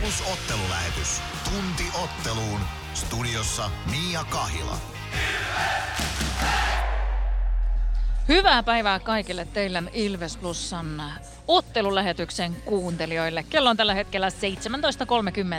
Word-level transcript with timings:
Plus 0.00 0.22
ottelulähetys. 0.32 1.20
Tunti 1.44 1.84
otteluun. 2.02 2.60
Studiossa 2.94 3.70
Mia 3.90 4.24
Kahila. 4.24 4.76
Hyvää 8.28 8.62
päivää 8.62 8.98
kaikille 8.98 9.44
teille 9.44 9.82
Ilves 9.92 10.36
Plusan 10.36 11.02
ottelulähetyksen 11.46 12.56
kuuntelijoille. 12.64 13.42
Kello 13.42 13.70
on 13.70 13.76
tällä 13.76 13.94
hetkellä 13.94 14.28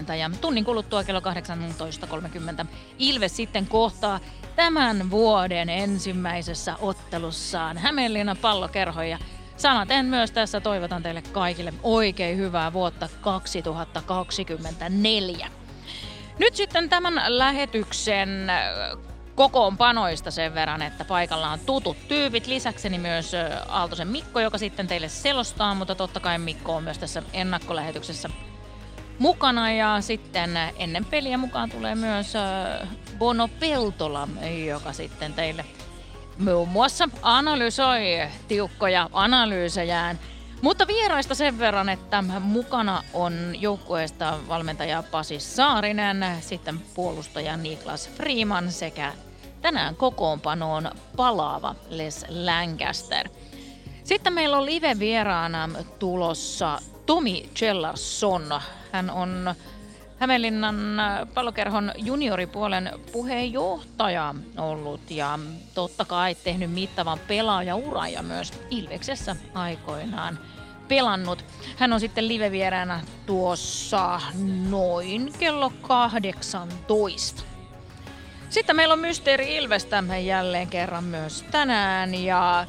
17.30 0.08 0.14
ja 0.14 0.32
tunnin 0.42 0.66
kuluttua 0.66 1.04
kello 1.04 1.20
18.30 1.20 2.66
Ilves 3.00 3.36
sitten 3.36 3.68
kohtaa 3.68 4.20
tämän 4.56 5.10
vuoden 5.10 5.70
ensimmäisessä 5.70 6.76
ottelussaan 6.76 7.78
Hämeenlinnan 7.78 8.38
pallokerho 8.38 9.02
ja 9.60 9.62
Sanaten 9.62 10.06
myös 10.06 10.32
tässä 10.32 10.62
toivotan 10.62 11.04
teille 11.04 11.22
kaikille 11.22 11.74
oikein 11.84 12.38
hyvää 12.38 12.74
vuotta 12.74 13.10
2024. 13.22 15.48
Nyt 16.38 16.56
sitten 16.56 16.90
tämän 16.90 17.22
lähetyksen 17.28 18.52
kokoonpanoista 19.36 20.32
sen 20.32 20.54
verran, 20.54 20.82
että 20.82 21.06
paikalla 21.06 21.50
on 21.50 21.60
tutut 21.60 21.98
tyypit. 22.08 22.48
Lisäkseni 22.48 22.98
myös 22.98 23.32
Aaltosen 23.68 24.08
Mikko, 24.08 24.40
joka 24.40 24.58
sitten 24.58 24.88
teille 24.88 25.10
selostaa, 25.10 25.76
mutta 25.76 25.96
totta 25.96 26.20
kai 26.20 26.38
Mikko 26.38 26.76
on 26.76 26.84
myös 26.84 26.98
tässä 26.98 27.24
ennakkolähetyksessä 27.34 28.30
mukana. 29.20 29.72
Ja 29.72 30.02
sitten 30.02 30.58
ennen 30.78 31.06
peliä 31.06 31.38
mukaan 31.38 31.70
tulee 31.70 31.96
myös 31.96 32.34
Bono 33.18 33.48
Peltola, 33.48 34.28
joka 34.68 34.94
sitten 34.94 35.34
teille 35.34 35.66
muun 36.40 36.70
muassa 36.70 37.10
analysoi 37.22 38.04
tiukkoja 38.48 39.10
analyysejään. 39.14 40.20
Mutta 40.62 40.88
vieraista 40.88 41.36
sen 41.36 41.60
verran, 41.60 41.90
että 41.90 42.24
mukana 42.40 43.04
on 43.14 43.56
joukkueesta 43.60 44.40
valmentaja 44.48 45.04
Pasi 45.12 45.40
Saarinen, 45.40 46.26
sitten 46.42 46.80
puolustaja 46.94 47.58
Niklas 47.58 48.10
Freeman 48.10 48.72
sekä 48.72 49.14
tänään 49.62 49.96
kokoonpanoon 49.96 50.92
palaava 51.16 51.76
Les 51.90 52.26
Lancaster. 52.30 53.30
Sitten 54.04 54.34
meillä 54.34 54.58
on 54.58 54.66
live-vieraana 54.66 55.70
tulossa 56.00 56.80
Tomi 57.06 57.50
Chellarsson. 57.56 58.62
Hän 58.92 59.10
on 59.10 59.56
Hämeenlinnan 60.20 60.78
pallokerhon 61.34 61.92
junioripuolen 61.98 62.92
puheenjohtaja 63.12 64.36
ollut 64.58 65.12
ja 65.12 65.40
totta 65.74 66.06
kai 66.06 66.36
tehnyt 66.36 66.72
mittavan 66.72 67.20
pelaajaura 67.28 68.08
ja 68.08 68.24
myös 68.24 68.54
Ilveksessä 68.70 69.36
aikoinaan 69.54 70.40
pelannut. 70.88 71.46
Hän 71.78 71.94
on 71.94 72.00
sitten 72.00 72.28
live-vieraana 72.28 73.02
tuossa 73.26 74.22
noin 74.70 75.34
kello 75.40 75.72
18. 75.82 77.44
Sitten 78.50 78.76
meillä 78.76 78.94
on 78.94 79.00
Mysteeri 79.00 79.56
Ilvestä 79.56 80.04
jälleen 80.26 80.68
kerran 80.68 81.04
myös 81.04 81.46
tänään 81.52 82.16
ja 82.16 82.66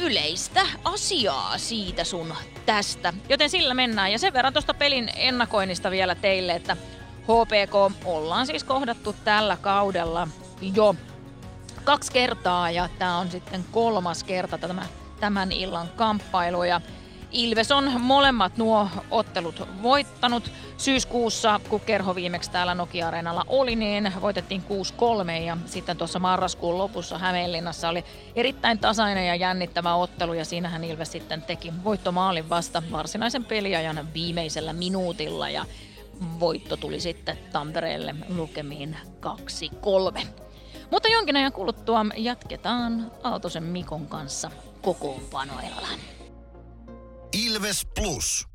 yleistä 0.00 0.66
asiaa 0.84 1.58
siitä 1.58 2.04
sun 2.04 2.34
tästä. 2.66 3.12
Joten 3.28 3.50
sillä 3.50 3.74
mennään. 3.74 4.12
Ja 4.12 4.18
sen 4.18 4.32
verran 4.32 4.52
tuosta 4.52 4.74
pelin 4.74 5.10
ennakoinnista 5.16 5.90
vielä 5.90 6.14
teille, 6.14 6.52
että 6.52 6.76
HPK 7.22 8.04
ollaan 8.04 8.46
siis 8.46 8.64
kohdattu 8.64 9.14
tällä 9.24 9.56
kaudella 9.56 10.28
jo 10.74 10.94
kaksi 11.84 12.12
kertaa 12.12 12.70
ja 12.70 12.88
tämä 12.98 13.18
on 13.18 13.30
sitten 13.30 13.64
kolmas 13.70 14.24
kerta 14.24 14.58
tämä, 14.58 14.86
tämän 15.20 15.52
illan 15.52 15.88
kamppailu. 15.96 16.62
Ja 16.62 16.80
Ilves 17.32 17.72
on 17.72 18.00
molemmat 18.00 18.56
nuo 18.56 18.88
ottelut 19.10 19.68
voittanut. 19.82 20.50
Syyskuussa, 20.76 21.60
kun 21.68 21.80
Kerho 21.80 22.14
viimeksi 22.14 22.50
täällä 22.50 22.74
Nokia-areenalla 22.74 23.44
oli, 23.48 23.76
niin 23.76 24.12
voitettiin 24.20 24.64
6-3 25.28 25.30
ja 25.30 25.56
sitten 25.66 25.96
tuossa 25.96 26.18
marraskuun 26.18 26.78
lopussa 26.78 27.18
Hämeenlinnassa 27.18 27.88
oli 27.88 28.04
erittäin 28.36 28.78
tasainen 28.78 29.26
ja 29.26 29.34
jännittävä 29.34 29.94
ottelu 29.94 30.32
ja 30.32 30.44
siinähän 30.44 30.84
Ilves 30.84 31.12
sitten 31.12 31.42
teki 31.42 31.72
voittomaalin 31.84 32.48
vasta 32.48 32.82
varsinaisen 32.92 33.44
peliajan 33.44 34.08
viimeisellä 34.14 34.72
minuutilla 34.72 35.50
ja 35.50 35.64
voitto 36.40 36.76
tuli 36.76 37.00
sitten 37.00 37.38
Tampereelle 37.52 38.14
lukemiin 38.28 38.96
2-3. 40.20 40.26
Mutta 40.90 41.08
jonkin 41.08 41.36
ajan 41.36 41.52
kuluttua 41.52 42.06
jatketaan 42.16 43.12
Aaltosen 43.22 43.62
Mikon 43.62 44.06
kanssa 44.06 44.50
kokoonpanoilla. 44.82 45.88
Ilves 47.32 47.86
Plus. 47.94 48.46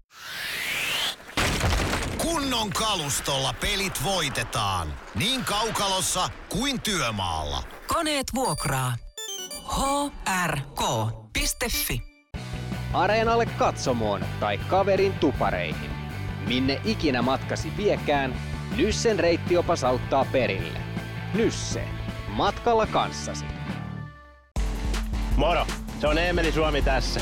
Kunnon 2.17 2.69
kalustolla 2.69 3.53
pelit 3.61 4.03
voitetaan. 4.03 4.93
Niin 5.15 5.45
kaukalossa 5.45 6.29
kuin 6.49 6.81
työmaalla. 6.81 7.63
Koneet 7.87 8.25
vuokraa. 8.35 8.95
hrk.fi 10.45 12.01
Areenalle 12.93 13.45
katsomoon 13.45 14.25
tai 14.39 14.57
kaverin 14.57 15.13
tupareihin. 15.13 15.91
Minne 16.47 16.81
ikinä 16.85 17.21
matkasi 17.21 17.77
viekään, 17.77 18.35
Nyssen 18.75 19.19
reittiopas 19.19 19.83
auttaa 19.83 20.25
perille. 20.31 20.79
Nysse. 21.33 21.87
Matkalla 22.27 22.87
kanssasi. 22.87 23.45
Moro! 25.35 25.67
Se 26.01 26.07
on 26.07 26.17
Eemeli 26.17 26.51
Suomi 26.51 26.81
tässä. 26.81 27.21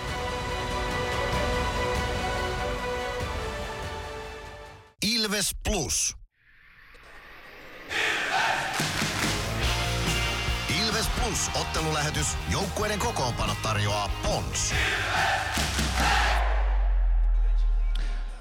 Ilves 5.05 5.51
Plus. 5.69 6.15
Ilves 10.81 11.07
Plus 11.19 11.49
ottelulähetys. 11.61 12.27
Joukkueiden 12.51 12.99
kokoonpano 12.99 13.53
tarjoaa 13.63 14.09
Pons. 14.23 14.73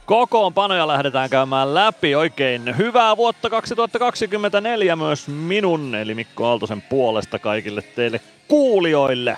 Kokoonpanoja 0.06 0.88
lähdetään 0.88 1.30
käymään 1.30 1.74
läpi. 1.74 2.14
Oikein 2.14 2.76
hyvää 2.78 3.16
vuotta 3.16 3.50
2024 3.50 4.96
myös 4.96 5.28
minun, 5.28 5.94
eli 5.94 6.14
Mikko 6.14 6.46
Aaltosen 6.46 6.82
puolesta 6.82 7.38
kaikille 7.38 7.82
teille 7.82 8.20
kuulijoille. 8.48 9.36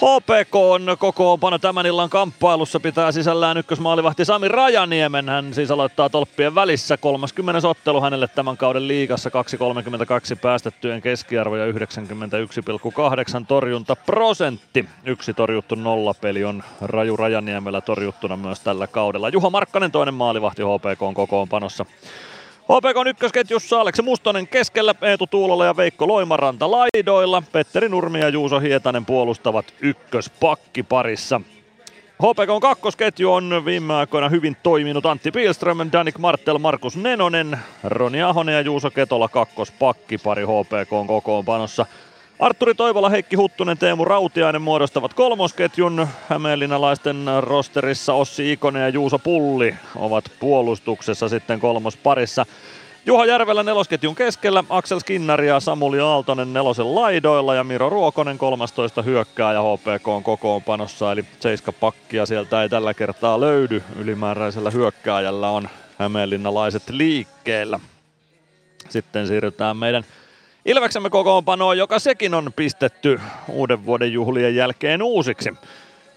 HPK 0.00 0.54
on 0.54 0.96
kokoonpano 0.98 1.58
tämän 1.58 1.86
illan 1.86 2.10
kamppailussa, 2.10 2.80
pitää 2.80 3.12
sisällään 3.12 3.56
ykkösmaalivahti 3.56 4.24
Sami 4.24 4.48
Rajaniemen. 4.48 5.28
Hän 5.28 5.54
siis 5.54 5.70
aloittaa 5.70 6.08
tolppien 6.08 6.54
välissä 6.54 6.96
30. 6.96 7.68
ottelu 7.68 8.00
hänelle 8.00 8.28
tämän 8.28 8.56
kauden 8.56 8.88
liigassa 8.88 9.30
2.32 9.30 9.34
päästettyjen 10.42 11.02
keskiarvo 11.02 11.56
ja 11.56 11.72
91,8 11.72 11.78
torjunta 13.48 13.96
prosentti. 13.96 14.88
Yksi 15.04 15.34
torjuttu 15.34 15.74
nollapeli 15.74 16.44
on 16.44 16.62
Raju 16.80 17.16
Rajaniemellä 17.16 17.80
torjuttuna 17.80 18.36
myös 18.36 18.60
tällä 18.60 18.86
kaudella. 18.86 19.28
Juha 19.28 19.50
Markkanen 19.50 19.92
toinen 19.92 20.14
maalivahti 20.14 20.62
HPK 20.62 21.02
on 21.02 21.14
kokoonpanossa. 21.14 21.86
HPK 22.70 23.06
ykkösketjussa 23.06 23.80
Aleksi 23.80 24.02
Mustonen 24.02 24.48
keskellä, 24.48 24.94
Eetu 25.02 25.26
Tuulola 25.26 25.64
ja 25.64 25.76
Veikko 25.76 26.08
Loimaranta 26.08 26.70
laidoilla. 26.70 27.42
Petteri 27.52 27.88
Nurmi 27.88 28.20
ja 28.20 28.28
Juuso 28.28 28.60
Hietanen 28.60 29.06
puolustavat 29.06 29.74
ykköspakki 29.80 30.82
parissa. 30.82 31.40
HPK 32.22 32.50
on 32.50 32.60
kakkosketju 32.60 33.32
on 33.32 33.62
viime 33.64 33.94
aikoina 33.94 34.28
hyvin 34.28 34.56
toiminut 34.62 35.06
Antti 35.06 35.30
Pielström, 35.30 35.78
Danik 35.92 36.18
Martel, 36.18 36.58
Markus 36.58 36.96
Nenonen, 36.96 37.58
Roni 37.84 38.22
Ahonen 38.22 38.54
ja 38.54 38.60
Juuso 38.60 38.90
Ketola 38.90 39.28
kakkospakkipari 39.28 40.42
HPK 40.42 40.92
on 40.92 41.06
kokoonpanossa. 41.06 41.86
Arturi 42.40 42.74
Toivola, 42.74 43.08
Heikki 43.08 43.36
Huttunen, 43.36 43.78
Teemu 43.78 44.04
Rautiainen 44.04 44.62
muodostavat 44.62 45.14
kolmosketjun. 45.14 46.08
Hämeenlinnalaisten 46.28 47.16
rosterissa 47.40 48.14
Ossi 48.14 48.52
Ikonen 48.52 48.82
ja 48.82 48.88
Juuso 48.88 49.18
Pulli 49.18 49.74
ovat 49.96 50.24
puolustuksessa 50.40 51.28
sitten 51.28 51.60
kolmosparissa. 51.60 52.46
Juha 53.06 53.26
Järvelä 53.26 53.62
nelosketjun 53.62 54.14
keskellä, 54.14 54.64
Aksel 54.68 54.98
Skinnari 54.98 55.48
ja 55.48 55.60
Samuli 55.60 56.00
Aaltonen 56.00 56.52
nelosen 56.52 56.94
laidoilla 56.94 57.54
ja 57.54 57.64
Miro 57.64 57.90
Ruokonen 57.90 58.38
13 58.38 59.02
hyökkää 59.02 59.52
ja 59.52 59.62
HPK 59.62 60.08
on 60.08 60.22
kokoonpanossa, 60.22 61.12
eli 61.12 61.24
seiska 61.40 61.72
pakkia 61.72 62.26
sieltä 62.26 62.62
ei 62.62 62.68
tällä 62.68 62.94
kertaa 62.94 63.40
löydy. 63.40 63.82
Ylimääräisellä 63.98 64.70
hyökkääjällä 64.70 65.50
on 65.50 65.68
hämeenlinnalaiset 65.98 66.90
liikkeellä. 66.90 67.80
Sitten 68.88 69.26
siirrytään 69.26 69.76
meidän 69.76 70.04
Ilveksemme 70.70 71.10
kokoonpanoon, 71.10 71.78
joka 71.78 71.98
sekin 71.98 72.34
on 72.34 72.52
pistetty 72.56 73.20
uuden 73.48 73.86
vuoden 73.86 74.12
juhlien 74.12 74.54
jälkeen 74.56 75.02
uusiksi. 75.02 75.54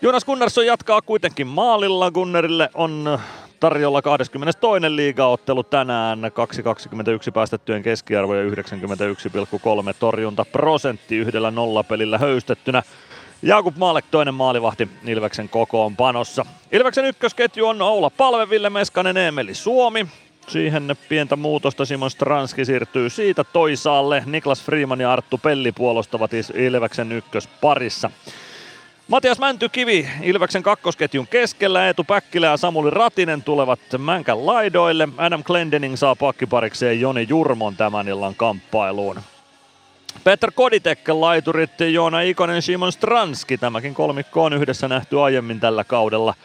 Jonas 0.02 0.26
Gunnarsson 0.26 0.66
jatkaa 0.66 1.02
kuitenkin 1.02 1.48
maalilla. 1.48 2.12
Gunnerille 2.12 2.70
on 2.74 3.20
tarjolla 3.60 4.02
22. 4.02 4.96
liigaottelu 4.96 5.64
tänään. 5.64 6.20
2.21 6.24 7.32
päästettyjen 7.34 7.84
keskiarvo 7.84 8.36
ja 8.36 8.44
91,3 8.44 8.52
torjunta 10.00 10.46
prosentti 10.46 11.18
yhdellä 11.18 11.52
nollapelillä 11.52 12.18
höystettynä. 12.18 12.84
Jakub 13.42 13.78
Maalek 13.78 14.06
toinen 14.12 14.34
maalivahti 14.34 14.90
Ilveksen 15.06 15.50
kokoonpanossa. 15.50 16.46
Ilveksen 16.72 17.06
ykkösketju 17.06 17.68
on 17.68 17.82
Oula 17.82 18.10
Palve, 18.10 18.50
Ville 18.50 18.70
Meskanen, 18.70 19.18
Emeli 19.18 19.54
Suomi. 19.54 20.08
Siihen 20.48 20.96
pientä 21.10 21.36
muutosta 21.36 21.86
Simon 21.86 22.12
Stranski 22.12 22.66
siirtyy 22.66 23.10
siitä 23.10 23.44
toisaalle. 23.44 24.24
Niklas 24.26 24.64
Freeman 24.64 25.02
ja 25.02 25.14
Arttu 25.14 25.38
Pelli 25.38 25.72
puolustavat 25.72 26.32
Ilveksen 26.54 27.12
ykkösparissa. 27.12 28.12
Matias 29.08 29.40
Mäntykivi 29.40 30.10
Ilveksen 30.22 30.64
kakkosketjun 30.64 31.28
keskellä, 31.28 31.88
Eetu 31.88 32.04
Päkkilä 32.04 32.48
ja 32.48 32.58
Samuli 32.58 32.90
Ratinen 32.90 33.44
tulevat 33.44 33.80
Mänkän 33.98 34.46
laidoille. 34.46 35.10
Adam 35.18 35.44
Glendening 35.44 35.96
saa 35.96 36.16
pakkiparikseen 36.16 37.02
Joni 37.02 37.26
Jurmon 37.30 37.76
tämän 37.76 38.08
illan 38.08 38.36
kamppailuun. 38.36 39.20
Peter 40.24 40.52
Koditek, 40.52 41.10
laiturit 41.10 41.80
Joona 41.80 42.22
Ikonen, 42.22 42.62
Simon 42.62 42.92
Stranski. 42.92 43.58
Tämäkin 43.58 43.94
kolmikko 43.94 44.44
on 44.44 44.54
yhdessä 44.54 44.88
nähty 44.88 45.22
aiemmin 45.22 45.60
tällä 45.60 45.84
kaudella– 45.84 46.34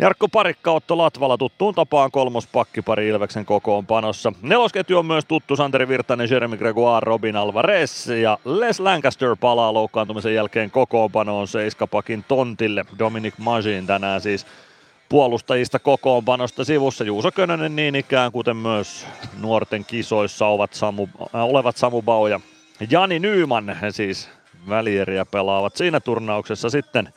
Jarkko 0.00 0.28
Parikka 0.28 0.72
Otto 0.72 0.98
Latvala 0.98 1.38
tuttuun 1.38 1.74
tapaan 1.74 2.10
kolmos 2.10 2.46
pakkipari 2.46 3.08
Ilveksen 3.08 3.44
kokoonpanossa. 3.44 4.32
Nelosketju 4.42 4.98
on 4.98 5.06
myös 5.06 5.24
tuttu 5.24 5.56
Santeri 5.56 5.88
Virtanen, 5.88 6.30
Jeremy 6.30 6.56
Gregoire, 6.56 7.04
Robin 7.04 7.36
Alvarez 7.36 8.08
ja 8.08 8.38
Les 8.44 8.80
Lancaster 8.80 9.36
palaa 9.40 9.74
loukkaantumisen 9.74 10.34
jälkeen 10.34 10.70
kokoonpanoon 10.70 11.48
seiskapakin 11.48 12.24
tontille. 12.28 12.84
Dominic 12.98 13.34
Majin 13.38 13.86
tänään 13.86 14.20
siis 14.20 14.46
puolustajista 15.08 15.78
kokoonpanosta 15.78 16.64
sivussa. 16.64 17.04
Juuso 17.04 17.30
Könönen 17.32 17.76
niin 17.76 17.94
ikään, 17.94 18.32
kuten 18.32 18.56
myös 18.56 19.06
nuorten 19.40 19.84
kisoissa 19.84 20.46
ovat 20.46 20.74
Samu, 20.74 21.08
äh, 21.20 21.44
olevat 21.44 21.76
Samu 21.76 22.02
Bau 22.02 22.26
ja 22.26 22.40
Jani 22.90 23.18
Nyyman, 23.18 23.76
siis 23.90 24.28
välieriä 24.68 25.24
pelaavat 25.24 25.76
siinä 25.76 26.00
turnauksessa 26.00 26.70
sitten 26.70 27.12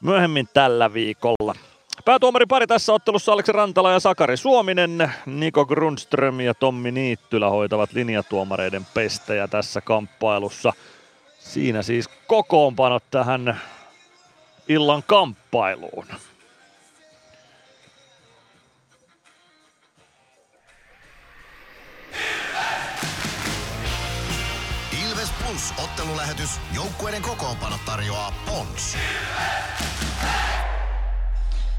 myöhemmin 0.00 0.48
tällä 0.54 0.92
viikolla. 0.92 1.54
Päätuomari 2.04 2.46
pari 2.46 2.66
tässä 2.66 2.92
ottelussa 2.92 3.32
Aleksi 3.32 3.52
Rantala 3.52 3.92
ja 3.92 4.00
Sakari 4.00 4.36
Suominen. 4.36 5.12
Niko 5.26 5.66
Grundström 5.66 6.40
ja 6.40 6.54
Tommi 6.54 6.90
Niittylä 6.90 7.50
hoitavat 7.50 7.92
linjatuomareiden 7.92 8.86
pestejä 8.94 9.48
tässä 9.48 9.80
kamppailussa. 9.80 10.72
Siinä 11.38 11.82
siis 11.82 12.08
kokoonpanot 12.26 13.04
tähän 13.10 13.60
illan 14.68 15.02
kamppailuun. 15.06 16.06
Ilves 25.08 25.30
Plus 25.42 25.74
ottelulähetys. 25.84 26.50
Joukkueiden 26.74 27.22
kokoonpanot 27.22 27.80
tarjoaa 27.86 28.32
Pons. 28.46 28.96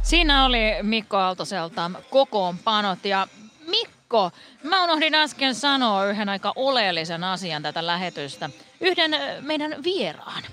Siinä 0.02 0.46
oli 0.46 0.60
Mikko 0.82 1.18
Aaltoselta 1.18 1.92
kokoonpanot 2.10 3.06
ja 3.06 3.28
Mikko, 3.68 4.32
mä 4.64 4.84
unohdin 4.84 5.16
äsken 5.16 5.56
sanoa 5.56 6.06
yhden 6.06 6.30
aika 6.30 6.54
oleellisen 6.56 7.24
asian 7.24 7.64
tätä 7.64 7.86
lähetystä. 7.86 8.50
Yhden 8.82 9.12
meidän 9.42 9.84
vieraan 9.84 10.44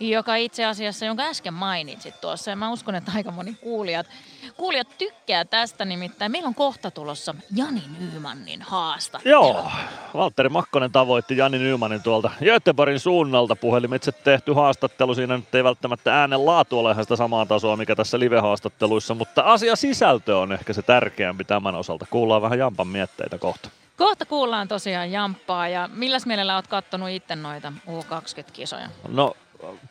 joka 0.00 0.36
itse 0.36 0.64
asiassa, 0.64 1.06
jonka 1.06 1.22
äsken 1.22 1.54
mainitsit 1.54 2.20
tuossa, 2.20 2.50
ja 2.50 2.56
mä 2.56 2.70
uskon, 2.70 2.94
että 2.94 3.12
aika 3.14 3.30
moni 3.30 3.54
kuulijat, 3.54 4.06
kuulijat 4.56 4.98
tykkää 4.98 5.44
tästä, 5.44 5.84
nimittäin 5.84 6.32
meillä 6.32 6.46
on 6.46 6.54
kohta 6.54 6.90
tulossa 6.90 7.34
Jani 7.56 7.82
Nyymannin 7.98 8.62
haasta. 8.62 9.20
Joo, 9.24 9.70
Valtteri 10.14 10.48
Makkonen 10.48 10.92
tavoitti 10.92 11.36
Jani 11.36 11.58
Nyymanin 11.58 12.02
tuolta 12.02 12.30
Göteborgin 12.44 13.00
suunnalta 13.00 13.56
puhelimitse 13.56 14.12
tehty 14.12 14.52
haastattelu. 14.52 15.14
Siinä 15.14 15.36
nyt 15.36 15.54
ei 15.54 15.64
välttämättä 15.64 16.20
äänen 16.20 16.46
laatu 16.46 16.78
ole 16.78 16.92
ihan 16.92 17.04
sitä 17.04 17.16
samaa 17.16 17.46
tasoa, 17.46 17.76
mikä 17.76 17.96
tässä 17.96 18.18
live-haastatteluissa, 18.18 19.14
mutta 19.14 19.42
asia 19.42 19.76
sisältö 19.76 20.38
on 20.38 20.52
ehkä 20.52 20.72
se 20.72 20.82
tärkeämpi 20.82 21.44
tämän 21.44 21.74
osalta. 21.74 22.06
Kuullaan 22.10 22.42
vähän 22.42 22.58
Jampan 22.58 22.88
mietteitä 22.88 23.38
kohta. 23.38 23.70
Kohta 23.96 24.26
kuullaan 24.26 24.68
tosiaan 24.68 25.12
Jamppaa 25.12 25.68
ja 25.68 25.88
milläs 25.92 26.26
mielellä 26.26 26.56
oot 26.56 26.66
kattonut 26.66 27.08
itse 27.08 27.36
noita 27.36 27.72
U20-kisoja? 27.86 28.88
No 29.08 29.36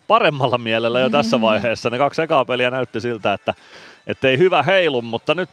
paremmalla 0.08 0.58
mielellä 0.58 1.00
jo 1.00 1.10
tässä 1.10 1.42
vaiheessa. 1.50 1.90
Ne 1.90 1.98
kaksi 1.98 2.22
ekaa 2.22 2.46
peliä 2.46 2.72
näytti 2.72 3.02
siltä, 3.02 3.34
että, 3.34 3.54
että 4.10 4.28
ei 4.28 4.38
hyvä 4.38 4.64
heilu, 4.64 5.02
mutta 5.02 5.36
nyt 5.36 5.50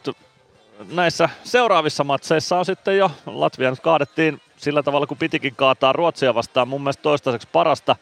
näissä 0.92 1.28
seuraavissa 1.44 2.04
matseissa 2.04 2.58
on 2.58 2.64
sitten 2.64 2.98
jo, 2.98 3.10
Latvia 3.26 3.70
nyt 3.70 3.80
kaadettiin 3.80 4.40
sillä 4.56 4.82
tavalla, 4.82 5.06
kun 5.06 5.16
pitikin 5.16 5.56
kaataa 5.56 5.92
Ruotsia 5.92 6.34
vastaan. 6.34 6.68
Mun 6.68 6.82
mielestä 6.82 7.02
toistaiseksi 7.02 7.48
parasta 7.52 7.96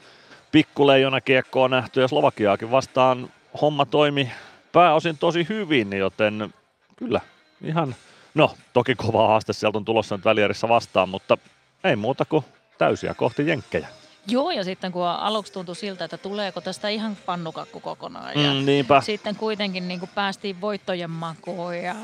pikkuleijona 0.53 1.21
kiekkoa 1.21 1.69
nähty 1.69 2.01
ja 2.01 2.09
Slovakiaakin 2.09 2.71
vastaan 2.71 3.31
homma 3.61 3.87
toimi 3.87 4.31
pääosin 4.73 5.19
tosi 5.19 5.47
hyvin, 5.49 5.93
joten 5.93 6.55
kyllä 6.97 7.21
ihan, 7.65 7.95
no 8.35 8.55
toki 8.73 8.95
kova 8.95 9.29
haaste 9.29 9.53
sieltä 9.53 9.79
on 9.79 9.85
tulossa 9.85 10.17
nyt 10.17 10.25
välierissä 10.25 10.69
vastaan, 10.69 11.09
mutta 11.09 11.39
ei 11.85 11.97
muuta 11.97 12.25
kuin 12.25 12.45
täysiä 12.79 13.15
kohti 13.15 13.47
jenkkejä. 13.47 13.89
Joo, 14.27 14.51
ja 14.51 14.65
sitten 14.65 14.93
kun 14.93 15.07
aluksi 15.07 15.53
tuntui 15.53 15.77
siltä, 15.77 16.05
että 16.05 16.19
tuleeko 16.19 16.61
tästä 16.61 16.89
ihan 16.89 17.17
pannukakku 17.27 17.81
kokonaan. 17.81 18.43
Ja 18.43 18.55
mm, 18.55 18.67
niinpä. 18.67 19.01
sitten 19.01 19.37
kuitenkin 19.37 19.89
niin 19.89 20.01
kuin 20.01 20.11
päästiin 20.15 20.61
voittojen 20.61 21.11
makuun 21.11 21.77
ja 21.77 21.95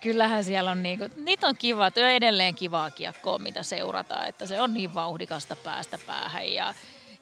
kyllähän 0.00 0.44
siellä 0.44 0.70
on, 0.70 0.82
niin 0.82 0.98
kuin, 0.98 1.12
niitä 1.16 1.46
on 1.46 1.54
kiva, 1.58 1.90
työ 1.90 2.10
edelleen 2.10 2.54
kivaa 2.54 2.90
kiekkoa, 2.90 3.38
mitä 3.38 3.62
seurataan, 3.62 4.26
että 4.26 4.46
se 4.46 4.60
on 4.60 4.74
niin 4.74 4.94
vauhdikasta 4.94 5.56
päästä 5.56 5.98
päähän 6.06 6.52
ja 6.52 6.74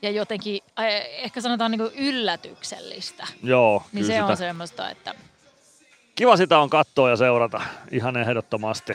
ja 0.02 0.10
jotenkin 0.10 0.62
ehkä 1.06 1.40
sanotaan 1.40 1.70
niin 1.70 1.78
kuin 1.78 1.92
yllätyksellistä. 1.94 3.26
Joo, 3.42 3.82
Niin 3.92 4.04
se 4.04 4.12
sitä. 4.12 4.26
on 4.26 4.36
semmoista, 4.36 4.90
että... 4.90 5.14
Kiva 6.14 6.36
sitä 6.36 6.58
on 6.58 6.70
katsoa 6.70 7.10
ja 7.10 7.16
seurata 7.16 7.60
ihan 7.90 8.16
ehdottomasti. 8.16 8.92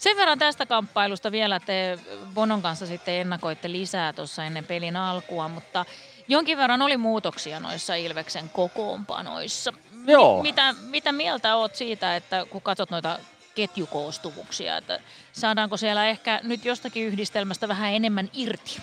Sen 0.00 0.16
verran 0.16 0.38
tästä 0.38 0.66
kamppailusta 0.66 1.32
vielä, 1.32 1.60
te 1.60 1.98
Bonon 2.34 2.62
kanssa 2.62 2.86
sitten 2.86 3.14
ennakoitte 3.14 3.72
lisää 3.72 4.12
tuossa 4.12 4.44
ennen 4.44 4.64
pelin 4.64 4.96
alkua, 4.96 5.48
mutta 5.48 5.84
jonkin 6.28 6.58
verran 6.58 6.82
oli 6.82 6.96
muutoksia 6.96 7.60
noissa 7.60 7.94
Ilveksen 7.94 8.48
kokoonpanoissa. 8.48 9.72
Joo. 10.06 10.42
Mitä, 10.42 10.74
mitä 10.82 11.12
mieltä 11.12 11.56
oot 11.56 11.74
siitä, 11.74 12.16
että 12.16 12.46
kun 12.50 12.62
katsot 12.62 12.90
noita 12.90 13.18
ketjukoostumuksia, 13.54 14.76
että 14.76 15.00
saadaanko 15.32 15.76
siellä 15.76 16.06
ehkä 16.06 16.40
nyt 16.42 16.64
jostakin 16.64 17.06
yhdistelmästä 17.06 17.68
vähän 17.68 17.92
enemmän 17.92 18.30
irti? 18.32 18.82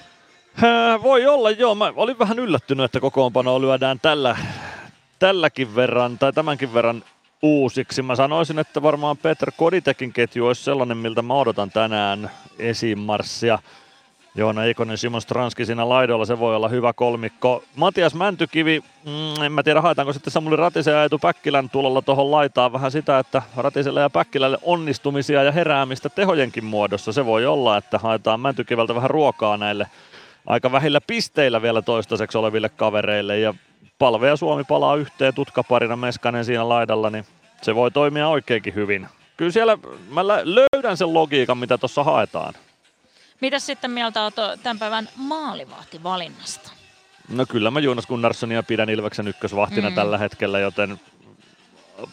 Hää, 0.53 1.01
voi 1.03 1.27
olla, 1.27 1.51
joo. 1.51 1.75
Mä 1.75 1.93
olin 1.95 2.19
vähän 2.19 2.39
yllättynyt, 2.39 2.85
että 2.85 2.99
kokoonpano 2.99 3.61
lyödään 3.61 3.99
tällä, 3.99 4.37
tälläkin 5.19 5.75
verran 5.75 6.17
tai 6.17 6.33
tämänkin 6.33 6.73
verran 6.73 7.03
uusiksi. 7.41 8.01
Mä 8.01 8.15
sanoisin, 8.15 8.59
että 8.59 8.81
varmaan 8.81 9.17
Peter 9.17 9.51
Koditekin 9.57 10.13
ketju 10.13 10.47
olisi 10.47 10.63
sellainen, 10.63 10.97
miltä 10.97 11.21
mä 11.21 11.33
odotan 11.33 11.71
tänään 11.71 12.31
esimarssia. 12.59 13.59
Joona 14.35 14.63
Ikonen, 14.63 14.97
Simon 14.97 15.21
Stranski 15.21 15.65
siinä 15.65 15.89
laidolla, 15.89 16.25
se 16.25 16.39
voi 16.39 16.55
olla 16.55 16.67
hyvä 16.67 16.93
kolmikko. 16.93 17.63
Matias 17.75 18.15
Mäntykivi, 18.15 18.83
mm, 19.05 19.43
en 19.43 19.51
mä 19.51 19.63
tiedä 19.63 19.81
haetaanko 19.81 20.13
sitten 20.13 20.31
Samuli 20.31 20.55
Ratisen 20.55 20.93
ja 20.93 21.03
Eetu 21.03 21.19
Päkkilän 21.19 21.69
tulolla 21.69 22.01
tuohon 22.01 22.31
laitaan 22.31 22.73
vähän 22.73 22.91
sitä, 22.91 23.19
että 23.19 23.41
Ratiselle 23.55 24.01
ja 24.01 24.09
Päkkilälle 24.09 24.57
onnistumisia 24.61 25.43
ja 25.43 25.51
heräämistä 25.51 26.09
tehojenkin 26.09 26.65
muodossa. 26.65 27.11
Se 27.11 27.25
voi 27.25 27.45
olla, 27.45 27.77
että 27.77 27.97
haetaan 27.97 28.39
Mäntykivältä 28.39 28.95
vähän 28.95 29.09
ruokaa 29.09 29.57
näille 29.57 29.87
aika 30.47 30.71
vähillä 30.71 31.01
pisteillä 31.01 31.61
vielä 31.61 31.81
toistaiseksi 31.81 32.37
oleville 32.37 32.69
kavereille 32.69 33.39
ja 33.39 33.53
Palve 33.99 34.27
ja 34.27 34.35
Suomi 34.35 34.63
palaa 34.63 34.95
yhteen 34.95 35.33
tutkaparina 35.33 35.95
Meskanen 35.95 36.45
siinä 36.45 36.69
laidalla, 36.69 37.09
niin 37.09 37.25
se 37.61 37.75
voi 37.75 37.91
toimia 37.91 38.27
oikeinkin 38.27 38.75
hyvin. 38.75 39.07
Kyllä 39.37 39.51
siellä 39.51 39.77
mä 40.09 40.27
löydän 40.27 40.97
sen 40.97 41.13
logiikan, 41.13 41.57
mitä 41.57 41.77
tuossa 41.77 42.03
haetaan. 42.03 42.53
Mitä 43.41 43.59
sitten 43.59 43.91
mieltä 43.91 44.23
olet 44.23 44.35
tämän 44.63 44.79
päivän 44.79 45.09
maalivahtivalinnasta? 45.15 46.71
No 47.29 47.45
kyllä 47.45 47.71
mä 47.71 47.79
Jonas 47.79 48.07
Gunnarssonia 48.07 48.63
pidän 48.63 48.89
Ilveksen 48.89 49.27
ykkösvahtina 49.27 49.89
mm. 49.89 49.95
tällä 49.95 50.17
hetkellä, 50.17 50.59
joten 50.59 50.99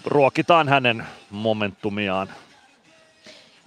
ruokitaan 0.04 0.68
hänen 0.68 1.06
momentumiaan. 1.30 2.28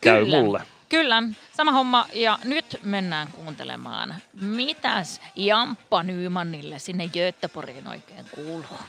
Käy 0.02 0.24
kyllä. 0.24 0.38
mulle. 0.38 0.62
Kyllä, 0.90 1.24
sama 1.58 1.72
homma. 1.72 2.06
Ja 2.14 2.40
nyt 2.44 2.80
mennään 2.84 3.28
kuuntelemaan, 3.32 4.16
mitäs 4.42 5.22
Jamppa 5.36 6.04
Nymannille 6.04 6.80
sinne 6.80 7.08
Göteborgiin 7.08 7.88
oikein 7.88 8.26
kuuluu. 8.36 8.80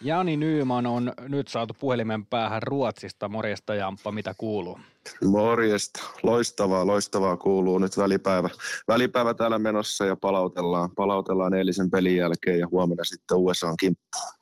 Jani 0.00 0.36
Nyyman 0.36 0.86
on 0.86 1.12
nyt 1.28 1.48
saatu 1.48 1.74
puhelimen 1.74 2.26
päähän 2.26 2.62
Ruotsista. 2.62 3.28
Morjesta 3.28 3.74
Jamppa, 3.74 4.12
mitä 4.12 4.34
kuuluu? 4.38 4.80
Morjesta. 5.24 6.00
Loistavaa, 6.22 6.86
loistavaa 6.86 7.36
kuuluu 7.36 7.78
nyt 7.78 7.96
välipäivä. 7.96 8.48
Välipäivä 8.88 9.34
täällä 9.34 9.58
menossa 9.58 10.06
ja 10.06 10.16
palautellaan, 10.16 10.90
palautellaan 10.90 11.54
eilisen 11.54 11.90
pelin 11.90 12.16
jälkeen 12.16 12.58
ja 12.58 12.68
huomenna 12.70 13.04
sitten 13.04 13.36
USAn 13.36 13.76
kimppuun. 13.76 14.32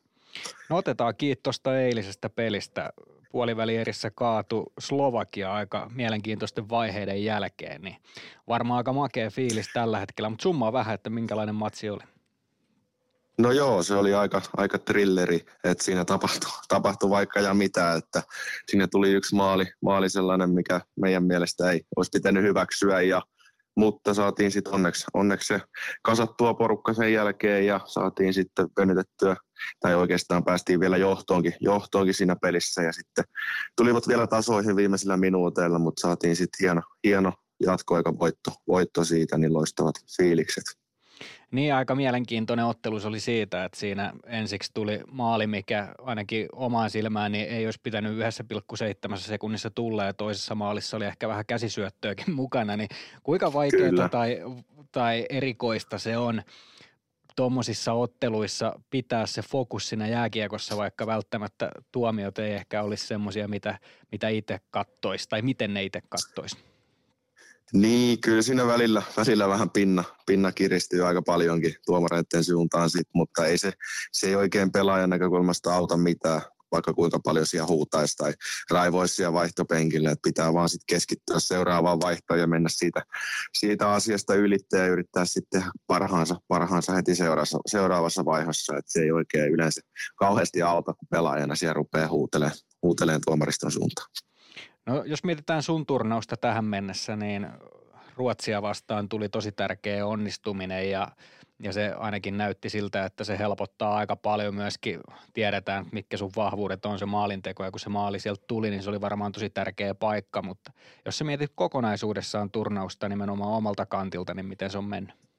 No 0.70 0.76
otetaan 0.76 1.14
kiitosta 1.16 1.80
eilisestä 1.80 2.30
pelistä. 2.30 2.92
Puolivälierissä 3.32 4.10
kaatu 4.10 4.72
Slovakia 4.78 5.52
aika 5.52 5.90
mielenkiintoisten 5.94 6.68
vaiheiden 6.68 7.24
jälkeen, 7.24 7.82
niin 7.82 7.96
varmaan 8.48 8.78
aika 8.78 8.92
makea 8.92 9.30
fiilis 9.30 9.70
tällä 9.72 9.98
hetkellä, 9.98 10.30
mutta 10.30 10.42
summaa 10.42 10.72
vähän, 10.72 10.94
että 10.94 11.10
minkälainen 11.10 11.54
matsi 11.54 11.90
oli. 11.90 12.02
No 13.38 13.52
joo, 13.52 13.82
se 13.82 13.94
oli 13.94 14.14
aika, 14.14 14.42
aika 14.56 14.78
trilleri, 14.78 15.46
että 15.64 15.84
siinä 15.84 16.04
tapahtui, 16.04 16.50
tapahtui 16.68 17.10
vaikka 17.10 17.40
ja 17.40 17.54
mitä, 17.54 17.94
että 17.94 18.22
sinne 18.70 18.86
tuli 18.86 19.12
yksi 19.12 19.34
maali, 19.34 19.66
maali 19.82 20.10
sellainen, 20.10 20.50
mikä 20.50 20.80
meidän 21.00 21.24
mielestä 21.24 21.70
ei 21.70 21.80
olisi 21.96 22.10
pitänyt 22.12 22.42
hyväksyä 22.42 23.00
ja 23.00 23.22
mutta 23.76 24.14
saatiin 24.14 24.50
sitten 24.50 24.74
onneksi, 24.74 25.04
onneksi 25.14 25.46
se 25.46 25.60
kasattua 26.02 26.54
porukka 26.54 26.94
sen 26.94 27.12
jälkeen 27.12 27.66
ja 27.66 27.80
saatiin 27.84 28.34
sitten 28.34 28.68
venytettyä, 28.78 29.36
tai 29.80 29.94
oikeastaan 29.94 30.44
päästiin 30.44 30.80
vielä 30.80 30.96
johtoonkin, 30.96 31.54
johtoonkin 31.60 32.14
siinä 32.14 32.36
pelissä 32.36 32.82
ja 32.82 32.92
sitten 32.92 33.24
tulivat 33.76 34.08
vielä 34.08 34.26
tasoihin 34.26 34.76
viimeisillä 34.76 35.16
minuuteilla, 35.16 35.78
mutta 35.78 36.00
saatiin 36.00 36.36
sitten 36.36 36.64
hieno, 36.64 36.82
hieno 37.04 37.32
jatkoaika 37.62 38.18
voitto, 38.18 38.50
voitto 38.68 39.04
siitä, 39.04 39.38
niin 39.38 39.52
loistavat 39.52 39.94
fiilikset. 40.16 40.64
Niin, 41.50 41.74
aika 41.74 41.94
mielenkiintoinen 41.94 42.64
ottelu 42.64 43.00
se 43.00 43.08
oli 43.08 43.20
siitä, 43.20 43.64
että 43.64 43.78
siinä 43.78 44.12
ensiksi 44.26 44.70
tuli 44.74 45.00
maali, 45.10 45.46
mikä 45.46 45.94
ainakin 45.98 46.48
omaan 46.52 46.90
silmään 46.90 47.32
niin 47.32 47.48
ei 47.48 47.64
olisi 47.64 47.80
pitänyt 47.82 48.18
1,7 49.08 49.16
sekunnissa 49.16 49.70
tulla 49.70 50.04
ja 50.04 50.14
toisessa 50.14 50.54
maalissa 50.54 50.96
oli 50.96 51.04
ehkä 51.04 51.28
vähän 51.28 51.46
käsisyöttöäkin 51.46 52.34
mukana, 52.34 52.76
niin 52.76 52.88
kuinka 53.22 53.52
vaikeaa 53.52 54.08
tai, 54.08 54.42
tai 54.92 55.26
erikoista 55.30 55.98
se 55.98 56.16
on 56.16 56.42
tuommoisissa 57.36 57.92
otteluissa 57.92 58.80
pitää 58.90 59.26
se 59.26 59.42
fokus 59.42 59.88
siinä 59.88 60.08
jääkiekossa, 60.08 60.76
vaikka 60.76 61.06
välttämättä 61.06 61.70
tuomiot 61.92 62.38
ei 62.38 62.52
ehkä 62.52 62.82
olisi 62.82 63.06
semmoisia, 63.06 63.48
mitä, 63.48 63.78
mitä 64.12 64.28
itse 64.28 64.60
kattoisi 64.70 65.28
tai 65.28 65.42
miten 65.42 65.74
ne 65.74 65.84
itse 65.84 66.00
kattoisi? 66.08 66.69
Niin, 67.72 68.20
kyllä 68.20 68.42
siinä 68.42 68.66
välillä, 68.66 69.02
välillä 69.16 69.48
vähän 69.48 69.70
pinna, 69.70 70.04
pinna 70.26 70.52
kiristyy 70.52 71.06
aika 71.06 71.22
paljonkin 71.22 71.74
tuomareiden 71.86 72.44
suuntaan 72.44 72.90
sit, 72.90 73.08
mutta 73.14 73.46
ei 73.46 73.58
se, 73.58 73.72
se 74.12 74.26
ei 74.26 74.34
oikein 74.34 74.72
pelaajan 74.72 75.10
näkökulmasta 75.10 75.74
auta 75.74 75.96
mitään, 75.96 76.40
vaikka 76.72 76.94
kuinka 76.94 77.18
paljon 77.24 77.46
siellä 77.46 77.66
huutaisi 77.66 78.16
tai 78.16 78.32
raivoisi 78.70 79.14
siellä 79.14 79.32
vaihtopenkille, 79.32 80.10
että 80.10 80.28
pitää 80.28 80.54
vaan 80.54 80.68
sitten 80.68 80.94
keskittyä 80.94 81.36
seuraavaan 81.38 82.00
vaihtoon 82.00 82.40
ja 82.40 82.46
mennä 82.46 82.68
siitä, 82.68 83.02
siitä 83.58 83.92
asiasta 83.92 84.34
ylittää 84.34 84.80
ja 84.80 84.92
yrittää 84.92 85.24
sitten 85.24 85.60
tehdä 85.60 85.72
parhaansa, 85.86 86.36
parhaansa 86.48 86.92
heti 86.92 87.14
seuraavassa, 87.14 87.58
seuraavassa 87.66 88.24
vaiheessa, 88.24 88.76
että 88.76 88.92
se 88.92 89.02
ei 89.02 89.10
oikein 89.12 89.52
yleensä 89.52 89.80
kauheasti 90.16 90.62
auta, 90.62 90.94
kun 90.94 91.08
pelaajana 91.10 91.54
siellä 91.54 91.74
rupeaa 91.74 92.08
huutelemaan, 92.08 92.56
huutelemaan 92.82 93.22
tuomariston 93.26 93.72
suuntaan. 93.72 94.10
No, 94.86 95.04
jos 95.04 95.24
mietitään 95.24 95.62
sun 95.62 95.86
turnausta 95.86 96.36
tähän 96.36 96.64
mennessä, 96.64 97.16
niin 97.16 97.48
Ruotsia 98.16 98.62
vastaan 98.62 99.08
tuli 99.08 99.28
tosi 99.28 99.52
tärkeä 99.52 100.06
onnistuminen 100.06 100.90
ja, 100.90 101.08
ja 101.62 101.72
se 101.72 101.92
ainakin 101.98 102.38
näytti 102.38 102.70
siltä, 102.70 103.04
että 103.04 103.24
se 103.24 103.38
helpottaa 103.38 103.96
aika 103.96 104.16
paljon 104.16 104.54
myöskin. 104.54 105.00
Tiedetään, 105.32 105.86
mitkä 105.92 106.16
sun 106.16 106.30
vahvuudet 106.36 106.86
on 106.86 106.98
se 106.98 107.06
maalinteko 107.06 107.64
ja 107.64 107.70
kun 107.70 107.80
se 107.80 107.88
maali 107.88 108.20
sieltä 108.20 108.44
tuli, 108.46 108.70
niin 108.70 108.82
se 108.82 108.90
oli 108.90 109.00
varmaan 109.00 109.32
tosi 109.32 109.50
tärkeä 109.50 109.94
paikka, 109.94 110.42
mutta 110.42 110.72
jos 111.04 111.18
sä 111.18 111.24
mietit 111.24 111.52
kokonaisuudessaan 111.54 112.50
turnausta 112.50 113.08
nimenomaan 113.08 113.52
omalta 113.52 113.86
kantilta, 113.86 114.34
niin 114.34 114.46
miten 114.46 114.70
se 114.70 114.78
on 114.78 114.84
mennyt? 114.84 115.29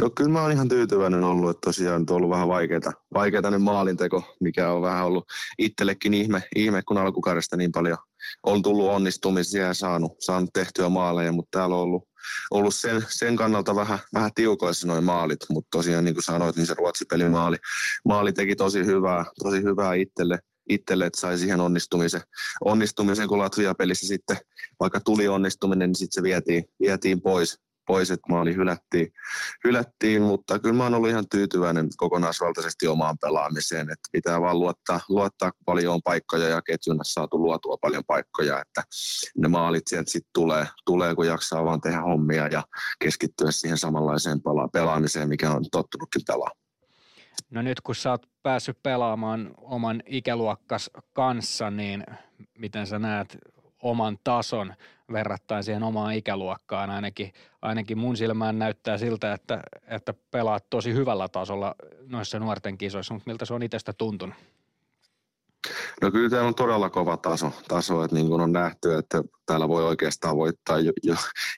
No 0.00 0.10
kyllä 0.10 0.30
mä 0.30 0.42
oon 0.42 0.52
ihan 0.52 0.68
tyytyväinen 0.68 1.24
ollut, 1.24 1.50
että 1.50 1.60
tosiaan 1.64 2.04
on 2.10 2.16
ollut 2.16 2.30
vähän 2.30 2.48
vaikeaa, 2.48 2.92
vaikeaa 3.14 3.50
nyt 3.50 3.62
maalinteko, 3.62 4.36
mikä 4.40 4.72
on 4.72 4.82
vähän 4.82 5.06
ollut 5.06 5.24
itsellekin 5.58 6.14
ihme, 6.14 6.42
ihme 6.56 6.82
kun 6.82 6.98
alkukaudesta 6.98 7.56
niin 7.56 7.72
paljon 7.72 7.98
on 8.42 8.62
tullut 8.62 8.90
onnistumisia 8.90 9.66
ja 9.66 9.74
saanut, 9.74 10.12
saanut 10.20 10.50
tehtyä 10.52 10.88
maaleja, 10.88 11.32
mutta 11.32 11.58
täällä 11.58 11.76
on 11.76 11.82
ollut, 11.82 12.08
ollut 12.50 12.74
sen, 12.74 13.04
sen 13.08 13.36
kannalta 13.36 13.74
vähän, 13.74 13.98
vähän 14.14 14.30
tiukoissa 14.34 14.86
noin 14.86 15.04
maalit, 15.04 15.40
mutta 15.50 15.68
tosiaan 15.72 16.04
niin 16.04 16.14
kuin 16.14 16.24
sanoit, 16.24 16.56
niin 16.56 16.66
se 16.66 16.74
Ruotsi-pelin 16.74 17.30
maali, 17.30 17.56
maali 18.04 18.32
teki 18.32 18.56
tosi 18.56 18.86
hyvää, 18.86 19.24
tosi 19.42 19.62
hyvää 19.62 19.94
itselle, 19.94 20.38
itselle, 20.68 21.06
että 21.06 21.20
sai 21.20 21.38
siihen 21.38 21.60
onnistumisen, 21.60 22.20
onnistumisen 22.64 23.28
kun 23.28 23.38
Latvia-pelissä 23.38 24.06
sitten, 24.06 24.36
vaikka 24.80 25.00
tuli 25.00 25.28
onnistuminen, 25.28 25.88
niin 25.88 25.96
sitten 25.96 26.14
se 26.14 26.22
vietiin, 26.22 26.64
vietiin 26.80 27.20
pois, 27.20 27.58
pois, 27.86 28.10
että 28.10 28.26
maali 28.28 28.54
hylättiin, 28.54 29.12
hylättiin, 29.64 30.22
mutta 30.22 30.58
kyllä 30.58 30.74
mä 30.74 30.82
oon 30.82 30.94
ollut 30.94 31.10
ihan 31.10 31.28
tyytyväinen 31.28 31.88
kokonaisvaltaisesti 31.96 32.86
omaan 32.86 33.18
pelaamiseen, 33.20 33.90
että 33.90 34.08
pitää 34.12 34.40
vaan 34.40 34.58
luottaa, 34.58 35.00
luottaa 35.08 35.52
paljon 35.64 35.94
on 35.94 36.00
paikkoja 36.04 36.48
ja 36.48 36.62
ketjuna 36.62 37.04
saatu 37.04 37.38
luotua 37.38 37.76
paljon 37.80 38.04
paikkoja, 38.06 38.60
että 38.60 38.82
ne 39.38 39.48
maalit 39.48 39.86
sieltä 39.86 40.10
sitten 40.10 40.30
tulee, 40.34 40.66
tulee, 40.84 41.14
kun 41.14 41.26
jaksaa 41.26 41.64
vaan 41.64 41.80
tehdä 41.80 42.00
hommia 42.00 42.48
ja 42.48 42.62
keskittyä 42.98 43.50
siihen 43.50 43.78
samanlaiseen 43.78 44.38
pela- 44.38 44.70
pelaamiseen, 44.72 45.28
mikä 45.28 45.50
on 45.50 45.64
tottunutkin 45.72 46.22
pelaa. 46.26 46.50
No 47.50 47.62
nyt 47.62 47.80
kun 47.80 47.94
sä 47.94 48.10
oot 48.10 48.26
päässyt 48.42 48.82
pelaamaan 48.82 49.54
oman 49.56 50.02
ikäluokkas 50.06 50.90
kanssa, 51.12 51.70
niin 51.70 52.06
miten 52.58 52.86
sä 52.86 52.98
näet 52.98 53.38
oman 53.90 54.18
tason 54.24 54.74
verrattain 55.12 55.64
siihen 55.64 55.82
omaan 55.82 56.14
ikäluokkaan. 56.14 56.90
Ainakin, 56.90 57.32
ainakin 57.62 57.98
mun 57.98 58.16
silmään 58.16 58.58
näyttää 58.58 58.98
siltä, 58.98 59.32
että, 59.32 59.62
että 59.88 60.14
pelaat 60.30 60.70
tosi 60.70 60.94
hyvällä 60.94 61.28
tasolla 61.28 61.74
noissa 62.08 62.38
nuorten 62.38 62.78
kisoissa, 62.78 63.14
mutta 63.14 63.30
miltä 63.30 63.44
se 63.44 63.54
on 63.54 63.62
itsestä 63.62 63.92
tuntunut? 63.92 64.34
No 66.02 66.10
kyllä 66.10 66.30
täällä 66.30 66.48
on 66.48 66.54
todella 66.54 66.90
kova 66.90 67.16
taso, 67.16 67.52
taso 67.68 68.04
että 68.04 68.16
niin 68.16 68.28
kuin 68.28 68.40
on 68.40 68.52
nähty, 68.52 68.94
että 68.94 69.22
täällä 69.46 69.68
voi 69.68 69.84
oikeastaan 69.84 70.36
voittaa 70.36 70.78
jo, 70.78 70.92
jo, 71.02 71.14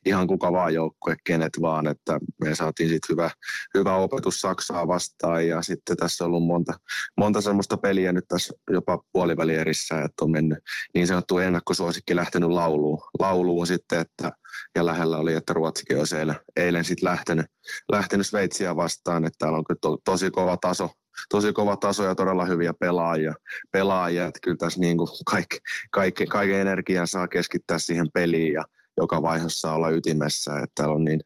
ihan 0.06 0.26
kuka 0.26 0.52
vaan 0.52 0.74
joukkue, 0.74 1.16
kenet 1.24 1.52
vaan, 1.60 1.86
että 1.86 2.18
me 2.44 2.54
saatiin 2.54 2.88
sitten 2.88 3.14
hyvä, 3.16 3.30
hyvä 3.74 3.96
opetus 3.96 4.40
Saksaa 4.40 4.88
vastaan 4.88 5.46
ja 5.46 5.62
sitten 5.62 5.96
tässä 5.96 6.24
on 6.24 6.30
ollut 6.30 6.46
monta, 6.46 6.72
monta 7.16 7.40
semmoista 7.40 7.76
peliä 7.76 8.12
nyt 8.12 8.24
tässä 8.28 8.54
jopa 8.70 9.02
puolivälierissä, 9.12 10.02
että 10.02 10.24
on 10.24 10.30
mennyt 10.30 10.58
niin 10.94 11.06
sanottu 11.06 11.38
ennakkosuosikki 11.38 12.16
lähtenyt 12.16 12.50
lauluun, 12.50 12.98
lauluun 13.18 13.66
sitten, 13.66 14.00
että 14.00 14.32
ja 14.74 14.86
lähellä 14.86 15.18
oli, 15.18 15.34
että 15.34 15.52
Ruotsikin 15.52 15.98
olisi 15.98 16.16
eilen, 16.16 16.36
eilen 16.56 16.84
sitten 16.84 17.08
lähtenyt, 17.08 17.46
lähtenyt 17.92 18.26
Sveitsiä 18.26 18.76
vastaan, 18.76 19.24
että 19.24 19.36
täällä 19.38 19.58
on 19.58 19.64
kyllä 19.64 19.78
to, 19.80 19.98
tosi 20.04 20.30
kova 20.30 20.56
taso, 20.56 20.90
tosi 21.28 21.52
kova 21.52 21.76
taso 21.76 22.04
ja 22.04 22.14
todella 22.14 22.44
hyviä 22.44 22.74
pelaajia. 22.74 23.34
pelaajia 23.70 24.26
että 24.26 24.40
kyllä 24.42 24.56
tässä 24.56 24.80
niin 24.80 24.96
kuin 24.98 25.08
kaikki, 25.26 25.58
kaikki, 25.90 26.26
kaiken 26.26 26.60
energiaa 26.60 27.06
saa 27.06 27.28
keskittää 27.28 27.78
siihen 27.78 28.06
peliin 28.14 28.52
ja 28.52 28.64
joka 28.96 29.22
vaiheessa 29.22 29.72
olla 29.72 29.90
ytimessä. 29.90 30.52
Että 30.52 30.72
täällä 30.74 30.94
on 30.94 31.04
niin, 31.04 31.20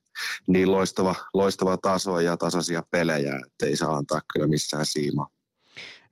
niin 0.47 0.73
loistava, 0.73 1.15
loistava 1.35 1.77
taso 1.77 2.21
ja 2.21 2.37
tasaisia 2.37 2.83
pelejä, 2.91 3.41
että 3.47 3.67
ei 3.67 3.77
saa 3.77 3.97
antaa 3.97 4.21
kyllä 4.33 4.47
missään 4.47 4.87
siimaa. 4.87 5.27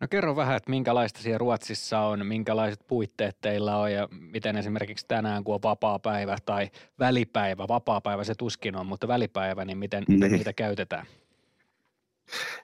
No 0.01 0.09
kerro 0.11 0.37
vähän, 0.37 0.57
että 0.57 0.71
minkälaista 0.71 1.21
siellä 1.21 1.39
Ruotsissa 1.39 2.01
on, 2.01 2.27
minkälaiset 2.27 2.87
puitteet 2.87 3.37
teillä 3.41 3.77
on 3.77 3.93
ja 3.93 4.09
miten 4.11 4.57
esimerkiksi 4.57 5.07
tänään, 5.09 5.45
kun 5.45 5.55
on 5.55 5.63
vapaa-päivä 5.63 6.37
tai 6.45 6.71
välipäivä, 6.99 7.69
vapaa-päivä 7.69 8.25
se 8.25 8.35
tuskin 8.35 8.77
on, 8.77 8.87
mutta 8.87 9.09
välipäivä, 9.09 9.65
niin 9.65 9.79
miten, 9.79 10.05
niin. 10.09 10.19
miten 10.19 10.33
niitä 10.33 10.53
käytetään? 10.53 11.07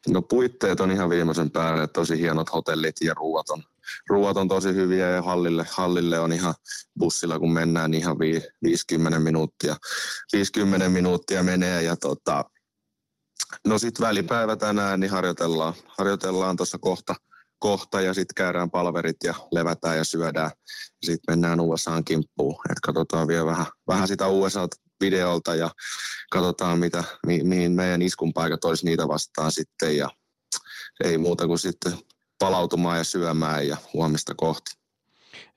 No 0.08 0.22
puitteet 0.22 0.80
on 0.80 0.90
ihan 0.90 1.10
viimeisen 1.10 1.50
päälle, 1.50 1.86
tosi 1.86 2.18
hienot 2.18 2.52
hotellit 2.52 2.96
ja 3.00 3.14
ruuat 3.14 3.50
on, 3.50 3.62
ruuat 4.08 4.36
on 4.36 4.48
tosi 4.48 4.74
hyviä 4.74 5.10
ja 5.10 5.22
hallille, 5.22 5.66
hallille 5.70 6.20
on 6.20 6.32
ihan 6.32 6.54
bussilla, 6.98 7.38
kun 7.38 7.52
mennään 7.52 7.90
niin 7.90 8.00
ihan 8.00 8.18
50 8.62 9.18
minuuttia, 9.18 9.76
50 10.32 10.88
minuuttia 10.88 11.42
menee 11.42 11.82
ja 11.82 11.96
tota, 11.96 12.44
no 13.66 13.78
sitten 13.78 14.06
välipäivä 14.06 14.56
tänään 14.56 15.00
niin 15.00 15.10
harjoitellaan, 15.10 15.74
harjoitellaan 15.86 16.56
tuossa 16.56 16.78
kohta, 16.80 17.14
kohta 17.58 18.00
ja 18.00 18.14
sitten 18.14 18.34
käydään 18.34 18.70
palverit 18.70 19.16
ja 19.24 19.34
levätään 19.52 19.96
ja 19.96 20.04
syödään. 20.04 20.50
Sitten 21.02 21.32
mennään 21.32 21.60
USAan 21.60 22.04
kimppuun, 22.04 22.54
että 22.54 22.80
katsotaan 22.82 23.28
vielä 23.28 23.46
vähän, 23.46 23.66
vähän 23.88 24.08
sitä 24.08 24.26
USA 24.26 24.68
videolta 25.00 25.54
ja 25.54 25.70
katsotaan, 26.30 26.78
mitä, 26.78 27.04
mi, 27.26 27.42
mihin 27.42 27.72
meidän 27.72 28.02
iskun 28.02 28.32
paikat 28.32 28.64
olisi 28.64 28.84
niitä 28.84 29.08
vastaan 29.08 29.52
sitten 29.52 29.96
ja 29.96 30.10
ei 31.04 31.18
muuta 31.18 31.46
kuin 31.46 31.58
sitten 31.58 31.92
palautumaan 32.38 32.98
ja 32.98 33.04
syömään 33.04 33.68
ja 33.68 33.76
huomista 33.92 34.34
kohti. 34.34 34.70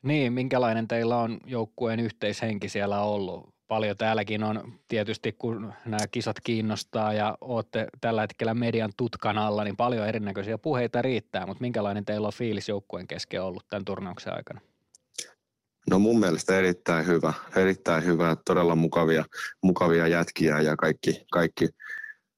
Niin, 0.01 0.33
minkälainen 0.33 0.87
teillä 0.87 1.17
on 1.17 1.39
joukkueen 1.45 1.99
yhteishenki 1.99 2.69
siellä 2.69 3.01
ollut? 3.01 3.59
paljon 3.69 3.97
täälläkin 3.97 4.43
on 4.43 4.73
tietysti, 4.87 5.31
kun 5.31 5.73
nämä 5.85 6.07
kisat 6.11 6.39
kiinnostaa 6.43 7.13
ja 7.13 7.37
olette 7.41 7.87
tällä 8.01 8.21
hetkellä 8.21 8.53
median 8.53 8.91
tutkan 8.97 9.37
alla, 9.37 9.63
niin 9.63 9.77
paljon 9.77 10.07
erinäköisiä 10.07 10.57
puheita 10.57 11.01
riittää, 11.01 11.45
mutta 11.45 11.61
minkälainen 11.61 12.05
teillä 12.05 12.27
on 12.27 12.33
fiilis 12.33 12.69
joukkueen 12.69 13.07
kesken 13.07 13.43
ollut 13.43 13.67
tämän 13.69 13.85
turnauksen 13.85 14.33
aikana? 14.33 14.61
No 15.89 15.99
mun 15.99 16.19
mielestä 16.19 16.57
erittäin 16.57 17.07
hyvä, 17.07 17.33
erittäin 17.55 18.05
hyvä, 18.05 18.37
todella 18.45 18.75
mukavia, 18.75 19.25
mukavia 19.63 20.07
jätkiä 20.07 20.59
ja 20.59 20.75
kaikki, 20.75 21.25
kaikki 21.31 21.69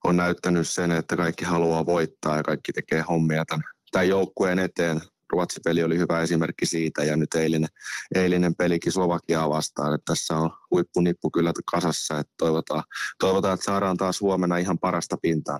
on 0.03 0.17
näyttänyt 0.17 0.70
sen, 0.70 0.91
että 0.91 1.15
kaikki 1.17 1.46
haluaa 1.46 1.86
voittaa 1.86 2.38
ja 2.38 2.43
kaikki 2.43 2.74
tekee 2.74 3.01
hommia 3.01 3.46
tämän, 3.46 3.63
tämän 3.91 4.10
joukkueen 4.10 4.60
eteen. 4.60 5.01
Ruotsi-peli 5.31 5.84
oli 5.84 5.98
hyvä 5.98 6.22
esimerkki 6.22 6.65
siitä 6.65 7.03
ja 7.03 7.15
nyt 7.17 7.34
eilinen, 7.34 7.70
eilinen 8.15 8.55
pelikin 8.55 8.91
Slovakiaa 8.91 9.50
vastaan. 9.50 9.93
Että 9.93 10.05
tässä 10.05 10.38
on 10.38 10.50
huippunippu 10.72 11.29
kyllä 11.29 11.53
kasassa, 11.72 12.20
että 12.20 12.34
toivotaan, 12.38 12.84
toivotaan, 13.20 13.53
että 13.53 13.65
saadaan 13.65 13.98
taas 13.98 14.22
huomenna 14.22 14.58
ihan 14.58 14.79
parasta 14.79 15.17
pintaa. 15.22 15.60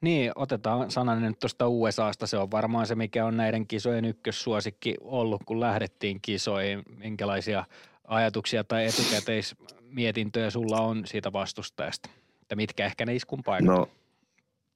Niin, 0.00 0.32
otetaan 0.34 0.90
sananen 0.90 1.22
nyt 1.24 1.38
tuosta 1.38 1.68
USAsta. 1.68 2.26
Se 2.26 2.38
on 2.38 2.50
varmaan 2.50 2.86
se, 2.86 2.94
mikä 2.94 3.26
on 3.26 3.36
näiden 3.36 3.66
kisojen 3.66 4.04
ykkössuosikki 4.04 4.94
ollut, 5.00 5.44
kun 5.46 5.60
lähdettiin 5.60 6.18
kisoihin. 6.22 6.82
Minkälaisia 6.96 7.64
ajatuksia 8.04 8.64
tai 8.64 8.86
etukäteismietintöjä 8.86 10.50
sulla 10.50 10.80
on 10.80 11.06
siitä 11.06 11.32
vastustajasta? 11.32 12.10
Että 12.42 12.56
mitkä 12.56 12.86
ehkä 12.86 13.06
ne 13.06 13.14
iskun 13.14 13.42
paikat? 13.42 13.76
No, 13.76 13.88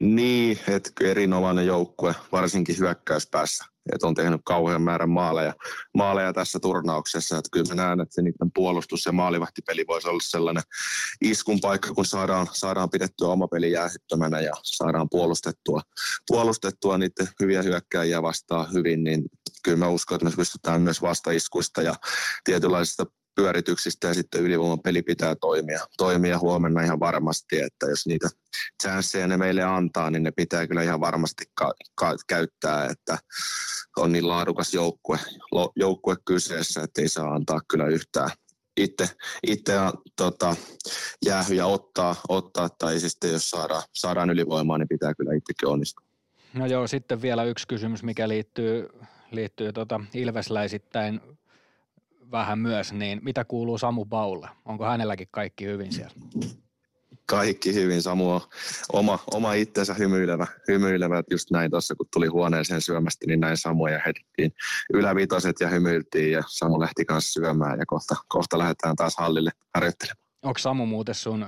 niin, 0.01 0.59
että 0.69 0.91
erinomainen 1.01 1.67
joukkue, 1.67 2.15
varsinkin 2.33 2.79
hyökkäyspäässä. 2.79 3.65
Että 3.93 4.07
on 4.07 4.15
tehnyt 4.15 4.41
kauhean 4.45 4.83
määrän 4.83 5.11
maaleja, 5.11 5.55
maaleja 5.95 6.33
tässä 6.33 6.61
turnauksessa. 6.61 7.39
Että 7.39 7.49
kyllä 7.53 7.75
mä 7.75 7.83
näen, 7.83 8.01
että 8.01 8.15
se 8.15 8.23
niiden 8.23 8.51
puolustus- 8.55 9.07
ja 9.07 9.13
maalivahtipeli 9.13 9.85
voisi 9.89 10.09
olla 10.09 10.21
sellainen 10.23 10.63
iskun 11.21 11.61
paikka, 11.61 11.95
kun 11.95 12.05
saadaan, 12.05 12.47
saadaan 12.53 12.91
pidettyä 12.91 13.29
oma 13.29 13.49
peli 13.49 13.73
jäähyttömänä 13.73 14.41
ja 14.41 14.53
saadaan 14.63 15.09
puolustettua, 15.11 15.81
puolustettua 16.27 16.99
niiden 16.99 17.29
hyviä 17.41 17.63
hyökkäjiä 17.63 18.23
vastaan 18.23 18.73
hyvin, 18.73 19.05
niin 19.05 19.23
kyllä 19.65 19.79
mä 19.79 19.89
uskon, 19.89 20.17
että 20.17 20.25
me 20.25 20.37
pystytään 20.37 20.83
myös 20.83 21.03
vastaiskuista 21.03 21.83
ja 21.83 21.95
tietynlaisista 22.45 23.07
pyörityksistä 23.35 24.09
ja 24.09 24.15
sitten 24.15 24.43
ylivoiman 24.43 24.81
peli 24.81 25.03
pitää 25.03 25.35
toimia, 25.35 25.81
toimia 25.99 26.39
huomenna 26.39 26.83
ihan 26.83 27.01
varmasti, 27.01 27.61
että 27.61 27.87
jos 27.87 28.07
niitä 28.07 28.29
chanceja 28.83 29.27
ne 29.27 29.37
meille 29.37 29.63
antaa, 29.63 30.11
niin 30.11 30.23
ne 30.23 30.31
pitää 30.31 30.67
kyllä 30.67 30.83
ihan 30.83 31.01
varmasti 31.01 31.45
ka- 31.55 31.75
ka- 31.95 32.17
käyttää, 32.29 32.87
että 32.87 33.19
on 33.97 34.13
niin 34.13 34.29
laadukas 34.29 34.75
joukkue, 34.75 35.19
joukkue 35.77 36.17
kyseessä, 36.25 36.83
että 36.83 37.03
ei 37.03 37.09
saa 37.09 37.35
antaa 37.35 37.61
kyllä 37.69 37.87
yhtään 37.87 38.31
itse, 38.77 39.09
itse 39.47 39.73
tota, 40.17 40.57
jäähyjä 41.27 41.67
ottaa, 41.67 42.17
ottaa, 42.29 42.69
tai 42.69 43.01
sitten 43.01 43.33
jos 43.33 43.51
saadaan, 43.51 43.83
saadaan 43.93 44.31
ylivoimaa, 44.31 44.79
niin 44.79 44.89
pitää 44.89 45.15
kyllä 45.15 45.35
itsekin 45.35 45.69
onnistua. 45.69 46.07
No 46.55 46.67
joo, 46.67 46.87
sitten 46.87 47.23
vielä 47.23 47.45
yksi 47.45 47.69
kysymys, 47.69 48.03
mikä 48.03 48.29
liittyy, 48.29 48.89
liittyy 49.31 49.73
tota 49.73 50.01
Ilvesläisittäin 50.15 51.21
vähän 52.33 52.59
myös, 52.59 52.93
niin 52.93 53.21
mitä 53.23 53.45
kuuluu 53.45 53.79
Samu 53.79 54.05
Baulle? 54.05 54.49
Onko 54.65 54.85
hänelläkin 54.85 55.29
kaikki 55.31 55.65
hyvin 55.65 55.93
siellä? 55.93 56.15
Kaikki 57.27 57.75
hyvin. 57.75 58.03
Samu 58.03 58.31
on 58.31 58.41
oma, 58.93 59.19
oma 59.35 59.53
itsensä 59.53 59.95
hymyilevä, 59.95 60.47
hymyilevä. 60.69 61.19
Että 61.19 61.35
just 61.35 61.51
näin 61.51 61.71
tuossa, 61.71 61.95
kun 61.95 62.07
tuli 62.13 62.27
huoneeseen 62.27 62.81
syömästä, 62.81 63.27
niin 63.27 63.41
näin 63.41 63.57
Samu 63.57 63.87
ja 63.87 64.01
heitettiin 64.05 64.53
ylävitoset 64.93 65.57
ja 65.61 65.69
hymyiltiin 65.69 66.33
ja 66.33 66.43
Samu 66.47 66.81
lähti 66.81 67.05
kanssa 67.05 67.33
syömään 67.33 67.79
ja 67.79 67.87
kohta, 67.87 68.17
kohta 68.29 68.59
lähdetään 68.59 68.97
taas 68.97 69.17
hallille 69.19 69.51
harjoittelemaan. 69.75 70.27
Onko 70.43 70.59
Samu 70.59 70.87
muuten 70.87 71.15
sun 71.15 71.47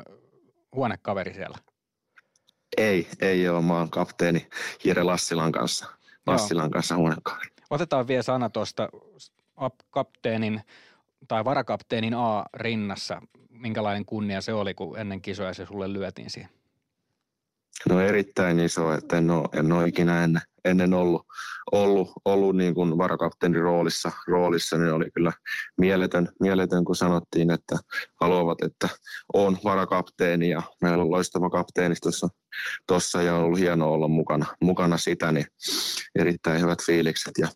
huonekaveri 0.74 1.34
siellä? 1.34 1.58
Ei, 2.76 3.08
ei 3.20 3.48
ole. 3.48 3.62
Mä 3.62 3.78
oon 3.78 3.90
kapteeni 3.90 4.48
Jere 4.84 5.02
Lassilan 5.02 5.52
kanssa, 5.52 5.86
Lassilan 6.26 6.70
kanssa 6.70 6.96
huonekaveri. 6.96 7.50
Otetaan 7.70 8.08
vielä 8.08 8.22
sana 8.22 8.50
tuosta 8.50 8.88
kapteenin 9.90 10.60
tai 11.28 11.44
varakapteenin 11.44 12.14
A 12.14 12.44
rinnassa. 12.54 13.22
Minkälainen 13.50 14.04
kunnia 14.04 14.40
se 14.40 14.52
oli, 14.52 14.74
kun 14.74 14.98
ennen 14.98 15.22
kisoja 15.22 15.54
se 15.54 15.66
sulle 15.66 15.92
lyötiin 15.92 16.30
siihen? 16.30 16.50
No 17.88 18.00
erittäin 18.00 18.60
iso, 18.60 18.92
että 18.92 19.18
en 19.18 19.30
ole, 19.30 19.48
en 19.52 19.72
ole 19.72 19.88
ikinä 19.88 20.24
ennen, 20.24 20.42
ennen 20.64 20.94
ollut, 20.94 21.26
ollut, 21.72 22.12
ollut 22.24 22.56
niin 22.56 22.74
kuin 22.74 22.98
varakapteenin 22.98 23.62
roolissa, 23.62 24.12
roolissa, 24.26 24.78
niin 24.78 24.92
oli 24.92 25.10
kyllä 25.14 25.32
mieletön, 25.78 26.28
mieletön, 26.40 26.84
kun 26.84 26.96
sanottiin, 26.96 27.50
että 27.50 27.76
haluavat, 28.20 28.62
että 28.62 28.88
on 29.34 29.58
varakapteeni 29.64 30.50
ja 30.50 30.62
meillä 30.82 31.02
on 31.02 31.10
loistava 31.10 31.50
kapteeni 31.50 31.94
tuossa 32.86 33.22
ja 33.22 33.34
on 33.34 33.44
ollut 33.44 33.58
hienoa 33.58 33.90
olla 33.90 34.08
mukana, 34.08 34.46
mukana 34.62 34.98
sitä, 34.98 35.32
niin 35.32 35.46
erittäin 36.14 36.60
hyvät 36.60 36.78
fiilikset 36.86 37.32
ja 37.38 37.48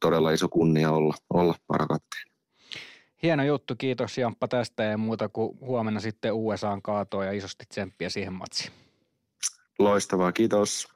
todella 0.00 0.30
iso 0.30 0.48
kunnia 0.48 0.90
olla, 0.90 1.14
olla 1.34 1.54
varakapteeni. 1.68 2.30
Hieno 3.22 3.44
juttu, 3.44 3.76
kiitos 3.76 4.18
Jamppa 4.18 4.48
tästä 4.48 4.82
ja 4.82 4.98
muuta 4.98 5.28
kuin 5.28 5.58
huomenna 5.60 6.00
sitten 6.00 6.32
USAn 6.32 6.82
kaatoa 6.82 7.24
ja 7.24 7.32
isosti 7.32 7.64
tsemppiä 7.68 8.08
siihen 8.08 8.32
matsiin. 8.32 8.72
Loistavaa, 9.80 10.32
kiitos. 10.32 10.88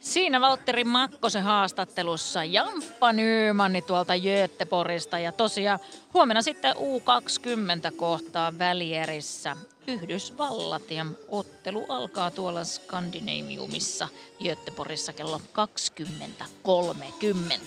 Siinä 0.00 0.40
Valtteri 0.40 0.84
Makkosen 0.84 1.42
haastattelussa 1.42 2.44
Jamppa 2.44 3.12
Nymanni 3.12 3.82
tuolta 3.82 4.12
Göteborgista 4.18 5.18
ja 5.18 5.32
tosiaan 5.32 5.78
huomenna 6.14 6.42
sitten 6.42 6.76
U20 6.76 7.96
kohtaa 7.96 8.58
välierissä 8.58 9.56
Yhdysvallat 9.86 10.90
ja 10.90 11.06
ottelu 11.28 11.86
alkaa 11.88 12.30
tuolla 12.30 12.64
Skandinaviumissa 12.64 14.08
Göteborgissa 14.44 15.12
kello 15.12 15.40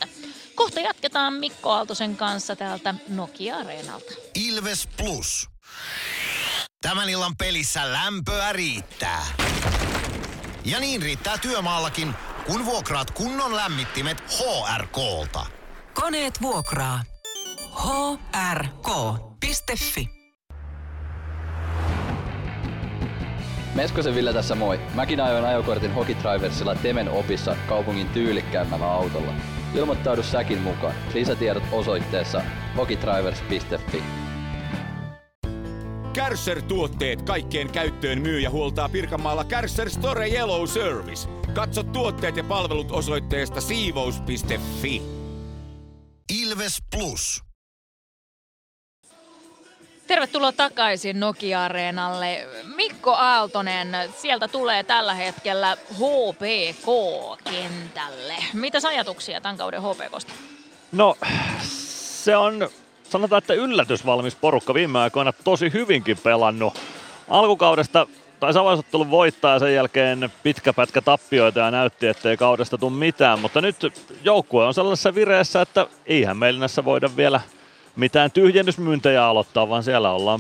20.30. 0.01 0.07
Kohta 0.55 0.79
jatketaan 0.79 1.33
Mikko 1.33 1.69
Aaltosen 1.71 2.15
kanssa 2.15 2.55
täältä 2.55 2.95
Nokia-areenalta. 3.07 4.13
Ilves 4.35 4.89
Plus. 4.97 5.49
Tämän 6.81 7.09
illan 7.09 7.37
pelissä 7.37 7.93
lämpöä 7.93 8.53
riittää. 8.53 9.25
Ja 10.65 10.79
niin 10.79 11.01
riittää 11.01 11.37
työmaallakin, 11.37 12.13
kun 12.47 12.65
vuokraat 12.65 13.11
kunnon 13.11 13.55
lämmittimet 13.55 14.23
HRK-lta. 14.23 15.45
Koneet 15.93 16.41
vuokraa. 16.41 17.03
hrk.fi 18.53 20.09
Meskosen 23.75 24.15
Ville 24.15 24.33
tässä 24.33 24.55
moi. 24.55 24.79
Mäkin 24.93 25.21
ajoin 25.21 25.45
ajokortin 25.45 25.93
Hokitriversilla 25.93 26.75
Temen 26.75 27.09
opissa 27.09 27.55
kaupungin 27.67 28.09
tyylikkäämmällä 28.09 28.91
autolla. 28.91 29.33
Ilmoittaudu 29.75 30.23
säkin 30.23 30.59
mukaan. 30.59 30.95
Lisätiedot 31.13 31.63
osoitteessa 31.71 32.41
hokitrivers.fi. 32.77 34.28
Kärsser-tuotteet 36.13 37.21
kaikkeen 37.21 37.71
käyttöön 37.71 38.21
myy 38.21 38.39
ja 38.39 38.49
huoltaa 38.49 38.89
Pirkanmaalla 38.89 39.43
Kärsser 39.43 39.89
Store 39.89 40.29
Yellow 40.29 40.67
Service. 40.67 41.29
Katso 41.53 41.83
tuotteet 41.83 42.37
ja 42.37 42.43
palvelut 42.43 42.91
osoitteesta 42.91 43.61
siivous.fi. 43.61 45.01
Ilves 46.41 46.77
Plus. 46.95 47.43
Tervetuloa 50.07 50.51
takaisin 50.51 51.19
Nokia-areenalle. 51.19 52.47
Mikko 52.75 53.13
Aaltonen, 53.13 53.87
sieltä 54.17 54.47
tulee 54.47 54.83
tällä 54.83 55.13
hetkellä 55.13 55.77
HPK-kentälle. 55.93 58.35
Mitä 58.53 58.77
ajatuksia 58.87 59.41
tämän 59.41 59.57
kauden 59.57 59.81
HPKsta? 59.81 60.33
No, 60.91 61.15
se 62.23 62.37
on 62.37 62.69
sanotaan, 63.09 63.37
että 63.37 63.53
yllätysvalmis 63.53 64.35
porukka 64.35 64.73
viime 64.73 64.99
aikoina 64.99 65.33
tosi 65.43 65.73
hyvinkin 65.73 66.17
pelannut. 66.23 66.79
Alkukaudesta 67.29 68.07
tai 68.39 68.51
avausottelun 68.57 69.11
voittaa 69.11 69.53
ja 69.53 69.59
sen 69.59 69.73
jälkeen 69.73 70.29
pitkä 70.43 70.73
pätkä 70.73 71.01
tappioita 71.01 71.59
ja 71.59 71.71
näytti, 71.71 72.07
ettei 72.07 72.37
kaudesta 72.37 72.77
tule 72.77 72.91
mitään, 72.91 73.39
mutta 73.39 73.61
nyt 73.61 73.75
joukkue 74.23 74.65
on 74.65 74.73
sellaisessa 74.73 75.15
vireessä, 75.15 75.61
että 75.61 75.87
eihän 76.05 76.37
meillä 76.37 76.67
voida 76.85 77.09
vielä 77.17 77.41
mitään 77.95 78.31
tyhjennysmyyntejä 78.31 79.25
aloittaa, 79.25 79.69
vaan 79.69 79.83
siellä 79.83 80.11
ollaan 80.11 80.39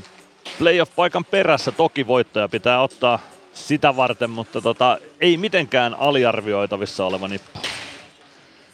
playoff-paikan 0.59 1.25
perässä. 1.25 1.71
Toki 1.71 2.07
voittaja 2.07 2.49
pitää 2.49 2.81
ottaa 2.81 3.19
sitä 3.53 3.95
varten, 3.95 4.29
mutta 4.29 4.61
tota, 4.61 4.97
ei 5.21 5.37
mitenkään 5.37 5.95
aliarvioitavissa 5.99 7.05
oleva 7.05 7.27
nippu. 7.27 7.59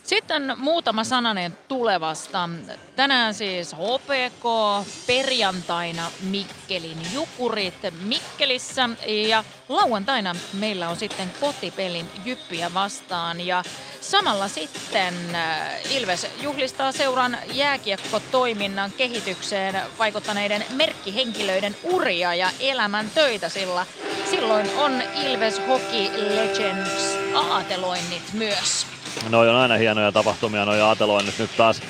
Sitten 0.05 0.53
muutama 0.57 1.03
sananen 1.03 1.57
tulevasta. 1.67 2.49
Tänään 2.95 3.33
siis 3.33 3.73
HPK, 3.73 4.43
perjantaina 5.07 6.11
Mikkelin 6.21 6.97
Jukurit 7.13 7.73
Mikkelissä 8.01 8.89
ja 9.07 9.43
lauantaina 9.69 10.35
meillä 10.53 10.89
on 10.89 10.95
sitten 10.97 11.31
kotipelin 11.39 12.09
Jyppiä 12.25 12.73
vastaan 12.73 13.47
ja 13.47 13.63
samalla 14.01 14.47
sitten 14.47 15.35
äh, 15.35 15.91
Ilves 15.91 16.27
juhlistaa 16.41 16.91
seuran 16.91 17.37
jääkiekkotoiminnan 17.53 18.91
kehitykseen 18.97 19.81
vaikuttaneiden 19.99 20.65
merkkihenkilöiden 20.69 21.75
uria 21.83 22.35
ja 22.35 22.49
elämän 22.59 23.09
töitä, 23.09 23.49
sillä 23.49 23.85
silloin 24.29 24.69
on 24.77 25.03
Ilves 25.25 25.61
Hockey 25.67 26.35
Legends 26.35 27.17
aateloinnit 27.35 28.33
myös. 28.33 28.94
No 29.29 29.39
on 29.39 29.55
aina 29.55 29.75
hienoja 29.75 30.11
tapahtumia, 30.11 30.65
noin 30.65 30.81
aateloinnit 30.81 31.39
nyt 31.39 31.57
taas. 31.57 31.81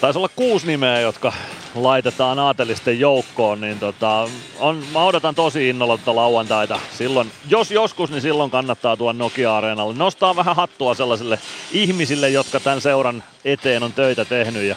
Taisi 0.00 0.18
olla 0.18 0.28
kuusi 0.36 0.66
nimeä, 0.66 1.00
jotka 1.00 1.32
laitetaan 1.74 2.38
aatelisten 2.38 3.00
joukkoon, 3.00 3.60
niin 3.60 3.78
tota, 3.78 4.28
on, 4.58 4.84
mä 4.92 5.04
odotan 5.04 5.34
tosi 5.34 5.68
innolla 5.68 5.96
tuota 5.96 6.16
lauantaita. 6.16 6.80
Silloin, 6.98 7.32
jos 7.48 7.70
joskus, 7.70 8.10
niin 8.10 8.22
silloin 8.22 8.50
kannattaa 8.50 8.96
tuon 8.96 9.18
Nokia-areenalle. 9.18 9.94
Nostaa 9.94 10.36
vähän 10.36 10.56
hattua 10.56 10.94
sellaisille 10.94 11.38
ihmisille, 11.72 12.28
jotka 12.28 12.60
tämän 12.60 12.80
seuran 12.80 13.24
eteen 13.44 13.82
on 13.82 13.92
töitä 13.92 14.24
tehnyt 14.24 14.62
ja 14.62 14.76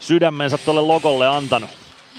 sydämensä 0.00 0.58
tuolle 0.58 0.80
logolle 0.80 1.28
antanut. 1.28 1.70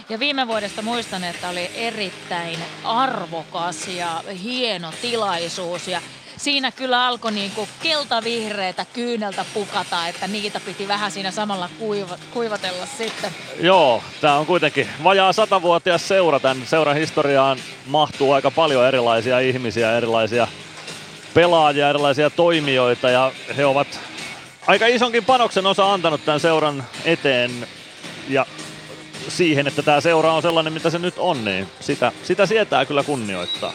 Ja 0.09 0.19
viime 0.19 0.47
vuodesta 0.47 0.81
muistan, 0.81 1.23
että 1.23 1.49
oli 1.49 1.69
erittäin 1.75 2.59
arvokas 2.83 3.87
ja 3.87 4.23
hieno 4.43 4.93
tilaisuus 5.01 5.87
ja 5.87 6.01
siinä 6.37 6.71
kyllä 6.71 7.05
alkoi 7.05 7.31
niinku 7.31 7.67
keltavihreitä 7.83 8.85
kyyneltä 8.93 9.45
pukata, 9.53 10.07
että 10.07 10.27
niitä 10.27 10.59
piti 10.59 10.87
vähän 10.87 11.11
siinä 11.11 11.31
samalla 11.31 11.69
kuiva, 11.79 12.17
kuivatella 12.33 12.85
sitten. 12.85 13.31
Joo, 13.59 14.03
tämä 14.21 14.37
on 14.37 14.45
kuitenkin 14.45 14.89
vajaa 15.03 15.33
satavuotias 15.33 16.07
seura. 16.07 16.39
Tämän 16.39 16.67
seuran 16.67 16.95
historiaan 16.95 17.57
mahtuu 17.87 18.31
aika 18.31 18.51
paljon 18.51 18.87
erilaisia 18.87 19.39
ihmisiä, 19.39 19.97
erilaisia 19.97 20.47
pelaajia, 21.33 21.89
erilaisia 21.89 22.29
toimijoita 22.29 23.09
ja 23.09 23.31
he 23.57 23.65
ovat 23.65 23.99
aika 24.67 24.87
isonkin 24.87 25.25
panoksen 25.25 25.65
osa 25.65 25.93
antanut 25.93 26.25
tämän 26.25 26.39
seuran 26.39 26.83
eteen 27.05 27.67
ja 28.29 28.45
siihen, 29.27 29.67
että 29.67 29.81
tämä 29.81 30.01
seura 30.01 30.33
on 30.33 30.41
sellainen, 30.41 30.73
mitä 30.73 30.89
se 30.89 30.99
nyt 30.99 31.13
on, 31.17 31.45
niin 31.45 31.67
sitä, 31.79 32.11
sitä 32.23 32.45
sietää 32.45 32.85
kyllä 32.85 33.03
kunnioittaa. 33.03 33.73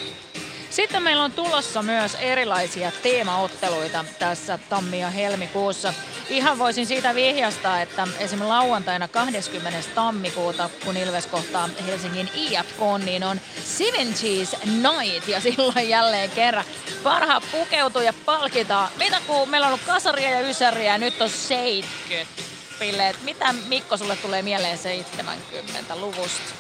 Sitten 0.79 1.03
meillä 1.03 1.25
on 1.25 1.33
tulossa 1.33 1.83
myös 1.83 2.15
erilaisia 2.15 2.93
teemaotteluita 3.03 4.05
tässä 4.19 4.59
tammi- 4.69 5.01
ja 5.01 5.11
helmikuussa. 5.11 5.95
Ihan 6.29 6.59
voisin 6.59 6.87
siitä 6.87 7.15
vihjastaa, 7.15 7.81
että 7.81 8.03
esimerkiksi 8.03 8.49
lauantaina 8.49 9.09
20. 9.09 9.89
tammikuuta, 9.95 10.71
kun 10.85 10.97
Ilves 10.97 11.27
kohtaa 11.27 11.69
Helsingin 11.87 12.31
IFK, 12.35 12.79
niin 13.05 13.25
on 13.25 13.41
70s 13.65 14.59
Night 14.65 15.29
ja 15.29 15.41
silloin 15.41 15.89
jälleen 15.89 16.31
kerran 16.31 16.65
parhaat 17.03 17.45
pukeutuja 17.53 18.13
palkitaan. 18.25 18.89
Mitä 18.99 19.21
kun 19.27 19.49
meillä 19.49 19.67
on 19.67 19.73
ollut 19.73 19.87
kasaria 19.87 20.31
ja 20.31 20.49
ysäriä 20.49 20.93
ja 20.93 20.99
nyt 20.99 21.23
on 21.23 21.31
70 21.31 22.43
pilleet. 22.79 23.23
Mitä 23.23 23.55
Mikko 23.69 23.97
sulle 23.97 24.17
tulee 24.17 24.43
mieleen 24.43 24.79
70-luvusta? 24.79 26.55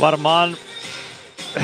Varmaan 0.00 0.56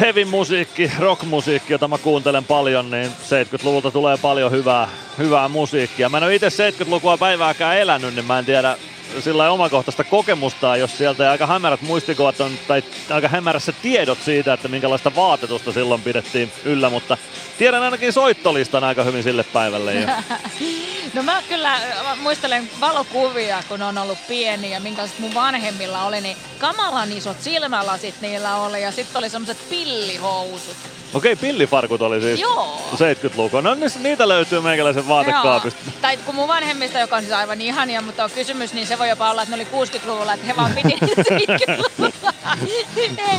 heavy 0.01 0.25
musiikki, 0.25 0.91
rock-musiikki, 0.99 1.73
jota 1.73 1.89
mä 1.89 1.99
kuuntelen 1.99 2.45
paljon, 2.45 2.91
niin 2.91 3.11
70-luvulta 3.11 3.91
tulee 3.91 4.17
paljon 4.17 4.53
hyvää, 4.53 4.89
hyvää 5.19 5.49
musiikkia. 5.49 6.09
Mä 6.09 6.17
en 6.17 6.25
ole 6.25 6.35
itse 6.35 6.49
70-lukua 6.49 7.19
päivääkään 7.19 7.79
elänyt, 7.79 8.15
niin 8.15 8.25
mä 8.25 8.39
en 8.39 8.45
tiedä 8.45 8.77
sillä 9.21 9.51
omakohtaista 9.51 10.05
kokemusta, 10.05 10.77
jos 10.77 10.99
sieltä 10.99 11.31
aika 11.31 11.47
hämärät 11.47 11.83
muistikuvat 11.83 12.41
on, 12.41 12.53
tai 12.69 12.83
aika 13.11 13.29
hämärässä 13.29 13.73
tiedot 13.83 14.19
siitä, 14.25 14.53
että 14.53 14.69
minkälaista 14.69 15.15
vaatetusta 15.17 15.73
silloin 15.73 16.03
pidettiin 16.03 16.53
yllä, 16.65 16.91
mutta 16.91 17.17
tiedän 17.59 17.83
ainakin 17.83 18.13
soittolistan 18.13 18.85
aika 18.85 19.05
hyvin 19.05 19.23
sille 19.23 19.45
päivälle. 19.45 19.95
Ja... 19.95 20.23
no 21.15 21.23
mä 21.23 21.43
kyllä 21.49 21.81
muistelen 22.21 22.71
valokuvia, 22.81 23.63
kun 23.69 23.83
on 23.83 23.99
ollut 23.99 24.19
pieni 24.29 24.71
ja 24.71 24.81
minkälaiset 24.81 25.19
mun 25.19 25.35
vanhemmilla 25.35 26.05
oli, 26.05 26.21
niin 26.21 26.37
kamalan 26.59 27.13
isot 27.13 27.43
silmälasit 27.43 28.21
niillä 28.21 28.57
oli 28.57 28.83
ja 28.83 28.93
sitten 28.93 29.19
oli 29.19 29.31
semmoset 29.31 29.69
pillihousut. 29.71 30.77
Okei, 31.15 31.37
pillifarkut 31.37 32.03
oli 32.03 32.21
siis 32.21 32.41
Joo. 32.41 32.83
70-lukua. 32.95 33.63
No 33.63 33.75
niin, 33.75 33.91
niitä 33.99 34.29
löytyy 34.29 34.61
meikäläisen 34.61 35.09
vaatekaapista. 35.09 35.81
Joo. 35.87 35.95
Tai 36.01 36.17
kun 36.17 36.35
mun 36.35 36.49
vanhemmista, 36.49 36.99
joka 36.99 37.17
on 37.17 37.23
siis 37.23 37.35
aivan 37.35 37.61
ihania, 37.61 38.03
mutta 38.03 38.25
on 38.25 38.31
kysymys, 38.31 38.73
niin 38.75 38.87
se 38.87 38.99
voi 38.99 39.09
jopa 39.09 39.31
olla, 39.31 39.43
että 39.43 39.57
ne 39.57 39.67
oli 39.73 39.87
60-luvulla, 39.87 40.33
että 40.35 40.47
he 40.47 40.57
vaan 40.57 40.73
piti 40.75 40.95
70-luvulla. 41.07 42.35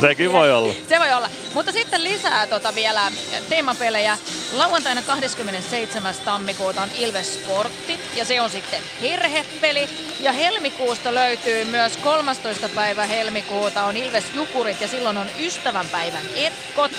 Sekin 0.00 0.32
voi 0.32 0.52
olla. 0.52 0.74
Se 0.88 0.98
voi 0.98 1.12
olla. 1.12 1.28
Mutta 1.54 1.72
sitten 1.72 2.04
lisää 2.04 2.46
tota 2.46 2.74
vielä 2.74 3.12
teemapelejä. 3.48 4.18
Lauantaina 4.52 5.02
27. 5.02 6.14
tammikuuta 6.24 6.82
on 6.82 6.88
Ilves 6.98 7.34
Sportti 7.34 8.00
ja 8.16 8.24
se 8.24 8.40
on 8.40 8.50
sitten 8.50 8.80
herhepeli. 9.00 9.88
Ja 10.20 10.32
helmikuusta 10.32 11.14
löytyy 11.14 11.64
myös 11.64 11.96
13. 11.96 12.68
päivä 12.68 13.06
helmikuuta 13.06 13.84
on 13.84 13.96
Ilves 13.96 14.24
Jukurit 14.34 14.80
ja 14.80 14.88
silloin 14.88 15.16
on 15.16 15.26
ystävänpäivän 15.38 16.22
etkot. 16.34 16.92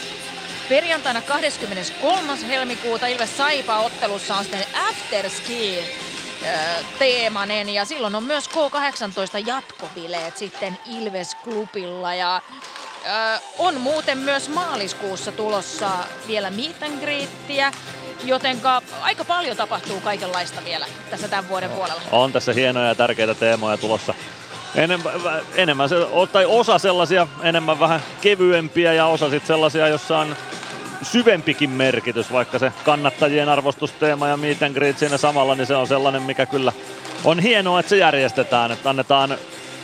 Perjantaina 0.70 1.22
23. 1.22 2.48
helmikuuta 2.48 3.08
Ilves 3.08 3.38
Saipa 3.38 3.78
ottelussa 3.78 4.36
on 4.36 4.44
sitten 4.44 4.66
afterski 4.90 5.80
teemanen 7.00 7.70
ja 7.70 7.86
silloin 7.86 8.16
on 8.16 8.24
myös 8.24 8.50
K18 8.50 9.48
jatkobileet 9.48 10.38
sitten 10.38 10.78
Ilves 10.86 11.36
Klubilla 11.36 12.14
ja 12.16 12.42
on 13.58 13.82
muuten 13.82 14.18
myös 14.18 14.50
maaliskuussa 14.50 15.32
tulossa 15.32 15.90
vielä 16.28 16.50
meet 16.50 16.84
and 16.84 17.00
greetia, 17.00 17.72
jotenka 18.24 18.82
aika 19.02 19.26
paljon 19.26 19.58
tapahtuu 19.58 20.00
kaikenlaista 20.02 20.66
vielä 20.66 20.86
tässä 21.10 21.28
tämän 21.28 21.50
vuoden 21.50 21.70
puolella. 21.70 22.02
On 22.12 22.32
tässä 22.34 22.54
hienoja 22.54 22.88
ja 22.88 22.96
tärkeitä 22.96 23.36
teemoja 23.36 23.78
tulossa. 23.78 24.14
Enemmän, 24.78 25.14
enemmän 25.56 25.90
tai 26.32 26.46
osa 26.46 26.78
sellaisia 26.78 27.28
enemmän 27.44 27.80
vähän 27.80 28.04
kevyempiä 28.22 28.94
ja 28.94 29.06
osa 29.06 29.30
sitten 29.30 29.48
sellaisia, 29.48 29.88
jossa 29.88 30.20
on 30.20 30.36
syvempikin 31.02 31.70
merkitys, 31.70 32.32
vaikka 32.32 32.60
se 32.60 32.72
kannattajien 32.86 33.50
arvostusteema 33.50 34.28
ja 34.28 34.38
meet 34.38 34.64
and 34.64 34.74
greet 34.74 34.98
siinä 34.98 35.18
samalla, 35.18 35.56
niin 35.56 35.68
se 35.68 35.76
on 35.76 35.88
sellainen, 35.88 36.22
mikä 36.22 36.46
kyllä 36.46 36.74
on 37.24 37.40
hienoa, 37.40 37.80
että 37.80 37.90
se 37.90 37.98
järjestetään, 37.98 38.72
että 38.72 38.90
annetaan 38.90 39.38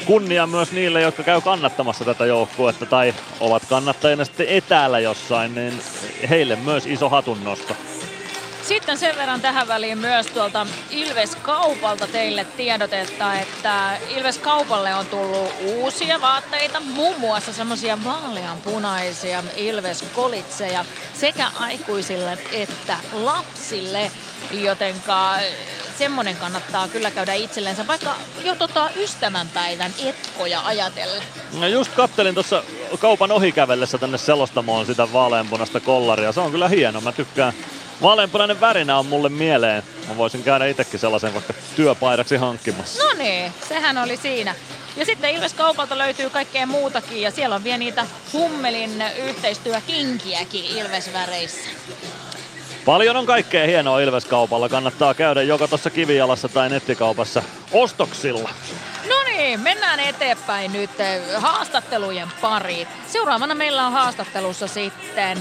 kunnia 0.06 0.48
myös 0.48 0.72
niille, 0.72 1.02
jotka 1.02 1.24
käy 1.24 1.42
kannattamassa 1.42 2.06
tätä 2.06 2.26
joukkuetta 2.26 2.86
tai 2.86 3.14
ovat 3.40 3.64
kannattajina 3.70 4.26
sitten 4.26 4.48
etäällä 4.50 5.00
jossain, 5.00 5.56
niin 5.56 5.74
heille 6.30 6.56
myös 6.56 6.86
iso 6.86 7.10
hatunnosto. 7.10 7.76
Sitten 8.68 8.98
sen 8.98 9.16
verran 9.16 9.42
tähän 9.42 9.68
väliin 9.68 9.98
myös 9.98 10.28
tuolta 10.28 10.68
Ilves 10.90 11.36
Kaupalta 11.36 12.08
teille 12.08 12.46
tiedotetta, 12.46 13.40
että 13.40 13.98
Ilves 14.10 14.38
Kaupalle 14.38 14.96
on 14.96 15.06
tullut 15.06 15.54
uusia 15.66 16.22
vaatteita, 16.22 16.80
muun 16.80 17.20
muassa 17.20 17.54
semmoisia 17.54 18.04
vaaleanpunaisia 18.04 19.44
Ilves 19.56 20.06
kolitseja 20.16 20.86
sekä 21.14 21.52
aikuisille 21.60 22.38
että 22.52 22.98
lapsille, 23.14 24.12
jotenka 24.52 25.36
semmonen 25.98 26.36
kannattaa 26.36 26.88
kyllä 26.88 27.12
käydä 27.12 27.34
itsellensä, 27.34 27.88
vaikka 27.88 28.16
jo 28.44 28.56
tota 28.56 28.90
ystävänpäivän 28.96 29.92
etkoja 30.06 30.62
ajatellen. 30.66 31.24
No 31.60 31.68
just 31.68 31.92
kattelin 31.92 32.34
tuossa 32.34 32.64
kaupan 33.00 33.32
ohikävellessä 33.32 33.98
tänne 33.98 34.18
selostamoon 34.18 34.86
sitä 34.86 35.14
vaaleanpunasta 35.14 35.80
kollaria. 35.80 36.32
Se 36.32 36.40
on 36.40 36.52
kyllä 36.52 36.68
hieno, 36.68 37.02
mä 37.02 37.12
tykkään 37.12 37.54
Vaaleanpunainen 38.02 38.62
värinä 38.62 38.98
on 38.98 39.06
mulle 39.06 39.30
mieleen. 39.30 39.84
Mä 40.08 40.18
voisin 40.18 40.44
käydä 40.44 40.66
itsekin 40.66 41.00
sellaisen 41.00 41.34
vaikka 41.34 41.54
työpaidaksi 41.76 42.36
hankkimassa. 42.36 43.04
No 43.04 43.14
niin, 43.14 43.54
sehän 43.68 43.98
oli 43.98 44.18
siinä. 44.18 44.56
Ja 44.96 45.06
sitten 45.06 45.32
Ilves 45.32 45.54
Kaupalta 45.54 45.98
löytyy 45.98 46.30
kaikkea 46.30 46.66
muutakin 46.66 47.22
ja 47.22 47.32
siellä 47.32 47.56
on 47.56 47.64
vielä 47.64 47.78
niitä 47.78 48.06
Hummelin 48.34 49.04
yhteistyökinkiäkin 49.18 50.66
Ilves-väreissä. 50.66 51.70
Paljon 52.86 53.18
on 53.18 53.26
kaikkea 53.26 53.66
hienoa 53.66 54.00
Ilves-kaupalla. 54.00 54.70
Kannattaa 54.70 55.14
käydä 55.14 55.42
joko 55.42 55.68
tuossa 55.68 55.90
kivijalassa 55.90 56.50
tai 56.50 56.70
nettikaupassa 56.70 57.44
ostoksilla. 57.72 58.50
No 59.10 59.16
niin, 59.26 59.60
mennään 59.60 60.00
eteenpäin 60.00 60.74
nyt 60.74 60.90
haastattelujen 61.38 62.28
pariin. 62.42 62.88
Seuraavana 63.08 63.56
meillä 63.56 63.88
on 63.88 63.92
haastattelussa 63.92 64.68
sitten 64.68 65.40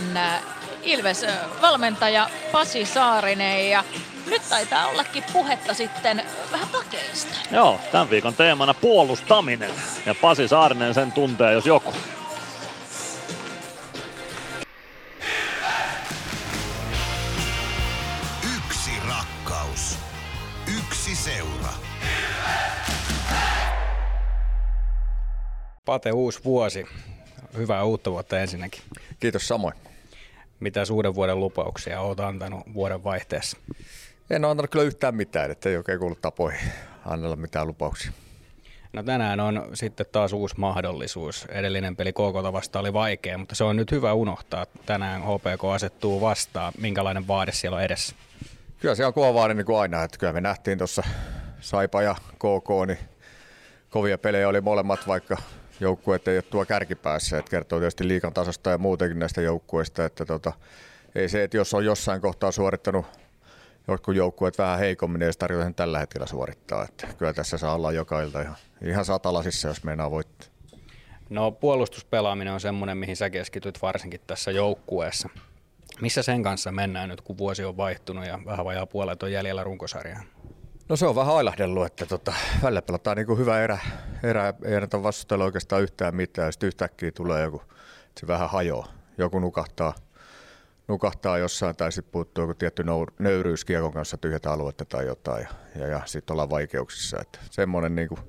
Ilves-valmentaja 0.83 2.28
Pasi 2.52 2.85
Saarinen 2.85 3.70
ja 3.70 3.85
nyt 4.26 4.42
taitaa 4.48 4.87
ollakin 4.87 5.24
puhetta 5.33 5.74
sitten 5.74 6.22
vähän 6.52 6.68
pakeista. 6.68 7.35
Joo, 7.50 7.81
tämän 7.92 8.11
viikon 8.11 8.35
teemana 8.35 8.74
puolustaminen 8.74 9.70
ja 10.07 10.14
Pasi 10.14 10.48
Saarinen 10.48 10.94
sen 10.94 11.12
tuntee 11.12 11.52
jos 11.52 11.66
joku. 11.66 11.94
Pate, 25.92 26.12
uusi 26.12 26.40
vuosi. 26.44 26.87
Hyvää 27.57 27.85
uutta 27.85 28.11
vuotta 28.11 28.40
ensinnäkin. 28.40 28.83
Kiitos 29.20 29.48
samoin. 29.48 29.74
Mitä 30.61 30.81
uuden 30.90 31.14
vuoden 31.14 31.40
lupauksia 31.40 32.00
olet 32.00 32.20
antanut 32.20 32.74
vuoden 32.74 33.05
vaihteessa? 33.05 33.57
En 34.31 34.44
ole 34.44 34.50
antanut 34.50 34.70
kyllä 34.70 34.85
yhtään 34.85 35.14
mitään, 35.14 35.50
että 35.50 35.68
ei 35.68 35.76
oikein 35.76 35.98
kuulu 35.98 36.14
tapoihin 36.14 36.72
annella 37.07 37.37
mitään 37.37 37.66
lupauksia. 37.66 38.12
No 38.92 39.02
tänään 39.02 39.40
on 39.40 39.70
sitten 39.74 40.07
taas 40.12 40.33
uusi 40.33 40.55
mahdollisuus. 40.59 41.44
Edellinen 41.48 41.96
peli 41.96 42.12
KK 42.12 42.52
vasta 42.52 42.81
oli 42.81 42.92
vaikea, 42.92 43.38
mutta 43.38 43.55
se 43.55 43.64
on 43.64 43.76
nyt 43.76 43.90
hyvä 43.90 44.12
unohtaa. 44.12 44.66
Tänään 44.87 45.22
HPK 45.22 45.64
asettuu 45.74 46.20
vastaan. 46.20 46.72
Minkälainen 46.78 47.28
vaade 47.28 47.52
siellä 47.52 47.76
on 47.76 47.83
edessä? 47.83 48.16
Kyllä 48.78 48.94
se 48.94 49.07
on 49.07 49.14
kova 49.14 49.35
vaade 49.35 49.55
niin 49.55 49.66
kuin 49.66 49.78
aina. 49.78 50.02
Että 50.02 50.18
kyllä 50.18 50.33
me 50.33 50.40
nähtiin 50.40 50.78
tuossa 50.78 51.02
Saipa 51.61 52.02
ja 52.02 52.14
KK, 52.35 52.87
niin 52.87 52.98
kovia 53.90 54.18
pelejä 54.18 54.48
oli 54.48 54.61
molemmat, 54.61 55.07
vaikka 55.07 55.37
joukkueet 55.83 56.29
ei 56.29 56.37
ole 56.37 56.42
tuo 56.42 56.64
kärkipäässä. 56.64 57.38
Että 57.38 57.51
kertoo 57.51 57.79
tietysti 57.79 58.09
liikan 58.09 58.33
tasosta 58.33 58.71
ja 58.71 58.79
muutenkin 58.79 59.18
näistä 59.18 59.40
joukkueista. 59.40 60.05
Että 60.05 60.25
tota, 60.25 60.53
ei 61.14 61.29
se, 61.29 61.42
että 61.42 61.57
jos 61.57 61.75
on 61.75 61.85
jossain 61.85 62.21
kohtaa 62.21 62.53
suorittanut 62.53 63.07
jotkut 63.88 64.16
joukkueet 64.16 64.59
vähän 64.59 64.79
heikommin, 64.79 65.18
niin 65.18 65.27
ei 65.27 65.33
tarvitse 65.38 65.64
sen 65.64 65.75
tällä 65.75 65.99
hetkellä 65.99 66.27
suorittaa. 66.27 66.85
Että 66.85 67.07
kyllä 67.18 67.33
tässä 67.33 67.59
saa 67.59 67.75
olla 67.75 67.92
joka 67.92 68.23
ilta 68.23 68.40
ihan, 68.40 68.57
ihan 68.85 69.05
satalasissa, 69.05 69.68
jos 69.68 69.85
meinaa 69.85 70.11
voittaa. 70.11 70.49
No 71.31 71.51
puolustuspelaaminen 71.51 72.53
on 72.53 72.61
semmoinen, 72.61 72.99
mihin 72.99 73.16
sä 73.16 73.31
keskityt 73.31 73.83
varsinkin 73.83 74.21
tässä 74.27 74.51
joukkueessa. 74.51 75.29
Missä 76.01 76.23
sen 76.23 76.42
kanssa 76.42 76.73
mennään 76.73 77.09
nyt, 77.09 77.21
kun 77.21 77.38
vuosi 77.38 77.64
on 77.64 77.77
vaihtunut 77.77 78.27
ja 78.27 78.38
vähän 78.47 78.64
vajaa 78.64 78.87
puolet 78.87 79.23
on 79.23 79.33
jäljellä 79.33 79.64
runkosarjaa? 79.64 80.23
No 80.92 80.96
se 80.96 81.07
on 81.07 81.16
vähän 81.16 81.35
ailahdellut, 81.35 81.87
että 81.87 82.07
tota, 82.07 82.33
välillä 82.62 82.83
pelataan 82.83 83.16
niin 83.16 83.26
kuin 83.26 83.38
hyvä 83.38 83.61
erä, 83.61 83.78
erä, 84.22 84.55
ei 84.64 84.74
anneta 84.74 85.02
vastustella 85.02 85.44
oikeastaan 85.44 85.83
yhtään 85.83 86.16
mitään, 86.16 86.52
sitten 86.52 86.66
yhtäkkiä 86.66 87.11
tulee 87.11 87.42
joku, 87.42 87.62
se 88.20 88.26
vähän 88.26 88.50
hajoaa. 88.50 88.92
Joku 89.18 89.38
nukahtaa, 89.38 89.94
nukahtaa 90.88 91.38
jossain 91.38 91.76
tai 91.76 91.92
sitten 91.92 92.12
puuttuu 92.12 92.42
joku 92.42 92.55
tietty 92.55 92.85
nöyryys 93.18 93.64
kiekon 93.64 93.92
kanssa 93.92 94.16
tyhjätä 94.16 94.52
aluetta 94.52 94.85
tai 94.85 95.07
jotain, 95.07 95.48
ja, 95.74 95.81
ja, 95.81 95.87
ja 95.87 96.00
sitten 96.05 96.35
ollaan 96.35 96.50
vaikeuksissa. 96.50 97.20
Että 97.20 97.38
semmoinen 97.50 97.94
niin 97.94 98.09
kuin 98.09 98.20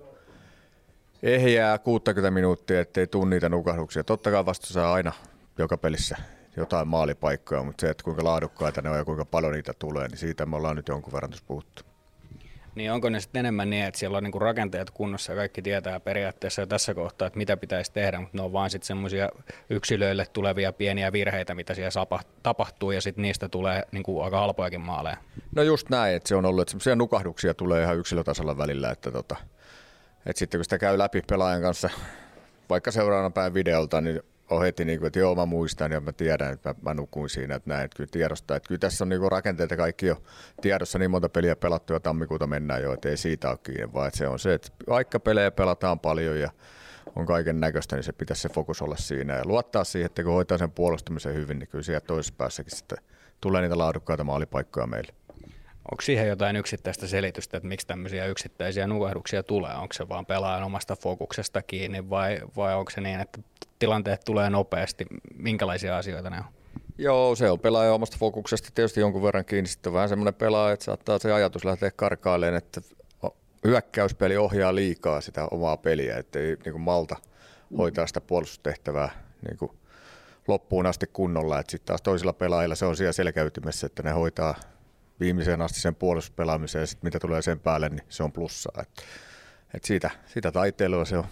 ehjää 1.24 1.78
60 1.78 2.32
minuuttia, 2.32 2.82
ettei 2.82 3.08
tule 3.08 3.30
niitä 3.30 3.50
nukahduksia. 3.50 4.04
Totta 4.04 4.32
kai 4.32 4.46
vastuussa 4.46 4.74
saa 4.74 4.94
aina 4.94 5.12
joka 5.58 5.78
pelissä 5.78 6.18
jotain 6.58 6.88
maalipaikkoja, 6.88 7.64
mutta 7.64 7.82
se, 7.82 7.90
että 7.90 8.04
kuinka 8.04 8.24
laadukkaita 8.24 8.82
ne 8.82 8.90
on 8.90 8.98
ja 8.98 9.06
kuinka 9.06 9.26
paljon 9.26 9.54
niitä 9.54 9.74
tulee, 9.80 10.08
niin 10.08 10.18
siitä 10.18 10.46
me 10.46 10.56
ollaan 10.56 10.76
nyt 10.76 10.88
jonkun 10.88 11.14
verran 11.14 11.32
tuossa 11.32 11.46
puhuttu. 11.48 11.93
Niin 12.76 12.92
onko 12.92 13.10
ne 13.10 13.20
sitten 13.20 13.40
enemmän 13.40 13.70
niin, 13.70 13.86
että 13.86 14.00
siellä 14.00 14.18
on 14.18 14.24
niinku 14.24 14.40
rakenteet 14.40 14.90
kunnossa 14.92 15.32
ja 15.32 15.36
kaikki 15.36 15.62
tietää 15.62 16.00
periaatteessa 16.00 16.62
jo 16.62 16.66
tässä 16.66 16.94
kohtaa, 16.94 17.26
että 17.26 17.38
mitä 17.38 17.58
pitäisi 17.58 17.92
tehdä, 17.92 18.20
mutta 18.20 18.38
ne 18.38 18.44
on 18.44 18.54
vaan 18.54 18.70
sitten 18.70 18.88
semmoisia 18.88 19.30
yksilöille 19.70 20.26
tulevia 20.34 20.74
pieniä 20.74 21.12
virheitä, 21.12 21.56
mitä 21.56 21.74
siellä 21.74 22.24
tapahtuu 22.44 22.92
ja 22.92 23.02
sitten 23.02 23.22
niistä 23.22 23.50
tulee 23.50 23.84
niinku 23.92 24.22
aika 24.22 24.40
halpojakin 24.40 24.82
maaleja. 24.82 25.18
No 25.56 25.64
just 25.64 25.90
näin, 25.90 26.16
että 26.16 26.30
se 26.30 26.36
on 26.36 26.46
ollut, 26.46 26.62
että 26.62 26.72
semmoisia 26.72 26.96
nukahduksia 26.96 27.54
tulee 27.54 27.84
ihan 27.84 27.98
yksilötasolla 27.98 28.58
välillä, 28.58 28.92
että, 28.92 29.12
tota, 29.12 29.36
että 30.26 30.40
sitten 30.40 30.58
kun 30.58 30.66
sitä 30.66 30.78
käy 30.78 30.98
läpi 30.98 31.22
pelaajan 31.30 31.62
kanssa, 31.62 31.90
vaikka 32.70 32.92
seuraavana 32.92 33.30
päin 33.30 33.54
videolta, 33.54 34.02
niin 34.02 34.22
on 34.54 34.62
heti 34.62 34.86
niin 34.86 35.00
kuin, 35.00 35.08
että 35.08 35.20
joo 35.20 35.36
mä 35.36 35.46
muistan 35.46 35.92
ja 35.92 36.02
mä 36.02 36.12
tiedän, 36.12 36.54
että 36.54 36.70
mä, 36.70 36.76
mä 36.82 36.94
nukuin 36.94 37.30
siinä, 37.30 37.56
että 37.56 37.70
näin, 37.70 37.86
että 37.86 37.98
kyllä 37.98 38.10
tiedostaa. 38.12 38.58
Että 38.58 38.68
kyllä 38.68 38.80
tässä 38.80 39.04
on 39.04 39.10
niin 39.10 39.32
rakenteita 39.32 39.78
kaikki 39.78 40.06
jo 40.06 40.24
tiedossa 40.62 41.00
niin 41.00 41.12
monta 41.12 41.30
peliä 41.30 41.56
pelattu 41.56 41.94
ja 41.94 42.00
tammikuuta 42.00 42.48
mennään 42.48 42.84
jo, 42.84 42.94
että 42.94 43.10
ei 43.10 43.18
siitä 43.18 43.50
ole 43.50 43.58
kiinni, 43.64 43.94
vaan 43.94 44.08
että 44.08 44.18
se 44.18 44.28
on 44.28 44.40
se, 44.40 44.54
että 44.54 44.70
vaikka 44.90 45.20
pelejä 45.20 45.52
pelataan 45.52 46.00
paljon 46.00 46.40
ja 46.40 46.50
on 47.16 47.26
kaiken 47.26 47.60
näköistä, 47.60 47.96
niin 47.96 48.04
se 48.04 48.14
pitäisi 48.14 48.42
se 48.42 48.50
fokus 48.50 48.82
olla 48.82 48.96
siinä 48.96 49.34
ja 49.34 49.46
luottaa 49.46 49.84
siihen, 49.84 50.06
että 50.06 50.24
kun 50.24 50.34
hoitaa 50.34 50.58
sen 50.58 50.72
puolustamisen 50.72 51.34
hyvin, 51.34 51.60
niin 51.60 51.70
kyllä 51.70 51.84
siellä 51.84 52.02
toisessa 52.02 52.34
päässäkin 52.38 52.78
sitten 52.78 52.98
tulee 53.42 53.62
niitä 53.62 53.78
laadukkaita 53.78 54.24
maalipaikkoja 54.24 54.88
meille. 54.88 55.14
Onko 55.92 56.02
siihen 56.02 56.28
jotain 56.28 56.56
yksittäistä 56.56 57.08
selitystä, 57.08 57.58
että 57.58 57.70
miksi 57.70 57.88
tämmöisiä 57.88 58.26
yksittäisiä 58.26 58.88
nukahduksia 58.88 59.44
tulee? 59.44 59.76
Onko 59.76 59.94
se 59.94 60.10
vaan 60.10 60.26
pelaajan 60.26 60.64
omasta 60.64 60.96
fokuksesta 60.96 61.62
kiinni 61.62 62.10
vai, 62.10 62.40
vai 62.56 62.76
onko 62.76 62.92
se 62.92 63.02
niin, 63.02 63.20
että 63.20 63.40
tilanteet 63.80 64.22
tulee 64.26 64.50
nopeasti? 64.50 65.06
Minkälaisia 65.36 65.98
asioita 65.98 66.30
ne 66.30 66.38
on? 66.38 66.44
Joo, 66.98 67.36
se 67.36 67.50
on 67.50 67.60
pelaaja 67.60 67.94
omasta 67.94 68.18
fokuksesta 68.20 68.70
tietysti 68.76 69.00
jonkun 69.00 69.24
verran 69.24 69.46
kiinni. 69.46 69.68
Sitten 69.68 69.90
on 69.90 69.94
vähän 69.94 70.10
semmoinen 70.10 70.34
pelaaja, 70.34 70.74
että 70.74 70.86
saattaa 70.86 71.20
se 71.20 71.34
ajatus 71.34 71.66
lähteä 71.66 71.92
karkailemaan, 71.92 72.58
että 72.58 72.82
hyökkäyspeli 73.64 74.38
ohjaa 74.38 74.76
liikaa 74.76 75.22
sitä 75.22 75.48
omaa 75.52 75.78
peliä, 75.78 76.18
ettei 76.18 76.46
niin 76.46 76.72
kuin 76.72 76.82
malta 76.82 77.16
hoitaa 77.78 78.08
sitä 78.08 78.22
puolustustehtävää 78.22 79.10
niin 79.48 79.58
kuin 79.58 79.72
loppuun 80.48 80.86
asti 80.86 81.08
kunnolla. 81.14 81.58
Sitten 81.58 81.86
taas 81.86 82.02
toisilla 82.02 82.34
pelaajilla 82.34 82.76
se 82.76 82.86
on 82.86 82.96
siellä 82.96 83.12
selkäytymessä, 83.12 83.88
että 83.88 84.04
ne 84.04 84.12
hoitaa 84.12 84.56
viimeiseen 85.24 85.62
asti 85.62 85.80
sen 85.80 85.96
puolustuspelaamisen 85.96 86.80
ja 86.80 86.88
sitten 86.88 87.08
mitä 87.08 87.20
tulee 87.20 87.42
sen 87.42 87.60
päälle, 87.60 87.90
niin 87.90 88.02
se 88.10 88.24
on 88.24 88.32
plussaa. 88.32 88.82
Et, 88.82 88.90
et 89.74 89.84
siitä, 89.84 90.10
siitä 90.26 90.52
taiteilua 90.52 91.06
se 91.06 91.18
on. 91.18 91.26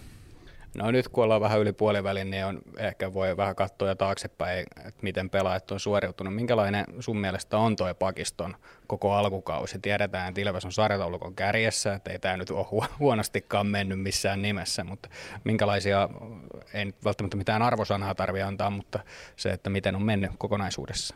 No 0.74 0.90
nyt 0.90 1.08
kun 1.08 1.24
ollaan 1.24 1.40
vähän 1.40 1.60
yli 1.60 1.72
puolivälin, 1.72 2.30
niin 2.30 2.44
on, 2.44 2.62
ehkä 2.78 3.14
voi 3.14 3.36
vähän 3.36 3.56
katsoa 3.56 3.88
jo 3.88 3.94
taaksepäin, 3.94 4.66
että 4.76 5.02
miten 5.02 5.30
pelaajat 5.30 5.70
on 5.70 5.80
suoriutunut. 5.80 6.34
Minkälainen 6.34 6.84
sun 7.00 7.18
mielestä 7.18 7.58
on 7.58 7.76
tuo 7.76 7.94
pakiston 7.94 8.56
koko 8.86 9.12
alkukausi? 9.14 9.78
Tiedetään, 9.78 10.28
että 10.28 10.40
Ilves 10.40 10.64
on 10.64 10.72
sarjataulukon 10.72 11.34
kärjessä, 11.34 11.94
että 11.94 12.10
ei 12.12 12.18
tämä 12.18 12.36
nyt 12.36 12.50
ole 12.50 12.88
huonostikaan 12.98 13.66
mennyt 13.66 14.00
missään 14.00 14.42
nimessä, 14.42 14.84
mutta 14.84 15.08
minkälaisia, 15.44 16.08
ei 16.74 16.84
nyt 16.84 17.04
välttämättä 17.04 17.36
mitään 17.36 17.62
arvosanaa 17.62 18.14
tarvitse 18.14 18.42
antaa, 18.42 18.70
mutta 18.70 18.98
se, 19.36 19.50
että 19.50 19.70
miten 19.70 19.96
on 19.96 20.02
mennyt 20.02 20.30
kokonaisuudessa. 20.38 21.14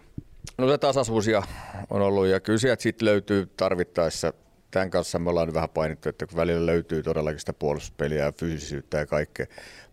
No 0.59 0.69
se 0.69 0.79
tasaisuusia 0.79 1.43
on 1.91 2.03
ollut 2.03 2.27
ja 2.27 2.41
kyllä 2.41 2.59
sieltä 2.59 2.83
sitten 2.83 3.07
löytyy 3.07 3.47
tarvittaessa. 3.57 4.33
Tämän 4.71 4.91
kanssa 4.91 5.19
me 5.19 5.31
ollaan 5.31 5.55
vähän 5.55 5.69
painittu, 5.69 6.09
että 6.09 6.27
kun 6.27 6.37
välillä 6.37 6.67
löytyy 6.67 7.03
todellakin 7.03 7.41
sitä 7.41 7.53
puolustuspeliä 7.53 8.25
ja 8.25 8.33
fyysisyyttä 8.33 8.99
ja 8.99 9.07
kaikkea, 9.07 9.47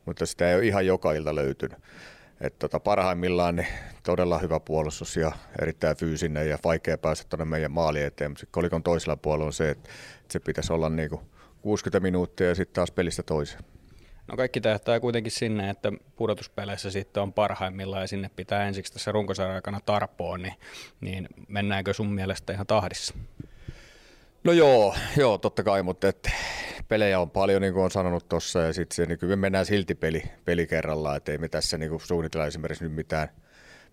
mutta 0.06 0.26
sitä 0.26 0.50
ei 0.50 0.56
ole 0.56 0.66
ihan 0.66 0.86
joka 0.86 1.14
ilta 1.14 1.36
löytynyt. 1.36 1.78
että 2.42 2.60
tota, 2.60 2.80
parhaimmillaan 2.80 3.56
niin 3.56 3.68
todella 4.04 4.40
hyvä 4.40 4.60
puolustus 4.60 5.18
ja 5.18 5.32
erittäin 5.62 5.98
fyysinen 5.98 6.50
ja 6.50 6.58
vaikea 6.64 6.98
päästä 6.98 7.26
tuonne 7.30 7.46
meidän 7.46 7.72
maali 7.72 8.02
eteen, 8.02 8.32
mutta 8.32 8.46
kolikon 8.52 8.84
toisella 8.84 9.18
puolella 9.18 9.46
on 9.46 9.54
se, 9.54 9.70
että 9.70 9.90
se 10.32 10.40
pitäisi 10.40 10.74
olla 10.74 10.90
niin 10.90 11.10
kuin 11.10 11.22
60 11.62 12.00
minuuttia 12.00 12.48
ja 12.48 12.56
sitten 12.56 12.76
taas 12.76 12.92
pelistä 12.92 13.24
toiseen. 13.24 13.73
No 14.28 14.38
kaikki 14.38 14.62
tähtää 14.62 15.00
kuitenkin 15.00 15.32
sinne, 15.32 15.70
että 15.70 15.92
pudotuspeleissä 16.16 16.92
sitten 16.92 17.24
on 17.24 17.34
parhaimmillaan 17.34 18.04
ja 18.04 18.08
sinne 18.08 18.32
pitää 18.36 18.68
ensiksi 18.68 18.94
tässä 18.94 19.12
runkosarjan 19.12 19.56
aikana 19.56 19.80
tarpoon, 19.86 20.42
niin, 20.42 20.54
niin 21.02 21.28
mennäänkö 21.48 21.94
sun 21.94 22.14
mielestä 22.14 22.54
ihan 22.54 22.68
tahdissa? 22.68 23.14
No 24.44 24.52
joo, 24.52 24.96
joo 25.18 25.38
totta 25.38 25.64
kai, 25.64 25.84
mutta 25.84 26.08
et 26.08 26.30
pelejä 26.88 27.20
on 27.20 27.30
paljon, 27.30 27.62
niin 27.62 27.74
kuin 27.74 27.84
on 27.84 27.92
sanonut 27.92 28.30
tuossa, 28.30 28.60
ja 28.60 28.74
sitten 28.74 29.08
niin 29.08 29.20
kyllä 29.20 29.36
me 29.36 29.40
mennään 29.40 29.66
silti 29.66 29.96
peli, 29.96 30.24
peli 30.46 30.68
kerrallaan, 30.68 31.18
että 31.18 31.32
ei 31.32 31.38
me 31.38 31.50
tässä 31.50 31.78
niin 31.78 32.00
suunnitella 32.04 32.48
esimerkiksi 32.48 32.84
nyt 32.84 32.94
mitään– 32.94 33.30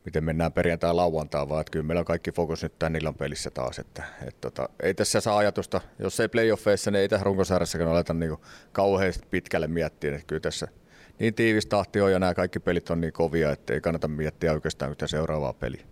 miten 0.05 0.25
mennään 0.25 0.53
perjantai 0.53 0.95
lauantaa, 0.95 1.49
vaan 1.49 1.61
että 1.61 1.71
kyllä 1.71 1.87
meillä 1.87 2.01
on 2.01 2.05
kaikki 2.05 2.33
fokus 2.33 2.63
nyt 2.63 2.79
tämän 2.79 2.97
illan 2.97 3.15
pelissä 3.15 3.51
taas. 3.51 3.79
Että, 3.79 4.03
et 4.29 4.41
tota, 4.41 4.69
ei 4.83 4.95
tässä 4.95 5.21
saa 5.21 5.39
ajatusta, 5.39 5.81
jos 5.99 6.21
ei 6.21 6.29
playoffeissa, 6.29 6.91
niin 6.91 7.01
ei 7.01 7.09
tässä 7.09 7.25
runkosarjassakaan 7.25 7.91
aleta 7.91 8.15
niin 8.15 8.37
kauheasti 8.73 9.27
pitkälle 9.31 9.67
miettiä. 9.67 10.15
Että 10.15 10.27
kyllä 10.27 10.41
tässä 10.41 10.69
niin 11.19 11.35
tiivis 11.35 11.67
tahti 11.67 12.01
on 12.01 12.13
ja 12.13 12.19
nämä 12.19 12.35
kaikki 12.35 12.61
pelit 12.61 12.91
on 12.91 13.01
niin 13.01 13.13
kovia, 13.13 13.53
että 13.53 13.75
ei 13.75 13.81
kannata 13.81 14.09
miettiä 14.09 14.53
oikeastaan 14.53 14.91
yhtä 14.91 15.07
seuraavaa 15.07 15.53
peliä. 15.53 15.85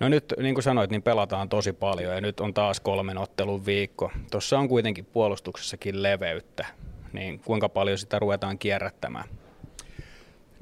No 0.00 0.08
nyt, 0.08 0.34
niin 0.38 0.54
kuin 0.54 0.62
sanoit, 0.62 0.90
niin 0.90 1.02
pelataan 1.02 1.48
tosi 1.48 1.72
paljon 1.72 2.14
ja 2.14 2.20
nyt 2.20 2.40
on 2.40 2.54
taas 2.54 2.80
kolmen 2.80 3.18
ottelun 3.18 3.66
viikko. 3.66 4.10
Tuossa 4.30 4.58
on 4.58 4.68
kuitenkin 4.68 5.04
puolustuksessakin 5.04 6.02
leveyttä, 6.02 6.66
niin 7.12 7.38
kuinka 7.38 7.68
paljon 7.68 7.98
sitä 7.98 8.18
ruvetaan 8.18 8.58
kierrättämään? 8.58 9.28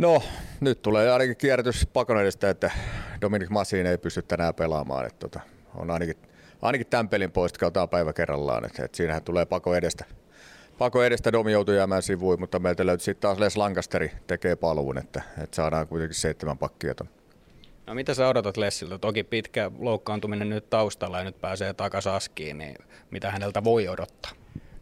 No, 0.02 0.22
nyt 0.60 0.82
tulee 0.82 1.12
ainakin 1.12 1.36
kierrätys 1.36 1.86
pakon 1.92 2.20
edestä, 2.20 2.50
että 2.50 2.70
Dominic 3.20 3.50
Masin 3.50 3.86
ei 3.86 3.98
pysty 3.98 4.22
tänään 4.22 4.54
pelaamaan. 4.54 5.06
Että 5.06 5.18
tota, 5.18 5.40
on 5.74 5.90
ainakin, 5.90 6.16
ainakin 6.62 6.86
tämän 6.86 7.08
pelin 7.08 7.32
poista 7.32 7.58
kautaan 7.58 7.88
päivä 7.88 8.12
kerrallaan. 8.12 8.64
Että, 8.64 8.84
että 8.84 8.96
siinähän 8.96 9.22
tulee 9.22 9.46
pako 9.46 9.74
edestä. 9.74 10.04
Pako 10.78 11.02
edestä 11.02 11.32
Domi 11.32 11.52
joutui 11.52 11.76
jäämään 11.76 12.02
sivuun, 12.02 12.40
mutta 12.40 12.58
meiltä 12.58 12.86
löytyy 12.86 13.04
sitten 13.04 13.20
taas 13.20 13.38
Les 13.38 13.56
Lankasteri 13.56 14.12
tekee 14.26 14.56
paluun, 14.56 14.98
että, 14.98 15.22
että 15.42 15.56
saadaan 15.56 15.88
kuitenkin 15.88 16.16
seitsemän 16.16 16.58
pakkia 16.58 16.94
ton. 16.94 17.08
No 17.86 17.94
mitä 17.94 18.14
sä 18.14 18.28
odotat 18.28 18.56
Lessiltä? 18.56 18.98
Toki 18.98 19.24
pitkä 19.24 19.70
loukkaantuminen 19.78 20.48
nyt 20.48 20.70
taustalla 20.70 21.18
ja 21.18 21.24
nyt 21.24 21.40
pääsee 21.40 21.74
takaisin 21.74 22.12
askiin, 22.12 22.58
niin 22.58 22.74
mitä 23.10 23.30
häneltä 23.30 23.64
voi 23.64 23.88
odottaa? 23.88 24.32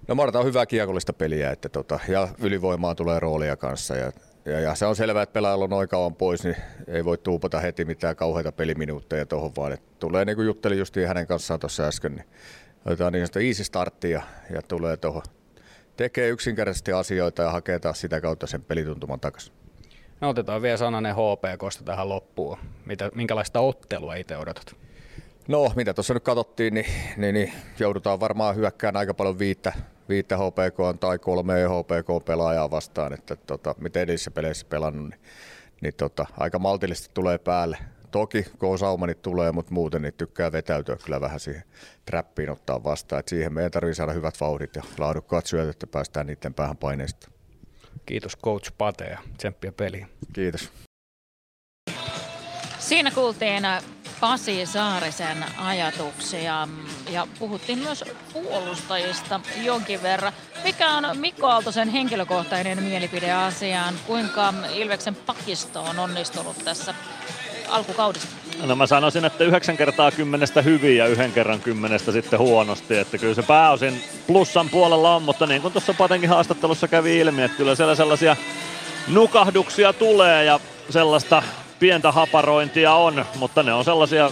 No 0.08 0.14
mä 0.14 0.22
odotan 0.22 0.44
hyvää 0.44 0.66
kiekollista 0.66 1.12
peliä, 1.12 1.50
että 1.50 1.68
tota, 1.68 2.00
ja 2.08 2.28
ylivoimaa 2.38 2.94
tulee 2.94 3.20
roolia 3.20 3.56
kanssa 3.56 3.96
ja 3.96 4.12
ja, 4.44 4.60
ja 4.60 4.74
se 4.74 4.86
on 4.86 4.96
selvää, 4.96 5.22
että 5.22 5.32
pelaajalla 5.32 5.64
on 5.64 5.70
noin 5.70 5.88
kauan 5.88 6.14
pois, 6.14 6.44
niin 6.44 6.56
ei 6.88 7.04
voi 7.04 7.18
tuupata 7.18 7.60
heti 7.60 7.84
mitään 7.84 8.16
kauheita 8.16 8.52
peliminuutteja 8.52 9.26
tuohon, 9.26 9.52
vaan 9.56 9.72
että 9.72 9.96
tulee 9.98 10.24
niin 10.24 10.36
kuin 10.36 10.46
juttelin 10.46 10.78
justiin 10.78 11.08
hänen 11.08 11.26
kanssaan 11.26 11.60
tuossa 11.60 11.82
äsken, 11.82 12.14
niin 12.14 12.26
otetaan 12.84 13.12
niin 13.12 13.46
easy 13.46 13.64
startti 13.64 14.10
ja, 14.10 14.22
ja 14.50 14.62
tulee 14.62 14.96
tuohon 14.96 15.22
tekee 15.96 16.28
yksinkertaisesti 16.28 16.92
asioita 16.92 17.42
ja 17.42 17.50
hakee 17.50 17.78
taas 17.78 18.00
sitä 18.00 18.20
kautta 18.20 18.46
sen 18.46 18.62
pelituntuman 18.62 19.20
takaisin. 19.20 19.52
No 20.20 20.28
otetaan 20.28 20.62
vielä 20.62 20.76
sananen 20.76 21.14
HPKsta 21.14 21.84
tähän 21.84 22.08
loppuun. 22.08 22.58
Mitä, 22.86 23.10
minkälaista 23.14 23.60
ottelua 23.60 24.14
itse 24.14 24.36
odotat? 24.36 24.76
No, 25.48 25.72
mitä 25.76 25.94
tuossa 25.94 26.14
nyt 26.14 26.22
katsottiin, 26.22 26.74
niin, 26.74 26.86
niin, 27.16 27.34
niin 27.34 27.52
joudutaan 27.78 28.20
varmaan 28.20 28.56
hyökkään 28.56 28.96
aika 28.96 29.14
paljon 29.14 29.38
viittä, 29.38 29.72
viittä 30.10 30.36
HPK 30.36 31.00
tai 31.00 31.18
kolme 31.18 31.54
HPK-pelaajaa 31.54 32.70
vastaan, 32.70 33.12
että 33.12 33.36
tota, 33.36 33.74
miten 33.78 34.02
edellisissä 34.02 34.30
peleissä 34.30 34.66
pelannut, 34.68 35.10
niin, 35.10 35.20
niin 35.80 35.94
tota, 35.94 36.26
aika 36.36 36.58
maltillisesti 36.58 37.10
tulee 37.14 37.38
päälle. 37.38 37.78
Toki 38.10 38.42
K-saumanit 38.42 39.22
tulee, 39.22 39.52
mutta 39.52 39.74
muuten 39.74 40.02
niin 40.02 40.14
tykkää 40.14 40.52
vetäytyä 40.52 40.96
kyllä 41.04 41.20
vähän 41.20 41.40
siihen 41.40 41.62
trappiin 42.04 42.50
ottaa 42.50 42.84
vastaan. 42.84 43.20
Et 43.20 43.28
siihen 43.28 43.54
meidän 43.54 43.70
tarvitsee 43.70 43.94
saada 43.94 44.12
hyvät 44.12 44.40
vauhdit 44.40 44.76
ja 44.76 44.82
laadukkaat 44.98 45.46
syötöt, 45.46 45.70
että 45.70 45.86
päästään 45.86 46.26
niiden 46.26 46.54
päähän 46.54 46.76
paineista. 46.76 47.30
Kiitos 48.06 48.38
coach 48.38 48.72
Pate 48.78 49.04
ja 49.04 49.18
tsemppiä 49.36 49.72
peliin. 49.72 50.06
Kiitos. 50.32 50.72
Siinä 52.78 53.10
kuultiin 53.10 53.62
Pasi 54.20 54.66
Saarisen 54.66 55.44
ajatuksia 55.58 56.68
ja 57.10 57.26
puhuttiin 57.38 57.78
myös 57.78 58.04
puolustajista 58.32 59.40
jonkin 59.62 60.02
verran. 60.02 60.32
Mikä 60.64 60.90
on 60.90 61.04
Mikko 61.18 61.46
Aaltosen 61.46 61.88
henkilökohtainen 61.88 62.82
mielipide 62.82 63.32
asiaan? 63.32 63.94
Kuinka 64.06 64.54
Ilveksen 64.74 65.14
pakisto 65.14 65.82
on 65.82 65.98
onnistunut 65.98 66.56
tässä 66.64 66.94
alkukaudesta? 67.68 68.28
No 68.62 68.76
mä 68.76 68.86
sanoisin, 68.86 69.24
että 69.24 69.44
yhdeksän 69.44 69.76
kertaa 69.76 70.10
kymmenestä 70.10 70.62
hyvin 70.62 70.96
ja 70.96 71.06
yhden 71.06 71.32
kerran 71.32 71.60
kymmenestä 71.60 72.12
sitten 72.12 72.38
huonosti. 72.38 72.98
Että 72.98 73.18
kyllä 73.18 73.34
se 73.34 73.42
pääosin 73.42 74.04
plussan 74.26 74.68
puolella 74.68 75.16
on, 75.16 75.22
mutta 75.22 75.46
niin 75.46 75.62
kuin 75.62 75.72
tuossa 75.72 75.94
Patenkin 75.94 76.30
haastattelussa 76.30 76.88
kävi 76.88 77.18
ilmi, 77.18 77.42
että 77.42 77.56
kyllä 77.56 77.74
siellä 77.74 77.94
sellaisia 77.94 78.36
nukahduksia 79.08 79.92
tulee 79.92 80.44
ja 80.44 80.60
sellaista 80.90 81.42
pientä 81.80 82.12
haparointia 82.12 82.94
on, 82.94 83.24
mutta 83.36 83.62
ne 83.62 83.72
on 83.72 83.84
sellaisia 83.84 84.30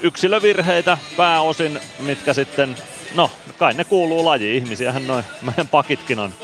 yksilövirheitä 0.00 0.98
pääosin, 1.16 1.80
mitkä 1.98 2.32
sitten, 2.32 2.76
no 3.14 3.30
kai 3.58 3.74
ne 3.74 3.84
kuuluu 3.84 4.24
laji, 4.24 4.56
ihmisiähän 4.56 5.06
noin 5.06 5.24
meidän 5.42 5.68
pakitkin 5.68 6.18
on. 6.18 6.34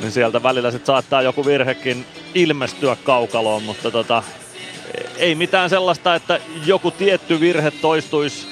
Niin 0.00 0.12
sieltä 0.12 0.42
välillä 0.42 0.70
sitten 0.70 0.86
saattaa 0.86 1.22
joku 1.22 1.46
virhekin 1.46 2.06
ilmestyä 2.34 2.96
kaukaloon, 3.04 3.62
mutta 3.62 3.90
tota, 3.90 4.22
ei 5.16 5.34
mitään 5.34 5.70
sellaista, 5.70 6.14
että 6.14 6.40
joku 6.66 6.90
tietty 6.90 7.40
virhe 7.40 7.70
toistuisi 7.70 8.46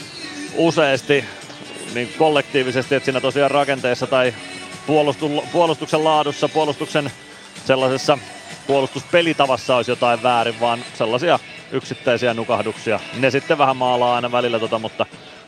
useasti 0.54 1.24
niin 1.94 2.14
kollektiivisesti, 2.18 2.94
että 2.94 3.04
siinä 3.04 3.20
tosiaan 3.20 3.50
rakenteessa 3.50 4.06
tai 4.06 4.34
puolustuksen 5.52 6.04
laadussa, 6.04 6.48
puolustuksen 6.48 7.10
sellaisessa 7.66 8.18
puolustuspelitavassa 8.66 9.76
olisi 9.76 9.90
jotain 9.90 10.22
väärin, 10.22 10.60
vaan 10.60 10.84
sellaisia 10.94 11.38
yksittäisiä 11.72 12.34
nukahduksia. 12.34 13.00
Ne 13.18 13.30
sitten 13.30 13.58
vähän 13.58 13.76
maalaa 13.76 14.14
aina 14.14 14.32
välillä, 14.32 14.58
tota, 14.58 14.78
mutta 14.78 15.06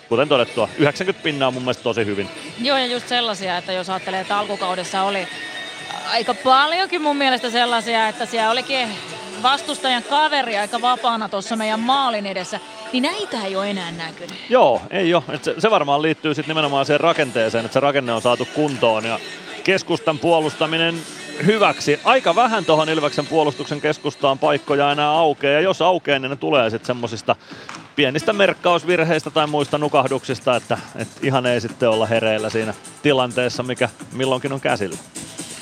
kuten 0.09 0.28
todettua, 0.28 0.68
90 0.78 1.22
pinnaa 1.22 1.48
on 1.48 1.54
mun 1.54 1.62
mielestä 1.62 1.83
tosi 1.83 2.04
hyvin. 2.04 2.28
Joo, 2.62 2.78
ja 2.78 2.87
just 2.87 3.09
sellaisia, 3.09 3.57
että 3.57 3.72
jos 3.72 3.90
ajattelee, 3.90 4.20
että 4.20 4.38
alkukaudessa 4.38 5.02
oli 5.02 5.28
aika 6.11 6.35
paljonkin 6.35 7.02
mun 7.02 7.16
mielestä 7.16 7.50
sellaisia, 7.50 8.09
että 8.09 8.26
siellä 8.26 8.50
olikin 8.50 8.88
vastustajan 9.42 10.02
kaveri 10.02 10.57
aika 10.57 10.81
vapaana 10.81 11.28
tuossa 11.28 11.57
meidän 11.57 11.81
maalin 11.81 12.26
edessä, 12.26 12.61
niin 12.92 13.02
näitä 13.02 13.42
ei 13.44 13.57
ole 13.57 13.70
enää 13.70 13.92
näkynyt. 13.92 14.37
Joo, 14.48 14.83
ei 14.90 15.14
ole. 15.14 15.22
se, 15.42 15.54
se 15.59 15.70
varmaan 15.70 16.02
liittyy 16.02 16.35
sitten 16.35 16.50
nimenomaan 16.50 16.87
siihen 16.87 17.00
rakenteeseen, 17.00 17.64
että 17.64 17.72
se 17.72 17.81
rakenne 17.81 18.12
on 18.12 18.22
saatu 18.22 18.48
kuntoon 18.54 19.04
ja 19.04 19.18
keskustan 19.68 20.18
puolustaminen 20.18 20.94
hyväksi. 21.46 22.00
Aika 22.04 22.35
vähän 22.35 22.64
tuohon 22.64 22.88
Ilveksen 22.88 23.26
puolustuksen 23.26 23.81
keskustaan 23.81 24.38
paikkoja 24.38 24.92
enää 24.92 25.11
aukeaa, 25.11 25.52
ja 25.52 25.61
jos 25.61 25.83
aukeaa, 25.83 26.18
niin 26.18 26.31
ne 26.31 26.37
tulee 26.37 26.70
sitten 26.70 26.87
semmosista 26.87 27.37
pienistä 27.96 28.33
merkkausvirheistä 28.33 29.31
tai 29.31 29.46
muista 29.46 29.78
nukahduksista, 29.78 30.57
että, 30.57 30.78
että 30.96 31.20
ihan 31.22 31.46
ei 31.46 31.61
sitten 31.61 31.90
olla 31.90 32.07
hereillä 32.07 32.50
siinä 32.50 32.74
tilanteessa, 33.02 33.62
mikä 33.62 33.88
milloinkin 34.12 34.52
on 34.52 34.61
käsillä. 34.61 34.96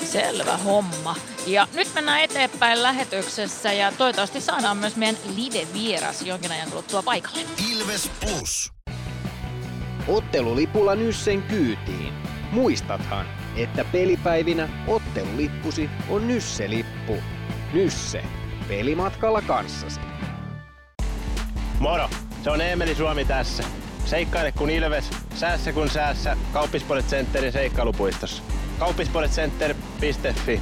Selvä 0.03 0.57
homma. 0.57 1.15
Ja 1.47 1.67
nyt 1.73 1.87
mennään 1.95 2.21
eteenpäin 2.21 2.83
lähetyksessä 2.83 3.73
ja 3.73 3.91
toivottavasti 3.91 4.41
saadaan 4.41 4.77
myös 4.77 4.95
meidän 4.95 5.17
live-vieras 5.35 6.21
jonkin 6.21 6.51
ajan 6.51 6.69
kuluttua 6.69 7.03
paikalle. 7.03 7.39
Ilves 7.71 8.11
Plus. 8.19 8.71
Ottelulipulla 10.07 10.95
Nyssen 10.95 11.43
kyytiin. 11.43 12.13
Muistathan, 12.51 13.36
että 13.57 13.85
pelipäivinä 13.91 14.69
ottelulippusi 14.87 15.89
on 16.09 16.27
Nysse-lippu. 16.27 17.15
Nysse. 17.73 18.23
Pelimatkalla 18.67 19.41
kanssasi. 19.41 19.99
Moro! 21.79 22.09
Se 22.43 22.49
on 22.49 22.61
Eemeli 22.61 22.95
Suomi 22.95 23.25
tässä. 23.25 23.63
Seikkaile 24.05 24.51
kun 24.51 24.69
ilves, 24.69 25.09
säässä 25.35 25.73
kun 25.73 25.89
säässä. 25.89 26.37
Kauppispoilet 26.53 27.05
Centerin 27.05 27.51
seikkailupuistossa. 27.51 28.43
Kauppispoiletcenter.fi 28.79 30.61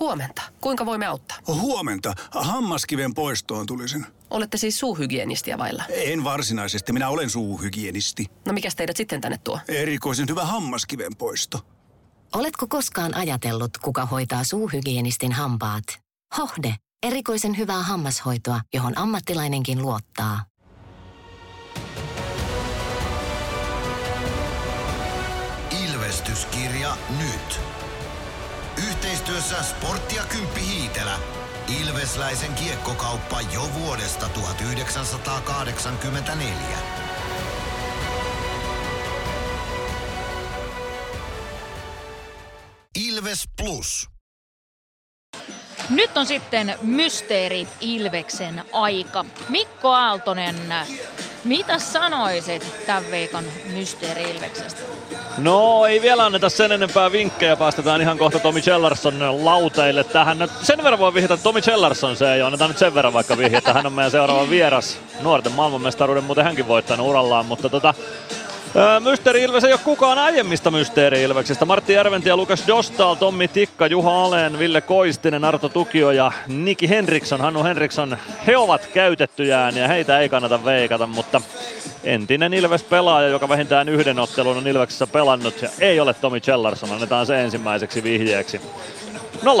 Huomenta. 0.00 0.42
Kuinka 0.60 0.86
voimme 0.86 1.06
auttaa? 1.06 1.38
Huomenta. 1.46 2.14
Hammaskiven 2.30 3.14
poistoon 3.14 3.66
tulisin. 3.66 4.06
Olette 4.32 4.56
siis 4.56 4.78
suuhygienistiä 4.78 5.58
vailla? 5.58 5.84
En 5.88 6.24
varsinaisesti. 6.24 6.92
Minä 6.92 7.08
olen 7.08 7.30
suuhygienisti. 7.30 8.26
No 8.46 8.52
mikä 8.52 8.68
teidät 8.76 8.96
sitten 8.96 9.20
tänne 9.20 9.38
tuo? 9.44 9.60
Erikoisen 9.68 10.28
hyvä 10.28 10.44
hammaskiven 10.44 11.16
poisto. 11.18 11.60
Oletko 12.34 12.66
koskaan 12.66 13.14
ajatellut, 13.14 13.78
kuka 13.78 14.06
hoitaa 14.06 14.44
suuhygienistin 14.44 15.32
hampaat? 15.32 15.84
Hohde. 16.38 16.74
Erikoisen 17.02 17.58
hyvää 17.58 17.82
hammashoitoa, 17.82 18.60
johon 18.74 18.98
ammattilainenkin 18.98 19.82
luottaa. 19.82 20.44
Ilvestyskirja 25.84 26.96
nyt. 27.18 27.60
Yhteistyössä 28.88 29.62
Sportti 29.62 30.16
ja 30.16 30.22
Kymppi 30.22 30.60
Hiitelä. 30.60 31.18
Ilvesläisen 31.68 32.54
kiekkokauppa 32.54 33.40
jo 33.40 33.70
vuodesta 33.74 34.28
1984. 34.28 36.78
Ilves 42.98 43.44
Plus. 43.62 44.08
Nyt 45.90 46.16
on 46.16 46.26
sitten 46.26 46.74
Mysteeri 46.82 47.68
Ilveksen 47.80 48.64
aika. 48.72 49.24
Mikko 49.48 49.88
Aaltonen, 49.88 50.56
mitä 51.44 51.78
sanoisit 51.78 52.86
tämän 52.86 53.10
viikon 53.10 53.44
Mysteeri 53.72 54.22
Ilveksestä? 54.22 54.80
No 55.38 55.86
ei 55.86 56.02
vielä 56.02 56.24
anneta 56.24 56.48
sen 56.48 56.72
enempää 56.72 57.12
vinkkejä, 57.12 57.56
päästetään 57.56 58.00
ihan 58.00 58.18
kohta 58.18 58.38
Tomi 58.38 58.60
Chellarsson 58.60 59.44
lauteille 59.44 60.04
tähän. 60.04 60.48
Sen 60.62 60.82
verran 60.82 60.98
voi 60.98 61.14
vihjata, 61.14 61.36
Tomi 61.36 61.60
Chellarsson 61.60 62.16
se 62.16 62.32
ei 62.32 62.40
ole, 62.40 62.46
annetaan 62.46 62.70
nyt 62.70 62.78
sen 62.78 62.94
verran 62.94 63.12
vaikka 63.12 63.38
vihjata, 63.38 63.72
hän 63.72 63.86
on 63.86 63.92
meidän 63.92 64.10
seuraava 64.10 64.50
vieras. 64.50 64.98
Nuorten 65.20 65.52
maailmanmestaruuden 65.52 66.24
muuten 66.24 66.44
hänkin 66.44 66.68
voittanut 66.68 67.06
urallaan, 67.06 67.46
mutta 67.46 67.68
tota, 67.68 67.94
Mysteeri 69.00 69.42
Ilves 69.42 69.64
ei 69.64 69.72
ole 69.72 69.80
kukaan 69.84 70.18
aiemmista 70.18 70.70
Mysteeri 70.70 71.22
Ilveksistä. 71.22 71.64
Martti 71.64 71.92
Järventie, 71.92 72.36
Lukas 72.36 72.64
Dostal, 72.66 73.14
Tommi 73.14 73.48
Tikka, 73.48 73.86
Juha 73.86 74.24
Alen, 74.24 74.58
Ville 74.58 74.80
Koistinen, 74.80 75.44
Arto 75.44 75.68
Tukio 75.68 76.10
ja 76.10 76.32
Niki 76.46 76.88
Henriksson, 76.88 77.40
Hannu 77.40 77.64
Henriksson. 77.64 78.18
He 78.46 78.56
ovat 78.56 78.86
käytettyjään 78.86 79.76
ja 79.76 79.88
heitä 79.88 80.18
ei 80.18 80.28
kannata 80.28 80.64
veikata, 80.64 81.06
mutta 81.06 81.40
entinen 82.04 82.54
Ilves-pelaaja, 82.54 83.28
joka 83.28 83.48
vähintään 83.48 83.88
yhden 83.88 84.18
ottelun 84.18 84.56
on 84.56 84.68
Ilveksessä 84.68 85.06
pelannut 85.06 85.62
ja 85.62 85.68
ei 85.80 86.00
ole 86.00 86.14
Tomi 86.14 86.40
Chellarsson. 86.40 86.92
Annetaan 86.92 87.26
se 87.26 87.42
ensimmäiseksi 87.42 88.02
vihjeeksi. 88.02 88.60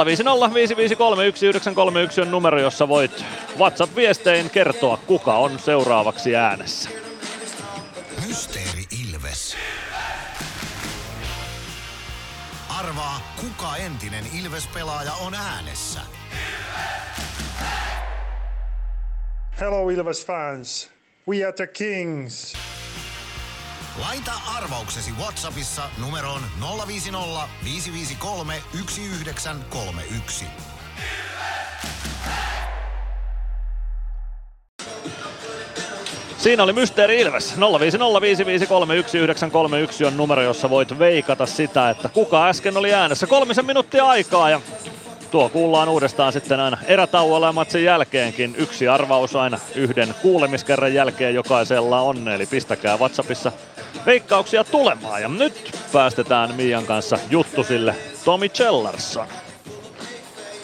050 0.04 2.22
on 2.22 2.30
numero, 2.30 2.60
jossa 2.60 2.88
voit 2.88 3.24
WhatsApp-viestein 3.58 4.50
kertoa, 4.50 4.98
kuka 5.06 5.34
on 5.34 5.58
seuraavaksi 5.58 6.36
äänessä. 6.36 6.90
Mysteeri 8.26 8.71
Arvaa, 12.82 13.20
kuka 13.40 13.76
entinen 13.76 14.24
Ilves-pelaaja 14.32 15.12
on 15.12 15.34
äänessä. 15.34 16.00
Hello 19.60 19.88
Ilves 19.88 20.26
fans. 20.26 20.90
We 21.28 21.44
are 21.44 21.52
the 21.52 21.66
Kings. 21.66 22.56
Laita 24.00 24.32
arvauksesi 24.56 25.12
Whatsappissa 25.12 25.90
numeroon 25.98 26.42
050 26.86 27.48
553 27.64 28.62
1931. 28.72 30.46
Siinä 36.42 36.62
oli 36.62 36.72
Mysteeri 36.72 37.20
Ilves. 37.20 37.54
0505531 37.56 40.06
on 40.06 40.16
numero, 40.16 40.42
jossa 40.42 40.70
voit 40.70 40.98
veikata 40.98 41.46
sitä, 41.46 41.90
että 41.90 42.08
kuka 42.08 42.48
äsken 42.48 42.76
oli 42.76 42.94
äänessä. 42.94 43.26
Kolmisen 43.26 43.66
minuuttia 43.66 44.04
aikaa 44.04 44.50
ja 44.50 44.60
tuo 45.30 45.48
kuullaan 45.48 45.88
uudestaan 45.88 46.32
sitten 46.32 46.60
aina 46.60 46.78
erätauolla 46.84 47.46
ja 47.46 47.52
matsin 47.52 47.84
jälkeenkin. 47.84 48.54
Yksi 48.58 48.88
arvaus 48.88 49.36
aina 49.36 49.58
yhden 49.74 50.14
kuulemiskerran 50.22 50.94
jälkeen 50.94 51.34
jokaisella 51.34 52.00
on, 52.00 52.28
eli 52.28 52.46
pistäkää 52.46 52.96
WhatsAppissa 52.96 53.52
veikkauksia 54.06 54.64
tulemaan. 54.64 55.22
Ja 55.22 55.28
nyt 55.28 55.78
päästetään 55.92 56.54
Mian 56.54 56.86
kanssa 56.86 57.18
juttusille 57.30 57.94
Tomi 58.24 58.48
Chellarsson. 58.48 59.26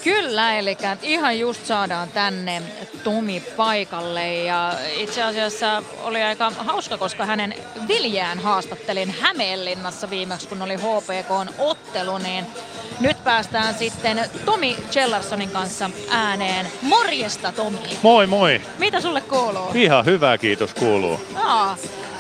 Kyllä, 0.09 0.59
eli 0.59 0.77
ihan 1.03 1.39
just 1.39 1.67
saadaan 1.67 2.09
tänne 2.09 2.63
Tomi 3.05 3.41
paikalle 3.57 4.35
ja 4.35 4.75
itse 4.97 5.23
asiassa 5.23 5.83
oli 6.03 6.23
aika 6.23 6.51
hauska, 6.51 6.99
koska 6.99 7.27
hänen 7.27 7.55
viljään 7.89 8.39
haastattelin 8.39 9.15
Hämeenlinnassa 9.21 10.11
viimeksi, 10.11 10.49
kun 10.49 10.63
oli 10.63 10.77
HPKn 10.77 11.49
ottelu, 11.59 12.19
niin 12.19 12.47
nyt 13.01 13.25
päästään 13.25 13.75
sitten 13.75 14.21
Tomi 14.45 14.77
Chellarssonin 14.91 15.51
kanssa 15.51 15.91
ääneen. 16.11 16.67
Morjesta 16.83 17.53
Tomi! 17.53 17.99
Moi 18.03 18.27
moi! 18.27 18.61
Mitä 18.79 19.01
sulle 19.01 19.21
kuuluu? 19.21 19.71
Ihan 19.75 20.05
hyvää 20.05 20.39
kiitos 20.39 20.75
kuuluu. 20.75 21.21
Aa, 21.35 21.77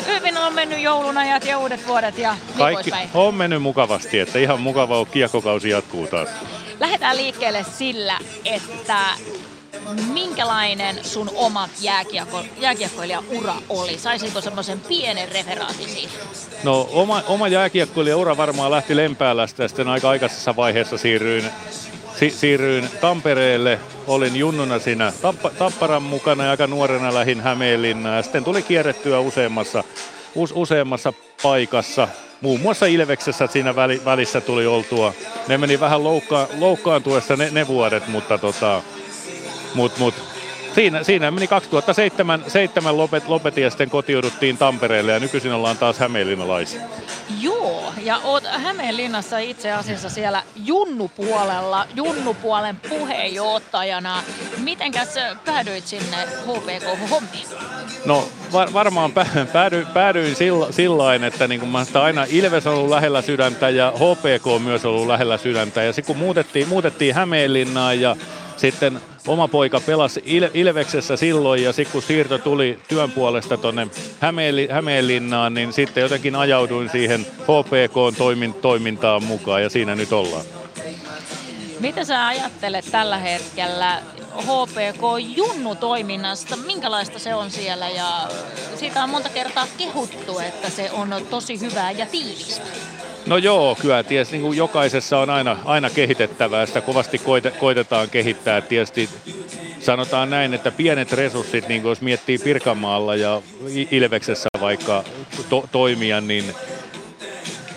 hyvin 0.07 0.39
on 0.39 0.55
mennyt 0.55 0.81
joulunajat 0.81 1.45
ja 1.45 1.59
uudet 1.59 1.87
vuodet 1.87 2.19
ja 2.19 2.33
niin 2.33 2.59
Kaikki 2.59 2.91
poispäin. 2.91 3.11
on 3.15 3.35
mennyt 3.35 3.63
mukavasti, 3.63 4.19
että 4.19 4.39
ihan 4.39 4.61
mukava 4.61 5.05
kiekkokausi 5.07 5.69
jatkuu 5.71 6.07
taas. 6.07 6.29
Lähdetään 6.81 7.17
liikkeelle 7.17 7.67
sillä, 7.79 8.19
että 8.45 8.99
minkälainen 10.13 11.05
sun 11.05 11.31
oma 11.35 11.69
jääkiekko, 11.81 12.43
jääkiekkoilijaura 12.61 13.55
oli? 13.69 13.99
Saisitko 13.99 14.41
semmoisen 14.41 14.81
pienen 14.81 15.29
referaatin 15.33 15.89
siitä? 15.89 16.15
No 16.65 16.89
oma, 16.93 17.23
oma 17.27 17.49
jääkiekkoilijaura 17.49 18.37
varmaan 18.37 18.71
lähti 18.71 18.97
Lempäälästä 18.97 19.63
ja 19.63 19.69
sitten 19.69 19.89
aika 19.89 20.11
aikaisessa 20.11 20.57
vaiheessa 20.57 20.99
siirryin, 20.99 21.45
si, 22.19 22.31
siirryin 22.31 22.89
Tampereelle. 23.01 23.79
Olin 24.07 24.37
junnuna 24.37 24.79
siinä 24.79 25.13
Tappa, 25.23 25.51
Tapparan 25.51 26.03
mukana 26.03 26.45
ja 26.45 26.51
aika 26.51 26.67
nuorena 26.67 27.15
lähin 27.15 27.41
Hämeenlinnaan 27.41 28.25
sitten 28.25 28.45
tuli 28.45 28.63
kierrettyä 28.63 29.21
useammassa, 29.21 29.85
us, 30.35 30.53
useammassa 30.55 31.13
paikassa. 31.43 32.09
Muun 32.41 32.61
muassa 32.61 32.87
Ilveksessä 32.87 33.47
siinä 33.47 33.77
väli, 33.77 34.03
välissä 34.05 34.41
tuli 34.41 34.67
oltua. 34.67 35.15
Ne 35.49 35.59
meni 35.59 35.81
vähän 35.81 36.05
loukka, 36.05 36.49
loukkaantuessa 36.59 37.37
ne, 37.37 37.49
ne 37.51 37.67
vuodet, 37.67 38.09
mutta 38.09 38.39
tota, 38.39 38.83
mut, 39.75 39.99
mut, 39.99 40.15
siinä, 40.75 41.03
siinä 41.03 41.31
meni 41.31 41.47
2007 41.47 42.45
seitsemän 42.47 42.97
lopet, 42.97 43.29
lopetin 43.29 43.65
ja 43.65 43.71
sitten 43.71 43.91
kotiuduttiin 43.91 44.59
Tampereelle 44.59 45.13
ja 45.13 45.21
nykyisin 45.21 45.53
ollaan 45.53 45.79
taas 45.79 45.99
hämeenlinnalaisia. 45.99 46.81
Joo, 47.41 47.93
ja 48.03 48.19
oot 48.25 48.45
Hämeenlinnassa 48.45 49.39
itse 49.39 49.73
asiassa 49.73 50.09
siellä 50.09 50.43
junnupuolella, 50.57 51.87
junnupuolen 51.95 52.77
puheenjohtajana. 52.89 54.23
Mitenkäs 54.59 55.15
päädyit 55.45 55.87
sinne 55.87 56.17
HPK-hommiin? 56.27 57.49
No 58.05 58.29
var, 58.53 58.73
varmaan 58.73 59.11
pä- 59.11 59.47
päädyin, 59.53 59.87
päädyin 59.87 60.37
sillä, 60.37 60.73
sillain, 60.73 61.25
että 61.25 61.49
niin 61.49 61.61
kun 61.61 61.69
mä 61.69 61.85
aina 61.95 62.27
Ilves 62.29 62.67
on 62.67 62.75
ollut 62.75 62.91
lähellä 62.91 63.23
sydäntä 63.23 63.69
ja 63.69 63.93
HPK 63.97 64.47
on 64.47 64.63
myös 64.63 64.85
ollut 64.85 65.07
lähellä 65.07 65.39
sydäntä. 65.39 65.83
Ja 65.83 65.93
sitten 65.93 66.15
kun 66.15 66.25
muutettiin, 66.25 66.69
muutettiin 66.69 67.15
Hämeenlinnaan 67.15 68.01
ja 68.01 68.17
sitten 68.57 69.01
oma 69.29 69.49
poika 69.49 69.81
pelasi 69.81 70.21
Il- 70.21 70.51
Ilveksessä 70.55 71.17
silloin 71.17 71.63
ja 71.63 71.73
sitten 71.73 71.93
kun 71.93 72.03
siirto 72.03 72.39
tuli 72.39 72.79
työn 72.89 73.11
puolesta 73.11 73.57
tuonne 73.57 73.89
Hämeenli- 74.21 74.73
Hämeenlinnaan, 74.73 75.55
niin 75.55 75.73
sitten 75.73 76.03
jotenkin 76.03 76.37
ajauduin 76.37 76.91
siihen 76.91 77.27
HPK-toimintaan 77.43 79.25
mukaan 79.25 79.63
ja 79.63 79.71
siinä 79.71 79.95
nyt 79.95 80.13
ollaan. 80.13 80.45
Mitä 81.81 82.05
sä 82.05 82.27
ajattelet 82.27 82.85
tällä 82.91 83.19
hetkellä 83.19 84.03
HPK-junnutoiminnasta? 84.37 86.57
Minkälaista 86.57 87.19
se 87.19 87.35
on 87.35 87.51
siellä? 87.51 87.89
Ja 87.89 88.29
siitä 88.77 89.05
on 89.05 89.11
monta 89.11 89.29
kertaa 89.29 89.67
kehuttu, 89.79 90.39
että 90.39 90.71
se 90.71 90.91
on 90.91 91.15
tosi 91.31 91.61
hyvää 91.61 91.91
ja 91.91 92.07
tiivistä. 92.07 92.67
No 93.29 93.37
joo, 93.37 93.75
kyllä 93.81 94.03
tietysti 94.03 94.39
niin 94.39 94.57
jokaisessa 94.57 95.19
on 95.19 95.31
aina, 95.31 95.57
aina 95.65 95.91
kehitettävää, 95.91 96.67
sitä 96.67 96.81
kovasti 96.81 97.19
koite, 97.19 97.51
koitetaan 97.51 98.11
kehittää. 98.11 98.61
Tietysti 98.61 99.09
sanotaan 99.81 100.31
näin, 100.31 100.55
että 100.55 100.71
pienet 100.71 101.13
resurssit, 101.13 101.69
niin 101.69 101.83
jos 101.83 102.01
miettii 102.01 102.39
Pirkanmaalla 102.39 103.17
ja 103.17 103.43
Ilveksessä 103.91 104.49
vaikka 104.61 105.05
to, 105.49 105.69
toimia, 105.73 106.21
niin 106.21 106.45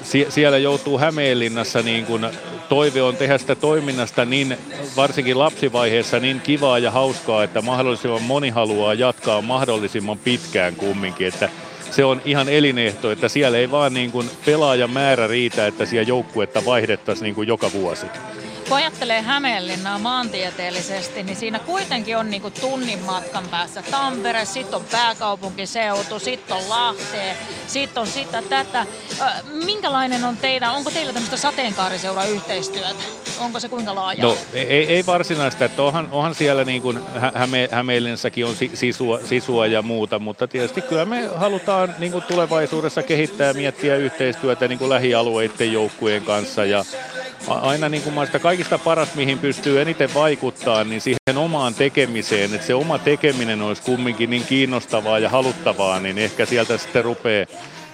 sie, 0.04 0.26
siellä 0.30 0.58
joutuu 0.58 0.97
Hämeenlinnassa 0.97 1.82
niin 1.82 2.06
kuin 2.06 2.26
toive 2.70 3.02
on 3.02 3.18
tehdä 3.18 3.38
sitä 3.38 3.56
toiminnasta 3.56 4.26
niin, 4.26 4.58
varsinkin 4.95 5.39
lapsivaiheessa 5.39 6.20
niin 6.20 6.41
kivaa 6.41 6.80
ja 6.80 6.91
hauskaa, 6.91 7.43
että 7.43 7.62
mahdollisimman 7.62 8.22
moni 8.22 8.49
haluaa 8.49 8.93
jatkaa 8.93 9.41
mahdollisimman 9.41 10.18
pitkään 10.18 10.76
kumminkin, 10.76 11.28
että 11.28 11.49
se 11.92 12.06
on 12.06 12.22
ihan 12.26 12.50
elinehto, 12.50 13.12
että 13.12 13.30
siellä 13.30 13.58
ei 13.58 13.72
vaan 13.72 13.94
niin 13.94 14.12
kuin 14.12 14.30
pelaajan 14.46 14.89
määrä 14.92 15.28
riitä, 15.28 15.68
että 15.68 15.86
siellä 15.86 16.08
joukkuetta 16.08 16.66
vaihdettaisiin 16.66 17.24
niin 17.24 17.36
kuin 17.36 17.48
joka 17.48 17.72
vuosi. 17.72 18.06
Kun 18.72 18.78
ajattelee 18.78 19.22
Hämeenlinnaa 19.22 19.99
maantieteellisesti, 19.99 21.24
niin 21.24 21.36
siinä 21.36 21.59
kuitenkin 21.59 22.17
on 22.17 22.30
niinku 22.30 22.49
tunnin 22.49 22.99
matkan 22.99 23.43
päässä 23.51 23.84
Tampere, 23.91 24.45
sitten 24.45 24.76
on 24.76 24.86
pääkaupunkiseutu, 24.91 26.19
sitten 26.19 26.57
on 26.57 26.69
Lahteen, 26.69 27.38
sitten 27.67 28.01
on 28.01 28.07
sitä 28.07 28.41
tätä. 28.49 28.86
Minkälainen 29.65 30.24
on 30.24 30.38
teidän, 30.38 30.72
onko 30.72 30.91
teillä 30.91 31.13
tämmöistä 31.13 31.38
sateenkaariseura-yhteistyötä? 31.38 33.03
Onko 33.39 33.59
se 33.59 33.69
kuinka 33.69 33.95
laaja? 33.95 34.24
No 34.24 34.38
ei, 34.53 34.67
ei 34.67 35.05
varsinaista, 35.05 35.65
että 35.65 35.84
onhan, 35.84 36.07
onhan 36.11 36.36
siellä 36.36 36.63
niin 36.65 36.82
kuin 36.82 36.99
Hä- 37.19 37.32
Häme, 37.36 37.69
Hämeenlinnassakin 37.72 38.45
on 38.45 38.55
si- 38.55 38.72
sisua, 38.74 39.19
sisua 39.26 39.67
ja 39.67 39.82
muuta, 39.82 40.19
mutta 40.19 40.47
tietysti 40.47 40.82
kyllä 40.82 41.05
me 41.05 41.30
halutaan 41.36 41.95
niin 41.99 42.11
kuin 42.11 42.24
tulevaisuudessa 42.24 43.03
kehittää 43.03 43.47
ja 43.47 43.53
miettiä 43.53 43.95
yhteistyötä 43.95 44.67
niin 44.67 44.80
kuin 44.80 44.89
lähialueiden 44.89 45.74
joukkueen 45.74 46.22
kanssa 46.24 46.65
ja 46.65 46.86
aina 47.47 47.89
niin 47.89 48.03
kuin 48.03 48.13
mä 48.13 48.26
sitä 48.26 48.39
kaikista 48.39 48.61
paras, 48.84 49.16
mihin 49.16 49.39
pystyy 49.39 49.82
eniten 49.82 50.14
vaikuttaa, 50.14 50.84
niin 50.84 51.01
siihen 51.01 51.38
omaan 51.38 51.74
tekemiseen, 51.74 52.53
että 52.53 52.68
se 52.68 52.74
oma 52.74 52.99
tekeminen 52.99 53.62
olisi 53.62 53.82
kumminkin 53.82 54.30
niin 54.30 54.45
kiinnostavaa 54.45 55.20
ja 55.20 55.30
haluttavaa, 55.30 55.99
niin 55.99 56.18
ehkä 56.18 56.45
sieltä 56.45 56.78
sitten 56.78 57.03
rupeaa 57.03 57.45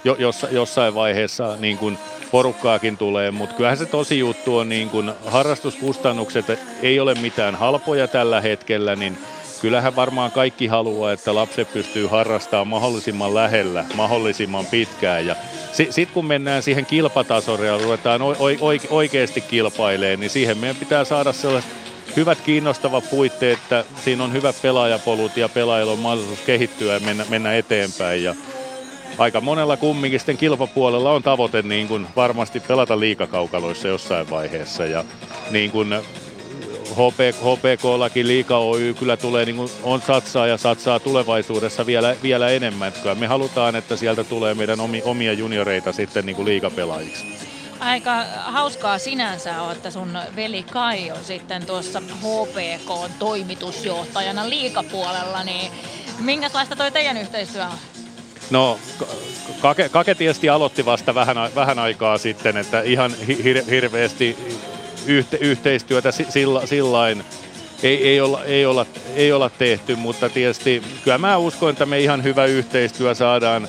jo, 0.04 0.16
jossa, 0.18 0.48
jossain 0.50 0.94
vaiheessa 0.94 1.56
niin 1.56 1.78
kuin 1.78 1.98
porukkaakin 2.30 2.96
tulee, 2.96 3.30
mutta 3.30 3.54
kyllähän 3.54 3.78
se 3.78 3.86
tosi 3.86 4.18
juttu 4.18 4.56
on 4.56 4.68
niin 4.68 4.90
kuin 4.90 5.12
harrastuskustannukset 5.26 6.46
ei 6.82 7.00
ole 7.00 7.14
mitään 7.14 7.54
halpoja 7.54 8.08
tällä 8.08 8.40
hetkellä, 8.40 8.96
niin 8.96 9.18
kyllähän 9.60 9.96
varmaan 9.96 10.30
kaikki 10.30 10.66
haluaa, 10.66 11.12
että 11.12 11.34
lapset 11.34 11.72
pystyy 11.72 12.06
harrastamaan 12.06 12.68
mahdollisimman 12.68 13.34
lähellä, 13.34 13.84
mahdollisimman 13.94 14.66
pitkään 14.66 15.26
ja 15.26 15.36
sitten 15.72 16.14
kun 16.14 16.26
mennään 16.26 16.62
siihen 16.62 16.86
kilpatasolle 16.86 17.66
ja 17.66 17.78
ruvetaan 17.78 18.20
oikeasti 18.90 19.40
kilpailemaan, 19.40 20.20
niin 20.20 20.30
siihen 20.30 20.58
meidän 20.58 20.76
pitää 20.76 21.04
saada 21.04 21.32
sellaiset 21.32 21.70
hyvät 22.16 22.40
kiinnostavat 22.40 23.10
puitteet, 23.10 23.58
että 23.58 23.84
siinä 24.04 24.24
on 24.24 24.32
hyvät 24.32 24.56
pelaajapolut 24.62 25.36
ja 25.36 25.48
pelaajilla 25.48 25.92
on 25.92 25.98
mahdollisuus 25.98 26.40
kehittyä 26.40 26.94
ja 26.94 27.00
mennä, 27.00 27.24
mennä 27.28 27.54
eteenpäin. 27.54 28.22
Ja 28.22 28.34
aika 29.18 29.40
monella 29.40 29.76
kumminkin 29.76 30.20
sitten 30.20 30.36
kilpapuolella 30.36 31.12
on 31.12 31.22
tavoite 31.22 31.62
niin 31.62 31.88
kuin 31.88 32.06
varmasti 32.16 32.60
pelata 32.60 33.00
liikakaukaloissa 33.00 33.88
jossain 33.88 34.30
vaiheessa. 34.30 34.86
Ja 34.86 35.04
niin 35.50 35.70
kuin 35.70 35.94
HP, 36.98 37.18
HPK-laki 37.34 38.26
Liika 38.26 38.58
Oy 38.58 38.94
kyllä 38.98 39.16
tulee, 39.16 39.44
niin 39.44 39.56
kuin 39.56 39.70
on 39.82 40.02
satsaa 40.02 40.46
ja 40.46 40.56
satsaa 40.56 41.00
tulevaisuudessa 41.00 41.86
vielä, 41.86 42.16
vielä 42.22 42.48
enemmän. 42.48 42.92
Kyllä 42.92 43.14
me 43.14 43.26
halutaan, 43.26 43.76
että 43.76 43.96
sieltä 43.96 44.24
tulee 44.24 44.54
meidän 44.54 44.80
omi, 44.80 45.02
omia 45.04 45.32
junioreita 45.32 45.92
sitten 45.92 46.26
niin 46.26 46.36
kuin 46.36 46.46
liikapelaajiksi. 46.46 47.24
Aika 47.80 48.24
hauskaa 48.36 48.98
sinänsä 48.98 49.62
on, 49.62 49.72
että 49.72 49.90
sun 49.90 50.18
veli 50.36 50.62
Kai 50.62 51.10
on 51.10 51.24
sitten 51.24 51.66
tuossa 51.66 52.00
HPK 52.00 53.18
toimitusjohtajana 53.18 54.48
liikapuolella, 54.48 55.44
niin 55.44 55.72
minkälaista 56.20 56.76
toi 56.76 56.90
teidän 56.92 57.16
yhteistyö 57.16 57.64
on? 57.64 57.78
No, 58.50 58.78
Kake, 59.60 59.88
Kake 59.88 60.14
tietysti 60.14 60.48
aloitti 60.48 60.84
vasta 60.84 61.14
vähän, 61.14 61.36
vähän 61.54 61.78
aikaa 61.78 62.18
sitten, 62.18 62.56
että 62.56 62.80
ihan 62.80 63.14
hi- 63.28 63.44
hir, 63.44 63.64
hirveästi 63.70 64.36
yhte, 65.08 65.36
yhteistyötä 65.40 66.12
si- 66.12 66.26
sillä, 66.28 66.66
sillain 66.66 67.24
ei, 67.82 68.08
ei, 68.08 68.20
olla, 68.20 68.44
ei, 68.44 68.66
olla, 68.66 68.86
ei 69.16 69.32
olla 69.32 69.50
tehty, 69.50 69.96
mutta 69.96 70.28
tietysti 70.28 70.82
kyllä 71.04 71.18
mä 71.18 71.36
uskon, 71.36 71.70
että 71.70 71.86
me 71.86 72.00
ihan 72.00 72.22
hyvä 72.22 72.44
yhteistyö 72.44 73.14
saadaan 73.14 73.68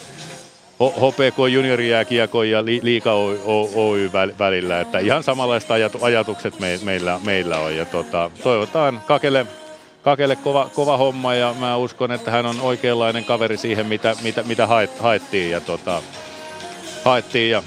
HPK 0.79 1.37
juniorijääkiekon 1.51 2.49
ja 2.49 2.65
Li- 2.65 2.79
Liika 2.83 3.13
Oy, 3.13 3.39
Oy 3.75 4.07
väl- 4.13 4.35
välillä, 4.39 4.81
että 4.81 4.99
ihan 4.99 5.23
samanlaiset 5.23 5.69
ajatu- 5.71 5.99
ajatukset 6.03 6.59
me, 6.59 6.79
meillä, 6.83 7.19
meillä 7.23 7.59
on 7.59 7.75
ja 7.77 7.85
tota, 7.85 8.31
toivotaan 8.43 9.01
Kakelle 9.07 9.45
Kakelle 10.03 10.35
kova, 10.35 10.69
kova 10.75 10.97
homma 10.97 11.33
ja 11.35 11.55
mä 11.59 11.77
uskon, 11.77 12.11
että 12.11 12.31
hän 12.31 12.45
on 12.45 12.61
oikeanlainen 12.61 13.25
kaveri 13.25 13.57
siihen, 13.57 13.85
mitä, 13.85 14.15
mitä, 14.21 14.43
mitä 14.43 14.67
haet, 14.67 14.99
haettiin. 14.99 15.51
Ja 15.51 15.61
tota, 15.61 16.01
haettiin 17.05 17.51
ja 17.51 17.63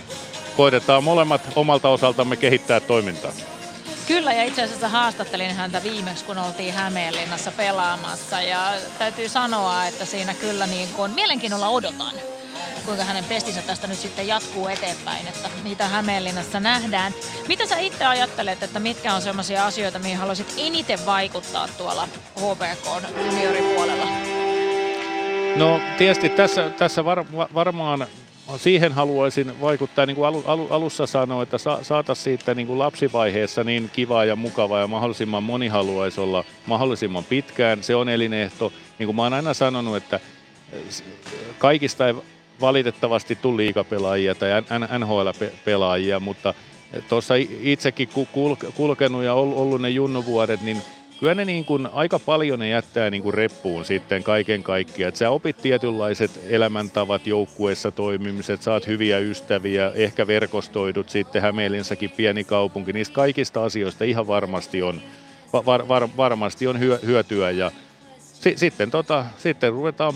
koitetaan 0.57 1.05
molemmat 1.05 1.41
omalta 1.57 1.89
osaltamme 1.89 2.37
kehittää 2.37 2.81
toimintaa. 2.81 3.33
Kyllä, 4.07 4.33
ja 4.33 4.45
itse 4.45 4.63
asiassa 4.63 4.89
haastattelin 4.89 5.55
häntä 5.55 5.83
viimeksi, 5.83 6.25
kun 6.25 6.39
oltiin 6.39 6.75
Hämeenlinnassa 6.75 7.51
pelaamassa. 7.51 8.41
Ja 8.41 8.73
täytyy 8.99 9.29
sanoa, 9.29 9.87
että 9.87 10.05
siinä 10.05 10.35
kyllä 10.35 10.67
niin 10.67 10.89
kuin 10.89 11.11
mielenkiinnolla 11.13 11.69
odotan, 11.69 12.15
kuinka 12.85 13.05
hänen 13.05 13.25
pestinsä 13.25 13.63
tästä 13.63 13.87
nyt 13.87 13.99
sitten 13.99 14.27
jatkuu 14.27 14.69
eteenpäin, 14.69 15.29
että 15.29 15.49
mitä 15.63 15.89
Hämeenlinnassa 15.89 16.61
nähdään. 16.61 17.13
Mitä 17.49 17.67
sä 17.67 17.79
itse 17.79 18.05
ajattelet, 18.05 18.63
että 18.63 18.79
mitkä 18.79 19.15
on 19.15 19.23
sellaisia 19.23 19.67
asioita, 19.67 19.99
mihin 19.99 20.19
haluaisit 20.19 20.55
eniten 20.57 21.07
vaikuttaa 21.07 21.69
tuolla 21.79 22.09
HPK 22.37 23.09
junioripuolella? 23.27 24.07
No 25.57 25.81
tietysti 25.99 26.29
tässä, 26.29 26.71
tässä 26.71 27.05
var, 27.05 27.25
varmaan 27.55 28.07
siihen 28.57 28.93
haluaisin 28.93 29.61
vaikuttaa, 29.61 30.07
niin 30.07 30.17
kuin 30.17 30.27
alu, 30.27 30.43
alu, 30.47 30.67
alussa 30.71 31.07
sanoin, 31.07 31.43
että 31.43 31.59
sa, 31.59 31.79
saataisiin 31.83 32.25
siitä 32.25 32.55
niin 32.55 32.67
kuin 32.67 32.79
lapsivaiheessa 32.79 33.65
niin 33.65 33.91
kivaa 33.93 34.25
ja 34.25 34.37
mukavaa 34.37 34.81
ja 34.81 34.87
mahdollisimman 34.87 35.43
moni 35.43 35.69
haluaisi 35.69 36.21
olla 36.21 36.45
mahdollisimman 36.67 37.25
pitkään. 37.25 37.83
Se 37.83 37.95
on 37.95 38.09
elinehto. 38.09 38.73
Niin 38.99 39.07
kuin 39.07 39.17
mä 39.17 39.23
oon 39.23 39.33
aina 39.33 39.55
sanonut, 39.55 39.97
että 39.97 40.21
kaikista 41.59 42.07
ei 42.07 42.15
valitettavasti 42.61 43.37
tule 43.37 43.57
liikapelaajia 43.57 44.35
tai 44.35 44.51
NHL-pelaajia, 44.99 46.21
mutta 46.21 46.55
tuossa 47.09 47.35
itsekin 47.61 48.09
kulkenut 48.75 49.23
ja 49.23 49.35
ollut 49.35 49.81
ne 49.81 49.91
junnuvuodet, 49.91 50.61
niin 50.61 50.83
kyllä 51.23 51.35
ne 51.35 51.45
niin 51.45 51.65
kuin, 51.65 51.89
aika 51.93 52.19
paljon 52.19 52.59
ne 52.59 52.69
jättää 52.69 53.11
niin 53.11 53.23
kuin 53.23 53.35
reppuun 53.35 53.85
sitten 53.85 54.23
kaiken 54.23 54.63
kaikkiaan. 54.63 55.09
Että 55.09 55.19
sä 55.19 55.31
opit 55.31 55.57
tietynlaiset 55.63 56.41
elämäntavat 56.49 57.27
joukkueessa 57.27 57.91
toimimiset, 57.91 58.63
saat 58.63 58.87
hyviä 58.87 59.19
ystäviä, 59.19 59.93
ehkä 59.95 60.27
verkostoidut 60.27 61.09
sitten 61.09 61.43
Hämeenlinssäkin 61.43 62.11
pieni 62.11 62.45
kaupunki. 62.45 62.93
Niistä 62.93 63.15
kaikista 63.15 63.65
asioista 63.65 64.05
ihan 64.05 64.27
varmasti 64.27 64.83
on, 64.83 65.01
var, 65.53 65.89
var, 65.89 66.09
varmasti 66.17 66.67
on 66.67 66.81
hyö, 66.81 66.99
hyötyä 67.07 67.51
ja 67.51 67.71
si, 68.33 68.53
sitten, 68.57 68.91
tota, 68.91 69.25
sitten 69.39 69.73
ruvetaan 69.73 70.15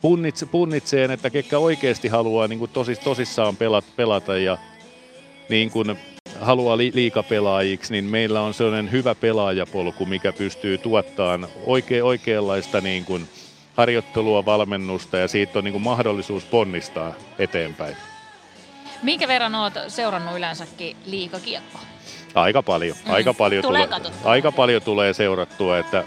punnitse, 0.00 0.46
punnitseen, 0.46 1.10
että 1.10 1.30
ketkä 1.30 1.58
oikeasti 1.58 2.08
haluaa 2.08 2.48
niin 2.48 2.58
kuin 2.58 2.70
tosis, 2.70 2.98
tosissaan 2.98 3.56
pelata, 3.56 3.88
pelata 3.96 4.38
ja 4.38 4.58
niin 5.48 5.70
kuin 5.70 5.98
haluaa 6.40 6.76
li- 6.76 6.92
liikapelaajiksi, 6.94 7.92
niin 7.92 8.04
meillä 8.04 8.40
on 8.40 8.54
sellainen 8.54 8.92
hyvä 8.92 9.14
pelaajapolku, 9.14 10.06
mikä 10.06 10.32
pystyy 10.32 10.78
tuottamaan 10.78 11.48
oikea, 11.66 12.04
oikeanlaista 12.04 12.80
niin 12.80 13.04
kuin 13.04 13.28
harjoittelua, 13.76 14.44
valmennusta 14.44 15.16
ja 15.16 15.28
siitä 15.28 15.58
on 15.58 15.64
niin 15.64 15.72
kuin 15.72 15.82
mahdollisuus 15.82 16.44
ponnistaa 16.44 17.14
eteenpäin. 17.38 17.96
Minkä 19.02 19.28
verran 19.28 19.54
olet 19.54 19.74
seurannut 19.88 20.36
yleensäkin 20.36 20.96
liikakiekkoa? 21.06 21.80
Aika 22.34 22.62
paljon. 22.62 22.96
Mm. 23.06 23.12
Aika, 23.12 23.34
paljon 23.34 23.62
tulee, 23.62 23.86
tulee 23.86 24.12
aika 24.24 24.52
paljon 24.52 24.82
tulee 24.82 25.12
seurattua, 25.12 25.78
että 25.78 26.04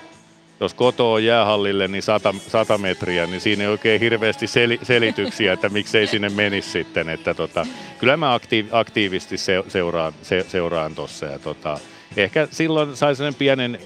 jos 0.60 0.74
kotoa 0.74 1.20
jäähallille 1.20 1.88
niin 1.88 2.04
100, 2.04 2.36
100 2.48 2.78
metriä, 2.78 3.28
niin 3.28 3.42
siinä 3.42 3.64
ei 3.64 3.70
oikein 3.70 4.00
hirveästi 4.00 4.48
sel, 4.48 4.78
selityksiä, 4.84 5.54
että 5.54 5.70
miksei 5.70 6.08
sinne 6.08 6.30
menisi 6.30 6.70
sitten. 6.70 7.10
Että 7.10 7.34
tota, 7.34 7.66
kyllä 8.00 8.18
mä 8.18 8.34
aktiiv, 8.34 8.68
aktiivisesti 8.72 9.38
se, 9.38 9.64
seuraan, 9.68 10.14
se, 10.22 10.46
seuraan 10.48 10.96
tuossa. 10.96 11.40
Tota, 11.44 11.80
ehkä 12.18 12.48
silloin 12.52 12.96
sai 12.96 13.16
sellainen 13.16 13.40
pienen, 13.40 13.80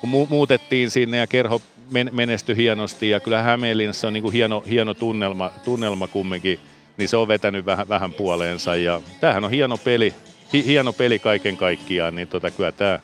kun 0.00 0.10
mu, 0.10 0.26
muutettiin 0.30 0.90
sinne 0.90 1.16
ja 1.16 1.26
kerho 1.26 1.62
men, 1.90 2.10
menestyi 2.12 2.56
hienosti 2.56 3.10
ja 3.10 3.20
kyllä 3.20 3.42
Hämeenlinnassa 3.42 4.06
on 4.06 4.12
niin 4.12 4.22
kuin 4.22 4.32
hieno, 4.32 4.64
hieno 4.70 4.94
tunnelma, 4.94 5.50
tunnelma 5.64 6.08
kumminkin, 6.08 6.60
niin 6.96 7.08
se 7.08 7.16
on 7.16 7.28
vetänyt 7.28 7.66
vähän, 7.66 7.88
vähän 7.88 8.12
puoleensa. 8.12 8.76
Ja 8.76 9.00
tämähän 9.20 9.44
on 9.44 9.50
hieno 9.50 9.76
peli, 9.76 10.14
hi, 10.52 10.64
hieno 10.64 10.92
peli 10.92 11.18
kaiken 11.18 11.56
kaikkiaan, 11.56 12.14
niin 12.14 12.28
tota, 12.28 12.50
kyllä 12.50 12.72
tämä 12.72 13.00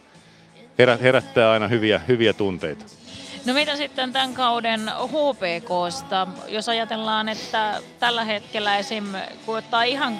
herättää 1.02 1.50
aina 1.50 1.68
hyviä, 1.68 2.00
hyviä 2.08 2.32
tunteita. 2.32 2.84
No 3.46 3.54
mitä 3.54 3.76
sitten 3.76 4.12
tämän 4.12 4.34
kauden 4.34 4.90
HPKsta, 5.06 6.26
jos 6.48 6.68
ajatellaan, 6.68 7.28
että 7.28 7.82
tällä 7.98 8.24
hetkellä 8.24 8.78
esim. 8.78 9.04
kun 9.46 9.58
ottaa 9.58 9.82
ihan, 9.82 10.18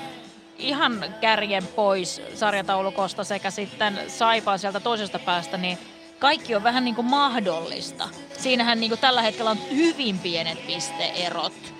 ihan 0.59 1.15
kärjen 1.21 1.67
pois 1.67 2.23
sarjataulukosta 2.35 3.25
sekä 3.25 3.51
sitten 3.51 3.99
saipaa 4.09 4.59
sieltä 4.59 4.81
toisesta 4.81 5.19
päästä, 5.19 5.57
niin 5.57 5.79
kaikki 6.19 6.55
on 6.55 6.63
vähän 6.63 6.85
niin 6.85 6.95
kuin 6.95 7.07
mahdollista. 7.07 8.09
Siinähän 8.39 8.81
niin 8.81 8.91
kuin 8.91 9.01
tällä 9.01 9.23
hetkellä 9.23 9.51
on 9.51 9.71
hyvin 9.71 10.19
pienet 10.19 10.67
pisteerot. 10.67 11.75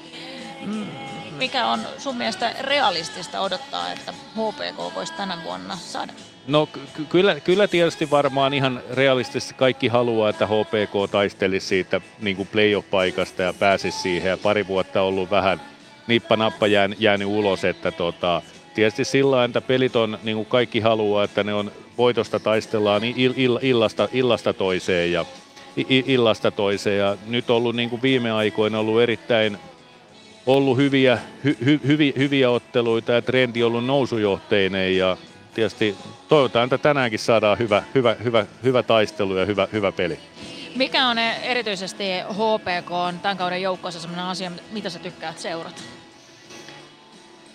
Mikä 1.31 1.67
on 1.67 1.81
sun 1.99 2.17
mielestä 2.17 2.55
realistista 2.61 3.41
odottaa, 3.41 3.93
että 3.93 4.13
HPK 4.13 4.95
voisi 4.95 5.13
tänä 5.13 5.39
vuonna 5.45 5.77
saada? 5.77 6.13
No 6.49 6.67
ky- 6.67 7.05
kyllä, 7.09 7.41
kyllä 7.41 7.69
tietysti 7.69 8.11
varmaan 8.11 8.55
ihan 8.55 8.81
realistisesti 8.91 9.55
kaikki 9.55 9.89
haluaa, 9.89 10.31
että 10.31 10.47
HPK 10.47 11.11
taistelisi 11.11 11.67
siitä 11.67 12.01
niin 12.21 12.37
kuin 12.37 12.49
playoff-paikasta 12.53 13.43
ja 13.43 13.53
pääsisi 13.53 13.99
siihen. 13.99 14.31
Ja 14.31 14.37
pari 14.37 14.67
vuotta 14.67 15.03
ollut 15.03 15.31
vähän 15.31 15.61
nippa-nappa 16.07 16.67
jään, 16.67 16.95
jäänyt 16.99 17.29
ulos, 17.29 17.65
että 17.65 17.93
tota, 17.93 18.43
tietysti 18.75 19.05
sillä 19.05 19.45
että 19.45 19.61
pelit 19.61 19.97
on, 19.97 20.19
niin 20.23 20.37
kuin 20.37 20.47
kaikki 20.47 20.81
haluaa, 20.81 21.25
että 21.25 21.45
ne 21.45 21.55
on 21.55 21.73
voitosta 21.99 22.41
taistellaan 22.41 23.05
ill, 23.05 23.35
ill, 23.37 23.59
illasta, 23.63 24.09
illasta 24.13 24.53
toiseen 24.53 25.13
ja 25.13 25.25
illasta 25.89 26.51
toiseen. 26.51 26.99
Ja 26.99 27.17
nyt 27.27 27.51
on 27.51 27.57
ollut 27.57 27.77
niin 27.77 27.91
kuin 27.91 28.03
viime 28.03 28.31
aikoina 28.31 28.79
ollut 28.79 29.01
erittäin 29.01 29.59
ollut 30.47 30.77
hyviä, 30.77 31.19
hy, 31.45 31.57
hy, 31.65 31.81
hyviä, 31.87 32.13
hyviä 32.17 32.51
otteluita 32.51 33.13
ja 33.13 33.23
trendi 33.23 33.63
on 33.63 33.67
ollut 33.67 33.87
nousujohteinen 33.87 34.97
ja 34.97 35.17
tietysti 35.57 35.97
toivotaan, 36.29 36.65
että 36.65 36.79
tänäänkin 36.79 37.19
saadaan 37.19 37.59
hyvä, 37.59 37.83
hyvä, 37.95 38.17
hyvä, 38.25 38.47
hyvä 38.63 38.83
taistelu 38.83 39.37
ja 39.37 39.45
hyvä, 39.45 39.69
hyvä 39.73 39.93
peli. 39.93 40.19
Mikä 40.77 41.09
on 41.09 41.19
erityisesti 41.19 42.05
HPK 42.31 42.91
on 42.91 43.21
tämän 43.21 43.37
kauden 43.37 43.63
joukkoissa 43.63 44.01
sellainen 44.01 44.27
asia, 44.27 44.53
mitä 44.73 44.91
sä 44.91 44.99
tykkäät 44.99 45.39
seurata? 45.39 45.83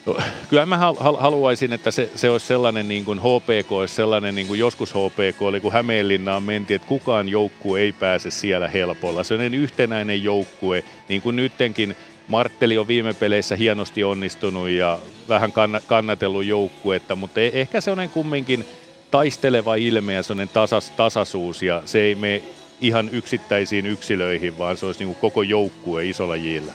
No, 0.05 0.17
kyllä 0.49 0.65
mä 0.65 0.77
haluaisin, 1.19 1.73
että 1.73 1.91
se, 1.91 2.09
se 2.15 2.29
olisi 2.29 2.47
sellainen 2.47 2.87
niin 2.87 3.05
kuin 3.05 3.19
HPK, 3.19 3.71
olisi 3.71 3.95
sellainen 3.95 4.35
niin 4.35 4.47
kuin 4.47 4.59
joskus 4.59 4.93
HPK 4.93 5.41
oli, 5.41 5.59
kun 5.59 5.73
Hämeenlinnaan 5.73 6.43
mentiin, 6.43 6.75
että 6.75 6.87
kukaan 6.87 7.29
joukkue 7.29 7.79
ei 7.79 7.91
pääse 7.91 8.31
siellä 8.31 8.67
helpolla. 8.67 9.23
Se 9.23 9.33
on 9.33 9.53
yhtenäinen 9.53 10.23
joukkue, 10.23 10.83
niin 11.09 11.21
kuin 11.21 11.35
nyttenkin 11.35 11.95
Martteli 12.31 12.77
on 12.77 12.87
viime 12.87 13.13
peleissä 13.13 13.55
hienosti 13.55 14.03
onnistunut 14.03 14.69
ja 14.69 14.99
vähän 15.29 15.53
kannatellut 15.87 16.45
joukkuetta, 16.45 17.15
mutta 17.15 17.41
e- 17.41 17.51
ehkä 17.53 17.81
se 17.81 17.91
on 17.91 18.09
kumminkin 18.13 18.65
taisteleva 19.11 19.75
ilme 19.75 20.13
ja 20.13 20.23
sellainen 20.23 20.53
tasas, 20.53 20.91
tasasuus 20.91 21.63
ja 21.63 21.81
se 21.85 22.01
ei 22.01 22.15
mene 22.15 22.43
ihan 22.81 23.09
yksittäisiin 23.11 23.85
yksilöihin, 23.85 24.57
vaan 24.57 24.77
se 24.77 24.85
olisi 24.85 24.99
niin 24.99 25.07
kuin 25.07 25.21
koko 25.21 25.41
joukkue 25.41 26.05
isolla 26.05 26.35
jillä. 26.35 26.73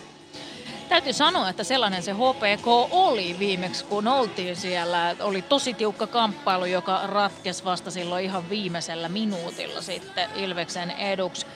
Täytyy 0.89 1.13
sanoa, 1.13 1.49
että 1.51 1.65
sellainen 1.65 2.03
se 2.03 2.13
HPK 2.13 2.67
oli 2.91 3.37
viimeksi, 3.39 3.85
kun 3.85 4.09
oltiin 4.09 4.57
siellä. 4.57 5.17
Oli 5.21 5.43
tosi 5.43 5.75
tiukka 5.75 6.07
kamppailu, 6.07 6.65
joka 6.65 7.01
ratkesi 7.07 7.65
vasta 7.65 7.91
silloin 7.91 8.25
ihan 8.25 8.51
viimeisellä 8.51 9.09
minuutilla 9.09 9.83
sitten 9.83 10.29
Ilveksen 10.37 10.91
eduksi. 10.91 11.47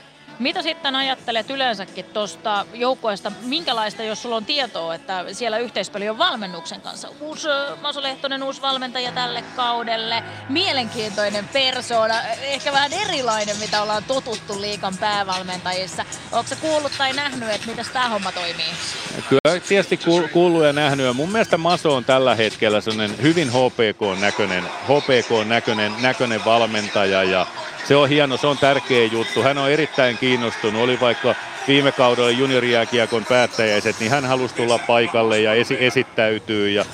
Mitä 0.41 0.63
sitten 0.63 0.97
ajattelet 0.97 1.51
yleensäkin 1.51 2.05
tuosta 2.05 2.67
joukkueesta? 2.75 3.33
Minkälaista, 3.43 4.03
jos 4.03 4.23
sulla 4.23 4.37
on 4.37 4.45
tietoa, 4.45 4.95
että 4.95 5.25
siellä 5.33 5.59
yhteispeli 5.59 6.09
on 6.09 6.19
valmennuksen 6.19 6.81
kanssa? 6.81 7.09
Uusi 7.21 7.49
Maso 7.83 8.03
Lehtonen, 8.03 8.43
uusi 8.43 8.63
valmentaja 8.63 9.13
tälle 9.13 9.45
kaudelle. 9.57 10.23
Mielenkiintoinen 10.49 11.49
persoona, 11.53 12.23
ehkä 12.23 12.73
vähän 12.73 12.93
erilainen, 12.93 13.57
mitä 13.57 13.83
ollaan 13.83 14.05
totuttu 14.05 14.61
liikan 14.61 14.97
päävalmentajissa. 15.01 16.05
Onko 16.33 16.51
kuullut 16.61 16.93
tai 16.99 17.13
nähnyt, 17.13 17.51
että 17.51 17.67
miten 17.67 17.87
tämä 17.93 18.09
homma 18.09 18.33
toimii? 18.33 18.73
Kyllä 19.29 19.61
tietysti 19.69 20.01
kuullut 20.33 20.65
ja 20.65 20.73
nähnyt. 20.73 21.07
Ja 21.07 21.13
mun 21.13 21.33
mielestä 21.33 21.59
Maso 21.59 21.95
on 21.95 22.05
tällä 22.05 22.35
hetkellä 22.35 22.81
sellainen 22.81 23.23
hyvin 23.23 23.51
HPK-näköinen, 23.51 24.65
HPK-näköinen 24.65 25.93
näköinen 26.03 26.45
valmentaja 26.45 27.25
ja 27.25 27.47
se 27.91 27.97
on 27.97 28.09
hieno, 28.09 28.37
se 28.37 28.47
on 28.47 28.59
tärkeä 28.59 29.05
juttu. 29.07 29.43
Hän 29.43 29.59
on 29.59 29.71
erittäin 29.71 30.19
kiinnostunut, 30.19 30.83
oli 30.83 31.01
vaikka 31.01 31.35
viime 31.69 31.93
kaudella 31.93 32.31
juniorijääkiekon 32.31 33.25
päättäjäiset, 33.25 33.97
niin 34.01 34.11
hän 34.11 34.25
halusi 34.25 34.55
tulla 34.55 34.79
paikalle 34.79 35.41
ja 35.41 35.55
esi- 35.55 35.77
esittäytyy 35.81 36.71
ja 36.71 36.85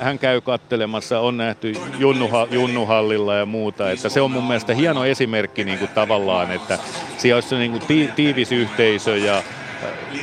hän 0.00 0.18
käy 0.18 0.40
kattelemassa, 0.40 1.20
on 1.20 1.36
nähty 1.36 1.72
junnuha, 1.98 2.46
junnuhallilla 2.50 3.34
ja 3.34 3.46
muuta. 3.46 3.90
Että 3.90 4.08
se 4.08 4.20
on 4.20 4.30
mun 4.30 4.44
mielestä 4.44 4.74
hieno 4.74 5.04
esimerkki 5.04 5.64
niin 5.64 5.78
kuin 5.78 5.90
tavallaan, 5.90 6.52
että 6.52 6.78
siellä 7.18 7.36
olisi 7.36 7.54
niin 7.54 7.70
kuin 7.70 7.86
ti- 7.86 8.10
tiivis 8.16 8.52
yhteisö 8.52 9.16
ja 9.16 9.42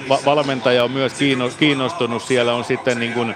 va- 0.09 0.19
valmentaja 0.26 0.84
on 0.84 0.91
myös 0.91 1.13
kiinnostunut. 1.59 2.24
Siellä 2.24 2.53
on 2.53 2.63
sitten 2.63 2.99
niin 2.99 3.13
kuin, 3.13 3.36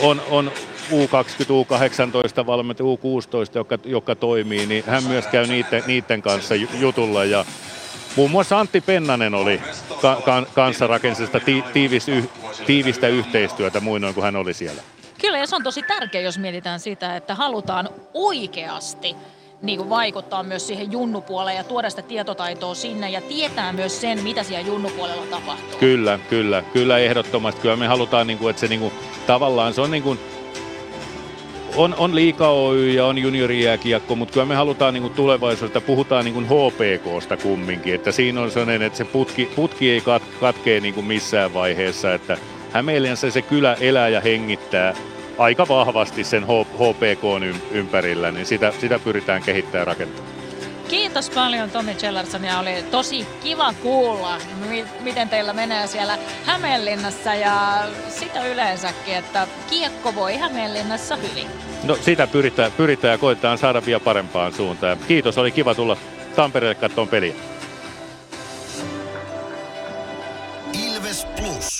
on, 0.00 0.22
on 0.30 0.52
U20, 0.90 2.42
U18 2.42 2.46
valmentaja, 2.46 2.86
U16, 2.86 3.50
joka, 3.54 3.78
joka 3.84 4.14
toimii, 4.14 4.66
niin 4.66 4.84
hän 4.86 5.04
myös 5.04 5.26
käy 5.26 5.46
niiden, 5.46 5.82
niiden 5.86 6.22
kanssa 6.22 6.54
jutulla 6.54 7.24
ja 7.24 7.44
muun 8.16 8.30
muassa 8.30 8.58
Antti 8.60 8.80
Pennanen 8.80 9.34
oli 9.34 9.60
ka- 10.02 10.22
ka- 10.24 10.46
kanssa 10.54 10.86
rakensi 10.86 11.26
sitä 11.26 11.40
ti- 11.40 11.64
tiivis 11.72 12.08
yh- 12.08 12.28
tiivistä 12.66 13.08
yhteistyötä 13.08 13.80
muinoin 13.80 14.14
kuin 14.14 14.24
hän 14.24 14.36
oli 14.36 14.54
siellä. 14.54 14.82
Kyllä, 15.20 15.38
ja 15.38 15.46
se 15.46 15.56
on 15.56 15.62
tosi 15.62 15.82
tärkeä, 15.82 16.20
jos 16.20 16.38
mietitään 16.38 16.80
sitä, 16.80 17.16
että 17.16 17.34
halutaan 17.34 17.88
oikeasti 18.14 19.16
niin 19.62 19.78
kuin 19.78 19.90
vaikuttaa 19.90 20.42
myös 20.42 20.66
siihen 20.66 20.92
junnupuoleen 20.92 21.56
ja 21.56 21.64
tuoda 21.64 21.90
sitä 21.90 22.02
tietotaitoa 22.02 22.74
sinne 22.74 23.10
ja 23.10 23.20
tietää 23.20 23.72
myös 23.72 24.00
sen, 24.00 24.22
mitä 24.22 24.42
siellä 24.42 24.66
junnupuolella 24.68 25.26
tapahtuu. 25.30 25.78
Kyllä, 25.80 26.18
kyllä, 26.30 26.62
kyllä 26.72 26.98
ehdottomasti. 26.98 27.60
Kyllä 27.60 27.76
me 27.76 27.86
halutaan, 27.86 28.26
niin 28.26 28.38
kuin, 28.38 28.50
että 28.50 28.60
se 28.60 28.68
niin 28.68 28.80
kuin, 28.80 28.92
tavallaan 29.26 29.74
se 29.74 29.80
on 29.80 29.90
niin 29.90 30.02
kuin, 30.02 30.20
on, 31.76 31.94
on 31.98 32.14
liika 32.14 32.48
Oy 32.48 32.90
ja 32.90 33.06
on 33.06 33.18
juniorijääkiekko, 33.18 34.16
mutta 34.16 34.32
kyllä 34.32 34.46
me 34.46 34.54
halutaan 34.54 34.94
niin 34.94 35.10
tulevaisuudesta, 35.10 35.80
puhutaan 35.80 36.24
niin 36.24 36.46
HPKsta 36.46 37.36
kumminkin, 37.36 37.94
että 37.94 38.12
siinä 38.12 38.40
on 38.40 38.50
sellainen, 38.50 38.82
että 38.82 38.96
se 38.96 39.04
putki, 39.04 39.50
putki 39.56 39.90
ei 39.90 40.00
kat, 40.00 40.22
katkee 40.40 40.80
niin 40.80 41.04
missään 41.04 41.54
vaiheessa, 41.54 42.14
että 42.14 42.38
Hämeenlinnassa 42.72 43.30
se 43.30 43.42
kylä 43.42 43.76
elää 43.80 44.08
ja 44.08 44.20
hengittää 44.20 44.94
aika 45.38 45.68
vahvasti 45.68 46.24
sen 46.24 46.44
HPK 46.44 47.22
ympärillä, 47.70 48.32
niin 48.32 48.46
sitä, 48.46 48.72
sitä 48.80 48.98
pyritään 48.98 49.42
kehittämään 49.42 49.80
ja 49.80 49.84
rakentamaan. 49.84 50.39
Kiitos 50.90 51.30
paljon 51.30 51.70
Tomi 51.70 51.94
Chellarsson 51.94 52.44
ja 52.44 52.58
oli 52.58 52.82
tosi 52.90 53.26
kiva 53.42 53.74
kuulla, 53.82 54.38
miten 55.00 55.28
teillä 55.28 55.52
menee 55.52 55.86
siellä 55.86 56.18
Hämeenlinnassa 56.46 57.34
ja 57.34 57.84
sitä 58.08 58.46
yleensäkin, 58.46 59.14
että 59.14 59.46
kiekko 59.70 60.14
voi 60.14 60.36
Hämeenlinnassa 60.36 61.16
hyvin. 61.16 61.48
No 61.84 61.96
sitä 61.96 62.26
pyritään, 62.26 62.72
pyritään 62.72 63.12
ja 63.12 63.18
koetaan 63.18 63.58
saada 63.58 63.86
vielä 63.86 64.00
parempaan 64.00 64.52
suuntaan. 64.52 64.98
Kiitos, 65.08 65.38
oli 65.38 65.50
kiva 65.50 65.74
tulla 65.74 65.96
Tampereelle 66.36 66.74
katsomaan 66.74 67.08
peliä. 67.08 67.34
Ilves 70.72 71.24
Plus. 71.24 71.79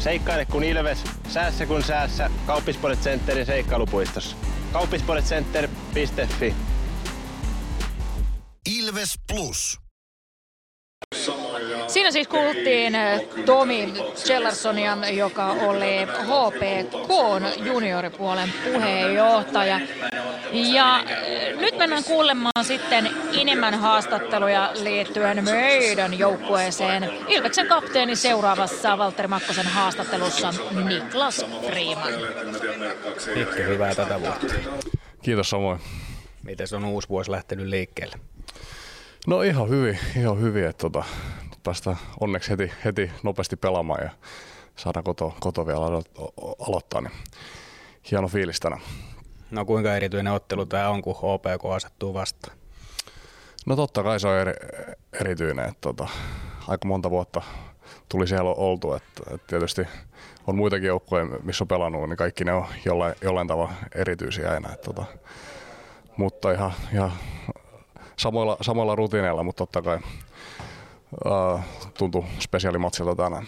Seikkaile 0.00 0.44
kun 0.44 0.64
ilves, 0.64 1.04
säässä 1.28 1.66
kun 1.66 1.82
säässä. 1.82 2.30
Kauppispoilet 2.46 3.00
Centerin 3.00 3.46
seikkailupuistossa. 3.46 4.36
Kauppispoiletcenter.fi 4.72 6.54
Ilves 8.78 9.14
Plus. 9.32 9.79
Siinä 11.86 12.10
siis 12.10 12.28
kuultiin 12.28 12.94
eh, 12.94 13.20
Tomi 13.46 13.92
Chellarssonia, 14.14 14.96
joka 15.10 15.46
oli 15.46 16.06
HPK 16.06 17.08
junioripuolen 17.66 18.52
puheenjohtaja. 18.64 19.80
Ja 20.52 21.04
eh, 21.08 21.56
nyt 21.56 21.78
mennään 21.78 22.04
kuulemaan 22.04 22.64
sitten 22.64 23.10
enemmän 23.40 23.74
haastatteluja 23.74 24.72
liittyen 24.82 25.44
meidän 25.44 26.18
joukkueeseen. 26.18 27.10
Ilveksen 27.28 27.66
kapteeni 27.66 28.16
seuraavassa 28.16 28.98
Valtteri 28.98 29.28
Makkosen 29.28 29.66
haastattelussa 29.66 30.54
Niklas 30.88 31.46
Freeman. 31.66 32.12
Nikki, 33.34 33.62
hyvää 33.62 33.94
tätä 33.94 34.20
vuotta. 34.20 34.46
Kiitos 35.22 35.50
samoin. 35.50 35.80
Miten 36.42 36.66
on 36.76 36.84
uusi 36.84 37.08
vuosi 37.08 37.30
lähtenyt 37.30 37.66
liikkeelle? 37.66 38.16
No 39.26 39.42
ihan 39.42 39.68
hyvin, 39.68 39.98
ihan 40.16 40.40
hyvin, 40.40 40.64
että 40.64 40.80
tota, 40.80 41.04
päästään 41.62 41.96
onneksi 42.20 42.50
heti, 42.50 42.72
heti 42.84 43.10
nopeasti 43.22 43.56
pelaamaan 43.56 44.04
ja 44.04 44.10
saadaan 44.76 45.04
koto, 45.04 45.34
koto 45.40 45.66
vielä 45.66 45.80
alo- 45.80 46.32
aloittaa, 46.68 47.00
niin 47.00 47.12
hieno 48.10 48.28
fiilis 48.28 48.60
tänään. 48.60 48.82
No 49.50 49.64
kuinka 49.64 49.96
erityinen 49.96 50.32
ottelu 50.32 50.66
tämä 50.66 50.88
on, 50.88 51.02
kun 51.02 51.16
OPK 51.22 51.64
asettuu 51.74 52.14
vastaan? 52.14 52.56
No 53.66 53.76
totta 53.76 54.02
kai 54.02 54.20
se 54.20 54.28
on 54.28 54.38
eri, 54.38 54.52
erityinen, 55.20 55.64
että 55.64 55.80
tota, 55.80 56.08
aika 56.68 56.88
monta 56.88 57.10
vuotta 57.10 57.42
tuli 58.08 58.26
siellä 58.26 58.50
oltu, 58.50 58.94
että, 58.94 59.22
että 59.34 59.46
tietysti 59.46 59.82
on 60.46 60.56
muitakin 60.56 60.86
joukkoja, 60.86 61.26
missä 61.42 61.64
on 61.64 61.68
pelannut, 61.68 62.08
niin 62.08 62.16
kaikki 62.16 62.44
ne 62.44 62.52
on 62.52 62.66
jollain, 62.84 63.14
jollain 63.22 63.48
tavalla 63.48 63.72
erityisiä 63.94 64.50
aina. 64.50 64.72
Että, 64.72 64.84
tota, 64.84 65.04
mutta 66.16 66.52
ihan, 66.52 66.72
ihan 66.92 67.12
samoilla, 68.20 68.56
samoilla 68.60 68.94
rutiineilla, 68.94 69.42
mutta 69.42 69.66
totta 69.66 69.82
kai 69.82 69.98
uh, 71.24 71.60
tuntui 71.98 72.24
spesiaalimatsilta 72.38 73.16
tänään. 73.16 73.46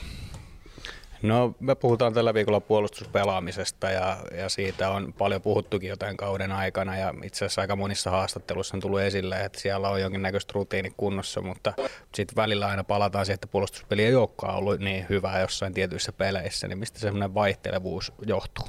No 1.23 1.55
me 1.61 1.75
puhutaan 1.75 2.15
tällä 2.15 2.35
viikolla 2.35 2.61
puolustuspelaamisesta 2.61 3.91
ja, 3.91 4.17
ja 4.37 4.49
siitä 4.49 4.91
on 4.91 5.15
paljon 5.19 5.43
puhuttukin 5.43 5.89
jotain 5.89 6.17
kauden 6.17 6.53
aikana 6.53 6.97
ja 6.97 7.15
itse 7.23 7.45
asiassa 7.45 7.61
aika 7.61 7.77
monissa 7.77 8.11
haastatteluissa 8.11 8.77
on 8.77 8.81
tullut 8.81 9.01
esille, 9.01 9.45
että 9.45 9.61
siellä 9.61 9.89
on 9.89 10.01
jonkinnäköistä 10.01 10.53
rutiini 10.55 10.93
kunnossa, 10.97 11.41
mutta 11.41 11.73
sitten 12.15 12.37
välillä 12.37 12.67
aina 12.67 12.85
palataan 12.85 13.27
siihen, 13.27 13.35
että 13.35 13.47
puolustuspeli 13.47 14.05
ei 14.05 14.15
olekaan 14.15 14.57
ollut 14.57 14.81
niin 14.81 15.07
hyvää 15.09 15.41
jossain 15.41 15.75
tietyissä 15.75 16.13
peleissä, 16.13 16.69
niin 16.69 16.79
mistä 16.79 16.99
semmoinen 16.99 17.35
vaihtelevuus 17.35 18.13
johtuu? 18.27 18.67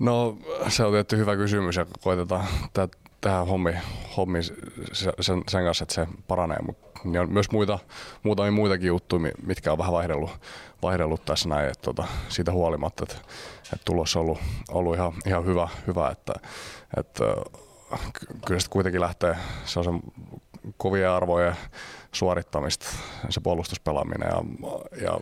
No 0.00 0.38
se 0.68 0.84
on 0.84 0.92
tietty 0.92 1.16
hyvä 1.16 1.36
kysymys 1.36 1.76
ja 1.76 1.86
koitetaan 2.00 2.46
tähän 3.20 3.46
hommi, 3.46 3.72
hommi 4.16 4.42
sen, 4.92 5.42
sen 5.48 5.64
kanssa, 5.64 5.82
että 5.82 5.94
se 5.94 6.06
paranee, 6.28 6.58
mutta 6.66 6.90
niin 7.04 7.20
on 7.20 7.32
myös 7.32 7.50
muita, 7.50 7.78
muutamia 8.22 8.52
muitakin 8.52 8.88
juttuja, 8.88 9.32
mitkä 9.46 9.72
on 9.72 9.78
vähän 9.78 9.92
vaihdellut, 9.92 10.30
vaihdellut 10.82 11.24
tässä 11.24 11.48
näin, 11.48 11.68
että 11.68 11.82
tota, 11.82 12.04
siitä 12.28 12.52
huolimatta, 12.52 13.02
että, 13.02 13.28
että 13.62 13.84
tulos 13.84 14.16
on 14.16 14.22
ollut, 14.22 14.38
ollut 14.70 14.94
ihan, 14.94 15.12
ihan 15.26 15.44
hyvä, 15.44 15.68
hyvä 15.86 16.10
että, 16.10 16.32
että 16.96 17.24
kyllä 18.46 18.60
sitten 18.60 18.72
kuitenkin 18.72 19.00
lähtee, 19.00 19.36
se 19.64 19.78
on 19.78 19.84
se 19.84 19.90
kovia 20.76 21.16
arvoja 21.16 21.54
suorittamista, 22.12 22.86
se 23.28 23.40
puolustuspelaaminen 23.40 24.28
ja, 24.28 24.42
ja 25.02 25.20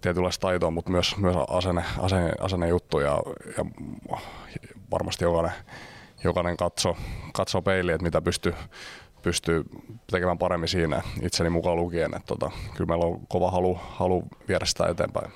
tietynlaista 0.00 0.40
taitoa, 0.40 0.70
mutta 0.70 0.90
myös, 0.90 1.16
myös 1.16 1.36
asenne, 1.48 1.84
asenne, 1.98 2.32
asenne 2.40 2.68
juttu 2.68 3.00
ja, 3.00 3.22
ja 3.56 3.64
varmasti 4.90 5.24
jokainen, 5.24 5.52
jokainen 6.24 6.56
katso, 6.56 6.96
katso 7.32 7.62
peiliin, 7.62 7.94
että 7.94 8.04
mitä 8.04 8.22
pystyy, 8.22 8.54
pystyy 9.22 9.64
tekemään 10.10 10.38
paremmin 10.38 10.68
siinä 10.68 11.02
itseni 11.22 11.50
mukaan 11.50 11.76
lukien. 11.76 12.14
Että 12.14 12.26
tota, 12.26 12.50
kyllä 12.76 12.88
meillä 12.88 13.06
on 13.06 13.26
kova 13.26 13.50
halu, 13.50 13.74
halu 13.74 14.24
viedä 14.48 14.64
sitä 14.64 14.86
eteenpäin. 14.86 15.32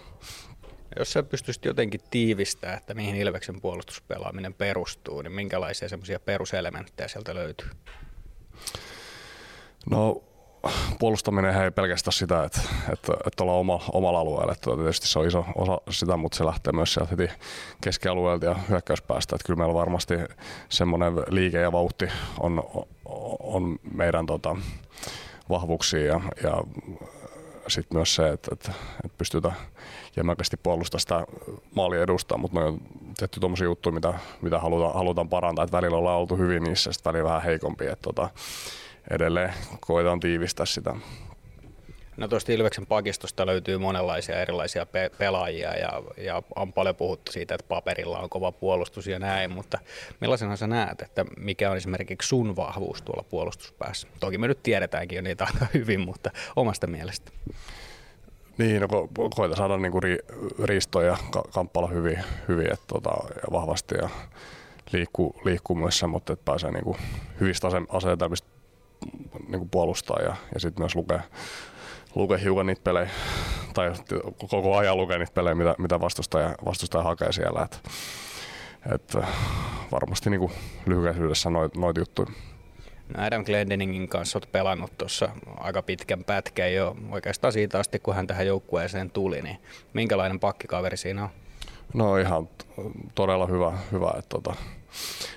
Jos 0.98 1.12
sä 1.12 1.22
pystyisit 1.22 1.64
jotenkin 1.64 2.00
tiivistämään, 2.10 2.78
että 2.78 2.94
mihin 2.94 3.16
Ilveksen 3.16 3.60
puolustuspelaaminen 3.60 4.54
perustuu, 4.54 5.22
niin 5.22 5.32
minkälaisia 5.32 5.88
semmoisia 5.88 6.20
peruselementtejä 6.20 7.08
sieltä 7.08 7.34
löytyy? 7.34 7.68
No 9.90 10.22
puolustaminen 10.98 11.62
ei 11.62 11.70
pelkästään 11.70 12.12
sitä, 12.12 12.44
että, 12.44 12.60
että, 12.92 13.12
että 13.26 13.42
ollaan 13.42 13.58
oma, 13.58 13.80
omalla 13.92 14.20
alueella. 14.20 14.52
Että 14.52 14.70
tietysti 14.76 15.08
se 15.08 15.18
on 15.18 15.26
iso 15.26 15.44
osa 15.54 15.80
sitä, 15.90 16.16
mutta 16.16 16.38
se 16.38 16.44
lähtee 16.44 16.72
myös 16.72 16.94
sieltä 16.94 17.10
heti 17.10 17.30
keskialueelta 17.80 18.46
ja 18.46 18.54
hyökkäyspäästä. 18.68 19.36
Että 19.36 19.46
kyllä 19.46 19.58
meillä 19.58 19.74
varmasti 19.74 20.14
semmoinen 20.68 21.16
liike 21.28 21.60
ja 21.60 21.72
vauhti 21.72 22.08
on, 22.40 22.62
on 23.40 23.78
meidän 23.94 24.26
tota, 24.26 24.56
vahvuuksia 25.48 26.04
ja, 26.04 26.20
ja 26.42 26.62
sitten 27.68 27.98
myös 27.98 28.14
se, 28.14 28.28
että, 28.28 28.48
että, 28.52 28.72
että 29.04 29.18
pystytään 29.18 29.54
jämäkästi 30.16 30.56
puolustamaan 30.56 31.00
sitä 31.00 31.26
maalia 31.74 32.02
edustaa, 32.02 32.38
mutta 32.38 32.60
ne 32.60 32.66
on 32.66 32.80
tehty 33.18 33.40
tuommoisia 33.40 33.64
juttuja, 33.64 33.94
mitä, 33.94 34.14
mitä 34.42 34.58
halutaan, 34.58 34.94
halutaan 34.94 35.28
parantaa. 35.28 35.64
Että 35.64 35.76
välillä 35.76 35.98
ollaan 35.98 36.18
oltu 36.18 36.36
hyvin 36.36 36.62
niissä, 36.62 36.92
sitten 36.92 37.12
välillä 37.12 37.28
vähän 37.28 37.42
heikompi. 37.42 37.86
Että, 37.86 38.02
tota, 38.02 38.28
edelleen 39.10 39.54
koetaan 39.80 40.20
tiivistää 40.20 40.66
sitä. 40.66 40.94
No 42.16 42.28
tuosta 42.28 42.52
Ilveksen 42.52 42.86
pakistosta 42.86 43.46
löytyy 43.46 43.78
monenlaisia 43.78 44.40
erilaisia 44.42 44.86
pe- 44.86 45.10
pelaajia 45.18 45.76
ja, 45.76 46.02
ja 46.16 46.42
on 46.56 46.72
paljon 46.72 46.96
puhuttu 46.96 47.32
siitä, 47.32 47.54
että 47.54 47.68
paperilla 47.68 48.18
on 48.18 48.30
kova 48.30 48.52
puolustus 48.52 49.06
ja 49.06 49.18
näin, 49.18 49.50
mutta 49.50 49.78
millaisena 50.20 50.56
sä 50.56 50.66
näet, 50.66 51.02
että 51.02 51.24
mikä 51.36 51.70
on 51.70 51.76
esimerkiksi 51.76 52.28
sun 52.28 52.56
vahvuus 52.56 53.02
tuolla 53.02 53.24
puolustuspäässä? 53.30 54.08
Toki 54.20 54.38
me 54.38 54.48
nyt 54.48 54.62
tiedetäänkin 54.62 55.16
jo 55.16 55.22
niitä 55.22 55.44
aika 55.44 55.66
hyvin, 55.74 56.00
mutta 56.00 56.30
omasta 56.56 56.86
mielestä. 56.86 57.32
Niin, 58.58 58.80
no 58.80 58.86
ko- 58.86 59.28
koita 59.34 59.56
saada 59.56 59.76
niinku 59.76 60.00
ri- 60.00 60.64
riistoja 60.64 61.08
ja 61.08 61.16
ka- 61.30 61.44
kamppailla 61.50 61.90
hyvin, 61.90 62.18
hyvin 62.48 62.72
että 62.72 62.84
tota, 62.86 63.10
ja 63.34 63.52
vahvasti 63.52 63.94
ja 63.94 64.08
liikkuu, 64.92 65.40
liikkumisessa, 65.44 66.06
mutta 66.06 66.32
että 66.32 66.44
pääsee 66.44 66.70
niin 66.70 66.84
kuin 66.84 66.98
hyvistä 67.40 67.68
ase- 67.68 67.86
asetelmista 67.88 68.55
niin 69.48 69.58
kuin 69.58 69.70
puolustaa 69.70 70.22
ja, 70.22 70.36
ja 70.54 70.60
sitten 70.60 70.82
myös 70.82 70.94
lukee, 70.96 71.20
lukee 72.14 72.40
hiukan 72.42 72.66
niitä 72.66 72.82
pelejä, 72.84 73.10
tai 73.74 73.92
koko 74.50 74.76
ajan 74.76 74.96
lukee 74.96 75.18
niitä 75.18 75.32
pelejä, 75.32 75.54
mitä, 75.54 75.74
mitä 75.78 76.00
vastustaja, 76.00 76.54
vastustaja 76.64 77.04
hakee 77.04 77.32
siellä. 77.32 77.62
Et, 77.62 77.80
et 78.94 79.16
varmasti 79.92 80.30
niin 80.30 80.40
kuin 80.40 80.52
lyhykäisyydessä 80.86 81.50
noita 81.50 81.80
noit 81.80 81.96
juttuja. 81.96 82.28
No 83.14 83.24
Adam 83.24 83.44
Glendeningin 83.44 84.08
kanssa 84.08 84.38
olet 84.38 84.52
pelannut 84.52 84.98
tuossa 84.98 85.28
aika 85.56 85.82
pitkän 85.82 86.24
pätkän 86.24 86.74
jo 86.74 86.96
oikeastaan 87.10 87.52
siitä 87.52 87.78
asti, 87.78 87.98
kun 87.98 88.14
hän 88.14 88.26
tähän 88.26 88.46
joukkueeseen 88.46 89.10
tuli, 89.10 89.42
niin 89.42 89.56
minkälainen 89.92 90.40
pakkikaveri 90.40 90.96
siinä 90.96 91.22
on? 91.22 91.28
No 91.94 92.16
ihan 92.16 92.48
todella 93.14 93.46
hyvä, 93.46 93.78
hyvä 93.92 94.08
että 94.18 94.28
tota, 94.28 94.54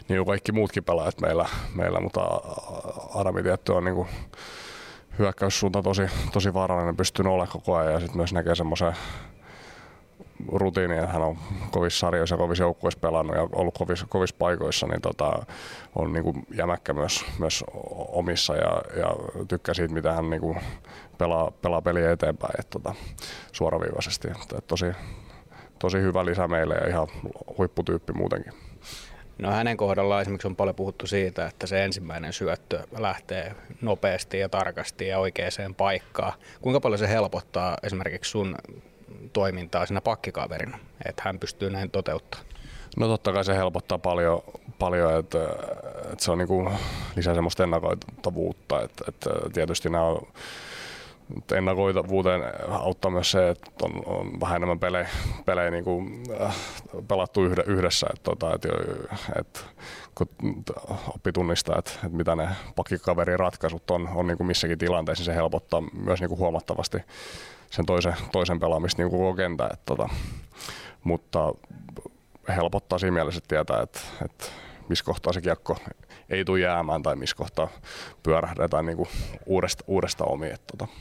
niin 0.10 0.18
kuin 0.18 0.26
kaikki 0.26 0.52
muutkin 0.52 0.84
pelaajat 0.84 1.22
meillä, 1.22 1.46
meillä 1.76 2.00
mutta 2.00 2.22
Adami 3.16 3.44
tietty 3.44 3.72
on 3.72 3.84
niin 3.84 3.96
kuin 3.96 4.08
hyökkäyssuunta 5.20 5.82
tosi, 5.82 6.02
tosi 6.34 6.54
vaarallinen, 6.54 6.98
pystyy 6.98 7.26
olemaan 7.26 7.48
koko 7.48 7.76
ajan 7.76 7.94
ja 7.94 8.00
sitten 8.00 8.18
myös 8.18 8.34
näkee 8.34 8.56
semmoisen 8.56 8.94
rutiini, 10.48 10.98
että 10.98 11.08
hän 11.08 11.22
on 11.22 11.38
kovissa 11.72 12.00
sarjoissa 12.00 12.36
ja 12.36 12.38
kovissa 12.38 12.64
joukkueissa 12.64 13.00
pelannut 13.00 13.36
ja 13.36 13.48
ollut 13.52 13.78
kovissa, 13.78 14.06
kovissa 14.10 14.36
paikoissa, 14.40 14.88
niin 14.88 15.02
tota, 15.02 15.46
on 15.96 16.14
niin 16.14 16.24
kuin 16.24 16.46
jämäkkä 16.56 16.94
myös, 16.94 17.26
myös 17.40 17.64
omissa 18.08 18.56
ja, 18.56 18.82
ja 18.96 19.16
tykkää 19.48 19.74
siitä, 19.74 19.94
mitä 19.94 20.14
hän 20.14 20.30
niin 20.30 20.42
kuin 20.42 20.58
pelaa, 21.18 21.52
pelaa 21.52 21.82
peliä 21.82 22.12
eteenpäin 22.12 22.60
että 22.60 22.80
tota, 22.80 22.96
suoraviivaisesti. 23.52 24.28
Että, 24.28 24.62
tosi, 24.68 24.86
tosi 25.80 25.98
hyvä 25.98 26.26
lisä 26.26 26.48
meille 26.48 26.76
ja 26.76 26.88
ihan 26.88 27.08
huipputyyppi 27.58 28.14
muutenkin. 28.14 28.54
No 29.40 29.52
hänen 29.52 29.78
kohdallaan 29.78 30.22
esimerkiksi 30.22 30.48
on 30.48 30.56
paljon 30.56 30.76
puhuttu 30.76 31.08
siitä, 31.08 31.46
että 31.46 31.68
se 31.68 31.84
ensimmäinen 31.84 32.34
syöttö 32.34 32.84
lähtee 32.98 33.56
nopeasti 33.82 34.40
ja 34.40 34.50
tarkasti 34.50 35.08
ja 35.08 35.20
oikeaan 35.20 35.76
paikkaan. 35.78 36.34
Kuinka 36.62 36.80
paljon 36.80 37.00
se 37.00 37.08
helpottaa 37.08 37.78
esimerkiksi 37.84 38.32
sun 38.32 38.56
toimintaa 39.34 39.86
siinä 39.86 40.02
pakkikaverina, 40.02 40.80
että 41.06 41.22
hän 41.26 41.40
pystyy 41.40 41.70
näin 41.70 41.92
toteuttamaan? 41.92 42.50
No 42.98 43.08
totta 43.08 43.34
kai 43.34 43.46
se 43.46 43.56
helpottaa 43.56 43.98
paljon, 43.98 44.42
paljon 44.80 45.20
että, 45.20 45.44
että 46.14 46.26
se 46.26 46.32
on 46.32 46.38
niin 46.38 46.48
kuin 46.48 46.70
lisää 47.16 47.34
semmoista 47.36 47.64
ennakoitavuutta, 47.64 48.82
että, 48.82 49.04
että 49.08 49.30
tietysti 49.54 49.90
nämä 49.90 50.04
on 50.04 50.28
ennakoitavuuteen 51.56 52.42
auttaa 52.70 53.12
myös 53.12 53.32
se, 53.32 53.50
että 53.50 53.72
on, 53.82 53.92
on 54.06 54.40
vähän 54.40 54.56
enemmän 54.56 54.80
pelejä, 54.80 55.08
pelejä 55.46 55.72
niin 55.72 55.84
kuin, 55.84 56.24
äh, 56.42 56.56
pelattu 57.08 57.44
yhdessä, 57.46 58.08
että, 58.14 58.24
tota, 58.24 58.56
että, 58.56 58.70
että 59.40 59.60
kun 60.16 60.28
oppi 61.16 61.32
tunnistaa, 61.32 61.76
että, 61.80 61.92
että 61.92 62.18
mitä 62.18 62.36
ne 62.36 62.50
pakkikaverin 62.76 63.40
ratkaisut 63.40 63.92
on, 63.92 64.10
on 64.16 64.28
niin 64.28 64.38
kuin 64.38 64.48
missäkin 64.48 64.78
tilanteessa, 64.78 65.22
niin 65.22 65.26
se 65.26 65.36
helpottaa 65.36 65.82
myös 65.82 66.20
niin 66.20 66.30
kuin 66.30 66.40
huomattavasti 66.40 66.98
sen 67.70 67.86
toisen, 67.86 68.16
toisen 68.32 68.60
pelaamista 68.60 69.02
niin 69.02 69.12
koko 69.12 69.34
kentän. 69.34 69.70
Että, 69.74 69.86
tota, 69.86 70.10
mutta 71.04 71.54
helpottaa 72.56 73.00
siinä 73.00 73.14
mielessä, 73.14 73.38
että 73.38 73.48
tietää, 73.48 73.82
että, 73.82 74.00
että 74.26 74.46
missä 74.90 75.06
kohtaa 75.06 75.34
se 75.34 75.42
kiekko 75.42 75.78
ei 76.30 76.46
tule 76.46 76.60
jäämään 76.60 77.04
tai 77.04 77.16
missä 77.16 77.36
kohtaa 77.36 77.68
pyörähdetään 78.24 78.86
niin 78.86 78.98
kuin 78.98 79.10
uudesta, 79.46 79.84
uudesta 79.88 80.26
omiin. 80.26 80.54
Että, 80.54 80.78
tota, 80.78 80.92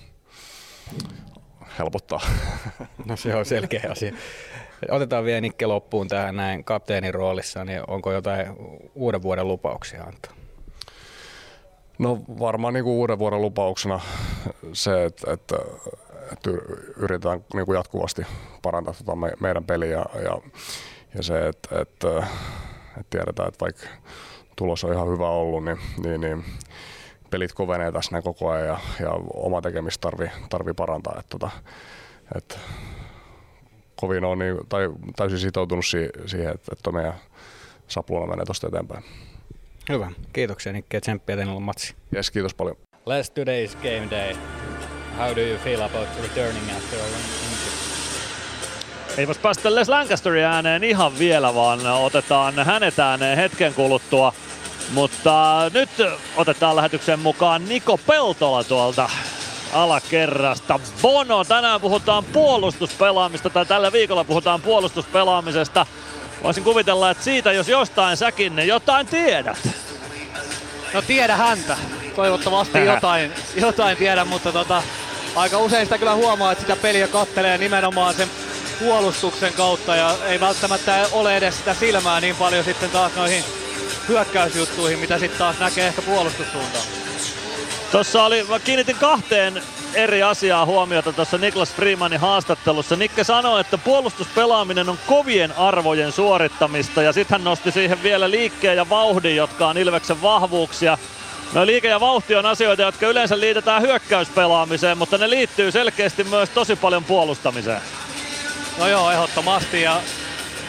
helpottaa. 1.78 2.20
No 3.05 3.16
se 3.16 3.34
on 3.34 3.47
selkeä 3.47 3.82
asia. 3.91 4.12
Otetaan 4.91 5.24
vielä 5.24 5.41
Nikke 5.41 5.66
loppuun 5.66 6.09
tähän 6.09 6.36
näin 6.36 6.64
kapteenin 6.64 7.14
roolissa, 7.14 7.64
niin 7.64 7.82
onko 7.86 8.12
jotain 8.12 8.47
uuden 8.95 9.22
vuoden 9.22 9.49
lupauksia 9.49 10.05
antaa? 10.05 10.32
No 11.99 12.18
varmaan 12.39 12.74
niin 12.74 12.84
kuin 12.84 12.95
uuden 12.95 13.18
vuoden 13.18 13.43
lupauksena 13.43 14.01
se, 14.72 15.05
että, 15.05 15.32
että, 15.32 15.57
että 16.32 16.51
yritetään 16.97 17.45
niin 17.55 17.66
kuin 17.66 17.76
jatkuvasti 17.76 18.26
parantaa 18.62 18.95
tuota 18.95 19.16
me, 19.16 19.32
meidän 19.41 19.64
peliä 19.64 19.91
ja, 19.91 20.07
ja, 20.22 20.39
ja 21.14 21.22
se, 21.22 21.49
että, 21.49 21.80
että, 21.80 22.18
että 22.89 23.05
tiedetään, 23.11 23.49
että 23.49 23.64
vaikka 23.64 23.86
tulos 24.57 24.84
on 24.84 24.93
ihan 24.93 25.09
hyvä 25.09 25.28
ollut, 25.28 25.64
niin, 25.64 25.78
niin, 26.03 26.20
niin 26.20 26.45
pelit 27.31 27.53
kovenee 27.53 27.93
tässä 27.93 28.12
näin 28.12 28.24
koko 28.24 28.51
ajan 28.51 28.66
ja, 28.66 28.79
ja 29.01 29.11
oma 29.35 29.62
tekemistä 29.62 30.01
tarvii, 30.01 30.31
tarvii 30.49 30.74
parantaa. 30.74 31.16
Että, 31.18 31.31
tota, 31.31 31.51
että 32.37 32.59
kovin 33.97 34.24
on 34.24 34.39
niin, 34.39 34.57
tai 34.68 34.89
täysin 35.16 35.39
sitoutunut 35.39 35.87
si, 35.87 36.09
siihen, 36.26 36.55
että, 36.55 36.72
että 36.72 36.93
meidän 36.93 37.14
sapluuna 37.89 38.26
menee 38.26 38.45
tuosta 38.45 38.68
eteenpäin. 38.68 39.05
Hyvä. 39.89 40.11
Kiitoksia 40.33 40.72
Nikke 40.72 40.97
ja 40.97 41.01
tsemppiä 41.01 41.37
teillä 41.37 41.61
matsi. 41.61 41.95
Yes, 42.14 42.31
kiitos 42.31 42.55
paljon. 42.55 42.76
Last 43.07 43.39
today's 43.39 43.76
game 43.76 44.11
day. 44.11 44.37
How 45.18 45.37
do 45.37 45.41
you 45.41 45.59
feel 45.59 45.83
about 45.83 46.09
returning 46.22 46.76
after 46.76 46.99
all 47.01 47.39
ei 49.18 49.26
voisi 49.26 49.41
päästä 49.41 49.74
Les 49.74 49.89
Lancasterin 49.89 50.45
ääneen 50.45 50.85
ihan 50.85 51.18
vielä, 51.18 51.55
vaan 51.55 51.87
otetaan 51.87 52.55
hänet 52.55 52.99
ääneen 52.99 53.37
hetken 53.37 53.74
kuluttua. 53.74 54.33
Mutta 54.91 55.62
nyt 55.74 55.91
otetaan 56.36 56.76
lähetyksen 56.76 57.20
mukaan 57.20 57.68
Niko 57.68 57.99
Peltola 57.99 58.64
tuolta 58.64 59.11
alakerrasta. 59.72 60.80
Bono, 61.03 61.45
tänään 61.45 61.80
puhutaan 61.80 62.24
puolustuspelaamista, 62.24 63.51
tai 63.51 63.66
tällä 63.66 63.93
viikolla 63.93 64.24
puhutaan 64.24 64.61
puolustuspelaamisesta. 64.61 65.86
Voisin 66.43 66.64
kuvitella, 66.64 67.11
että 67.11 67.24
siitä 67.24 67.53
jos 67.53 67.68
jostain 67.68 68.16
säkin, 68.16 68.57
niin 68.57 68.68
jotain 68.68 69.07
tiedät. 69.07 69.68
No 70.95 71.03
tiedä 71.03 71.36
häntä. 71.36 71.76
Toivottavasti 72.16 72.78
jotain, 72.78 73.32
jotain 73.57 73.97
tiedän, 73.97 74.28
mutta 74.28 74.53
tota, 74.53 74.82
aika 75.36 75.59
usein 75.59 75.86
sitä 75.86 75.99
kyllä 75.99 76.14
huomaa, 76.14 76.53
että 76.53 76.62
sitä 76.62 76.76
peliä 76.76 77.09
kattelee 77.09 77.59
nimenomaan 77.59 78.14
sen 78.14 78.28
puolustuksen 78.78 79.53
kautta 79.53 79.97
ja 79.97 80.14
ei 80.26 80.41
välttämättä 80.41 81.07
ole 81.12 81.36
edes 81.36 81.59
sitä 81.59 81.74
silmää 81.74 82.20
niin 82.20 82.36
paljon 82.36 82.64
sitten 82.64 82.91
taas 82.91 83.14
noihin 83.16 83.45
hyökkäysjuttuihin, 84.09 84.99
mitä 84.99 85.19
sitten 85.19 85.39
taas 85.39 85.59
näkee 85.59 85.87
ehkä 85.87 86.03
puolustussuuntaan. 86.03 86.85
Tuossa 87.93 88.25
oli, 88.25 88.43
mä 88.43 88.59
kiinnitin 88.59 88.97
kahteen 88.97 89.63
eri 89.95 90.23
asiaa 90.23 90.67
huomiota 90.67 91.13
tuossa 91.13 91.39
Niklas 91.39 91.75
Freemanin 91.75 92.21
haastattelussa. 92.21 92.97
Nikke 92.97 93.25
sanoi, 93.25 93.61
että 93.61 93.79
puolustuspelaaminen 93.79 94.89
on 94.89 94.99
kovien 95.07 95.53
arvojen 95.57 96.13
suorittamista 96.13 97.03
ja 97.03 97.13
sitten 97.13 97.35
hän 97.39 97.45
nosti 97.45 97.71
siihen 97.71 98.03
vielä 98.03 98.31
liikkeen 98.31 98.77
ja 98.77 98.89
vauhdin, 98.89 99.37
jotka 99.37 99.69
on 99.69 99.79
Ilveksen 99.79 100.23
vahvuuksia. 100.23 100.99
No 101.53 101.67
liike 101.67 101.89
ja 101.89 102.01
vauhti 102.01 102.35
on 102.35 102.47
asioita, 102.47 102.83
jotka 102.83 103.07
yleensä 103.07 103.41
liitetään 103.41 103.83
hyökkäyspelaamiseen, 103.83 104.99
mutta 104.99 105.19
ne 105.19 105.31
liittyy 105.31 105.71
selkeästi 105.71 106.25
myös 106.25 106.51
tosi 106.51 106.77
paljon 106.77 107.05
puolustamiseen. 107.05 107.81
No 108.79 108.89
joo, 108.89 109.11
ehdottomasti 109.11 109.83
ja 109.83 110.01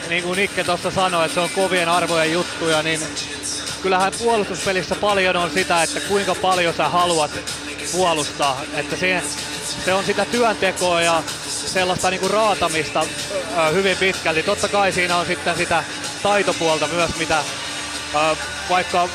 niin 0.09 0.23
kuin 0.23 0.37
Nikke 0.37 0.63
tuossa 0.63 0.91
sanoi, 0.91 1.25
että 1.25 1.33
se 1.33 1.39
on 1.39 1.49
kovien 1.49 1.89
arvojen 1.89 2.33
juttuja, 2.33 2.83
niin 2.83 3.01
kyllähän 3.81 4.13
puolustuspelissä 4.19 4.95
paljon 4.95 5.35
on 5.35 5.51
sitä, 5.51 5.83
että 5.83 5.99
kuinka 5.99 6.35
paljon 6.35 6.73
sä 6.73 6.89
haluat 6.89 7.31
puolustaa. 7.91 8.61
Että 8.73 8.95
se, 8.95 9.23
se 9.85 9.93
on 9.93 10.03
sitä 10.03 10.25
työntekoa 10.25 11.01
ja 11.01 11.23
sellaista 11.49 12.09
niin 12.09 12.19
kuin 12.19 12.31
raatamista 12.31 13.05
hyvin 13.73 13.97
pitkälti. 13.97 14.43
Totta 14.43 14.67
kai 14.67 14.91
siinä 14.91 15.17
on 15.17 15.25
sitten 15.25 15.57
sitä 15.57 15.83
taitopuolta 16.23 16.87
myös, 16.87 17.15
mitä 17.15 17.43
vaikka 18.69 19.09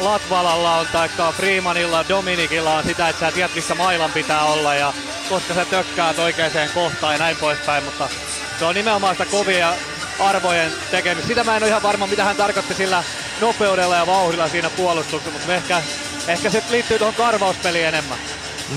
Latvalalla 0.00 0.76
on, 0.76 0.86
tai 0.92 1.08
Freemanilla, 1.36 2.04
Dominikilla 2.08 2.74
on 2.74 2.84
sitä, 2.84 3.08
että 3.08 3.20
sä 3.20 3.32
tiedät 3.32 3.54
missä 3.54 3.74
mailan 3.74 4.12
pitää 4.12 4.44
olla 4.44 4.74
ja 4.74 4.92
koska 5.28 5.54
sä 5.54 5.64
tökkäät 5.64 6.18
oikeaan 6.18 6.70
kohtaan 6.74 7.14
ja 7.14 7.18
näin 7.18 7.36
poispäin, 7.36 7.84
mutta 7.84 8.08
se 8.58 8.64
on 8.64 8.74
nimenomaan 8.74 9.14
sitä 9.14 9.30
kovia 9.30 9.74
arvojen 10.20 10.72
tekemistä. 10.90 11.28
Sitä 11.28 11.44
mä 11.44 11.56
en 11.56 11.62
ole 11.62 11.68
ihan 11.68 11.82
varma, 11.82 12.06
mitä 12.06 12.24
hän 12.24 12.36
tarkoitti 12.36 12.74
sillä 12.74 13.04
nopeudella 13.40 13.96
ja 13.96 14.06
vauhdilla 14.06 14.48
siinä 14.48 14.70
puolustuksessa, 14.70 15.38
mutta 15.38 15.54
ehkä, 15.54 15.82
ehkä 16.28 16.50
se 16.50 16.62
liittyy 16.70 16.98
tuohon 16.98 17.14
karvauspeliin 17.14 17.86
enemmän. 17.86 18.18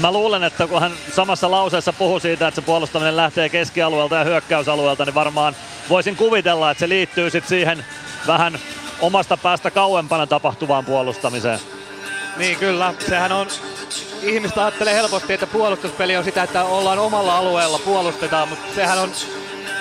Mä 0.02 0.12
luulen, 0.12 0.44
että 0.44 0.68
kun 0.68 0.82
hän 0.82 0.92
samassa 1.16 1.52
lauseessa 1.52 1.94
puhui 1.94 2.22
siitä, 2.22 2.48
että 2.48 2.62
se 2.62 2.66
puolustaminen 2.66 3.18
lähtee 3.18 3.50
keskialueelta 3.50 4.16
ja 4.16 4.24
hyökkäysalueelta, 4.24 5.06
niin 5.06 5.14
varmaan 5.14 5.56
voisin 5.90 6.16
kuvitella, 6.16 6.72
että 6.72 6.80
se 6.80 6.90
liittyy 6.90 7.30
sitten 7.30 7.50
siihen 7.50 7.86
vähän 8.28 8.60
omasta 9.00 9.38
päästä 9.38 9.72
kauempana 9.72 10.28
tapahtuvaan 10.28 10.86
puolustamiseen. 10.86 11.60
Niin 12.38 12.58
kyllä, 12.58 12.94
sehän 13.08 13.32
on, 13.32 13.48
ihmistä 14.22 14.62
ajattelee 14.62 14.94
helposti, 14.94 15.34
että 15.34 15.48
puolustuspeli 15.48 16.18
on 16.18 16.24
sitä, 16.24 16.44
että 16.44 16.64
ollaan 16.64 17.00
omalla 17.00 17.38
alueella, 17.38 17.80
puolustetaan, 17.80 18.50
mutta 18.50 18.76
sehän 18.76 19.00
on 19.00 19.12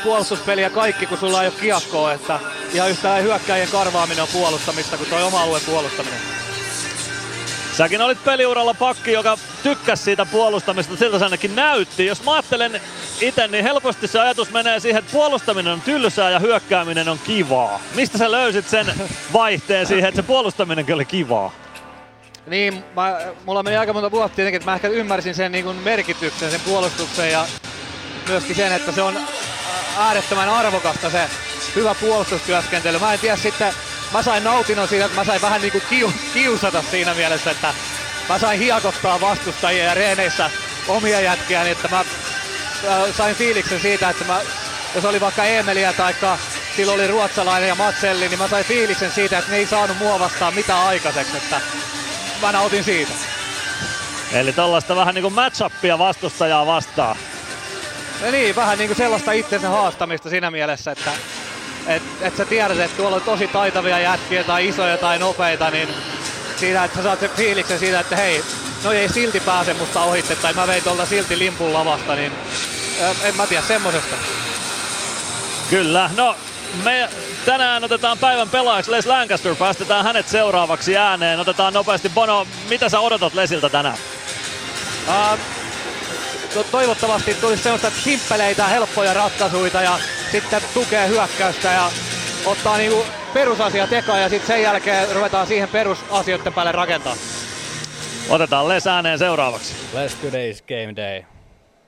puolustuspeliä 0.05 0.71
kaikki, 0.71 1.07
kun 1.07 1.19
sulla 1.19 1.43
ei 1.43 1.49
ole 1.49 1.55
kiekkoa, 1.61 2.13
että 2.13 2.41
ihan 2.73 2.91
yhtä 2.91 3.15
hyökkäjien 3.15 3.69
karvaaminen 3.69 4.23
on 4.23 4.29
puolustamista 4.33 4.97
kuin 4.97 5.11
tuo 5.11 5.27
oma 5.27 5.43
alueen 5.43 5.65
puolustaminen. 5.67 6.21
Säkin 7.79 8.03
olit 8.03 8.25
peliuralla 8.25 8.75
pakki, 8.75 9.13
joka 9.13 9.39
tykkäsi 9.63 10.03
siitä 10.03 10.27
puolustamista, 10.27 10.97
siltä 10.97 11.19
se 11.19 11.25
ainakin 11.25 11.57
näytti. 11.57 12.07
Jos 12.07 12.25
mä 12.25 12.33
ajattelen 12.33 12.81
itse, 13.21 13.49
niin 13.49 13.65
helposti 13.65 14.09
se 14.09 14.21
ajatus 14.21 14.51
menee 14.51 14.81
siihen, 14.81 14.99
että 14.99 15.13
puolustaminen 15.13 15.73
on 15.73 15.81
tylsää 15.81 16.31
ja 16.31 16.39
hyökkääminen 16.39 17.09
on 17.09 17.19
kivaa. 17.19 17.81
Mistä 17.95 18.19
sä 18.19 18.31
löysit 18.31 18.69
sen 18.69 18.87
vaihteen 19.33 19.87
siihen, 19.87 20.09
että 20.09 20.23
se 20.23 20.27
puolustaminenkin 20.27 20.95
oli 20.95 21.05
kivaa? 21.05 21.53
Niin, 22.47 22.85
mä, 22.97 23.19
mulla 23.45 23.63
meni 23.63 23.77
aika 23.77 23.93
monta 23.93 24.11
vuotta 24.11 24.37
tietenkin, 24.37 24.57
että 24.57 24.71
mä 24.71 24.75
ehkä 24.75 24.89
ymmärsin 24.89 25.35
sen 25.35 25.53
niin 25.53 25.77
merkityksen, 25.77 26.51
sen 26.51 26.61
puolustuksen 26.61 27.33
ja 27.33 27.47
myöskin 28.29 28.57
sen, 28.57 28.73
että 28.73 28.93
se 28.93 29.03
on 29.03 29.15
äärettömän 29.99 30.49
arvokasta 30.49 31.11
se 31.11 31.31
hyvä 31.75 31.95
puolustustyöskentely. 31.95 32.99
Mä 32.99 33.13
en 33.13 33.19
tiedä 33.19 33.37
sitten, 33.37 33.75
mä 34.13 34.23
sain 34.23 34.45
nautinnon 34.45 34.89
siitä, 34.89 35.05
että 35.05 35.17
mä 35.19 35.25
sain 35.25 35.43
vähän 35.43 35.61
niin 35.61 35.73
kuin 35.73 35.85
kiu, 35.91 36.13
kiusata 36.35 36.85
siinä 36.91 37.15
mielessä, 37.15 37.51
että 37.51 37.75
mä 38.29 38.39
sain 38.39 38.61
hiakottaa 38.61 39.21
vastustajia 39.21 39.85
ja 39.85 39.95
reeneissä 39.95 40.51
omia 40.89 41.21
jätkiä, 41.21 41.63
niin 41.63 41.73
että 41.73 41.89
mä 41.89 42.05
sain 43.17 43.37
fiiliksen 43.37 43.81
siitä, 43.81 44.11
että 44.11 44.25
mä, 44.25 44.41
jos 44.95 45.05
oli 45.05 45.21
vaikka 45.21 45.45
Emeliä 45.45 45.93
tai 45.93 46.15
silloin 46.77 47.01
oli 47.01 47.09
ruotsalainen 47.09 47.69
ja 47.69 47.75
Matselli, 47.75 48.29
niin 48.29 48.39
mä 48.39 48.49
sain 48.49 48.65
fiiliksen 48.65 49.13
siitä, 49.13 49.39
että 49.39 49.51
ne 49.51 49.57
ei 49.57 49.67
saanut 49.67 49.99
mua 49.99 50.19
vastaan 50.19 50.55
mitään 50.55 50.87
aikaiseksi, 50.87 51.37
että 51.37 51.61
mä 52.43 52.53
nautin 52.53 52.85
siitä. 52.85 53.13
Eli 54.33 54.53
tällaista 54.53 54.97
vähän 54.97 55.15
niin 55.15 55.23
kuin 55.23 55.35
match-upia 55.35 55.99
vastustajaa 55.99 56.67
vastaan. 56.67 57.17
Ja 58.23 58.31
niin, 58.31 58.57
vähän 58.57 58.79
niin 58.79 58.89
kuin 58.89 58.97
sellaista 58.97 59.33
itsensä 59.33 59.69
haastamista 59.69 60.31
siinä 60.31 60.51
mielessä, 60.51 60.91
että 60.91 61.11
et, 61.87 62.03
et 62.21 62.37
sä 62.37 62.45
tiedät, 62.45 62.79
että 62.79 62.97
tuolla 62.97 63.17
on 63.17 63.23
tosi 63.23 63.49
taitavia 63.49 63.99
jätkiä 63.99 64.45
tai 64.45 64.69
isoja 64.69 64.99
tai 64.99 65.19
nopeita, 65.19 65.71
niin 65.71 65.89
siinä, 66.57 66.85
että 66.85 66.97
sä 66.97 67.03
saat 67.03 67.21
sen 67.21 67.31
fiiliksen 67.31 67.79
siitä, 67.79 68.01
että 68.01 68.17
hei, 68.17 68.45
no 68.85 68.93
ei 68.93 69.09
silti 69.09 69.41
pääse 69.41 69.75
musta 69.75 70.03
ohitte, 70.03 70.37
tai 70.37 70.53
mä 70.53 70.67
vein 70.67 70.83
tuolta 70.83 71.07
silti 71.07 71.39
limpun 71.39 71.73
lavasta, 71.73 72.15
niin 72.15 72.33
en 73.23 73.37
mä 73.37 73.47
tiedä 73.47 73.63
semmosesta. 73.63 74.17
Kyllä, 75.71 76.11
no 76.17 76.37
me 76.85 77.09
tänään 77.47 77.85
otetaan 77.85 78.19
päivän 78.19 78.49
pelaajaksi 78.49 78.91
Les 78.91 79.07
Lancaster, 79.07 79.55
päästetään 79.55 80.05
hänet 80.05 80.29
seuraavaksi 80.29 80.97
ääneen. 80.97 81.41
Otetaan 81.41 81.75
nopeasti 81.75 82.09
Bono, 82.09 82.47
mitä 82.69 82.89
sä 82.89 83.01
odotat 83.01 83.35
Lesiltä 83.35 83.69
tänään? 83.69 83.99
Uh, 85.09 85.58
to- 86.55 86.65
toivottavasti 86.65 87.35
tulisi 87.35 87.63
semmoista 87.63 87.91
simppeleitä, 87.91 88.67
helppoja 88.67 89.15
ratkaisuja 89.15 89.83
ja 89.83 89.99
sitten 90.33 90.63
tukee 90.75 91.09
hyökkäystä 91.09 91.69
ja 91.73 91.91
ottaa 92.47 92.77
niinku 92.77 93.05
perusasiat 93.35 93.93
eka 93.93 94.17
ja 94.17 94.29
sitten 94.29 94.47
sen 94.47 94.63
jälkeen 94.63 95.15
ruvetaan 95.15 95.47
siihen 95.47 95.69
perusasioiden 95.69 96.53
päälle 96.53 96.73
rakentaa. 96.73 97.15
Otetaan 98.29 98.69
Les 98.69 98.87
ääneen 98.87 99.19
seuraavaksi. 99.19 99.75
Les, 99.95 100.15
today 100.15 100.51
is 100.51 100.63
game 100.63 100.97
day. 100.97 101.23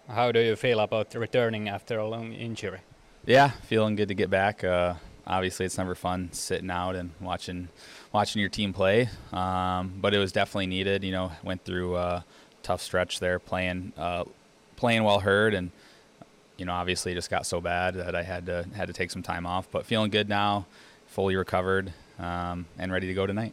How 0.09 0.33
do 0.35 0.41
you 0.41 0.57
feel 0.57 0.79
about 0.81 1.15
returning 1.15 1.69
after 1.75 1.99
a 1.99 2.11
long 2.11 2.35
injury? 2.35 2.81
Yeah, 3.29 3.51
feeling 3.69 3.97
good 3.97 4.09
to 4.09 4.15
get 4.15 4.31
back. 4.31 4.65
Uh, 4.65 4.97
obviously, 5.27 5.67
it's 5.67 5.79
never 5.79 5.95
fun 5.95 6.29
sitting 6.33 6.71
out 6.71 6.97
and 6.97 7.11
watching 7.21 7.69
watching 8.13 8.41
your 8.41 8.51
team 8.51 8.73
play, 8.73 9.09
um, 9.33 9.93
but 10.01 10.15
it 10.15 10.19
was 10.19 10.33
definitely 10.33 10.67
needed. 10.67 11.05
You 11.05 11.13
know, 11.13 11.31
went 11.45 11.65
through 11.65 11.97
a 11.97 12.25
tough 12.63 12.81
stretch 12.81 13.21
there, 13.21 13.39
playing 13.39 13.93
uh, 13.99 14.25
playing 14.81 15.05
well 15.05 15.21
hurt, 15.21 15.55
and 15.55 15.71
you 16.57 16.65
know, 16.65 16.73
obviously, 16.73 17.13
it 17.13 17.15
just 17.15 17.31
got 17.31 17.47
so 17.47 17.61
bad 17.61 17.95
that 17.95 18.17
I 18.17 18.23
had 18.23 18.47
to 18.47 18.67
had 18.75 18.89
to 18.89 18.93
take 18.93 19.11
some 19.11 19.23
time 19.23 19.47
off. 19.47 19.71
But 19.71 19.87
feeling 19.87 20.11
good 20.11 20.29
now, 20.29 20.67
fully 21.07 21.37
recovered, 21.37 21.93
um, 22.19 22.67
and 22.79 22.91
ready 22.91 23.07
to 23.07 23.15
go 23.15 23.27
tonight. 23.27 23.53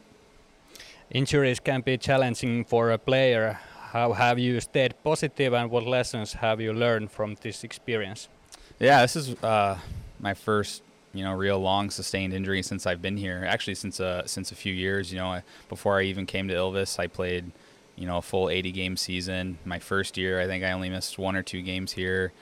Injuries 1.10 1.60
can 1.60 1.80
be 1.82 1.96
challenging 1.96 2.64
for 2.64 2.90
a 2.90 2.98
player. 2.98 3.58
How 3.92 4.12
have 4.12 4.38
you 4.38 4.60
stayed 4.60 4.94
positive, 5.02 5.54
and 5.54 5.70
what 5.70 5.86
lessons 5.86 6.34
have 6.34 6.60
you 6.60 6.72
learned 6.72 7.10
from 7.10 7.36
this 7.40 7.64
experience? 7.64 8.28
Yeah, 8.78 9.00
this 9.02 9.16
is 9.16 9.42
uh, 9.42 9.78
my 10.20 10.34
first, 10.34 10.82
you 11.14 11.24
know, 11.24 11.34
real 11.34 11.58
long 11.58 11.90
sustained 11.90 12.34
injury 12.34 12.62
since 12.62 12.86
I've 12.86 13.00
been 13.00 13.16
here. 13.16 13.44
Actually, 13.48 13.76
since 13.76 14.00
uh, 14.00 14.26
since 14.26 14.52
a 14.52 14.54
few 14.54 14.74
years. 14.74 15.10
You 15.12 15.18
know, 15.18 15.28
I, 15.28 15.42
before 15.68 15.98
I 15.98 16.02
even 16.02 16.26
came 16.26 16.48
to 16.48 16.54
Ilvis, 16.54 16.98
I 16.98 17.06
played, 17.06 17.50
you 17.98 18.06
know, 18.06 18.18
a 18.18 18.22
full 18.22 18.48
80 18.48 18.72
game 18.72 18.96
season. 18.96 19.58
My 19.64 19.78
first 19.78 20.16
year, 20.16 20.40
I 20.40 20.46
think 20.46 20.64
I 20.64 20.72
only 20.72 20.88
missed 20.88 21.18
one 21.18 21.36
or 21.36 21.42
two 21.42 21.62
games 21.62 21.92
here. 21.92 22.32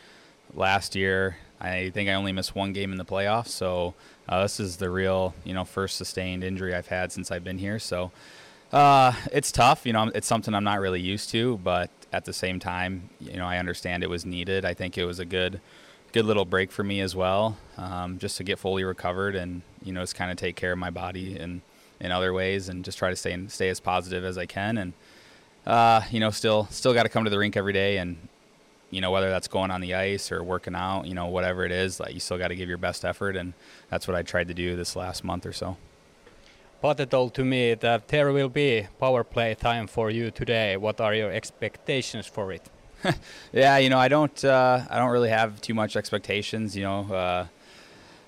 Last 0.55 0.95
year, 0.95 1.39
I 1.61 1.91
think 1.91 2.09
I 2.09 2.15
only 2.15 2.33
missed 2.33 2.55
one 2.55 2.73
game 2.73 2.93
in 2.93 2.99
the 2.99 3.05
playoffs. 3.05 3.49
So 3.49 3.95
uh, 4.29 4.43
this 4.43 4.61
is 4.61 4.77
the 4.77 4.91
real, 4.91 5.35
you 5.45 5.55
know, 5.55 5.65
first 5.65 5.97
sustained 5.97 6.45
injury 6.45 6.75
I've 6.75 6.89
had 6.89 7.11
since 7.11 7.31
I've 7.31 7.43
been 7.43 7.59
here. 7.59 7.79
So 7.79 8.13
uh, 8.73 9.13
it's 9.33 9.51
tough. 9.51 9.87
You 9.87 9.93
know, 9.93 10.11
it's 10.15 10.27
something 10.27 10.55
I'm 10.55 10.65
not 10.65 10.81
really 10.81 11.01
used 11.01 11.31
to, 11.31 11.59
but 11.59 11.91
at 12.13 12.27
the 12.27 12.33
same 12.33 12.61
time, 12.61 13.09
you 13.19 13.37
know, 13.37 13.47
I 13.47 13.59
understand 13.59 14.05
it 14.05 14.11
was 14.11 14.27
needed. 14.27 14.65
I 14.65 14.75
think 14.75 14.99
it 14.99 15.05
was 15.05 15.19
a 15.19 15.25
good 15.25 15.61
good 16.13 16.25
little 16.25 16.45
break 16.45 16.71
for 16.71 16.83
me 16.83 17.01
as 17.01 17.15
well, 17.15 17.59
um, 17.77 18.19
just 18.19 18.39
to 18.39 18.45
get 18.45 18.59
fully 18.59 18.85
recovered 18.85 19.35
and 19.35 19.63
you 19.83 19.93
know 19.93 20.01
just 20.01 20.15
kind 20.15 20.31
of 20.31 20.37
take 20.37 20.57
care 20.57 20.73
of 20.73 20.79
my 20.79 20.91
body 20.91 21.39
in 21.39 21.63
in 22.01 22.13
other 22.13 22.33
ways 22.33 22.69
and 22.69 22.85
just 22.85 22.99
try 22.99 23.11
to 23.11 23.17
stay 23.17 23.37
stay 23.49 23.69
as 23.69 23.81
positive 23.81 24.25
as 24.25 24.39
I 24.39 24.47
can 24.47 24.79
and 24.79 24.93
uh, 25.67 26.03
you 26.11 26.21
know 26.21 26.31
still 26.31 26.67
still 26.71 26.95
got 26.95 27.03
to 27.03 27.09
come 27.09 27.25
to 27.25 27.31
the 27.31 27.39
rink 27.39 27.57
every 27.57 27.73
day 27.73 27.99
and 27.99 28.17
you 28.91 29.01
know 29.01 29.11
whether 29.11 29.31
that's 29.31 29.49
going 29.49 29.71
on 29.71 29.81
the 29.81 29.95
ice 29.95 30.31
or 30.31 30.43
working 30.43 30.75
out 30.75 31.07
you 31.07 31.15
know 31.15 31.27
whatever 31.27 31.65
it 31.65 31.73
is 31.73 31.99
like 31.99 32.15
you 32.15 32.21
still 32.21 32.39
got 32.39 32.49
to 32.49 32.57
give 32.57 32.69
your 32.69 32.79
best 32.79 33.05
effort 33.05 33.37
and 33.37 33.53
that's 33.91 34.07
what 34.07 34.17
I 34.17 34.23
tried 34.23 34.49
to 34.49 34.55
do 34.55 34.77
this 34.77 34.97
last 34.97 35.25
month 35.25 35.45
or 35.45 35.53
so. 35.53 35.77
Pate 36.83 37.11
told 37.11 37.35
to 37.35 37.45
me 37.45 37.75
that 37.75 38.09
there 38.09 38.33
will 38.33 38.51
be 38.51 38.87
power 39.01 39.25
play 39.25 39.55
time 39.55 39.87
for 39.87 40.11
you 40.11 40.31
today. 40.31 40.77
What 40.77 41.01
are 41.01 41.15
your 41.15 41.33
expectations 41.33 42.27
for 42.27 42.53
it? 42.53 42.69
yeah, 43.53 43.79
you 43.79 43.89
know, 43.89 43.99
I 43.99 44.09
don't, 44.09 44.45
uh, 44.45 44.85
I 44.91 44.99
don't 44.99 45.11
really 45.11 45.31
have 45.31 45.61
too 45.61 45.75
much 45.75 45.97
expectations. 45.97 46.77
You 46.77 46.85
know, 46.85 47.15
uh, 47.15 47.47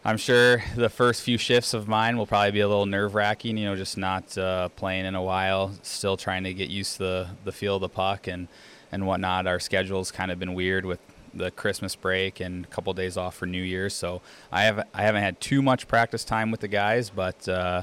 I'm 0.09 0.17
sure 0.17 0.63
the 0.75 0.89
first 0.89 1.21
few 1.21 1.37
shifts 1.37 1.75
of 1.75 1.87
mine 1.87 2.17
will 2.17 2.25
probably 2.25 2.53
be 2.53 2.61
a 2.61 2.67
little 2.67 2.87
nerve 2.87 3.15
wracking. 3.15 3.59
You 3.59 3.67
know, 3.67 3.77
just 3.77 3.99
not 3.99 4.39
uh, 4.39 4.71
playing 4.71 5.05
in 5.05 5.15
a 5.15 5.21
while, 5.23 5.73
still 5.83 6.17
trying 6.17 6.45
to 6.45 6.55
get 6.55 6.71
used 6.71 6.95
to 6.95 6.99
the 6.99 7.29
the 7.45 7.53
feel 7.53 7.75
of 7.75 7.83
the 7.83 7.91
puck 7.91 8.27
and 8.27 8.49
and 8.91 9.07
whatnot. 9.07 9.47
Our 9.47 9.61
schedule's 9.61 10.11
kind 10.11 10.31
of 10.31 10.39
been 10.39 10.55
weird 10.55 10.87
with 10.87 10.99
the 11.35 11.51
Christmas 11.51 11.95
break 11.95 12.41
and 12.41 12.65
a 12.65 12.69
couple 12.69 12.95
days 12.95 13.19
off 13.19 13.35
for 13.35 13.45
New 13.45 13.61
Year's, 13.61 13.93
so 13.93 14.23
I 14.51 14.63
have 14.63 14.89
I 14.95 15.03
haven't 15.03 15.25
had 15.25 15.43
too 15.43 15.61
much 15.61 15.87
practice 15.87 16.25
time 16.25 16.51
with 16.51 16.61
the 16.61 16.69
guys, 16.69 17.11
but. 17.11 17.47
Uh, 17.47 17.83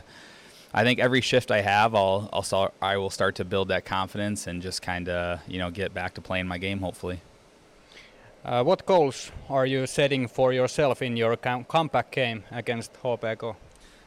I 0.78 0.84
think 0.84 1.00
every 1.00 1.22
shift 1.22 1.52
I 1.52 1.62
have, 1.62 1.96
I'll, 1.96 2.30
I'll 2.34 2.74
I 2.82 2.98
will 2.98 3.10
start 3.10 3.36
to 3.36 3.46
build 3.46 3.70
that 3.70 3.86
confidence 3.86 4.46
and 4.46 4.62
just 4.62 4.82
kind 4.82 5.08
of 5.08 5.40
you 5.48 5.58
know 5.58 5.72
get 5.72 5.94
back 5.94 6.16
to 6.16 6.22
playing 6.22 6.48
my 6.48 6.58
game. 6.58 6.80
Hopefully. 6.80 7.22
Uh, 8.46 8.64
what 8.64 8.86
goals 8.86 9.32
are 9.50 9.66
you 9.66 9.88
setting 9.88 10.28
for 10.28 10.54
yourself 10.54 11.02
in 11.02 11.18
your 11.18 11.36
com- 11.36 11.64
comeback 11.64 12.12
game 12.12 12.44
against 12.52 12.94
HPK? 12.94 13.56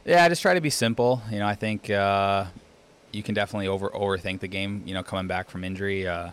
Yeah, 0.05 0.23
I 0.23 0.29
just 0.29 0.41
try 0.41 0.53
to 0.53 0.61
be 0.61 0.69
simple. 0.69 1.21
You 1.29 1.39
know, 1.39 1.47
I 1.47 1.55
think 1.55 1.89
uh, 1.89 2.45
you 3.11 3.21
can 3.21 3.35
definitely 3.35 3.67
over 3.67 3.89
overthink 3.89 4.39
the 4.39 4.47
game. 4.47 4.81
You 4.85 4.93
know, 4.93 5.03
coming 5.03 5.27
back 5.27 5.49
from 5.49 5.65
injury. 5.65 6.07
Uh, 6.07 6.31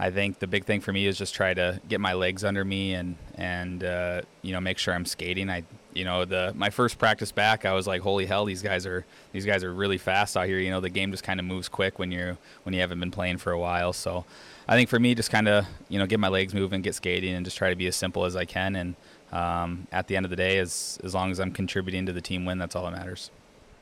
I 0.00 0.10
think 0.10 0.40
the 0.40 0.48
big 0.48 0.64
thing 0.64 0.80
for 0.80 0.92
me 0.92 1.06
is 1.06 1.16
just 1.16 1.32
try 1.32 1.54
to 1.54 1.80
get 1.88 2.00
my 2.00 2.12
legs 2.12 2.42
under 2.42 2.64
me 2.64 2.94
and 2.94 3.14
and 3.36 3.84
uh, 3.84 4.22
you 4.42 4.52
know 4.52 4.60
make 4.60 4.78
sure 4.78 4.92
I'm 4.92 5.04
skating. 5.04 5.48
I 5.48 5.62
you 5.94 6.04
know 6.04 6.24
the 6.24 6.52
my 6.56 6.70
first 6.70 6.98
practice 6.98 7.30
back, 7.30 7.64
I 7.64 7.72
was 7.72 7.86
like, 7.86 8.02
holy 8.02 8.26
hell, 8.26 8.46
these 8.46 8.62
guys 8.62 8.84
are 8.84 9.04
these 9.30 9.46
guys 9.46 9.62
are 9.62 9.72
really 9.72 9.98
fast 9.98 10.36
out 10.36 10.46
here. 10.46 10.58
You 10.58 10.70
know, 10.70 10.80
the 10.80 10.90
game 10.90 11.12
just 11.12 11.22
kind 11.22 11.38
of 11.38 11.46
moves 11.46 11.68
quick 11.68 12.00
when 12.00 12.10
you're 12.10 12.36
when 12.64 12.74
you 12.74 12.80
haven't 12.80 12.98
been 12.98 13.12
playing 13.12 13.38
for 13.38 13.52
a 13.52 13.58
while. 13.58 13.92
So 13.92 14.24
I 14.70 14.76
think 14.76 14.90
for 14.90 14.98
me, 15.00 15.14
just 15.14 15.30
kind 15.30 15.48
of 15.48 15.64
you 15.88 15.98
know 15.98 16.06
get 16.06 16.20
my 16.20 16.28
legs 16.28 16.54
moving, 16.54 16.82
get 16.82 16.94
skating, 16.94 17.34
and 17.34 17.44
just 17.46 17.56
try 17.58 17.70
to 17.70 17.76
be 17.76 17.86
as 17.88 17.96
simple 17.96 18.24
as 18.26 18.36
I 18.36 18.44
can. 18.44 18.76
And 18.76 18.94
um, 19.32 19.86
at 19.92 20.06
the 20.08 20.16
end 20.16 20.26
of 20.26 20.30
the 20.30 20.36
day, 20.36 20.58
as 20.58 20.98
as 21.04 21.14
long 21.14 21.30
as 21.30 21.38
I'm 21.40 21.52
contributing 21.52 22.06
to 22.06 22.12
the 22.12 22.20
team 22.20 22.44
win, 22.46 22.58
that's 22.58 22.76
all 22.76 22.84
that 22.84 22.92
matters. 22.98 23.30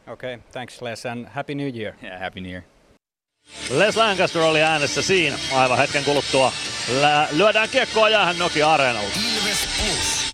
Okay, 0.08 0.38
thanks 0.52 0.80
Les 0.82 1.04
and 1.04 1.26
Happy 1.26 1.54
New 1.54 1.66
Year. 1.68 1.94
Yeah, 2.02 2.18
Happy 2.18 2.40
New 2.40 2.50
Year. 2.50 2.64
Les 3.70 3.96
Lancaster 3.96 4.42
oli 4.42 4.62
äänessä 4.62 5.02
siinä. 5.02 5.36
Aivan 5.54 5.78
hetken 5.78 6.04
kuluttua 6.04 6.52
Lä- 7.00 7.28
lyödään 7.32 7.68
kiekkoa 7.68 8.08
jäähän 8.08 8.38
Nokia 8.38 8.72
Areenalla. 8.74 9.08
Ilves 9.08 9.68
Plus. 9.80 10.32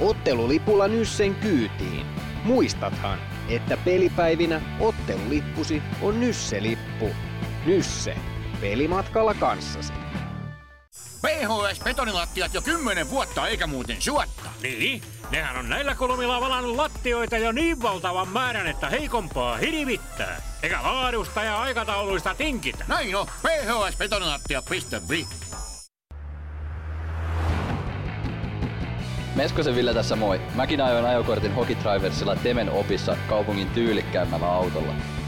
Ottelulipulla 0.00 0.88
Nyssen 0.88 1.34
kyytiin. 1.34 2.06
Muistathan, 2.44 3.18
että 3.48 3.76
pelipäivinä 3.76 4.60
ottelulippusi 4.80 5.82
on 6.02 6.20
Nysse-lippu. 6.20 7.10
Nysse. 7.66 8.16
Pelimatkalla 8.62 9.34
kanssasi. 9.34 9.92
PHS-betonilattiat 11.26 12.54
jo 12.54 12.62
kymmenen 12.62 13.10
vuotta 13.10 13.48
eikä 13.48 13.66
muuten 13.66 14.02
suotta. 14.02 14.50
Niin, 14.62 15.02
nehän 15.30 15.56
on 15.56 15.68
näillä 15.68 15.94
kolmilla 15.94 16.40
valannut 16.40 16.76
lattioita 16.76 17.38
jo 17.38 17.52
niin 17.52 17.82
valtavan 17.82 18.28
määrän, 18.28 18.66
että 18.66 18.90
heikompaa 18.90 19.56
hirvittää. 19.56 20.42
Eikä 20.62 20.82
laadusta 20.82 21.44
ja 21.44 21.60
aikatauluista 21.60 22.34
tinkitä. 22.34 22.84
Näin 22.88 23.16
on, 23.16 23.26
phsbetonilattia.fi. 23.26 25.26
Meskosen 29.34 29.76
Ville 29.76 29.94
tässä 29.94 30.16
moi. 30.16 30.40
Mäkin 30.54 30.80
ajoin 30.80 31.04
ajokortin 31.04 31.54
Hokitriversilla 31.54 32.36
Temen 32.36 32.70
opissa 32.70 33.16
kaupungin 33.28 33.70
tyylikkäämmällä 33.70 34.52
autolla. 34.52 34.92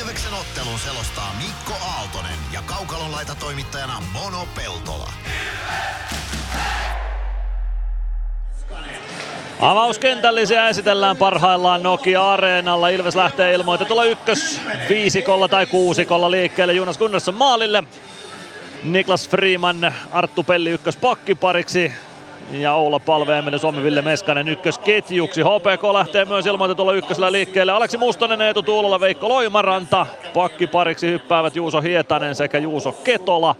Ilveksen 0.00 0.34
ottelun 0.34 0.78
selostaa 0.78 1.34
Mikko 1.38 1.86
Aaltonen 1.86 2.38
ja 2.52 2.62
Kaukalon 2.62 3.12
laitatoimittajana 3.12 4.02
Mono 4.12 4.48
Peltola. 4.56 5.12
Avauskentällisiä 9.60 10.68
esitellään 10.68 11.16
parhaillaan 11.16 11.82
Nokia-areenalla. 11.82 12.88
Ilves 12.88 13.16
lähtee 13.16 13.54
ilmoitetulla 13.54 14.04
ykkös 14.04 14.60
viisikolla 14.88 15.48
tai 15.48 15.66
kuusikolla 15.66 16.30
liikkeelle 16.30 16.72
Jonas 16.72 16.98
Gunnarsson 16.98 17.34
maalille. 17.34 17.84
Niklas 18.82 19.28
Freeman, 19.28 19.94
Arttu 20.12 20.42
Pelli 20.42 20.70
ykkös 20.70 20.96
pakkipariksi 20.96 21.92
ja 22.50 22.74
Oula 22.74 23.00
Palve, 23.00 23.38
Emeli 23.38 23.58
Suomi, 23.58 23.82
Ville 23.82 24.02
Meskanen 24.02 24.48
ykkösketjuksi. 24.48 25.42
HPK 25.42 25.84
lähtee 25.92 26.24
myös 26.24 26.46
ilmoitetulla 26.46 26.92
ykkösellä 26.92 27.32
liikkeelle. 27.32 27.72
Aleksi 27.72 27.98
Mustonen, 27.98 28.40
Eetu 28.40 28.62
Tuulola, 28.62 29.00
Veikko 29.00 29.28
Loimaranta. 29.28 30.06
Pakkipariksi 30.34 31.06
hyppäävät 31.06 31.56
Juuso 31.56 31.80
Hietanen 31.80 32.34
sekä 32.34 32.58
Juuso 32.58 32.92
Ketola. 32.92 33.56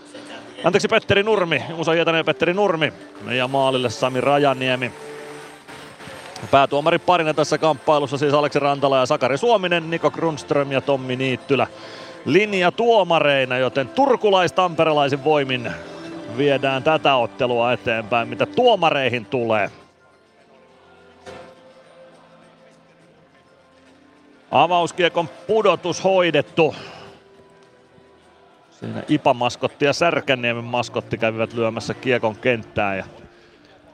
Anteeksi 0.65 0.89
Petteri 0.89 1.23
Nurmi, 1.23 1.63
Juuso 1.69 1.93
Hietanen 1.93 2.19
ja 2.19 2.25
Petteri 2.25 2.55
Nurmi. 2.55 2.93
Ja 3.31 3.49
maalille 3.49 3.91
Sami 3.91 4.21
Rajaniemi. 4.21 4.93
Päätuomari 6.51 6.99
parina 6.99 7.35
tässä 7.35 7.59
kamppailussa 7.59 8.19
siis 8.19 8.35
Aleksi 8.35 8.59
Rantala 8.59 8.99
ja 8.99 9.07
Sakari 9.07 9.39
Suominen, 9.39 9.91
Niko 9.91 10.11
Grundström 10.11 10.73
ja 10.73 10.81
Tommi 10.81 11.17
Niittylä 11.17 11.67
linja 12.25 12.73
tuomareina, 12.73 13.59
joten 13.59 13.89
turkulais-tamperelaisin 13.89 15.25
voimin 15.25 15.71
viedään 16.39 16.83
tätä 16.83 17.15
ottelua 17.15 17.73
eteenpäin, 17.73 18.29
mitä 18.29 18.47
tuomareihin 18.47 19.27
tulee. 19.27 19.71
Avauskiekon 24.51 25.29
pudotus 25.47 26.05
hoidettu. 26.05 26.75
Siinä 28.71 29.03
Ipa-maskotti 29.09 29.85
ja 29.85 29.93
Särkänniemen 29.93 30.65
maskotti 30.65 31.19
kävivät 31.19 31.53
lyömässä 31.53 31.95
kiekon 31.95 32.37
kenttään. 32.37 32.99
Ja 32.99 33.05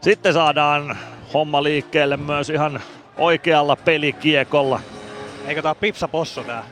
sitten 0.00 0.32
saadaan 0.32 0.96
homma 1.34 1.62
liikkeelle 1.62 2.16
myös 2.16 2.50
ihan 2.50 2.80
oikealla 3.18 3.76
pelikiekolla. 3.76 4.80
Eikö 5.46 5.62
tää 5.62 5.74
Pipsa 5.74 6.08
Possu 6.08 6.44
tää? 6.44 6.64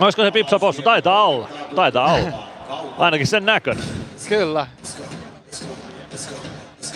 Olisiko 0.00 0.22
se 0.22 0.30
Pipsa 0.30 0.58
Possu? 0.58 0.82
Taitaa 0.82 1.24
olla. 1.24 1.48
Taitaa 1.74 2.14
olla. 2.14 2.49
Ainakin 2.98 3.26
sen 3.26 3.46
näköinen. 3.46 3.84
Kyllä. 4.28 4.66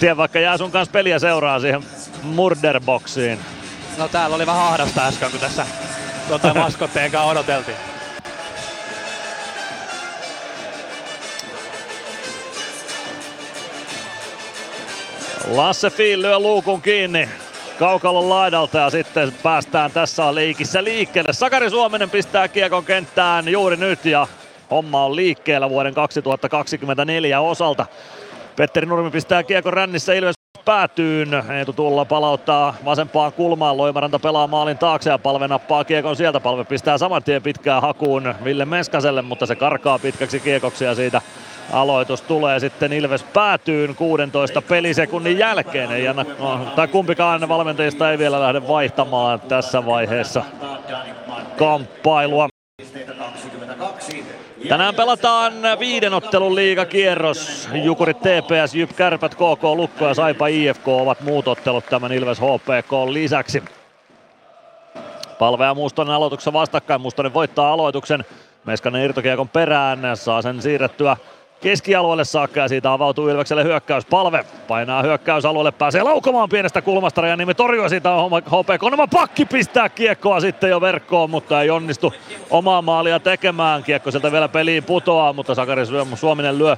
Tien 0.00 0.16
vaikka 0.16 0.38
jää 0.38 0.58
sun 0.58 0.70
kanssa 0.70 0.92
peliä 0.92 1.18
seuraa 1.18 1.60
siihen 1.60 1.84
murderboxiin. 2.22 3.38
No 3.98 4.08
täällä 4.08 4.36
oli 4.36 4.46
vähän 4.46 4.62
ahdasta 4.62 5.06
äsken, 5.06 5.30
kun 5.30 5.40
tässä 5.40 5.66
tuota 6.28 6.54
maskotteen 6.64 7.10
kanssa 7.10 7.30
odoteltiin. 7.30 7.76
Lasse 15.50 15.90
Fiil 15.90 16.22
lyö 16.22 16.38
luukun 16.38 16.82
kiinni 16.82 17.28
kaukalon 17.78 18.28
laidalta 18.28 18.78
ja 18.78 18.90
sitten 18.90 19.32
päästään 19.42 19.90
tässä 19.90 20.34
leikissä 20.34 20.84
liikkeelle. 20.84 21.32
Sakari 21.32 21.70
Suominen 21.70 22.10
pistää 22.10 22.48
kiekon 22.48 22.84
kenttään 22.84 23.48
juuri 23.48 23.76
nyt 23.76 24.04
ja 24.04 24.26
homma 24.74 25.04
on 25.04 25.16
liikkeellä 25.16 25.70
vuoden 25.70 25.94
2024 25.94 27.40
osalta. 27.40 27.86
Petteri 28.56 28.86
Nurmi 28.86 29.10
pistää 29.10 29.42
kiekon 29.42 29.72
rännissä 29.72 30.14
Ilves 30.14 30.34
päätyyn. 30.64 31.28
Eetu 31.58 31.72
Tulla 31.72 32.04
palauttaa 32.04 32.74
vasempaan 32.84 33.32
kulmaan. 33.32 33.76
Loimaranta 33.76 34.18
pelaa 34.18 34.46
maalin 34.46 34.78
taakse 34.78 35.10
ja 35.10 35.18
palve 35.18 35.48
nappaa 35.48 35.84
kiekon 35.84 36.16
sieltä. 36.16 36.40
Palve 36.40 36.64
pistää 36.64 36.98
saman 36.98 37.22
tien 37.22 37.42
pitkään 37.42 37.82
hakuun 37.82 38.34
Ville 38.44 38.64
Meskaselle, 38.64 39.22
mutta 39.22 39.46
se 39.46 39.56
karkaa 39.56 39.98
pitkäksi 39.98 40.40
kiekoksi 40.40 40.84
ja 40.84 40.94
siitä 40.94 41.22
aloitus 41.72 42.22
tulee 42.22 42.60
sitten 42.60 42.92
Ilves 42.92 43.22
päätyyn 43.22 43.94
16 43.94 44.62
pelisekunnin 44.62 45.38
jälkeen. 45.38 45.92
Ei 45.92 46.08
anna, 46.08 46.24
no, 46.38 46.60
tai 46.76 46.88
kumpikaan 46.88 47.48
valmentajista 47.48 48.10
ei 48.10 48.18
vielä 48.18 48.40
lähde 48.40 48.68
vaihtamaan 48.68 49.40
tässä 49.40 49.86
vaiheessa 49.86 50.44
kamppailua. 51.58 52.53
Tänään 54.68 54.94
pelataan 54.94 55.52
viiden 55.78 56.14
ottelun 56.14 56.54
liigakierros. 56.54 57.68
Jukurit 57.72 58.18
TPS, 58.20 58.74
Jyp 58.74 58.96
Kärpät, 58.96 59.34
KK 59.34 59.62
Lukko 59.74 60.08
ja 60.08 60.14
Saipa 60.14 60.46
IFK 60.46 60.88
ovat 60.88 61.20
muut 61.20 61.48
ottelut 61.48 61.86
tämän 61.86 62.12
Ilves 62.12 62.38
HPK 62.38 62.92
lisäksi. 63.10 63.62
Palve 65.38 65.64
ja 65.64 65.74
Mustonen 65.74 66.14
aloituksessa 66.14 66.52
vastakkain. 66.52 67.00
Mustonen 67.00 67.34
voittaa 67.34 67.72
aloituksen. 67.72 68.24
Meskanen 68.64 69.02
irtokiekon 69.04 69.48
perään, 69.48 70.00
saa 70.14 70.42
sen 70.42 70.62
siirrettyä 70.62 71.16
keskialueelle 71.64 72.24
saakka 72.24 72.60
ja 72.60 72.68
siitä 72.68 72.92
avautuu 72.92 73.28
Ilvekselle 73.28 73.64
hyökkäys. 73.64 74.06
Palve 74.06 74.44
painaa 74.68 75.02
hyökkäysalueelle, 75.02 75.72
pääsee 75.72 76.02
laukomaan 76.02 76.48
pienestä 76.48 76.82
kulmasta 76.82 77.26
ja 77.26 77.36
nimi 77.36 77.54
torjua 77.54 77.88
siitä 77.88 78.10
HPK. 78.46 78.90
Nämä 78.90 79.06
pakki 79.06 79.44
pistää 79.44 79.88
kiekkoa 79.88 80.40
sitten 80.40 80.70
jo 80.70 80.80
verkkoon, 80.80 81.30
mutta 81.30 81.62
ei 81.62 81.70
onnistu 81.70 82.14
omaa 82.50 82.82
maalia 82.82 83.20
tekemään. 83.20 83.82
Kiekko 83.82 84.10
sieltä 84.10 84.32
vielä 84.32 84.48
peliin 84.48 84.84
putoaa, 84.84 85.32
mutta 85.32 85.54
Sakari 85.54 85.82
Suominen 86.14 86.58
lyö 86.58 86.76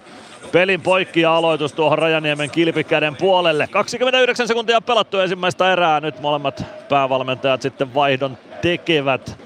pelin 0.52 0.80
poikki 0.80 1.20
ja 1.20 1.36
aloitus 1.36 1.72
tuohon 1.72 1.98
Rajaniemen 1.98 2.50
kilpikäden 2.50 3.16
puolelle. 3.16 3.66
29 3.66 4.48
sekuntia 4.48 4.80
pelattu 4.80 5.18
ensimmäistä 5.18 5.72
erää. 5.72 6.00
Nyt 6.00 6.20
molemmat 6.20 6.64
päävalmentajat 6.88 7.62
sitten 7.62 7.94
vaihdon 7.94 8.38
tekevät. 8.62 9.38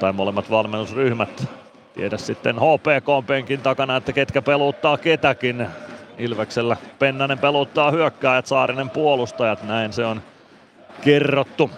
Tai 0.00 0.12
molemmat 0.12 0.50
valmennusryhmät 0.50 1.48
tiedä 1.98 2.16
sitten 2.16 2.56
HPK-penkin 2.56 3.60
takana, 3.60 3.96
että 3.96 4.12
ketkä 4.12 4.42
peluttaa 4.42 4.96
ketäkin. 4.96 5.66
Ilveksellä 6.18 6.76
Pennanen 6.98 7.38
peluttaa 7.38 7.90
hyökkääjät, 7.90 8.46
Saarinen 8.46 8.90
puolustajat, 8.90 9.62
näin 9.62 9.92
se 9.92 10.04
on 10.04 10.22
kerrottu. 11.00 11.70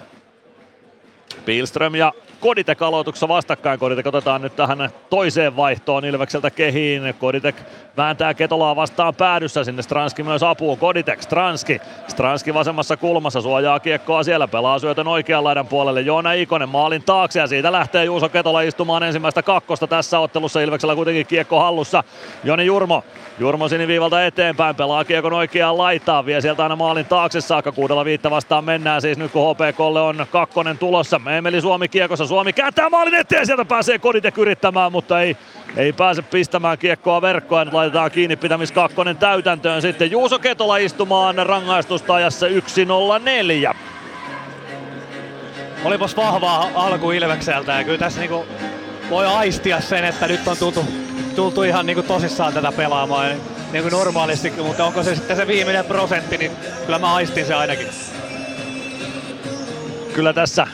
Pilström 1.44 1.94
ja 1.94 2.12
Koditek 2.40 2.82
aloituksessa 2.82 3.28
vastakkain. 3.28 3.78
Koditek 3.78 4.06
otetaan 4.06 4.42
nyt 4.42 4.56
tähän 4.56 4.90
toiseen 5.10 5.56
vaihtoon 5.56 6.04
Ilvekseltä 6.04 6.50
kehiin. 6.50 7.14
Koditek 7.18 7.56
vääntää 7.96 8.34
Ketolaa 8.34 8.76
vastaan 8.76 9.14
päädyssä. 9.14 9.64
Sinne 9.64 9.82
Stranski 9.82 10.22
myös 10.22 10.42
apuun. 10.42 10.78
Koditek, 10.78 11.22
Stranski. 11.22 11.80
Stranski 12.08 12.54
vasemmassa 12.54 12.96
kulmassa 12.96 13.40
suojaa 13.40 13.80
kiekkoa 13.80 14.22
siellä. 14.22 14.48
Pelaa 14.48 14.78
syötön 14.78 15.08
oikean 15.08 15.44
laidan 15.44 15.66
puolelle. 15.66 16.00
Joona 16.00 16.32
Ikonen 16.32 16.68
maalin 16.68 17.02
taakse 17.02 17.40
ja 17.40 17.46
siitä 17.46 17.72
lähtee 17.72 18.04
Juuso 18.04 18.28
Ketola 18.28 18.60
istumaan 18.60 19.02
ensimmäistä 19.02 19.42
kakkosta 19.42 19.86
tässä 19.86 20.18
ottelussa. 20.18 20.60
Ilveksellä 20.60 20.94
kuitenkin 20.94 21.26
kiekko 21.26 21.60
hallussa. 21.60 22.04
Joni 22.44 22.66
Jurmo. 22.66 23.04
Jurmo 23.40 23.68
siniviivalta 23.68 24.26
eteenpäin. 24.26 24.76
Pelaa 24.76 25.04
kiekon 25.04 25.32
oikeaan 25.32 25.78
laitaan. 25.78 26.26
Vie 26.26 26.40
sieltä 26.40 26.62
aina 26.62 26.76
maalin 26.76 27.06
taakse 27.06 27.40
saakka. 27.40 27.72
Kuudella 27.72 28.04
viittä 28.04 28.30
vastaan 28.30 28.64
mennään 28.64 29.02
siis 29.02 29.18
nyt 29.18 29.32
kun 29.32 29.54
HPKlle 29.54 30.00
on 30.00 30.26
kakkonen 30.30 30.78
tulossa. 30.78 31.20
Emeli 31.36 31.60
Suomi 31.60 31.88
kiekossa. 31.88 32.26
Suomi 32.26 32.52
kääntää 32.52 32.90
maalin 32.90 33.14
eteen. 33.14 33.46
Sieltä 33.46 33.64
pääsee 33.64 33.98
Koditek 33.98 34.38
yrittämään, 34.38 34.92
mutta 34.92 35.20
ei, 35.20 35.36
ei 35.76 35.92
pääse 35.92 36.22
pistämään 36.22 36.78
kiekkoa 36.78 37.22
verkkoon. 37.22 37.66
Nyt 37.66 37.74
laitetaan 37.74 38.10
kiinni 38.10 38.36
pitämis 38.36 38.72
kakkonen 38.72 39.16
täytäntöön. 39.16 39.82
Sitten 39.82 40.10
Juuso 40.10 40.38
Ketola 40.38 40.76
istumaan 40.76 41.36
rangaistusta 41.46 42.14
ajassa 42.14 42.46
1-0-4. 42.46 43.76
Olipas 45.84 46.16
vahvaa 46.16 46.68
alku 46.74 47.10
Ilvekseltä 47.10 47.72
ja 47.72 47.84
kyllä 47.84 47.98
tässä 47.98 48.20
niinku 48.20 48.46
voi 49.10 49.26
aistia 49.26 49.80
sen, 49.80 50.04
että 50.04 50.26
nyt 50.26 50.48
on 50.48 50.56
tultu, 50.56 50.84
tultu 51.36 51.62
ihan 51.62 51.86
niinku 51.86 52.02
tosissaan 52.02 52.52
tätä 52.52 52.72
pelaamaan 52.72 53.36
niin 53.72 53.82
kuin 53.82 53.92
normaalisti, 53.92 54.50
mutta 54.50 54.84
onko 54.84 55.02
se 55.02 55.14
sitten 55.14 55.36
se 55.36 55.46
viimeinen 55.46 55.84
prosentti, 55.84 56.36
niin 56.36 56.52
kyllä 56.86 56.98
mä 56.98 57.14
aistin 57.14 57.46
se 57.46 57.54
ainakin. 57.54 57.86
Kyllä 60.14 60.32
tässä 60.32 60.66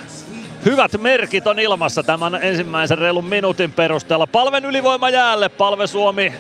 hyvät 0.65 1.01
merkit 1.01 1.47
on 1.47 1.59
ilmassa 1.59 2.03
tämän 2.03 2.35
ensimmäisen 2.43 2.99
reilun 2.99 3.25
minuutin 3.25 3.73
perusteella. 3.73 4.27
Palven 4.27 4.65
ylivoima 4.65 5.11
jäälle, 5.11 5.49
Palve 5.49 5.87
Suomi, 5.87 6.33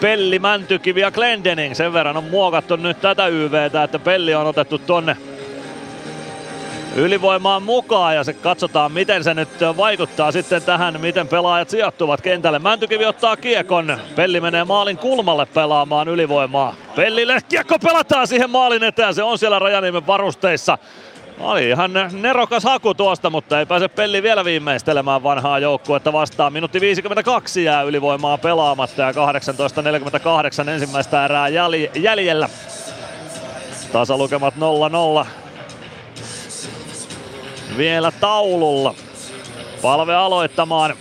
Pelli, 0.00 0.38
Mäntykivi 0.38 1.00
ja 1.00 1.10
Glendening. 1.10 1.74
Sen 1.74 1.92
verran 1.92 2.16
on 2.16 2.24
muokattu 2.24 2.76
nyt 2.76 3.00
tätä 3.00 3.26
YVtä, 3.26 3.82
että 3.82 3.98
Pelli 3.98 4.34
on 4.34 4.46
otettu 4.46 4.78
tonne 4.78 5.16
ylivoimaan 6.96 7.62
mukaan 7.62 8.14
ja 8.14 8.24
se 8.24 8.32
katsotaan 8.32 8.92
miten 8.92 9.24
se 9.24 9.34
nyt 9.34 9.48
vaikuttaa 9.76 10.32
sitten 10.32 10.62
tähän, 10.62 11.00
miten 11.00 11.28
pelaajat 11.28 11.70
sijoittuvat 11.70 12.20
kentälle. 12.20 12.58
Mäntykivi 12.58 13.04
ottaa 13.04 13.36
kiekon, 13.36 13.98
Pelli 14.16 14.40
menee 14.40 14.64
maalin 14.64 14.98
kulmalle 14.98 15.46
pelaamaan 15.46 16.08
ylivoimaa. 16.08 16.74
Pellille 16.96 17.38
kiekko 17.48 17.78
pelataan 17.78 18.26
siihen 18.26 18.50
maalin 18.50 18.84
eteen, 18.84 19.14
se 19.14 19.22
on 19.22 19.38
siellä 19.38 19.58
Rajaniemen 19.58 20.06
varusteissa. 20.06 20.78
Oli 21.38 21.68
ihan 21.68 21.90
nerokas 22.12 22.64
haku 22.64 22.94
tuosta, 22.94 23.30
mutta 23.30 23.58
ei 23.58 23.66
pääse 23.66 23.88
Pelli 23.88 24.22
vielä 24.22 24.44
viimeistelemään 24.44 25.22
vanhaa 25.22 25.58
joukkuetta 25.58 26.12
vastaan. 26.12 26.52
Minuutti 26.52 26.80
52 26.80 27.64
jää 27.64 27.82
ylivoimaa 27.82 28.38
pelaamatta 28.38 29.02
ja 29.02 29.12
18.48 29.12 30.68
ensimmäistä 30.68 31.24
erää 31.24 31.48
jäljellä. 31.94 32.48
Tasalukemat 33.92 34.54
0-0 35.24 35.26
vielä 37.76 38.10
taululla. 38.10 38.94
Palve 39.82 40.14
aloittamaan. 40.14 40.94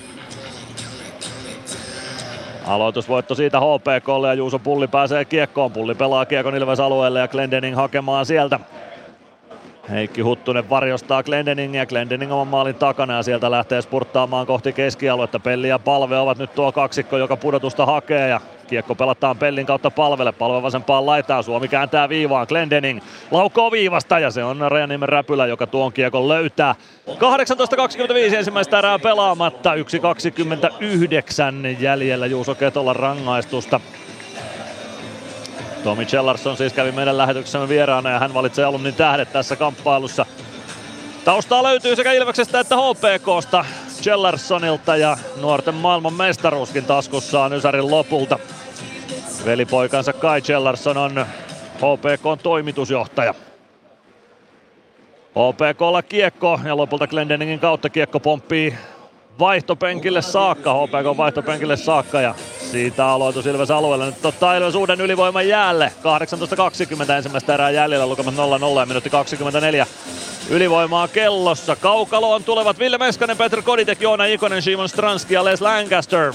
Aloitusvoitto 2.65 3.35
siitä 3.35 3.59
HPKlle 3.59 4.27
ja 4.27 4.33
Juuso 4.33 4.59
Pulli 4.59 4.87
pääsee 4.87 5.25
kiekkoon. 5.25 5.71
Pulli 5.71 5.95
pelaa 5.95 6.25
kiekon 6.25 6.55
Ilves 6.55 6.79
alueelle 6.79 7.19
ja 7.19 7.27
Glendening 7.27 7.75
hakemaan 7.75 8.25
sieltä. 8.25 8.59
Heikki 9.89 10.21
Huttunen 10.21 10.69
varjostaa 10.69 11.23
Glendening 11.23 11.75
ja 11.75 11.85
Glendening 11.85 12.31
oman 12.31 12.47
maalin 12.47 12.75
takana 12.75 13.13
ja 13.13 13.23
sieltä 13.23 13.51
lähtee 13.51 13.81
spurttaamaan 13.81 14.47
kohti 14.47 14.73
keskialuetta. 14.73 15.39
Pelli 15.39 15.67
ja 15.67 15.79
Palve 15.79 16.17
ovat 16.17 16.37
nyt 16.37 16.55
tuo 16.55 16.71
kaksikko, 16.71 17.17
joka 17.17 17.37
pudotusta 17.37 17.85
hakee 17.85 18.29
ja 18.29 18.41
Kiekko 18.67 18.95
pelataan 18.95 19.37
Pellin 19.37 19.65
kautta 19.65 19.91
palvelle. 19.91 20.31
Palve 20.31 20.61
vasempaan 20.61 21.05
laitaan. 21.05 21.43
Suomi 21.43 21.67
kääntää 21.67 22.09
viivaan. 22.09 22.47
Glendening 22.49 23.01
laukoo 23.31 23.71
viivasta 23.71 24.19
ja 24.19 24.31
se 24.31 24.43
on 24.43 24.71
Rajaniemen 24.71 25.09
räpylä, 25.09 25.45
joka 25.45 25.67
tuon 25.67 25.93
kiekon 25.93 26.27
löytää. 26.27 26.75
18.25 27.09 28.35
ensimmäistä 28.35 28.79
erää 28.79 28.99
pelaamatta. 28.99 29.75
1.29 29.75 29.81
jäljellä 31.79 32.25
Juuso 32.25 32.55
Ketolla 32.55 32.93
rangaistusta. 32.93 33.79
Tomi 35.83 36.05
Chellarsson 36.05 36.57
siis 36.57 36.73
kävi 36.73 36.91
meidän 36.91 37.17
lähetyksemme 37.17 37.69
vieraana 37.69 38.09
ja 38.09 38.19
hän 38.19 38.33
valitsee 38.33 38.65
alumnin 38.65 38.95
tähdet 38.95 39.33
tässä 39.33 39.55
kamppailussa. 39.55 40.25
Taustaa 41.25 41.63
löytyy 41.63 41.95
sekä 41.95 42.11
Ilveksestä 42.11 42.59
että 42.59 42.75
HPKsta. 42.75 43.65
Chellarsonilta 44.01 44.97
ja 44.97 45.17
nuorten 45.41 45.75
maailman 45.75 46.13
mestaruuskin 46.13 46.85
taskussaan 46.85 47.53
Ysärin 47.53 47.91
lopulta. 47.91 48.39
Velipoikansa 49.45 50.13
Kai 50.13 50.41
Chellarsson 50.41 50.97
on 50.97 51.25
HPKn 51.77 52.43
toimitusjohtaja. 52.43 53.33
HPKlla 55.29 56.01
kiekko 56.01 56.59
ja 56.65 56.77
lopulta 56.77 57.07
Glendeningin 57.07 57.59
kautta 57.59 57.89
kiekko 57.89 58.19
pomppii 58.19 58.77
vaihtopenkille 59.39 60.21
saakka, 60.21 60.73
HPK 60.73 61.17
vaihtopenkille 61.17 61.77
saakka 61.77 62.21
ja 62.21 62.35
siitä 62.71 63.07
aloitus 63.07 63.45
Ilves 63.45 63.71
alueelle. 63.71 64.05
Nyt 64.05 64.25
ottaa 64.25 64.55
Ilves 64.55 64.75
uuden 64.75 65.01
ylivoiman 65.01 65.47
jäälle. 65.47 65.91
18.20 67.05 67.11
ensimmäistä 67.11 67.53
erää 67.53 67.71
jäljellä, 67.71 68.07
lukemat 68.07 68.33
0-0 68.33 68.37
ja 68.79 68.85
minuutti 68.85 69.09
24 69.09 69.87
ylivoimaa 70.49 71.07
kellossa. 71.07 71.75
Kaukaloon 71.75 72.43
tulevat 72.43 72.79
Ville 72.79 72.97
Meskanen, 72.97 73.37
Petr 73.37 73.61
Koditek, 73.61 74.01
Joona 74.01 74.25
Ikonen, 74.25 74.61
Simon 74.61 74.89
Stranski 74.89 75.33
ja 75.33 75.45
Les 75.45 75.61
Lancaster. 75.61 76.33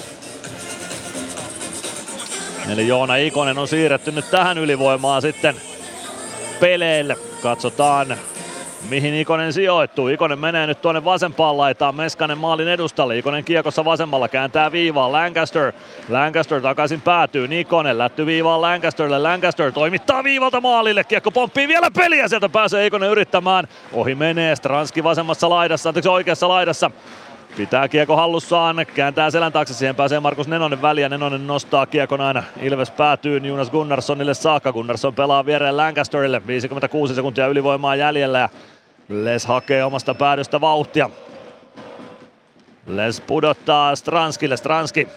Eli 2.68 2.88
Joona 2.88 3.16
Ikonen 3.16 3.58
on 3.58 3.68
siirretty 3.68 4.12
nyt 4.12 4.30
tähän 4.30 4.58
ylivoimaan 4.58 5.22
sitten 5.22 5.56
peleille. 6.60 7.16
Katsotaan 7.42 8.16
mihin 8.90 9.14
Ikonen 9.14 9.52
sijoittuu. 9.52 10.08
Ikonen 10.08 10.38
menee 10.38 10.66
nyt 10.66 10.82
tuonne 10.82 11.04
vasempaan 11.04 11.56
laitaan 11.56 11.94
Meskanen 11.94 12.38
maalin 12.38 12.68
edustalle. 12.68 13.18
Ikonen 13.18 13.44
kiekossa 13.44 13.84
vasemmalla 13.84 14.28
kääntää 14.28 14.72
viivaa. 14.72 15.12
Lancaster. 15.12 15.72
Lancaster 16.08 16.60
takaisin 16.60 17.00
päätyy. 17.00 17.48
Ikonen 17.50 17.98
lätty 17.98 18.26
viivaan 18.26 18.60
Lancasterille. 18.60 19.18
Lancaster 19.18 19.72
toimittaa 19.72 20.24
viivalta 20.24 20.60
maalille. 20.60 21.04
Kiekko 21.04 21.30
pomppii 21.30 21.68
vielä 21.68 21.90
peliä. 21.90 22.28
Sieltä 22.28 22.48
pääsee 22.48 22.86
Ikonen 22.86 23.10
yrittämään. 23.10 23.68
Ohi 23.92 24.14
menee. 24.14 24.56
Stranski 24.56 25.04
vasemmassa 25.04 25.50
laidassa, 25.50 25.88
anteeksi 25.90 26.08
oikeassa 26.08 26.48
laidassa. 26.48 26.90
Pitää 27.58 27.88
kiekko 27.88 28.16
hallussaan, 28.16 28.86
kääntää 28.94 29.30
selän 29.30 29.52
taakse, 29.52 29.74
siihen 29.74 29.96
pääsee 29.96 30.20
Markus 30.20 30.48
Nenonen 30.48 30.82
väliä, 30.82 31.08
Nenonen 31.08 31.46
nostaa 31.46 31.86
kiekon 31.86 32.20
aina, 32.20 32.42
Ilves 32.62 32.90
päätyy 32.90 33.38
Jonas 33.38 33.70
Gunnarssonille 33.70 34.34
saakka, 34.34 34.72
Gunnarsson 34.72 35.14
pelaa 35.14 35.46
viereen 35.46 35.76
Lancasterille, 35.76 36.42
56 36.46 37.14
sekuntia 37.14 37.46
ylivoimaa 37.46 37.96
jäljellä 37.96 38.38
ja 38.38 38.48
Les 39.08 39.46
hakee 39.46 39.84
omasta 39.84 40.14
päädystä 40.14 40.60
vauhtia. 40.60 41.10
Les 42.86 43.20
pudottaa 43.20 43.96
Stranskille, 43.96 44.56
Stranski 44.56 45.08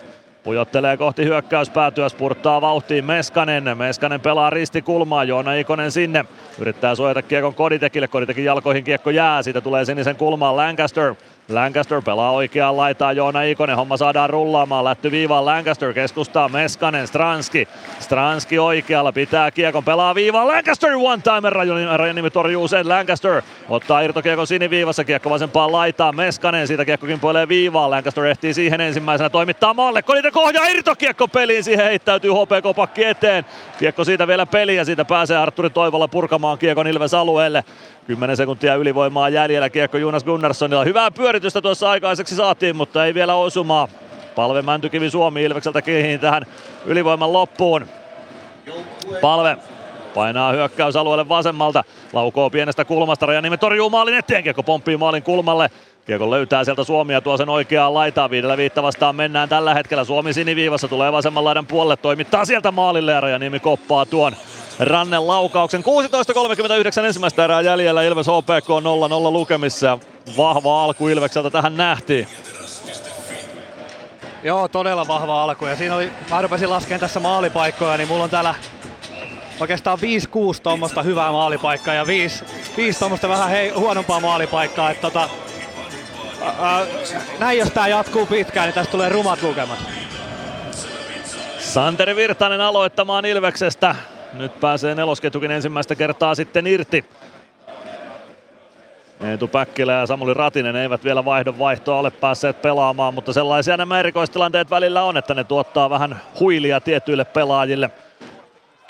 Pujottelee 0.43 0.97
kohti 0.97 1.23
hyökkäyspäätyä, 1.23 2.09
spurttaa 2.09 2.61
vauhtiin 2.61 3.05
Meskanen. 3.05 3.77
Meskanen 3.77 4.21
pelaa 4.21 4.49
ristikulmaa, 4.49 5.23
Joona 5.23 5.53
Ikonen 5.53 5.91
sinne. 5.91 6.25
Yrittää 6.59 6.95
suojata 6.95 7.21
kiekon 7.21 7.55
Koditekille, 7.55 8.07
Koditekin 8.07 8.45
jalkoihin 8.45 8.83
kiekko 8.83 9.09
jää, 9.09 9.43
siitä 9.43 9.61
tulee 9.61 9.85
sinisen 9.85 10.15
kulmaan 10.15 10.57
Lancaster. 10.57 11.15
Lancaster 11.55 12.01
pelaa 12.01 12.31
oikeaan 12.31 12.77
laitaan. 12.77 13.15
Joona 13.15 13.41
Ikonen, 13.43 13.75
homma 13.75 13.97
saadaan 13.97 14.29
rullaamaan, 14.29 14.85
lätty 14.85 15.11
viivaan 15.11 15.45
Lancaster 15.45 15.93
keskustaa 15.93 16.49
Meskanen, 16.49 17.07
Stranski, 17.07 17.67
Stranski 17.99 18.59
oikealla, 18.59 19.11
pitää 19.11 19.51
kiekon, 19.51 19.83
pelaa 19.83 20.15
viivaan, 20.15 20.47
Lancaster 20.47 20.91
one 20.95 21.21
timer, 21.21 21.53
Rajanimi 21.97 22.29
torjuu 22.29 22.67
sen, 22.67 22.89
Lancaster 22.89 23.41
ottaa 23.69 24.01
irtokiekon 24.01 24.47
siniviivassa, 24.47 25.03
kiekko 25.03 25.29
vasempaan 25.29 25.71
laitaan, 25.71 26.15
Meskanen, 26.15 26.67
siitä 26.67 26.85
kiekko 26.85 27.07
kimpoilee 27.07 27.47
viivaan, 27.47 27.91
Lancaster 27.91 28.25
ehtii 28.25 28.53
siihen 28.53 28.81
ensimmäisenä, 28.81 29.29
toimittaa 29.29 29.73
maalle, 29.73 30.01
Kolite 30.01 30.31
kohjaa 30.31 30.67
irtokiekko 30.67 31.27
peliin, 31.27 31.63
siihen 31.63 31.85
heittäytyy 31.85 32.31
HPK-pakki 32.31 33.03
eteen, 33.03 33.45
kiekko 33.79 34.03
siitä 34.03 34.27
vielä 34.27 34.45
peliä, 34.45 34.85
siitä 34.85 35.05
pääsee 35.05 35.37
Arturi 35.37 35.69
Toivola 35.69 36.07
purkamaan 36.07 36.57
kiekon 36.57 36.87
Ilves 36.87 37.13
alueelle, 37.13 37.63
10 38.07 38.37
sekuntia 38.37 38.75
ylivoimaa 38.75 39.29
jäljellä, 39.29 39.69
kiekko 39.69 39.97
Jonas 39.97 40.23
Gunnarssonilla. 40.23 40.83
Hyvää 40.83 41.11
pyöritystä 41.11 41.61
tuossa 41.61 41.89
aikaiseksi 41.89 42.35
saatiin, 42.35 42.75
mutta 42.75 43.05
ei 43.05 43.13
vielä 43.13 43.35
osumaa. 43.35 43.87
Palve 44.35 44.61
Mäntykivi 44.61 45.09
Suomi 45.09 45.43
Ilvekseltä 45.43 45.81
kiinni 45.81 46.17
tähän 46.17 46.45
ylivoiman 46.85 47.33
loppuun. 47.33 47.85
Palve 49.21 49.57
painaa 50.13 50.51
hyökkäysalueelle 50.51 51.29
vasemmalta. 51.29 51.83
Laukoo 52.13 52.49
pienestä 52.49 52.85
kulmasta. 52.85 53.25
Rajaniemi 53.25 53.57
torjuu 53.57 53.89
maalin 53.89 54.17
eteen. 54.17 54.43
Kiekko 54.43 54.63
pomppii 54.63 54.97
maalin 54.97 55.23
kulmalle. 55.23 55.69
Kiekko 56.05 56.31
löytää 56.31 56.63
sieltä 56.63 56.83
Suomia 56.83 57.21
tuo 57.21 57.37
sen 57.37 57.49
oikeaan 57.49 57.93
laitaan. 57.93 58.31
Viidellä 58.31 58.57
viitta 58.57 58.83
vastaan 58.83 59.15
mennään 59.15 59.49
tällä 59.49 59.73
hetkellä. 59.73 60.03
Suomi 60.03 60.33
siniviivassa 60.33 60.87
tulee 60.87 61.11
vasemman 61.11 61.43
laidan 61.43 61.65
puolelle. 61.65 61.97
Toimittaa 61.97 62.45
sieltä 62.45 62.71
maalille 62.71 63.11
ja 63.11 63.21
Rajaniemi 63.21 63.59
koppaa 63.59 64.05
tuon 64.05 64.35
Rannen 64.81 65.27
laukauksen. 65.27 65.83
16.39 67.01 67.05
ensimmäistä 67.05 67.43
erää 67.43 67.61
jäljellä 67.61 68.03
Ilves 68.03 68.27
HPK 68.27 68.69
0-0 68.69 69.31
lukemissa. 69.31 69.99
Vahva 70.37 70.83
alku 70.83 71.07
Ilvekseltä 71.07 71.49
tähän 71.49 71.77
nähtiin. 71.77 72.27
Joo, 74.43 74.67
todella 74.67 75.07
vahva 75.07 75.43
alku. 75.43 75.65
Ja 75.65 75.75
siinä 75.75 75.95
oli, 75.95 76.11
mä 76.29 76.41
rupesin 76.41 76.69
laskemaan 76.69 76.99
tässä 76.99 77.19
maalipaikkoja, 77.19 77.97
niin 77.97 78.07
mulla 78.07 78.23
on 78.23 78.29
täällä 78.29 78.55
oikeastaan 79.59 79.99
5-6 79.99 80.01
tuommoista 80.63 81.03
hyvää 81.03 81.31
maalipaikkaa 81.31 81.93
ja 81.93 82.07
5, 82.07 82.45
5 82.77 82.99
tuommoista 82.99 83.29
vähän 83.29 83.49
hei, 83.49 83.69
huonompaa 83.69 84.19
maalipaikkaa. 84.19 84.91
Että 84.91 85.01
tota, 85.01 85.29
ää, 86.59 86.85
näin 87.39 87.59
jos 87.59 87.71
tää 87.71 87.87
jatkuu 87.87 88.25
pitkään, 88.25 88.67
niin 88.67 88.75
tästä 88.75 88.91
tulee 88.91 89.09
rumat 89.09 89.41
lukemat. 89.41 89.79
Santeri 91.59 92.15
Virtanen 92.15 92.61
aloittamaan 92.61 93.25
Ilveksestä. 93.25 93.95
Nyt 94.33 94.59
pääsee 94.59 94.95
nelosketjukin 94.95 95.51
ensimmäistä 95.51 95.95
kertaa 95.95 96.35
sitten 96.35 96.67
irti. 96.67 97.05
Eetu 99.21 99.47
Päkkilä 99.47 99.93
ja 99.93 100.05
Samuli 100.05 100.33
Ratinen 100.33 100.75
eivät 100.75 101.03
vielä 101.03 101.25
vaihdon 101.25 101.59
vaihtoa 101.59 101.99
ole 101.99 102.11
päässeet 102.11 102.61
pelaamaan, 102.61 103.13
mutta 103.13 103.33
sellaisia 103.33 103.77
nämä 103.77 103.99
erikoistilanteet 103.99 104.69
välillä 104.69 105.03
on, 105.03 105.17
että 105.17 105.33
ne 105.33 105.43
tuottaa 105.43 105.89
vähän 105.89 106.21
huilia 106.39 106.81
tietyille 106.81 107.25
pelaajille. 107.25 107.89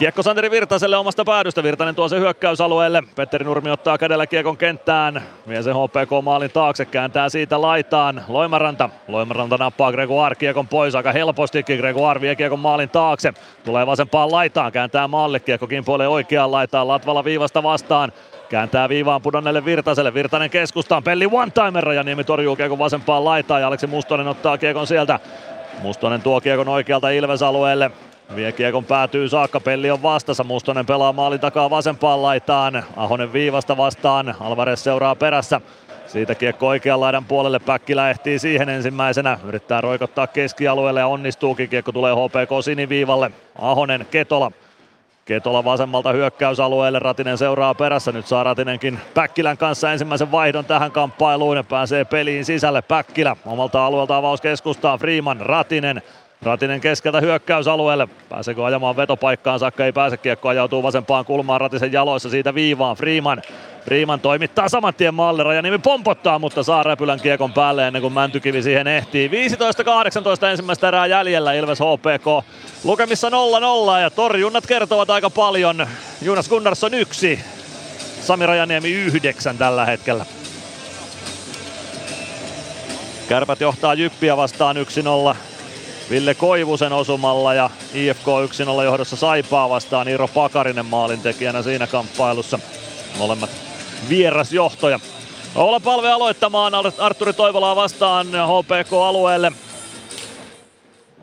Kiekko 0.01 0.23
Santeri 0.23 0.51
Virtaselle 0.51 0.97
omasta 0.97 1.25
päädystä. 1.25 1.63
Virtanen 1.63 1.95
tuo 1.95 2.09
se 2.09 2.19
hyökkäysalueelle. 2.19 3.03
Petteri 3.15 3.45
Nurmi 3.45 3.71
ottaa 3.71 3.97
kädellä 3.97 4.27
kiekon 4.27 4.57
kenttään. 4.57 5.21
Vie 5.47 5.63
se 5.63 5.71
HPK 5.71 6.23
maalin 6.23 6.51
taakse. 6.51 6.85
Kääntää 6.85 7.29
siitä 7.29 7.61
laitaan. 7.61 8.21
Loimaranta. 8.27 8.89
Loimaranta 9.07 9.57
nappaa 9.57 9.91
Gregoire 9.91 10.35
kiekon 10.35 10.67
pois 10.67 10.95
aika 10.95 11.11
helpostikin. 11.11 11.79
Gregoire 11.79 12.21
vie 12.21 12.35
kiekon 12.35 12.59
maalin 12.59 12.89
taakse. 12.89 13.33
Tulee 13.65 13.87
vasempaan 13.87 14.31
laitaan. 14.31 14.71
Kääntää 14.71 15.07
maalle. 15.07 15.39
Kiekko 15.39 15.67
kimpoilee 15.67 16.07
oikeaan 16.07 16.51
laitaan. 16.51 16.87
Latvala 16.87 17.23
viivasta 17.23 17.63
vastaan. 17.63 18.11
Kääntää 18.49 18.89
viivaan 18.89 19.21
pudonneelle 19.21 19.65
Virtaselle. 19.65 20.13
Virtanen 20.13 20.49
keskustaan. 20.49 21.03
Pelli 21.03 21.25
one-timer 21.25 21.91
ja 21.91 22.03
Niemi 22.03 22.23
torjuu 22.23 22.55
kiekon 22.55 22.79
vasempaan 22.79 23.25
laitaan. 23.25 23.61
Ja 23.61 23.67
Aleksi 23.67 23.87
Mustonen 23.87 24.27
ottaa 24.27 24.57
kiekon 24.57 24.87
sieltä. 24.87 25.19
Mustonen 25.81 26.21
tuo 26.21 26.41
kiekon 26.41 26.67
oikealta 26.67 27.09
Ilves-alueelle. 27.09 27.91
Vie 28.35 28.51
kiekon 28.51 28.85
päätyy 28.85 29.29
saakka, 29.29 29.59
Pelli 29.59 29.91
on 29.91 30.03
vastassa, 30.03 30.43
Mustonen 30.43 30.85
pelaa 30.85 31.13
maalin 31.13 31.39
takaa 31.39 31.69
vasempaan 31.69 32.21
laitaan, 32.21 32.83
Ahonen 32.95 33.33
viivasta 33.33 33.77
vastaan, 33.77 34.35
Alvarez 34.39 34.79
seuraa 34.79 35.15
perässä. 35.15 35.61
Siitä 36.07 36.35
kiekko 36.35 36.67
oikean 36.67 37.01
laidan 37.01 37.25
puolelle, 37.25 37.59
Päkkilä 37.59 38.09
ehtii 38.09 38.39
siihen 38.39 38.69
ensimmäisenä, 38.69 39.39
yrittää 39.43 39.81
roikottaa 39.81 40.27
keskialueelle 40.27 40.99
ja 40.99 41.07
onnistuukin, 41.07 41.69
kiekko 41.69 41.91
tulee 41.91 42.13
HPK 42.13 42.63
siniviivalle, 42.63 43.31
Ahonen, 43.59 44.07
Ketola, 44.11 44.51
Ketola 45.25 45.63
vasemmalta 45.63 46.11
hyökkäysalueelle, 46.11 46.99
Ratinen 46.99 47.37
seuraa 47.37 47.73
perässä, 47.73 48.11
nyt 48.11 48.27
saa 48.27 48.43
Ratinenkin 48.43 48.99
Päkkilän 49.13 49.57
kanssa 49.57 49.91
ensimmäisen 49.91 50.31
vaihdon 50.31 50.65
tähän 50.65 50.91
kamppailuun 50.91 51.57
ja 51.57 51.63
pääsee 51.63 52.05
peliin 52.05 52.45
sisälle. 52.45 52.81
Päkkilä 52.81 53.35
omalta 53.45 53.85
alueelta 53.85 54.17
avaus 54.17 54.41
keskustaan, 54.41 54.99
Freeman, 54.99 55.39
Ratinen, 55.39 56.01
Ratinen 56.41 56.81
keskeltä 56.81 57.19
hyökkäysalueelle. 57.21 58.07
Pääseekö 58.29 58.65
ajamaan 58.65 58.97
vetopaikkaan 58.97 59.59
saakka? 59.59 59.85
Ei 59.85 59.91
pääse. 59.91 60.17
Kiekko 60.17 60.49
ajautuu 60.49 60.83
vasempaan 60.83 61.25
kulmaan 61.25 61.61
Ratisen 61.61 61.91
jaloissa 61.91 62.29
siitä 62.29 62.55
viivaan. 62.55 62.95
Freeman. 62.95 63.41
Freeman 63.85 64.19
toimittaa 64.19 64.69
saman 64.69 64.93
tien 64.93 65.13
maalle. 65.13 65.43
Rajanimi 65.43 65.77
pompottaa, 65.77 66.39
mutta 66.39 66.63
saa 66.63 66.83
räpylän 66.83 67.19
kiekon 67.19 67.53
päälle 67.53 67.87
ennen 67.87 68.01
kuin 68.01 68.13
Mäntykivi 68.13 68.63
siihen 68.63 68.87
ehtii. 68.87 69.27
15-18 69.27 69.31
ensimmäistä 70.51 70.87
erää 70.87 71.05
jäljellä 71.05 71.53
Ilves 71.53 71.79
HPK. 71.79 72.47
Lukemissa 72.83 73.29
0-0 73.29 74.01
ja 74.01 74.09
torjunnat 74.09 74.67
kertovat 74.67 75.09
aika 75.09 75.29
paljon. 75.29 75.87
Jonas 76.21 76.49
Gunnarsson 76.49 76.93
yksi. 76.93 77.39
Sami 78.21 78.45
Rajaniemi 78.45 78.91
yhdeksän 78.91 79.57
tällä 79.57 79.85
hetkellä. 79.85 80.25
Kärpät 83.29 83.61
johtaa 83.61 83.93
Jyppiä 83.93 84.37
vastaan 84.37 84.75
1-0. 85.33 85.35
Ville 86.11 86.35
Koivusen 86.35 86.93
osumalla 86.93 87.53
ja 87.53 87.69
IFK 87.93 88.27
1-0 88.79 88.83
johdossa 88.83 89.15
Saipaa 89.15 89.69
vastaan 89.69 90.07
Iiro 90.07 90.27
Pakarinen 90.27 90.85
maalintekijänä 90.85 91.61
siinä 91.61 91.87
kamppailussa. 91.87 92.59
Molemmat 93.17 93.49
vierasjohtoja. 94.09 94.99
Olla 95.55 95.79
palve 95.79 96.11
aloittamaan 96.11 96.73
Arturi 96.99 97.33
Toivolaa 97.33 97.75
vastaan 97.75 98.27
HPK-alueelle. 98.27 99.51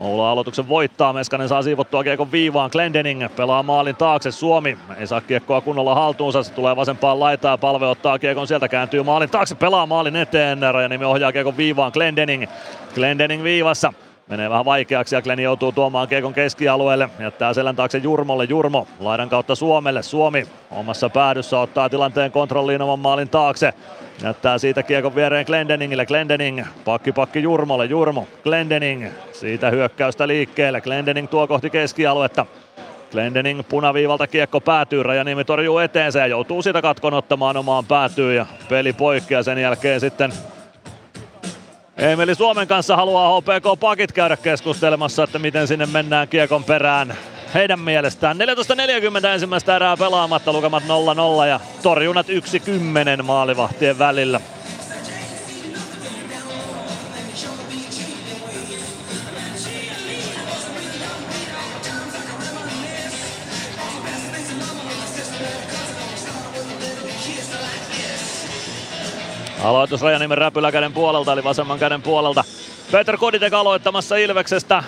Oula 0.00 0.30
aloituksen 0.30 0.68
voittaa, 0.68 1.12
Meskanen 1.12 1.48
saa 1.48 1.62
siivottua 1.62 2.04
kiekon 2.04 2.32
viivaan, 2.32 2.70
Glendening 2.72 3.28
pelaa 3.36 3.62
maalin 3.62 3.96
taakse, 3.96 4.30
Suomi 4.30 4.78
ei 4.96 5.06
saa 5.06 5.20
kiekkoa 5.20 5.60
kunnolla 5.60 5.94
haltuunsa, 5.94 6.42
se 6.42 6.52
tulee 6.52 6.76
vasempaan 6.76 7.20
laitaan, 7.20 7.58
palve 7.58 7.86
ottaa 7.86 8.18
kiekon 8.18 8.46
sieltä, 8.46 8.68
kääntyy 8.68 9.02
maalin 9.02 9.30
taakse, 9.30 9.54
pelaa 9.54 9.86
maalin 9.86 10.16
eteen, 10.16 10.58
Rajanimi 10.72 11.04
ohjaa 11.04 11.32
kiekon 11.32 11.56
viivaan, 11.56 11.92
Glendening, 11.94 12.44
Glendening 12.94 13.42
viivassa, 13.42 13.92
Menee 14.28 14.50
vähän 14.50 14.64
vaikeaksi 14.64 15.14
ja 15.14 15.22
Glenn 15.22 15.42
joutuu 15.42 15.72
tuomaan 15.72 16.08
Kiekon 16.08 16.34
keskialueelle. 16.34 17.10
Jättää 17.18 17.54
selän 17.54 17.76
taakse 17.76 17.98
Jurmolle. 17.98 18.44
Jurmo 18.44 18.86
laidan 19.00 19.28
kautta 19.28 19.54
Suomelle. 19.54 20.02
Suomi 20.02 20.46
omassa 20.70 21.08
päädyssä 21.08 21.60
ottaa 21.60 21.88
tilanteen 21.88 22.32
kontrolliin 22.32 22.82
oman 22.82 22.98
maalin 22.98 23.28
taakse. 23.28 23.72
Jättää 24.22 24.58
siitä 24.58 24.82
kiekon 24.82 25.14
viereen 25.14 25.46
Glendeningille. 25.46 26.06
Glendening 26.06 26.64
pakki 26.84 27.12
pakki 27.12 27.42
Jurmolle. 27.42 27.84
Jurmo. 27.84 28.26
Glendening 28.42 29.06
siitä 29.32 29.70
hyökkäystä 29.70 30.28
liikkeelle. 30.28 30.80
Glendening 30.80 31.28
tuo 31.28 31.46
kohti 31.46 31.70
keskialuetta. 31.70 32.46
Glendening 33.10 33.62
punaviivalta 33.68 34.26
kiekko 34.26 34.60
päätyy, 34.60 35.02
Rajaniemi 35.02 35.44
torjuu 35.44 35.78
eteensä 35.78 36.18
ja 36.18 36.26
joutuu 36.26 36.62
siitä 36.62 36.82
katkon 36.82 37.14
ottamaan 37.14 37.56
omaan 37.56 37.86
päätyyn 37.86 38.36
ja 38.36 38.46
peli 38.68 38.92
poikkeaa 38.92 39.42
sen 39.42 39.58
jälkeen 39.58 40.00
sitten 40.00 40.32
Emeli 41.98 42.34
Suomen 42.34 42.68
kanssa 42.68 42.96
haluaa 42.96 43.40
HPK 43.40 43.80
Pakit 43.80 44.12
käydä 44.12 44.36
keskustelemassa, 44.36 45.22
että 45.22 45.38
miten 45.38 45.68
sinne 45.68 45.86
mennään 45.86 46.28
kiekon 46.28 46.64
perään 46.64 47.14
heidän 47.54 47.80
mielestään. 47.80 48.36
14.40 49.22 49.26
ensimmäistä 49.26 49.76
erää 49.76 49.96
pelaamatta, 49.96 50.52
lukemat 50.52 50.82
0-0 51.44 51.46
ja 51.46 51.60
torjunnat 51.82 52.26
1-10 52.28 53.22
maalivahtien 53.22 53.98
välillä. 53.98 54.40
Aloitus 69.64 70.02
Rajanimen 70.02 70.38
räpyläkäden 70.38 70.92
puolelta, 70.92 71.32
eli 71.32 71.44
vasemman 71.44 71.78
käden 71.78 72.02
puolelta. 72.02 72.44
Peter 72.92 73.16
Koditek 73.16 73.52
aloittamassa 73.52 74.16
Ilveksestä. 74.16 74.82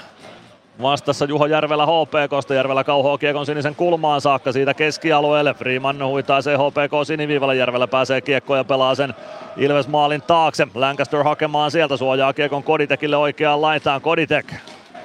Vastassa 0.83 1.25
Juho 1.25 1.47
Järvelä 1.47 1.87
HPKsta. 1.87 2.55
Järvelä 2.55 2.85
kauhoo 2.85 3.19
kiekon 3.19 3.47
sinisen 3.47 3.75
kulmaan 3.75 4.21
saakka 4.21 4.53
siitä 4.53 4.75
keskialueelle. 4.75 5.55
Freeman 5.55 6.07
huitaa 6.07 6.43
se 6.43 6.57
HPK 6.57 7.07
siniviivalle. 7.07 7.57
Järvelä 7.57 7.87
pääsee 7.87 8.21
kiekkoon 8.21 8.59
ja 8.59 8.65
pelaa 8.65 8.95
sen 8.95 9.15
Ilves 9.57 9.89
maalin 9.89 10.23
taakse. 10.23 10.69
Lancaster 10.75 11.25
hakemaan 11.25 11.71
sieltä. 11.71 11.97
Suojaa 11.97 12.33
kiekon 12.33 12.63
Koditekille 12.63 13.17
oikeaan 13.17 13.63
laitaan. 13.63 14.01
Koditek 14.01 14.55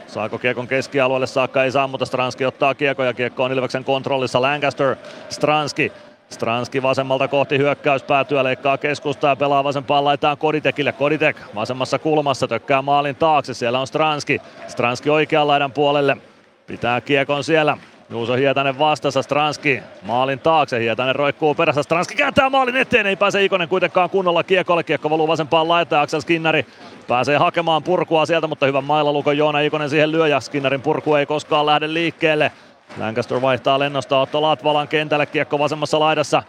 Saako 0.07 0.37
kiekon 0.37 0.67
keskialueelle 0.67 1.27
saakka? 1.27 1.63
Ei 1.63 1.71
saa, 1.71 1.87
mutta 1.87 2.05
Stranski 2.05 2.45
ottaa 2.45 2.75
kiekko 2.75 3.03
ja 3.03 3.13
kiekko 3.13 3.43
on 3.43 3.51
Ilveksen 3.51 3.83
kontrollissa. 3.83 4.41
Lancaster, 4.41 4.95
Stranski 5.29 5.91
Stranski 6.29 6.83
vasemmalta 6.83 7.27
kohti 7.27 7.57
hyökkäyspäätyä, 7.57 8.43
leikkaa 8.43 8.77
keskustaa 8.77 9.29
ja 9.29 9.35
pelaa 9.35 9.63
vasempaan 9.63 10.05
laitaan 10.05 10.37
Koditekille. 10.37 10.91
Koditek 10.91 11.37
vasemmassa 11.55 11.99
kulmassa 11.99 12.47
tökkää 12.47 12.81
maalin 12.81 13.15
taakse, 13.15 13.53
siellä 13.53 13.79
on 13.79 13.87
Stranski. 13.87 14.41
Stranski 14.67 15.09
oikean 15.09 15.47
laidan 15.47 15.71
puolelle, 15.71 16.17
pitää 16.67 17.01
kiekon 17.01 17.43
siellä. 17.43 17.77
Juuso 18.09 18.33
Hietanen 18.33 18.79
vastassa, 18.79 19.21
Stranski 19.21 19.79
maalin 20.01 20.39
taakse, 20.39 20.79
Hietanen 20.79 21.15
roikkuu 21.15 21.55
perässä, 21.55 21.83
Stranski 21.83 22.15
kääntää 22.15 22.49
maalin 22.49 22.77
eteen, 22.77 23.05
ei 23.05 23.15
pääse 23.15 23.43
Ikonen 23.43 23.69
kuitenkaan 23.69 24.09
kunnolla 24.09 24.43
kiekolle, 24.43 24.83
kiekko 24.83 25.09
valuu 25.09 25.27
vasempaan 25.27 25.67
laitaan, 25.67 26.03
Aksel 26.03 26.21
Skinnari 26.21 26.65
pääsee 27.07 27.37
hakemaan 27.37 27.83
purkua 27.83 28.25
sieltä, 28.25 28.47
mutta 28.47 28.65
hyvän 28.65 28.83
mailalukon 28.83 29.37
Joona 29.37 29.59
Ikonen 29.59 29.89
siihen 29.89 30.11
lyö 30.11 30.27
ja 30.27 30.39
Skinnarin 30.39 30.81
purku 30.81 31.15
ei 31.15 31.25
koskaan 31.25 31.65
lähde 31.65 31.93
liikkeelle. 31.93 32.51
Lancaster 32.97 33.41
vaihtaa 33.41 33.79
lennosta 33.79 34.21
Otto 34.21 34.41
Latvalan 34.41 34.87
kentälle, 34.87 35.25
kiekko 35.25 35.59
vasemmassa 35.59 35.99
laidassa. 35.99 36.43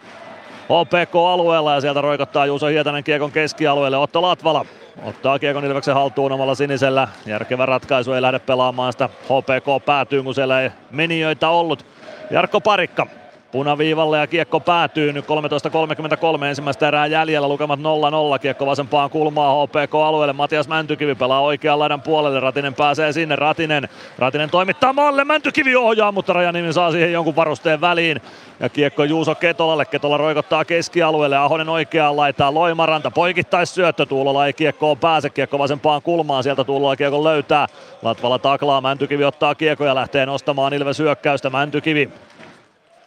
HPK-alueella 0.63 1.73
ja 1.73 1.81
sieltä 1.81 2.01
roikottaa 2.01 2.45
Juuso 2.45 2.67
Hietanen 2.67 3.03
kiekon 3.03 3.31
keskialueelle. 3.31 3.97
Otto 3.97 4.21
Latvala 4.21 4.65
ottaa 5.03 5.39
kiekon 5.39 5.65
Ilveksen 5.65 5.93
haltuun 5.93 6.31
omalla 6.31 6.55
sinisellä. 6.55 7.07
Järkevä 7.25 7.65
ratkaisu 7.65 8.13
ei 8.13 8.21
lähde 8.21 8.39
pelaamaan 8.39 8.91
sitä 8.91 9.09
HPK 9.23 9.85
päätyy, 9.85 10.23
kun 10.23 10.35
siellä 10.35 10.61
ei 10.61 10.71
menijöitä 10.91 11.49
ollut. 11.49 11.85
Jarkko 12.31 12.61
Parikka 12.61 13.07
punaviivalle 13.51 14.17
ja 14.17 14.27
kiekko 14.27 14.59
päätyy 14.59 15.13
nyt 15.13 15.25
13.33 15.25 16.43
ensimmäistä 16.43 16.87
erää 16.87 17.07
jäljellä, 17.07 17.47
lukemat 17.47 17.79
0-0, 17.79 18.39
kiekko 18.41 18.65
vasempaan 18.65 19.09
kulmaa 19.09 19.65
HPK-alueelle, 19.65 20.33
Matias 20.33 20.67
Mäntykivi 20.67 21.15
pelaa 21.15 21.41
oikean 21.41 21.79
laidan 21.79 22.01
puolelle, 22.01 22.39
Ratinen 22.39 22.73
pääsee 22.73 23.13
sinne, 23.13 23.35
Ratinen, 23.35 23.89
Ratinen 24.17 24.49
toimittaa 24.49 24.93
maalle, 24.93 25.23
Mäntykivi 25.23 25.75
ohjaa, 25.75 26.11
mutta 26.11 26.33
Rajanimi 26.33 26.73
saa 26.73 26.91
siihen 26.91 27.13
jonkun 27.13 27.35
varusteen 27.35 27.81
väliin. 27.81 28.21
Ja 28.59 28.69
kiekko 28.69 29.03
Juuso 29.03 29.35
Ketolalle, 29.35 29.85
Ketola 29.85 30.17
roikottaa 30.17 30.65
keskialueelle, 30.65 31.37
Ahonen 31.37 31.69
oikeaan 31.69 32.17
laitaa, 32.17 32.53
Loimaranta 32.53 33.11
poikittais 33.11 33.75
syöttö, 33.75 34.05
Tuulola 34.05 34.47
ei 34.47 34.53
kiekkoon 34.53 34.97
pääse, 34.97 35.29
kiekko 35.29 35.59
vasempaan 35.59 36.01
kulmaan, 36.01 36.43
sieltä 36.43 36.63
Tuulola 36.63 36.95
kiekko 36.95 37.23
löytää, 37.23 37.67
Latvala 38.01 38.39
taklaa, 38.39 38.81
Mäntykivi 38.81 39.23
ottaa 39.23 39.55
kiekko 39.55 39.85
ja 39.85 39.95
lähtee 39.95 40.25
nostamaan 40.25 40.73
Ilves 40.73 40.99
hyökkäystä, 40.99 41.49
Mäntykivi 41.49 42.09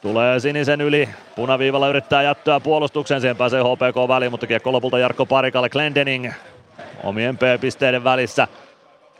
Tulee 0.01 0.41
sinisen 0.41 0.81
yli, 0.81 1.09
punaviivalla 1.37 1.89
yrittää 1.89 2.23
jättää 2.23 2.61
puolustuksen, 2.61 3.21
siihen 3.21 3.37
pääsee 3.37 3.63
HPK 3.63 4.09
väliin, 4.09 4.31
mutta 4.31 4.47
kiekko 4.47 4.73
lopulta 4.73 4.99
Jarkko 4.99 5.27
Parikalle, 5.27 5.69
Glendening 5.69 6.33
omien 7.05 7.39
P-pisteiden 7.39 8.05
välissä. 8.05 8.49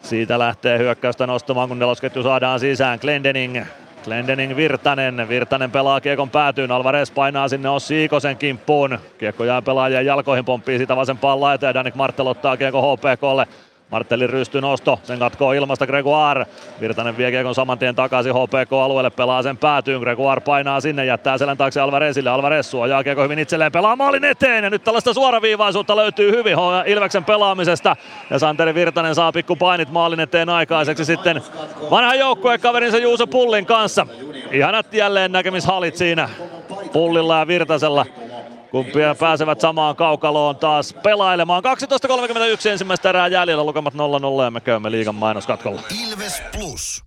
Siitä 0.03 0.39
lähtee 0.39 0.79
hyökkäystä 0.79 1.27
nostamaan, 1.27 1.69
kun 1.69 1.79
nelosketju 1.79 2.23
saadaan 2.23 2.61
sisään. 2.61 2.99
Glendening, 3.01 3.65
Glendening 4.05 4.57
Virtanen. 4.57 5.29
Virtanen 5.29 5.71
pelaa 5.71 6.01
kiekon 6.01 6.31
päätyyn. 6.31 6.71
Alvarez 6.71 7.11
painaa 7.11 7.49
sinne 7.49 7.69
Ossi 7.69 8.05
Ikosen 8.05 8.37
kimppuun. 8.37 8.99
Kiekko 9.19 9.45
jää 9.45 9.63
pelaajien 9.63 10.07
jalkoihin, 10.07 10.45
pomppii 10.45 10.79
sitä 10.79 10.97
vasempaan 10.97 11.41
laitaan 11.41 11.75
Danik 11.75 11.95
Martel 11.95 12.27
ottaa 12.27 12.57
kiekko 12.57 12.97
HPKlle. 12.97 13.47
Martellin 13.91 14.31
rysty 14.31 14.61
nosto, 14.61 15.01
sen 15.03 15.19
katkoo 15.19 15.53
ilmasta 15.53 15.87
Gregoire. 15.87 16.47
Virtanen 16.81 17.17
vie 17.17 17.31
kiekon 17.31 17.55
saman 17.55 17.79
tien 17.79 17.95
takaisin 17.95 18.33
HPK-alueelle, 18.33 19.11
pelaa 19.11 19.43
sen 19.43 19.57
päätyyn. 19.57 20.01
Gregoire 20.01 20.41
painaa 20.41 20.81
sinne, 20.81 21.05
jättää 21.05 21.39
selän 21.39 21.57
taakse 21.57 21.81
Alvarezille. 21.81 22.31
Alvarez 22.31 22.67
suojaa 22.67 23.05
kiekko 23.05 23.23
hyvin 23.23 23.39
itselleen, 23.39 23.73
pelaa 23.73 23.97
maalin 23.97 24.25
eteen 24.25 24.65
ja 24.65 24.71
nyt 24.71 24.85
tällaista 24.85 25.15
suoraviivaisuutta 25.15 25.97
löytyy 25.97 26.31
hyvin 26.31 26.57
Ilveksen 26.87 27.25
pelaamisesta. 27.25 27.97
Ja 28.31 28.39
Santeri 28.39 28.75
Virtanen 28.75 29.15
saa 29.15 29.33
pikku 29.33 29.57
painit 29.57 29.91
maalin 29.91 30.21
eteen 30.21 30.49
aikaiseksi 30.49 31.05
sitten 31.05 31.43
vanhan 31.91 32.19
joukkuekaverinsa 32.19 32.99
Juuso 32.99 33.27
Pullin 33.27 33.67
kanssa. 33.67 34.07
Ihanat 34.53 34.95
jälleen 34.95 35.33
näkemishalit 35.33 35.97
siinä 35.97 36.29
Pullilla 36.93 37.39
ja 37.39 37.47
Virtasella 37.47 38.07
kun 38.71 38.87
pääsevät 39.19 39.61
samaan 39.61 39.97
kaukaloon 39.97 40.57
taas 40.57 40.95
pelailemaan. 41.03 41.63
12.31 41.65 42.69
ensimmäistä 42.69 43.09
erää 43.09 43.29
jäljellä, 43.29 43.65
lukemat 43.65 43.95
0-0 43.95 44.45
ja 44.45 44.51
me 44.51 44.61
käymme 44.61 44.91
liigan 44.91 45.15
mainoskatkolla. 45.15 45.83
Ilves 46.09 46.43
Plus. 46.53 47.05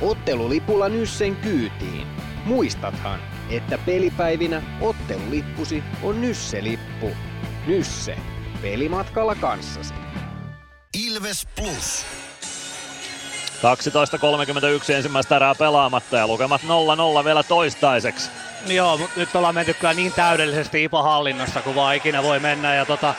Ottelulipulla 0.00 0.88
Nyssen 0.88 1.36
kyytiin. 1.36 2.06
Muistathan, 2.44 3.20
että 3.50 3.78
pelipäivinä 3.78 4.62
ottelulippusi 4.80 5.82
on 6.02 6.20
Nysse-lippu. 6.20 7.10
Nysse. 7.66 8.16
Pelimatkalla 8.62 9.34
kanssasi. 9.34 9.94
Ilves 11.06 11.46
Plus. 11.56 12.06
12.31 14.88 14.92
ensimmäistä 14.92 15.36
erää 15.36 15.54
pelaamatta 15.54 16.16
ja 16.16 16.26
lukemat 16.26 16.60
0-0 17.20 17.24
vielä 17.24 17.42
toistaiseksi. 17.42 18.30
Joo, 18.66 18.98
mutta 18.98 19.20
nyt 19.20 19.36
ollaan 19.36 19.54
menty 19.54 19.74
kyllä 19.74 19.94
niin 19.94 20.12
täydellisesti 20.12 20.84
IPA 20.84 21.02
hallinnossa 21.02 21.62
kuin 21.62 21.76
vaan 21.76 21.96
ikinä 21.96 22.22
voi 22.22 22.40
mennä. 22.40 22.74
Ja 22.74 22.86
tota, 22.86 23.14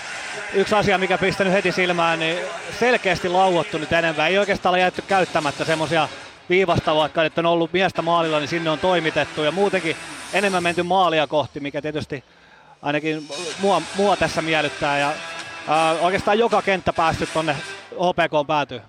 yksi 0.54 0.76
asia, 0.76 0.98
mikä 0.98 1.18
pistänyt 1.18 1.54
heti 1.54 1.72
silmään, 1.72 2.20
niin 2.20 2.38
selkeästi 2.80 3.30
lauottu 3.30 3.78
nyt 3.78 3.94
enemmän. 3.94 4.28
Ei 4.28 4.38
oikeastaan 4.38 4.72
ole 4.72 4.80
jätetty 4.80 5.02
käyttämättä 5.10 5.66
semmoisia 5.66 6.10
viivasta, 6.50 6.96
vaikka 6.96 7.24
nyt 7.24 7.38
on 7.38 7.46
ollut 7.46 7.74
miestä 7.74 8.02
maalilla, 8.02 8.40
niin 8.40 8.48
sinne 8.48 8.70
on 8.70 8.80
toimitettu. 8.80 9.44
Ja 9.44 9.52
muutenkin 9.52 9.96
enemmän 10.34 10.64
menty 10.64 10.84
maalia 10.84 11.28
kohti, 11.28 11.60
mikä 11.60 11.82
tietysti 11.82 12.24
ainakin 12.82 13.28
mua, 13.60 13.82
mua 13.96 14.16
tässä 14.18 14.42
miellyttää. 14.42 15.00
Ja 15.00 15.14
ää, 15.68 15.92
oikeastaan 15.92 16.40
joka 16.40 16.62
kenttä 16.62 16.94
päästy 16.94 17.28
tonne 17.34 17.56
HPK 17.92 18.48
päätyy. 18.48 18.82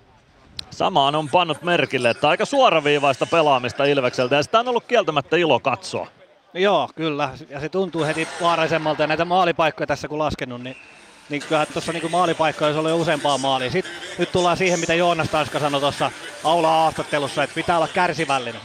Samaan 0.70 1.14
on 1.14 1.28
pannut 1.28 1.62
merkille, 1.62 2.10
että 2.10 2.28
aika 2.28 2.44
suoraviivaista 2.44 3.26
pelaamista 3.26 3.84
Ilvekseltä 3.84 4.36
ja 4.36 4.42
sitä 4.42 4.60
on 4.60 4.68
ollut 4.68 4.84
kieltämättä 4.84 5.36
ilo 5.36 5.60
katsoa. 5.60 6.06
Joo, 6.54 6.88
kyllä. 6.94 7.30
Ja 7.48 7.60
se 7.60 7.68
tuntuu 7.68 8.04
heti 8.04 8.28
vaaraisemmalta. 8.40 9.02
Ja 9.02 9.06
näitä 9.06 9.24
maalipaikkoja 9.24 9.86
tässä 9.86 10.08
kun 10.08 10.18
laskenut, 10.18 10.62
niin, 10.62 10.76
niin 11.28 11.42
kyllähän 11.42 11.66
tuossa 11.72 11.92
niin 11.92 12.10
maalipaikkoja 12.10 12.66
olisi 12.66 12.78
ollut 12.78 12.90
jo 12.90 12.96
useampaa 12.96 13.38
maalia. 13.38 13.70
Sitten 13.70 13.92
nyt 14.18 14.32
tullaan 14.32 14.56
siihen, 14.56 14.80
mitä 14.80 14.94
Joonas 14.94 15.28
Tanska 15.30 15.58
sanoi 15.58 15.80
tuossa 15.80 16.10
aula 16.44 16.68
haastattelussa, 16.68 17.42
että 17.42 17.54
pitää 17.54 17.76
olla 17.76 17.88
kärsivällinen. 17.88 18.60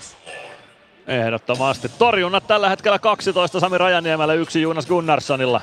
Ehdottomasti. 1.08 1.90
Torjunnat 1.90 2.48
tällä 2.48 2.70
hetkellä 2.70 3.00
12 3.00 3.60
Sami 3.60 3.78
Rajaniemellä, 3.78 4.34
yksi 4.34 4.62
Jonas 4.62 4.86
Gunnarssonilla. 4.86 5.62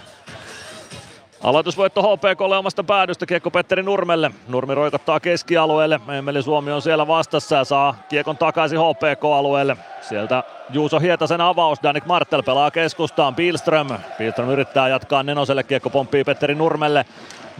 Aloitusvoitto 1.46 2.02
HPKlle 2.02 2.56
omasta 2.56 2.84
päädystä, 2.84 3.26
kiekko 3.26 3.50
Petteri 3.50 3.82
Nurmelle. 3.82 4.30
Nurmi 4.48 4.74
roikottaa 4.74 5.20
keskialueelle, 5.20 6.00
Emeli 6.18 6.42
Suomi 6.42 6.72
on 6.72 6.82
siellä 6.82 7.06
vastassa 7.06 7.56
ja 7.56 7.64
saa 7.64 7.94
kiekon 8.08 8.36
takaisin 8.36 8.78
HPK-alueelle. 8.78 9.76
Sieltä 10.00 10.42
Juuso 10.70 10.98
Hietasen 10.98 11.40
avaus, 11.40 11.78
Danik 11.82 12.06
Martel 12.06 12.42
pelaa 12.42 12.70
keskustaan, 12.70 13.34
Pilström. 13.34 13.88
Pilström 14.18 14.50
yrittää 14.50 14.88
jatkaa 14.88 15.22
Nenoselle, 15.22 15.62
kiekko 15.62 15.90
pomppii 15.90 16.24
Petteri 16.24 16.54
Nurmelle. 16.54 17.04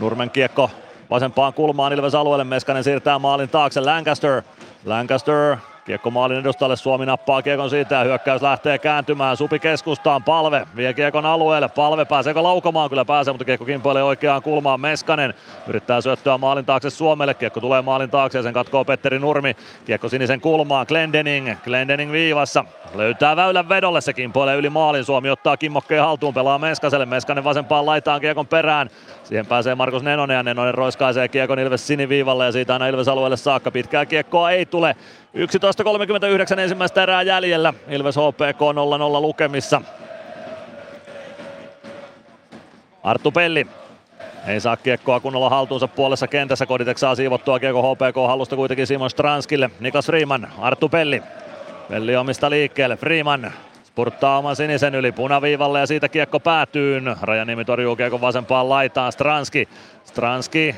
Nurmen 0.00 0.30
kiekko 0.30 0.70
vasempaan 1.10 1.54
kulmaan 1.54 1.92
Ilves 1.92 2.14
alueelle, 2.14 2.44
Meskanen 2.44 2.84
siirtää 2.84 3.18
maalin 3.18 3.48
taakse, 3.48 3.80
Lancaster. 3.80 4.42
Lancaster 4.84 5.56
Kiekko 5.86 6.10
maalin 6.10 6.38
edustalle, 6.38 6.76
Suomi 6.76 7.06
nappaa 7.06 7.42
kiekon 7.42 7.70
siitä 7.70 8.04
hyökkäys 8.04 8.42
lähtee 8.42 8.78
kääntymään. 8.78 9.36
Supi 9.36 9.58
keskustaan, 9.58 10.24
Palve 10.24 10.66
vie 10.76 10.94
kiekon 10.94 11.26
alueelle. 11.26 11.68
Palve 11.68 12.04
pääseekö 12.04 12.42
laukomaan? 12.42 12.88
Kyllä 12.88 13.04
pääsee, 13.04 13.32
mutta 13.32 13.44
kiekko 13.44 13.64
kimpoilee 13.64 14.02
oikeaan 14.02 14.42
kulmaan. 14.42 14.80
Meskanen 14.80 15.34
yrittää 15.66 16.00
syöttöä 16.00 16.38
maalin 16.38 16.64
taakse 16.64 16.90
Suomelle. 16.90 17.34
Kiekko 17.34 17.60
tulee 17.60 17.82
maalin 17.82 18.10
taakse 18.10 18.38
ja 18.38 18.42
sen 18.42 18.52
katkoo 18.52 18.84
Petteri 18.84 19.18
Nurmi. 19.18 19.56
Kiekko 19.84 20.08
sinisen 20.08 20.40
kulmaan, 20.40 20.86
Glendening. 20.88 21.54
Glendening 21.64 22.12
viivassa. 22.12 22.64
Löytää 22.94 23.36
väylän 23.36 23.68
vedolle, 23.68 24.00
se 24.00 24.12
kimpoilee 24.12 24.56
yli 24.56 24.70
maalin. 24.70 25.04
Suomi 25.04 25.30
ottaa 25.30 25.56
kimmokkeen 25.56 26.02
haltuun, 26.02 26.34
pelaa 26.34 26.58
Meskaselle. 26.58 27.06
Meskanen 27.06 27.44
vasempaan 27.44 27.86
laitaan 27.86 28.20
kiekon 28.20 28.46
perään. 28.46 28.90
Siihen 29.24 29.46
pääsee 29.46 29.74
Markus 29.74 30.02
Nenonen 30.02 30.34
ja 30.34 30.42
Nenonen 30.42 30.74
roiskaisee 30.74 31.28
kiekon 31.28 31.58
Ilves 31.58 31.86
siniviivalle 31.86 32.44
ja 32.44 32.52
siitä 32.52 32.72
aina 32.72 32.86
Ilves 32.86 33.08
alueelle 33.08 33.36
saakka. 33.36 33.70
Pitkää 33.70 34.06
kiekkoa 34.06 34.50
ei 34.50 34.66
tule. 34.66 34.96
11.39 35.36 36.58
ensimmäistä 36.58 37.02
erää 37.02 37.22
jäljellä. 37.22 37.74
Ilves 37.88 38.16
HPK 38.16 38.60
0-0 39.18 39.20
lukemissa. 39.20 39.82
Arttu 43.02 43.32
Pelli 43.32 43.66
ei 44.46 44.60
saa 44.60 44.76
kiekkoa 44.76 45.20
kunnolla 45.20 45.50
haltuunsa 45.50 45.88
puolessa 45.88 46.26
kentässä. 46.26 46.66
Koditek 46.66 46.98
saa 46.98 47.14
siivottua 47.14 47.60
kiekko 47.60 47.94
HPK 47.94 48.16
hallusta 48.26 48.56
kuitenkin 48.56 48.86
Simon 48.86 49.10
Stranskille. 49.10 49.70
Niklas 49.80 50.06
Freeman, 50.06 50.48
Arttu 50.58 50.88
Pelli. 50.88 51.22
Pelli 51.88 52.16
omista 52.16 52.50
liikkeelle. 52.50 52.96
Freeman 52.96 53.52
spurttaa 53.84 54.38
oman 54.38 54.56
sinisen 54.56 54.94
yli 54.94 55.12
punaviivalle 55.12 55.80
ja 55.80 55.86
siitä 55.86 56.08
kiekko 56.08 56.40
päätyy. 56.40 57.02
Rajaniemi 57.22 57.64
torjuu 57.64 57.96
kiekko 57.96 58.20
vasempaan 58.20 58.68
laitaan. 58.68 59.12
Stranski. 59.12 59.68
Stranski 60.04 60.74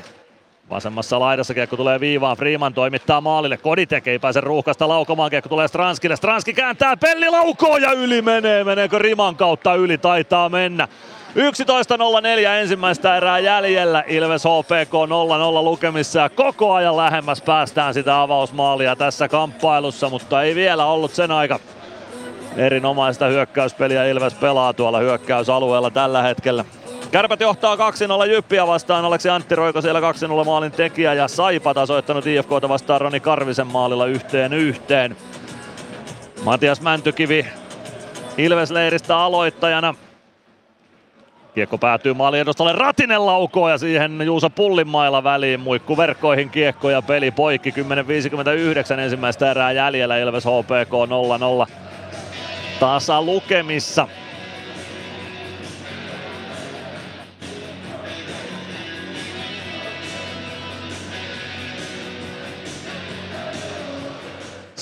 Vasemmassa 0.69 1.19
laidassa 1.19 1.53
kiekko 1.53 1.77
tulee 1.77 1.99
viivaan, 1.99 2.37
Freeman 2.37 2.73
toimittaa 2.73 3.21
maalille, 3.21 3.57
Koditek 3.57 4.07
ei 4.07 4.19
pääse 4.19 4.41
ruuhkasta 4.41 4.87
laukomaan, 4.87 5.29
kiekko 5.29 5.49
tulee 5.49 5.67
Stranskille, 5.67 6.15
Stranski 6.15 6.53
kääntää, 6.53 6.97
Pelli 6.97 7.29
laukoo 7.29 7.77
ja 7.77 7.91
yli 7.91 8.21
menee, 8.21 8.63
meneekö 8.63 8.99
riman 8.99 9.35
kautta? 9.35 9.75
Yli, 9.75 9.97
taitaa 9.97 10.49
mennä. 10.49 10.87
11.04 11.35 12.47
ensimmäistä 12.47 13.17
erää 13.17 13.39
jäljellä, 13.39 14.03
Ilves 14.07 14.43
HPK 14.43 14.93
0-0 14.93 15.63
lukemissa. 15.63 16.19
Ja 16.19 16.29
koko 16.29 16.73
ajan 16.73 16.97
lähemmäs 16.97 17.41
päästään 17.41 17.93
sitä 17.93 18.21
avausmaalia 18.21 18.95
tässä 18.95 19.27
kamppailussa, 19.27 20.09
mutta 20.09 20.43
ei 20.43 20.55
vielä 20.55 20.85
ollut 20.85 21.11
sen 21.11 21.31
aika. 21.31 21.59
Erinomaista 22.57 23.25
hyökkäyspeliä 23.25 24.05
Ilves 24.05 24.33
pelaa 24.33 24.73
tuolla 24.73 24.99
hyökkäysalueella 24.99 25.89
tällä 25.89 26.21
hetkellä. 26.21 26.65
Kärpät 27.11 27.41
johtaa 27.41 27.75
2-0 27.75 27.79
Jyppiä 28.29 28.67
vastaan. 28.67 29.05
Aleksi 29.05 29.29
Antti 29.29 29.55
Roiko 29.55 29.81
siellä 29.81 29.99
2-0 29.99 30.45
maalin 30.45 30.71
tekijä 30.71 31.13
ja 31.13 31.27
Saipa 31.27 31.73
tasoittanut 31.73 32.27
IFKta 32.27 32.69
vastaan 32.69 33.01
Roni 33.01 33.19
Karvisen 33.19 33.67
maalilla 33.67 34.05
yhteen 34.05 34.53
yhteen. 34.53 35.17
Matias 36.43 36.81
Mäntykivi 36.81 37.45
Ilves-leiristä 38.37 39.17
aloittajana. 39.17 39.95
Kiekko 41.55 41.77
päätyy 41.77 42.13
maalin 42.13 42.41
edustalle. 42.41 42.73
Ratinen 42.73 43.25
laukoo 43.25 43.69
ja 43.69 43.77
siihen 43.77 44.21
Juusa 44.21 44.49
Pullinmailla 44.49 45.23
väliin. 45.23 45.59
Muikku 45.59 45.97
verkkoihin 45.97 46.49
kiekko 46.49 46.89
ja 46.89 47.01
peli 47.01 47.31
poikki. 47.31 47.71
10.59 47.71 48.99
ensimmäistä 48.99 49.51
erää 49.51 49.71
jäljellä. 49.71 50.17
Ilves 50.17 50.43
HPK 50.45 50.91
0-0 51.67 51.71
tasa 52.79 53.21
lukemissa. 53.21 54.07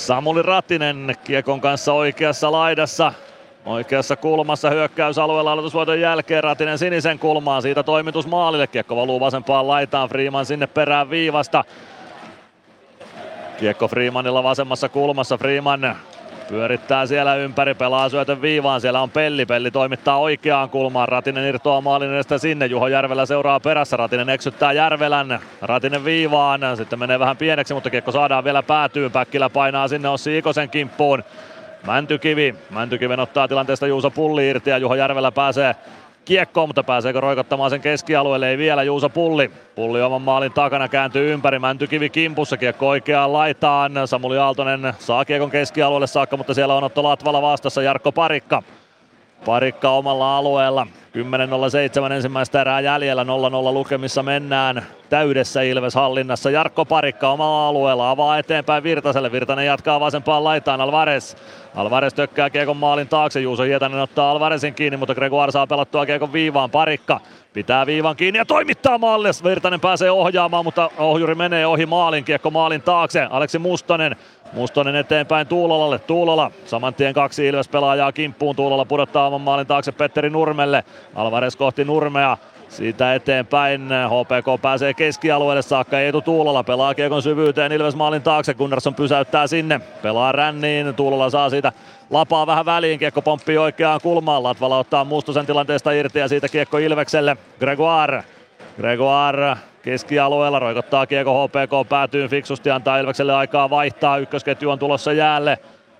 Samuli 0.07 0.41
Ratinen 0.41 1.15
kiekon 1.23 1.61
kanssa 1.61 1.93
oikeassa 1.93 2.51
laidassa. 2.51 3.13
Oikeassa 3.65 4.15
kulmassa 4.15 4.69
hyökkäysalueella 4.69 5.51
aloitusvoiton 5.51 6.01
jälkeen 6.01 6.43
Ratinen 6.43 6.77
sinisen 6.77 7.19
kulmaan. 7.19 7.61
Siitä 7.61 7.83
toimitus 7.83 8.27
maalille. 8.27 8.67
Kiekko 8.67 8.95
valuu 8.95 9.19
vasempaan 9.19 9.67
laitaan. 9.67 10.09
Freeman 10.09 10.45
sinne 10.45 10.67
perään 10.67 11.09
viivasta. 11.09 11.63
Kiekko 13.59 13.87
Freemanilla 13.87 14.43
vasemmassa 14.43 14.89
kulmassa. 14.89 15.37
Freeman 15.37 15.95
Pyörittää 16.49 17.05
siellä 17.05 17.35
ympäri, 17.35 17.73
pelaa 17.73 18.09
syötön 18.09 18.41
viivaan, 18.41 18.81
siellä 18.81 19.01
on 19.01 19.09
Pelli, 19.09 19.45
Pelli 19.45 19.71
toimittaa 19.71 20.17
oikeaan 20.17 20.69
kulmaan, 20.69 21.07
Ratinen 21.07 21.47
irtoaa 21.47 21.81
maalin 21.81 22.13
edestä 22.13 22.37
sinne, 22.37 22.65
Juho 22.65 22.87
Järvelä 22.87 23.25
seuraa 23.25 23.59
perässä, 23.59 23.97
Ratinen 23.97 24.29
eksyttää 24.29 24.73
Järvelän, 24.73 25.39
Ratinen 25.61 26.05
viivaan, 26.05 26.61
sitten 26.77 26.99
menee 26.99 27.19
vähän 27.19 27.37
pieneksi, 27.37 27.73
mutta 27.73 27.89
kiekko 27.89 28.11
saadaan 28.11 28.43
vielä 28.43 28.63
päätyyn, 28.63 29.11
Päkkilä 29.11 29.49
painaa 29.49 29.87
sinne 29.87 30.09
Ossi 30.09 30.37
Ikosen 30.37 30.69
kimppuun, 30.69 31.23
Mäntykivi, 31.85 32.55
Mäntykiven 32.69 33.19
ottaa 33.19 33.47
tilanteesta 33.47 33.87
Juuso 33.87 34.11
Pulli 34.11 34.49
irti 34.49 34.69
ja 34.69 34.77
Juho 34.77 34.95
Järvelä 34.95 35.31
pääsee 35.31 35.75
kiekkoon, 36.27 36.69
mutta 36.69 36.83
pääseekö 36.83 37.19
roikottamaan 37.19 37.69
sen 37.69 37.81
keskialueelle? 37.81 38.49
Ei 38.49 38.57
vielä 38.57 38.83
Juuso 38.83 39.09
Pulli. 39.09 39.51
Pulli 39.75 40.01
oman 40.01 40.21
maalin 40.21 40.53
takana 40.53 40.87
kääntyy 40.87 41.33
ympäri. 41.33 41.59
Mäntykivi 41.59 42.09
kimpussa, 42.09 42.57
kiekko 42.57 42.89
oikeaan 42.89 43.33
laitaan. 43.33 43.91
Samuli 44.05 44.37
Aaltonen 44.37 44.93
saa 44.99 45.25
kiekon 45.25 45.51
keskialueelle 45.51 46.07
saakka, 46.07 46.37
mutta 46.37 46.53
siellä 46.53 46.75
on 46.75 46.83
Otto 46.83 47.03
Latvala 47.03 47.41
vastassa. 47.41 47.81
Jarkko 47.81 48.11
Parikka. 48.11 48.63
Parikka 49.47 49.89
omalla 49.89 50.37
alueella. 50.37 50.87
10.07 52.07 52.11
ensimmäistä 52.11 52.61
erää 52.61 52.79
jäljellä, 52.79 53.23
0-0 53.23 53.27
lukemissa 53.73 54.23
mennään 54.23 54.85
täydessä 55.09 55.61
Ilves 55.61 55.95
hallinnassa. 55.95 56.49
Jarkko 56.49 56.85
Parikka 56.85 57.29
omalla 57.29 57.67
alueella 57.67 58.09
avaa 58.09 58.37
eteenpäin 58.37 58.83
Virtaselle. 58.83 59.31
Virtanen 59.31 59.65
jatkaa 59.65 59.99
vasempaan 59.99 60.43
laitaan 60.43 60.81
Alvarez. 60.81 61.35
Alvarez 61.75 62.13
tökkää 62.13 62.49
Kiekon 62.49 62.77
maalin 62.77 63.07
taakse. 63.07 63.39
Juuso 63.39 63.63
Hietanen 63.63 63.99
ottaa 63.99 64.31
Alvarezin 64.31 64.73
kiinni, 64.73 64.97
mutta 64.97 65.15
Gregoire 65.15 65.51
saa 65.51 65.67
pelattua 65.67 66.05
Kiekon 66.05 66.33
viivaan. 66.33 66.71
Parikka 66.71 67.19
pitää 67.57 67.85
viivan 67.85 68.15
kiinni 68.15 68.39
ja 68.39 68.45
toimittaa 68.45 68.97
maalle. 68.97 69.29
Virtanen 69.43 69.79
pääsee 69.79 70.11
ohjaamaan, 70.11 70.65
mutta 70.65 70.89
ohjuri 70.97 71.35
menee 71.35 71.67
ohi 71.67 71.85
maalin. 71.85 72.23
Kiekko 72.23 72.51
maalin 72.51 72.81
taakse. 72.81 73.27
Aleksi 73.29 73.59
Mustonen 73.59 74.15
Mustonen 74.53 74.95
eteenpäin 74.95 75.47
Tuulolalle. 75.47 75.99
Tuulola 75.99 76.51
saman 76.65 76.93
tien 76.93 77.13
kaksi 77.13 77.47
Ilves 77.47 77.67
pelaajaa 77.67 78.11
kimppuun. 78.11 78.55
Tuulola 78.55 78.85
pudottaa 78.85 79.27
oman 79.27 79.41
maalin 79.41 79.67
taakse 79.67 79.91
Petteri 79.91 80.29
Nurmelle. 80.29 80.83
Alvarez 81.15 81.55
kohti 81.55 81.85
Nurmea. 81.85 82.37
Siitä 82.69 83.15
eteenpäin 83.15 83.81
HPK 83.81 84.61
pääsee 84.61 84.93
keskialueelle 84.93 85.61
saakka. 85.61 85.99
Eetu 85.99 86.21
Tuulola 86.21 86.63
pelaa 86.63 86.95
kiekon 86.95 87.21
syvyyteen 87.21 87.71
Ilves 87.71 87.95
maalin 87.95 88.21
taakse. 88.21 88.53
Gunnarsson 88.53 88.95
pysäyttää 88.95 89.47
sinne. 89.47 89.79
Pelaa 90.01 90.31
ränniin. 90.31 90.95
Tuulola 90.95 91.29
saa 91.29 91.49
siitä 91.49 91.71
lapaa 92.09 92.47
vähän 92.47 92.65
väliin. 92.65 92.99
Kiekko 92.99 93.21
pomppii 93.21 93.57
oikeaan 93.57 94.01
kulmaan. 94.03 94.43
Latvala 94.43 94.77
ottaa 94.77 95.03
Mustosen 95.03 95.45
tilanteesta 95.45 95.91
irti 95.91 96.19
ja 96.19 96.27
siitä 96.27 96.49
kiekko 96.49 96.77
Ilvekselle. 96.77 97.37
Gregoire. 97.59 98.23
Gregoire 98.77 99.55
keskialueella 99.81 100.59
roikottaa 100.59 101.05
kiekko 101.05 101.47
HPK 101.47 101.89
päätyy 101.89 102.27
fiksusti. 102.27 102.71
Antaa 102.71 102.97
Ilvekselle 102.97 103.33
aikaa 103.33 103.69
vaihtaa. 103.69 104.17
Ykkösketju 104.17 104.69
on 104.69 104.79
tulossa 104.79 105.13
jäälle. 105.13 105.57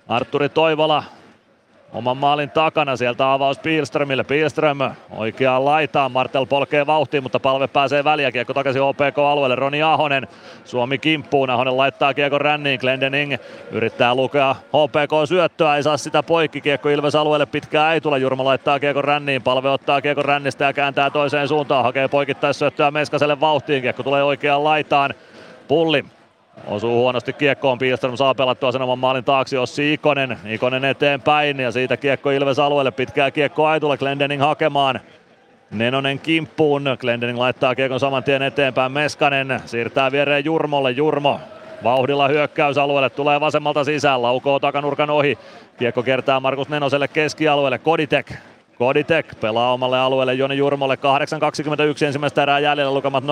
Arturi 0.08 0.48
Toivola 0.48 1.04
oman 1.92 2.16
maalin 2.16 2.50
takana. 2.50 2.96
Sieltä 2.96 3.32
avaus 3.32 3.58
Pilströmille. 3.58 4.24
Pilström 4.24 4.78
oikeaan 5.10 5.64
laitaan. 5.64 6.12
Martel 6.12 6.46
polkee 6.46 6.86
vauhtiin, 6.86 7.22
mutta 7.22 7.40
palve 7.40 7.66
pääsee 7.66 8.04
väliä. 8.04 8.32
Kiekko 8.32 8.54
takaisin 8.54 8.82
OPK-alueelle. 8.82 9.54
Roni 9.54 9.82
Ahonen. 9.82 10.28
Suomi 10.64 10.98
kimppuun. 10.98 11.50
Ahonen 11.50 11.76
laittaa 11.76 12.14
kiekon 12.14 12.40
ränniin. 12.40 12.80
Glendening 12.80 13.34
yrittää 13.70 14.14
lukea 14.14 14.54
HPK-syöttöä. 14.54 15.76
Ei 15.76 15.82
saa 15.82 15.96
sitä 15.96 16.22
poikki. 16.22 16.60
Kiekko 16.60 16.88
Ilves 16.88 17.14
alueelle 17.14 17.46
pitkään 17.46 17.94
ei 17.94 18.00
tule. 18.00 18.18
Jurma 18.18 18.44
laittaa 18.44 18.80
kiekon 18.80 19.04
ränniin. 19.04 19.42
Palve 19.42 19.70
ottaa 19.70 20.00
kiekon 20.00 20.24
rännistä 20.24 20.64
ja 20.64 20.72
kääntää 20.72 21.10
toiseen 21.10 21.48
suuntaan. 21.48 21.84
Hakee 21.84 22.08
poikittaissyöttöä 22.08 22.90
Meskaselle 22.90 23.40
vauhtiin. 23.40 23.82
Kiekko 23.82 24.02
tulee 24.02 24.22
oikeaan 24.22 24.64
laitaan. 24.64 25.14
Pulli 25.68 26.04
Osuu 26.66 27.00
huonosti 27.00 27.32
kiekkoon, 27.32 27.78
Pielström 27.78 28.16
saa 28.16 28.34
pelattua 28.34 28.72
sen 28.72 28.82
oman 28.82 28.98
maalin 28.98 29.24
taakse, 29.24 29.58
Ossi 29.58 29.92
Ikonen. 29.92 30.38
Ikonen 30.46 30.84
eteenpäin 30.84 31.60
ja 31.60 31.72
siitä 31.72 31.96
kiekko 31.96 32.30
Ilves 32.30 32.58
alueelle, 32.58 32.90
pitkää 32.90 33.30
kiekko 33.30 33.66
Aitulle, 33.66 33.96
Glendening 33.96 34.42
hakemaan. 34.42 35.00
Nenonen 35.70 36.18
kimppuun, 36.18 36.96
Glendening 36.98 37.38
laittaa 37.38 37.74
kiekon 37.74 38.00
saman 38.00 38.24
tien 38.24 38.42
eteenpäin, 38.42 38.92
Meskanen 38.92 39.60
siirtää 39.66 40.12
viereen 40.12 40.44
Jurmolle, 40.44 40.90
Jurmo 40.90 41.40
Vauhdilla 41.84 42.28
hyökkäysalueelle, 42.28 43.10
tulee 43.10 43.40
vasemmalta 43.40 43.84
sisään, 43.84 44.22
laukoo 44.22 44.58
takanurkan 44.58 45.10
ohi. 45.10 45.38
Kiekko 45.78 46.02
kertaa 46.02 46.40
Markus 46.40 46.68
Nenoselle 46.68 47.08
keskialueelle, 47.08 47.78
Koditek. 47.78 48.32
Koditek 48.78 49.40
pelaa 49.40 49.72
omalle 49.72 49.98
alueelle 49.98 50.34
Joni 50.34 50.56
Jurmolle, 50.56 50.94
8.21 50.94 52.06
ensimmäistä 52.06 52.42
erää 52.42 52.58
jäljellä, 52.58 52.94
lukemat 52.94 53.24
0-0. 53.24 53.26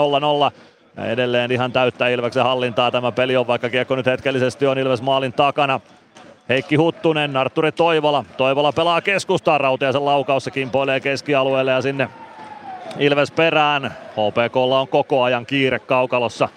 Edelleen 0.97 1.53
ihan 1.53 1.73
täyttää 1.73 2.09
Ilveksen 2.09 2.43
hallintaa 2.43 2.91
tämä 2.91 3.13
peli 3.13 3.37
on, 3.37 3.47
vaikka 3.47 3.71
kiekko 3.71 3.97
nyt 3.97 4.07
hetkellisesti 4.07 4.67
on 4.67 4.79
Ilves 4.79 5.03
maalin 5.03 5.33
takana. 5.33 5.81
Heikki 6.49 6.77
Huttunen, 6.77 7.37
Arturi 7.37 7.73
Toivola. 7.73 8.25
Toivola 8.37 8.73
pelaa 8.73 9.01
keskustaan, 9.01 9.61
Rautiaisen 9.61 10.05
laukaus, 10.05 10.45
se 10.45 10.51
kimpoilee 10.51 11.01
keskialueelle 11.01 11.71
ja 11.71 11.83
sinne 11.83 12.09
Ilves 12.99 13.31
perään. 13.31 13.95
HPKlla 14.11 14.81
on 14.81 14.89
koko 14.89 15.23
ajan 15.23 15.47
kiire 15.47 15.79
kaukalossa. 15.79 16.49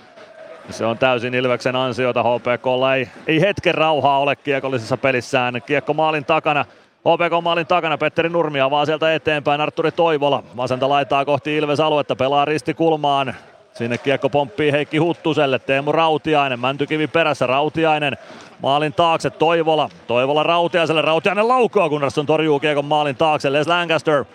Se 0.70 0.86
on 0.86 0.98
täysin 0.98 1.34
Ilveksen 1.34 1.76
ansiota. 1.76 2.24
HPKlla 2.24 2.96
ei, 2.96 3.10
ei 3.28 3.42
hetken 3.42 3.76
rauhaa 3.76 4.20
ole 4.20 4.36
kiekollisessa 4.36 4.98
pelissään. 4.98 5.62
Kiekko 5.66 5.94
maalin 5.94 6.26
takana. 6.26 6.66
HPK 7.00 7.44
maalin 7.44 7.68
takana 7.68 7.98
Petteri 7.98 8.30
Nurmi 8.30 8.62
avaa 8.62 8.86
sieltä 8.86 9.14
eteenpäin 9.14 9.62
Arturi 9.62 9.92
Toivola. 9.92 10.44
Vasenta 10.58 10.90
laitaa 10.90 11.26
kohti 11.26 11.58
Ilves 11.58 11.80
aluetta, 11.80 12.16
pelaa 12.16 12.46
ristikulmaan. 12.46 13.36
Sinne 13.80 13.98
kiekko 13.98 14.30
pomppii 14.30 14.72
Heikki 14.72 14.98
Huttuselle, 14.98 15.60
Teemu 15.60 15.92
Rautiainen, 15.92 16.60
Mäntykivi 16.60 17.08
perässä, 17.08 17.48
Rautiainen 17.48 18.18
maalin 18.62 18.94
taakse, 18.94 19.30
Toivola, 19.30 19.90
Toivola 20.08 20.44
Rautiaiselle, 20.44 21.02
Rautiainen 21.02 21.48
laukoo, 21.48 21.90
Gunnarsson 21.90 22.26
torjuu 22.26 22.60
kiekon 22.60 22.86
maalin 22.86 23.16
taakse, 23.16 23.54
Les 23.54 23.68
Lancaster 23.68 24.26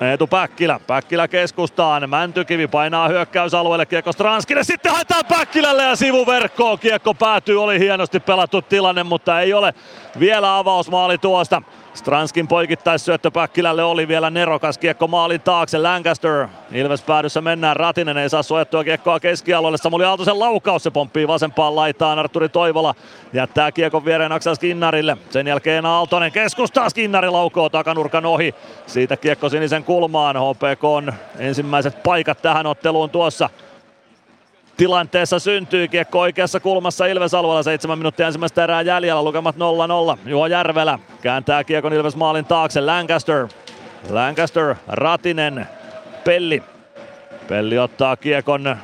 Eetu 0.00 0.26
Päkkilä, 0.26 0.80
Päkkilä 0.86 1.28
keskustaan, 1.28 2.10
Mäntykivi 2.10 2.66
painaa 2.66 3.08
hyökkäysalueelle, 3.08 3.86
kiekko 3.86 4.12
Stranskille, 4.12 4.64
sitten 4.64 4.92
haetaan 4.92 5.24
Päkkilälle 5.28 5.82
ja 5.82 5.96
sivuverkkoon, 5.96 6.78
kiekko 6.78 7.14
päätyy, 7.14 7.62
oli 7.62 7.78
hienosti 7.78 8.20
pelattu 8.20 8.62
tilanne, 8.62 9.02
mutta 9.02 9.40
ei 9.40 9.52
ole 9.52 9.74
vielä 10.18 10.58
avausmaali 10.58 11.18
tuosta. 11.18 11.62
Stranskin 11.94 12.48
poikittaissyöttö 12.48 13.30
Päkkilälle 13.30 13.84
oli 13.84 14.08
vielä 14.08 14.30
nerokas 14.30 14.78
kiekko 14.78 15.08
maalin 15.08 15.40
taakse. 15.40 15.78
Lancaster 15.78 16.48
Ilves 16.72 17.02
päädyssä 17.02 17.40
mennään. 17.40 17.76
Ratinen 17.76 18.16
ei 18.18 18.30
saa 18.30 18.42
suojattua 18.42 18.84
kiekkoa 18.84 19.20
keskialueelle. 19.20 19.78
Samuli 19.78 20.04
Aaltosen 20.04 20.38
laukaus. 20.38 20.82
Se 20.82 20.90
pomppii 20.90 21.28
vasempaan 21.28 21.76
laitaan. 21.76 22.18
Arturi 22.18 22.48
Toivola 22.48 22.94
jättää 23.32 23.72
kiekon 23.72 24.04
viereen 24.04 24.32
Aksel 24.32 24.54
Skinnarille. 24.54 25.16
Sen 25.30 25.46
jälkeen 25.46 25.86
Aaltonen 25.86 26.32
keskustaa. 26.32 26.90
Skinnari 26.90 27.30
laukoo 27.30 27.68
takanurkan 27.68 28.26
ohi. 28.26 28.54
Siitä 28.86 29.16
kiekko 29.16 29.48
sinisen 29.48 29.84
kulmaan. 29.84 30.36
HPK 30.36 30.84
on 30.84 31.12
ensimmäiset 31.38 32.02
paikat 32.02 32.42
tähän 32.42 32.66
otteluun 32.66 33.10
tuossa 33.10 33.50
tilanteessa 34.82 35.38
syntyy. 35.38 35.88
Kiekko 35.88 36.20
oikeassa 36.20 36.60
kulmassa 36.60 37.06
Ilves 37.06 37.34
alueella. 37.34 37.62
7 37.62 37.98
minuuttia 37.98 38.26
ensimmäistä 38.26 38.64
erää 38.64 38.82
jäljellä. 38.82 39.22
Lukemat 39.22 39.56
0-0. 39.56 39.58
Juho 40.26 40.46
Järvelä 40.46 40.98
kääntää 41.20 41.64
kiekon 41.64 41.92
Ilves 41.92 42.16
maalin 42.16 42.44
taakse. 42.44 42.80
Lancaster. 42.80 43.48
Lancaster, 44.10 44.74
Ratinen, 44.88 45.68
Pelli. 46.24 46.62
Pelli 47.48 47.78
ottaa 47.78 48.16
kiekon, 48.16 48.76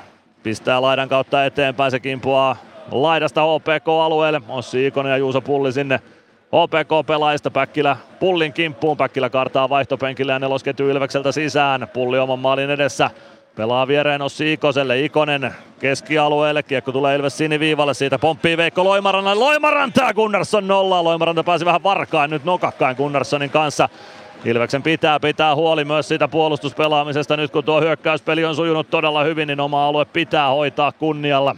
pistää 0.42 0.82
laidan 0.82 1.08
kautta 1.08 1.44
eteenpäin. 1.44 1.90
Se 1.90 2.00
kimpuaa 2.00 2.56
laidasta 2.90 3.42
HPK-alueelle. 3.42 4.40
Ossi 4.48 4.86
Ikonen 4.86 5.10
ja 5.10 5.16
Juuso 5.16 5.40
Pulli 5.40 5.72
sinne 5.72 6.00
HPK-pelaajista 6.46 7.50
Päkkilä 7.50 7.96
Pullin 8.20 8.52
kimppuun. 8.52 8.96
Päkkilä 8.96 9.30
kartaa 9.30 9.68
vaihtopenkille 9.68 10.32
ja 10.32 10.38
nelosketju 10.38 10.88
Ilvekseltä 10.88 11.32
sisään. 11.32 11.88
Pulli 11.92 12.18
oman 12.18 12.38
maalin 12.38 12.70
edessä. 12.70 13.10
Pelaa 13.58 13.88
viereen 13.88 14.22
Ossi 14.22 14.52
Ikoselle, 14.52 15.00
Ikonen 15.00 15.54
keskialueelle, 15.80 16.62
kiekko 16.62 16.92
tulee 16.92 17.16
Ilves 17.16 17.38
siniviivalle, 17.38 17.94
siitä 17.94 18.18
pomppii 18.18 18.56
Veikko 18.56 18.84
Loimaranta, 18.84 19.40
Loimaranta! 19.40 20.04
Ja 20.04 20.14
Gunnarsson 20.14 20.68
nollaa, 20.68 21.04
Loimaranta 21.04 21.44
pääsi 21.44 21.64
vähän 21.64 21.82
varkaan 21.82 22.30
nyt 22.30 22.44
nokakkain 22.44 22.96
Gunnarssonin 22.96 23.50
kanssa. 23.50 23.88
Ilveksen 24.44 24.82
pitää 24.82 25.20
pitää 25.20 25.54
huoli 25.54 25.84
myös 25.84 26.08
siitä 26.08 26.28
puolustuspelaamisesta. 26.28 27.36
Nyt 27.36 27.50
kun 27.50 27.64
tuo 27.64 27.80
hyökkäyspeli 27.80 28.44
on 28.44 28.56
sujunut 28.56 28.90
todella 28.90 29.24
hyvin, 29.24 29.48
niin 29.48 29.60
oma 29.60 29.88
alue 29.88 30.04
pitää 30.04 30.48
hoitaa 30.48 30.92
kunnialla. 30.92 31.56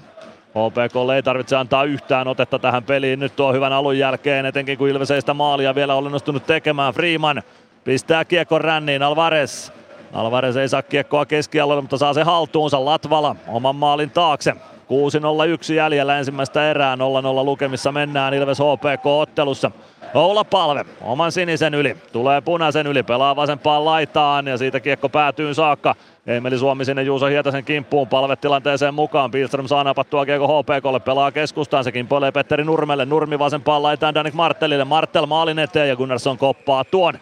HPK 0.51 1.15
ei 1.15 1.23
tarvitse 1.23 1.57
antaa 1.57 1.85
yhtään 1.85 2.29
otetta 2.29 2.59
tähän 2.59 2.85
peliin 2.85 3.21
nyt 3.21 3.37
tuo 3.37 3.53
hyvän 3.53 3.73
alun 3.73 3.99
jälkeen, 3.99 4.47
etenkin 4.47 4.79
kun 4.79 4.89
Ilves 4.89 5.11
ei 5.11 5.21
sitä 5.21 5.35
maalia 5.35 5.75
vielä 5.75 5.95
ole 5.95 6.07
onnistunut 6.07 6.47
tekemään. 6.47 6.95
Freeman 6.95 7.43
pistää 7.85 8.25
kiekon 8.25 8.61
ränniin, 8.61 9.03
Alvarez 9.03 9.80
Alvarez 10.13 10.57
ei 10.57 10.69
saa 10.69 10.83
kiekkoa 10.83 11.27
keskialueelle, 11.27 11.83
mutta 11.83 11.99
saa 11.99 12.15
se 12.15 12.23
haltuunsa 12.23 12.85
Latvala 12.85 13.37
oman 13.49 13.77
maalin 13.77 14.11
taakse. 14.11 14.55
6-0-1 15.71 15.73
jäljellä 15.73 16.19
ensimmäistä 16.19 16.71
erää, 16.71 16.97
0-0 16.97 16.99
lukemissa 17.45 17.93
mennään 17.93 18.35
Ilves 18.35 18.59
HPK-ottelussa. 18.59 19.71
Oula 20.15 20.45
Palve 20.45 20.85
oman 21.01 21.33
sinisen 21.33 21.75
yli, 21.75 21.97
tulee 22.13 22.41
punaisen 22.41 22.87
yli, 22.87 23.03
pelaa 23.03 23.37
vasempaan 23.37 23.85
laitaan 23.85 24.47
ja 24.47 24.59
siitä 24.59 24.81
kiekko 24.81 25.09
päätyy 25.09 25.55
saakka. 25.55 25.95
Emeli 26.27 26.59
Suomi 26.59 26.85
sinne 26.85 27.03
Juuso 27.03 27.27
Hietasen 27.27 27.65
kimppuun 27.65 28.09
palvetilanteeseen 28.09 28.95
mukaan. 28.95 29.31
Pilström 29.31 29.69
saa 29.69 29.85
napattua 29.85 30.27
kiekko 30.27 30.63
HPKlle, 30.63 31.01
pelaa 31.01 31.33
keskustaan, 31.33 31.85
se 31.85 31.93
kimpoilee 31.93 32.33
Petteri 32.33 32.65
Nurmelle. 32.65 33.05
Nurmi 33.05 33.39
vasempaan 33.39 33.83
laitaan 33.83 34.15
Danik 34.15 34.35
Martellille, 34.35 34.85
Martel 34.85 35.27
maalin 35.27 35.59
eteen 35.59 35.89
ja 35.89 35.97
Gunnarsson 35.97 36.39
koppaa 36.39 36.85
tuon. 36.85 37.15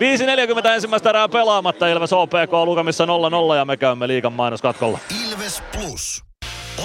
5.40 0.00 0.66
ensimmäistä 0.68 1.10
erää 1.10 1.28
pelaamatta 1.28 1.88
Ilves 1.88 2.12
OPK 2.12 2.52
lukemissa 2.64 3.04
0-0 3.04 3.08
ja 3.56 3.64
me 3.64 3.76
käymme 3.76 4.08
liikan 4.08 4.32
mainoskatkolla. 4.32 4.98
Ilves 5.28 5.62
Plus. 5.72 6.24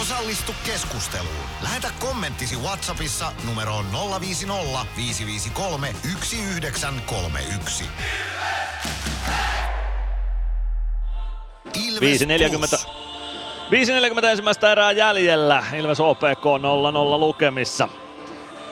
Osallistu 0.01 0.51
keskusteluun. 0.65 1.35
Lähetä 1.63 1.87
kommenttisi 1.99 2.55
Whatsappissa 2.55 3.31
numeroon 3.47 3.85
050 4.21 4.85
553 4.97 5.87
1931. 5.87 7.83
Ilves 11.87 12.21
5.40 12.21 12.89
5.40 14.21 14.25
ensimmäistä 14.25 14.71
erää 14.71 14.91
jäljellä. 14.91 15.63
Ilves 15.77 15.99
OPK 15.99 16.45
0-0 17.15 17.19
lukemissa. 17.19 17.89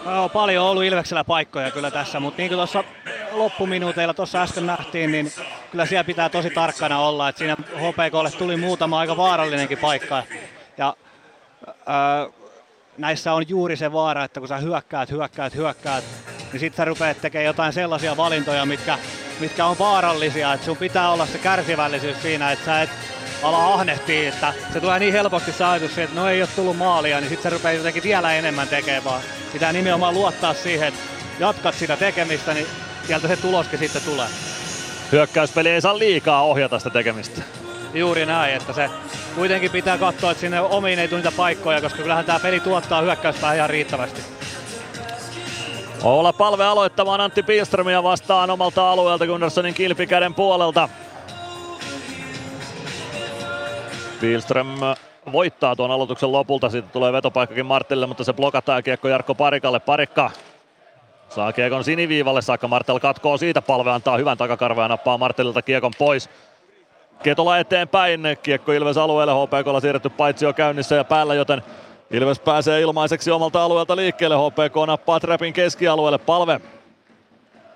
No, 0.05 0.30
paljon 0.30 0.63
on 0.63 0.71
ollut 0.71 0.84
Ilveksellä 0.84 1.23
paikkoja 1.23 1.71
kyllä 1.71 1.91
tässä, 1.91 2.19
mutta 2.19 2.38
niin 2.38 2.49
kuin 2.49 2.57
tuossa 2.57 2.84
loppuminuuteilla 3.31 4.13
tuossa 4.13 4.41
äsken 4.41 4.65
nähtiin, 4.65 5.11
niin 5.11 5.31
kyllä 5.71 5.85
siellä 5.85 6.03
pitää 6.03 6.30
tosi 6.30 6.49
tarkkana 6.49 6.99
olla, 6.99 7.30
että 7.30 7.39
siinä 7.39 7.55
HPKlle 7.55 8.31
tuli 8.31 8.57
muutama 8.57 8.99
aika 8.99 9.17
vaarallinenkin 9.17 9.77
paikka. 9.77 10.23
Ja 10.77 10.95
ää, 11.85 12.27
näissä 12.97 13.34
on 13.34 13.49
juuri 13.49 13.75
se 13.75 13.91
vaara, 13.93 14.23
että 14.23 14.39
kun 14.39 14.49
sä 14.49 14.57
hyökkäät, 14.57 15.11
hyökkäät, 15.11 15.55
hyökkäät, 15.55 16.03
niin 16.51 16.59
sitten 16.59 16.77
sä 16.77 16.85
rupeat 16.85 17.21
tekemään 17.21 17.45
jotain 17.45 17.73
sellaisia 17.73 18.17
valintoja, 18.17 18.65
mitkä, 18.65 18.97
mitkä 19.39 19.65
on 19.65 19.80
vaarallisia, 19.80 20.53
että 20.53 20.65
sun 20.65 20.77
pitää 20.77 21.11
olla 21.11 21.25
se 21.25 21.38
kärsivällisyys 21.38 22.21
siinä, 22.21 22.51
että 22.51 22.65
sä 22.65 22.81
et 22.81 22.89
ala 23.44 23.74
ahnehtii, 23.74 24.26
että 24.26 24.53
se 24.74 24.82
tulee 24.82 24.99
niin 24.99 25.14
helposti 25.14 25.52
se 25.52 25.64
ajatus, 25.64 25.98
että 25.98 26.20
no 26.20 26.28
ei 26.28 26.41
ole 26.41 26.49
tullut 26.56 26.78
maalia, 26.78 27.20
niin 27.20 27.30
sitten 27.30 27.52
se 27.52 27.56
rupeaa 27.57 27.74
jotenkin 27.74 28.03
vielä 28.03 28.34
enemmän 28.34 28.68
tekemään, 28.68 29.22
pitää 29.53 29.74
nimenomaan 29.74 30.14
luottaa 30.14 30.53
siihen, 30.53 30.88
että 30.88 30.99
jatkat 31.40 31.76
sitä 31.76 31.98
tekemistä, 31.98 32.53
niin 32.53 32.68
sieltä 33.07 33.28
se 33.28 33.38
tuloskin 33.38 33.80
sitten 33.80 34.02
tulee. 34.02 34.28
Hyökkäyspeli 35.11 35.70
ei 35.70 35.82
saa 35.82 35.99
liikaa 35.99 36.44
ohjata 36.44 36.80
sitä 36.80 36.90
tekemistä. 36.90 37.41
Juuri 37.94 38.26
näin, 38.26 38.56
että 38.56 38.74
se 38.74 38.90
kuitenkin 39.36 39.72
pitää 39.72 39.98
katsoa, 39.98 40.32
että 40.32 40.41
sinne 40.41 40.61
omiin 40.61 40.99
ei 40.99 41.07
tule 41.07 41.20
niitä 41.20 41.38
paikkoja, 41.38 41.82
koska 41.82 42.02
kyllähän 42.02 42.26
tämä 42.26 42.40
peli 42.40 42.60
tuottaa 42.60 43.02
hyökkäyspää 43.02 43.53
ihan 43.53 43.70
riittävästi. 43.70 44.22
Olla 46.03 46.34
palve 46.34 46.65
aloittamaan 46.65 47.22
Antti 47.22 47.44
Pilströmiä 47.44 48.03
vastaan 48.03 48.49
omalta 48.49 48.91
alueelta 48.91 49.26
Gunnarssonin 49.26 49.74
kilpikäden 49.74 50.34
puolelta. 50.34 50.90
Pilström 54.24 54.68
voittaa 55.32 55.76
tuon 55.76 55.91
aloituksen 55.91 56.32
lopulta, 56.32 56.70
siitä 56.70 56.88
tulee 56.88 57.14
vetopaikkakin 57.14 57.66
Martille, 57.66 58.08
mutta 58.08 58.24
se 58.24 58.34
blokataan 58.34 58.84
kiekko 58.84 59.08
Jarkko 59.08 59.36
Parikalle. 59.36 59.80
Parikka 59.80 60.32
saa 61.30 61.54
kiekon 61.54 61.84
siniviivalle. 61.84 62.41
Saakka, 62.41 62.68
Martel 62.68 63.00
katkoo 63.00 63.38
siitä, 63.38 63.62
palve 63.62 63.91
antaa 63.91 64.18
hyvän 64.18 64.38
takakarvea 64.38 64.84
ja 64.84 64.88
nappaa 64.88 65.18
Martellilta 65.18 65.62
kiekon 65.62 65.91
pois. 65.98 66.30
Ketola 67.24 67.58
eteenpäin, 67.58 68.22
kiekko 68.44 68.72
Ilves 68.72 68.98
alueelle, 68.98 69.34
HPKlla 69.34 69.80
siirretty 69.80 70.10
paitsi 70.10 70.45
jo 70.45 70.54
käynnissä 70.54 70.95
ja 70.95 71.04
päällä, 71.04 71.36
joten 71.36 71.64
Ilves 72.12 72.40
pääsee 72.40 72.82
ilmaiseksi 72.82 73.32
omalta 73.32 73.64
alueelta 73.64 73.95
liikkeelle, 73.95 74.36
HPK 74.36 74.76
nappaa 74.88 75.20
Trapin 75.20 75.54
keskialueelle, 75.54 76.18
palve 76.18 76.62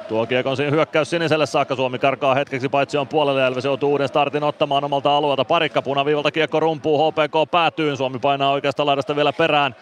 Tuo 0.09 0.25
kiekon 0.25 0.57
siinä 0.57 0.71
hyökkäys 0.71 1.09
siniselle 1.09 1.45
saakka. 1.45 1.75
Suomi 1.75 1.99
karkaa 1.99 2.35
hetkeksi 2.35 2.69
paitsi 2.69 2.97
on 2.97 3.07
puolelle 3.07 3.41
ja 3.41 3.47
Ilves 3.47 3.65
joutuu 3.65 3.91
uuden 3.91 4.07
startin 4.07 4.43
ottamaan 4.43 4.83
omalta 4.83 5.17
alueelta. 5.17 5.45
Parikka 5.45 5.81
punaviivalta 5.81 6.31
kiekko 6.31 6.59
rumpuu 6.59 7.11
HPK 7.11 7.51
päätyyn. 7.51 7.97
Suomi 7.97 8.19
painaa 8.19 8.51
oikeasta 8.51 8.85
laidasta 8.85 9.15
vielä 9.15 9.33
perään 9.33 9.75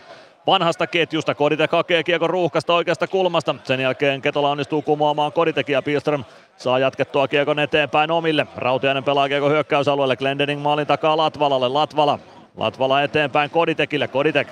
vanhasta 0.48 0.88
ketjusta. 0.88 1.36
Koditek 1.36 1.72
hakee 1.72 2.04
kiekon 2.04 2.30
ruuhkasta 2.30 2.74
oikeasta 2.74 3.08
kulmasta. 3.08 3.56
Sen 3.64 3.80
jälkeen 3.80 4.22
Ketola 4.22 4.50
onnistuu 4.52 4.82
kumoamaan 4.82 5.32
Koditek 5.32 5.70
ja 5.70 5.82
Pilström 5.82 6.24
saa 6.58 6.80
jatkettua 6.80 7.28
kiekon 7.28 7.60
eteenpäin 7.60 8.12
omille. 8.12 8.48
Rautiainen 8.56 9.04
pelaa 9.04 9.28
kiekon 9.28 9.52
hyökkäysalueelle. 9.52 10.16
Glendening 10.16 10.62
maalin 10.62 10.88
takaa 10.88 11.18
Latvalalle. 11.18 11.68
Latvala. 11.70 12.20
Latvala 12.58 13.02
eteenpäin 13.02 13.50
Koditekille. 13.50 14.08
Koditek. 14.08 14.48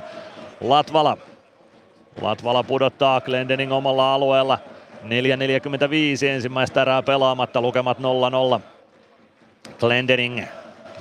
Latvala. 0.62 1.18
Latvala 2.22 2.64
pudottaa 2.64 3.22
Glendening 3.22 3.72
omalla 3.74 4.14
alueella. 4.14 4.60
4.45 5.04 6.26
ensimmäistä 6.28 6.82
erää 6.82 7.02
pelaamatta, 7.02 7.62
lukemat 7.62 7.98
0-0. 8.58 8.62
Glendening 9.80 10.44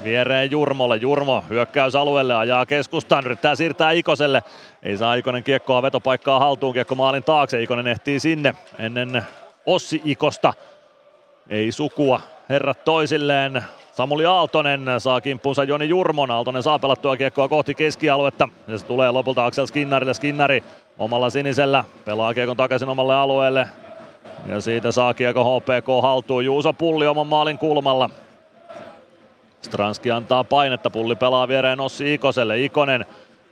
viereen 0.04 0.50
Jurmolle. 0.50 0.96
Jurmo 0.96 1.44
hyökkäysalueelle 1.50 2.34
ajaa 2.34 2.66
keskustaan, 2.66 3.24
yrittää 3.24 3.54
siirtää 3.54 3.90
Ikoselle. 3.90 4.42
Ei 4.82 4.96
saa 4.96 5.14
Ikonen 5.14 5.44
kiekkoa 5.44 5.82
vetopaikkaa 5.82 6.38
haltuun, 6.38 6.74
kiekko 6.74 6.94
maalin 6.94 7.24
taakse. 7.24 7.62
Ikonen 7.62 7.86
ehtii 7.86 8.20
sinne 8.20 8.54
ennen 8.78 9.22
Ossi 9.66 10.02
Ikosta. 10.04 10.54
Ei 11.48 11.72
sukua 11.72 12.20
herrat 12.48 12.84
toisilleen. 12.84 13.62
Samuli 13.92 14.26
Aaltonen 14.26 14.86
saa 14.98 15.20
kimppuunsa 15.20 15.64
Joni 15.64 15.88
Jurmon. 15.88 16.30
Aaltonen 16.30 16.62
saa 16.62 16.78
pelattua 16.78 17.16
kiekkoa 17.16 17.48
kohti 17.48 17.74
keskialuetta. 17.74 18.48
Ja 18.68 18.78
se 18.78 18.86
tulee 18.86 19.10
lopulta 19.10 19.46
Aksel 19.46 19.66
Skinnarille. 19.66 20.14
Skinnari 20.14 20.64
omalla 20.98 21.30
sinisellä 21.30 21.84
pelaa 22.04 22.34
kiekon 22.34 22.56
takaisin 22.56 22.88
omalle 22.88 23.14
alueelle. 23.14 23.68
Ja 24.46 24.60
siitä 24.60 24.92
saa 24.92 25.14
kiekko 25.14 25.60
HPK 25.60 25.86
haltuun. 26.02 26.44
Juuso 26.44 26.72
Pulli 26.72 27.06
oman 27.06 27.26
maalin 27.26 27.58
kulmalla. 27.58 28.10
Stranski 29.62 30.10
antaa 30.10 30.44
painetta, 30.44 30.90
Pulli 30.90 31.16
pelaa 31.16 31.48
viereen 31.48 31.80
Ossi 31.80 32.14
Ikoselle. 32.14 32.60
Ikonen 32.60 33.06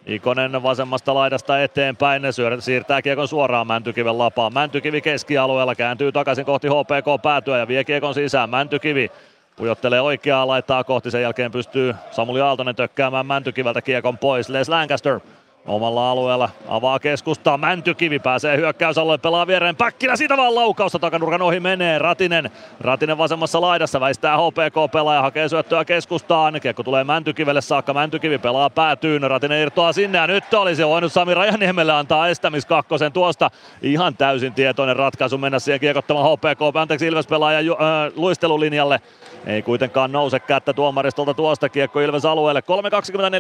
Ikonen 0.06 0.62
vasemmasta 0.62 1.14
laidasta 1.14 1.62
eteenpäin, 1.62 2.22
siirtää 2.58 3.02
kiekon 3.02 3.28
suoraan 3.28 3.66
Mäntykiven 3.66 4.18
lapaan. 4.18 4.52
Mäntykivi 4.52 5.00
keskialueella 5.00 5.74
kääntyy 5.74 6.12
takaisin 6.12 6.44
kohti 6.44 6.68
HPK 6.68 7.22
päätyä 7.22 7.58
ja 7.58 7.68
vie 7.68 7.84
kiekon 7.84 8.14
sisään. 8.14 8.50
Mäntykivi 8.50 9.10
pujottelee 9.56 10.00
oikeaa 10.00 10.46
laittaa 10.46 10.84
kohti, 10.84 11.10
sen 11.10 11.22
jälkeen 11.22 11.52
pystyy 11.52 11.94
Samuli 12.10 12.40
Aaltonen 12.40 12.76
tökkäämään 12.76 13.26
Mäntykiveltä 13.26 13.82
kiekon 13.82 14.18
pois. 14.18 14.48
Les 14.48 14.68
Lancaster 14.68 15.20
omalla 15.66 16.10
alueella. 16.10 16.48
Avaa 16.68 16.98
keskustaa, 16.98 17.58
Mäntykivi 17.58 18.18
pääsee 18.18 18.56
hyökkäysalueelle, 18.56 19.18
pelaa 19.18 19.46
viereen 19.46 19.76
Päkkilä, 19.76 20.16
siitä 20.16 20.36
vaan 20.36 20.54
laukausta 20.54 20.98
takanurkan 20.98 21.42
ohi 21.42 21.60
menee. 21.60 21.98
Ratinen, 21.98 22.50
Ratinen 22.80 23.18
vasemmassa 23.18 23.60
laidassa 23.60 24.00
väistää 24.00 24.36
HPK-pelaaja, 24.36 25.22
hakee 25.22 25.48
syöttöä 25.48 25.84
keskustaan. 25.84 26.60
Kiekko 26.60 26.82
tulee 26.82 27.04
Mäntykivelle 27.04 27.60
saakka, 27.60 27.94
Mäntykivi 27.94 28.38
pelaa 28.38 28.70
päätyyn, 28.70 29.22
Ratinen 29.22 29.62
irtoaa 29.62 29.92
sinne 29.92 30.18
ja 30.18 30.26
nyt 30.26 30.54
olisi 30.54 30.86
voinut 30.86 31.12
Sami 31.12 31.34
Rajaniemelle 31.34 31.92
antaa 31.92 32.28
estämiskakkosen 32.28 33.12
tuosta. 33.12 33.50
Ihan 33.82 34.16
täysin 34.16 34.54
tietoinen 34.54 34.96
ratkaisu 34.96 35.38
mennä 35.38 35.58
siihen 35.58 35.80
kiekottamaan 35.80 36.32
HPK, 36.32 36.76
anteeksi 36.76 37.06
Ilves 37.06 37.26
pelaaja 37.26 37.58
äh, 37.58 38.12
luistelulinjalle. 38.16 39.00
Ei 39.46 39.62
kuitenkaan 39.62 40.12
nouse 40.12 40.40
kättä 40.40 40.72
tuomaristolta 40.72 41.34
tuosta 41.34 41.68
kiekko 41.68 42.00
Ilves 42.00 42.24
alueelle. 42.24 42.60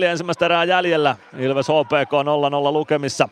3.24 0.00 0.04
ensimmäistä 0.04 0.44
erää 0.44 0.64
jäljellä. 0.64 1.16
Ilves 1.38 1.66
HPK 1.68 2.19
0-0 2.22 2.72
lukemissa. 2.72 3.28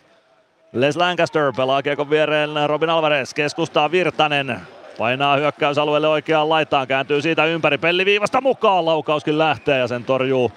Les 0.73 0.97
Lancaster 0.97 1.52
pelaa 1.56 1.82
kiekon 1.82 2.10
viereen 2.10 2.51
Robin 2.66 2.90
Alvarez. 2.90 3.35
Keskustaa 3.35 3.90
Virtanen. 3.90 4.60
Painaa 4.98 5.36
hyökkäysalueelle 5.36 6.09
oikeaan 6.09 6.48
laitaan. 6.48 6.86
Kääntyy 6.86 7.23
siitä 7.23 7.44
ympäri. 7.44 7.78
Pelliviivasta 7.78 8.40
mukaan. 8.40 8.86
Laukauskin 8.86 9.39
lähtee 9.39 9.78
ja 9.78 9.86
sen 9.89 10.05
torjuu 10.05 10.52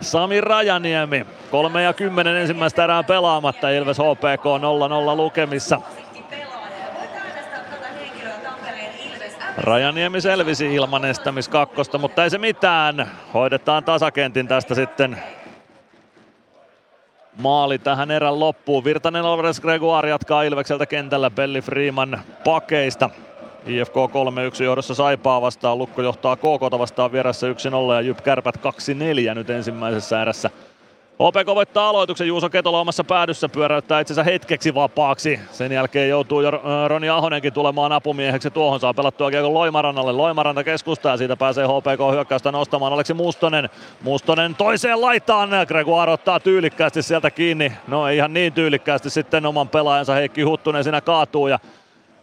Sami 0.00 0.40
Rajaniemi. 0.40 1.26
3 1.50 1.82
ja 1.82 1.92
10 1.92 2.36
ensimmäistä 2.36 2.84
erää 2.84 3.02
pelaamatta. 3.02 3.70
Ilves 3.70 3.98
HPK 3.98 4.44
0-0 5.12 5.16
lukemissa. 5.16 5.80
Rajaniemi 9.56 10.20
selvisi 10.20 10.74
ilman 10.74 11.04
estämiskakkosta, 11.04 11.98
mutta 11.98 12.24
ei 12.24 12.30
se 12.30 12.38
mitään. 12.38 13.10
Hoidetaan 13.34 13.84
tasakentin 13.84 14.48
tästä 14.48 14.74
sitten 14.74 15.22
maali 17.38 17.78
tähän 17.78 18.10
erän 18.10 18.40
loppuun. 18.40 18.84
Virtanen 18.84 19.24
Alvarez 19.24 19.60
Gregoire 19.60 20.08
jatkaa 20.08 20.42
Ilvekseltä 20.42 20.86
kentällä 20.86 21.30
Belli 21.30 21.60
Freeman 21.60 22.20
pakeista. 22.44 23.10
IFK 23.66 23.94
3-1 24.60 24.62
johdossa 24.62 24.94
Saipaa 24.94 25.40
vastaan, 25.40 25.78
Lukko 25.78 26.02
johtaa 26.02 26.36
KK 26.36 26.78
vastaan 26.78 27.12
vieressä 27.12 27.46
1-0 27.46 27.94
ja 27.94 28.00
Jyp 28.00 28.20
Kärpät 28.20 28.56
2-4 28.56 29.34
nyt 29.34 29.50
ensimmäisessä 29.50 30.22
erässä. 30.22 30.50
OPK 31.18 31.46
voittaa 31.46 31.88
aloituksen, 31.88 32.26
Juuso 32.26 32.50
Ketola 32.50 32.80
omassa 32.80 33.04
päädyssä 33.04 33.48
pyöräyttää 33.48 34.00
itsensä 34.00 34.22
hetkeksi 34.22 34.74
vapaaksi. 34.74 35.40
Sen 35.52 35.72
jälkeen 35.72 36.08
joutuu 36.08 36.40
jo 36.40 36.48
äh, 36.48 36.88
Roni 36.88 37.08
Ahonenkin 37.08 37.52
tulemaan 37.52 37.92
apumieheksi. 37.92 38.50
Tuohon 38.50 38.80
saa 38.80 38.94
pelattua 38.94 39.30
kiekon 39.30 39.54
Loimarannalle. 39.54 40.12
Loimaranta 40.12 40.64
keskustaa 40.64 41.12
ja 41.12 41.16
siitä 41.16 41.36
pääsee 41.36 41.66
HPK 41.66 42.12
hyökkäystä 42.12 42.52
nostamaan 42.52 42.92
Aleksi 42.92 43.14
Mustonen. 43.14 43.70
Mustonen 44.02 44.54
toiseen 44.54 45.00
laitaan. 45.00 45.50
Gregoire 45.66 46.12
ottaa 46.12 46.40
tyylikkäästi 46.40 47.02
sieltä 47.02 47.30
kiinni. 47.30 47.72
No 47.88 48.08
ei 48.08 48.16
ihan 48.16 48.34
niin 48.34 48.52
tyylikkäästi 48.52 49.10
sitten 49.10 49.46
oman 49.46 49.68
pelaajansa 49.68 50.14
Heikki 50.14 50.42
Huttunen 50.42 50.84
siinä 50.84 51.00
kaatuu 51.00 51.48
ja 51.48 51.58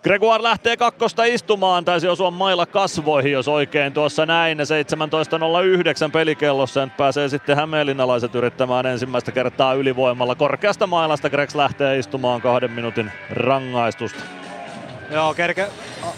Gregoire 0.04 0.44
lähtee 0.44 0.78
kakkosta 0.78 1.24
istumaan, 1.24 1.86
taisi 1.86 2.08
osua 2.08 2.32
mailla 2.32 2.66
kasvoihin, 2.66 3.32
jos 3.32 3.48
oikein 3.48 3.94
tuossa 3.94 4.26
näin. 4.26 4.58
17.09 4.60 6.12
pelikellossa, 6.12 6.86
nyt 6.86 6.98
pääsee 6.98 7.30
sitten 7.30 7.56
hämeenlinnalaiset 7.56 8.36
yrittämään 8.36 8.86
ensimmäistä 8.86 9.32
kertaa 9.32 9.74
ylivoimalla. 9.74 10.36
Korkeasta 10.36 10.88
mailasta 10.88 11.30
Gregs 11.30 11.56
lähtee 11.56 12.00
istumaan 12.00 12.42
kahden 12.42 12.72
minuutin 12.72 13.12
rangaistusta. 13.30 14.20
Joo, 15.12 15.34
kerke, 15.34 15.68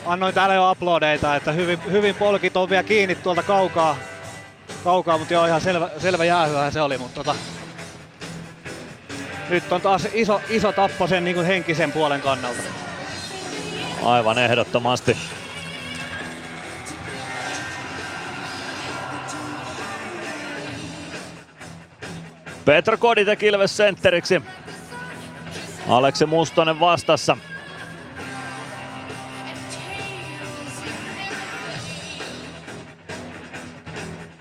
annoin 0.05 0.33
täällä 0.33 0.55
jo 0.55 0.71
uploadeita, 0.71 1.35
että 1.35 1.51
hyvin, 1.51 1.79
hyvin 1.91 2.15
polkit 2.15 2.57
on 2.57 2.69
vielä 2.69 2.83
kiinni 2.83 3.15
tuolta 3.15 3.43
kaukaa, 3.43 3.97
kaukaa 4.83 5.17
mutta 5.17 5.33
joo 5.33 5.45
ihan 5.45 5.61
selvä, 5.61 5.89
selvä 5.97 6.25
jäähyä 6.25 6.71
se 6.71 6.81
oli, 6.81 6.97
mutta 6.97 7.15
tota, 7.23 7.35
nyt 9.49 9.71
on 9.71 9.81
taas 9.81 10.07
iso, 10.13 10.41
iso 10.49 10.71
tappo 10.71 11.07
sen 11.07 11.23
niin 11.23 11.35
kuin 11.35 11.47
henkisen 11.47 11.91
puolen 11.91 12.21
kannalta. 12.21 12.61
Aivan 14.03 14.37
ehdottomasti. 14.37 15.17
Petro 22.65 22.97
Koditek 22.97 23.43
Ilves 23.43 23.77
sentteriksi. 23.77 24.41
Aleksi 25.87 26.25
Mustonen 26.25 26.79
vastassa. 26.79 27.37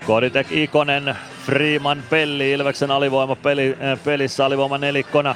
Koditek 0.05 0.51
Ikonen, 0.51 1.15
Freeman 1.45 2.03
Pelli, 2.09 2.51
Ilveksen 2.51 2.91
alivoima 2.91 3.35
peli, 3.35 3.77
äh, 3.81 4.03
pelissä 4.03 4.45
alivoima 4.45 4.77
nelikkona. 4.77 5.35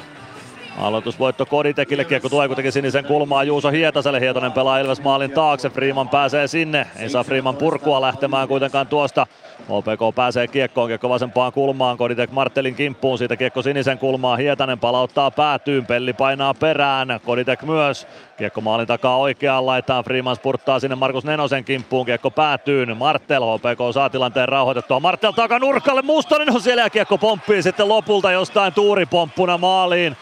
Aloitusvoitto 0.80 1.46
Koditekille, 1.46 2.06
kiekko 2.06 2.30
tulee 2.30 2.48
kuitenkin 2.48 2.72
sinisen 2.72 3.06
kulmaa. 3.06 3.44
Juuso 3.44 3.70
Hietaselle. 3.70 4.20
Hietonen 4.20 4.52
pelaa 4.52 4.80
Ilves 4.80 5.02
maalin 5.02 5.32
taakse, 5.32 5.70
Freeman 5.70 6.10
pääsee 6.10 6.48
sinne. 6.48 6.88
Ei 7.00 7.10
saa 7.10 7.24
Freeman 7.24 7.56
purkua 7.56 8.02
lähtemään 8.02 8.48
kuitenkaan 8.48 8.88
tuosta. 8.88 9.28
HPK 9.60 10.16
pääsee 10.16 10.48
kiekkoon, 10.48 10.88
kiekko 10.88 11.10
vasempaan 11.10 11.54
kulmaan, 11.54 11.98
Koditek 11.98 12.32
Martelin 12.32 12.76
kimppuun, 12.76 13.18
siitä 13.18 13.36
kiekko 13.36 13.62
sinisen 13.62 13.98
kulmaan, 13.98 14.40
Hietanen 14.40 14.80
palauttaa 14.80 15.32
päätyyn, 15.32 15.86
Pelli 15.86 16.14
painaa 16.14 16.54
perään, 16.54 17.20
Koditek 17.26 17.64
myös, 17.64 18.08
kiekko 18.38 18.62
maalin 18.62 18.88
takaa 18.88 19.18
oikeaan 19.18 19.66
laitaan, 19.66 20.04
Freeman 20.04 20.36
spurttaa 20.36 20.80
sinne 20.80 20.96
Markus 20.96 21.24
Nenosen 21.24 21.64
kimppuun, 21.64 22.06
kiekko 22.06 22.32
päätyyn, 22.32 22.98
Martel, 22.98 23.44
HPK 23.44 23.94
saa 23.94 24.10
tilanteen 24.10 24.50
rauhoitettua, 24.50 25.00
Martel 25.00 25.32
takanurkalle, 25.32 26.02
Mustonen 26.02 26.56
on 26.56 26.62
siellä 26.62 26.84
ja 26.84 26.90
kiekko 26.90 27.18
pomppii 27.18 27.64
sitten 27.64 27.90
lopulta 27.90 28.32
jostain 28.32 28.74
tuuripomppuna 28.74 29.58
maaliin. 29.58 30.18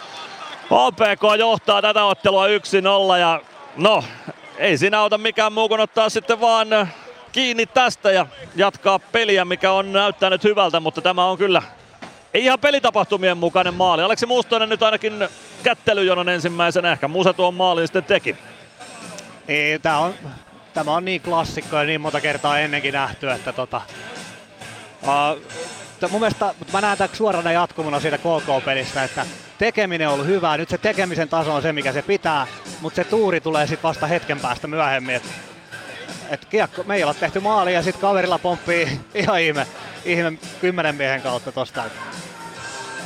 HPK 0.68 1.40
johtaa 1.40 1.82
tätä 1.82 2.04
ottelua 2.04 2.48
1-0 2.48 2.50
ja 3.20 3.42
no, 3.78 4.04
ei 4.58 4.78
siinä 4.78 5.00
auta 5.00 5.18
mikään 5.18 5.54
muu 5.54 5.70
kuin 5.70 5.82
ottaa 5.82 6.10
sitten 6.10 6.42
vaan 6.42 6.68
kiinni 7.32 7.66
tästä 7.66 8.12
ja 8.12 8.26
jatkaa 8.56 9.00
peliä, 9.00 9.46
mikä 9.46 9.72
on 9.72 9.94
näyttänyt 9.94 10.44
hyvältä, 10.44 10.80
mutta 10.80 11.02
tämä 11.02 11.26
on 11.26 11.38
kyllä 11.38 11.62
ei 12.34 12.44
ihan 12.44 12.60
pelitapahtumien 12.60 13.38
mukainen 13.38 13.74
maali. 13.74 14.02
Aleksi 14.02 14.26
Mustonen 14.26 14.70
nyt 14.70 14.84
ainakin 14.84 15.28
kättelyjonon 15.64 16.30
ensimmäisenä, 16.30 16.92
ehkä 16.92 17.08
Musa 17.08 17.34
tuon 17.34 17.54
maalin 17.54 17.88
sitten 17.88 18.04
teki. 18.04 18.36
Niin, 19.48 19.82
tää 19.82 19.98
on, 19.98 20.14
tämä 20.74 20.92
on 20.92 21.06
niin 21.06 21.22
klassikko 21.22 21.78
ja 21.78 21.84
niin 21.84 22.02
monta 22.02 22.22
kertaa 22.22 22.60
ennenkin 22.60 22.94
nähty, 22.94 23.32
että 23.32 23.54
tota, 23.54 23.82
uh, 25.04 25.42
mun 26.08 26.22
mielestä, 26.22 26.54
mutta 26.60 26.74
mä 26.74 26.82
näen 26.82 26.98
tämän 26.98 27.16
suorana 27.16 27.52
jatkumona 27.52 28.00
siitä 28.00 28.18
KK-pelistä, 28.18 29.04
että 29.04 29.26
tekeminen 29.58 30.08
on 30.08 30.14
ollut 30.14 30.28
hyvää, 30.28 30.58
nyt 30.58 30.70
se 30.70 30.78
tekemisen 30.78 31.30
taso 31.30 31.54
on 31.54 31.62
se, 31.62 31.74
mikä 31.74 31.92
se 31.94 32.02
pitää, 32.02 32.48
mutta 32.82 32.96
se 32.96 33.04
tuuri 33.04 33.42
tulee 33.42 33.68
sitten 33.68 33.84
vasta 33.84 34.08
hetken 34.08 34.40
päästä 34.40 34.68
myöhemmin. 34.68 35.16
Et, 35.16 35.24
et 36.30 36.46
kiekko, 36.46 36.84
me 36.84 36.96
ei 36.96 37.04
olla 37.04 37.14
tehty 37.14 37.40
maali 37.40 37.74
ja 37.74 37.84
sitten 37.84 38.02
kaverilla 38.02 38.40
pomppii 38.40 39.00
ihan 39.14 39.42
ihme, 39.42 39.68
ihme 40.06 40.34
kymmenen 40.62 40.96
miehen 40.96 41.22
kautta 41.22 41.52
tosta. 41.52 41.84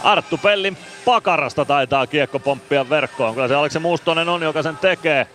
Arttu 0.04 0.38
Pellin 0.38 0.78
pakarasta 1.06 1.66
taitaa 1.66 2.08
kiekko 2.08 2.40
pomppia 2.40 2.90
verkkoon. 2.90 3.34
Kyllä 3.34 3.48
se 3.48 3.56
Aleksi 3.56 3.80
Mustonen 3.80 4.30
on, 4.30 4.42
joka 4.42 4.64
sen 4.64 4.78
tekee. 4.78 5.28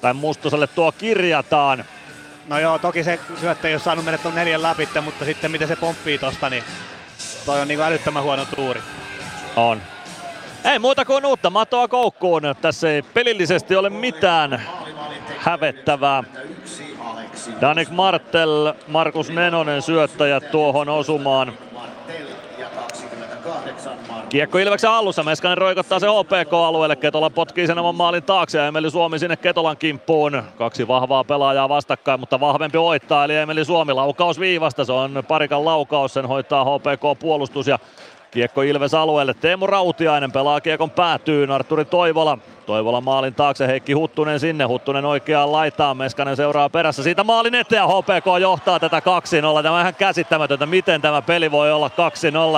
Tai 0.00 0.14
Mustoselle 0.14 0.66
tuo 0.66 0.92
kirjataan. 0.92 1.84
No 2.48 2.58
joo, 2.58 2.78
toki 2.78 3.04
se 3.04 3.20
syöttö 3.40 3.68
ei 3.68 3.74
ole 3.74 3.80
saanut 3.80 4.04
mennä 4.04 4.18
tuon 4.18 4.34
neljän 4.34 4.62
läpi, 4.62 4.88
mutta 5.04 5.24
sitten 5.24 5.50
miten 5.50 5.68
se 5.68 5.76
pomppii 5.76 6.18
tosta, 6.18 6.50
niin 6.50 6.64
toi 7.46 7.60
on 7.60 7.68
niin 7.68 7.80
älyttömän 7.80 8.22
huono 8.22 8.46
tuuri. 8.56 8.80
On. 9.56 9.82
Ei 10.64 10.78
muuta 10.78 11.04
kuin 11.04 11.26
uutta 11.26 11.50
matoa 11.50 11.88
koukkuun. 11.88 12.42
Tässä 12.60 12.90
ei 12.90 13.02
pelillisesti 13.02 13.76
ole 13.76 13.90
mitään 13.90 14.62
hävettävää. 15.38 16.24
Danik 17.60 17.90
Martel, 17.90 18.72
Markus 18.88 19.30
Nenonen 19.30 19.82
syöttäjät 19.82 20.50
tuohon 20.50 20.88
osumaan. 20.88 21.52
Kiekko 24.28 24.58
Ilveksen 24.58 24.90
alussa, 24.90 25.22
Meskanen 25.22 25.58
roikottaa 25.58 26.00
se 26.00 26.06
HPK-alueelle, 26.06 26.96
Ketola 26.96 27.30
potkii 27.30 27.66
sen 27.66 27.78
oman 27.78 27.94
maalin 27.94 28.22
taakse 28.22 28.58
ja 28.58 28.66
Emeli 28.66 28.90
Suomi 28.90 29.18
sinne 29.18 29.36
Ketolan 29.36 29.76
kimppuun. 29.76 30.42
Kaksi 30.58 30.88
vahvaa 30.88 31.24
pelaajaa 31.24 31.68
vastakkain, 31.68 32.20
mutta 32.20 32.40
vahvempi 32.40 32.78
voittaa, 32.78 33.24
eli 33.24 33.36
Emeli 33.36 33.64
Suomi 33.64 33.92
laukaus 33.92 34.40
viivasta, 34.40 34.84
se 34.84 34.92
on 34.92 35.24
parikan 35.28 35.64
laukaus, 35.64 36.14
sen 36.14 36.26
hoitaa 36.26 36.64
HPK-puolustus 36.64 37.66
ja 37.66 37.78
Kiekko 38.30 38.62
Ilves 38.62 38.94
alueelle, 38.94 39.34
Teemu 39.34 39.66
Rautiainen 39.66 40.32
pelaa 40.32 40.60
kiekon 40.60 40.90
päätyyn, 40.90 41.50
Arturi 41.50 41.84
Toivola. 41.84 42.38
Toivola 42.66 43.00
maalin 43.00 43.34
taakse, 43.34 43.66
Heikki 43.66 43.92
Huttunen 43.92 44.40
sinne, 44.40 44.64
Huttunen 44.64 45.04
oikeaan 45.04 45.52
laitaan, 45.52 45.96
Meskanen 45.96 46.36
seuraa 46.36 46.68
perässä, 46.68 47.02
siitä 47.02 47.24
maalin 47.24 47.54
eteen 47.54 47.88
HPK 47.88 48.40
johtaa 48.40 48.80
tätä 48.80 48.98
2-0. 49.58 49.62
Tämä 49.62 49.74
on 49.74 49.80
ihan 49.80 49.94
käsittämätöntä, 49.94 50.66
miten 50.66 51.02
tämä 51.02 51.22
peli 51.22 51.50
voi 51.50 51.72
olla 51.72 51.90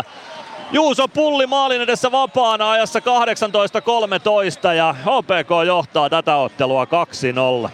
2-0. 0.03 0.05
Juuso 0.73 1.09
Pulli 1.09 1.47
maalin 1.47 1.81
edessä 1.81 2.13
vapaana 2.13 2.71
ajassa 2.71 2.99
18-13 2.99 3.03
ja 4.77 4.93
HPK 4.93 5.67
johtaa 5.67 6.11
tätä 6.11 6.37
ottelua 6.37 6.87
2-0. 7.67 7.71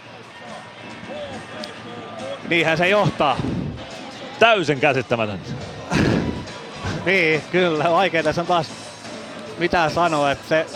Niinhän 2.48 2.78
se 2.78 2.88
johtaa. 2.88 3.36
Täysin 4.38 4.80
käsittämätöntä. 4.80 5.50
niin, 7.06 7.42
kyllä. 7.52 7.90
Vaikea 7.90 8.22
tässä 8.22 8.40
on 8.40 8.46
taas 8.46 8.66
mitään 9.58 9.90
sanoa, 9.90 10.30
että 10.30 10.48
se, 10.48 10.66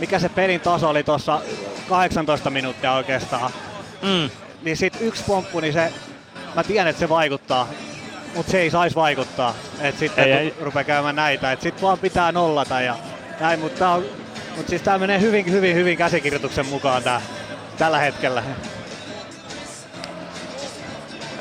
mikä 0.00 0.18
se 0.18 0.28
pelin 0.28 0.60
taso 0.60 0.88
oli 0.88 1.02
tuossa 1.02 1.40
18 1.88 2.50
minuuttia 2.50 2.92
oikeastaan. 2.92 3.50
Mm. 4.02 4.30
Niin 4.62 4.76
sit 4.76 4.96
yksi 5.00 5.24
pomppu, 5.26 5.60
niin 5.60 5.72
se, 5.72 5.92
mä 6.54 6.64
tiedän, 6.64 6.88
että 6.88 7.00
se 7.00 7.08
vaikuttaa, 7.08 7.68
mutta 8.34 8.52
se 8.52 8.60
ei 8.60 8.70
saisi 8.70 8.96
vaikuttaa. 8.96 9.54
Et 9.80 9.98
sitten 9.98 10.24
Ei, 10.24 10.32
ei, 10.32 10.54
rupeaa 10.60 10.84
käymään 10.84 11.16
näitä, 11.16 11.52
että 11.52 11.62
sit 11.62 11.82
vaan 11.82 11.98
pitää 11.98 12.32
nollata 12.32 12.80
ja 12.80 12.96
näin, 13.40 13.60
mutta 13.60 13.78
tää 13.78 13.90
on, 13.90 14.04
mut 14.56 14.68
siis 14.68 14.82
tää 14.82 14.98
menee 14.98 15.20
hyvin, 15.20 15.52
hyvin, 15.52 15.76
hyvin 15.76 15.98
käsikirjoituksen 15.98 16.66
mukaan 16.66 17.02
tää, 17.02 17.22
tällä 17.78 17.98
hetkellä. 17.98 18.42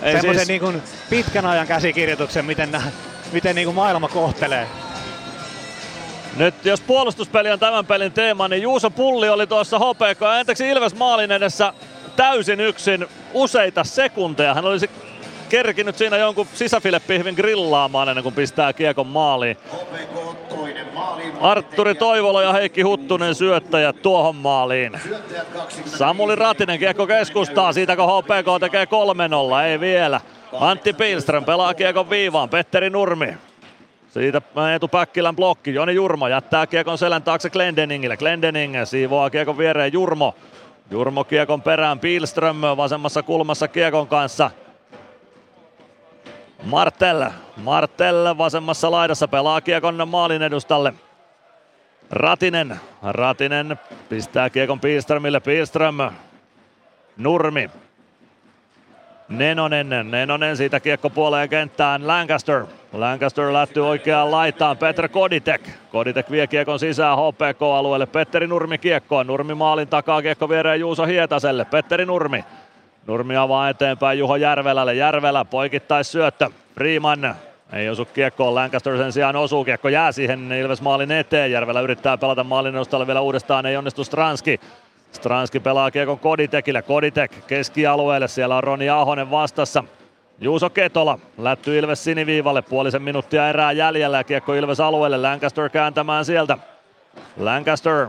Ei 0.02 0.12
Semmoisen 0.12 0.36
siis- 0.36 0.48
niin 0.48 0.62
kuin 0.62 0.82
pitkän 1.10 1.46
ajan 1.46 1.68
käsikirjoituksen, 1.68 2.46
miten, 2.46 2.72
nää, 2.72 2.92
miten 3.32 3.56
niin 3.56 3.76
maailma 3.76 4.08
kohtelee. 4.08 4.68
Nyt 6.38 6.66
jos 6.66 6.82
puolustuspeli 6.82 7.52
on 7.52 7.60
tämän 7.60 7.86
pelin 7.86 8.12
teema, 8.12 8.48
niin 8.48 8.62
Juuso 8.62 8.90
Pulli 8.90 9.30
oli 9.30 9.48
tuossa 9.48 9.80
HPK, 9.80 10.22
anteeksi 10.22 10.70
Ilves 10.70 10.96
maalin 10.96 11.32
edessä 11.32 11.74
täysin 12.16 12.60
yksin 12.60 13.08
useita 13.34 13.84
sekunteja. 13.84 14.54
Hän 14.54 14.66
olisi 14.66 14.90
kerkinyt 15.50 15.98
siinä 15.98 16.18
jonkun 16.18 16.48
sisäfilepihvin 16.54 17.36
grillaamaan 17.36 18.10
ennen 18.10 18.24
kuin 18.24 18.36
pistää 18.36 18.74
kiekon 18.74 19.08
maaliin. 19.08 19.58
Artturi 21.42 21.96
Toivola 21.96 22.42
ja 22.42 22.54
Heikki 22.54 22.82
Huttunen 22.82 23.36
syöttäjät 23.36 24.02
tuohon 24.02 24.36
maaliin. 24.36 25.00
Samuli 25.86 26.36
Ratinen 26.36 26.80
kiekko 26.80 27.08
keskustaa, 27.08 27.74
siitä 27.74 27.96
kun 27.96 28.06
HPK 28.06 28.60
tekee 28.60 28.86
3-0, 28.86 29.64
ei 29.66 29.80
vielä. 29.80 30.22
Antti 30.60 30.94
Pilström 30.94 31.46
pelaa 31.46 31.74
kiekon 31.74 32.10
viivaan, 32.10 32.50
Petteri 32.50 32.90
Nurmi 32.90 33.34
siitä 34.14 34.42
Eetu 34.72 34.88
Päkkilän 34.88 35.36
blokki. 35.36 35.74
Joni 35.74 35.96
Jurmo 35.96 36.28
jättää 36.28 36.68
kiekon 36.68 36.98
selän 36.98 37.24
taakse 37.24 37.50
Glendeningille. 37.50 38.18
Glendening 38.18 38.76
siivoaa 38.86 39.30
kiekon 39.30 39.58
viereen 39.58 39.94
Jurmo. 39.94 40.36
Jurmo 40.92 41.24
kiekon 41.24 41.62
perään. 41.62 42.00
Pilström 42.00 42.62
vasemmassa 42.62 43.24
kulmassa 43.24 43.68
kiekon 43.68 44.08
kanssa. 44.08 44.52
Martel. 46.64 47.26
Martel 47.58 48.38
vasemmassa 48.38 48.92
laidassa 48.92 49.28
pelaa 49.28 49.62
kiekon 49.62 50.08
maalin 50.08 50.42
edustalle. 50.42 50.94
Ratinen. 52.12 52.80
Ratinen 53.04 53.80
pistää 54.10 54.50
kiekon 54.50 54.80
Pilströmille. 54.80 55.40
Pilström. 55.40 55.96
Nurmi. 57.18 57.70
Nenonen, 59.30 59.90
Nenonen 60.12 60.58
siitä 60.58 60.80
kiekko 60.80 61.10
puoleen 61.10 61.50
kenttään, 61.50 62.08
Lancaster. 62.08 62.66
Lancaster 62.94 63.54
lähtyy 63.54 63.88
oikeaan 63.88 64.32
laitaan, 64.32 64.78
Petr 64.78 65.08
Koditek. 65.08 65.70
Koditek 65.92 66.32
vie 66.32 66.48
kiekon 66.48 66.80
sisään 66.80 67.18
HPK-alueelle, 67.18 68.06
Petteri 68.06 68.48
Nurmi 68.48 68.78
kiekkoon, 68.78 69.28
Nurmi 69.28 69.54
maalin 69.54 69.88
takaa, 69.88 70.22
kiekko 70.22 70.50
viereen 70.50 70.80
Juuso 70.80 71.06
Hietaselle, 71.06 71.66
Petteri 71.66 72.06
Nurmi. 72.06 72.46
Nurmi 73.10 73.36
avaa 73.36 73.70
eteenpäin 73.70 74.20
Juho 74.20 74.36
Järvelälle, 74.36 74.94
Järvelä 74.94 75.46
poikittais 75.46 76.12
syöttö, 76.12 76.50
Freeman 76.76 77.36
ei 77.74 77.90
osu 77.90 78.06
kiekkoon, 78.06 78.56
Lancaster 78.56 78.98
sen 78.98 79.12
sijaan 79.12 79.36
osuu, 79.36 79.66
kiekko 79.66 79.90
jää 79.90 80.12
siihen 80.12 80.52
Ilves 80.52 80.82
maalin 80.82 81.12
eteen, 81.12 81.52
Järvelä 81.52 81.82
yrittää 81.82 82.18
pelata 82.18 82.44
maalin 82.44 82.76
edustalle 82.76 83.08
vielä 83.08 83.22
uudestaan, 83.22 83.66
ei 83.66 83.78
onnistu 83.78 84.04
Stranski. 84.04 84.60
Stranski 85.12 85.60
pelaa 85.60 85.92
kiekon 85.92 86.20
Koditekille. 86.20 86.82
Koditek 86.82 87.32
keskialueelle. 87.48 88.28
Siellä 88.28 88.58
on 88.58 88.64
Roni 88.64 88.90
Ahonen 88.90 89.32
vastassa. 89.32 89.84
Juuso 90.40 90.70
Ketola 90.70 91.20
lätty 91.38 91.78
Ilves 91.78 92.04
siniviivalle. 92.04 92.62
Puolisen 92.62 93.02
minuuttia 93.02 93.50
erää 93.50 93.72
jäljellä 93.72 94.24
kiekko 94.24 94.54
Ilves 94.54 94.80
alueelle. 94.80 95.18
Lancaster 95.18 95.70
kääntämään 95.70 96.26
sieltä. 96.26 96.58
Lancaster. 97.38 98.08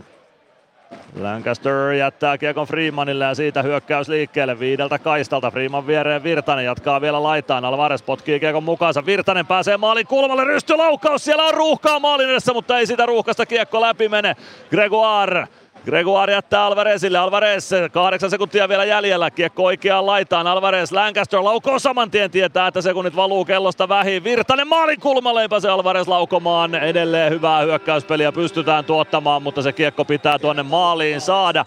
Lancaster 1.21 1.93
jättää 1.93 2.39
kiekon 2.39 2.67
Freemanille 2.67 3.25
ja 3.25 3.35
siitä 3.35 3.62
hyökkäys 3.62 4.09
liikkeelle 4.09 4.59
viideltä 4.59 4.99
kaistalta. 4.99 5.51
Freeman 5.51 5.87
viereen 5.87 6.23
Virtanen 6.23 6.65
jatkaa 6.65 7.01
vielä 7.01 7.23
laitaan. 7.23 7.65
Alvarez 7.65 8.03
potkii 8.03 8.41
kiekon 8.41 8.65
mukaansa. 8.65 9.07
Virtanen 9.07 9.47
pääsee 9.47 9.77
maalin 9.77 10.07
kulmalle. 10.07 10.45
Rystylaukaus. 10.45 11.25
Siellä 11.25 11.45
on 11.45 11.55
ruuhkaa 11.55 12.01
maalin 12.01 12.31
edessä, 12.31 12.53
mutta 12.53 12.79
ei 12.79 12.87
sitä 12.87 13.07
ruuhkasta 13.07 13.47
kiekko 13.47 13.81
läpi 13.81 14.09
mene. 14.09 14.37
Gregoire 14.71 15.49
Gregoire 15.85 16.32
jättää 16.32 16.65
Alvarezille. 16.65 17.19
Alvarez, 17.19 17.70
kahdeksan 17.93 18.31
sekuntia 18.31 18.69
vielä 18.69 18.85
jäljellä. 18.85 19.31
Kiekko 19.31 19.65
oikeaan 19.65 20.07
laitaan. 20.07 20.47
Alvarez, 20.47 20.93
Lancaster 20.93 21.44
laukoo 21.44 21.78
saman 21.78 22.11
tien. 22.11 22.31
Tietää, 22.31 22.66
että 22.66 22.81
sekunnit 22.82 23.16
valuu 23.16 23.44
kellosta 23.44 23.89
vähin. 23.89 24.24
Virtanen 24.24 24.69
maalin 24.69 25.01
kulmalle. 25.01 25.48
Pääse 25.48 25.69
Alvarez 25.69 26.09
laukomaan. 26.09 26.74
Edelleen 26.74 27.32
hyvää 27.32 27.61
hyökkäyspeliä 27.61 28.32
pystytään 28.32 28.85
tuottamaan, 28.85 29.43
mutta 29.43 29.62
se 29.62 29.73
kiekko 29.73 30.05
pitää 30.05 30.39
tuonne 30.39 30.62
maaliin 30.62 31.20
saada. 31.20 31.65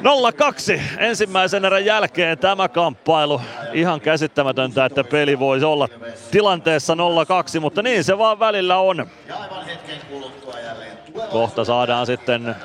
0-2 0.00 0.80
ensimmäisen 0.98 1.64
erän 1.64 1.84
jälkeen 1.84 2.38
tämä 2.38 2.68
kamppailu. 2.68 3.40
Ihan 3.72 4.00
käsittämätöntä, 4.00 4.84
että 4.84 5.04
peli 5.04 5.38
voisi 5.38 5.64
olla 5.64 5.88
tilanteessa 6.30 6.94
0-2, 6.94 7.60
mutta 7.60 7.82
niin 7.82 8.04
se 8.04 8.18
vaan 8.18 8.38
välillä 8.38 8.78
on. 8.78 9.06
Kohta 11.32 11.64
saadaan 11.64 12.06
sitten 12.06 12.56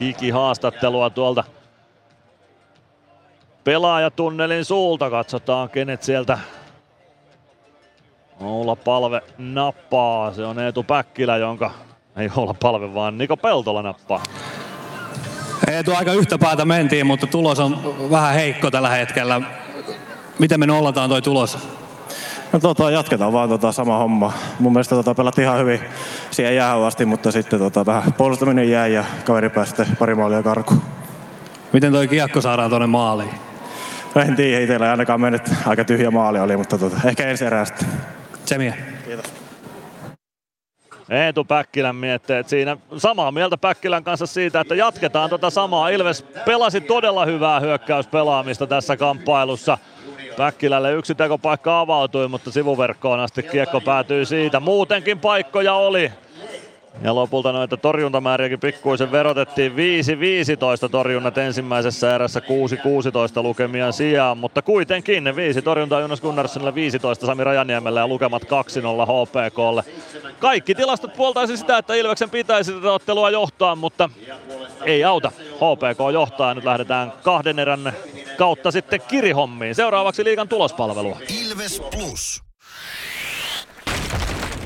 hiki-haastattelua 0.00 1.10
tuolta 1.10 1.44
pelaajatunnelin 3.64 4.64
suulta. 4.64 5.10
Katsotaan 5.10 5.70
kenet 5.70 6.02
sieltä 6.02 6.38
olla 8.40 8.76
palve 8.76 9.20
nappaa. 9.38 10.32
Se 10.32 10.44
on 10.44 10.58
Eetu 10.58 10.82
Päkkilä, 10.82 11.36
jonka 11.36 11.70
ei 12.16 12.30
olla 12.36 12.54
palve, 12.62 12.94
vaan 12.94 13.18
Niko 13.18 13.36
Peltola 13.36 13.82
nappaa. 13.82 14.22
Eetu 15.68 15.94
aika 15.94 16.12
yhtä 16.12 16.38
päätä 16.38 16.64
mentiin, 16.64 17.06
mutta 17.06 17.26
tulos 17.26 17.60
on 17.60 17.94
vähän 18.10 18.34
heikko 18.34 18.70
tällä 18.70 18.88
hetkellä. 18.88 19.40
Miten 20.38 20.60
me 20.60 20.66
nollataan 20.66 21.10
toi 21.10 21.22
tulos? 21.22 21.58
No 22.52 22.58
tota, 22.58 22.90
jatketaan 22.90 23.32
vaan 23.32 23.48
tota, 23.48 23.72
sama 23.72 23.98
homma. 23.98 24.32
Mun 24.58 24.72
mielestä 24.72 24.94
tota, 24.94 25.14
pelattiin 25.14 25.44
ihan 25.44 25.58
hyvin 25.58 25.80
siihen 26.30 26.56
jäähän 26.56 26.82
asti, 26.82 27.04
mutta 27.04 27.32
sitten 27.32 27.58
tota, 27.58 27.86
vähän 27.86 28.12
puolustaminen 28.12 28.70
jäi 28.70 28.92
ja 28.92 29.04
kaveri 29.24 29.50
pääsi 29.50 29.68
sitten 29.68 29.96
pari 29.96 30.14
maalia 30.14 30.42
karkuun. 30.42 30.82
Miten 31.72 31.92
toi 31.92 32.08
kiekko 32.08 32.40
saadaan 32.40 32.70
tuonne 32.70 32.86
maaliin? 32.86 33.34
En 34.16 34.36
tiedä, 34.36 34.60
itsellä 34.60 34.86
ei 34.86 34.90
ainakaan 34.90 35.20
mennyt 35.20 35.42
aika 35.66 35.84
tyhjä 35.84 36.10
maali 36.10 36.40
oli, 36.40 36.56
mutta 36.56 36.78
tota, 36.78 36.96
ehkä 37.04 37.26
ensi 37.26 37.44
erää 37.44 37.64
sitten. 37.64 37.88
Tsemiä. 38.44 38.74
Kiitos. 39.04 39.32
Eetu 41.10 41.44
Päkkilän 41.44 41.96
mietteet 41.96 42.48
siinä. 42.48 42.76
Samaa 42.96 43.32
mieltä 43.32 43.56
Päkkilän 43.56 44.04
kanssa 44.04 44.26
siitä, 44.26 44.60
että 44.60 44.74
jatketaan 44.74 45.30
tota 45.30 45.50
samaa. 45.50 45.88
Ilves 45.88 46.22
pelasi 46.22 46.80
todella 46.80 47.24
hyvää 47.24 47.60
hyökkäyspelaamista 47.60 48.66
tässä 48.66 48.96
kamppailussa. 48.96 49.78
Päkkilälle 50.38 50.92
yksi 50.92 51.14
tekopaikka 51.14 51.80
avautui, 51.80 52.28
mutta 52.28 52.50
sivuverkkoon 52.50 53.20
asti 53.20 53.42
kiekko 53.42 53.80
päätyi 53.80 54.26
siitä. 54.26 54.60
Muutenkin 54.60 55.18
paikkoja 55.18 55.74
oli. 55.74 56.12
Ja 57.02 57.14
lopulta 57.14 57.52
noita 57.52 57.76
torjuntamääriäkin 57.76 58.60
pikkuisen 58.60 59.12
verotettiin 59.12 59.72
5-15 59.72 59.74
torjunnat 60.90 61.38
ensimmäisessä 61.38 62.14
erässä 62.14 62.40
6-16 62.40 63.42
lukemia 63.42 63.92
sijaan, 63.92 64.38
mutta 64.38 64.62
kuitenkin 64.62 65.36
5 65.36 65.62
torjuntaa 65.62 66.00
Jonas 66.00 66.20
Gunnarssonille 66.20 66.74
15 66.74 67.26
Sami 67.26 67.44
Rajaniemelle 67.44 68.00
ja 68.00 68.08
lukemat 68.08 68.42
2-0 68.42 68.46
HPKlle. 68.46 69.84
Kaikki 70.38 70.74
tilastot 70.74 71.14
puoltaisi 71.16 71.56
sitä, 71.56 71.78
että 71.78 71.94
Ilveksen 71.94 72.30
pitäisi 72.30 72.72
tätä 72.72 72.92
ottelua 72.92 73.30
johtaa, 73.30 73.76
mutta 73.76 74.10
ei 74.84 75.04
auta. 75.04 75.32
HPK 75.54 76.12
johtaa 76.12 76.48
ja 76.48 76.54
nyt 76.54 76.64
lähdetään 76.64 77.12
kahden 77.22 77.58
erän 77.58 77.92
kautta 78.38 78.70
sitten 78.70 79.00
kirihommiin. 79.08 79.74
Seuraavaksi 79.74 80.24
liigan 80.24 80.48
tulospalvelua. 80.48 81.16
Ilves 81.44 81.80
Plus. 81.80 82.47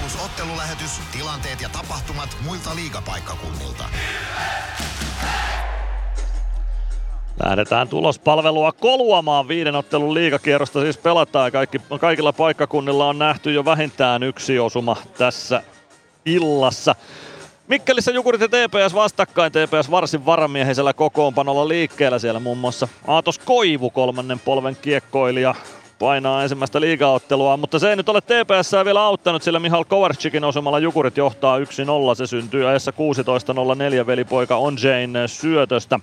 Plus 0.00 0.24
ottelulähetys, 0.24 1.00
tilanteet 1.12 1.60
ja 1.60 1.68
tapahtumat 1.68 2.36
muilta 2.44 2.74
liigapaikkakunnilta. 2.74 3.84
Lähdetään 7.44 7.88
tulospalvelua 7.88 8.72
koluamaan. 8.72 9.48
Viiden 9.48 9.74
ottelun 9.74 10.14
liigakierrosta 10.14 10.80
siis 10.80 10.96
pelataan. 10.96 11.52
Kaikki, 11.52 11.80
kaikilla 12.00 12.32
paikkakunnilla 12.32 13.08
on 13.08 13.18
nähty 13.18 13.52
jo 13.52 13.64
vähintään 13.64 14.22
yksi 14.22 14.58
osuma 14.58 14.96
tässä 15.18 15.62
illassa. 16.24 16.94
Mikkelissä 17.68 18.10
Jukurit 18.10 18.40
ja 18.40 18.48
TPS 18.48 18.94
vastakkain. 18.94 19.52
TPS 19.52 19.90
varsin 19.90 20.26
varamiehisellä 20.26 20.92
kokoonpanolla 20.92 21.68
liikkeellä. 21.68 22.18
Siellä 22.18 22.40
muun 22.40 22.58
muassa 22.58 22.88
Aatos 23.06 23.38
Koivu, 23.38 23.90
kolmannen 23.90 24.40
polven 24.40 24.76
kiekkoilija, 24.76 25.54
painaa 25.98 26.42
ensimmäistä 26.42 26.80
liigaottelua, 26.80 27.56
mutta 27.56 27.78
se 27.78 27.90
ei 27.90 27.96
nyt 27.96 28.08
ole 28.08 28.20
TPS 28.20 28.72
vielä 28.84 29.02
auttanut, 29.02 29.42
sillä 29.42 29.58
Mihal 29.58 29.84
Kovarczykin 29.84 30.44
osumalla 30.44 30.78
Jukurit 30.78 31.16
johtaa 31.16 31.58
1-0. 31.58 31.62
Se 32.14 32.26
syntyy 32.26 32.68
ajassa 32.68 32.92
16.04 34.00 34.06
velipoika 34.06 34.56
Onjain 34.56 35.14
syötöstä. 35.26 36.00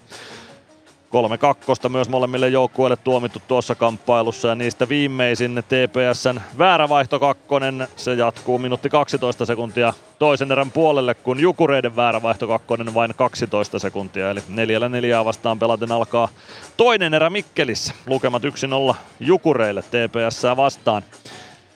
3-2 1.86 1.90
myös 1.90 2.10
molemmille 2.10 2.50
joukkueille 2.50 2.98
tuomittu 2.98 3.42
tuossa 3.48 3.76
kamppailussa 3.76 4.48
ja 4.48 4.56
niistä 4.56 4.90
viimeisin 4.90 5.64
TPSn 5.68 6.40
väärävaihto 6.58 7.20
kakkonen. 7.20 7.88
Se 7.96 8.14
jatkuu 8.14 8.60
minuutti 8.60 8.90
12 8.90 9.46
sekuntia 9.46 9.94
toisen 10.20 10.52
erän 10.52 10.72
puolelle, 10.72 11.14
kun 11.14 11.40
Jukureiden 11.40 11.96
väärävaihto 11.96 12.48
kakkonen 12.48 12.94
vain 12.94 13.14
12 13.16 13.80
sekuntia. 13.80 14.30
Eli 14.30 14.44
neljällä 14.50 14.90
neljää 14.90 15.26
vastaan 15.26 15.60
pelaten 15.60 15.92
alkaa 15.92 16.30
toinen 16.78 17.14
erä 17.14 17.30
Mikkelissä. 17.30 17.94
Lukemat 18.08 18.44
1-0 18.92 18.96
Jukureille 19.20 19.82
TPS 19.82 20.44
vastaan. 20.58 21.04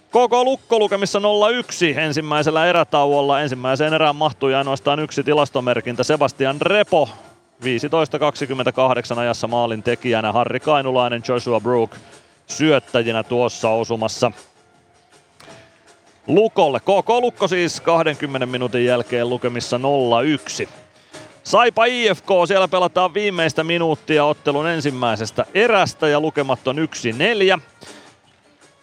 KK 0.10 0.34
Lukko 0.43 0.80
lukemissa 0.80 1.19
0-1 1.19 1.99
ensimmäisellä 1.99 2.65
erätauolla. 2.65 3.41
Ensimmäiseen 3.41 3.93
erään 3.93 4.15
mahtui 4.15 4.56
ainoastaan 4.56 4.99
yksi 4.99 5.23
tilastomerkintä. 5.23 6.03
Sebastian 6.03 6.61
Repo 6.61 7.10
15-28 7.61 9.19
ajassa 9.19 9.48
maalin 9.48 9.84
tekijänä 9.84 10.31
Harri 10.31 10.60
Kainulainen, 10.60 11.22
Joshua 11.27 11.60
Brook 11.60 11.95
syöttäjinä 12.48 13.23
tuossa 13.23 13.69
osumassa. 13.69 14.31
Lukolle. 16.27 16.80
KK 16.80 17.10
Lukko 17.10 17.48
siis 17.48 17.81
20 17.81 18.45
minuutin 18.45 18.86
jälkeen 18.86 19.30
lukemissa 19.30 19.80
0-1. 20.65 20.69
Saipa 21.44 21.86
IFK, 21.86 22.27
siellä 22.48 22.68
pelataan 22.68 23.14
viimeistä 23.14 23.64
minuuttia 23.64 24.26
ottelun 24.26 24.68
ensimmäisestä 24.68 25.45
erästä 25.53 26.07
ja 26.07 26.19
lukemat 26.19 26.68
on 26.68 26.77
1-4. 27.57 27.61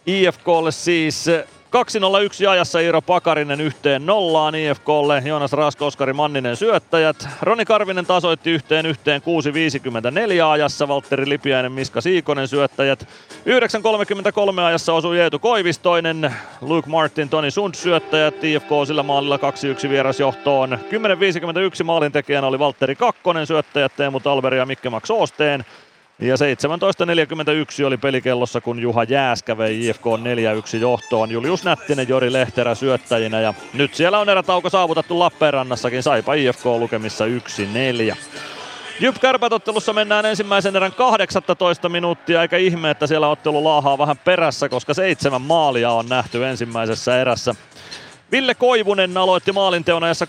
IFKlle 0.07 0.73
siis 0.73 1.27
2-0-1 1.67 2.49
ajassa 2.49 2.79
Iiro 2.79 3.03
Pakarinen 3.03 3.61
yhteen 3.61 4.07
nollaan 4.07 4.55
IFKlle. 4.55 5.23
Joonas 5.25 5.53
Rasko, 5.53 5.87
Oskari 5.87 6.13
Manninen 6.13 6.57
syöttäjät. 6.57 7.29
Roni 7.43 7.65
Karvinen 7.65 8.07
tasoitti 8.07 8.51
yhteen 8.51 8.87
yhteen 8.87 9.23
6-54 9.23 9.25
ajassa. 10.51 10.89
Valtteri 10.89 11.29
Lipiäinen, 11.29 11.73
Miska 11.73 12.01
Siikonen 12.01 12.49
syöttäjät. 12.49 13.09
9-33 14.59 14.61
ajassa 14.61 14.93
osui 14.93 15.19
Jeetu 15.19 15.39
Koivistoinen. 15.39 16.35
Luke 16.61 16.91
Martin, 16.91 17.29
Toni 17.29 17.51
Sund 17.51 17.75
syöttäjät. 17.75 18.45
IFK 18.45 18.71
sillä 18.87 19.03
maalilla 19.03 19.37
2-1 19.37 19.89
vierasjohtoon. 19.89 20.79
10-51 21.81 21.85
maalintekijänä 21.85 22.47
oli 22.47 22.59
Valtteri 22.59 22.97
Kakkonen 22.97 23.47
syöttäjät 23.47 23.97
Teemu 23.97 24.21
Talberi 24.21 24.59
ja 24.59 24.67
Mikke 24.67 24.91
Max 24.91 25.11
Oosteen. 25.11 25.65
Ja 26.19 26.35
17.41 26.35 27.85
oli 27.87 27.97
pelikellossa, 27.97 28.61
kun 28.61 28.79
Juha 28.79 29.05
Jääskä 29.05 29.59
vei 29.59 29.87
IFK 29.87 30.05
4-1 30.77 30.77
johtoon. 30.81 31.31
Julius 31.31 31.65
Nättinen, 31.65 32.09
Jori 32.09 32.33
Lehterä 32.33 32.75
syöttäjinä 32.75 33.41
ja 33.41 33.55
nyt 33.73 33.95
siellä 33.95 34.19
on 34.19 34.29
erätauko 34.29 34.71
saavutettu 34.71 35.19
Lappeenrannassakin. 35.19 36.03
Saipa 36.03 36.35
IFK 36.35 36.65
lukemissa 36.65 37.25
1-4. 38.13 38.17
Jyp 39.01 39.17
Kärpät-ottelussa 39.21 39.93
mennään 39.93 40.27
ensimmäisen 40.27 40.77
erän 40.77 40.93
18 40.93 41.89
minuuttia, 41.89 42.43
eikä 42.43 42.57
ihme, 42.57 42.91
että 42.91 43.07
siellä 43.07 43.29
ottelu 43.29 43.65
laahaa 43.65 43.99
vähän 43.99 44.19
perässä, 44.19 44.69
koska 44.69 44.95
seitsemän 44.95 45.43
maalia 45.43 45.91
on 45.91 46.09
nähty 46.09 46.47
ensimmäisessä 46.47 47.21
erässä. 47.21 47.55
Ville 48.33 48.55
Koivunen 48.55 49.17
aloitti 49.17 49.53
maalinteon 49.53 50.05
ajassa 50.05 50.27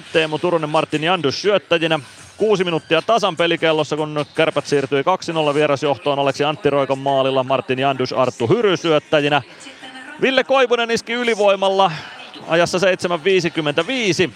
3-0-6. 0.00 0.04
Teemu 0.12 0.38
Turunen, 0.38 0.70
Martin 0.70 1.04
Jandus 1.04 1.42
syöttäjinä. 1.42 2.00
Kuusi 2.40 2.64
minuuttia 2.64 3.02
tasan 3.02 3.36
pelikellossa, 3.36 3.96
kun 3.96 4.24
kärpät 4.34 4.66
siirtyi 4.66 5.02
2-0 5.50 5.54
vierasjohtoon 5.54 6.18
Aleksi 6.18 6.44
Antti 6.44 6.70
Roikon 6.70 6.98
maalilla. 6.98 7.44
Martin 7.44 7.78
Jandus, 7.78 8.12
Arttu 8.12 8.46
Hyry 8.46 8.76
syöttäjinä. 8.76 9.42
Ville 10.20 10.44
Koivunen 10.44 10.90
iski 10.90 11.12
ylivoimalla 11.12 11.92
ajassa 12.48 12.78
7.55. 12.78 14.30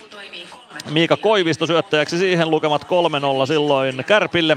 Miika 0.91 1.17
Koivisto 1.17 1.67
syöttäjäksi 1.67 2.19
siihen 2.19 2.51
lukemat 2.51 2.85
3-0 2.85 2.87
silloin 3.47 4.05
Kärpille. 4.07 4.57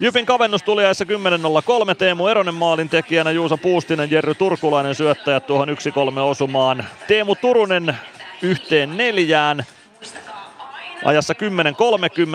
Jypin 0.00 0.26
kavennus 0.26 0.62
tuli 0.62 0.84
ajassa 0.84 1.04
10.03. 1.04 1.94
Teemu 1.94 2.26
Eronen 2.26 2.54
maalin 2.54 2.88
tekijänä, 2.88 3.30
Juuso 3.30 3.56
Puustinen, 3.56 4.10
Jerry 4.10 4.34
Turkulainen 4.34 4.94
syöttäjät 4.94 5.46
tuohon 5.46 5.68
1-3 5.68 5.72
osumaan. 6.18 6.84
Teemu 7.08 7.34
Turunen 7.34 7.96
yhteen 8.42 8.96
neljään. 8.96 9.64
Ajassa 11.04 11.34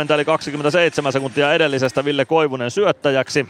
10.30 0.08 0.14
eli 0.14 0.26
27 0.26 1.14
sekuntia 1.14 1.54
edellisestä 1.54 2.06
Ville 2.06 2.26
Koivunen 2.26 2.72
syöttäjäksi. 2.72 3.48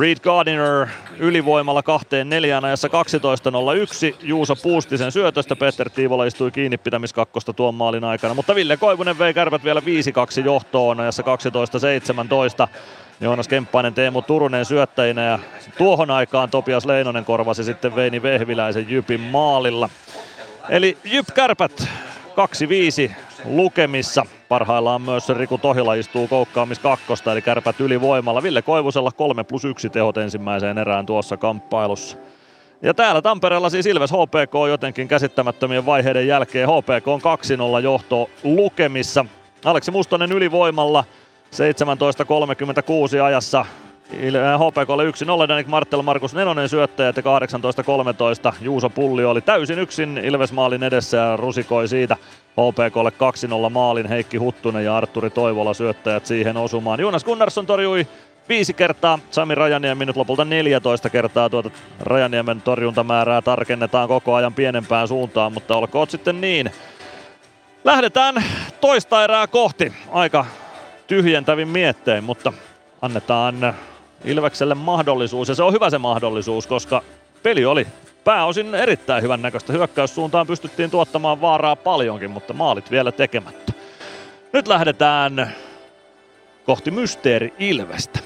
Reed 0.00 0.18
Gardiner 0.18 0.86
ylivoimalla 1.18 1.82
kahteen 1.82 2.28
neljään 2.28 2.64
ajassa 2.64 2.88
12.01. 2.88 4.16
Juuso 4.22 4.56
Puustisen 4.56 5.12
syötöstä. 5.12 5.56
Peter 5.56 5.90
Tiivola 5.90 6.24
istui 6.24 6.50
kiinni 6.50 6.78
pitämiskakkosta 6.78 7.52
tuon 7.52 7.74
maalin 7.74 8.04
aikana. 8.04 8.34
Mutta 8.34 8.54
Ville 8.54 8.76
Koivunen 8.76 9.18
vei 9.18 9.34
kärpät 9.34 9.64
vielä 9.64 9.80
5-2 9.80 10.44
johtoon 10.44 11.00
ajassa 11.00 11.22
12.17. 12.66 12.68
Joonas 13.20 13.48
Kemppainen, 13.48 13.94
Teemu 13.94 14.22
Turunen 14.22 14.64
syöttäjinä 14.64 15.24
ja 15.24 15.38
tuohon 15.78 16.10
aikaan 16.10 16.50
Topias 16.50 16.86
Leinonen 16.86 17.24
korvasi 17.24 17.64
sitten 17.64 17.96
Veini 17.96 18.22
Vehviläisen 18.22 18.90
Jypin 18.90 19.20
maalilla. 19.20 19.88
Eli 20.68 20.98
Jyp 21.04 21.26
Kärpät 21.34 21.88
2-5 23.10 23.12
lukemissa. 23.44 24.26
Parhaillaan 24.48 25.02
myös 25.02 25.28
Riku 25.28 25.58
Tohila 25.58 25.94
istuu 25.94 26.28
koukkaamis 26.28 26.78
kakkosta, 26.78 27.32
eli 27.32 27.42
kärpät 27.42 27.80
ylivoimalla. 27.80 28.42
Ville 28.42 28.62
Koivusella 28.62 29.10
3 29.12 29.44
plus 29.44 29.64
1 29.64 29.90
tehot 29.90 30.16
ensimmäiseen 30.16 30.78
erään 30.78 31.06
tuossa 31.06 31.36
kamppailussa. 31.36 32.16
Ja 32.82 32.94
täällä 32.94 33.22
Tampereella 33.22 33.70
siis 33.70 33.86
Ilves 33.86 34.10
HPK 34.10 34.52
jotenkin 34.68 35.08
käsittämättömien 35.08 35.86
vaiheiden 35.86 36.26
jälkeen. 36.26 36.68
HPK 36.68 37.08
on 37.08 37.20
2-0 37.80 37.82
johto 37.82 38.30
lukemissa. 38.42 39.24
Aleksi 39.64 39.90
Mustonen 39.90 40.32
ylivoimalla 40.32 41.04
17.36 43.16 43.22
ajassa 43.22 43.64
HPK 44.58 44.90
oli 44.90 45.10
1-0, 45.44 45.48
Danik 45.48 45.66
Martel, 45.66 46.02
Markus 46.02 46.34
Nenonen 46.34 46.68
syöttäjät 46.68 47.16
ja 47.16 47.22
18-13 48.50 48.54
Juuso 48.60 48.90
Pulli 48.90 49.24
oli 49.24 49.40
täysin 49.40 49.78
yksin 49.78 50.18
Ilves 50.18 50.52
maalin 50.52 50.82
edessä 50.82 51.16
ja 51.16 51.36
rusikoi 51.36 51.88
siitä 51.88 52.16
HPKlle 52.52 53.12
2-0 53.66 53.70
maalin 53.70 54.08
Heikki 54.08 54.36
Huttunen 54.36 54.84
ja 54.84 54.96
Arturi 54.96 55.30
Toivola 55.30 55.74
syöttäjät 55.74 56.26
siihen 56.26 56.56
osumaan. 56.56 57.00
Jonas 57.00 57.24
Gunnarsson 57.24 57.66
torjui 57.66 58.06
viisi 58.48 58.74
kertaa, 58.74 59.18
Sami 59.30 59.54
Rajaniemi 59.54 60.06
nyt 60.06 60.16
lopulta 60.16 60.44
14 60.44 61.10
kertaa 61.10 61.50
tuota 61.50 61.70
Rajaniemen 62.00 62.62
torjuntamäärää 62.62 63.42
tarkennetaan 63.42 64.08
koko 64.08 64.34
ajan 64.34 64.54
pienempään 64.54 65.08
suuntaan, 65.08 65.52
mutta 65.52 65.76
olkoon 65.76 66.10
sitten 66.10 66.40
niin. 66.40 66.70
Lähdetään 67.84 68.44
toista 68.80 69.24
erää 69.24 69.46
kohti. 69.46 69.92
Aika 70.10 70.46
tyhjentävin 71.06 71.68
miettein, 71.68 72.24
mutta 72.24 72.52
annetaan 73.02 73.74
Ilvekselle 74.24 74.74
mahdollisuus 74.74 75.48
ja 75.48 75.54
se 75.54 75.62
on 75.62 75.72
hyvä 75.72 75.90
se 75.90 75.98
mahdollisuus, 75.98 76.66
koska 76.66 77.02
peli 77.42 77.64
oli 77.64 77.86
pääosin 78.24 78.74
erittäin 78.74 79.22
hyvän 79.22 79.42
näköistä. 79.42 79.72
Hyökkäyssuuntaan 79.72 80.46
pystyttiin 80.46 80.90
tuottamaan 80.90 81.40
vaaraa 81.40 81.76
paljonkin, 81.76 82.30
mutta 82.30 82.52
maalit 82.52 82.90
vielä 82.90 83.12
tekemättä. 83.12 83.72
Nyt 84.52 84.68
lähdetään 84.68 85.54
kohti 86.66 86.90
Mysteeri 86.90 87.54
Ilvestä. 87.58 88.20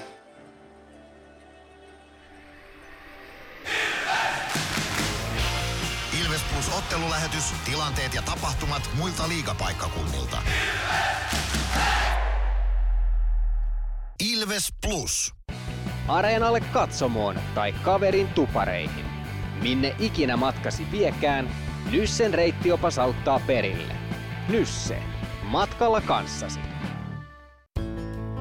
Ilves 6.21 6.41
Plus 6.53 6.77
ottelulähetys, 6.77 7.53
tilanteet 7.65 8.13
ja 8.13 8.21
tapahtumat 8.21 8.89
muilta 8.97 9.27
liigapaikkakunnilta. 9.27 10.37
Ilves 14.33 14.73
Plus. 14.81 15.42
Areenalle 16.07 16.59
katsomoon 16.59 17.39
tai 17.55 17.73
kaverin 17.73 18.27
tupareihin. 18.27 19.05
Minne 19.61 19.95
ikinä 19.99 20.37
matkasi 20.37 20.87
viekään, 20.91 21.49
Nyssen 21.91 22.33
reittiopas 22.33 22.99
auttaa 22.99 23.41
perille. 23.47 23.93
Nysse. 24.49 24.97
Matkalla 25.43 26.01
kanssasi. 26.01 26.59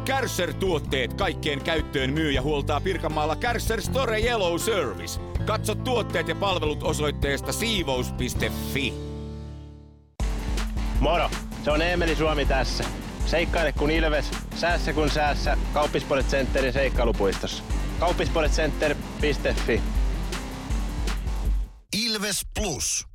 Kärsser-tuotteet 0.04 1.14
kaikkeen 1.14 1.60
käyttöön 1.60 2.12
myy 2.12 2.30
ja 2.30 2.42
huoltaa 2.42 2.80
Pirkanmaalla 2.80 3.36
Kärsser 3.36 3.82
Store 3.82 4.20
Yellow 4.20 4.58
Service. 4.58 5.20
Katso 5.46 5.74
tuotteet 5.74 6.28
ja 6.28 6.34
palvelut 6.34 6.82
osoitteesta 6.82 7.52
siivous.fi. 7.52 8.94
Moro! 11.00 11.30
Se 11.64 11.70
on 11.70 11.82
Eemeli 11.82 12.16
Suomi 12.16 12.46
tässä. 12.46 12.84
Seikkaile 13.26 13.72
kun 13.72 13.90
ilves, 13.90 14.30
säässä 14.54 14.92
kun 14.92 15.10
säässä. 15.10 15.56
Kauppispoilet 15.72 16.26
Centerin 16.26 16.72
seikkailupuistossa. 16.72 17.62
Kauppispoiletcenter.fi 18.00 19.82
Ilves 22.04 22.46
Plus. 22.60 23.06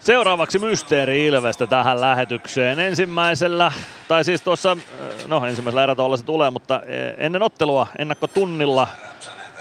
Seuraavaksi 0.00 0.58
Mysteeri 0.58 1.26
Ilvestä 1.26 1.66
tähän 1.66 2.00
lähetykseen. 2.00 2.78
Ensimmäisellä, 2.78 3.72
tai 4.08 4.24
siis 4.24 4.42
tuossa, 4.42 4.76
no 5.26 5.46
ensimmäisellä 5.46 5.82
erätolla 5.82 6.16
se 6.16 6.24
tulee, 6.24 6.50
mutta 6.50 6.82
ennen 7.18 7.42
ottelua 7.42 7.86
ennakkotunnilla 7.98 8.88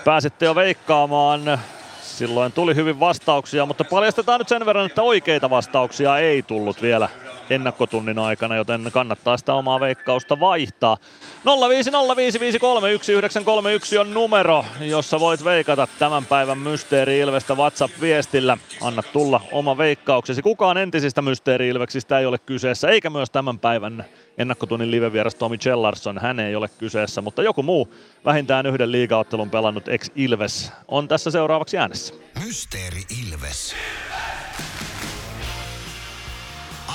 pääsitte 0.06 0.45
jo 0.45 0.56
veikkaamaan. 0.56 1.60
Silloin 2.02 2.52
tuli 2.52 2.76
hyvin 2.76 2.99
vastauksia, 2.99 3.65
mutta 3.65 3.84
paljastetaan 3.84 4.40
nyt 4.40 4.48
sen 4.48 4.65
verran, 4.65 4.86
että 4.86 5.02
oikeita 5.02 5.49
vastauksia 5.49 6.18
ei 6.18 6.41
tullut 6.44 6.82
vielä 6.82 7.10
ennakkotunnin 7.49 8.20
aikana, 8.20 8.56
joten 8.56 8.90
kannattaa 8.94 9.38
sitä 9.38 9.53
omaa 9.53 9.80
veikkausta 9.80 10.40
vaihtaa. 10.40 10.98
0505531 11.45 13.98
on 13.98 14.14
numero, 14.14 14.65
jossa 14.80 15.20
voit 15.20 15.44
veikata 15.44 15.88
tämän 15.99 16.26
päivän 16.26 16.57
Mysteeri 16.57 17.20
Ilvestä 17.20 17.53
WhatsApp-viestillä. 17.53 18.57
Anna 18.82 19.03
tulla 19.03 19.41
oma 19.52 19.78
veikkauksesi. 19.78 20.41
Kukaan 20.41 20.78
entisistä 20.78 21.22
Mysteeri 21.22 21.68
Ilveksistä 21.68 22.20
ei 22.20 22.26
ole 22.26 22.38
kyseessä, 22.38 22.88
eikä 22.88 23.10
myös 23.10 23.30
tämän 23.30 23.60
päivän 23.60 24.06
ennakkotunnin 24.38 24.91
livevieras 24.91 25.36
Tomi 25.36 25.57
Chellarsson, 25.57 26.20
hän 26.20 26.40
ei 26.40 26.56
ole 26.56 26.70
kyseessä, 26.78 27.22
mutta 27.22 27.44
joku 27.44 27.64
muu 27.64 27.94
vähintään 28.26 28.65
yhden 28.65 28.91
liigaottelun 28.91 29.49
pelannut 29.49 29.88
ex-Ilves 29.88 30.72
on 30.88 31.07
tässä 31.07 31.32
seuraavaksi 31.32 31.78
äänessä. 31.78 32.14
Mysteeri 32.45 33.02
Ilves. 33.28 33.76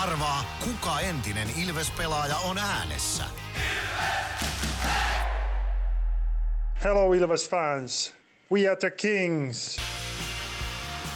Arvaa, 0.03 0.45
kuka 0.65 1.01
entinen 1.01 1.49
Ilves-pelaaja 1.62 2.37
on 2.37 2.59
äänessä. 2.59 3.25
Hello 6.85 7.12
Ilves 7.12 7.51
fans. 7.51 8.15
We 8.53 8.69
are 8.69 8.77
the 8.77 8.91
Kings. 8.91 9.81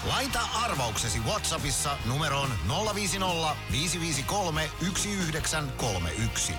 Laita 0.09 0.39
arvauksesi 0.65 1.19
Whatsappissa 1.29 1.91
numeroon 2.09 2.49
050 2.95 3.57
553 3.73 4.71
1931. 4.79 6.53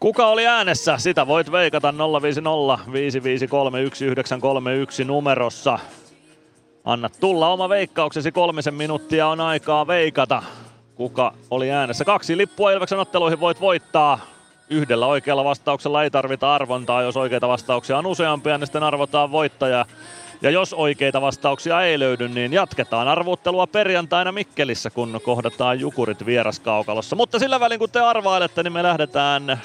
Kuka 0.00 0.26
oli 0.26 0.46
äänessä? 0.46 0.98
Sitä 0.98 1.26
voit 1.26 1.52
veikata 1.52 1.94
050 2.22 2.92
553 2.92 3.78
1931 3.78 5.04
numerossa. 5.04 5.78
Anna 6.88 7.08
tulla 7.20 7.48
oma 7.48 7.68
veikkauksesi, 7.68 8.32
kolmisen 8.32 8.74
minuuttia 8.74 9.28
on 9.28 9.40
aikaa 9.40 9.86
veikata. 9.86 10.42
Kuka 10.94 11.34
oli 11.50 11.70
äänessä? 11.70 12.04
Kaksi 12.04 12.36
lippua 12.36 12.72
Ilveksen 12.72 12.98
otteluihin 12.98 13.40
voit 13.40 13.60
voittaa. 13.60 14.18
Yhdellä 14.70 15.06
oikealla 15.06 15.44
vastauksella 15.44 16.02
ei 16.02 16.10
tarvita 16.10 16.54
arvontaa. 16.54 17.02
Jos 17.02 17.16
oikeita 17.16 17.48
vastauksia 17.48 17.98
on 17.98 18.06
useampia, 18.06 18.58
niin 18.58 18.66
sitten 18.66 18.82
arvotaan 18.82 19.32
voittaja. 19.32 19.86
Ja 20.42 20.50
jos 20.50 20.74
oikeita 20.74 21.20
vastauksia 21.20 21.82
ei 21.82 21.98
löydy, 21.98 22.28
niin 22.28 22.52
jatketaan 22.52 23.08
arvuuttelua 23.08 23.66
perjantaina 23.66 24.32
Mikkelissä, 24.32 24.90
kun 24.90 25.20
kohdataan 25.24 25.80
Jukurit 25.80 26.26
vieraskaukalossa. 26.26 27.16
Mutta 27.16 27.38
sillä 27.38 27.60
välin 27.60 27.78
kun 27.78 27.90
te 27.90 28.00
arvailette, 28.00 28.62
niin 28.62 28.72
me 28.72 28.82
lähdetään 28.82 29.60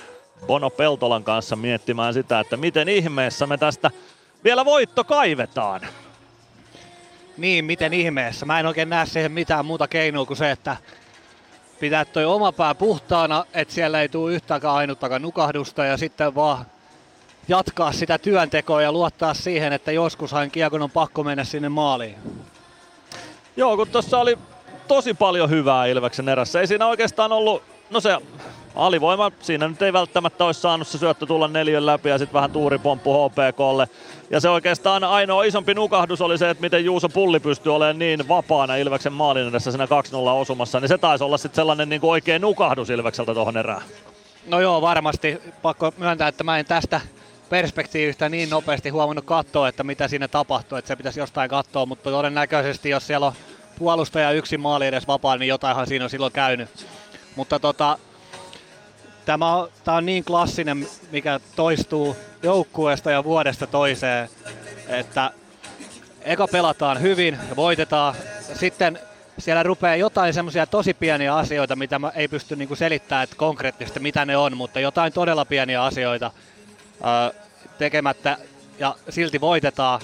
Bono 0.48 0.70
Peltolan 0.70 1.24
kanssa 1.24 1.56
miettimään 1.56 2.14
sitä, 2.14 2.40
että 2.40 2.58
miten 2.58 2.90
ihmeessä 2.90 3.48
me 3.48 3.58
tästä 3.58 3.92
vielä 4.44 4.66
voitto 4.66 5.04
kaivetaan. 5.04 5.82
Niin, 7.38 7.66
miten 7.66 7.94
ihmeessä. 7.94 8.46
Mä 8.46 8.60
en 8.60 8.66
oikein 8.66 8.90
näe 8.90 9.06
siihen 9.06 9.32
mitään 9.32 9.66
muuta 9.66 9.88
keinoa 9.88 10.26
kuin 10.26 10.38
se, 10.38 10.52
että 10.52 10.78
pitää 11.80 12.06
toi 12.06 12.26
oma 12.26 12.52
pää 12.52 12.76
puhtaana, 12.76 13.46
että 13.54 13.74
siellä 13.74 14.02
ei 14.02 14.10
tule 14.10 14.34
yhtäkään 14.34 14.74
ainuttakaan 14.74 15.22
nukahdusta 15.22 15.86
ja 15.86 15.98
sitten 15.98 16.36
vaan 16.36 16.66
jatkaa 17.48 17.92
sitä 17.92 18.18
työntekoa 18.18 18.82
ja 18.82 18.92
luottaa 18.92 19.34
siihen, 19.34 19.74
että 19.74 19.92
joskushan 19.92 20.52
kiekon 20.52 20.82
on 20.82 20.92
pakko 20.92 21.24
mennä 21.24 21.44
sinne 21.44 21.70
maaliin. 21.70 22.16
Joo, 23.58 23.78
kun 23.78 23.88
tuossa 23.88 24.20
oli 24.20 24.38
tosi 24.88 25.14
paljon 25.14 25.50
hyvää 25.50 25.86
Ilveksen 25.86 26.30
erässä. 26.30 26.62
Ei 26.62 26.68
siinä 26.68 26.88
oikeastaan 26.88 27.32
ollut, 27.32 27.64
no 27.90 28.00
se 28.00 28.18
alivoima, 28.76 29.32
siinä 29.42 29.68
nyt 29.68 29.82
ei 29.82 29.94
välttämättä 29.94 30.46
olisi 30.46 30.62
saanut 30.62 30.88
se 30.88 30.98
syöttö 30.98 31.26
tulla 31.26 31.48
neljön 31.48 31.86
läpi 31.86 32.10
ja 32.10 32.18
sitten 32.18 32.34
vähän 32.34 32.52
tuuripomppu 32.52 33.14
HPKlle. 33.14 33.88
Ja 34.30 34.40
se 34.40 34.50
oikeastaan 34.50 35.04
ainoa 35.04 35.44
isompi 35.44 35.74
nukahdus 35.74 36.22
oli 36.22 36.38
se, 36.38 36.50
että 36.50 36.62
miten 36.62 36.86
Juuso 36.86 37.10
Pulli 37.10 37.40
pystyy 37.40 37.76
olemaan 37.76 38.00
niin 38.00 38.28
vapaana 38.28 38.76
Ilveksen 38.76 39.14
maalin 39.14 39.48
edessä 39.48 39.72
siinä 39.72 39.86
2-0 39.86 39.88
osumassa, 40.40 40.80
niin 40.80 40.90
se 40.90 40.98
taisi 40.98 41.24
olla 41.24 41.38
sitten 41.38 41.56
sellainen 41.56 41.90
niin 41.90 42.02
oikein 42.04 42.42
nukahdus 42.42 42.90
Ilvekseltä 42.90 43.34
tuohon 43.34 43.58
erään. 43.58 43.82
No 44.48 44.60
joo, 44.60 44.82
varmasti. 44.82 45.42
Pakko 45.62 45.94
myöntää, 45.98 46.28
että 46.28 46.44
mä 46.44 46.60
en 46.60 46.66
tästä 46.66 47.02
perspektiivistä 47.50 48.30
niin 48.30 48.50
nopeasti 48.50 48.90
huomannut 48.90 49.26
katsoa, 49.26 49.68
että 49.68 49.84
mitä 49.84 50.08
siinä 50.08 50.28
tapahtuu, 50.28 50.78
että 50.78 50.88
se 50.88 50.96
pitäisi 50.96 51.20
jostain 51.20 51.50
katsoa, 51.50 51.86
mutta 51.86 52.12
todennäköisesti 52.12 52.90
jos 52.90 53.08
siellä 53.08 53.28
on 53.28 53.34
puolustaja 53.80 54.32
yksin 54.32 54.60
maali 54.60 54.88
edes 54.88 55.08
vapaa, 55.08 55.38
niin 55.38 55.50
jotainhan 55.50 55.88
siinä 55.88 56.06
on 56.06 56.10
silloin 56.10 56.34
käynyt. 56.34 56.88
Mutta 57.36 57.60
tota, 57.60 57.98
tämä 59.26 59.56
on, 59.56 59.70
tämä 59.84 59.98
on 59.98 60.06
niin 60.06 60.24
klassinen, 60.24 60.88
mikä 61.12 61.40
toistuu 61.56 62.16
joukkueesta 62.44 63.12
ja 63.12 63.24
vuodesta 63.24 63.68
toiseen, 63.68 64.30
että 64.88 65.32
eka 66.22 66.48
pelataan 66.48 67.02
hyvin 67.02 67.38
voitetaan, 67.56 68.16
sitten 68.54 69.00
siellä 69.38 69.64
rupeaa 69.64 69.96
jotain 69.96 70.34
semmoisia 70.34 70.68
tosi 70.68 70.94
pieniä 70.94 71.36
asioita, 71.36 71.76
mitä 71.76 72.00
mä 72.00 72.12
ei 72.16 72.28
pysty 72.28 72.56
niinku 72.56 72.76
selittämään 72.76 73.24
että 73.24 73.36
konkreettisesti, 73.36 74.00
mitä 74.00 74.26
ne 74.26 74.38
on, 74.38 74.58
mutta 74.58 74.80
jotain 74.80 75.14
todella 75.14 75.46
pieniä 75.46 75.84
asioita 75.84 76.32
tekemättä 77.78 78.38
ja 78.80 78.96
silti 79.10 79.42
voitetaan. 79.42 80.02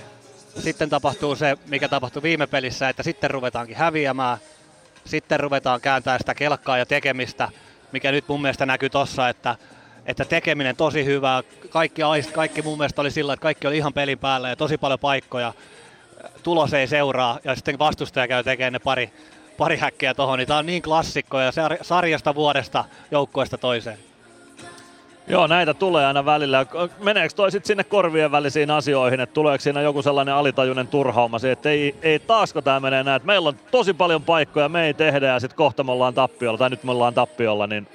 Sitten 0.60 0.90
tapahtuu 0.90 1.36
se, 1.36 1.58
mikä 1.66 1.88
tapahtui 1.88 2.24
viime 2.24 2.48
pelissä, 2.48 2.90
että 2.90 3.04
sitten 3.04 3.32
ruvetaankin 3.32 3.76
häviämään, 3.76 4.38
sitten 5.06 5.40
ruvetaan 5.40 5.82
kääntämään 5.82 6.20
sitä 6.20 6.36
kelkkaa 6.36 6.78
ja 6.78 6.86
tekemistä, 6.86 7.50
mikä 7.92 8.12
nyt 8.12 8.28
mun 8.28 8.42
mielestä 8.42 8.66
näkyy 8.66 8.90
tossa, 8.90 9.30
että, 9.30 9.56
että 10.06 10.26
tekeminen 10.26 10.76
tosi 10.76 11.06
hyvää, 11.06 11.44
kaikki, 11.70 12.04
aist, 12.04 12.32
kaikki 12.32 12.62
mun 12.62 12.78
mielestä 12.78 13.02
oli 13.02 13.12
sillä, 13.12 13.34
että 13.34 13.44
kaikki 13.44 13.68
oli 13.68 13.78
ihan 13.78 13.94
pelin 13.94 14.20
päällä 14.20 14.50
ja 14.50 14.56
tosi 14.56 14.78
paljon 14.78 15.00
paikkoja, 15.00 15.54
tulos 16.44 16.74
ei 16.74 16.88
seuraa 16.88 17.40
ja 17.44 17.56
sitten 17.56 17.80
vastustaja 17.80 18.28
käy 18.28 18.44
tekemään 18.44 18.74
ne 18.74 18.80
pari, 18.80 19.14
pari 19.58 19.78
häkkiä 19.78 20.14
tuohon, 20.14 20.40
niin 20.40 20.48
tämä 20.48 20.58
on 20.58 20.66
niin 20.66 20.82
klassikko 20.82 21.40
ja 21.40 21.52
sarjasta 21.82 22.36
vuodesta 22.36 22.86
joukkueesta 23.12 23.58
toiseen. 23.58 24.09
Joo, 25.30 25.48
näitä 25.48 25.74
tulee 25.74 26.06
aina 26.06 26.26
välillä. 26.26 26.66
Meneekö 27.00 27.34
toi 27.36 27.52
sitten 27.52 27.68
sinne 27.68 27.84
korvien 27.84 28.32
välisiin 28.32 28.72
asioihin, 28.72 29.20
että 29.20 29.34
tuleeko 29.34 29.62
siinä 29.62 29.82
joku 29.82 30.02
sellainen 30.02 30.34
alitajuinen 30.34 30.88
turhauma, 30.88 31.38
että 31.52 31.70
ei, 31.70 31.96
ei 32.02 32.20
taasko 32.20 32.62
tämä 32.62 32.80
menee 32.80 33.04
näin, 33.04 33.16
että 33.16 33.28
meillä 33.28 33.50
on 33.50 33.56
tosi 33.72 33.94
paljon 33.94 34.24
paikkoja, 34.24 34.70
me 34.70 34.86
ei 34.86 34.94
tehdä 34.94 35.28
ja 35.28 35.40
sitten 35.40 35.58
kohta 35.58 35.84
me 35.84 35.92
ollaan 35.92 36.14
tappiolla 36.14 36.58
tai 36.58 36.70
nyt 36.70 36.84
me 36.84 36.92
ollaan 36.92 37.14
tappiolla, 37.14 37.68
niin 37.68 37.88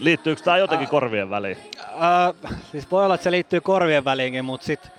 liittyykö 0.00 0.42
tämä 0.42 0.58
jotenkin 0.58 0.86
äh, 0.86 0.90
korvien 0.90 1.30
väliin? 1.30 1.56
Äh, 1.80 2.52
siis 2.72 2.90
voi 2.90 3.04
olla, 3.04 3.14
että 3.14 3.24
se 3.24 3.30
liittyy 3.30 3.60
korvien 3.60 4.04
väliinkin, 4.04 4.44
mutta 4.44 4.66
sitten 4.66 4.90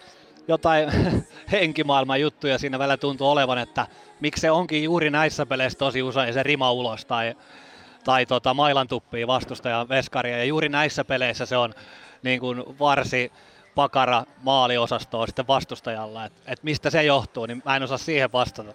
jotain 0.48 0.90
henkimaailman 1.52 2.22
juttuja 2.22 2.58
siinä 2.58 2.80
välillä 2.80 2.98
tuntuu 2.98 3.30
olevan, 3.30 3.58
että 3.58 3.88
miksi 4.20 4.42
se 4.42 4.52
onkin 4.52 4.84
juuri 4.84 5.10
näissä 5.10 5.46
peleissä 5.46 5.80
tosi 5.80 6.04
usein 6.04 6.34
se 6.34 6.44
rima 6.44 6.72
ulos 6.72 7.06
tai, 7.06 7.36
tai 8.06 8.26
tota 8.26 8.54
mailan 8.54 8.88
tuppii 8.88 9.28
vastustajan 9.28 9.90
veskaria. 9.90 10.38
Ja 10.38 10.44
juuri 10.44 10.70
näissä 10.70 11.06
peleissä 11.06 11.46
se 11.46 11.58
on 11.58 11.74
niin 12.24 12.40
kuin 12.40 12.64
varsi 12.80 13.32
pakara 13.76 14.24
maaliosastoa 14.44 15.26
sitten 15.26 15.48
vastustajalla. 15.48 16.26
Et, 16.26 16.34
et 16.46 16.64
mistä 16.64 16.90
se 16.90 17.04
johtuu, 17.04 17.46
niin 17.46 17.62
mä 17.66 17.76
en 17.76 17.84
osaa 17.84 17.98
siihen 17.98 18.32
vastata. 18.32 18.74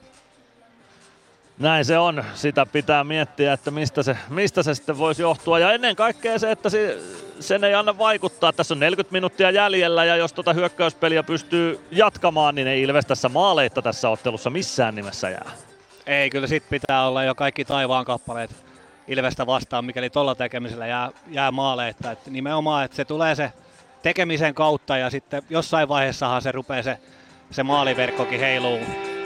Näin 1.59 1.85
se 1.85 1.98
on. 1.98 2.24
Sitä 2.35 2.66
pitää 2.66 3.05
miettiä, 3.05 3.52
että 3.52 3.70
mistä 3.70 4.02
se, 4.02 4.16
mistä 4.28 4.62
se 4.62 4.74
sitten 4.74 4.98
voisi 4.98 5.23
johtua. 5.23 5.59
Ja 5.59 5.73
ennen 5.73 5.97
kaikkea 5.97 6.39
se, 6.39 6.51
että 6.51 6.70
se, 6.70 6.98
sen 7.40 7.65
ei 7.65 7.74
anna 7.74 7.98
vaikuttaa. 7.98 8.52
Tässä 8.52 8.74
on 8.74 8.81
40 8.81 9.12
minuuttia 9.12 9.51
jäljellä 9.51 10.05
ja 10.05 10.16
jos 10.16 10.32
tuota 10.32 10.52
hyökkäyspeliä 10.52 11.23
pystyy 11.23 11.81
jatkamaan, 11.90 12.55
niin 12.55 12.69
ei 12.69 12.82
Ilves 12.82 13.07
tässä 13.07 13.28
maaleita 13.28 13.82
tässä 13.82 14.09
ottelussa 14.09 14.51
missään 14.51 14.94
nimessä 14.94 15.31
jää. 15.31 15.51
Ei, 16.07 16.31
kyllä 16.31 16.47
sit 16.47 16.69
pitää 16.70 17.07
olla 17.07 17.24
jo 17.24 17.35
kaikki 17.35 17.65
taivaan 17.65 18.05
kappaleet 18.05 18.69
Ilvestä 19.11 19.47
vastaan, 19.47 19.85
mikäli 19.85 20.11
tuolla 20.11 20.35
tekemisellä 20.35 20.87
jää, 20.87 21.11
jää 21.28 21.51
maaleita. 21.51 22.11
Et 22.11 22.27
nimenomaan, 22.27 22.85
että 22.85 22.97
se 22.97 23.05
tulee 23.05 23.35
se 23.35 23.53
tekemisen 24.03 24.55
kautta 24.55 24.97
ja 24.97 25.11
sitten 25.11 25.43
jossain 25.51 25.89
vaiheessahan 25.89 26.43
se 26.43 26.53
rupeaa 26.53 26.82
se, 26.82 26.99
se 27.51 27.62
maaliverkkokin 27.62 28.41
heiluu 28.41 28.78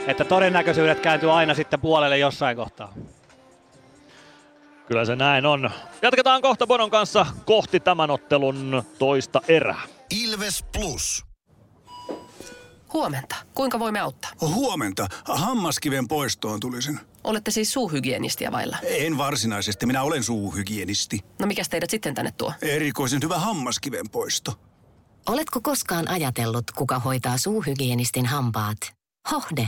että 0.07 0.25
todennäköisyydet 0.25 0.99
kääntyy 0.99 1.31
aina 1.31 1.53
sitten 1.53 1.81
puolelle 1.81 2.17
jossain 2.17 2.57
kohtaa. 2.57 2.93
Kyllä 4.87 5.05
se 5.05 5.15
näin 5.15 5.45
on. 5.45 5.69
Jatketaan 6.01 6.41
kohta 6.41 6.67
Bonon 6.67 6.89
kanssa 6.89 7.25
kohti 7.45 7.79
tämän 7.79 8.11
ottelun 8.11 8.83
toista 8.99 9.41
erää. 9.47 9.81
Ilves 10.09 10.65
Plus. 10.73 11.25
Huomenta. 12.93 13.35
Kuinka 13.53 13.79
voimme 13.79 13.99
auttaa? 13.99 14.31
Huomenta. 14.41 15.07
Hammaskiven 15.25 16.07
poistoon 16.07 16.59
tulisin. 16.59 16.99
Olette 17.25 17.51
siis 17.51 17.73
suuhygienistiä 17.73 18.51
vailla? 18.51 18.77
En 18.83 19.17
varsinaisesti. 19.17 19.85
Minä 19.85 20.03
olen 20.03 20.23
suuhygienisti. 20.23 21.19
No 21.39 21.47
mikä 21.47 21.63
teidät 21.69 21.89
sitten 21.89 22.15
tänne 22.15 22.31
tuo? 22.31 22.53
Erikoisen 22.61 23.19
hyvä 23.23 23.39
hammaskiven 23.39 24.09
poisto. 24.09 24.59
Oletko 25.29 25.61
koskaan 25.61 26.07
ajatellut, 26.07 26.71
kuka 26.71 26.99
hoitaa 26.99 27.37
suuhygienistin 27.37 28.25
hampaat? 28.25 28.77
Hohde 29.31 29.67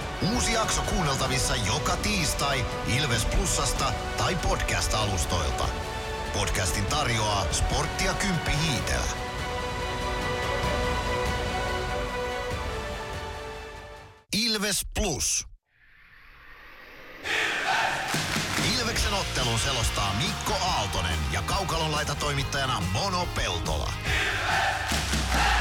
Uusi 0.21 0.53
jakso 0.53 0.81
kuunneltavissa 0.81 1.55
joka 1.55 1.97
tiistai 1.97 2.65
Ilves 2.87 3.25
Plusasta 3.25 3.93
tai 4.17 4.35
podcast-alustoilta. 4.35 5.67
Podcastin 6.33 6.85
tarjoaa 6.85 7.45
sporttia 7.51 8.13
Kymppi 8.13 8.51
Hiitellä. 8.51 9.11
Ilves 14.33 14.85
Plus. 14.93 15.45
Ilves! 17.23 18.79
Ilveksen 18.79 19.13
ottelun 19.13 19.59
selostaa 19.59 20.13
Mikko 20.13 20.53
Aaltonen 20.65 21.19
ja 21.31 21.41
Kaukalon 21.41 21.91
laita 21.91 22.15
toimittajana 22.15 22.81
Mono 22.93 23.25
Peltola. 23.35 23.93
Ilves! 24.05 25.60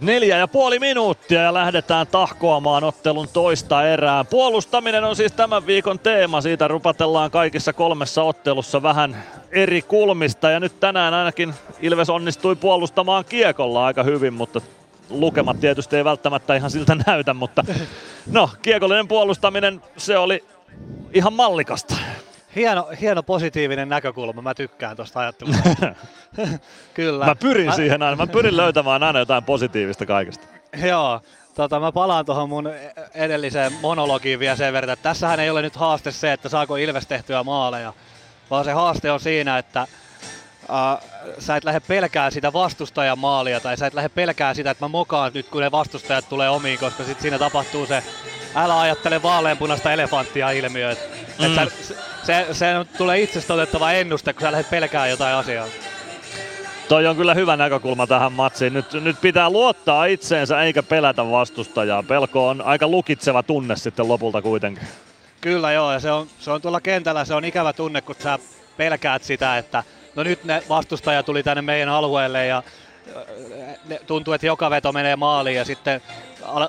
Neljä 0.00 0.38
ja 0.38 0.48
puoli 0.48 0.78
minuuttia 0.78 1.42
ja 1.42 1.54
lähdetään 1.54 2.06
tahkoamaan 2.06 2.84
ottelun 2.84 3.28
toista 3.32 3.88
erää. 3.88 4.24
Puolustaminen 4.24 5.04
on 5.04 5.16
siis 5.16 5.32
tämän 5.32 5.66
viikon 5.66 5.98
teema. 5.98 6.40
Siitä 6.40 6.68
rupatellaan 6.68 7.30
kaikissa 7.30 7.72
kolmessa 7.72 8.22
ottelussa 8.22 8.82
vähän 8.82 9.24
eri 9.50 9.82
kulmista. 9.82 10.50
Ja 10.50 10.60
nyt 10.60 10.80
tänään 10.80 11.14
ainakin 11.14 11.54
Ilves 11.80 12.10
onnistui 12.10 12.56
puolustamaan 12.56 13.24
kiekolla 13.24 13.86
aika 13.86 14.02
hyvin, 14.02 14.34
mutta 14.34 14.60
lukemat 15.10 15.60
tietysti 15.60 15.96
ei 15.96 16.04
välttämättä 16.04 16.54
ihan 16.54 16.70
siltä 16.70 16.96
näytä. 17.06 17.34
Mutta 17.34 17.64
no, 18.26 18.50
kiekollinen 18.62 19.08
puolustaminen, 19.08 19.82
se 19.96 20.18
oli 20.18 20.44
ihan 21.12 21.32
mallikasta 21.32 21.94
hieno, 22.56 22.88
hieno 23.00 23.22
positiivinen 23.22 23.88
näkökulma. 23.88 24.42
Mä 24.42 24.54
tykkään 24.54 24.96
tuosta 24.96 25.20
ajattelusta. 25.20 25.68
Kyllä. 26.94 27.26
Mä 27.26 27.34
pyrin 27.34 27.66
mä... 27.66 27.76
siihen 27.76 28.02
aina. 28.02 28.16
Mä 28.16 28.26
pyrin 28.26 28.56
löytämään 28.56 29.02
aina 29.02 29.18
jotain 29.18 29.44
positiivista 29.44 30.06
kaikesta. 30.06 30.46
Joo. 30.88 31.20
Tota, 31.54 31.80
mä 31.80 31.92
palaan 31.92 32.26
tuohon 32.26 32.48
mun 32.48 32.70
edelliseen 33.14 33.72
monologiin 33.82 34.38
vielä 34.38 34.56
sen 34.56 34.72
verran, 34.72 34.92
että 34.92 35.02
tässähän 35.02 35.40
ei 35.40 35.50
ole 35.50 35.62
nyt 35.62 35.76
haaste 35.76 36.12
se, 36.12 36.32
että 36.32 36.48
saako 36.48 36.76
Ilves 36.76 37.06
tehtyä 37.06 37.42
maaleja, 37.42 37.92
vaan 38.50 38.64
se 38.64 38.72
haaste 38.72 39.12
on 39.12 39.20
siinä, 39.20 39.58
että 39.58 39.86
Uh, 40.64 41.10
sä 41.38 41.56
et 41.56 41.64
lähde 41.64 41.80
pelkää 41.80 42.30
sitä 42.30 42.52
vastustajan 42.52 43.18
maalia 43.18 43.60
tai 43.60 43.76
sä 43.76 43.86
et 43.86 43.94
lähde 43.94 44.08
pelkää 44.08 44.54
sitä, 44.54 44.70
että 44.70 44.84
mä 44.84 44.88
mokaan 44.88 45.30
nyt 45.34 45.48
kun 45.48 45.62
ne 45.62 45.70
vastustajat 45.70 46.28
tulee 46.28 46.48
omiin, 46.48 46.78
koska 46.78 47.04
sit 47.04 47.20
siinä 47.20 47.38
tapahtuu 47.38 47.86
se 47.86 48.02
älä 48.54 48.80
ajattele 48.80 49.22
vaaleanpunaista 49.22 49.92
elefanttia 49.92 50.50
ilmiö. 50.50 50.96
Mm. 51.38 51.54
Sä, 51.54 51.66
se, 52.22 52.46
se 52.52 52.66
tulee 52.98 53.20
itsestä 53.20 53.54
otettava 53.54 53.92
ennuste, 53.92 54.32
kun 54.32 54.42
sä 54.42 54.52
lähdet 54.52 54.70
pelkää 54.70 55.06
jotain 55.06 55.36
asiaa. 55.36 55.66
Toi 56.88 57.06
on 57.06 57.16
kyllä 57.16 57.34
hyvä 57.34 57.56
näkökulma 57.56 58.06
tähän 58.06 58.32
matsiin. 58.32 58.72
Nyt, 58.72 58.92
nyt 58.92 59.20
pitää 59.20 59.50
luottaa 59.50 60.04
itseensä 60.04 60.62
eikä 60.62 60.82
pelätä 60.82 61.30
vastustajaa. 61.30 62.02
Pelko 62.02 62.48
on 62.48 62.62
aika 62.62 62.88
lukitseva 62.88 63.42
tunne 63.42 63.76
sitten 63.76 64.08
lopulta 64.08 64.42
kuitenkin. 64.42 64.88
Kyllä 65.40 65.72
joo, 65.72 65.92
ja 65.92 66.00
se 66.00 66.12
on, 66.12 66.26
se 66.38 66.50
on 66.50 66.62
tuolla 66.62 66.80
kentällä, 66.80 67.24
se 67.24 67.34
on 67.34 67.44
ikävä 67.44 67.72
tunne, 67.72 68.00
kun 68.00 68.14
sä 68.18 68.38
pelkäät 68.76 69.22
sitä, 69.22 69.58
että 69.58 69.82
no 70.14 70.22
nyt 70.22 70.44
ne 70.44 70.62
vastustaja 70.68 71.22
tuli 71.22 71.42
tänne 71.42 71.62
meidän 71.62 71.88
alueelle 71.88 72.46
ja 72.46 72.62
ne 73.88 74.00
tuntuu, 74.06 74.34
että 74.34 74.46
joka 74.46 74.70
veto 74.70 74.92
menee 74.92 75.16
maaliin 75.16 75.56
ja 75.56 75.64
sitten 75.64 76.00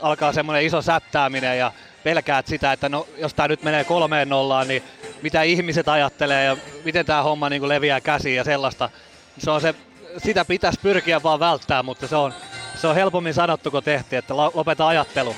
alkaa 0.02 0.34
semmoinen 0.34 0.66
iso 0.66 0.82
sättääminen 0.82 1.58
ja 1.58 1.72
pelkäät 2.06 2.48
sitä, 2.48 2.72
että 2.72 2.90
no, 2.90 3.08
jos 3.18 3.34
tämä 3.34 3.48
nyt 3.48 3.64
menee 3.64 3.84
kolmeen 3.84 4.30
nollaan, 4.30 4.68
niin 4.68 4.84
mitä 5.22 5.42
ihmiset 5.42 5.88
ajattelee 5.88 6.46
ja 6.46 6.58
miten 6.84 7.06
tämä 7.06 7.24
homma 7.24 7.50
niin 7.50 7.68
leviää 7.68 8.02
käsiin 8.02 8.36
ja 8.36 8.44
sellaista. 8.44 8.90
Se 9.38 9.52
on 9.52 9.62
se, 9.62 9.76
sitä 10.18 10.46
pitäisi 10.46 10.80
pyrkiä 10.82 11.24
vaan 11.24 11.40
välttää, 11.40 11.84
mutta 11.84 12.08
se 12.08 12.16
on, 12.16 12.34
se 12.76 12.88
on 12.88 12.96
helpommin 12.96 13.34
sanottu 13.34 13.72
kuin 13.72 13.84
tehty, 13.84 14.16
että 14.16 14.38
lopeta 14.38 14.88
ajattelu. 14.88 15.36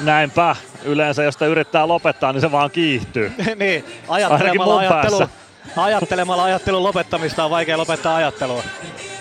Näinpä. 0.00 0.56
Yleensä 0.84 1.22
jos 1.22 1.34
sitä 1.34 1.46
yrittää 1.46 1.88
lopettaa, 1.88 2.32
niin 2.32 2.40
se 2.40 2.52
vaan 2.52 2.70
kiihtyy. 2.70 3.32
niin, 3.56 3.84
ajattelemalla, 4.08 4.78
ajattelu, 4.78 5.28
ajattelemalla 5.76 6.44
ajattelun 6.44 6.82
lopettamista 6.82 7.44
on 7.44 7.50
vaikea 7.50 7.78
lopettaa 7.78 8.16
ajattelua. 8.16 8.62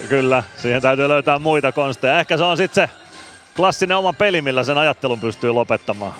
Kyllä, 0.09 0.43
siihen 0.57 0.81
täytyy 0.81 1.07
löytää 1.07 1.39
muita 1.39 1.71
konsteja. 1.71 2.19
Ehkä 2.19 2.37
se 2.37 2.43
on 2.43 2.57
sitten 2.57 2.87
se 2.87 3.02
klassinen 3.55 3.97
oma 3.97 4.13
peli, 4.13 4.41
millä 4.41 4.63
sen 4.63 4.77
ajattelun 4.77 5.19
pystyy 5.19 5.51
lopettamaan. 5.51 6.13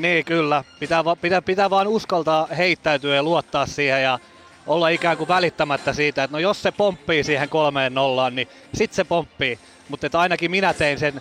Niin 0.00 0.24
kyllä, 0.24 0.64
pitää, 0.80 1.04
va- 1.04 1.16
pitää, 1.16 1.42
pitää 1.42 1.70
vaan 1.70 1.88
uskaltaa 1.88 2.46
heittäytyä 2.46 3.14
ja 3.14 3.22
luottaa 3.22 3.66
siihen 3.66 4.02
ja 4.02 4.18
olla 4.66 4.88
ikään 4.88 5.16
kuin 5.16 5.28
välittämättä 5.28 5.92
siitä, 5.92 6.24
että 6.24 6.36
no 6.36 6.38
jos 6.38 6.62
se 6.62 6.72
pomppii 6.72 7.24
siihen 7.24 7.48
kolmeen 7.48 7.94
nollaan, 7.94 8.34
niin 8.34 8.48
sit 8.74 8.92
se 8.92 9.04
pomppii. 9.04 9.58
Mutta 9.88 10.06
että 10.06 10.20
ainakin 10.20 10.50
minä 10.50 10.74
tein 10.74 10.98
sen 10.98 11.20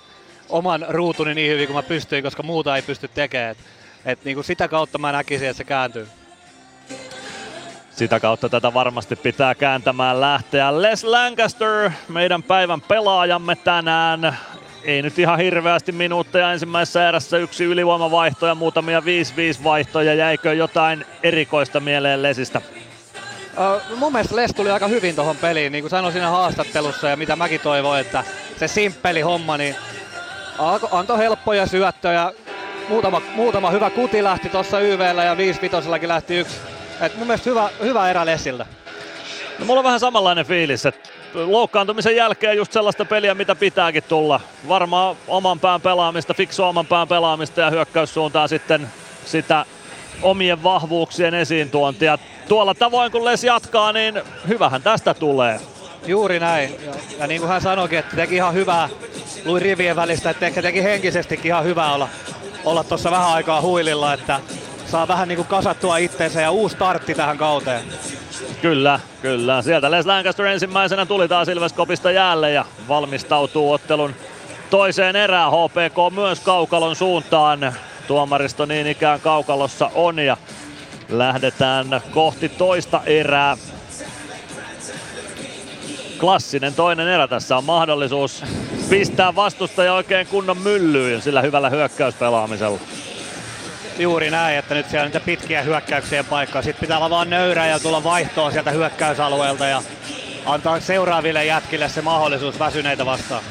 oman 0.50 0.86
ruutuni 0.90 1.34
niin 1.34 1.52
hyvin 1.52 1.68
kuin 1.68 1.76
mä 1.76 1.84
pystyin, 1.84 2.24
koska 2.24 2.44
muuta 2.44 2.76
ei 2.76 2.82
pysty 2.82 3.08
tekemään. 3.08 3.52
Et, 3.52 3.58
et 4.06 4.26
niin 4.26 4.36
kuin 4.36 4.46
sitä 4.46 4.68
kautta 4.68 4.98
mä 4.98 5.12
näkisin, 5.12 5.48
että 5.48 5.58
se 5.58 5.64
kääntyy. 5.64 6.08
Sitä 7.92 8.20
kautta 8.20 8.50
tätä 8.50 8.74
varmasti 8.74 9.16
pitää 9.16 9.56
kääntämään 9.56 10.22
lähteä. 10.22 10.82
Les 10.82 11.04
Lancaster, 11.04 11.92
meidän 12.08 12.44
päivän 12.44 12.82
pelaajamme 12.82 13.56
tänään. 13.56 14.38
Ei 14.88 15.02
nyt 15.02 15.20
ihan 15.20 15.40
hirveästi 15.40 15.92
minuutteja 15.92 16.54
ensimmäisessä 16.54 17.10
erässä 17.10 17.38
yksi 17.38 17.64
ylivoimavaihto 17.64 18.48
ja 18.48 18.56
muutamia 18.56 19.00
5-5 19.00 19.04
vaihtoja. 19.64 20.14
Jäikö 20.14 20.54
jotain 20.54 21.06
erikoista 21.24 21.80
mieleen 21.80 22.24
Lesistä? 22.24 22.62
Ö, 23.60 23.96
mun 23.96 24.12
mielestä 24.12 24.36
Les 24.36 24.52
tuli 24.56 24.72
aika 24.72 24.88
hyvin 24.88 25.16
tuohon 25.16 25.38
peliin, 25.38 25.72
niin 25.72 25.82
kuin 25.84 25.90
sanoin 25.90 26.12
siinä 26.14 26.30
haastattelussa 26.30 27.10
ja 27.10 27.18
mitä 27.18 27.36
mäkin 27.36 27.60
toivoin, 27.60 28.02
että 28.02 28.24
se 28.58 28.68
simppeli 28.68 29.22
homma, 29.22 29.58
niin 29.58 29.76
alko- 30.58 30.90
antoi 30.92 31.18
helppoja 31.18 31.66
syöttöjä. 31.68 32.32
Muutama, 32.90 33.22
muutama 33.36 33.72
hyvä 33.72 33.90
kuti 33.90 34.24
lähti 34.24 34.50
tuossa 34.50 34.80
YVllä 34.80 35.24
ja 35.24 35.38
5 35.38 35.62
vitosellakin 35.62 36.10
lähti 36.10 36.36
yksi. 36.36 36.56
Et 37.02 37.18
mun 37.18 37.28
mielestä 37.28 37.50
hyvä, 37.50 37.70
hyvä 37.84 38.10
erä 38.10 38.26
Lesiltä. 38.26 38.66
No, 39.60 39.66
mulla 39.66 39.80
on 39.80 39.86
vähän 39.86 40.00
samanlainen 40.00 40.46
fiilis, 40.46 40.86
että 40.86 41.10
loukkaantumisen 41.34 42.16
jälkeen 42.16 42.58
just 42.58 42.72
sellaista 42.72 43.06
peliä, 43.06 43.36
mitä 43.36 43.56
pitääkin 43.56 44.04
tulla. 44.04 44.40
Varmaan 44.68 45.16
oman 45.28 45.60
pään 45.60 45.82
pelaamista, 45.82 46.34
fiksu 46.34 46.64
oman 46.64 46.86
pään 46.86 47.08
pelaamista 47.08 47.62
ja 47.62 47.70
hyökkäyssuuntaan 47.70 48.50
sitten 48.50 48.88
sitä 49.26 49.66
omien 50.22 50.64
vahvuuksien 50.64 51.34
esiintuontia. 51.34 52.18
Tuolla 52.48 52.74
tavoin 52.74 53.12
kun 53.12 53.26
Les 53.26 53.44
jatkaa, 53.44 53.94
niin 53.94 54.22
hyvähän 54.48 54.82
tästä 54.82 55.14
tulee. 55.14 55.60
Juuri 56.08 56.40
näin. 56.40 56.76
Ja, 56.86 56.94
ja 57.20 57.28
niin 57.28 57.42
kuin 57.42 57.50
hän 57.50 57.62
sanoikin, 57.62 58.00
että 58.00 58.16
teki 58.16 58.36
ihan 58.36 58.54
hyvää, 58.54 58.90
luin 59.46 59.62
rivien 59.62 59.96
välistä, 59.96 60.30
että 60.30 60.46
ehkä 60.46 60.62
teki 60.62 60.84
henkisestikin 60.84 61.46
ihan 61.46 61.64
hyvää 61.64 61.94
olla 61.94 62.10
olla 62.66 62.84
tuossa 62.84 63.12
vähän 63.12 63.28
aikaa 63.28 63.62
huililla, 63.62 64.14
että 64.14 64.40
saa 64.86 65.08
vähän 65.08 65.28
niin 65.28 65.36
kuin 65.36 65.48
kasattua 65.48 65.98
itteensä 65.98 66.42
ja 66.42 66.52
uusi 66.52 66.76
startti 66.76 67.16
tähän 67.16 67.38
kauteen. 67.38 67.84
Kyllä, 68.62 69.00
kyllä. 69.22 69.62
Sieltä 69.62 69.92
Les 69.92 70.06
Lancaster 70.06 70.46
ensimmäisenä 70.46 71.06
tuli 71.06 71.28
taas 71.28 71.48
Ilveskopista 71.48 72.12
jäälle 72.12 72.52
ja 72.52 72.66
valmistautuu 72.88 73.72
ottelun 73.72 74.14
toiseen 74.70 75.16
erään. 75.16 75.52
HPK 75.52 76.16
myös 76.16 76.40
kaukalon 76.40 76.96
suuntaan. 76.96 77.76
Tuomaristo 78.08 78.66
niin 78.66 78.88
ikään 78.88 79.22
kaukalossa 79.22 79.92
on 79.96 80.20
ja 80.20 80.38
lähdetään 81.10 82.02
kohti 82.12 82.50
toista 82.50 83.02
erää. 83.06 83.58
Klassinen 86.20 86.74
toinen 86.74 87.08
erä. 87.08 87.28
Tässä 87.28 87.58
on 87.58 87.64
mahdollisuus 87.64 88.44
pistää 88.90 89.36
vastustaja 89.36 89.94
oikein 89.94 90.28
kunnon 90.28 90.58
myllyyn 90.58 91.22
sillä 91.22 91.42
hyvällä 91.42 91.70
hyökkäyspelaamisella. 91.70 92.80
Juuri 94.00 94.30
näin, 94.30 94.58
että 94.58 94.76
nyt 94.76 94.90
siellä 94.90 95.06
on 95.06 95.08
niitä 95.08 95.26
pitkiä 95.26 95.62
hyökkäyksien 95.62 96.26
paikkaa. 96.26 96.62
Sitten 96.62 96.82
pitää 96.82 96.98
olla 96.98 97.10
vaan 97.10 97.30
nöyrä 97.30 97.68
ja 97.68 97.80
tulla 97.80 98.04
vaihtoon 98.04 98.52
sieltä 98.52 98.72
hyökkäysalueelta 98.72 99.66
ja 99.66 99.82
antaa 100.46 100.80
seuraaville 100.80 101.46
jätkille 101.46 101.90
se 101.90 102.02
mahdollisuus 102.02 102.60
väsyneitä 102.60 103.06
vastaan. 103.06 103.44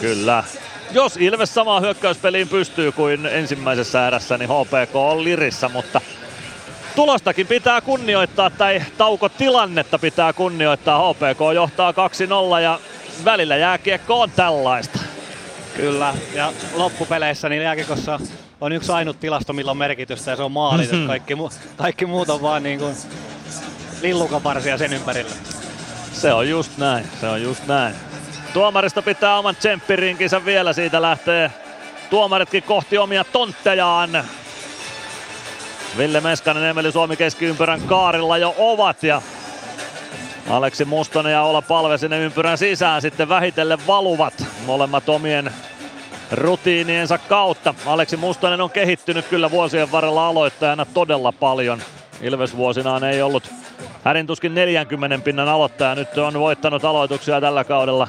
Kyllä. 0.00 0.44
Jos 0.90 1.16
Ilves 1.16 1.54
samaa 1.54 1.80
hyökkäyspeliin 1.80 2.48
pystyy 2.48 2.92
kuin 2.92 3.26
ensimmäisessä 3.26 4.06
erässä, 4.06 4.38
niin 4.38 4.50
HPK 4.50 4.96
on 4.96 5.24
lirissä, 5.24 5.68
mutta 5.68 6.00
tulostakin 6.96 7.46
pitää 7.46 7.80
kunnioittaa 7.80 8.50
tai 8.50 8.82
taukotilannetta 8.98 9.98
pitää 9.98 10.32
kunnioittaa. 10.32 11.12
HPK 11.12 11.40
johtaa 11.54 11.92
2-0 11.92 12.60
ja 12.62 12.80
välillä 13.24 13.56
jääkiekko 13.56 14.20
on 14.20 14.30
tällaista. 14.30 14.98
Kyllä, 15.76 16.14
ja 16.34 16.52
loppupeleissä 16.74 17.48
niin 17.48 17.62
jääkiekossa 17.62 18.20
on 18.60 18.72
yksi 18.72 18.92
ainut 18.92 19.20
tilasto, 19.20 19.52
millä 19.52 19.70
on 19.70 19.76
merkitystä 19.76 20.30
ja 20.30 20.36
se 20.36 20.42
on 20.42 20.52
maalit. 20.52 20.92
Mhm. 20.92 21.06
kaikki, 21.06 21.34
mu- 21.34 21.52
kaikki 21.76 22.06
muut 22.06 22.30
on 22.30 22.42
vaan 22.42 22.62
niin 22.62 22.78
kuin 22.78 22.96
lillukaparsia 24.02 24.78
sen 24.78 24.92
ympärillä. 24.92 25.30
Se 26.12 26.32
on 26.32 26.48
just 26.48 26.78
näin, 26.78 27.04
se 27.20 27.28
on 27.28 27.42
just 27.42 27.66
näin. 27.66 27.94
Tuomaristo 28.52 29.02
pitää 29.02 29.38
oman 29.38 29.56
tsemppirinkinsä 29.56 30.44
vielä, 30.44 30.72
siitä 30.72 31.02
lähtee 31.02 31.50
tuomaritkin 32.10 32.62
kohti 32.62 32.98
omia 32.98 33.24
tonttejaan. 33.24 34.24
Ville 35.98 36.20
Meskanen, 36.20 36.64
Emeli 36.64 36.92
Suomi 36.92 37.16
keskiympyrän 37.16 37.80
kaarilla 37.80 38.38
jo 38.38 38.54
ovat 38.58 39.02
ja 39.02 39.22
Aleksi 40.50 40.84
Mustonen 40.84 41.32
ja 41.32 41.42
Ola 41.42 41.62
Palve 41.62 41.98
sinne 41.98 42.18
ympyrän 42.18 42.58
sisään 42.58 43.02
sitten 43.02 43.28
vähitellen 43.28 43.86
valuvat 43.86 44.44
molemmat 44.66 45.08
omien 45.08 45.52
rutiiniensa 46.32 47.18
kautta. 47.18 47.74
Aleksi 47.86 48.16
Mustonen 48.16 48.60
on 48.60 48.70
kehittynyt 48.70 49.26
kyllä 49.26 49.50
vuosien 49.50 49.92
varrella 49.92 50.28
aloittajana 50.28 50.84
todella 50.84 51.32
paljon. 51.32 51.82
Ilves 52.20 52.56
vuosinaan 52.56 53.04
ei 53.04 53.22
ollut 53.22 53.50
hänen 54.04 54.26
tuskin 54.26 54.54
40 54.54 55.18
pinnan 55.24 55.48
aloittaja. 55.48 55.94
Nyt 55.94 56.18
on 56.18 56.38
voittanut 56.38 56.84
aloituksia 56.84 57.40
tällä 57.40 57.64
kaudella 57.64 58.08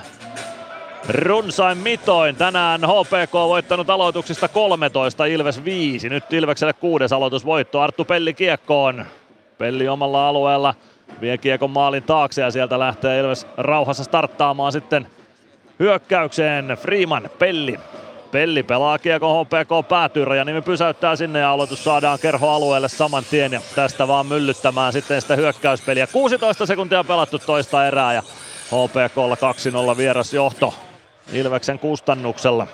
runsain 1.09 1.77
mitoin. 1.77 2.35
Tänään 2.35 2.81
HPK 2.81 3.33
voittanut 3.33 3.89
aloituksista 3.89 4.47
13, 4.47 5.25
Ilves 5.25 5.63
5. 5.65 6.09
Nyt 6.09 6.33
Ilvekselle 6.33 6.73
kuudes 6.73 7.13
aloitusvoitto. 7.13 7.81
Arttu 7.81 8.05
Pelli 8.05 8.33
kiekkoon. 8.33 9.05
Pelli 9.57 9.87
omalla 9.87 10.27
alueella 10.27 10.75
vie 11.21 11.37
kiekon 11.37 11.69
maalin 11.69 12.03
taakse 12.03 12.41
ja 12.41 12.51
sieltä 12.51 12.79
lähtee 12.79 13.19
Ilves 13.19 13.47
rauhassa 13.57 14.03
starttaamaan 14.03 14.71
sitten 14.71 15.07
hyökkäykseen. 15.79 16.67
Freeman, 16.67 17.29
Pelli. 17.39 17.79
Pelli 18.31 18.63
pelaa 18.63 18.99
kiekon 18.99 19.45
HPK 19.45 19.87
päätyy, 19.89 20.25
Rajanimi 20.25 20.61
pysäyttää 20.61 21.15
sinne 21.15 21.39
ja 21.39 21.51
aloitus 21.51 21.83
saadaan 21.83 22.19
kerhoalueelle 22.19 22.89
saman 22.89 23.23
tien 23.29 23.51
ja 23.51 23.61
tästä 23.75 24.07
vaan 24.07 24.25
myllyttämään 24.25 24.93
sitten 24.93 25.21
sitä 25.21 25.35
hyökkäyspeliä. 25.35 26.07
16 26.07 26.65
sekuntia 26.65 27.03
pelattu 27.03 27.39
toista 27.39 27.87
erää 27.87 28.13
ja 28.13 28.23
HPKlla 28.67 29.35
2-0 29.93 29.97
vierasjohto 29.97 30.73
Ilveksen 31.33 31.79
kustannuksella. 31.79 32.67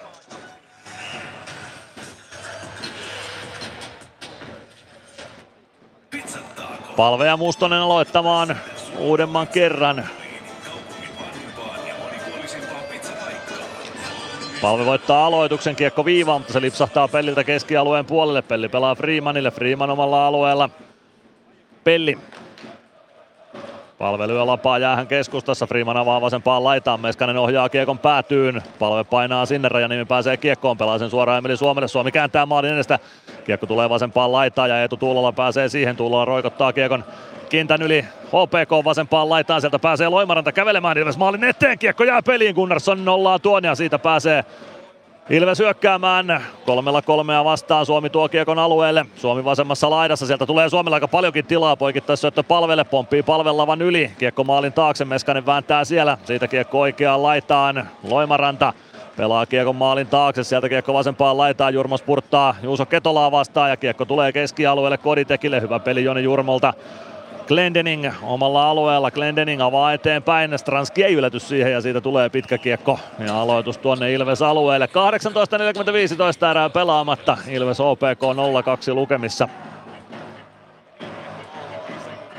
Palve 6.96 7.28
ja 7.28 7.38
Mustonen 7.38 7.80
aloittamaan 7.80 8.58
uudemman 8.98 9.48
kerran. 9.48 10.06
Palve 14.62 14.86
voittaa 14.86 15.26
aloituksen 15.26 15.76
kiekko 15.76 16.06
viivaan, 16.06 16.42
mutta 16.42 16.54
se 16.54 16.62
lipsahtaa 16.62 17.08
Pelliltä 17.08 17.44
keskialueen 17.44 18.06
puolelle. 18.06 18.42
Pelli 18.42 18.70
pelaa 18.70 18.96
Freemanille, 18.96 19.52
Freeman 19.52 19.90
omalla 19.90 20.28
alueella. 20.28 20.70
Pelli 21.84 22.18
Palve 23.98 24.28
lyö 24.28 24.46
lapaa 24.46 24.78
jäähän 24.78 25.08
keskustassa, 25.08 25.68
Freeman 25.68 25.98
avaa 25.98 26.22
vasempaan 26.22 26.64
laitaan, 26.64 27.00
Meskanen 27.00 27.38
ohjaa 27.38 27.70
kiekon 27.70 28.00
päätyyn, 28.00 28.62
palve 28.80 29.04
painaa 29.04 29.46
sinne, 29.46 29.70
Rajanimi 29.70 30.06
pääsee 30.06 30.38
kiekkoon, 30.38 30.78
pelaa 30.78 30.98
sen 30.98 31.10
suoraan 31.10 31.38
Emeli 31.38 31.58
Suomelle, 31.58 31.88
Suomi 31.88 32.12
kääntää 32.12 32.46
maalin 32.46 32.74
edestä, 32.74 33.00
kiekko 33.46 33.66
tulee 33.66 33.90
vasempaan 33.90 34.32
laitaan 34.32 34.70
ja 34.70 34.82
Eetu 34.82 34.98
Tuulola 34.98 35.32
pääsee 35.32 35.70
siihen, 35.70 35.96
Tuulola 35.96 36.26
roikottaa 36.26 36.74
kiekon 36.74 37.04
kintän 37.50 37.82
yli. 37.82 38.06
HPK 38.28 38.86
vasempaan 38.86 39.30
laitaan, 39.30 39.62
sieltä 39.62 39.80
pääsee 39.80 40.10
Loimaranta 40.10 40.52
kävelemään. 40.52 40.98
Ilves 40.98 41.18
maalin 41.18 41.44
eteen, 41.44 41.80
kiekko 41.80 42.04
jää 42.04 42.22
peliin, 42.22 42.56
Gunnarsson 42.56 43.06
nollaa 43.06 43.40
tuon 43.40 43.64
ja 43.64 43.76
siitä 43.76 44.00
pääsee 44.00 44.46
Ilves 45.30 45.60
hyökkäämään 45.60 46.42
kolmella 46.66 47.02
kolmea 47.02 47.46
vastaan. 47.46 47.86
Suomi 47.86 48.10
tuo 48.10 48.30
kiekon 48.30 48.60
alueelle. 48.60 49.06
Suomi 49.16 49.46
vasemmassa 49.46 49.90
laidassa. 49.90 50.26
Sieltä 50.26 50.46
tulee 50.46 50.70
Suomella 50.70 50.96
aika 50.96 51.08
paljonkin 51.08 51.46
tilaa. 51.46 51.76
Poikittais 51.76 52.22
syöttö 52.22 52.44
palvelle. 52.44 52.84
Pomppii 52.84 53.24
palvellavan 53.24 53.82
yli. 53.82 54.12
Kiekko 54.18 54.44
maalin 54.44 54.74
taakse. 54.74 55.06
Meskanen 55.06 55.46
vääntää 55.46 55.86
siellä. 55.86 56.18
Siitä 56.26 56.48
kiekko 56.48 56.80
oikeaan 56.80 57.24
laitaan. 57.24 57.90
Loimaranta 58.04 58.74
pelaa 59.18 59.46
kiekon 59.46 59.76
maalin 59.76 60.08
taakse. 60.08 60.44
Sieltä 60.44 60.70
kiekko 60.70 60.94
vasempaan 60.94 61.38
laitaan. 61.38 61.74
Jurmo 61.74 61.98
spurttaa 61.98 62.56
Juuso 62.64 62.86
Ketolaa 62.86 63.32
vastaan. 63.32 63.70
Ja 63.70 63.78
kiekko 63.78 64.06
tulee 64.06 64.32
keskialueelle 64.32 64.98
Koditekille. 64.98 65.62
Hyvä 65.62 65.80
peli 65.80 66.04
Joni 66.04 66.24
Jurmolta. 66.24 66.74
Glendening 67.48 68.12
omalla 68.22 68.70
alueella. 68.70 69.12
Glendening 69.12 69.62
avaa 69.62 69.94
eteenpäin. 69.94 70.60
Stranski 70.60 71.04
ei 71.04 71.14
yllätys 71.14 71.50
siihen 71.50 71.72
ja 71.72 71.82
siitä 71.82 72.02
tulee 72.02 72.30
pitkä 72.30 72.58
kiekko. 72.58 73.00
Ja 73.20 73.42
aloitus 73.42 73.78
tuonne 73.78 74.14
Ilves 74.14 74.42
alueelle. 74.42 74.90
18.45 76.46 76.50
erää 76.50 76.70
pelaamatta. 76.70 77.38
Ilves 77.48 77.80
OPK 77.80 78.22
0-2 78.92 78.94
lukemissa. 78.94 79.48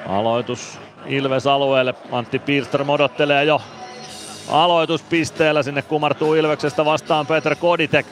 Aloitus 0.09 0.79
Ilves 1.07 1.47
alueelle. 1.47 1.95
Antti 2.13 2.39
Piirström 2.39 2.89
odottelee 2.89 3.45
jo 3.45 3.61
aloituspisteellä. 4.51 5.63
Sinne 5.63 5.83
kumartuu 5.83 6.35
Ilveksestä 6.35 6.85
vastaan 6.85 7.27
Petr 7.27 7.57
Koditek. 7.57 8.07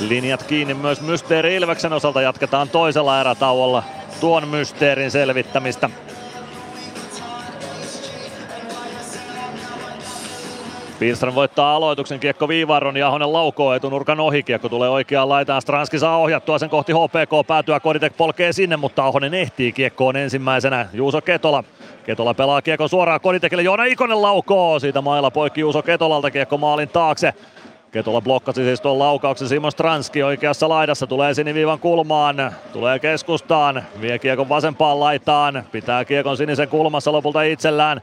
Linjat 0.00 0.42
kiinni 0.42 0.74
myös 0.74 1.00
Mysteeri 1.00 1.54
Ilveksen 1.54 1.92
osalta. 1.92 2.20
Jatketaan 2.20 2.68
toisella 2.68 3.20
erätauolla 3.20 3.82
tuon 4.20 4.48
mysteerin 4.48 5.10
selvittämistä. 5.10 5.90
Pilström 10.98 11.34
voittaa 11.34 11.76
aloituksen, 11.76 12.20
kiekko 12.20 12.48
viivaron 12.48 12.96
ja 12.96 13.06
Ahonen 13.06 13.32
laukoo 13.32 13.74
etunurkan 13.74 14.20
ohi, 14.20 14.42
kiekko 14.42 14.68
tulee 14.68 14.88
oikeaan 14.88 15.28
laitaan, 15.28 15.62
Stranski 15.62 15.98
saa 15.98 16.18
ohjattua 16.18 16.58
sen 16.58 16.70
kohti 16.70 16.92
HPK, 16.92 17.46
päätyä 17.46 17.80
Koditek 17.80 18.16
polkee 18.16 18.52
sinne, 18.52 18.76
mutta 18.76 19.04
Ahonen 19.04 19.34
ehtii 19.34 19.72
kiekkoon 19.72 20.16
ensimmäisenä, 20.16 20.88
Juuso 20.92 21.20
Ketola. 21.20 21.64
Ketola 22.06 22.34
pelaa 22.34 22.62
kiekko 22.62 22.88
suoraan 22.88 23.20
Koditekille, 23.20 23.62
Joona 23.62 23.84
Ikonen 23.84 24.22
laukoo, 24.22 24.78
siitä 24.78 25.00
mailla 25.00 25.30
poikki 25.30 25.60
Juuso 25.60 25.82
Ketolalta 25.82 26.30
kiekko 26.30 26.58
maalin 26.58 26.88
taakse. 26.88 27.34
Ketola 27.96 28.20
blokkasi 28.20 28.64
siis 28.64 28.80
tuon 28.80 28.98
laukauksen. 28.98 29.48
Simon 29.48 29.72
Stranski 29.72 30.22
oikeassa 30.22 30.68
laidassa, 30.68 31.06
tulee 31.06 31.34
siniviivan 31.34 31.78
kulmaan, 31.78 32.52
tulee 32.72 32.98
keskustaan, 32.98 33.82
vie 34.00 34.18
kiekon 34.18 34.48
vasempaan 34.48 35.00
laitaan, 35.00 35.64
pitää 35.72 36.04
kiekon 36.04 36.36
sinisen 36.36 36.68
kulmassa 36.68 37.12
lopulta 37.12 37.42
itsellään. 37.42 38.00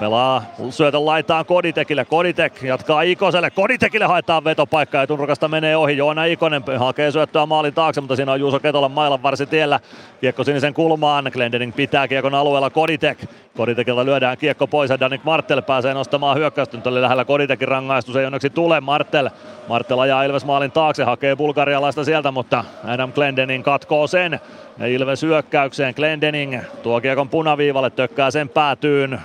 Pelaa 0.00 0.42
syötön 0.70 1.06
laitaan 1.06 1.46
Koditekille. 1.46 2.04
Koditek 2.04 2.62
jatkaa 2.62 3.02
Ikoselle. 3.02 3.50
Koditekille 3.50 4.06
haetaan 4.06 4.44
vetopaikka 4.44 4.98
ja 4.98 5.06
Tunrukasta 5.06 5.48
menee 5.48 5.76
ohi. 5.76 5.96
Joona 5.96 6.24
Ikonen 6.24 6.62
hakee 6.78 7.10
syöttöä 7.10 7.46
maalin 7.46 7.74
taakse, 7.74 8.00
mutta 8.00 8.16
siinä 8.16 8.32
on 8.32 8.40
Juuso 8.40 8.60
Ketolan 8.60 8.90
mailan 8.90 9.22
varsi 9.22 9.46
tiellä. 9.46 9.80
Kiekko 10.20 10.44
sinisen 10.44 10.74
kulmaan. 10.74 11.30
Glendening 11.32 11.74
pitää 11.76 12.08
kiekon 12.08 12.34
alueella 12.34 12.70
Koditek. 12.70 13.18
Koditekilta 13.56 14.04
lyödään 14.04 14.38
kiekko 14.38 14.66
pois 14.66 14.90
ja 14.90 15.00
Danik 15.00 15.24
Martel 15.24 15.62
pääsee 15.62 15.94
nostamaan 15.94 16.36
hyökkäystä. 16.36 16.76
Nyt 16.76 16.86
oli 16.86 17.02
lähellä 17.02 17.24
Koditekin 17.24 17.68
rangaistus, 17.68 18.16
ei 18.16 18.26
onneksi 18.26 18.50
tule. 18.50 18.80
Martel, 18.80 19.30
Martel 19.68 19.98
ajaa 19.98 20.22
Ilves 20.22 20.44
maalin 20.44 20.72
taakse, 20.72 21.04
hakee 21.04 21.36
bulgarialaista 21.36 22.04
sieltä, 22.04 22.30
mutta 22.30 22.64
Adam 22.84 23.12
Glendening 23.12 23.64
katkoo 23.64 24.06
sen. 24.06 24.40
Ja 24.78 24.86
Ilves 24.86 25.22
hyökkäykseen 25.22 25.94
Glendening 25.96 26.62
tuo 26.82 27.00
kiekon 27.00 27.28
punaviivalle, 27.28 27.90
tökkää 27.90 28.30
sen 28.30 28.48
päätyyn. 28.48 29.20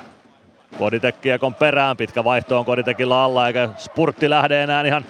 Koditek 0.78 1.22
kiekon 1.22 1.56
perään, 1.56 1.98
pitkä 1.98 2.24
vaihto 2.24 2.60
on 2.60 2.66
Koditekilla 2.66 3.24
alla 3.24 3.48
eikä 3.48 3.70
spurtti 3.78 4.30
lähde 4.30 4.64
enää 4.64 4.86
ihan 4.86 5.06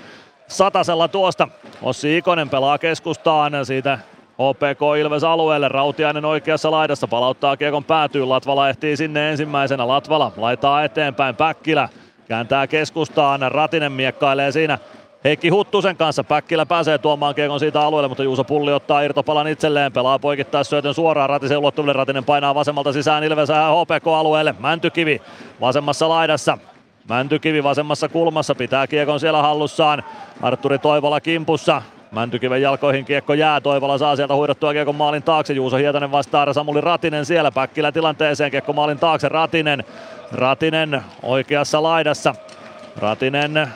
satasella 0.47 1.07
tuosta. 1.07 1.47
Ossi 1.81 2.17
Ikonen 2.17 2.49
pelaa 2.49 2.77
keskustaan, 2.77 3.65
siitä 3.65 3.99
HPK 4.33 4.81
Ilves 4.99 5.23
alueelle, 5.23 5.67
Rautiainen 5.67 6.25
oikeassa 6.25 6.71
laidassa 6.71 7.07
palauttaa 7.07 7.57
kiekon 7.57 7.83
päätyyn, 7.83 8.29
Latvala 8.29 8.69
ehtii 8.69 8.97
sinne 8.97 9.31
ensimmäisenä, 9.31 9.87
Latvala 9.87 10.31
laittaa 10.37 10.83
eteenpäin, 10.83 11.35
Päkkilä 11.35 11.89
kääntää 12.27 12.67
keskustaan, 12.67 13.51
Ratinen 13.51 13.91
miekkailee 13.91 14.51
siinä 14.51 14.77
Heikki 15.23 15.49
Huttusen 15.49 15.97
kanssa. 15.97 16.23
Päkkilä 16.23 16.65
pääsee 16.65 16.97
tuomaan 16.97 17.35
kiekon 17.35 17.59
siitä 17.59 17.81
alueelle, 17.81 18.07
mutta 18.07 18.23
Juuso 18.23 18.43
Pulli 18.43 18.73
ottaa 18.73 19.01
irtopalan 19.01 19.47
itselleen. 19.47 19.91
Pelaa 19.91 20.19
poikittaa 20.19 20.63
syötön 20.63 20.93
suoraan 20.93 21.29
Ratisen 21.29 21.57
ulottuville. 21.57 21.93
Ratinen 21.93 22.23
painaa 22.23 22.55
vasemmalta 22.55 22.93
sisään 22.93 23.23
Ilves 23.23 23.49
HPK-alueelle. 23.49 24.55
Mäntykivi 24.59 25.21
vasemmassa 25.61 26.09
laidassa. 26.09 26.57
Mäntykivi 27.09 27.63
vasemmassa 27.63 28.09
kulmassa 28.09 28.55
pitää 28.55 28.87
kiekon 28.87 29.19
siellä 29.19 29.41
hallussaan. 29.41 30.03
Arturi 30.41 30.79
Toivola 30.79 31.19
kimpussa. 31.19 31.81
Mäntykiven 32.11 32.61
jalkoihin 32.61 33.05
kiekko 33.05 33.33
jää, 33.33 33.61
Toivola 33.61 33.97
saa 33.97 34.15
sieltä 34.15 34.35
huidottua 34.35 34.73
kiekon 34.73 34.95
maalin 34.95 35.23
taakse, 35.23 35.53
Juuso 35.53 35.77
Hietanen 35.77 36.11
vastaa 36.11 36.53
Samuli 36.53 36.81
Ratinen 36.81 37.25
siellä, 37.25 37.51
Päkkilä 37.51 37.91
tilanteeseen, 37.91 38.51
kiekko 38.51 38.73
maalin 38.73 38.99
taakse, 38.99 39.29
Ratinen, 39.29 39.83
Ratinen 40.31 41.03
oikeassa 41.23 41.83
laidassa, 41.83 42.35
Ratinen 42.97 43.67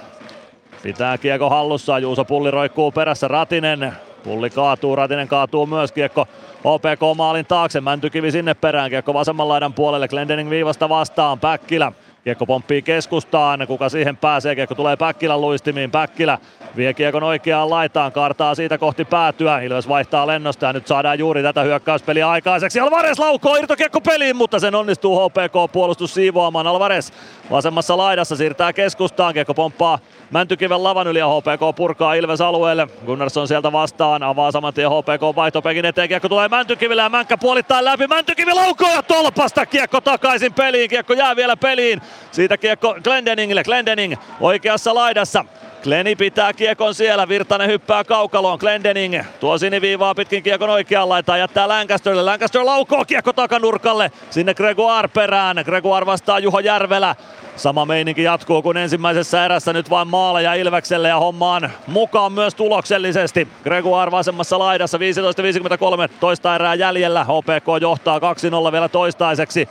Pitää 0.85 1.17
kiekko 1.17 1.49
hallussaan, 1.49 2.01
Juuso 2.01 2.25
Pulli 2.25 2.51
roikkuu 2.51 2.91
perässä, 2.91 3.27
Ratinen. 3.27 3.93
Pulli 4.23 4.49
kaatuu, 4.49 4.95
Ratinen 4.95 5.27
kaatuu 5.27 5.65
myös 5.65 5.91
kiekko 5.91 6.27
OPK 6.63 7.17
maalin 7.17 7.45
taakse, 7.45 7.81
Mäntykivi 7.81 8.31
sinne 8.31 8.53
perään, 8.53 8.89
kiekko 8.89 9.13
vasemman 9.13 9.47
laidan 9.47 9.73
puolelle, 9.73 10.07
Glendening 10.07 10.49
viivasta 10.49 10.89
vastaan, 10.89 11.39
Päkkilä. 11.39 11.91
Kiekko 12.23 12.45
pomppii 12.45 12.81
keskustaan, 12.81 13.67
kuka 13.67 13.89
siihen 13.89 14.17
pääsee, 14.17 14.55
kiekko 14.55 14.75
tulee 14.75 14.95
Päkkilän 14.95 15.41
luistimiin, 15.41 15.91
Päkkilä 15.91 16.37
vie 16.75 16.93
kiekon 16.93 17.23
oikeaan 17.23 17.69
laitaan, 17.69 18.11
kartaa 18.11 18.55
siitä 18.55 18.77
kohti 18.77 19.05
päätyä, 19.05 19.61
Ilves 19.61 19.87
vaihtaa 19.87 20.27
lennosta 20.27 20.65
ja 20.65 20.73
nyt 20.73 20.87
saadaan 20.87 21.19
juuri 21.19 21.43
tätä 21.43 21.61
hyökkäyspeliä 21.61 22.29
aikaiseksi. 22.29 22.79
Alvarez 22.79 23.19
laukoo 23.19 23.55
irtokiekko 23.55 24.01
peliin, 24.01 24.35
mutta 24.35 24.59
sen 24.59 24.75
onnistuu 24.75 25.19
HPK 25.19 25.71
puolustus 25.71 26.13
siivoamaan. 26.13 26.67
Alvarez 26.67 27.11
vasemmassa 27.51 27.97
laidassa 27.97 28.35
siirtää 28.35 28.73
keskustaan, 28.73 29.33
kiekko 29.33 29.53
pomppaa 29.53 29.99
Mäntykiven 30.35 30.83
lavan 30.83 31.07
yli 31.07 31.19
ja 31.19 31.27
HPK 31.27 31.75
purkaa 31.75 32.13
Ilves 32.13 32.41
alueelle. 32.41 32.87
Gunnarsson 33.05 33.47
sieltä 33.47 33.71
vastaan, 33.71 34.23
avaa 34.23 34.51
saman 34.51 34.73
tien 34.73 34.89
HPK 34.89 35.35
vaihtopekin 35.35 35.85
eteen. 35.85 36.07
Kiekko 36.07 36.29
tulee 36.29 36.47
Mäntykiville 36.47 37.01
ja 37.01 37.09
Mänkkä 37.09 37.37
puolittain 37.37 37.85
läpi. 37.85 38.07
Mäntykivi 38.07 38.53
laukoo 38.53 38.89
ja 38.89 39.03
tolpasta 39.03 39.65
kiekko 39.65 40.01
takaisin 40.01 40.53
peliin. 40.53 40.89
Kiekko 40.89 41.13
jää 41.13 41.35
vielä 41.35 41.57
peliin. 41.57 42.01
Siitä 42.31 42.57
kiekko 42.57 42.95
Glendeningille. 43.03 43.63
Glendening 43.63 44.13
oikeassa 44.39 44.95
laidassa. 44.95 45.45
Kleni 45.85 46.15
pitää 46.15 46.53
kiekon 46.53 46.95
siellä, 46.95 47.27
Virtanen 47.27 47.67
hyppää 47.69 48.03
kaukaloon, 48.03 48.59
Glendening 48.59 49.23
tuo 49.39 49.57
siniviivaa 49.57 50.15
pitkin 50.15 50.43
kiekon 50.43 50.69
oikeaan 50.69 51.09
laitaan, 51.09 51.39
jättää 51.39 51.67
Lancasterille, 51.67 52.23
Lancaster 52.23 52.65
laukoo 52.65 53.05
kiekko 53.05 53.33
takanurkalle, 53.33 54.11
sinne 54.29 54.53
Gregoire 54.53 55.07
perään, 55.07 55.57
Gregoire 55.65 56.05
vastaa 56.05 56.39
Juho 56.39 56.59
Järvelä, 56.59 57.15
Sama 57.55 57.85
meininki 57.85 58.23
jatkuu 58.23 58.61
kuin 58.61 58.77
ensimmäisessä 58.77 59.45
erässä, 59.45 59.73
nyt 59.73 59.89
vain 59.89 60.07
maaleja 60.07 60.53
Ilvekselle 60.53 61.07
ja 61.07 61.19
hommaan 61.19 61.71
mukaan 61.87 62.31
myös 62.31 62.55
tuloksellisesti. 62.55 63.47
Gregoire 63.63 64.11
vasemmassa 64.11 64.59
laidassa 64.59 64.97
15.53, 64.97 66.13
toista 66.19 66.55
erää 66.55 66.75
jäljellä, 66.75 67.23
HPK 67.23 67.81
johtaa 67.81 68.19
2-0 68.19 68.71
vielä 68.71 68.89
toistaiseksi. 68.89 69.69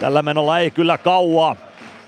Tällä 0.00 0.22
menolla 0.22 0.58
ei 0.58 0.70
kyllä 0.70 0.98
kauaa. 0.98 1.65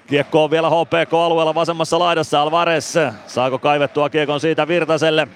Kiekko 0.09 0.45
on 0.45 0.51
vielä 0.51 0.71
HPK-alueella 0.71 1.55
vasemmassa 1.55 1.99
laidassa 1.99 2.43
Alvarez. 2.43 2.97
Saako 3.27 3.59
kaivettua 3.59 4.11
kiekon 4.11 4.41
siitä 4.41 4.69
Virtaselle? 4.69 5.29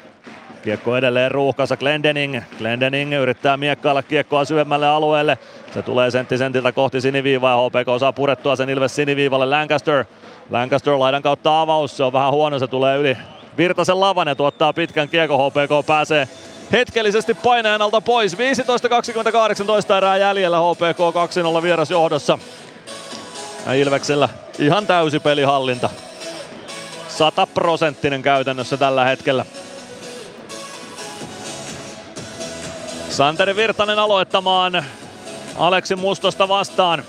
Kiekko 0.62 0.96
edelleen 0.96 1.30
ruuhkassa 1.30 1.76
Glendening. 1.76 2.40
Glendening 2.58 3.14
yrittää 3.14 3.56
miekkailla 3.56 4.02
kiekkoa 4.02 4.44
syvemmälle 4.44 4.88
alueelle. 4.88 5.38
Se 5.74 5.82
tulee 5.82 6.10
sentti 6.10 6.38
sentiltä 6.38 6.72
kohti 6.72 7.00
siniviivaa 7.00 7.50
ja 7.50 7.68
HPK 7.68 8.00
saa 8.00 8.12
purettua 8.12 8.56
sen 8.56 8.70
Ilves 8.70 8.94
siniviivalle 8.94 9.46
Lancaster. 9.46 10.04
Lancaster 10.50 10.98
laidan 10.98 11.22
kautta 11.22 11.60
avaus, 11.60 11.96
se 11.96 12.04
on 12.04 12.12
vähän 12.12 12.32
huono, 12.32 12.58
se 12.58 12.66
tulee 12.66 12.98
yli 12.98 13.16
Virtasen 13.56 14.00
lavan 14.00 14.28
ja 14.28 14.34
tuottaa 14.34 14.72
pitkän 14.72 15.08
kiekko. 15.08 15.50
HPK 15.50 15.86
pääsee 15.86 16.28
hetkellisesti 16.72 17.34
painajan 17.34 17.82
alta 17.82 18.00
pois. 18.00 18.36
15-28 19.92 19.96
erää 19.96 20.16
jäljellä 20.16 20.58
HPK 20.58 20.98
2-0 21.58 21.62
vieras 21.62 21.90
johdossa. 21.90 22.38
Ilveksellä 23.76 24.28
ihan 24.62 24.86
täysi 24.86 25.20
pelihallinta. 25.20 25.90
Sataprosenttinen 27.08 28.22
käytännössä 28.22 28.76
tällä 28.76 29.04
hetkellä. 29.04 29.44
Santeri 33.10 33.56
Virtanen 33.56 33.98
aloittamaan 33.98 34.84
Aleksi 35.58 35.96
Mustosta 35.96 36.48
vastaan. 36.48 37.04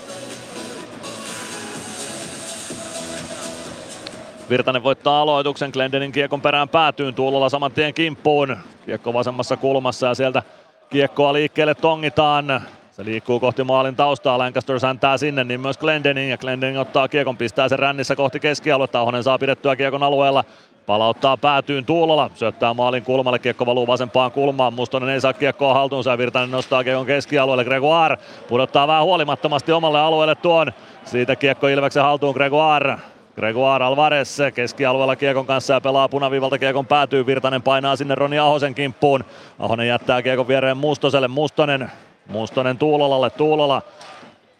Virtanen 4.50 4.82
voittaa 4.82 5.22
aloituksen, 5.22 5.70
Glendenin 5.72 6.12
kiekon 6.12 6.40
perään 6.40 6.68
päätyyn, 6.68 7.14
Tuulola 7.14 7.48
saman 7.48 7.72
tien 7.72 7.94
kimppuun. 7.94 8.56
Kiekko 8.86 9.12
vasemmassa 9.12 9.56
kulmassa 9.56 10.06
ja 10.06 10.14
sieltä 10.14 10.42
kiekkoa 10.90 11.32
liikkeelle 11.32 11.74
tongitaan. 11.74 12.62
Se 12.96 13.04
liikkuu 13.04 13.40
kohti 13.40 13.64
maalin 13.64 13.96
taustaa, 13.96 14.38
Lancaster 14.38 14.80
säntää 14.80 15.18
sinne, 15.18 15.44
niin 15.44 15.60
myös 15.60 15.78
Glendening 15.78 16.30
ja 16.30 16.38
Glendening 16.38 16.80
ottaa 16.80 17.08
kiekon, 17.08 17.36
pistää 17.36 17.68
sen 17.68 17.78
rännissä 17.78 18.16
kohti 18.16 18.40
keskialuetta. 18.40 19.00
Ahonen 19.00 19.22
saa 19.22 19.38
pidettyä 19.38 19.76
kiekon 19.76 20.02
alueella. 20.02 20.44
Palauttaa 20.86 21.36
päätyyn 21.36 21.84
Tuulola, 21.84 22.30
syöttää 22.34 22.74
maalin 22.74 23.02
kulmalle, 23.02 23.38
kiekko 23.38 23.66
valuu 23.66 23.86
vasempaan 23.86 24.32
kulmaan, 24.32 24.74
Mustonen 24.74 25.08
ei 25.08 25.20
saa 25.20 25.32
kiekkoa 25.32 25.74
haltuunsa 25.74 26.10
ja 26.10 26.18
Virtanen 26.18 26.50
nostaa 26.50 26.84
kiekon 26.84 27.06
keskialueelle, 27.06 27.64
Gregoire 27.64 28.16
pudottaa 28.48 28.88
vähän 28.88 29.04
huolimattomasti 29.04 29.72
omalle 29.72 30.00
alueelle 30.00 30.34
tuon, 30.34 30.72
siitä 31.04 31.36
kiekko 31.36 31.68
Ilveksen 31.68 32.02
haltuun 32.02 32.34
Gregoire 32.34 32.98
Gregoire 33.34 33.84
Alvarez 33.84 34.38
keskialueella 34.54 35.16
Kiekon 35.16 35.46
kanssa 35.46 35.74
ja 35.74 35.80
pelaa 35.80 36.08
punaviivalta 36.08 36.58
Kiekon 36.58 36.86
päätyy. 36.86 37.26
Virtanen 37.26 37.62
painaa 37.62 37.96
sinne 37.96 38.14
Roni 38.14 38.38
Ahosen 38.38 38.74
kimppuun. 38.74 39.24
Ahonen 39.58 39.88
jättää 39.88 40.22
Kiekon 40.22 40.48
viereen 40.48 40.76
Mustoselle. 40.76 41.28
Mustonen, 41.28 41.90
Mustonen 42.28 42.78
Tuulolalle. 42.78 43.30
Tuulola 43.30 43.82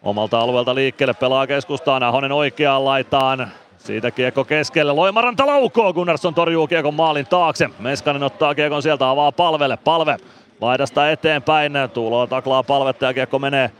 omalta 0.02 0.38
alueelta 0.38 0.74
liikkeelle 0.74 1.14
pelaa 1.14 1.46
keskustaan. 1.46 2.02
Ahonen 2.02 2.32
oikeaan 2.32 2.84
laitaan. 2.84 3.48
Siitä 3.78 4.10
kiekko 4.10 4.44
keskelle. 4.44 4.92
Loimaranta 4.92 5.46
laukoo. 5.46 5.92
Gunnarsson 5.92 6.34
torjuu 6.34 6.66
kiekon 6.66 6.94
maalin 6.94 7.26
taakse. 7.26 7.70
Meskanen 7.78 8.22
ottaa 8.22 8.54
kiekon 8.54 8.82
sieltä 8.82 9.10
avaa 9.10 9.32
palvelle. 9.32 9.76
Palve 9.76 10.16
laidasta 10.60 11.10
eteenpäin. 11.10 11.72
Tuulola 11.94 12.26
taklaa 12.26 12.62
palvetta 12.62 13.06
ja 13.06 13.14
kiekko 13.14 13.38
menee 13.38 13.70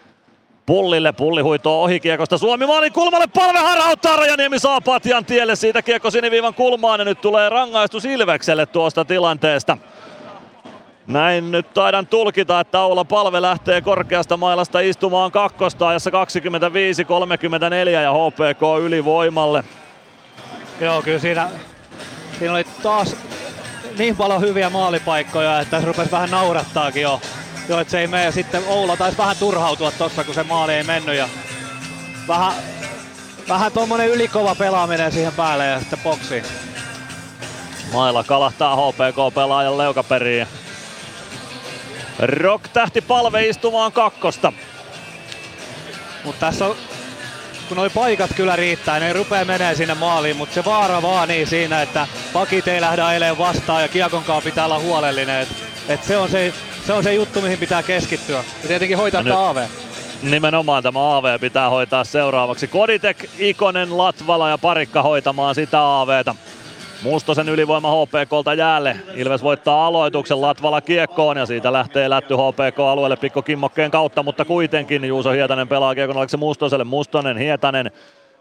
Pullille, 0.67 1.13
pulli 1.13 1.41
huitoo 1.43 1.83
ohi 1.83 2.01
kiekosta 2.01 2.39
Suomi 2.39 2.67
maalin 2.67 2.93
kulmalle, 2.93 3.27
palve 3.27 3.59
harauttaa, 3.59 4.17
Rajaniemi 4.17 4.59
saa 4.59 4.81
patjan 4.81 5.25
tielle, 5.25 5.57
siitä 5.57 5.83
kiekko 5.83 6.11
siniviivan 6.11 6.55
kulmaan 6.55 7.01
ja 7.01 7.05
nyt 7.05 7.21
tulee 7.21 7.49
rangaistus 7.49 8.05
Ilvekselle 8.05 8.67
tuosta 8.67 9.05
tilanteesta. 9.05 9.79
Näin 11.07 11.51
nyt 11.51 11.75
taidan 11.75 12.07
tulkita, 12.07 12.61
että 12.61 12.81
Aula 12.81 13.05
Palve 13.05 13.43
lähtee 13.43 13.81
korkeasta 13.81 14.37
mailasta 14.37 14.81
istumaan 14.81 15.33
kakkosta 15.33 15.89
ajassa 15.89 16.11
25-34 16.11 16.13
ja 17.89 18.13
HPK 18.13 18.83
ylivoimalle. 18.83 19.65
Joo, 20.81 21.03
kyllä 21.03 21.19
siinä, 21.19 21.49
siinä 22.39 22.55
oli 22.55 22.65
taas 22.83 23.17
niin 23.99 24.17
paljon 24.17 24.41
hyviä 24.41 24.71
maalipaikkoja, 24.71 25.61
että 25.61 25.81
se 25.81 25.87
rupesi 25.87 26.11
vähän 26.11 26.31
naurattaakin 26.31 27.03
jo. 27.03 27.21
Joo, 27.69 27.81
että 27.81 27.91
se 27.91 28.01
ei 28.01 28.07
mene. 28.07 28.33
Sitten 28.33 28.63
Oula 28.67 28.97
taisi 28.97 29.19
vähän 29.19 29.37
turhautua 29.37 29.91
tossa, 29.91 30.25
kun 30.25 30.35
se 30.35 30.43
maali 30.43 30.75
ei 30.75 30.85
mennyt. 30.85 31.17
Ja 31.17 31.29
vähän, 32.29 32.53
vähän 33.49 33.73
tuommoinen 33.73 34.09
ylikova 34.09 34.55
pelaaminen 34.55 35.13
siihen 35.13 35.33
päälle 35.33 35.67
ja 35.67 35.81
sitten 35.81 35.99
boksiin. 36.05 36.45
Mailla 37.93 38.25
kalahtaa 38.25 38.77
HPK-pelaajan 38.77 39.79
leukaperiin. 39.79 40.47
Rock 42.19 42.69
tähti 42.73 43.01
palve 43.01 43.49
istumaan 43.49 43.93
kakkosta. 43.93 44.53
Mutta 46.25 46.47
tässä 46.47 46.67
on, 46.67 46.77
kun 47.69 47.77
noi 47.77 47.91
paikat 47.91 48.31
kyllä 48.37 48.57
riittää, 48.57 49.01
ne 49.01 49.13
rupeaa 49.13 49.45
menee 49.45 49.75
sinne 49.75 49.95
maaliin, 49.95 50.37
mutta 50.37 50.55
se 50.55 50.65
vaara 50.65 51.03
vaan 51.03 51.29
niin 51.29 51.47
siinä, 51.47 51.83
että 51.83 52.07
pakit 52.33 52.69
ei 52.69 52.81
lähde 52.81 53.03
aileen 53.03 53.39
vastaan 53.39 53.83
ja 53.83 53.89
kiekonkaan 53.89 54.43
pitää 54.43 54.65
olla 54.65 54.79
huolellinen. 54.79 55.41
Et, 55.41 55.49
et 55.89 56.05
se, 56.05 56.17
on 56.17 56.29
se, 56.29 56.53
se 56.87 56.93
on 56.93 57.03
se 57.03 57.15
juttu, 57.15 57.41
mihin 57.41 57.59
pitää 57.59 57.83
keskittyä. 57.83 58.45
Ja 58.63 58.69
tietenkin 58.69 58.99
hoitaa 58.99 59.23
No 59.23 59.31
tämä 59.31 59.49
AV. 59.49 59.67
Nimenomaan 60.23 60.83
tämä 60.83 61.17
AV 61.17 61.41
pitää 61.41 61.71
hoitaa 61.71 62.05
seuraavaksi. 62.05 62.69
Koditek, 62.69 63.25
Ikonen, 63.39 63.99
Latvala 63.99 64.51
ja 64.51 64.59
Parikka 64.59 65.03
hoitamaan 65.03 65.55
sitä 65.55 66.01
AVta. 66.01 66.35
Mustosen 67.03 67.49
ylivoima 67.49 67.89
HPKlta 67.91 68.55
jäälle. 68.55 68.97
Ilves 69.15 69.43
voittaa 69.43 69.87
aloituksen 69.87 70.41
Latvala 70.41 70.81
kiekkoon 70.81 71.37
ja 71.37 71.47
siitä 71.47 71.73
lähtee 71.73 72.11
lätty 72.11 72.35
HPK-alueelle 72.35 73.17
Pikko 73.17 73.43
Kimmokkeen 73.43 73.91
kautta, 73.91 74.23
mutta 74.23 74.45
kuitenkin 74.45 75.05
Juuso 75.05 75.31
Hietanen 75.31 75.69
pelaa 75.69 75.95
kiekon 75.95 76.29
se 76.29 76.37
Mustoselle. 76.37 76.85
Mustonen, 76.85 77.37
Hietanen. 77.37 77.91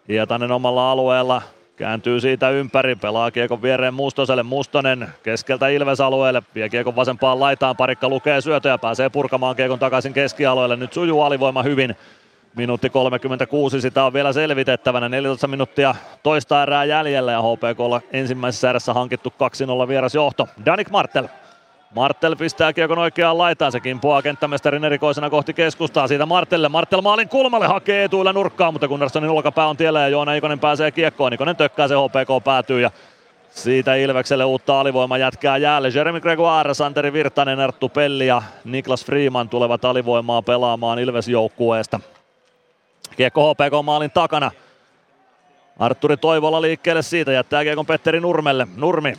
Hietanen 0.08 0.52
omalla 0.52 0.92
alueella 0.92 1.42
kääntyy 1.76 2.20
siitä 2.20 2.50
ympäri, 2.50 2.96
pelaa 2.96 3.32
kiekon 3.32 3.62
viereen 3.62 3.94
Mustoselle. 3.94 4.44
Mustonen 4.44 5.08
keskeltä 5.24 5.68
Ilves-alueelle, 5.68 6.44
vie 6.56 6.70
kiekon 6.70 6.96
vasempaan 6.96 7.40
laitaan, 7.40 7.78
parikka 7.78 8.10
lukee 8.10 8.42
syötöä, 8.42 8.78
pääsee 8.78 9.10
purkamaan 9.10 9.56
kiekon 9.56 9.80
takaisin 9.80 10.14
keskialueelle. 10.14 10.76
Nyt 10.76 10.94
sujuu 10.94 11.22
alivoima 11.22 11.64
hyvin. 11.64 11.96
Minuutti 12.56 12.90
36, 12.90 13.82
sitä 13.82 14.04
on 14.04 14.14
vielä 14.14 14.34
selvitettävänä. 14.34 15.10
14 15.10 15.48
minuuttia 15.48 15.96
toista 16.24 16.64
erää 16.64 16.86
jäljellä 16.86 17.32
ja 17.32 17.42
HPKlla 17.42 18.02
ensimmäisessä 18.12 18.70
erässä 18.70 18.94
hankittu 18.94 19.34
2-0 19.84 19.88
vierasjohto. 19.88 20.48
Danik 20.66 20.90
Martel. 20.90 21.28
Martel 21.96 22.36
pistää 22.36 22.74
kiekon 22.74 22.98
oikeaan 22.98 23.38
laitaan, 23.38 23.72
se 23.72 23.80
kimpoaa 23.80 24.22
kenttämestarin 24.22 24.86
erikoisena 24.86 25.30
kohti 25.30 25.54
keskustaa. 25.54 26.08
Siitä 26.08 26.26
Martelle, 26.26 26.70
Martel 26.70 27.02
maalin 27.02 27.30
kulmalle 27.30 27.68
hakee 27.68 28.04
etuilla 28.04 28.34
nurkkaa, 28.34 28.72
mutta 28.72 28.88
Gunnarssonin 28.88 29.30
olkapää 29.30 29.68
on 29.68 29.78
tiellä 29.78 30.02
ja 30.02 30.08
Joona 30.08 30.34
Ikonen 30.34 30.60
pääsee 30.60 30.92
kiekkoon. 30.92 31.34
Ikonen 31.34 31.56
tökkää 31.56 31.88
se 31.88 31.96
HPK 31.96 32.44
päätyy 32.44 32.82
ja 32.82 32.92
siitä 33.50 33.96
Ilvekselle 33.96 34.46
uutta 34.46 34.80
alivoima 34.80 35.18
jätkää 35.18 35.58
jäälle. 35.58 35.90
Jeremy 35.94 36.20
Gregoire, 36.20 36.74
Santeri 36.74 37.14
Virtanen, 37.14 37.60
Arttu 37.60 37.90
Pelli 37.90 38.28
ja 38.28 38.42
Niklas 38.64 39.06
Freeman 39.06 39.50
tulevat 39.50 39.86
alivoimaa 39.86 40.42
pelaamaan 40.42 41.00
Ilves-joukkueesta. 41.00 42.00
Kiekko 43.18 43.54
HPK 43.54 43.86
maalin 43.86 44.12
takana. 44.12 44.52
Arturi 45.80 46.18
Toivola 46.18 46.62
liikkeelle 46.62 47.02
siitä, 47.02 47.32
jättää 47.32 47.64
kiekon 47.64 47.86
Petteri 47.86 48.20
Nurmelle. 48.20 48.68
Nurmi. 48.76 49.14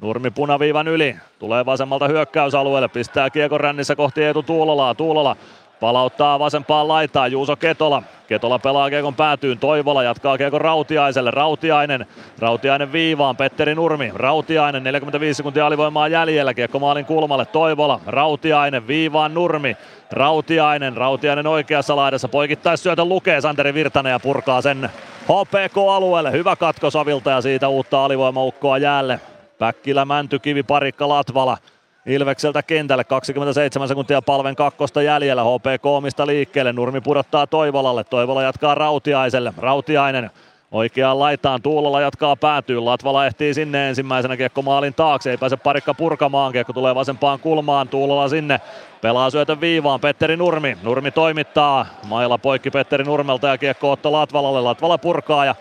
Nurmi 0.00 0.30
punaviivan 0.30 0.88
yli. 0.88 1.16
Tulee 1.38 1.66
vasemmalta 1.66 2.08
hyökkäysalueelle. 2.08 2.88
Pistää 2.88 3.30
kiekon 3.30 3.60
rännissä 3.60 3.96
kohti 3.96 4.22
Eetu 4.22 4.42
Tuulolaa. 4.42 4.94
Tuulola 4.94 5.36
palauttaa 5.80 6.38
vasempaan 6.38 6.88
laitaan. 6.88 7.32
Juuso 7.32 7.56
Ketola. 7.56 8.02
Ketola 8.28 8.58
pelaa 8.58 8.90
kiekon 8.90 9.14
päätyyn. 9.14 9.58
Toivola 9.58 10.02
jatkaa 10.02 10.38
kiekon 10.38 10.60
Rautiaiselle. 10.60 11.30
Rautiainen. 11.30 12.06
Rautiainen 12.38 12.92
viivaan. 12.92 13.36
Petteri 13.36 13.74
Nurmi. 13.74 14.10
Rautiainen. 14.14 14.84
45 14.84 15.36
sekuntia 15.36 15.66
alivoimaa 15.66 16.08
jäljellä. 16.08 16.54
Kiekko 16.54 16.78
maalin 16.78 17.04
kulmalle. 17.04 17.46
Toivola. 17.46 18.00
Rautiainen. 18.06 18.86
Viivaan 18.86 19.34
Nurmi. 19.34 19.76
Rautiainen. 20.12 20.96
Rautiainen 20.96 21.46
oikeassa 21.46 21.96
laidassa. 21.96 22.28
Poikittaisyötön 22.28 23.08
lukee 23.08 23.40
Santeri 23.40 23.74
Virtanen 23.74 24.10
ja 24.10 24.20
purkaa 24.20 24.62
sen 24.62 24.90
HPK-alueelle. 25.24 26.32
Hyvä 26.32 26.56
katko 26.56 26.90
Savilta 26.90 27.30
ja 27.30 27.40
siitä 27.40 27.68
uutta 27.68 28.04
alivoimaukkoa 28.04 28.78
jäälle. 28.78 29.20
Päkkilä, 29.58 30.04
Mäntykivi, 30.04 30.62
Parikka, 30.62 31.08
Latvala. 31.08 31.58
Ilvekseltä 32.06 32.62
kentälle 32.62 33.04
27 33.04 33.88
sekuntia 33.88 34.22
palven 34.22 34.56
kakkosta 34.56 35.02
jäljellä. 35.02 35.42
HPK 35.44 35.86
omista 35.86 36.26
liikkeelle. 36.26 36.72
Nurmi 36.72 37.00
pudottaa 37.00 37.46
Toivolalle. 37.46 38.04
Toivola 38.04 38.42
jatkaa 38.42 38.74
Rautiaiselle. 38.74 39.52
Rautiainen 39.58 40.30
Oikeaan 40.72 41.18
laitaan 41.18 41.62
Tuulola 41.62 42.00
jatkaa 42.00 42.36
päätyy. 42.36 42.80
Latvala 42.80 43.26
ehtii 43.26 43.54
sinne 43.54 43.88
ensimmäisenä 43.88 44.36
kiekko 44.36 44.62
maalin 44.62 44.94
taakse. 44.94 45.30
Ei 45.30 45.36
pääse 45.36 45.56
parikka 45.56 45.94
purkamaan. 45.94 46.52
Kiekko 46.52 46.72
tulee 46.72 46.94
vasempaan 46.94 47.40
kulmaan. 47.40 47.88
Tuulola 47.88 48.28
sinne. 48.28 48.60
Pelaa 49.00 49.30
syötön 49.30 49.60
viivaan. 49.60 50.00
Petteri 50.00 50.36
Nurmi. 50.36 50.78
Nurmi 50.82 51.10
toimittaa. 51.10 51.86
Maila 52.08 52.38
poikki 52.38 52.70
Petteri 52.70 53.04
Nurmelta 53.04 53.48
ja 53.48 53.58
kiekko 53.58 53.90
Otto 53.90 54.12
Latvalalle. 54.12 54.60
Latvala 54.60 54.98
purkaa 54.98 55.44
ja 55.44 55.54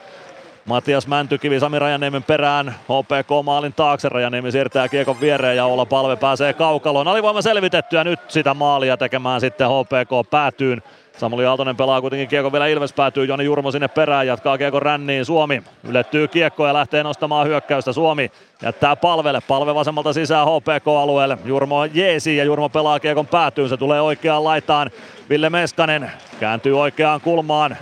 Matias 0.65 1.07
Mäntykivi 1.07 1.59
Sami 1.59 1.79
Rajaniemen 1.79 2.23
perään 2.23 2.67
HPK 2.69 3.29
maalin 3.43 3.73
taakse. 3.73 4.09
Rajaniemi 4.09 4.51
siirtää 4.51 4.87
kiekon 4.87 5.21
viereen 5.21 5.57
ja 5.57 5.65
olla 5.65 5.85
palve 5.85 6.15
pääsee 6.15 6.53
kaukaloon. 6.53 7.07
Alivoima 7.07 7.41
selvitettyä 7.41 8.03
nyt 8.03 8.19
sitä 8.27 8.53
maalia 8.53 8.97
tekemään 8.97 9.41
sitten 9.41 9.67
HPK 9.67 10.29
päätyyn. 10.29 10.83
Samuli 11.19 11.45
Aaltonen 11.45 11.77
pelaa 11.77 12.01
kuitenkin 12.01 12.27
kiekon 12.27 12.51
vielä 12.51 12.67
Ilves 12.67 12.93
päätyy, 12.93 13.25
Joni 13.25 13.43
Jurmo 13.43 13.71
sinne 13.71 13.87
perään, 13.87 14.27
jatkaa 14.27 14.57
kiekon 14.57 14.81
ränniin, 14.81 15.25
Suomi 15.25 15.63
ylettyy 15.83 16.27
kiekko 16.27 16.67
ja 16.67 16.73
lähtee 16.73 17.03
nostamaan 17.03 17.47
hyökkäystä, 17.47 17.93
Suomi 17.93 18.31
jättää 18.61 18.95
palvelle, 18.95 19.41
palve 19.47 19.75
vasemmalta 19.75 20.13
sisään 20.13 20.47
HPK-alueelle, 20.47 21.37
Jurmo 21.45 21.79
on 21.79 21.89
jeesi 21.93 22.37
ja 22.37 22.43
Jurmo 22.43 22.69
pelaa 22.69 22.99
kiekon 22.99 23.27
päätyyn, 23.27 23.69
se 23.69 23.77
tulee 23.77 24.01
oikeaan 24.01 24.43
laitaan, 24.43 24.91
Ville 25.29 25.49
Meskanen 25.49 26.11
kääntyy 26.39 26.79
oikeaan 26.79 27.21
kulmaan, 27.21 27.77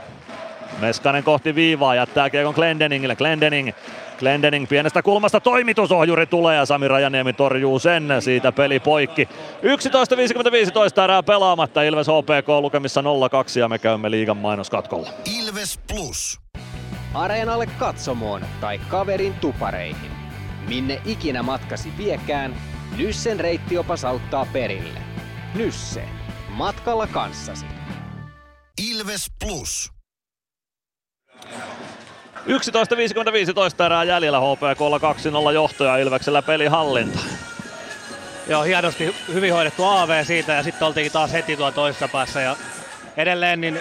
Meskanen 0.80 1.24
kohti 1.24 1.56
viivaa, 1.56 1.96
jättää 1.96 2.30
kiekon 2.30 2.54
Glendeningille, 2.54 3.16
Glendening 3.16 3.72
Glendening 4.20 4.68
pienestä 4.70 5.02
kulmasta 5.02 5.40
toimitusohjuri 5.40 6.26
tulee 6.26 6.56
ja 6.56 6.66
Sami 6.66 6.88
Rajaniemi 6.88 7.34
torjuu 7.34 7.80
sen, 7.80 8.08
siitä 8.20 8.52
peli 8.52 8.80
poikki. 8.80 9.30
11.55 10.66 10.72
toista 10.72 11.04
erää 11.04 11.24
pelaamatta, 11.24 11.84
Ilves 11.84 12.08
HPK 12.08 12.48
lukemissa 12.62 13.02
0-2 13.02 13.60
ja 13.60 13.70
me 13.70 13.80
käymme 13.80 14.12
liigan 14.12 14.38
mainoskatkolla. 14.38 15.10
Ilves 15.40 15.80
Plus. 15.94 16.40
Areenalle 17.14 17.66
katsomoon 17.66 18.42
tai 18.62 18.80
kaverin 18.90 19.34
tupareihin. 19.34 20.12
Minne 20.68 21.02
ikinä 21.06 21.44
matkasi 21.44 21.94
viekään, 21.98 22.56
Nyssen 22.98 23.40
reittiopas 23.40 24.06
auttaa 24.06 24.48
perille. 24.54 25.00
Nysse. 25.56 26.04
Matkalla 26.50 27.08
kanssasi. 27.08 27.66
Ilves 28.90 29.26
Plus. 29.46 29.92
11.55 32.48 33.54
toista 33.54 33.86
erää 33.86 34.04
jäljellä 34.04 34.40
HPKlla 34.40 34.98
2-0 35.50 35.54
johtoja 35.54 35.98
Ilveksellä 35.98 36.42
pelihallinta. 36.42 37.20
Joo, 38.48 38.64
hienosti 38.64 39.16
hyvin 39.34 39.54
hoidettu 39.54 39.86
AV 39.86 40.24
siitä 40.24 40.54
ja 40.54 40.64
sitten 40.64 40.88
oltiinkin 40.88 41.12
taas 41.12 41.34
heti 41.34 41.58
tuolla 41.58 41.72
toisessa 41.72 42.08
päässä. 42.08 42.42
Ja 42.42 42.56
edelleen 43.18 43.62
niin 43.62 43.80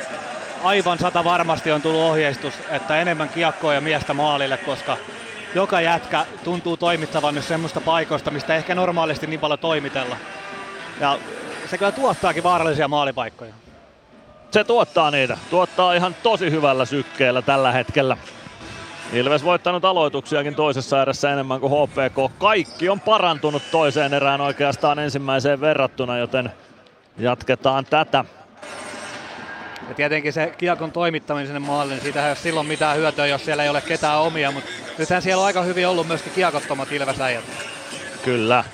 aivan 0.63 0.99
sata 0.99 1.25
varmasti 1.25 1.73
on 1.73 1.83
tullut 1.83 2.01
ohjeistus, 2.01 2.55
että 2.71 3.01
enemmän 3.01 3.29
kiekkoa 3.29 3.75
ja 3.75 3.81
miestä 3.81 4.15
maalille, 4.15 4.57
koska 4.57 4.97
joka 5.55 5.81
jätkä 5.81 6.27
tuntuu 6.45 6.77
toimittavan 6.77 7.35
nyt 7.35 7.45
semmoista 7.45 7.81
paikoista, 7.81 8.31
mistä 8.31 8.57
ehkä 8.57 8.75
normaalisti 8.75 9.27
niin 9.27 9.41
paljon 9.41 9.59
toimitella. 9.59 10.17
Ja 11.01 11.19
se 11.71 11.79
kyllä 11.79 11.93
tuottaakin 11.93 12.43
vaarallisia 12.43 12.89
maalipaikkoja. 12.89 13.55
Se 14.51 14.65
tuottaa 14.65 15.11
niitä. 15.11 15.39
Tuottaa 15.51 15.95
ihan 15.95 16.17
tosi 16.23 16.51
hyvällä 16.51 16.85
sykkeellä 16.85 17.43
tällä 17.43 17.73
hetkellä. 17.73 18.17
Ilves 19.13 19.45
voittanut 19.45 19.85
aloituksiakin 19.85 20.55
toisessa 20.55 21.03
erässä 21.03 21.33
enemmän 21.33 21.61
kuin 21.61 21.73
HPK. 21.73 22.39
Kaikki 22.39 22.89
on 22.89 23.01
parantunut 23.01 23.63
toiseen 23.71 24.15
erään 24.15 24.41
oikeastaan 24.41 24.99
ensimmäiseen 24.99 25.61
verrattuna, 25.61 26.19
joten 26.19 26.53
jatketaan 27.19 27.85
tätä. 27.85 28.25
Ja 29.89 29.95
tietenkin 29.95 30.33
se 30.33 30.55
kiekon 30.59 30.93
toimittaminen 30.93 31.47
sinne 31.47 31.61
maalle, 31.61 31.93
niin 31.93 32.03
siitä 32.03 32.25
ei 32.25 32.31
ole 32.31 32.37
silloin 32.37 32.67
mitään 32.67 32.97
hyötyä, 32.97 33.27
jos 33.27 33.45
siellä 33.45 33.63
ei 33.63 33.69
ole 33.69 33.81
ketään 33.81 34.21
omia, 34.21 34.51
mutta 34.51 34.71
nythän 34.99 35.23
siellä 35.23 35.41
on 35.41 35.47
aika 35.47 35.63
hyvin 35.63 35.89
ollut 35.89 36.07
myöskin 36.07 36.33
kiekottomat 36.33 36.93
Ilvesäijät. 36.93 37.45
Kyllä. 38.25 38.65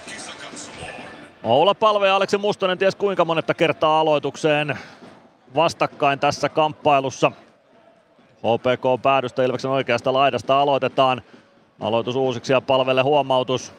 Oula 1.42 1.74
Palve 1.74 2.06
ja 2.06 2.16
Aleksi 2.16 2.38
Mustonen 2.38 2.78
ties 2.78 2.94
kuinka 2.94 3.24
monetta 3.24 3.54
kertaa 3.54 4.00
aloitukseen 4.00 4.78
vastakkain 5.54 6.18
tässä 6.18 6.48
kamppailussa. 6.48 7.32
HPK 8.42 9.02
päädystä 9.02 9.42
Ilveksen 9.42 9.70
oikeasta 9.70 10.12
laidasta 10.12 10.60
aloitetaan. 10.60 11.22
Aloitus 11.80 12.16
uusiksi 12.16 12.52
ja 12.52 12.60
palvelle 12.60 13.02
huomautus. 13.02 13.72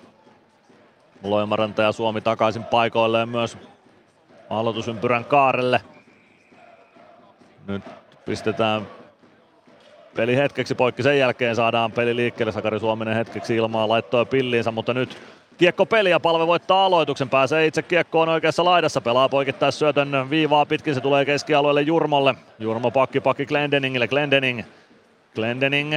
Loimaranta 1.24 1.82
ja 1.82 1.92
Suomi 1.92 2.22
takaisin 2.22 2.64
paikoilleen 2.64 3.30
myös 3.30 3.58
aloitusympyrän 4.50 5.26
kaarelle. 5.26 5.82
Nyt 7.68 7.84
pistetään 8.26 8.88
peli 10.16 10.36
hetkeksi 10.36 10.76
poikki. 10.76 11.04
Sen 11.04 11.20
jälkeen 11.20 11.56
saadaan 11.56 11.92
peli 11.92 12.16
liikkeelle. 12.16 12.52
Sakari 12.52 12.80
Suominen 12.80 13.16
hetkeksi 13.16 13.56
ilmaa 13.56 13.90
laittoi 13.90 14.26
pilliinsä, 14.26 14.72
mutta 14.72 14.94
nyt 14.94 15.18
Kiekko 15.58 15.86
peli 15.86 16.10
ja 16.10 16.20
palve 16.20 16.48
voittaa 16.48 16.86
aloituksen. 16.86 17.30
Pääsee 17.30 17.66
itse 17.66 17.82
kiekkoon 17.82 18.30
oikeassa 18.30 18.66
laidassa. 18.66 19.02
Pelaa 19.02 19.30
poikittais 19.30 19.80
syötön 19.80 20.30
viivaa 20.30 20.66
pitkin. 20.66 20.96
Se 20.96 21.02
tulee 21.02 21.26
keskialueelle 21.26 21.82
Jurmolle. 21.82 22.36
Jurmo 22.60 22.92
pakki 22.92 23.20
pakki 23.20 23.46
Glendeningille. 23.46 24.08
Glendening. 24.08 24.62
Glendening 25.36 25.96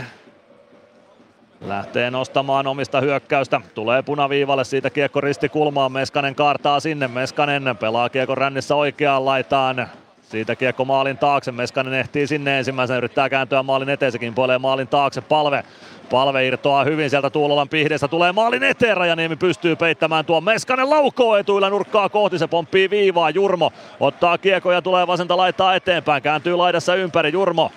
Lähtee 1.61 2.11
nostamaan 2.11 2.67
omista 2.67 3.01
hyökkäystä. 3.01 3.61
Tulee 3.75 4.03
punaviivalle 4.03 4.65
siitä 4.65 4.91
kiekko 4.91 5.21
ristikulmaan. 5.21 5.93
Meskanen 5.93 6.35
kaartaa 6.35 6.81
sinne. 6.81 7.09
Meskanen 7.09 7.77
pelaa 7.81 8.09
kiekko 8.09 8.35
rännissä 8.35 8.75
oikeaan 8.75 9.25
laitaan. 9.25 9.89
Siitä 10.23 10.57
kiekko 10.57 10.85
maalin 10.85 11.19
taakse. 11.19 11.53
Meskanen 11.53 11.95
ehtii 11.95 12.27
sinne 12.27 12.59
ensimmäisen. 12.59 12.97
Yrittää 12.97 13.29
kääntyä 13.29 13.63
maalin 13.63 13.89
eteen. 13.89 14.13
Sekin 14.13 14.35
puolee 14.35 14.59
maalin 14.59 14.89
taakse. 14.89 15.21
Palve 15.21 15.65
Palve 16.11 16.47
irtoaa 16.47 16.85
hyvin 16.85 17.11
sieltä 17.11 17.31
Tuulolan 17.31 17.69
pihdeestä, 17.69 18.09
tulee 18.09 18.33
maalin 18.33 18.63
eteen, 18.63 18.97
Rajaniemi 18.97 19.37
pystyy 19.37 19.77
peittämään 19.77 20.25
tuon 20.25 20.45
Meskanen 20.45 20.91
laukoo 20.91 21.37
etuilla 21.37 21.71
nurkkaa 21.71 22.09
kohti, 22.09 22.39
se 22.39 22.47
pomppii 22.47 22.91
viivaa, 22.91 23.31
Jurmo 23.31 23.73
ottaa 24.01 24.39
kiekko 24.39 24.73
ja 24.73 24.83
tulee 24.83 25.07
vasenta 25.07 25.37
laittaa 25.37 25.75
eteenpäin, 25.75 26.23
kääntyy 26.23 26.57
laidassa 26.57 26.95
ympäri, 26.95 27.33
Jurmo. 27.33 27.71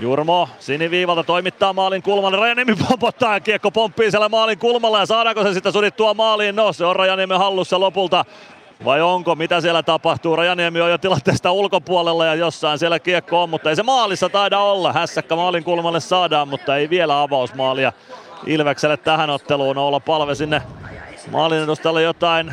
Jurmo 0.00 0.48
siniviivalta 0.58 1.24
toimittaa 1.24 1.72
maalin 1.72 2.02
kulmalle, 2.02 2.36
Rajaniemi 2.36 2.74
pompottaa 2.88 3.34
ja 3.34 3.40
kiekko 3.40 3.70
pomppii 3.70 4.10
siellä 4.10 4.28
maalin 4.28 4.58
kulmalla 4.58 4.98
ja 4.98 5.06
saadaanko 5.06 5.42
se 5.42 5.54
sitten 5.54 5.72
sudittua 5.72 6.14
maaliin? 6.14 6.56
No 6.56 6.72
se 6.72 6.84
on 6.84 6.96
Rajaniemen 6.96 7.38
hallussa 7.38 7.80
lopulta. 7.80 8.24
Vai 8.84 9.00
onko? 9.00 9.34
Mitä 9.34 9.60
siellä 9.60 9.82
tapahtuu? 9.82 10.36
Rajaniemi 10.36 10.80
on 10.80 10.90
jo 10.90 10.98
tilanteesta 10.98 11.52
ulkopuolella 11.52 12.26
ja 12.26 12.34
jossain 12.34 12.78
siellä 12.78 12.98
kiekko 12.98 13.42
on, 13.42 13.50
mutta 13.50 13.70
ei 13.70 13.76
se 13.76 13.82
maalissa 13.82 14.28
taida 14.28 14.58
olla. 14.58 14.92
Hässäkkä 14.92 15.36
maalin 15.36 15.64
kulmalle 15.64 16.00
saadaan, 16.00 16.48
mutta 16.48 16.76
ei 16.76 16.90
vielä 16.90 17.22
avausmaalia 17.22 17.92
Ilvekselle 18.46 18.96
tähän 18.96 19.30
otteluun. 19.30 19.78
Olla 19.78 20.00
palve 20.00 20.34
sinne 20.34 20.62
maalin 21.30 21.62
edustalle 21.62 22.02
jotain 22.02 22.52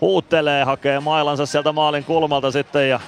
huuttelee, 0.00 0.64
hakee 0.64 1.00
mailansa 1.00 1.46
sieltä 1.46 1.72
maalin 1.72 2.04
kulmalta 2.04 2.50
sitten 2.50 2.88
ja 2.88 3.00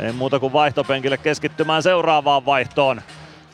ei 0.00 0.12
muuta 0.12 0.38
kuin 0.38 0.52
vaihtopenkille 0.52 1.16
keskittymään 1.16 1.82
seuraavaan 1.82 2.46
vaihtoon. 2.46 3.02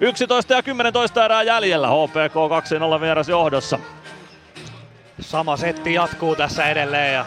11 0.01 0.55
ja 0.55 0.63
10 0.63 0.93
erää 1.25 1.43
jäljellä, 1.43 1.89
HPK 1.89 2.35
2-0 2.97 3.01
vieras 3.01 3.29
johdossa. 3.29 3.79
Sama 5.21 5.57
setti 5.57 5.95
jatkuu 5.95 6.37
tässä 6.37 6.69
edelleen 6.69 7.15
ja 7.15 7.25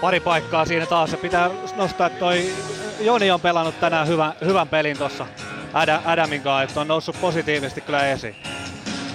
pari 0.00 0.20
paikkaa 0.20 0.64
siinä 0.64 0.86
taas. 0.86 1.10
Se 1.10 1.16
pitää 1.16 1.50
nostaa, 1.76 2.10
toi 2.10 2.52
Joni 3.00 3.30
on 3.30 3.40
pelannut 3.40 3.80
tänään 3.80 4.08
hyvän, 4.08 4.32
hyvän 4.44 4.68
pelin 4.68 4.98
tuossa 4.98 5.26
Adamin 6.04 6.42
kanssa, 6.42 6.62
että 6.62 6.80
on 6.80 6.88
noussut 6.88 7.20
positiivisesti 7.20 7.80
kyllä 7.80 8.06
esiin. 8.06 8.36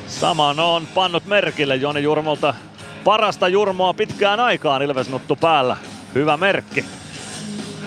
Saman 0.07 0.60
on 0.60 0.88
pannut 0.88 1.26
merkille 1.26 1.76
Joni 1.76 2.03
Jurmolta 2.03 2.53
parasta 3.03 3.47
Jurmoa 3.47 3.93
pitkään 3.93 4.39
aikaan 4.39 4.81
Ilves-nuttu 4.81 5.35
päällä. 5.35 5.77
Hyvä 6.15 6.38
merkki. 6.38 6.85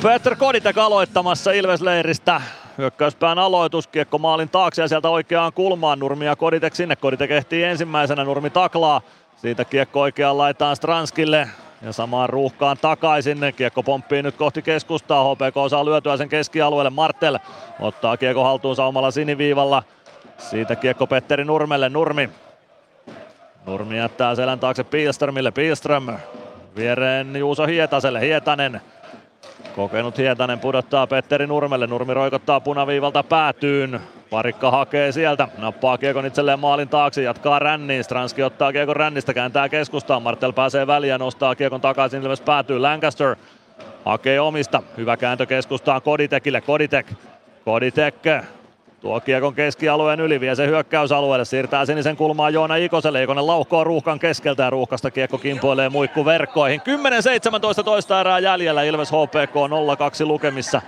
Petr 0.03 0.37
Koditek 0.37 0.79
aloittamassa 0.79 1.51
Ilves-leiristä. 1.53 2.41
Hyökkäyspään 2.79 3.39
aloitus, 3.39 3.87
kiekko 3.87 4.19
maalin 4.19 4.49
taakse 4.49 4.83
ja 4.83 4.89
sieltä 4.89 5.09
oikeaan 5.09 5.53
kulmaan. 5.53 5.99
Nurmi 5.99 6.25
ja 6.25 6.37
Koditek 6.37 6.75
sinne. 6.75 6.97
Koditek 6.97 7.31
ehtii 7.31 7.65
ensimmäisenä, 7.65 8.25
Nurmi 8.25 8.51
taklaa. 8.51 9.01
Siitä 9.41 9.65
kiekko 9.65 10.01
oikeaan 10.01 10.39
laitaan 10.39 10.77
Stranskille 10.77 11.49
ja 11.83 11.93
samaan 11.93 12.29
ruuhkaan 12.29 12.77
takaisin. 12.81 13.39
Kiekko 13.57 13.83
pomppii 13.83 14.23
nyt 14.23 14.37
kohti 14.37 14.63
keskustaa. 14.63 15.35
HPK 15.35 15.71
saa 15.71 15.85
lyötyä 15.85 16.17
sen 16.17 16.29
keskialueelle. 16.29 16.91
Martel 16.91 17.39
ottaa 17.81 18.17
kiekko 18.17 18.45
haltuunsa 18.45 18.85
omalla 18.85 19.11
siniviivalla. 19.11 19.83
Siitä 20.39 20.77
kiekko 20.77 21.07
Petteri 21.07 21.45
Nurmelle. 21.45 21.89
Nurmi. 21.89 22.31
Nurmi 23.67 23.97
jättää 23.97 24.35
selän 24.35 24.61
taakse 24.61 24.85
Pilströmille. 24.85 25.51
Pilström 25.51 26.07
viereen 26.77 27.37
Juuso 27.37 27.67
Hietaselle. 27.67 28.21
Hietanen. 28.21 28.81
Kokenut 29.77 30.19
Hietanen 30.19 30.61
pudottaa 30.61 31.07
Petteri 31.07 31.47
Nurmelle. 31.47 31.87
Nurmi 31.87 32.15
roikottaa 32.15 32.61
punaviivalta 32.61 33.23
päätyyn. 33.23 34.01
Parikka 34.31 34.71
hakee 34.71 35.13
sieltä, 35.13 35.49
nappaa 35.59 35.99
Kiekon 35.99 36.27
itselleen 36.27 36.61
maalin 36.61 36.89
taakse, 36.89 37.23
jatkaa 37.23 37.59
ränniin. 37.59 38.05
Stranski 38.05 38.43
ottaa 38.43 38.73
Kiekon 38.73 38.97
rännistä, 38.97 39.35
kääntää 39.35 39.69
keskustaan. 39.69 40.23
Martel 40.23 40.53
pääsee 40.53 40.87
väliin 40.87 41.11
ja 41.11 41.19
nostaa 41.19 41.55
Kiekon 41.55 41.81
takaisin, 41.81 42.23
Ilves 42.23 42.41
päätyy. 42.41 42.79
Lancaster 42.79 43.37
hakee 44.05 44.41
omista. 44.41 44.83
Hyvä 44.97 45.17
kääntö 45.17 45.47
keskustaan 45.47 46.03
Koditekille. 46.03 46.61
Koditek. 46.61 47.07
Koditek 47.65 48.15
Tuo 49.01 49.21
kiekon 49.21 49.55
keskialueen 49.55 50.21
yli, 50.21 50.41
vie 50.41 50.55
se 50.55 50.67
hyökkäysalueelle, 50.67 51.45
siirtää 51.45 51.87
sinisen 51.87 52.17
kulmaan 52.17 52.55
Joona 52.55 52.77
Ikoselle. 52.77 53.23
Ikonen 53.23 53.47
laukkoo 53.47 53.85
ruuhkan 53.85 54.19
keskeltä 54.19 54.63
ja 54.63 54.71
ruuhkasta 54.71 55.11
kiekko 55.11 55.39
kimpoilee 55.39 55.89
muikku 55.89 56.25
verkkoihin. 56.25 56.81
10-17 57.81 57.85
toista 57.85 58.21
erää 58.21 58.39
jäljellä, 58.39 58.83
Ilves 58.83 59.11
HPK 59.11 59.55
0-2 60.23 60.27
lukemissa 60.27 60.83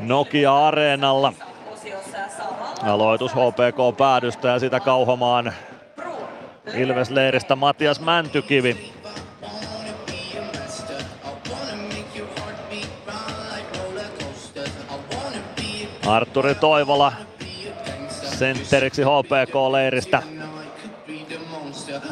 Nokia-areenalla. 0.00 1.32
Aloitus 2.86 3.32
HPK 3.32 3.96
päädystä 3.96 4.48
ja 4.48 4.58
sitä 4.58 4.80
kauhomaan 4.80 5.52
Ilves-leiristä 6.74 7.56
Matias 7.56 8.00
Mäntykivi. 8.00 8.92
Arturi 16.06 16.54
Toivola 16.54 17.12
sentteriksi 18.38 19.02
HPK-leiristä. 19.02 20.22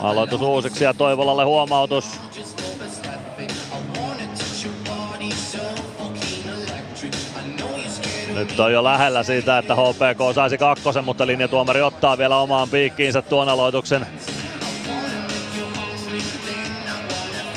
Aloitus 0.01 0.41
uusiksi 0.41 0.85
ja 0.85 0.95
Toivolalle 0.95 1.45
huomautus. 1.45 2.21
Nyt 8.35 8.61
on 8.61 8.73
jo 8.73 8.85
lähellä 8.85 9.23
siitä, 9.23 9.59
että 9.59 9.74
HPK 9.74 10.35
saisi 10.35 10.59
kakkosen, 10.59 11.05
mutta 11.05 11.27
linjatuomari 11.27 11.82
ottaa 11.82 12.19
vielä 12.19 12.39
omaan 12.39 12.69
piikkiinsä 12.69 13.23
tuon 13.23 13.48
aloituksen. 13.48 14.06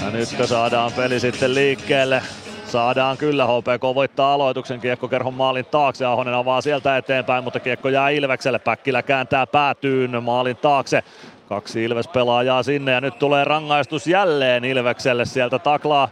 Ja 0.01 0.11
nyt 0.11 0.29
saadaan 0.45 0.91
peli 0.91 1.19
sitten 1.19 1.55
liikkeelle. 1.55 2.21
Saadaan 2.65 3.17
kyllä, 3.17 3.45
HPK 3.45 3.95
voittaa 3.95 4.33
aloituksen 4.33 4.79
kiekkokerhon 4.79 5.33
maalin 5.33 5.65
taakse. 5.65 6.05
Ahonen 6.05 6.33
avaa 6.33 6.61
sieltä 6.61 6.97
eteenpäin, 6.97 7.43
mutta 7.43 7.59
kiekko 7.59 7.89
jää 7.89 8.09
Ilvekselle. 8.09 8.59
Päkkilä 8.59 9.03
kääntää 9.03 9.47
päätyyn 9.47 10.23
maalin 10.23 10.57
taakse. 10.57 11.03
Kaksi 11.49 11.83
Ilves-pelaajaa 11.83 12.63
sinne 12.63 12.91
ja 12.91 13.01
nyt 13.01 13.19
tulee 13.19 13.43
rangaistus 13.43 14.07
jälleen 14.07 14.65
Ilvekselle. 14.65 15.25
Sieltä 15.25 15.59
taklaa 15.59 16.09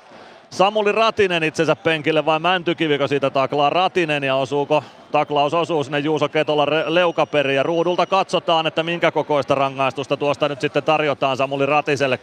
Samuli 0.56 0.92
Ratinen 0.92 1.44
itsensä 1.44 1.76
penkille 1.76 2.26
vai 2.26 2.40
Mäntykivikö 2.40 3.08
siitä 3.08 3.30
taklaa 3.30 3.70
Ratinen 3.70 4.24
ja 4.24 4.36
osuuko 4.36 4.84
taklaus 5.12 5.54
osuu 5.54 5.84
sinne 5.84 6.00
Juuso 6.00 6.30
Ketola 6.30 6.66
leukaperi 6.88 7.56
ja 7.56 7.64
ruudulta 7.64 8.06
katsotaan, 8.06 8.68
että 8.68 8.84
minkä 8.84 9.12
kokoista 9.12 9.56
rangaistusta 9.56 10.18
tuosta 10.18 10.50
nyt 10.50 10.62
sitten 10.62 10.84
tarjotaan 10.84 11.38
Samuli 11.38 11.66
Ratiselle 11.66 12.20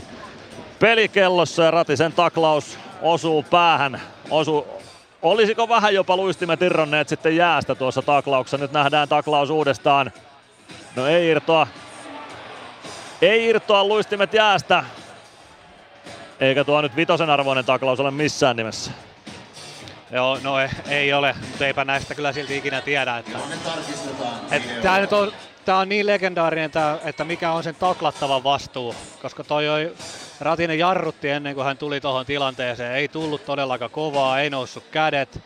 29-55 0.00 0.04
pelikellossa 0.78 1.62
ja 1.62 1.70
Ratisen 1.70 2.12
taklaus 2.12 2.78
osuu 3.02 3.42
päähän. 3.42 4.00
Osu, 4.30 4.66
olisiko 5.22 5.68
vähän 5.68 5.94
jopa 5.94 6.16
luistimet 6.16 6.62
irronneet 6.62 7.08
sitten 7.08 7.36
jäästä 7.36 7.74
tuossa 7.74 8.02
taklauksessa. 8.02 8.58
Nyt 8.58 8.72
nähdään 8.72 9.08
taklaus 9.08 9.50
uudestaan. 9.50 10.12
No 10.96 11.06
ei 11.06 11.28
irtoa. 11.28 11.66
Ei 13.22 13.46
irtoa 13.46 13.84
luistimet 13.84 14.34
jäästä. 14.34 14.84
Eikä 16.40 16.64
tuo 16.64 16.80
nyt 16.80 16.96
vitosen 16.96 17.30
arvoinen 17.30 17.64
taklaus 17.64 18.00
ole 18.00 18.10
missään 18.10 18.56
nimessä. 18.56 18.90
Joo, 20.10 20.38
no 20.42 20.60
ei, 20.60 20.68
ei 20.88 21.12
ole, 21.12 21.34
mutta 21.48 21.66
eipä 21.66 21.84
näistä 21.84 22.14
kyllä 22.14 22.32
silti 22.32 22.56
ikinä 22.56 22.80
tiedä. 22.80 23.18
Että, 23.18 23.38
että 24.50 24.82
tämä 24.82 24.98
nyt 24.98 25.12
on, 25.12 25.32
tää 25.64 25.76
on 25.76 25.88
niin 25.88 26.06
legendaarinen, 26.06 26.70
tää, 26.70 26.98
että 27.04 27.24
mikä 27.24 27.52
on 27.52 27.62
sen 27.62 27.74
taklattavan 27.74 28.44
vastuu, 28.44 28.94
koska 29.22 29.44
toi 29.44 29.68
oli, 29.68 29.92
Ratinen 30.40 30.78
jarrutti 30.78 31.28
ennen 31.28 31.54
kuin 31.54 31.64
hän 31.64 31.78
tuli 31.78 32.00
tuohon 32.00 32.26
tilanteeseen. 32.26 32.92
Ei 32.92 33.08
tullut 33.08 33.44
todellakaan 33.44 33.90
kovaa, 33.90 34.40
ei 34.40 34.50
noussut 34.50 34.84
kädet, 34.90 35.40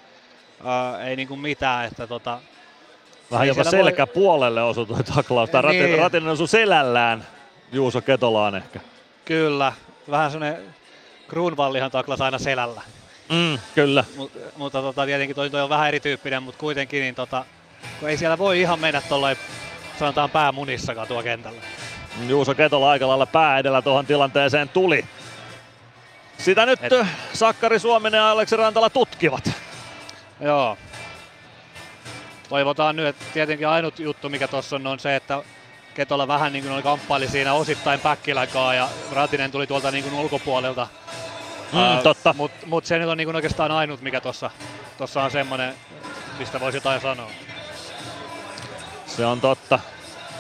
ää, 0.65 1.05
ei 1.05 1.17
niinku 1.17 1.37
mitään. 1.37 1.87
Että 1.87 2.07
tota, 2.07 2.41
Vähän 3.31 3.49
jopa 3.49 3.65
siellä 3.65 3.85
selkä 3.85 4.07
puolelle 4.07 4.63
osui 4.63 4.87
toi 4.87 5.05
taklaus. 5.15 5.51
Tai 5.51 5.63
Niin. 5.63 5.81
Ratinen, 5.83 5.99
Ratinen 5.99 6.29
osui 6.29 6.49
selällään 6.49 7.27
Juuso 7.73 8.01
Ketolaan 8.01 8.55
ehkä. 8.55 8.81
Kyllä, 9.25 9.73
vähän 10.11 10.31
semmonen 10.31 10.74
Grunwallihan 11.35 11.91
taklas 11.91 12.21
aina 12.21 12.39
selällä. 12.39 12.83
Mm, 13.29 13.59
kyllä. 13.75 14.05
Mut, 14.17 14.33
mutta 14.57 14.81
tota, 14.81 15.07
tietenkin 15.07 15.37
toi, 15.37 15.51
toi, 15.51 15.63
on 15.63 15.69
vähän 15.69 15.89
erityyppinen, 15.89 16.43
mutta 16.43 16.61
kuitenkin 16.61 17.01
niin 17.01 17.15
tota, 17.15 17.45
kun 18.01 18.09
ei 18.09 18.17
siellä 18.17 18.39
voi 18.39 18.61
ihan 18.61 18.81
mennä 18.81 19.01
tuollain 19.01 19.37
sanotaan 19.99 20.31
päämunissakaan 20.31 21.09
tuo 21.09 21.23
kentällä. 21.23 21.63
Juuso 22.29 22.55
Ketola 22.55 22.91
aika 22.91 23.09
lailla 23.09 23.27
pää 23.27 23.59
edellä 23.59 23.83
tuohon 23.83 24.07
tilanteeseen 24.07 24.69
tuli. 24.69 25.05
Sitä 26.39 26.67
nyt 26.67 26.85
Et... 26.85 26.93
Sakkari 27.33 27.79
Suominen 27.79 28.19
ja 28.19 28.31
Aleksi 28.31 28.57
Rantala 28.57 28.91
tutkivat. 28.91 29.51
Joo. 30.41 30.79
Toivotaan 32.49 32.97
nyt, 32.97 33.07
että 33.07 33.25
tietenkin 33.33 33.69
ainut 33.69 33.99
juttu 33.99 34.29
mikä 34.29 34.49
tuossa 34.49 34.77
on, 34.77 34.87
on 34.87 34.99
se, 34.99 35.17
että 35.17 35.43
Ketola 35.95 36.29
vähän 36.29 36.53
niin 36.53 36.65
kuin 36.65 36.75
oli 36.75 36.83
kamppaili 36.83 37.29
siinä 37.29 37.53
osittain 37.53 38.01
Päkkiläkaa 38.01 38.75
ja 38.75 38.89
Ratinen 39.13 39.51
tuli 39.51 39.67
tuolta 39.67 39.91
niin 39.91 40.05
kuin 40.05 40.15
ulkopuolelta. 40.15 40.87
Mm, 41.73 42.03
totta. 42.03 42.33
Mutta 42.33 42.67
mut 42.67 42.85
se 42.85 42.99
nyt 42.99 43.09
on 43.09 43.17
niin 43.17 43.27
kuin 43.27 43.37
oikeastaan 43.37 43.71
ainut, 43.71 44.01
mikä 44.01 44.21
tuossa 44.21 44.51
tossa 44.99 45.23
on 45.23 45.31
semmoinen, 45.31 45.75
mistä 46.39 46.61
voisi 46.61 46.77
jotain 46.77 47.01
sanoa. 47.01 47.31
Se 49.07 49.27
on 49.27 49.41
totta. 49.41 49.79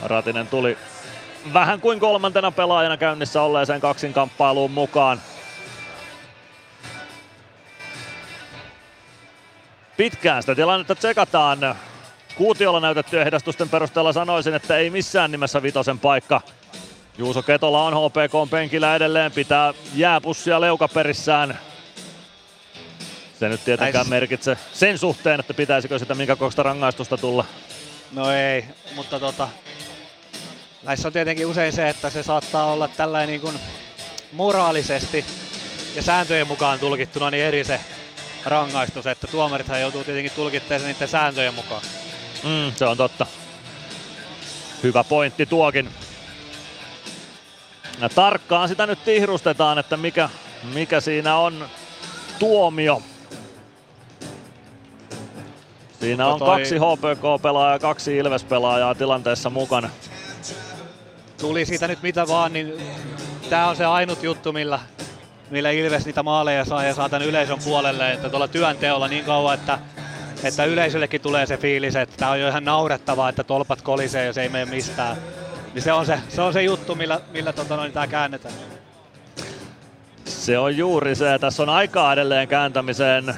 Ratinen 0.02 0.46
tuli 0.46 0.78
vähän 1.52 1.80
kuin 1.80 2.00
kolmantena 2.00 2.50
pelaajana 2.50 2.96
käynnissä 2.96 3.42
olleeseen 3.42 3.80
kaksinkamppailuun 3.80 4.70
mukaan. 4.70 5.20
Pitkään 9.96 10.42
sitä 10.42 10.54
tilannetta 10.54 10.94
tsekataan. 10.94 11.58
Kuutiolla 12.36 12.80
näytettyjen 12.80 13.26
ehdastusten 13.26 13.68
perusteella 13.68 14.12
sanoisin, 14.12 14.54
että 14.54 14.76
ei 14.76 14.90
missään 14.90 15.30
nimessä 15.30 15.62
vitosen 15.62 15.98
paikka. 15.98 16.40
Juuso 17.18 17.42
Ketola 17.42 17.82
on 17.84 17.94
HPK 17.94 18.50
penkillä 18.50 18.96
edelleen, 18.96 19.32
pitää 19.32 19.74
jääpussia 19.94 20.60
leukaperissään. 20.60 21.58
Se 23.38 23.48
nyt 23.48 23.64
tietenkään 23.64 24.06
Näis- 24.06 24.10
merkitse 24.10 24.56
sen 24.72 24.98
suhteen, 24.98 25.40
että 25.40 25.54
pitäisikö 25.54 25.98
sitä 25.98 26.14
minkä 26.14 26.36
kokoista 26.36 26.62
rangaistusta 26.62 27.16
tulla. 27.16 27.44
No 28.12 28.30
ei, 28.30 28.64
mutta 28.94 29.20
tota, 29.20 29.48
näissä 30.82 31.08
on 31.08 31.12
tietenkin 31.12 31.46
usein 31.46 31.72
se, 31.72 31.88
että 31.88 32.10
se 32.10 32.22
saattaa 32.22 32.72
olla 32.72 32.88
tällainen 32.88 33.28
niin 33.28 33.40
kuin 33.40 33.58
moraalisesti 34.32 35.24
ja 35.94 36.02
sääntöjen 36.02 36.46
mukaan 36.46 36.78
tulkittuna 36.78 37.30
niin 37.30 37.44
eri 37.44 37.64
se 37.64 37.80
rangaistus, 38.44 39.06
että 39.06 39.26
tuomarithan 39.26 39.80
joutuu 39.80 40.04
tietenkin 40.04 40.32
tulkittamaan 40.32 40.80
sen 40.80 40.92
niiden 40.92 41.08
sääntöjen 41.08 41.54
mukaan. 41.54 41.82
Mm, 42.44 42.72
se 42.76 42.84
on 42.84 42.96
totta. 42.96 43.26
Hyvä 44.82 45.04
pointti 45.04 45.46
tuokin. 45.46 45.88
Ja 48.00 48.08
tarkkaan 48.08 48.68
sitä 48.68 48.86
nyt 48.86 49.04
tihrustetaan, 49.04 49.78
että 49.78 49.96
mikä, 49.96 50.28
mikä 50.74 51.00
siinä 51.00 51.36
on 51.36 51.68
tuomio. 52.38 53.02
Siinä 56.00 56.26
on 56.26 56.38
toi- 56.38 56.58
kaksi 56.58 56.76
HPK-pelaajaa 56.78 57.72
ja 57.72 57.78
kaksi 57.78 58.16
Ilves-pelaajaa 58.16 58.94
tilanteessa 58.94 59.50
mukana. 59.50 59.90
Tuli 61.40 61.66
siitä 61.66 61.88
nyt 61.88 62.02
mitä 62.02 62.28
vaan, 62.28 62.52
niin 62.52 62.72
tämä 63.50 63.68
on 63.68 63.76
se 63.76 63.84
ainut 63.84 64.22
juttu, 64.22 64.52
millä, 64.52 64.78
millä 65.50 65.70
Ilves 65.70 66.06
niitä 66.06 66.22
maaleja 66.22 66.64
saa 66.64 66.84
ja 66.84 66.94
saa 66.94 67.08
tämän 67.08 67.28
yleisön 67.28 67.58
puolelle, 67.64 68.12
että 68.12 68.28
tuolla 68.28 68.48
työnteolla 68.48 69.08
niin 69.08 69.24
kauan, 69.24 69.54
että, 69.54 69.78
että 70.44 70.64
yleisöllekin 70.64 71.20
tulee 71.20 71.46
se 71.46 71.56
fiilis, 71.56 71.96
että 71.96 72.16
tämä 72.16 72.30
on 72.30 72.40
jo 72.40 72.48
ihan 72.48 72.64
naurettavaa, 72.64 73.28
että 73.28 73.44
tolpat 73.44 73.82
kolisee 73.82 74.26
ja 74.26 74.32
se 74.32 74.42
ei 74.42 74.48
mene 74.48 74.64
mistään. 74.64 75.16
Niin 75.74 75.82
se 75.82 75.92
on 75.92 76.06
se, 76.06 76.18
se, 76.28 76.42
on 76.42 76.52
se 76.52 76.62
juttu, 76.62 76.94
millä, 76.94 77.20
millä 77.32 77.52
tota 77.52 77.76
noin, 77.76 77.92
tämä 77.92 78.06
käännetään. 78.06 78.54
Se 80.24 80.58
on 80.58 80.76
juuri 80.76 81.14
se. 81.14 81.38
Tässä 81.38 81.62
on 81.62 81.68
aikaa 81.68 82.12
edelleen 82.12 82.48
kääntämiseen 82.48 83.34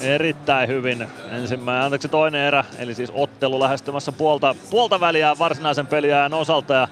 erittäin 0.00 0.68
hyvin. 0.68 1.06
Ensimmäinen, 1.30 1.84
anteeksi 1.84 2.08
toinen 2.08 2.40
erä, 2.40 2.64
eli 2.78 2.94
siis 2.94 3.12
ottelu 3.14 3.60
lähestymässä 3.60 4.12
puolta, 4.12 4.54
puolta 4.70 5.00
väliä 5.00 5.36
varsinaisen 5.38 5.86
peliajan 5.86 6.34
osalta. 6.34 6.74
Ja 6.74 6.88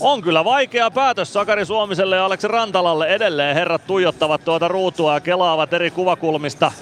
on 0.00 0.22
kyllä 0.22 0.44
vaikea 0.44 0.90
päätös 0.90 1.32
Sakari 1.32 1.64
Suomiselle 1.64 2.16
ja 2.16 2.24
Aleksi 2.24 2.48
Rantalalle. 2.48 3.06
Edelleen 3.06 3.54
herrat 3.54 3.86
tuijottavat 3.86 4.44
tuota 4.44 4.68
ruutua 4.68 5.14
ja 5.14 5.20
kelaavat 5.20 5.72
eri 5.72 5.90
kuvakulmista 5.90 6.72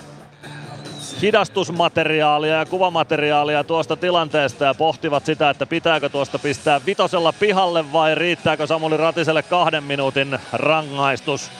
hidastusmateriaalia 1.23 2.57
ja 2.57 2.67
kuvamateriaalia 2.67 3.65
tuosta 3.65 3.97
tilanteesta 3.97 4.65
ja 4.65 4.75
pohtivat 4.75 5.27
sitä, 5.27 5.51
että 5.51 5.67
pitääkö 5.67 6.09
tuosta 6.09 6.39
pistää 6.39 6.81
vitosella 6.87 7.33
pihalle 7.33 7.93
vai 7.93 8.15
riittääkö 8.15 8.67
Samuli 8.67 8.97
Ratiselle 8.97 9.43
kahden 9.43 9.85
minuutin 9.85 10.39
rangaistus. 10.53 11.51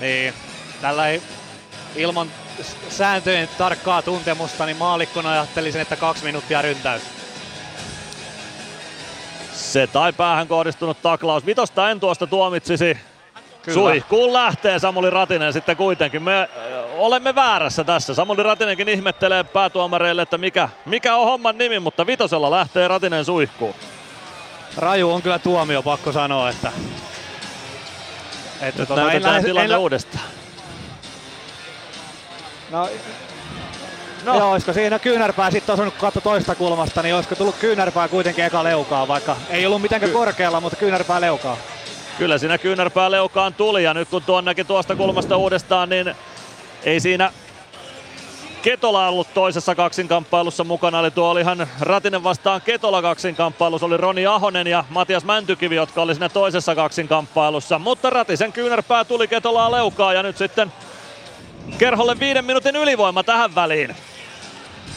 Niin, 0.00 0.34
tällä 0.80 1.08
ei 1.08 1.22
ilman 1.96 2.28
sääntöjen 2.88 3.48
tarkkaa 3.58 4.02
tuntemusta, 4.02 4.66
niin 4.66 4.76
maalikkona 4.76 5.30
ajattelisin, 5.30 5.80
että 5.80 5.96
kaksi 5.96 6.24
minuuttia 6.24 6.62
ryntäys. 6.62 7.02
Se 9.52 9.86
tai 9.86 10.12
päähän 10.12 10.48
kohdistunut 10.48 11.02
taklaus. 11.02 11.46
Vitosta 11.46 11.90
en 11.90 12.00
tuosta 12.00 12.26
tuomitsisi. 12.26 12.98
Kyllä. 13.62 13.74
Suihkuun 13.74 14.32
lähtee 14.32 14.78
Samuli 14.78 15.10
Ratinen 15.10 15.52
sitten 15.52 15.76
kuitenkin. 15.76 16.22
Me 16.22 16.48
olemme 16.98 17.34
väärässä 17.34 17.84
tässä. 17.84 18.14
Samuli 18.14 18.42
Ratinenkin 18.42 18.88
ihmettelee 18.88 19.44
päätuomareille, 19.44 20.22
että 20.22 20.38
mikä, 20.38 20.68
mikä 20.86 21.16
on 21.16 21.26
homman 21.26 21.58
nimi, 21.58 21.78
mutta 21.78 22.06
vitosella 22.06 22.50
lähtee 22.50 22.88
Ratinen 22.88 23.24
suihkuun. 23.24 23.74
Raju 24.76 25.10
on 25.12 25.22
kyllä 25.22 25.38
tuomio, 25.38 25.82
pakko 25.82 26.12
sanoa, 26.12 26.50
että... 26.50 26.72
että 28.60 28.82
Nyt 28.82 28.88
näytetään 28.88 29.44
tilanne 29.44 29.76
uudestaan. 29.76 30.24
No, 32.70 32.88
no. 34.24 34.38
Joo, 34.38 34.52
olisiko 34.52 34.72
siinä 34.72 34.98
kyynärpää 34.98 35.50
sitten 35.50 35.72
osunut 35.72 35.94
katto 35.94 36.20
toista 36.20 36.54
kulmasta, 36.54 37.02
niin 37.02 37.14
olisiko 37.14 37.34
tullut 37.34 37.56
kyynärpää 37.60 38.08
kuitenkin 38.08 38.44
eka 38.44 38.64
leukaa, 38.64 39.08
vaikka 39.08 39.36
ei 39.50 39.66
ollut 39.66 39.82
mitenkään 39.82 40.12
korkealla, 40.12 40.60
mutta 40.60 40.76
kyynärpää 40.76 41.20
leukaa. 41.20 41.56
Kyllä 42.18 42.38
siinä 42.38 42.58
kyynärpää 42.58 43.10
leukaan 43.10 43.54
tuli 43.54 43.84
ja 43.84 43.94
nyt 43.94 44.08
kun 44.08 44.22
tuon 44.22 44.44
näki 44.44 44.64
tuosta 44.64 44.96
kulmasta 44.96 45.36
uudestaan, 45.36 45.88
niin 45.88 46.14
ei 46.84 47.00
siinä 47.00 47.32
Ketola 48.62 49.08
ollut 49.08 49.34
toisessa 49.34 49.74
kaksinkamppailussa 49.74 50.64
mukana, 50.64 51.00
eli 51.00 51.10
tuo 51.10 51.30
oli 51.30 51.40
ihan 51.40 51.66
Ratinen 51.80 52.24
vastaan 52.24 52.60
Ketola 52.60 53.02
kaksinkamppailussa, 53.02 53.86
oli 53.86 53.96
Roni 53.96 54.26
Ahonen 54.26 54.66
ja 54.66 54.84
Matias 54.90 55.24
Mäntykivi, 55.24 55.76
jotka 55.76 56.02
oli 56.02 56.14
siinä 56.14 56.28
toisessa 56.28 56.74
kaksinkamppailussa, 56.74 57.78
mutta 57.78 58.10
Ratisen 58.10 58.52
kyynärpää 58.52 59.04
tuli 59.04 59.28
Ketolaa 59.28 59.70
leukaa 59.70 60.12
ja 60.12 60.22
nyt 60.22 60.36
sitten 60.36 60.72
Kerholle 61.78 62.18
viiden 62.20 62.44
minuutin 62.44 62.76
ylivoima 62.76 63.22
tähän 63.22 63.54
väliin. 63.54 63.96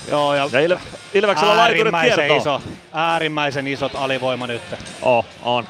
Joo, 0.10 0.36
ja, 0.36 0.50
ja 0.52 0.60
Il- 0.68 0.80
Ilveksellä 1.14 1.58
laiturit 1.58 1.94
äärimmäisen 1.94 2.28
kiertoo. 2.28 2.38
iso, 2.38 2.62
äärimmäisen 2.94 3.68
isot 3.68 3.92
alivoima 3.96 4.48
nyt. 4.48 4.62
Oh, 5.02 5.26
on. 5.44 5.68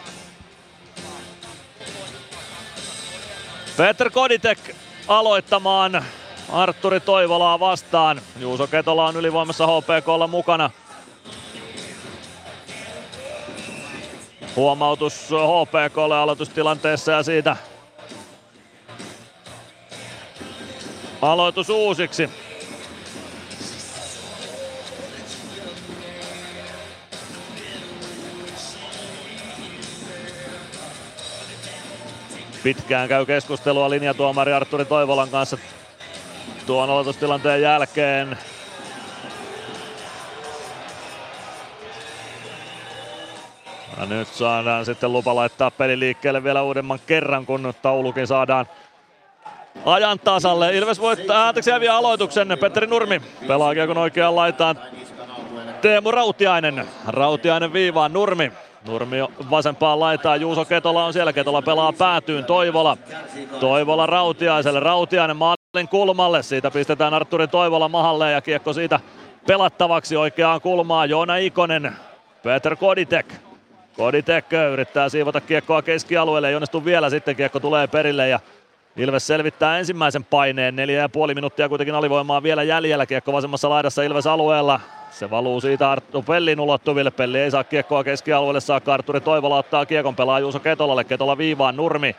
Peter 3.77 4.09
Koditek 4.09 4.59
aloittamaan 5.07 6.05
Arturi 6.51 6.99
Toivolaa 6.99 7.59
vastaan. 7.59 8.21
Juuso 8.39 8.67
Ketola 8.67 9.07
on 9.07 9.15
ylivoimassa 9.15 9.67
HPKlla 9.67 10.27
mukana. 10.27 10.69
Huomautus 14.55 15.29
HPKlle 15.29 16.17
aloitustilanteessa 16.17 17.11
ja 17.11 17.23
siitä 17.23 17.55
aloitus 21.21 21.69
uusiksi. 21.69 22.29
Pitkään 32.63 33.09
käy 33.09 33.25
keskustelua 33.25 33.89
linjatuomari 33.89 34.53
Arturi 34.53 34.85
Toivolan 34.85 35.29
kanssa 35.29 35.57
tuon 36.65 36.89
aloitustilanteen 36.89 37.61
jälkeen. 37.61 38.37
Ja 43.99 44.05
nyt 44.05 44.27
saadaan 44.27 44.85
sitten 44.85 45.13
lupa 45.13 45.35
laittaa 45.35 45.71
peli 45.71 45.99
liikkeelle 45.99 46.43
vielä 46.43 46.63
uudemman 46.63 46.99
kerran, 47.07 47.45
kun 47.45 47.73
taulukin 47.81 48.27
saadaan 48.27 48.65
ajan 49.85 50.19
tasalle. 50.19 50.77
Ilves 50.77 51.01
voittaa, 51.01 51.47
anteeksi 51.47 51.71
häviää 51.71 51.97
aloituksen. 51.97 52.57
Petteri 52.61 52.87
Nurmi 52.87 53.21
pelaa 53.47 53.73
kiekon 53.73 53.97
oikeaan 53.97 54.35
laitaan. 54.35 54.79
Teemu 55.81 56.11
Rautiainen. 56.11 56.87
Rautiainen 57.07 57.73
viivaan 57.73 58.13
Nurmi. 58.13 58.51
Nurmi 58.87 59.17
vasempaan 59.49 59.99
laitaan, 59.99 60.41
Juuso 60.41 60.65
Ketola 60.65 61.05
on 61.05 61.13
siellä, 61.13 61.33
Ketola 61.33 61.61
pelaa 61.61 61.93
päätyyn, 61.93 62.45
Toivola. 62.45 62.97
Toivola 63.59 64.05
Rautiaiselle, 64.05 64.79
Rautiainen 64.79 65.37
maalin 65.37 65.87
kulmalle, 65.89 66.43
siitä 66.43 66.71
pistetään 66.71 67.13
Arturi 67.13 67.47
Toivola 67.47 67.89
mahalle 67.89 68.31
ja 68.31 68.41
kiekko 68.41 68.73
siitä 68.73 68.99
pelattavaksi 69.47 70.17
oikeaan 70.17 70.61
kulmaan, 70.61 71.09
Joona 71.09 71.35
Ikonen, 71.37 71.95
Peter 72.43 72.75
Koditek. 72.75 73.33
Koditek 73.97 74.45
yrittää 74.73 75.09
siivota 75.09 75.41
kiekkoa 75.41 75.81
keskialueelle, 75.81 76.49
ei 76.49 76.55
onnistu 76.55 76.85
vielä, 76.85 77.09
sitten 77.09 77.35
kiekko 77.35 77.59
tulee 77.59 77.87
perille 77.87 78.29
ja 78.29 78.39
Ilves 78.97 79.27
selvittää 79.27 79.79
ensimmäisen 79.79 80.23
paineen, 80.23 80.75
neljä 80.75 81.01
ja 81.01 81.09
puoli 81.09 81.35
minuuttia 81.35 81.69
kuitenkin 81.69 81.95
alivoimaa 81.95 82.43
vielä 82.43 82.63
jäljellä, 82.63 83.05
kiekko 83.05 83.33
vasemmassa 83.33 83.69
laidassa 83.69 84.03
Ilves 84.03 84.27
alueella, 84.27 84.79
se 85.11 85.29
valuu 85.29 85.61
siitä 85.61 85.91
Arttu 85.91 86.21
Pellin 86.21 86.59
ulottuville. 86.59 87.11
Pelli 87.11 87.39
ei 87.39 87.51
saa 87.51 87.63
kiekkoa 87.63 88.03
keskialueelle, 88.03 88.59
saa 88.59 88.81
Arturi 88.87 89.21
Toivola 89.21 89.57
ottaa 89.57 89.85
kiekon, 89.85 90.15
pelaa 90.15 90.39
Juuso 90.39 90.59
Ketolalle. 90.59 91.03
Ketola 91.03 91.37
viivaan, 91.37 91.75
Nurmi. 91.75 92.15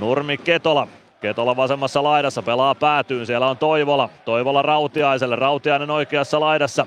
Nurmi 0.00 0.36
Ketola. 0.36 0.88
Ketola 1.20 1.56
vasemmassa 1.56 2.02
laidassa, 2.02 2.42
pelaa 2.42 2.74
päätyyn, 2.74 3.26
siellä 3.26 3.46
on 3.48 3.56
Toivola. 3.56 4.08
Toivola 4.24 4.62
Rautiaiselle, 4.62 5.36
Rautiainen 5.36 5.90
oikeassa 5.90 6.40
laidassa. 6.40 6.86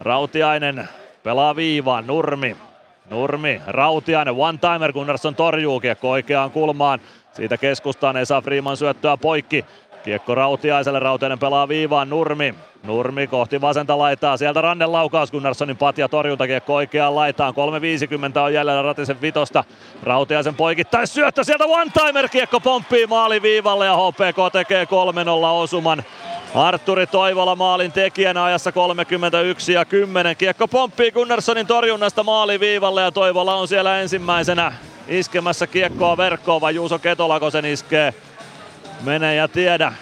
Rautiainen 0.00 0.88
pelaa 1.22 1.56
viivaan, 1.56 2.06
Nurmi. 2.06 2.56
Nurmi, 3.10 3.60
Rautiainen, 3.66 4.34
one-timer, 4.34 4.92
Gunnarsson 4.92 5.34
torjuu 5.34 5.80
kiekko 5.80 6.10
oikeaan 6.10 6.50
kulmaan. 6.50 7.00
Siitä 7.32 7.56
keskustaan 7.56 8.16
ei 8.16 8.26
saa 8.26 8.40
Freeman 8.40 8.76
syöttöä 8.76 9.16
poikki. 9.16 9.64
Kiekko 10.04 10.34
Rautiaiselle, 10.34 10.98
Rautiainen 10.98 11.38
pelaa 11.38 11.68
viivaan, 11.68 12.10
Nurmi. 12.10 12.54
Nurmi 12.82 13.26
kohti 13.26 13.60
vasenta 13.60 13.98
laitaa, 13.98 14.36
sieltä 14.36 14.60
Rannen 14.60 14.92
laukaus 14.92 15.30
Gunnarssonin 15.30 15.76
patja 15.76 16.08
torjuntakiekko 16.08 16.74
oikeaan 16.74 17.14
laitaan. 17.14 17.54
3.50 18.34 18.38
on 18.38 18.54
jäljellä 18.54 18.82
Ratisen 18.82 19.20
vitosta. 19.20 19.64
Rautiaisen 20.02 20.54
poikittais 20.54 21.14
syöttö, 21.14 21.44
sieltä 21.44 21.64
one-timer 21.64 22.28
kiekko 22.28 22.60
pomppii 22.60 23.06
maaliviivalle 23.06 23.86
ja 23.86 23.96
HPK 23.96 24.52
tekee 24.52 24.84
3-0 24.84 24.88
osuman. 25.44 26.02
Arturi 26.54 27.06
Toivola 27.06 27.56
maalin 27.56 27.92
tekijänä 27.92 28.44
ajassa 28.44 28.72
31 28.72 29.72
ja 29.72 29.84
10. 29.84 30.36
Kiekko 30.36 30.68
pomppii 30.68 31.12
Gunnarssonin 31.12 31.66
torjunnasta 31.66 32.24
maaliviivalle 32.24 33.02
ja 33.02 33.12
Toivola 33.12 33.54
on 33.54 33.68
siellä 33.68 34.00
ensimmäisenä 34.00 34.72
iskemässä 35.08 35.66
kiekkoa 35.66 36.16
verkkoon, 36.16 36.60
vai 36.60 36.74
Juuso 36.74 36.98
Ketolako 36.98 37.50
sen 37.50 37.64
iskee. 37.64 38.14
Mene 39.02 39.34
ja 39.34 39.48
tiedä. 39.48 39.92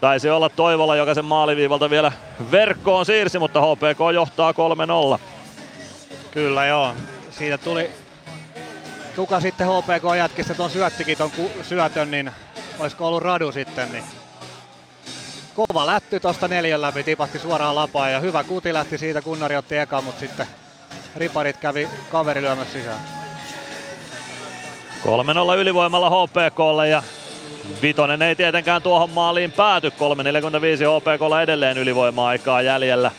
Taisi 0.00 0.30
olla 0.30 0.48
Toivola, 0.48 0.96
joka 0.96 1.14
sen 1.14 1.24
maaliviivalta 1.24 1.90
vielä 1.90 2.12
verkkoon 2.50 3.06
siirsi, 3.06 3.38
mutta 3.38 3.60
HPK 3.60 3.98
johtaa 4.14 4.54
3-0. 5.16 5.20
Kyllä 6.30 6.66
joo. 6.66 6.94
Siitä 7.30 7.58
tuli, 7.58 7.90
kuka 9.16 9.40
sitten 9.40 9.66
HPK 9.66 10.16
jätkistä 10.16 10.54
tuon 10.54 10.70
syöttikin 10.70 11.18
tuon 11.18 11.30
syötön, 11.62 12.10
niin 12.10 12.30
olisiko 12.78 13.08
ollut 13.08 13.22
Radu 13.22 13.52
sitten, 13.52 13.92
niin 13.92 14.04
kova 15.54 15.86
lätty 15.86 16.20
tuosta 16.20 16.48
neljän 16.48 16.82
läpi, 16.82 17.02
tipahti 17.02 17.38
suoraan 17.38 17.74
lapaan 17.74 18.12
ja 18.12 18.20
hyvä 18.20 18.44
kuti 18.44 18.72
lähti 18.72 18.98
siitä, 18.98 19.22
Kunnari 19.22 19.56
otti 19.56 19.76
eka, 19.76 20.00
mutta 20.00 20.20
sitten 20.20 20.46
riparit 21.16 21.56
kävi 21.56 21.88
kaveri 22.10 22.42
lyömässä 22.42 22.72
sisään. 22.72 23.00
3-0 25.04 25.56
ylivoimalla 25.58 26.10
HPKlle 26.10 26.88
ja 26.88 27.02
Vitonen 27.82 28.22
ei 28.22 28.36
tietenkään 28.36 28.82
tuohon 28.82 29.10
maaliin 29.10 29.52
pääty. 29.52 29.88
3.45 29.88 29.94
HPKlla 29.96 31.42
edelleen 31.42 31.78
ylivoima-aikaa 31.78 32.62
jäljellä. 32.62 33.10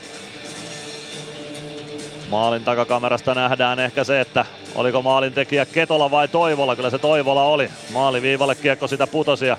Maalin 2.29 2.63
takakamerasta 2.63 3.35
nähdään 3.35 3.79
ehkä 3.79 4.03
se, 4.03 4.21
että 4.21 4.45
oliko 4.75 5.01
maalin 5.01 5.33
tekijä 5.33 5.65
Ketola 5.65 6.11
vai 6.11 6.27
Toivola. 6.27 6.75
Kyllä 6.75 6.89
se 6.89 6.97
Toivola 6.97 7.43
oli. 7.43 7.69
Maaliviivalle 7.93 8.55
kiekko 8.55 8.87
sitä 8.87 9.07
putosi 9.07 9.45
ja 9.45 9.57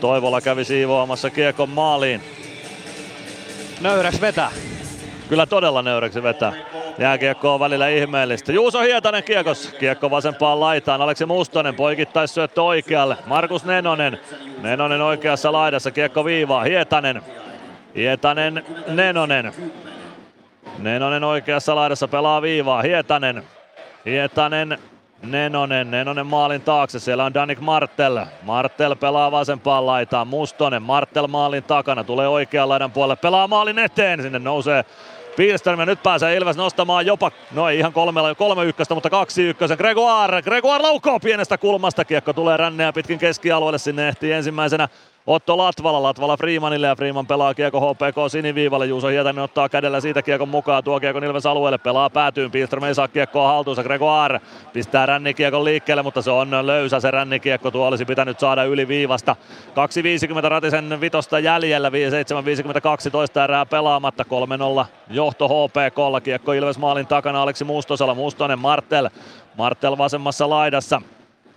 Toivola 0.00 0.40
kävi 0.40 0.64
siivoamassa 0.64 1.30
kiekon 1.30 1.70
maaliin. 1.70 2.22
Nöyräks 3.80 4.20
vetää. 4.20 4.50
Kyllä 5.32 5.46
todella 5.46 5.82
nöyräksi 5.82 6.22
vetää. 6.22 6.52
Jääkiekko 6.98 7.54
on 7.54 7.60
välillä 7.60 7.88
ihmeellistä. 7.88 8.52
Juuso 8.52 8.80
Hietanen 8.80 9.24
kiekos. 9.24 9.74
Kiekko 9.80 10.10
vasempaan 10.10 10.60
laitaan. 10.60 11.02
Aleksi 11.02 11.26
Mustonen 11.26 11.74
poikittais 11.74 12.34
syöttö 12.34 12.62
oikealle. 12.62 13.16
Markus 13.26 13.64
Nenonen. 13.64 14.20
Nenonen 14.62 15.00
oikeassa 15.00 15.52
laidassa. 15.52 15.90
Kiekko 15.90 16.24
viivaa. 16.24 16.62
Hietanen. 16.62 17.22
Hietanen. 17.96 18.64
Nenonen. 18.88 19.52
Nenonen 20.78 21.24
oikeassa 21.24 21.76
laidassa 21.76 22.08
pelaa 22.08 22.42
viivaa. 22.42 22.82
Hietanen. 22.82 23.42
Hietanen. 24.06 24.78
Nenonen, 25.22 25.90
Nenonen 25.90 26.26
maalin 26.26 26.62
taakse, 26.62 26.98
siellä 26.98 27.24
on 27.24 27.34
Danik 27.34 27.60
Martel. 27.60 28.20
Martel 28.42 28.96
pelaa 28.96 29.30
vasempaan 29.30 29.86
laitaan, 29.86 30.28
Mustonen, 30.28 30.82
Martel 30.82 31.26
maalin 31.26 31.62
takana, 31.62 32.04
tulee 32.04 32.28
oikean 32.28 32.68
laidan 32.68 32.90
puolelle, 32.90 33.16
pelaa 33.16 33.48
maalin 33.48 33.78
eteen, 33.78 34.22
sinne 34.22 34.38
nousee 34.38 34.84
Pilström 35.36 35.80
ja 35.80 35.86
nyt 35.86 36.02
pääsee 36.02 36.36
Ilves 36.36 36.56
nostamaan 36.56 37.06
jopa, 37.06 37.30
no 37.52 37.68
ei 37.68 37.78
ihan 37.78 37.92
kolme, 37.92 38.20
kolme 38.38 38.64
ykköstä, 38.64 38.94
mutta 38.94 39.10
kaksi 39.10 39.42
ykkösen. 39.42 39.76
Gregoire, 39.78 40.42
Gregoire 40.42 40.82
laukoo 40.82 41.20
pienestä 41.20 41.58
kulmasta, 41.58 42.04
kiekko 42.04 42.32
tulee 42.32 42.56
ränneä 42.56 42.92
pitkin 42.92 43.18
keskialueelle, 43.18 43.78
sinne 43.78 44.08
ehtii 44.08 44.32
ensimmäisenä 44.32 44.88
Otto 45.26 45.58
Latvala, 45.58 46.02
Latvala 46.02 46.36
Freemanille 46.36 46.86
ja 46.86 46.96
Freeman 46.96 47.26
pelaa 47.26 47.54
kiekko 47.54 47.80
HPK 47.80 48.16
siniviivalle. 48.30 48.86
Juuso 48.86 49.08
Hietanen 49.08 49.44
ottaa 49.44 49.68
kädellä 49.68 50.00
siitä 50.00 50.22
kiekon 50.22 50.48
mukaan, 50.48 50.84
tuo 50.84 51.00
kiekko 51.00 51.18
Ilves 51.18 51.46
alueelle, 51.46 51.78
pelaa 51.78 52.10
päätyyn. 52.10 52.50
Pilström 52.50 52.84
ei 52.84 52.94
saa 52.94 53.08
kiekkoa 53.08 53.48
haltuunsa, 53.48 53.82
Gregoire 53.82 54.40
pistää 54.72 55.06
rännikiekon 55.06 55.64
liikkeelle, 55.64 56.02
mutta 56.02 56.22
se 56.22 56.30
on 56.30 56.66
löysä 56.66 57.00
se 57.00 57.10
rännikiekko. 57.10 57.70
Tuo 57.70 57.86
olisi 57.86 58.04
pitänyt 58.04 58.40
saada 58.40 58.64
yli 58.64 58.88
viivasta. 58.88 59.36
2.50 60.42 60.48
Ratisen 60.48 61.00
vitosta 61.00 61.38
jäljellä, 61.38 61.90
7.52 61.90 63.10
toista 63.10 63.44
erää 63.44 63.66
pelaamatta, 63.66 64.24
3-0 64.82 64.86
johto 65.10 65.48
HPKlla. 65.48 66.20
Kiekko 66.20 66.52
Ilves 66.52 66.78
maalin 66.78 67.06
takana, 67.06 67.42
Aleksi 67.42 67.64
Mustosella, 67.64 68.14
Mustonen, 68.14 68.58
Martel. 68.58 69.10
Martel 69.58 69.98
vasemmassa 69.98 70.50
laidassa. 70.50 71.02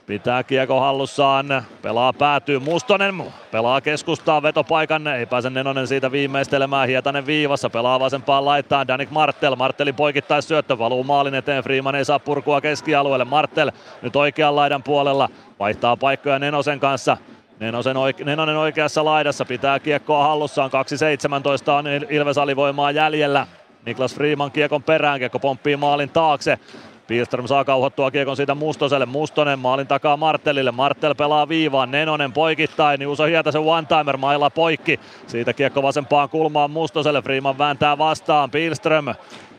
Pitää 0.06 0.44
kiekko 0.44 0.80
hallussaan, 0.80 1.64
pelaa 1.82 2.14
päätyy 2.14 2.60
Mustonen, 2.60 3.24
pelaa 3.52 3.82
keskustaa 3.82 4.42
vetopaikan, 4.42 5.08
ei 5.08 5.26
pääse 5.26 5.50
Nenonen 5.50 5.88
siitä 5.88 6.12
viimeistelemään, 6.12 6.88
Hietanen 6.88 7.26
viivassa, 7.26 7.70
pelaa 7.70 8.00
vasempaan 8.00 8.46
laittaa 8.46 8.88
Danik 8.88 9.10
Martel, 9.10 9.56
Martelin 9.56 9.96
poikittais 9.96 10.48
syöttö, 10.48 10.78
valuu 10.78 11.04
maalin 11.04 11.36
eteen, 11.36 11.64
Freeman 11.64 11.96
ei 11.96 12.06
saa 12.06 12.20
purkua 12.20 12.62
keskialueelle, 12.62 13.26
Martel 13.26 13.72
nyt 14.02 14.16
oikean 14.16 14.56
laidan 14.56 14.84
puolella, 14.84 15.30
vaihtaa 15.60 15.98
paikkoja 15.98 16.40
Nenosen 16.40 16.80
kanssa, 16.80 17.18
Nenosen 17.60 17.96
oike- 17.96 18.24
Nenonen 18.24 18.58
oikeassa 18.58 19.06
laidassa. 19.06 19.46
Pitää 19.46 19.80
kiekkoa 19.80 20.24
hallussaan, 20.24 20.72
2.17 20.72 21.72
on 21.72 21.86
Ilves 22.10 22.38
alivoimaa 22.38 22.92
jäljellä. 22.92 23.48
Niklas 23.86 24.16
Freeman 24.16 24.52
kiekon 24.52 24.84
perään, 24.84 25.20
kiekko 25.20 25.40
pomppii 25.40 25.76
maalin 25.76 26.10
taakse. 26.10 26.60
Pilström 27.08 27.48
saa 27.48 27.66
kauhottua 27.66 28.12
kiekon 28.12 28.38
siitä 28.38 28.56
Mustoselle. 28.56 29.06
Mustonen 29.06 29.60
maalin 29.60 29.88
takaa 29.88 30.18
Martellille. 30.18 30.72
Martel 30.72 31.16
pelaa 31.16 31.50
viivaan. 31.50 31.92
Nenonen 31.92 32.34
poikittain. 32.34 33.02
Juuso 33.02 33.24
Hietasen 33.24 33.62
one-timer 33.62 34.18
mailla 34.18 34.50
poikki. 34.50 35.00
Siitä 35.28 35.54
kiekko 35.54 35.84
vasempaan 35.84 36.30
kulmaan 36.30 36.72
Mustoselle. 36.72 37.22
Freeman 37.22 37.58
vääntää 37.58 37.98
vastaan. 37.98 38.52
Pilström. 38.52 39.06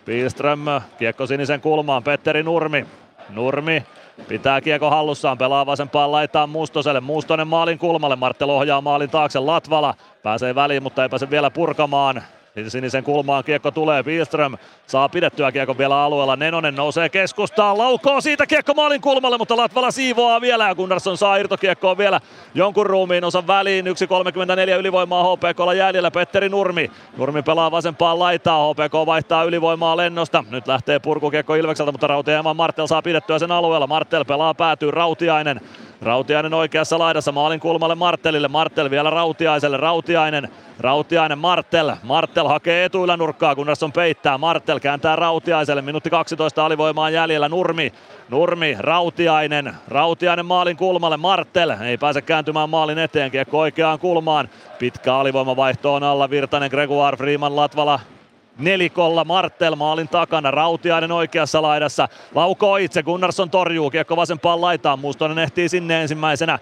Pilström 0.05 0.61
kiekko 0.99 1.27
sinisen 1.27 1.61
kulmaan. 1.61 2.03
Petteri 2.03 2.43
Nurmi. 2.43 2.87
Nurmi 3.31 3.83
Pitää 4.29 4.61
kiekko 4.61 4.91
hallussaan, 4.91 5.39
pelaa 5.39 5.67
vasempaan 5.67 6.13
laitaan 6.13 6.49
Mustoselle. 6.49 7.01
Mustonen 7.01 7.49
maalin 7.49 7.79
kulmalle, 7.79 8.17
Martel 8.17 8.51
ohjaa 8.51 8.81
maalin 8.81 9.11
taakse, 9.11 9.39
Latvala 9.39 9.95
pääsee 10.23 10.55
väliin, 10.55 10.83
mutta 10.83 11.03
ei 11.03 11.09
pääse 11.09 11.31
vielä 11.31 11.51
purkamaan. 11.51 12.23
Niin 12.57 12.71
sinisen 12.71 13.05
kulmaan 13.05 13.45
kiekko 13.45 13.71
tulee, 13.71 14.03
Pilström 14.03 14.55
saa 14.87 15.09
pidettyä 15.09 15.53
kiekko 15.53 15.79
vielä 15.79 16.03
alueella, 16.03 16.37
Nenonen 16.37 16.75
nousee 16.75 17.09
keskustaan, 17.09 17.79
laukoo 17.79 18.21
siitä 18.21 18.47
kiekko 18.47 18.75
maalin 18.75 19.01
kulmalle, 19.01 19.39
mutta 19.39 19.57
Latvala 19.57 19.91
siivoaa 19.91 20.41
vielä 20.41 20.75
Gunnarsson 20.75 21.19
saa 21.19 21.37
irtokiekkoa 21.37 21.99
vielä 21.99 22.21
jonkun 22.55 22.87
ruumiin 22.87 23.25
osan 23.25 23.47
väliin, 23.47 23.87
1.34 23.87 23.91
ylivoimaa 24.79 25.37
HPKlla 25.37 25.75
jäljellä, 25.75 26.11
Petteri 26.11 26.49
Nurmi, 26.49 26.91
Nurmi 27.17 27.43
pelaa 27.43 27.71
vasempaan 27.71 28.19
laitaa, 28.19 28.73
HPK 28.73 29.07
vaihtaa 29.07 29.45
ylivoimaa 29.45 29.97
lennosta, 29.97 30.45
nyt 30.51 30.67
lähtee 30.67 30.99
purkukiekko 30.99 31.55
Ilvekseltä, 31.55 31.93
mutta 31.93 32.07
Rautiainen 32.07 32.57
Martel 32.57 32.87
saa 32.87 33.03
pidettyä 33.03 33.39
sen 33.39 33.53
alueella, 33.53 33.87
Martel 33.87 34.25
pelaa 34.25 34.55
päätyy, 34.55 34.91
Rautiainen, 34.91 35.61
Rautiainen 36.03 36.55
oikeassa 36.55 36.99
laidassa 36.99 37.33
maalin 37.33 37.61
kulmalle 37.61 37.95
Marttelille. 37.95 38.49
Marttel 38.49 38.91
vielä 38.91 39.11
Rautiaiselle. 39.11 39.77
Rautiainen, 39.77 40.49
Rautiainen 40.79 41.39
Marttel. 41.39 41.93
Marttel 42.03 42.47
hakee 42.47 42.89
nurkkaa, 43.17 43.55
Gunnarsson 43.55 43.93
peittää. 43.93 44.39
Marttel 44.39 44.81
kääntää 44.81 45.17
Rautiaiselle. 45.17 45.83
Minuutti 45.83 46.11
12 46.11 46.67
alivoimaan 46.67 47.13
jäljellä. 47.13 47.49
Nurmi, 47.49 47.93
Nurmi, 48.29 48.77
Rautiainen. 48.79 49.75
Rautiainen 49.89 50.47
maalin 50.47 50.77
kulmalle. 50.77 51.17
Marttel 51.17 51.71
ei 51.71 51.99
pääse 51.99 52.23
kääntymään 52.23 52.71
maalin 52.71 52.99
eteen. 52.99 53.31
Kiekko 53.31 53.59
oikeaan 53.59 53.99
kulmaan. 53.99 54.49
Pitkä 54.79 55.17
alivoimavaihto 55.17 55.95
on 55.95 56.03
alla. 56.03 56.31
Virtanen, 56.31 56.71
Gregoire, 56.71 57.17
Freeman, 57.17 57.57
Latvala 57.57 58.01
nelikolla 58.59 59.25
Martel 59.25 59.75
maalin 59.75 60.09
takana, 60.09 60.51
Rautiainen 60.51 61.13
oikeassa 61.13 61.63
laidassa, 61.63 62.09
laukoo 62.35 62.77
itse, 62.77 63.03
Gunnarsson 63.03 63.51
torjuu, 63.51 63.91
kiekko 63.91 64.17
vasempaan 64.17 64.61
laitaan, 64.61 64.99
Mustonen 64.99 65.39
ehtii 65.39 65.69
sinne 65.69 66.03
ensimmäisenä, 66.03 66.59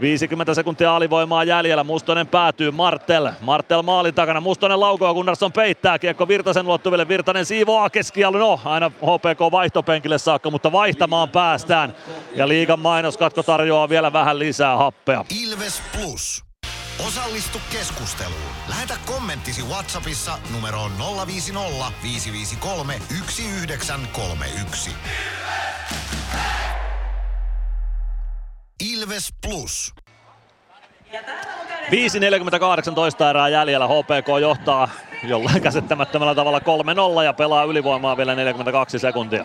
50 0.00 0.54
sekuntia 0.54 0.96
alivoimaa 0.96 1.44
jäljellä, 1.44 1.84
Mustonen 1.84 2.26
päätyy, 2.26 2.70
Martel, 2.70 3.30
Martel 3.40 3.82
maalin 3.82 4.14
takana, 4.14 4.40
Mustonen 4.40 4.80
laukoo, 4.80 5.14
Gunnarsson 5.14 5.52
peittää, 5.52 5.98
kiekko 5.98 6.28
Virtasen 6.28 6.66
luottuville, 6.66 7.08
Virtanen 7.08 7.44
siivoaa 7.46 7.90
keskialu, 7.90 8.38
no 8.38 8.60
aina 8.64 8.88
HPK 8.88 9.52
vaihtopenkille 9.52 10.18
saakka, 10.18 10.50
mutta 10.50 10.72
vaihtamaan 10.72 11.28
päästään. 11.28 11.94
Ja 12.34 12.48
liigan 12.48 12.80
mainoskatko 12.80 13.42
tarjoaa 13.42 13.88
vielä 13.88 14.12
vähän 14.12 14.38
lisää 14.38 14.76
happea. 14.76 15.24
Ilves 15.44 15.82
Plus. 15.92 16.45
Osallistu 16.98 17.60
keskusteluun. 17.72 18.52
Lähetä 18.68 18.94
kommenttisi 19.06 19.62
Whatsappissa 19.62 20.38
numeroon 20.52 20.92
050 21.26 21.92
553 22.02 22.94
1931. 22.94 24.90
Ilves 28.92 29.34
Plus. 29.46 29.94
5.48 32.90 32.94
toista 32.94 33.30
erää 33.30 33.48
jäljellä. 33.48 33.86
HPK 33.86 34.28
johtaa 34.40 34.88
jollain 35.22 35.62
käsittämättömällä 35.62 36.34
tavalla 36.34 36.58
3-0 37.20 37.24
ja 37.24 37.32
pelaa 37.32 37.64
ylivoimaa 37.64 38.16
vielä 38.16 38.34
42 38.34 38.98
sekuntia. 38.98 39.44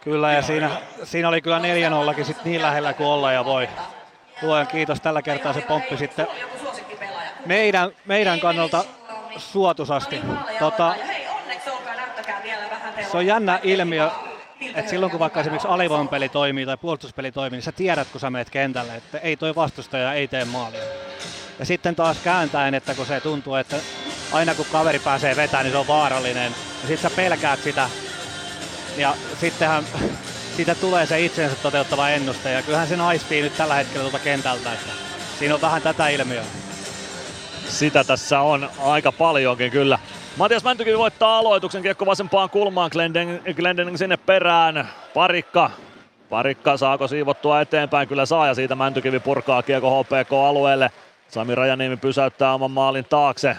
Kyllä 0.00 0.32
ja 0.32 0.42
siinä, 0.42 0.70
siinä 1.04 1.28
oli 1.28 1.40
kyllä 1.40 1.60
4-0 2.20 2.24
sit 2.24 2.44
niin 2.44 2.62
lähellä 2.62 2.92
kuin 2.92 3.06
olla 3.06 3.32
ja 3.32 3.44
voi. 3.44 3.68
Luojan 4.42 4.66
kiitos, 4.66 5.00
tällä 5.00 5.22
kertaa 5.22 5.52
se 5.52 5.60
pomppi 5.60 5.96
sitten 5.96 6.26
meidän, 7.46 7.90
meidän 8.06 8.40
kannalta 8.40 8.84
suotusasti. 9.36 10.20
Tota, 10.58 10.94
se 13.10 13.16
on 13.16 13.26
jännä 13.26 13.60
ilmiö, 13.62 14.10
että 14.74 14.90
silloin 14.90 15.10
kun 15.10 15.20
vaikka 15.20 15.40
esimerkiksi 15.40 15.68
alivoimapeli 15.68 16.28
toimii 16.28 16.66
tai 16.66 16.76
puolustuspeli 16.76 17.32
toimii, 17.32 17.56
niin 17.56 17.62
sä 17.62 17.72
tiedät, 17.72 18.08
kun 18.08 18.20
sä 18.20 18.30
meet 18.30 18.50
kentälle, 18.50 18.96
että 18.96 19.18
ei 19.18 19.36
toi 19.36 19.54
vastustaja 19.54 20.12
ei 20.12 20.28
tee 20.28 20.44
maalia. 20.44 20.84
Ja 21.58 21.64
sitten 21.64 21.96
taas 21.96 22.16
kääntäen, 22.24 22.74
että 22.74 22.94
kun 22.94 23.06
se 23.06 23.20
tuntuu, 23.20 23.54
että 23.54 23.76
aina 24.32 24.54
kun 24.54 24.66
kaveri 24.72 24.98
pääsee 24.98 25.36
vetämään, 25.36 25.64
niin 25.64 25.72
se 25.72 25.78
on 25.78 25.86
vaarallinen. 25.86 26.52
Ja 26.82 26.88
sitten 26.88 27.10
sä 27.10 27.16
pelkäät 27.16 27.62
sitä. 27.62 27.88
Ja 28.96 29.14
sittenhän 29.40 29.84
siitä 30.56 30.74
tulee 30.74 31.06
se 31.06 31.20
itsensä 31.20 31.56
toteuttava 31.62 32.08
ennuste. 32.08 32.52
Ja 32.52 32.62
kyllähän 32.62 32.88
se 32.88 32.96
naistii 32.96 33.42
nyt 33.42 33.56
tällä 33.56 33.74
hetkellä 33.74 34.00
tuolta 34.00 34.18
kentältä. 34.18 34.72
Että 34.72 34.92
siinä 35.38 35.54
on 35.54 35.60
vähän 35.60 35.82
tätä 35.82 36.08
ilmiöä. 36.08 36.44
Sitä 37.68 38.04
tässä 38.04 38.40
on 38.40 38.70
aika 38.82 39.12
paljonkin 39.12 39.70
kyllä. 39.70 39.98
Matias 40.36 40.64
Mäntykivi 40.64 40.98
voittaa 40.98 41.38
aloituksen 41.38 41.82
kiekko 41.82 42.06
vasempaan 42.06 42.50
kulmaan, 42.50 42.90
Glendening, 42.92 43.56
Glendening 43.56 43.96
sinne 43.96 44.16
perään, 44.16 44.88
parikka 45.14 45.70
Parikka 46.32 46.76
saako 46.76 47.08
siivottua 47.08 47.60
eteenpäin? 47.60 48.08
Kyllä 48.08 48.26
saa 48.26 48.46
ja 48.46 48.54
siitä 48.54 48.74
Mäntykivi 48.74 49.20
purkaa 49.20 49.62
kiekko 49.62 50.02
HPK-alueelle. 50.02 50.90
Sami 51.28 51.54
Rajaniemi 51.54 51.96
pysäyttää 51.96 52.54
oman 52.54 52.70
maalin 52.70 53.04
taakse. 53.04 53.56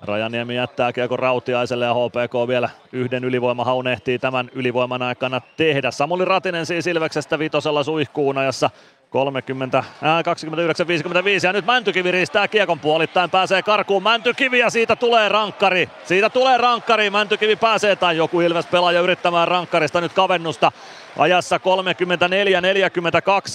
Rajaniemi 0.00 0.56
jättää 0.56 0.92
kiekko 0.92 1.16
Rautiaiselle 1.16 1.84
ja 1.84 1.94
HPK 1.94 2.48
vielä 2.48 2.70
yhden 2.92 3.24
ylivoimahaun 3.24 3.88
ehtii 3.88 4.18
tämän 4.18 4.50
ylivoiman 4.52 5.02
aikana 5.02 5.40
tehdä. 5.56 5.90
Samuli 5.90 6.24
Ratinen 6.24 6.66
siis 6.66 6.86
Ilveksestä 6.86 7.38
vitosella 7.38 7.82
suihkuun 7.82 8.38
ajassa 8.38 8.70
30, 9.10 9.78
äh, 9.78 10.24
29, 10.24 10.88
55 10.88 11.46
ja 11.46 11.52
nyt 11.52 11.66
Mäntykivi 11.66 12.10
riistää 12.10 12.48
kiekon 12.48 12.78
puolittain, 12.80 13.30
pääsee 13.30 13.62
karkuun 13.62 14.02
Mäntykivi 14.02 14.58
ja 14.58 14.70
siitä 14.70 14.96
tulee 14.96 15.28
rankkari. 15.28 15.88
Siitä 16.04 16.30
tulee 16.30 16.58
rankkari, 16.58 17.10
Mäntykivi 17.10 17.56
pääsee 17.56 17.96
tai 17.96 18.16
joku 18.16 18.40
Ilves 18.40 18.66
pelaaja 18.66 19.00
yrittämään 19.00 19.48
rankkarista 19.48 20.00
nyt 20.00 20.12
kavennusta 20.12 20.72
ajassa 21.18 21.56
34-42 21.56 21.60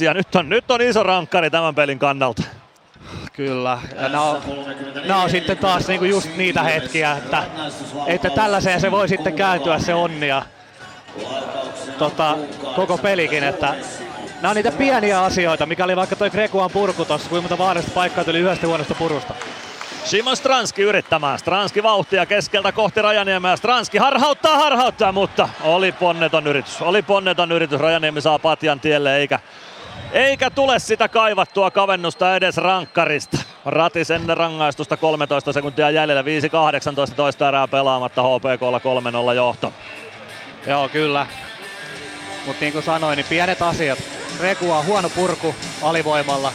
ja 0.03 0.13
nyt 0.13 0.35
on, 0.35 0.49
nyt 0.49 0.71
on 0.71 0.81
iso 0.81 1.03
rankkari 1.03 1.49
tämän 1.49 1.75
pelin 1.75 1.99
kannalta. 1.99 2.43
Kyllä, 3.33 3.77
ja 3.95 4.09
nämä 4.09 4.21
on, 4.21 4.41
nämä 5.05 5.23
on 5.23 5.29
sitten 5.29 5.57
taas 5.57 5.87
niinku 5.87 6.05
just 6.05 6.29
niitä 6.37 6.63
hetkiä, 6.63 7.11
että, 7.11 7.43
että 8.07 8.29
tällaiseen 8.29 8.81
se 8.81 8.91
voi 8.91 9.07
sitten 9.07 9.33
kääntyä 9.33 9.79
se 9.79 9.93
onni 9.93 10.27
ja 10.27 10.41
tota, 11.97 12.37
koko 12.75 12.97
pelikin, 12.97 13.43
että 13.43 13.75
nämä 14.41 14.49
on 14.49 14.55
niitä 14.55 14.71
pieniä 14.71 15.23
asioita, 15.23 15.65
mikä 15.65 15.83
oli 15.83 15.95
vaikka 15.95 16.15
toi 16.15 16.29
Grekuan 16.29 16.71
purku 16.71 17.05
tossa, 17.05 17.29
kuinka 17.29 17.49
monta 17.49 17.63
vaarallista 17.63 17.95
paikkaa 17.95 18.23
tuli 18.23 18.39
yhdestä 18.39 18.67
huonosta 18.67 18.95
purusta. 18.95 19.33
Simon 20.03 20.37
Stranski 20.37 20.81
yrittämään. 20.81 21.39
Stranski 21.39 21.83
vauhtia 21.83 22.25
keskeltä 22.25 22.71
kohti 22.71 23.01
Rajaniemeä. 23.01 23.55
Stranski 23.55 23.97
harhauttaa, 23.97 24.57
harhauttaa, 24.57 25.11
mutta 25.11 25.49
oli 25.61 25.91
ponneton 25.91 26.47
yritys. 26.47 26.81
Oli 26.81 27.01
ponneton 27.01 27.51
yritys. 27.51 27.79
Rajaniemi 27.79 28.21
saa 28.21 28.39
patjan 28.39 28.79
tielle 28.79 29.17
eikä, 29.17 29.39
eikä 30.13 30.49
tule 30.49 30.79
sitä 30.79 31.07
kaivattua 31.07 31.71
kavennusta 31.71 32.35
edes 32.35 32.57
rankkarista. 32.57 33.37
Ratisen 33.65 34.37
rangaistusta 34.37 34.97
13 34.97 35.53
sekuntia 35.53 35.89
jäljellä. 35.89 36.21
5-18 36.21 36.25
toista 37.15 37.47
erää 37.47 37.67
pelaamatta 37.67 38.23
HPKlla 38.23 38.79
3-0 39.31 39.35
johto. 39.35 39.73
Joo, 40.67 40.89
kyllä. 40.89 41.27
Mutta 42.45 42.61
niin 42.61 42.73
kuin 42.73 42.83
sanoin, 42.83 43.17
niin 43.17 43.25
pienet 43.29 43.61
asiat. 43.61 43.99
Rekua 44.39 44.83
huono 44.83 45.09
purku 45.09 45.55
alivoimalla. 45.81 46.51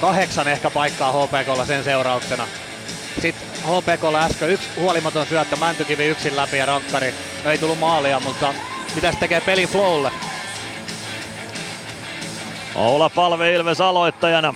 Kahdeksan 0.00 0.48
ehkä 0.48 0.70
paikkaa 0.70 1.12
HPKlla 1.12 1.64
sen 1.64 1.84
seurauksena. 1.84 2.46
Sitten 3.20 3.48
HPKlla 3.64 4.24
äsken 4.24 4.50
yksi 4.50 4.68
huolimaton 4.76 5.26
syöttö, 5.26 5.56
Mäntykivi 5.56 6.06
yksin 6.06 6.36
läpi 6.36 6.58
ja 6.58 6.66
rankkari. 6.66 7.14
Ei 7.44 7.58
tullut 7.58 7.78
maalia, 7.78 8.20
mutta 8.20 8.54
mitä 8.94 9.12
se 9.12 9.18
tekee 9.18 9.40
pelin 9.40 9.68
flowlle? 9.68 10.10
Oula 12.76 13.10
Palve 13.10 13.54
Ilves 13.54 13.80
aloittajana. 13.80 14.54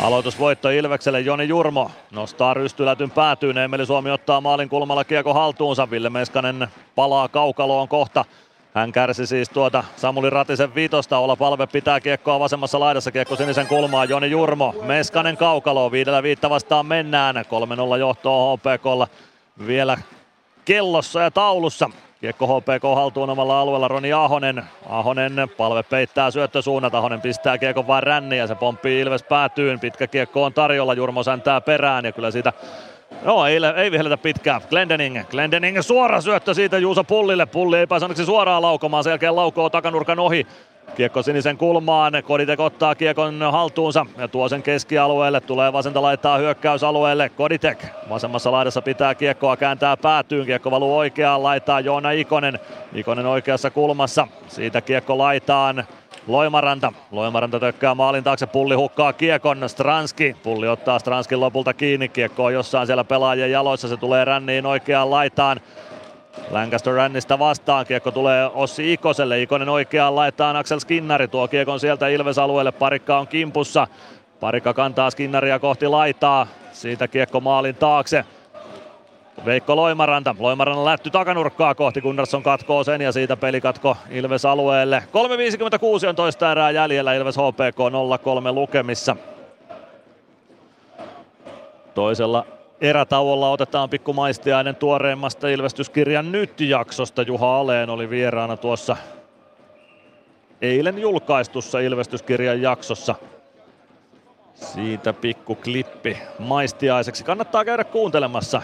Aloitusvoitto 0.00 0.70
Ilvekselle 0.70 1.20
Joni 1.20 1.48
Jurmo 1.48 1.90
nostaa 2.10 2.54
rystylätyn 2.54 3.10
päätyyn. 3.10 3.58
Emeli 3.58 3.86
Suomi 3.86 4.10
ottaa 4.10 4.40
maalin 4.40 4.68
kulmalla 4.68 5.04
kiekko 5.04 5.34
haltuunsa. 5.34 5.90
Ville 5.90 6.10
Meskanen 6.10 6.68
palaa 6.94 7.28
kaukaloon 7.28 7.88
kohta. 7.88 8.24
Hän 8.74 8.92
kärsi 8.92 9.26
siis 9.26 9.48
tuota 9.48 9.84
Samuli 9.96 10.30
Ratisen 10.30 10.74
viitosta. 10.74 11.18
Ola 11.18 11.36
Palve 11.36 11.66
pitää 11.66 12.00
kiekkoa 12.00 12.40
vasemmassa 12.40 12.80
laidassa. 12.80 13.12
Kiekko 13.12 13.36
sinisen 13.36 13.66
kulmaan. 13.66 14.08
Joni 14.08 14.30
Jurmo. 14.30 14.74
Meskanen 14.82 15.36
kaukaloon. 15.36 15.92
Viidellä 15.92 16.22
viitta 16.22 16.50
vastaan 16.50 16.86
mennään. 16.86 17.36
3-0 17.94 17.98
johtoa 17.98 18.56
HPKlla 18.56 19.08
vielä 19.66 19.98
kellossa 20.64 21.20
ja 21.20 21.30
taulussa. 21.30 21.90
Kiekko 22.22 22.46
HPK 22.46 22.82
haltuun 22.94 23.30
omalla 23.30 23.60
alueella 23.60 23.88
Roni 23.88 24.12
Ahonen. 24.12 24.64
Ahonen 24.88 25.32
palve 25.56 25.82
peittää 25.82 26.30
syöttösuunnat. 26.30 26.94
Ahonen 26.94 27.20
pistää 27.20 27.58
kiekon 27.58 27.86
vaan 27.86 28.02
ränni 28.02 28.38
ja 28.38 28.46
se 28.46 28.54
pomppii 28.54 29.00
Ilves 29.00 29.22
päätyyn. 29.22 29.80
Pitkä 29.80 30.06
kiekko 30.06 30.44
on 30.44 30.52
tarjolla. 30.52 30.94
Jurmo 30.94 31.22
säntää 31.22 31.60
perään 31.60 32.04
ja 32.04 32.12
kyllä 32.12 32.30
siitä 32.30 32.52
Joo, 33.24 33.46
ei, 33.46 33.58
ei 33.76 33.90
vihelletä 33.90 34.16
pitkään. 34.16 34.60
Glendening, 34.68 35.20
Glendening 35.30 35.80
suora 35.80 36.20
syöttö 36.20 36.54
siitä 36.54 36.78
Juuso 36.78 37.04
Pullille. 37.04 37.46
Pulli 37.46 37.78
ei 37.78 37.86
pääse 37.86 38.04
onneksi 38.04 38.24
suoraan 38.24 38.62
laukomaan, 38.62 39.04
sen 39.04 39.10
jälkeen 39.10 39.36
laukoo 39.36 39.70
takanurkan 39.70 40.18
ohi. 40.18 40.46
Kiekko 40.96 41.22
sinisen 41.22 41.56
kulmaan, 41.56 42.12
Koditek 42.24 42.60
ottaa 42.60 42.94
kiekon 42.94 43.40
haltuunsa 43.50 44.06
ja 44.18 44.28
tuo 44.28 44.48
sen 44.48 44.62
keskialueelle, 44.62 45.40
tulee 45.40 45.72
vasenta 45.72 46.02
laittaa 46.02 46.38
hyökkäysalueelle, 46.38 47.28
Koditek 47.28 47.86
vasemmassa 48.08 48.52
laidassa 48.52 48.82
pitää 48.82 49.14
kiekkoa, 49.14 49.56
kääntää 49.56 49.96
päätyyn, 49.96 50.46
kiekko 50.46 50.70
valuu 50.70 50.98
oikeaan, 50.98 51.42
laittaa 51.42 51.80
Joona 51.80 52.10
Ikonen, 52.10 52.58
Ikonen 52.94 53.26
oikeassa 53.26 53.70
kulmassa, 53.70 54.28
siitä 54.48 54.80
kiekko 54.80 55.18
laitaan, 55.18 55.84
Loimaranta. 56.26 56.92
Loimaranta 57.10 57.60
tökkää 57.60 57.94
maalin 57.94 58.24
taakse, 58.24 58.46
Pulli 58.46 58.74
hukkaa 58.74 59.12
kiekon, 59.12 59.68
Stranski. 59.68 60.36
Pulli 60.42 60.68
ottaa 60.68 60.98
Stranskin 60.98 61.40
lopulta 61.40 61.74
kiinni, 61.74 62.08
kiekko 62.08 62.44
on 62.44 62.54
jossain 62.54 62.86
siellä 62.86 63.04
pelaajien 63.04 63.50
jaloissa, 63.50 63.88
se 63.88 63.96
tulee 63.96 64.24
ränniin 64.24 64.66
oikeaan 64.66 65.10
laitaan. 65.10 65.60
Lancaster 66.50 66.94
Rännistä 66.94 67.38
vastaan, 67.38 67.86
kiekko 67.86 68.10
tulee 68.10 68.50
Ossi 68.54 68.92
Ikoselle, 68.92 69.42
Ikonen 69.42 69.68
oikeaan 69.68 70.16
laittaa 70.16 70.58
Axel 70.58 70.78
Skinnari, 70.78 71.28
tuo 71.28 71.48
kiekon 71.48 71.80
sieltä 71.80 72.08
Ilves-alueelle, 72.08 72.72
parikka 72.72 73.18
on 73.18 73.28
kimpussa. 73.28 73.86
Parikka 74.40 74.74
kantaa 74.74 75.10
Skinnaria 75.10 75.58
kohti 75.58 75.88
laitaa, 75.88 76.46
siitä 76.72 77.08
kiekko 77.08 77.40
maalin 77.40 77.74
taakse. 77.74 78.24
Veikko 79.44 79.76
Loimaranta. 79.76 80.34
Loimaranta 80.38 80.84
lätty 80.84 81.10
takanurkkaa 81.10 81.74
kohti. 81.74 82.00
Gunnarsson 82.00 82.42
katkoo 82.42 82.84
sen 82.84 83.00
ja 83.00 83.12
siitä 83.12 83.36
pelikatko 83.36 83.96
Ilves 84.10 84.44
alueelle. 84.44 85.02
3.56 86.02 86.08
on 86.08 86.16
toista 86.16 86.52
erää 86.52 86.70
jäljellä. 86.70 87.14
Ilves 87.14 87.36
HPK 87.36 87.78
0-3 88.50 88.52
lukemissa. 88.52 89.16
Toisella 91.94 92.46
erätauolla 92.80 93.50
otetaan 93.50 93.90
pikku 93.90 94.12
maistiainen 94.12 94.76
tuoreimmasta 94.76 95.48
Ilvestyskirjan 95.48 96.32
nyt-jaksosta. 96.32 97.22
Juha 97.22 97.58
Aleen 97.58 97.90
oli 97.90 98.10
vieraana 98.10 98.56
tuossa 98.56 98.96
eilen 100.62 100.98
julkaistussa 100.98 101.80
Ilvestyskirjan 101.80 102.62
jaksossa. 102.62 103.14
Siitä 104.54 105.12
pikku 105.12 105.54
klippi 105.54 106.18
maistiaiseksi. 106.38 107.24
Kannattaa 107.24 107.64
käydä 107.64 107.84
kuuntelemassa. 107.84 108.62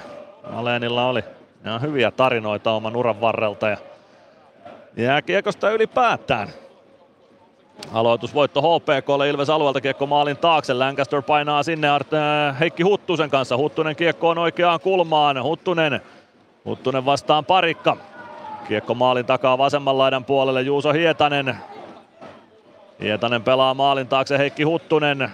Aleenilla 0.53 1.09
oli 1.09 1.25
ihan 1.65 1.83
hyviä 1.83 2.11
tarinoita 2.11 2.73
oman 2.73 2.97
uran 2.97 3.21
varrelta 3.21 3.69
ja 3.69 3.77
jääkiekosta 4.97 5.71
ylipäätään. 5.71 6.49
Aloitusvoitto 7.93 8.63
HPKlle 8.63 9.29
Ilves 9.29 9.51
alueelta 9.51 9.81
kiekko 9.81 10.07
maalin 10.07 10.37
taakse. 10.37 10.75
Lancaster 10.75 11.23
painaa 11.23 11.63
sinne 11.63 11.89
Art, 11.89 12.15
äh, 12.15 12.61
Heikki 12.61 12.83
Huttusen 12.83 13.31
kanssa. 13.31 13.57
Huttunen 13.57 13.97
kiekko 13.97 14.29
on 14.29 14.39
oikeaan 14.39 14.81
kulmaan. 14.81 15.43
Huttunen, 15.43 16.01
Huttunen 16.65 17.05
vastaan 17.05 17.45
parikka. 17.45 17.97
Kiekko 18.69 18.95
maalin 18.95 19.27
takaa 19.27 19.59
vasemman 19.59 19.99
laidan 19.99 20.25
puolelle 20.25 20.63
Juuso 20.63 20.93
Hietanen. 20.93 21.57
Hietanen 23.01 23.43
pelaa 23.43 23.75
maalin 23.75 24.09
taakse 24.09 24.39
Heikki 24.39 24.63
Huttunen. 24.63 25.31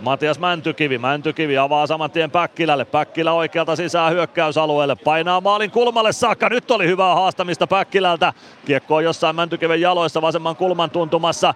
Matias 0.00 0.38
Mäntykivi. 0.38 0.98
Mäntykivi 0.98 1.58
avaa 1.58 1.86
saman 1.86 2.10
tien 2.10 2.30
Päkkilälle. 2.30 2.84
Päkkilä 2.84 3.32
oikealta 3.32 3.76
sisään 3.76 4.12
hyökkäysalueelle. 4.12 4.96
Painaa 4.96 5.40
maalin 5.40 5.70
kulmalle 5.70 6.12
saakka. 6.12 6.48
Nyt 6.48 6.70
oli 6.70 6.86
hyvää 6.86 7.14
haastamista 7.14 7.66
Päkkilältä. 7.66 8.32
Kiekko 8.66 8.96
on 8.96 9.04
jossain 9.04 9.36
Mäntykiven 9.36 9.80
jaloissa 9.80 10.22
vasemman 10.22 10.56
kulman 10.56 10.90
tuntumassa. 10.90 11.54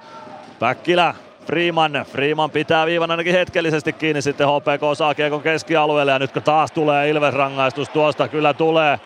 Päkkilä 0.59 1.15
Freeman. 1.47 2.05
Freeman 2.13 2.51
pitää 2.51 2.87
viivan 2.87 3.11
ainakin 3.11 3.33
hetkellisesti 3.33 3.93
kiinni. 3.93 4.23
Sitten 4.23 4.47
HPK 4.47 4.97
saa 4.97 5.15
kiekon 5.15 5.43
keskialueelle 5.43 6.13
ja 6.13 6.19
nyt 6.19 6.33
kun 6.33 6.43
taas 6.43 6.73
tulee 6.73 7.11
Ilves 7.11 7.35
rangaistus 7.35 7.89
tuosta. 7.89 8.29
Kyllä 8.29 8.55
tulee. 8.55 9.01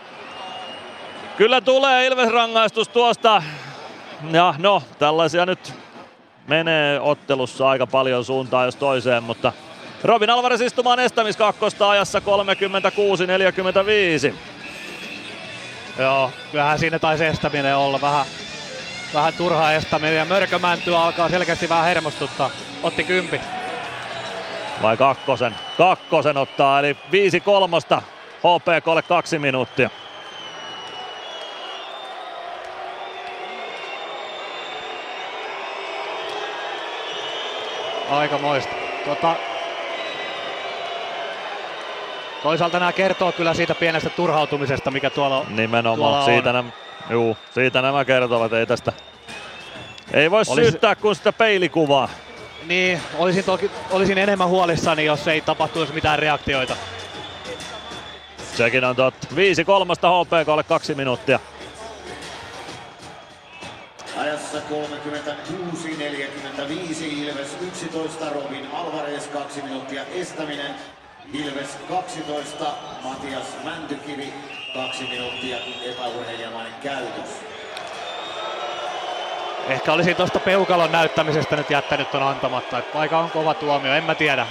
Kyllä 1.37 1.61
tulee 1.61 2.07
Ilves 2.07 2.29
rangaistus 2.29 2.89
tuosta. 2.89 3.43
Ja 4.33 4.55
no, 4.59 4.83
tällaisia 4.99 5.47
nyt 5.47 5.75
menee 6.49 7.01
ottelussa 7.01 7.69
aika 7.69 7.87
paljon 7.87 8.25
suuntaan 8.25 8.65
jos 8.65 8.77
toiseen, 8.77 9.23
mutta 9.23 9.53
Robin 10.05 10.31
Alvarez 10.31 10.61
istumaan 10.61 10.99
estämiskakkosta 10.99 11.91
ajassa 11.91 12.19
36-45. 12.19 12.23
Joo, 15.99 16.31
kyllähän 16.51 16.79
siinä 16.79 16.99
taisi 16.99 17.25
estäminen 17.25 17.77
olla 17.77 18.01
vähän, 18.01 18.27
vähän 19.15 19.35
turha 19.35 19.73
estäminen 19.73 20.17
ja 20.17 20.25
Mörkömänty 20.25 20.97
alkaa 20.97 21.29
selkeästi 21.29 21.69
vähän 21.69 21.85
hermostuttaa. 21.85 22.51
Otti 22.83 23.05
kympi. 23.05 23.41
Vai 24.83 24.97
kakkosen? 24.97 25.55
Kakkosen 25.79 26.37
ottaa, 26.37 26.79
eli 26.79 26.97
5 27.11 27.41
kolmosta 27.41 28.03
HPKlle 28.39 29.03
kaksi 29.03 29.39
minuuttia. 29.39 29.91
Aika 38.09 38.39
moista. 38.39 38.75
Tota, 39.05 39.37
toisaalta 42.43 42.79
nämä 42.79 42.93
kertoo 42.93 43.33
kyllä 43.33 43.55
siitä 43.55 43.75
pienestä 43.75 44.11
turhautumisesta, 44.11 44.91
mikä 44.91 45.11
tuolla, 45.11 45.47
Nimenomaan, 45.49 45.99
tuolla 45.99 46.25
siitä, 46.25 46.49
on. 46.49 46.55
nämä, 46.55 46.71
juu, 47.11 47.37
siitä 47.55 47.83
nämä 47.83 48.05
kertovat, 48.05 48.53
ei 48.53 48.67
tästä 48.67 48.93
ei 50.13 50.31
voi 50.31 50.39
Olisi- 50.49 50.55
syyttää 50.55 50.95
kuin 50.97 51.15
sitä 51.17 51.33
peilikuvaa. 51.33 52.09
Niin, 52.67 53.01
olisin, 53.19 53.45
toki, 53.45 53.71
olisin 53.91 54.19
enemmän 54.19 54.49
huolissani, 54.49 55.05
jos 55.05 55.29
ei 55.29 55.41
tapahtuisi 55.41 55.93
mitään 55.93 56.19
reaktioita. 56.19 56.77
Sekin 58.55 58.85
on 58.85 58.97
totta. 58.97 59.27
5 59.37 59.65
kolmosta 59.65 60.09
HPKlle 60.11 60.63
kaksi 60.63 60.95
minuuttia. 60.95 61.41
Ajassa 64.19 64.59
36-45 64.59 64.63
Ilves 67.05 67.57
11, 67.61 68.31
Robin 68.31 68.69
Alvarez 68.73 69.27
2 69.27 69.63
minuuttia 69.63 70.03
estäminen. 70.15 70.75
Ilves 71.33 71.79
12, 71.89 72.65
Matias 73.03 73.57
Mäntykivi 73.65 74.33
2 74.75 75.05
minuuttia 75.05 75.57
epäurheilijamainen 75.85 76.75
käytös. 76.83 77.31
Ehkä 79.69 79.93
olisin 79.93 80.17
tuosta 80.17 80.41
peukalon 80.41 80.93
näyttämisestä 80.93 81.57
nyt 81.57 81.71
jättänyt 81.71 82.11
ton 82.11 82.23
antamatta. 82.23 82.83
Aika 82.95 83.19
on 83.19 83.31
kova 83.31 83.55
tuomio, 83.55 83.93
en 83.95 84.05
mä 84.05 84.15
tiedä. 84.15 84.47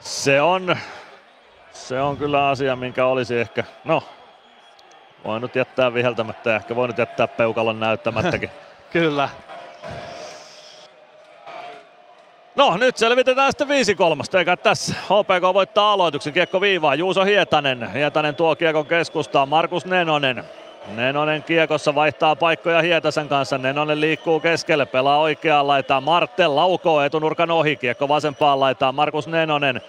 Se 0.00 0.40
on, 0.40 0.76
se 1.88 2.00
on 2.00 2.16
kyllä 2.16 2.48
asia, 2.48 2.76
minkä 2.76 3.06
olisi 3.06 3.38
ehkä, 3.38 3.64
no, 3.84 4.02
voinut 5.24 5.56
jättää 5.56 5.94
viheltämättä 5.94 6.50
ja 6.50 6.56
ehkä 6.56 6.76
voinut 6.76 6.98
jättää 6.98 7.28
peukalon 7.28 7.80
näyttämättäkin. 7.80 8.50
Kyllä. 8.92 9.28
No 12.56 12.76
nyt 12.76 12.96
selvitetään 12.96 13.52
sitten 13.52 13.68
5 13.68 13.94
kolmosta, 13.94 14.38
eikä 14.38 14.56
tässä. 14.56 14.94
HPK 14.94 15.54
voittaa 15.54 15.92
aloituksen, 15.92 16.32
kiekko 16.32 16.60
viivaa, 16.60 16.94
Juuso 16.94 17.24
Hietanen. 17.24 17.92
Hietanen 17.92 18.34
tuo 18.34 18.56
kiekon 18.56 18.86
keskustaan, 18.86 19.48
Markus 19.48 19.86
Nenonen. 19.86 20.44
Nenonen 20.96 21.42
kiekossa 21.42 21.94
vaihtaa 21.94 22.36
paikkoja 22.36 22.82
Hietasen 22.82 23.28
kanssa. 23.28 23.58
Nenonen 23.58 24.00
liikkuu 24.00 24.40
keskelle, 24.40 24.86
pelaa 24.86 25.18
oikeaan 25.18 25.66
laitaan. 25.66 26.02
Martel 26.02 26.56
laukoo 26.56 27.00
etunurkan 27.02 27.50
ohi, 27.50 27.76
kiekko 27.76 28.08
vasempaan 28.08 28.60
laitaan. 28.60 28.94
Markus 28.94 29.26
Nenonen. 29.26 29.80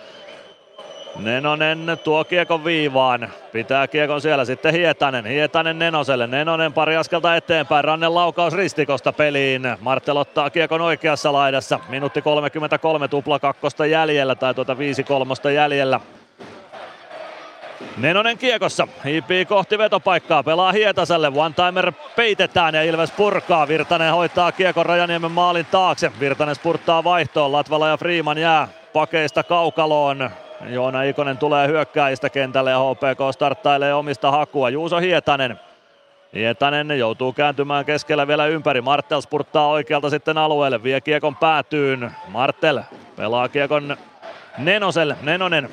Nenonen 1.16 2.00
tuo 2.04 2.24
kiekon 2.24 2.66
viivaan. 2.66 3.30
Pitää 3.52 3.88
kiekon 3.88 4.22
siellä 4.22 4.46
sitten 4.46 4.74
Hietanen. 4.74 5.26
Hietanen 5.26 5.80
Nenoselle. 5.80 6.28
Nenonen 6.28 6.74
pari 6.74 6.96
askelta 6.96 7.36
eteenpäin. 7.36 7.84
Rannen 7.84 8.16
laukaus 8.16 8.54
ristikosta 8.54 9.14
peliin. 9.14 9.62
Martel 9.80 10.18
ottaa 10.18 10.50
kiekon 10.50 10.82
oikeassa 10.82 11.34
laidassa. 11.34 11.80
Minuutti 11.90 12.22
33 12.22 13.08
tupla 13.08 13.40
kakkosta 13.40 13.86
jäljellä 13.86 14.36
tai 14.36 14.54
tuota 14.54 14.78
5 14.78 15.04
kolmosta 15.04 15.52
jäljellä. 15.52 16.00
Nenonen 17.98 18.38
kiekossa, 18.38 18.88
hiipii 19.06 19.46
kohti 19.46 19.78
vetopaikkaa, 19.78 20.44
pelaa 20.44 20.72
Hietaselle, 20.72 21.28
one-timer 21.28 21.92
peitetään 22.16 22.76
ja 22.76 22.84
Ilves 22.84 23.12
purkaa. 23.12 23.68
Virtanen 23.68 24.14
hoitaa 24.14 24.52
kiekon 24.52 24.86
Rajaniemen 24.86 25.32
maalin 25.32 25.66
taakse, 25.72 26.12
Virtanen 26.20 26.56
spurttaa 26.56 27.04
vaihtoon, 27.04 27.52
Latvala 27.52 27.88
ja 27.88 27.98
Freeman 27.98 28.38
jää 28.38 28.68
pakeista 28.94 29.44
kaukaloon. 29.44 30.30
Joona 30.70 31.04
Ikonen 31.04 31.38
tulee 31.38 31.68
hyökkääjistä 31.68 32.30
kentälle 32.30 32.72
ja 32.72 32.80
HPK 32.80 33.34
starttailee 33.34 33.94
omista 33.94 34.32
hakua. 34.32 34.70
Juuso 34.70 34.98
Hietanen. 34.98 35.60
Hietanen 36.34 37.00
joutuu 37.00 37.34
kääntymään 37.34 37.86
keskellä 37.86 38.28
vielä 38.28 38.46
ympäri. 38.46 38.82
Martel 38.82 39.22
spurttaa 39.22 39.68
oikealta 39.68 40.10
sitten 40.10 40.38
alueelle, 40.38 40.84
vie 40.84 41.02
kiekon 41.02 41.36
päätyyn. 41.36 42.12
Martel 42.28 42.80
pelaa 43.16 43.50
kiekon 43.50 43.98
Nenoselle. 44.58 45.18
Nenonen 45.22 45.70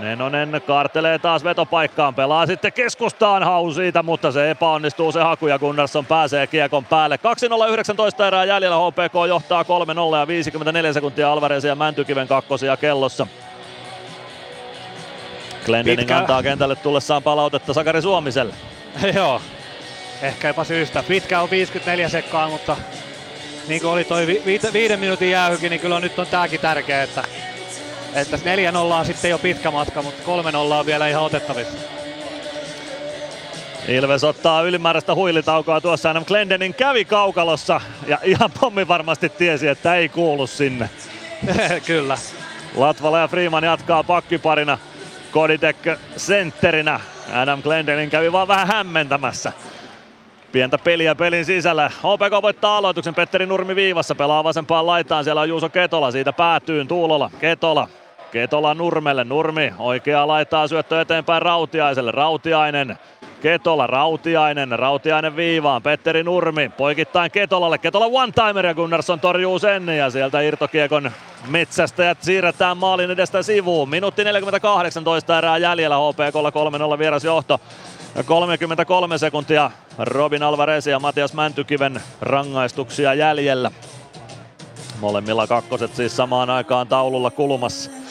Nenonen 0.00 0.62
kaartelee 0.66 1.18
taas 1.18 1.44
vetopaikkaan, 1.44 2.14
pelaa 2.14 2.46
sitten 2.46 2.72
keskustaan 2.72 3.42
hau 3.42 3.72
siitä, 3.72 4.02
mutta 4.02 4.32
se 4.32 4.50
epäonnistuu 4.50 5.12
se 5.12 5.20
haku 5.20 5.46
ja 5.46 5.58
Gunnarsson 5.58 6.06
pääsee 6.06 6.46
kiekon 6.46 6.84
päälle. 6.84 7.18
2.019 8.18 8.24
erää 8.24 8.44
jäljellä, 8.44 8.76
HPK 8.76 9.14
johtaa 9.28 9.62
3-0 9.62 9.66
ja 10.18 10.26
54 10.26 10.92
sekuntia 10.92 11.32
Alvarez 11.32 11.64
ja 11.64 11.74
Mäntykiven 11.74 12.28
kakkosia 12.28 12.76
kellossa. 12.76 13.26
Glendening 15.66 16.00
Pitkä- 16.00 16.18
antaa 16.18 16.42
kentälle 16.42 16.76
tullessaan 16.76 17.22
palautetta 17.22 17.72
Sakari 17.74 18.02
Suomiselle. 18.02 18.54
Joo, 19.16 19.40
ehkä 20.22 20.48
jopa 20.48 20.64
syystä. 20.64 21.02
Pitkä 21.02 21.40
on 21.40 21.50
54 21.50 22.08
sekkaa, 22.08 22.48
mutta 22.48 22.76
niin 23.68 23.80
kuin 23.80 23.90
oli 23.92 24.04
toi 24.04 24.26
vi- 24.26 24.42
viite- 24.46 24.72
viiden 24.72 25.00
minuutin 25.00 25.30
jäähykin, 25.30 25.70
niin 25.70 25.80
kyllä 25.80 26.00
nyt 26.00 26.18
on 26.18 26.26
tääkin 26.26 26.60
tärkeä, 26.60 27.02
että, 27.02 27.24
että 28.14 28.36
4-0 28.36 28.76
on 28.76 29.04
sitten 29.06 29.30
jo 29.30 29.38
pitkä 29.38 29.70
matka, 29.70 30.02
mutta 30.02 30.22
3-0 30.22 30.56
on 30.56 30.86
vielä 30.86 31.08
ihan 31.08 31.22
otettavissa. 31.22 31.78
Ilves 33.88 34.24
ottaa 34.24 34.62
ylimääräistä 34.62 35.14
huilitaukoa 35.14 35.80
tuossa. 35.80 36.10
Adam 36.10 36.24
Glendening 36.24 36.74
kävi 36.76 37.04
kaukalossa 37.04 37.80
ja 38.06 38.18
ihan 38.24 38.50
pommi 38.60 38.88
varmasti 38.88 39.28
tiesi, 39.28 39.68
että 39.68 39.94
ei 39.94 40.08
kuulu 40.08 40.46
sinne. 40.46 40.90
Kyllä. 41.86 42.18
Latvala 42.76 43.18
ja 43.18 43.28
Freeman 43.28 43.64
jatkaa 43.64 44.02
pakkiparina. 44.04 44.78
Koditek 45.36 45.76
sentterinä. 46.16 47.00
Adam 47.34 47.62
Glendening 47.62 48.10
kävi 48.10 48.32
vaan 48.32 48.48
vähän 48.48 48.66
hämmentämässä. 48.66 49.52
Pientä 50.52 50.78
peliä 50.78 51.14
pelin 51.14 51.44
sisällä. 51.44 51.88
HPK 51.88 52.42
voittaa 52.42 52.76
aloituksen. 52.76 53.14
Petteri 53.14 53.46
Nurmi 53.46 53.76
viivassa 53.76 54.14
pelaa 54.14 54.44
vasempaan 54.44 54.86
laitaan. 54.86 55.24
Siellä 55.24 55.40
on 55.40 55.48
Juuso 55.48 55.68
Ketola. 55.68 56.10
Siitä 56.10 56.32
päätyy 56.32 56.84
Tuulola. 56.84 57.30
Ketola. 57.40 57.88
Ketola 58.36 58.74
Nurmelle. 58.74 59.24
Nurmi 59.24 59.72
oikeaa 59.78 60.26
laittaa 60.26 60.68
syöttö 60.68 61.00
eteenpäin 61.00 61.42
Rautiaiselle. 61.42 62.10
Rautiainen. 62.10 62.98
Ketola, 63.42 63.86
Rautiainen, 63.86 64.78
Rautiainen 64.78 65.36
viivaan, 65.36 65.82
Petteri 65.82 66.22
Nurmi, 66.22 66.68
poikittain 66.68 67.30
Ketolalle, 67.30 67.78
Ketola 67.78 68.06
one-timer 68.06 68.66
ja 68.66 68.74
Gunnarsson 68.74 69.20
torjuu 69.20 69.58
sen 69.58 69.88
ja 69.88 70.10
sieltä 70.10 70.40
irtokiekon 70.40 71.10
metsästäjät 71.48 72.22
siirretään 72.22 72.76
maalin 72.76 73.10
edestä 73.10 73.42
sivuun. 73.42 73.88
Minuutti 73.88 74.24
48 74.24 75.04
erää 75.38 75.58
jäljellä 75.58 75.96
HPKlla 75.96 76.50
3-0 76.94 76.98
vierasjohto. 76.98 77.60
33 78.26 79.18
sekuntia 79.18 79.70
Robin 79.98 80.42
Alvarez 80.42 80.86
ja 80.86 80.98
Matias 80.98 81.34
Mäntykiven 81.34 82.00
rangaistuksia 82.20 83.14
jäljellä. 83.14 83.70
Molemmilla 85.00 85.46
kakkoset 85.46 85.94
siis 85.94 86.16
samaan 86.16 86.50
aikaan 86.50 86.86
taululla 86.88 87.30
kulmassa. 87.30 88.05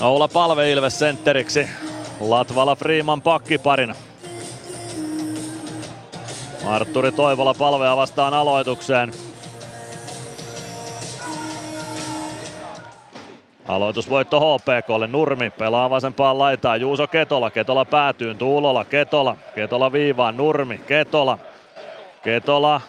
Oula 0.00 0.28
Palve 0.28 0.70
Ilves 0.70 0.98
sentteriksi. 0.98 1.68
Latvala 2.20 2.76
Freeman 2.76 3.22
pakkiparina. 3.22 3.94
Arturi 6.66 7.12
Toivola 7.12 7.54
palvea 7.54 7.96
vastaan 7.96 8.34
aloitukseen. 8.34 9.12
Aloitusvoitto 13.68 14.40
HPKlle. 14.40 15.06
Nurmi 15.06 15.50
pelaa 15.50 15.90
vasempaan 15.90 16.38
laitaan. 16.38 16.80
Juuso 16.80 17.06
Ketola. 17.06 17.50
Ketola 17.50 17.84
päätyy. 17.84 18.34
Tuulola. 18.34 18.84
Ketola. 18.84 19.36
Ketola 19.54 19.92
viivaan. 19.92 20.36
Nurmi. 20.36 20.78
Ketola. 20.78 21.38
Ketola 22.22 22.80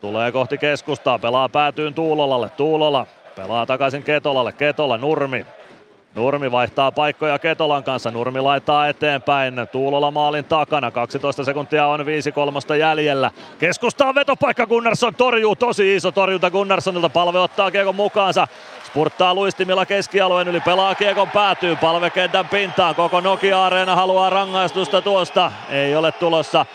tulee 0.00 0.32
kohti 0.32 0.58
keskustaa. 0.58 1.18
Pelaa 1.18 1.48
päätyyn 1.48 1.94
Tuulolalle. 1.94 2.48
Tuulola 2.48 3.06
pelaa 3.36 3.66
takaisin 3.66 4.02
Ketolalle. 4.02 4.52
Ketola. 4.52 4.98
Nurmi. 4.98 5.46
Nurmi 6.14 6.52
vaihtaa 6.52 6.92
paikkoja 6.92 7.38
Ketolan 7.38 7.84
kanssa. 7.84 8.10
Nurmi 8.10 8.40
laittaa 8.40 8.88
eteenpäin. 8.88 9.54
Tuulola 9.72 10.10
maalin 10.10 10.44
takana. 10.44 10.90
12 10.90 11.44
sekuntia 11.44 11.86
on 11.86 12.00
5-3 12.00 12.76
jäljellä. 12.76 13.30
Keskustaan 13.58 14.14
vetopaikka 14.14 14.66
Gunnarsson 14.66 15.14
torjuu. 15.14 15.56
Tosi 15.56 15.96
iso 15.96 16.12
torjunta 16.12 16.50
Gunnarssonilta. 16.50 17.08
Palve 17.08 17.38
ottaa 17.38 17.70
kiekon 17.70 17.96
mukaansa. 17.96 18.48
Spurttaa 18.84 19.34
luistimilla 19.34 19.86
keskialueen 19.86 20.48
yli. 20.48 20.60
Pelaa 20.60 20.94
kiekon 20.94 21.30
päätyy. 21.30 21.76
Palve 21.76 22.10
kentän 22.10 22.48
pintaan. 22.48 22.94
Koko 22.94 23.20
Nokia-areena 23.20 23.96
haluaa 23.96 24.30
rangaistusta 24.30 25.02
tuosta. 25.02 25.52
Ei 25.70 25.96
ole 25.96 26.12
tulossa. 26.12 26.66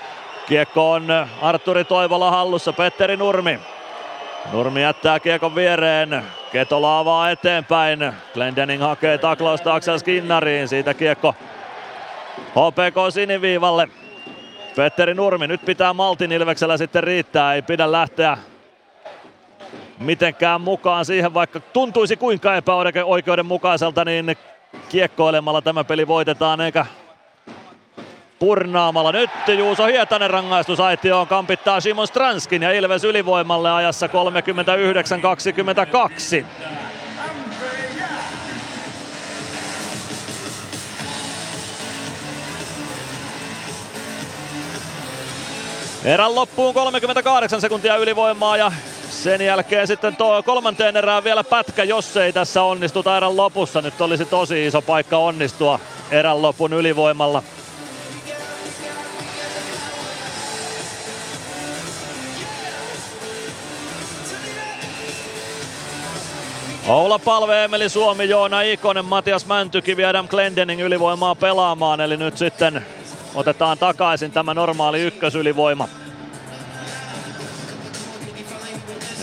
Kiekko 0.47 0.91
on 0.91 1.07
Arturi 1.41 1.83
Toivola 1.83 2.31
hallussa. 2.31 2.73
Petteri 2.73 3.17
Nurmi. 3.17 3.59
Nurmi 4.51 4.81
jättää 4.81 5.19
kiekon 5.19 5.55
viereen. 5.55 6.23
Ketola 6.51 6.99
avaa 6.99 7.29
eteenpäin. 7.29 8.13
Glendening 8.33 8.81
hakee 8.81 9.17
taklausta 9.17 9.75
Axel 9.75 9.97
Skinnariin. 9.97 10.67
Siitä 10.67 10.93
kiekko 10.93 11.35
HPK 12.37 13.13
siniviivalle. 13.13 13.87
Petteri 14.75 15.13
Nurmi, 15.13 15.47
nyt 15.47 15.65
pitää 15.65 15.93
Maltin 15.93 16.31
Ilveksellä 16.31 16.77
sitten 16.77 17.03
riittää. 17.03 17.53
Ei 17.53 17.61
pidä 17.61 17.91
lähteä 17.91 18.37
mitenkään 19.99 20.61
mukaan 20.61 21.05
siihen, 21.05 21.33
vaikka 21.33 21.59
tuntuisi 21.59 22.17
kuinka 22.17 22.55
epäoikeudenmukaiselta, 22.55 24.05
niin 24.05 24.37
kiekkoilemalla 24.89 25.61
tämä 25.61 25.83
peli 25.83 26.07
voitetaan, 26.07 26.61
eikä 26.61 26.85
purnaamalla. 28.39 29.11
Nyt 29.11 29.29
Juuso 29.57 29.85
Hietanen 29.85 30.29
rangaistusaitioon 30.29 31.27
kampittaa 31.27 31.81
Simon 31.81 32.07
Stranskin 32.07 32.61
ja 32.61 32.71
Ilves 32.71 33.03
ylivoimalle 33.03 33.71
ajassa 33.71 34.07
39-22. 34.07 34.09
Erän 46.05 46.35
loppuun 46.35 46.73
38 46.73 47.61
sekuntia 47.61 47.95
ylivoimaa 47.95 48.57
ja 48.57 48.71
sen 49.09 49.41
jälkeen 49.41 49.87
sitten 49.87 50.15
tuo 50.15 50.43
kolmanteen 50.43 50.97
erään 50.97 51.23
vielä 51.23 51.43
pätkä, 51.43 51.83
jos 51.83 52.17
ei 52.17 52.33
tässä 52.33 52.63
onnistuta 52.63 53.17
erän 53.17 53.37
lopussa. 53.37 53.81
Nyt 53.81 54.01
olisi 54.01 54.25
tosi 54.25 54.65
iso 54.65 54.81
paikka 54.81 55.17
onnistua 55.17 55.79
erän 56.11 56.41
lopun 56.41 56.73
ylivoimalla. 56.73 57.43
Oula 66.87 67.19
Palve, 67.19 67.63
Emeli 67.63 67.89
Suomi, 67.89 68.29
Joona 68.29 68.61
Ikonen, 68.61 69.05
Matias 69.05 69.45
Mäntykivi, 69.45 70.05
Adam 70.05 70.27
Glendening 70.27 70.81
ylivoimaa 70.81 71.35
pelaamaan. 71.35 72.01
Eli 72.01 72.17
nyt 72.17 72.37
sitten 72.37 72.85
otetaan 73.35 73.77
takaisin 73.77 74.31
tämä 74.31 74.53
normaali 74.53 75.01
ykkösylivoima. 75.01 75.87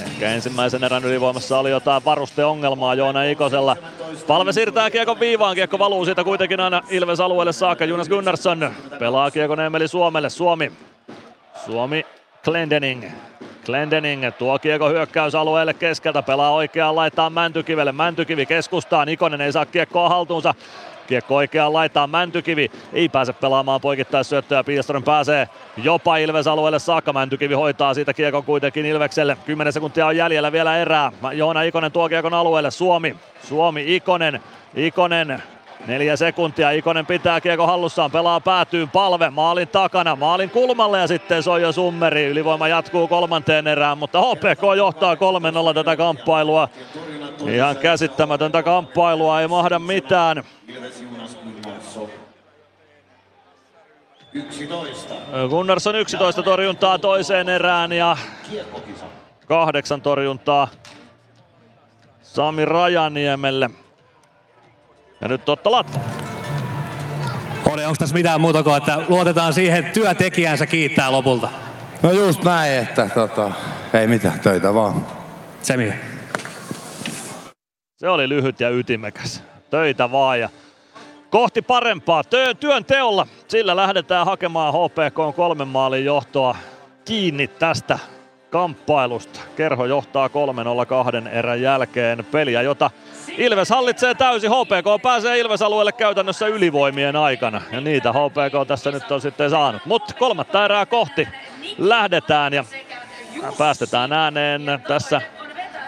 Ehkä 0.07 0.31
ensimmäisen 0.31 0.85
erän 0.85 1.05
ylivoimassa 1.05 1.59
oli 1.59 1.71
jotain 1.71 2.05
varusteongelmaa 2.05 2.95
Joona 2.95 3.25
Ikosella. 3.25 3.77
Palve 4.27 4.53
siirtää 4.53 4.91
kiekon 4.91 5.21
viivaan, 5.21 5.55
kiekko 5.55 5.79
valuu 5.79 6.05
siitä 6.05 6.25
kuitenkin 6.25 6.61
aina 6.61 6.83
Ilves 6.91 7.21
alueelle 7.21 7.53
saakka. 7.53 7.85
Jonas 7.85 8.09
Gunnarsson 8.09 8.71
pelaa 8.99 9.31
kiekon 9.31 9.61
Emeli 9.61 9.89
Suomelle. 9.89 10.31
Suomi. 10.31 10.73
Suomi 11.67 12.07
Glendening. 12.45 13.05
Glendening 13.65 14.23
tuo 14.39 14.59
kiekko 14.59 14.89
hyökkäysalueelle 14.89 15.75
keskeltä, 15.75 16.23
pelaa 16.23 16.55
oikeaan 16.55 16.97
laitaan 16.97 17.33
Mäntykivelle. 17.33 17.93
Mäntykivi 17.93 18.47
keskustaan, 18.47 19.09
Ikonen 19.09 19.41
ei 19.41 19.53
saa 19.53 19.67
kiekkoa 19.67 20.09
haltuunsa. 20.09 20.55
Kiekko 21.07 21.37
oikeaan 21.37 21.73
laitaan 21.73 22.11
Mäntykivi, 22.11 22.71
ei 22.93 23.09
pääse 23.09 23.33
pelaamaan 23.33 23.81
poikittaisyöttöä, 23.81 24.65
Pielström 24.65 25.03
pääsee 25.03 25.49
jopa 25.77 26.17
Ilves 26.17 26.47
alueelle 26.47 26.79
saakka. 26.79 27.13
Mäntykivi 27.13 27.55
hoitaa 27.55 27.95
siitä 27.95 28.15
kiekon 28.15 28.45
kuitenkin 28.45 28.87
Ilvekselle. 28.87 29.37
10 29.47 29.73
sekuntia 29.73 30.07
on 30.07 30.17
jäljellä 30.17 30.53
vielä 30.53 30.77
erää. 30.77 31.13
Joona 31.33 31.63
Ikonen 31.63 31.93
tuo 31.93 32.09
kiekon 32.09 32.35
alueelle, 32.35 32.71
Suomi, 32.71 33.17
Suomi 33.43 33.97
Ikonen, 33.97 34.41
Ikonen 34.77 35.43
Neljä 35.87 36.17
sekuntia, 36.17 36.71
Ikonen 36.71 37.07
pitää 37.07 37.41
kiekko 37.41 37.67
hallussaan, 37.67 38.11
pelaa 38.11 38.41
päätyyn 38.41 38.91
palve 38.91 39.31
maalin 39.31 39.69
takana, 39.69 40.17
maalin 40.17 40.51
kulmalle 40.51 40.99
ja 40.99 41.07
sitten 41.07 41.43
se 41.43 41.51
on 41.51 41.63
jo 41.63 41.73
summeri. 41.73 42.27
Ylivoima 42.27 42.69
jatkuu 42.69 43.09
kolmanteen 43.09 43.67
erään, 43.67 43.99
mutta 43.99 44.21
HPK 44.21 44.77
johtaa 44.77 45.15
3-0 45.15 45.19
tätä 45.75 45.97
kamppailua. 45.97 46.69
Ihan 47.47 47.77
käsittämätöntä 47.77 48.63
kamppailua, 48.63 49.41
ei 49.41 49.49
mahda 49.49 49.79
mitään. 49.79 50.45
11. 54.33 55.15
Gunnarsson 55.51 55.97
11 55.97 56.43
torjuntaa 56.43 56.99
toiseen 56.99 57.49
erään 57.49 57.93
ja 57.93 58.17
kahdeksan 59.47 60.03
torjuntaa 60.03 60.69
Sami 62.23 62.65
Rajaniemelle. 62.65 63.71
Ja 65.21 65.29
nyt 65.29 65.45
Totta 65.45 65.71
Latva. 65.71 66.01
Oli, 67.71 67.85
onko 67.85 67.97
tässä 67.99 68.15
mitään 68.15 68.41
muuta 68.41 68.63
kuin, 68.63 68.77
että 68.77 69.03
luotetaan 69.09 69.53
siihen, 69.53 69.79
että 69.79 69.93
työtekijänsä 69.93 70.67
kiittää 70.67 71.13
lopulta? 71.13 71.49
No 72.03 72.13
just 72.13 72.45
näin, 72.45 72.73
että 72.73 73.09
tota, 73.15 73.53
ei 73.95 74.07
mitään 74.07 74.41
töitä 74.41 74.75
vaan. 74.75 75.07
Semi. 75.63 75.95
Se 77.97 78.09
oli 78.09 78.29
lyhyt 78.29 78.61
ja 78.61 78.71
ytimekäs. 78.71 79.43
Töitä 79.71 80.13
vaan 80.13 80.41
ja 80.41 80.49
kohti 81.31 81.63
parempaa. 81.63 82.23
Tö- 82.23 82.55
työn 82.61 82.85
teolla. 82.85 83.27
Sillä 83.49 83.77
lähdetään 83.77 84.27
hakemaan 84.27 84.75
HPK 84.75 85.37
kolmen 85.37 85.69
maalin 85.69 86.05
johtoa 86.05 86.57
kiinni 87.05 87.49
tästä 87.49 87.99
kamppailusta. 88.51 89.41
Kerho 89.57 89.87
johtaa 89.87 90.29
3-0 90.29 91.29
erän 91.29 91.63
jälkeen 91.63 92.25
peliä, 92.25 92.63
jota 92.63 92.91
Ilves 93.29 93.71
hallitsee 93.71 94.15
täysin. 94.15 94.51
HPK 94.51 95.03
pääsee 95.03 95.39
Ilves-alueelle 95.39 95.93
käytännössä 95.93 96.47
ylivoimien 96.47 97.17
aikana. 97.17 97.63
Ja 97.73 97.81
niitä 97.81 98.13
HPK 98.13 98.69
tässä 98.69 98.91
nyt 98.91 99.11
on 99.11 99.21
sitten 99.21 99.51
saanut. 99.51 99.87
Mutta 99.87 100.15
kolmatta 100.15 100.65
erää 100.65 100.87
kohti 100.87 101.29
lähdetään 101.79 102.53
ja 102.53 102.65
päästetään 103.59 104.13
ääneen 104.13 104.63
tässä 104.89 105.21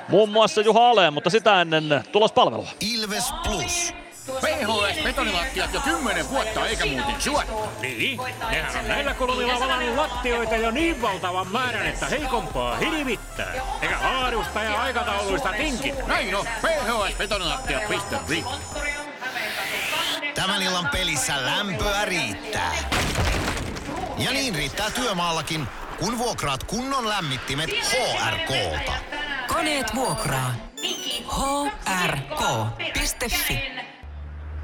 muun 0.08 0.28
muassa 0.28 0.60
Juha 0.60 0.90
Aleen, 0.90 1.12
mutta 1.12 1.30
sitä 1.30 1.60
ennen 1.60 2.04
tulospalvelua. 2.12 2.68
Ilves 2.94 3.34
Plus. 3.44 3.94
PHS 4.40 5.04
betonilattiat 5.04 5.74
jo 5.74 5.80
kymmenen 5.80 6.30
vuotta 6.30 6.66
eikä 6.66 6.86
muuten 6.86 7.22
suotta. 7.22 7.52
Niin, 7.80 8.20
nehän 8.50 8.76
on 8.78 8.88
näillä 8.88 9.14
kolmilla 9.14 9.60
valannut 9.60 9.96
lattioita 9.96 10.56
jo 10.56 10.70
niin 10.70 11.02
valtavan 11.02 11.48
määrän, 11.48 11.86
että 11.86 12.06
heikompaa 12.06 12.76
hirvittää. 12.76 13.52
Eikä 13.82 13.98
laadusta 14.02 14.62
ja 14.62 14.82
aikatauluista 14.82 15.52
tinkitä. 15.52 16.02
Näin 16.06 16.34
on, 16.34 16.46
PHS 16.46 17.16
betonilattiat.fi. 17.18 18.44
Tämän 20.34 20.62
illan 20.62 20.88
pelissä 20.88 21.46
lämpöä 21.46 22.04
riittää. 22.04 22.74
Ja 24.18 24.32
niin 24.32 24.54
riittää 24.54 24.90
työmaallakin, 24.90 25.66
kun 25.98 26.18
vuokraat 26.18 26.64
kunnon 26.64 27.08
lämmittimet 27.08 27.70
HRK-lta. 27.70 28.92
Koneet 29.48 29.94
vuokraa. 29.94 30.54
hrk.fi 31.86 33.76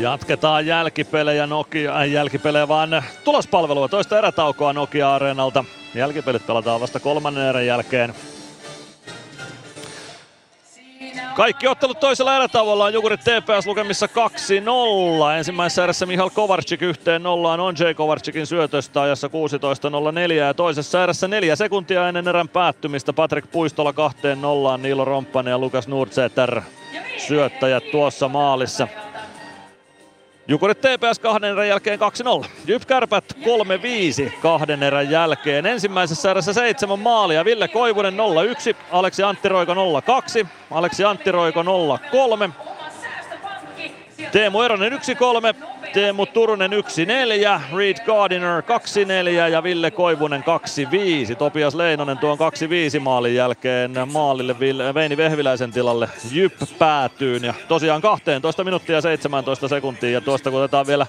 Jatketaan 0.00 0.66
jälkipelejä 0.66 1.46
Nokia, 1.46 1.96
äh, 1.96 2.08
jälkipelejä 2.08 2.68
vaan 2.68 3.04
tulospalvelua 3.24 3.88
toista 3.88 4.18
erätaukoa 4.18 4.72
Nokia-areenalta. 4.72 5.64
Jälkipelit 5.94 6.46
pelataan 6.46 6.80
vasta 6.80 7.00
kolmannen 7.00 7.48
erän 7.48 7.66
jälkeen. 7.66 8.14
Kaikki 11.34 11.68
ottelut 11.68 12.00
toisella 12.00 12.36
erätauolla 12.36 12.84
on 12.84 12.92
Jukurit 12.92 13.20
TPS 13.20 13.66
lukemissa 13.66 14.06
2-0. 14.06 14.08
Ensimmäisessä 15.38 15.84
erässä 15.84 16.06
Mihal 16.06 16.30
Kovarczyk 16.30 16.82
yhteen 16.82 17.22
nollaan 17.22 17.60
on 17.60 17.74
J. 17.78 17.94
Kovarczykin 17.94 18.46
syötöstä 18.46 19.02
ajassa 19.02 19.28
16.04 19.28 20.32
ja 20.32 20.54
toisessa 20.54 21.02
erässä 21.02 21.28
neljä 21.28 21.56
sekuntia 21.56 22.08
ennen 22.08 22.28
erän 22.28 22.48
päättymistä 22.48 23.12
Patrick 23.12 23.50
Puistola 23.52 23.92
kahteen 23.92 24.42
nollaan 24.42 24.82
Niilo 24.82 25.04
Romppanen 25.04 25.50
ja 25.50 25.58
Lukas 25.58 25.88
Nurtseter 25.88 26.62
syöttäjät 27.16 27.90
tuossa 27.90 28.28
maalissa. 28.28 28.88
Jukurit 30.48 30.80
TPS 30.80 31.18
kahden 31.18 31.50
erän 31.50 31.68
jälkeen 31.68 31.98
2-0. 32.44 32.46
Jyp 32.66 32.82
Kärpät 32.86 33.24
3-5 34.26 34.32
kahden 34.42 34.82
erän 34.82 35.10
jälkeen. 35.10 35.66
Ensimmäisessä 35.66 36.30
erässä 36.30 36.52
seitsemän 36.52 36.98
maalia. 36.98 37.44
Ville 37.44 37.68
Koivunen 37.68 38.14
0-1, 38.14 38.76
Aleksi 38.92 39.22
Anttiroiko 39.22 39.74
0-2, 39.74 40.46
Aleksi 40.70 41.04
Anttiroiko 41.04 41.62
0-3. 41.62 41.66
Teemu 44.32 44.62
Eronen 44.62 44.92
1-3, 44.92 44.96
Teemu 45.92 46.26
Turunen 46.26 46.70
1-4, 46.72 47.60
Reed 47.76 47.96
Gardiner 48.06 48.62
2-4 48.62 49.50
ja 49.52 49.62
Ville 49.62 49.90
Koivunen 49.90 50.44
2-5. 51.32 51.36
Topias 51.36 51.74
Leinonen 51.74 52.18
tuon 52.18 52.38
2-5 52.96 53.00
maalin 53.00 53.34
jälkeen 53.34 53.92
maalille 54.12 54.56
Veini 54.94 55.16
Vehviläisen 55.16 55.72
tilalle 55.72 56.08
Jyp 56.32 56.52
päätyyn. 56.78 57.44
Ja 57.44 57.54
tosiaan 57.68 58.02
12 58.02 58.64
minuuttia 58.64 59.00
17 59.00 59.68
sekuntia 59.68 60.10
ja 60.10 60.20
tuosta 60.20 60.50
kun 60.50 60.60
otetaan 60.60 60.86
vielä 60.86 61.06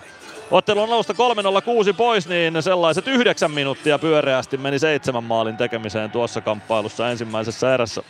Ottelun 0.52 0.90
alusta 0.90 1.14
3-0-6 1.14 1.94
pois, 1.98 2.28
niin 2.28 2.64
sellaiset 2.64 3.08
yhdeksän 3.08 3.52
minuuttia 3.52 4.00
pyöreästi 4.00 4.58
meni 4.58 4.80
seitsemän 4.80 5.24
maalin 5.24 5.58
tekemiseen 5.58 6.12
tuossa 6.12 6.42
kamppailussa 6.42 7.10
ensimmäisessä 7.10 7.74
erässä. 7.74 8.04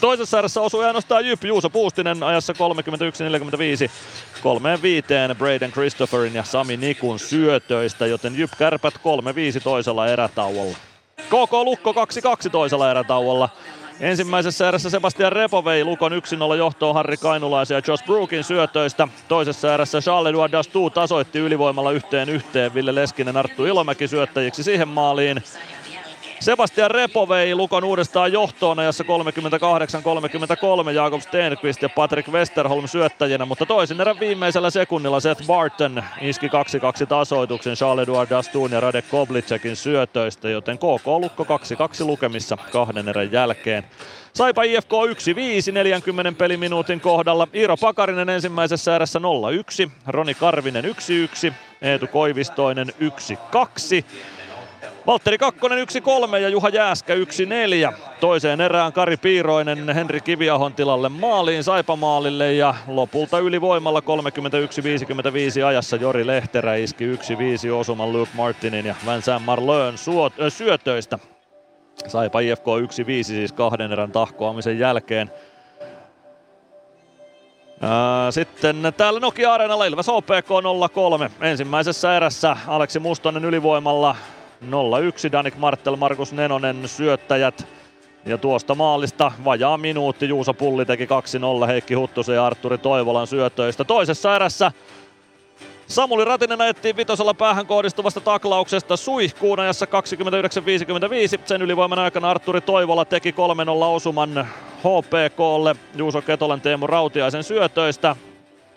Toisessa 0.00 0.38
erässä 0.38 0.60
osui 0.60 0.84
ainoastaan 0.84 1.26
Jyp 1.26 1.44
Juuso 1.44 1.70
Puustinen 1.70 2.22
ajassa 2.22 2.52
31-45 2.52 3.90
kolmeen 4.42 4.82
viiteen 4.82 5.36
Braden 5.36 5.72
Christopherin 5.72 6.34
ja 6.34 6.44
Sami 6.44 6.76
Nikun 6.76 7.18
syötöistä, 7.18 8.06
joten 8.06 8.38
Jyp 8.38 8.50
Kärpät 8.58 8.94
3-5 8.94 9.60
toisella 9.64 10.06
erätauolla. 10.06 10.76
KK 11.16 11.52
Lukko 11.52 11.92
2-2 11.92 12.50
toisella 12.50 12.90
erätauolla. 12.90 13.48
Ensimmäisessä 14.00 14.68
erässä 14.68 14.90
Sebastian 14.90 15.32
Repo 15.32 15.64
vei 15.64 15.84
Lukon 15.84 16.12
1-0 16.12 16.56
johtoon 16.56 16.94
Harri 16.94 17.16
Kainulaisen 17.16 17.74
ja 17.74 17.82
Josh 17.86 18.04
Brookin 18.04 18.44
syötöistä. 18.44 19.08
Toisessa 19.28 19.74
erässä 19.74 19.98
Charles-Edouard 19.98 20.52
Dastou 20.52 20.90
tasoitti 20.90 21.38
ylivoimalla 21.38 21.92
yhteen 21.92 22.28
yhteen 22.28 22.74
Ville 22.74 22.94
Leskinen 22.94 23.36
Arttu 23.36 23.64
Ilomäki 23.64 24.08
syöttäjiksi 24.08 24.62
siihen 24.62 24.88
maaliin. 24.88 25.42
Sebastian 26.40 26.90
Repo 26.90 27.28
vei 27.28 27.54
Lukon 27.54 27.84
uudestaan 27.84 28.32
johtoon 28.32 28.78
ajassa 28.78 29.04
38-33 30.88 30.90
Jakob 30.90 31.20
Stenqvist 31.20 31.82
ja 31.82 31.88
Patrick 31.88 32.28
Westerholm 32.28 32.88
syöttäjinä, 32.88 33.44
mutta 33.44 33.66
toisen 33.66 34.00
erän 34.00 34.20
viimeisellä 34.20 34.70
sekunnilla 34.70 35.20
Seth 35.20 35.46
Barton 35.46 36.02
iski 36.20 36.46
2-2 36.46 36.50
tasoituksen 37.08 37.76
Charles-Edouard 37.76 38.30
Dastoun 38.30 38.72
ja 38.72 38.80
Radek 38.80 39.04
Koblicekin 39.10 39.76
syötöistä, 39.76 40.48
joten 40.48 40.78
KK 40.78 41.06
Lukko 41.06 41.44
2-2 41.44 41.46
lukemissa 42.04 42.56
kahden 42.72 43.08
erän 43.08 43.32
jälkeen. 43.32 43.84
Saipa 44.34 44.62
IFK 44.62 44.92
1-5 45.68 45.72
40 45.72 46.38
peliminuutin 46.38 47.00
kohdalla. 47.00 47.48
Iiro 47.54 47.76
Pakarinen 47.76 48.28
ensimmäisessä 48.28 48.96
erässä 48.96 49.18
0-1, 49.86 49.90
Roni 50.06 50.34
Karvinen 50.34 50.84
1-1, 50.84 51.52
Eetu 51.82 52.06
Koivistoinen 52.06 52.88
1-2. 52.88 54.04
Valtteri 55.08 55.38
Kakkonen 55.38 55.88
1-3 56.32 56.36
ja 56.36 56.48
Juha 56.48 56.68
Jääskä 56.68 57.14
1-4. 57.14 57.18
Toiseen 58.20 58.60
erään 58.60 58.92
Kari 58.92 59.16
Piiroinen 59.16 59.88
Henri 59.94 60.20
Kiviahon 60.20 60.74
tilalle 60.74 61.08
maaliin 61.08 61.64
Saipa-maalille 61.64 62.54
ja 62.54 62.74
lopulta 62.86 63.38
ylivoimalla 63.38 64.00
31-55 64.00 65.64
ajassa 65.66 65.96
Jori 65.96 66.26
Lehterä 66.26 66.74
iski 66.74 67.14
1-5 67.14 67.18
osuman 67.72 68.12
Luke 68.12 68.30
Martinin 68.34 68.86
ja 68.86 68.94
Vincent 69.06 69.44
Marleun 69.44 69.98
suot, 69.98 70.32
ö, 70.40 70.50
syötöistä. 70.50 71.18
Saipa 72.06 72.40
IFK 72.40 72.66
1-5 72.66 73.24
siis 73.24 73.52
kahden 73.52 73.92
erän 73.92 74.12
tahkoamisen 74.12 74.78
jälkeen. 74.78 75.30
Sitten 78.30 78.92
täällä 78.96 79.20
Nokia 79.20 79.54
Areenalla 79.54 79.84
Ilves 79.84 80.08
OPK 80.08 80.48
0-3. 81.40 81.44
Ensimmäisessä 81.44 82.16
erässä 82.16 82.56
Aleksi 82.66 82.98
Mustonen 82.98 83.44
ylivoimalla 83.44 84.16
0-1 84.64 85.32
Danik 85.32 85.56
Martel, 85.56 85.96
Markus 85.96 86.32
Nenonen 86.32 86.88
syöttäjät. 86.88 87.66
Ja 88.26 88.38
tuosta 88.38 88.74
maalista 88.74 89.32
vajaa 89.44 89.78
minuutti 89.78 90.28
Juuso 90.28 90.54
Pulli 90.54 90.84
teki 90.84 91.08
2-0 91.64 91.66
Heikki 91.66 91.94
Huttusen 91.94 92.34
ja 92.34 92.46
Arturi 92.46 92.78
Toivolan 92.78 93.26
syötöistä. 93.26 93.84
Toisessa 93.84 94.36
erässä 94.36 94.72
Samuli 95.86 96.24
Ratinen 96.24 96.60
ajettiin 96.60 96.96
vitosella 96.96 97.34
päähän 97.34 97.66
kohdistuvasta 97.66 98.20
taklauksesta 98.20 98.96
suihkuun 98.96 99.60
ajassa 99.60 99.86
29-55. 99.86 101.40
Sen 101.44 101.62
ylivoiman 101.62 101.98
aikana 101.98 102.30
Arturi 102.30 102.60
Toivola 102.60 103.04
teki 103.04 103.30
3-0 103.30 103.34
osuman 103.84 104.48
HPKlle 104.78 105.76
Juuso 105.94 106.22
Ketolan 106.22 106.60
Teemu 106.60 106.86
Rautiaisen 106.86 107.44
syötöistä. 107.44 108.16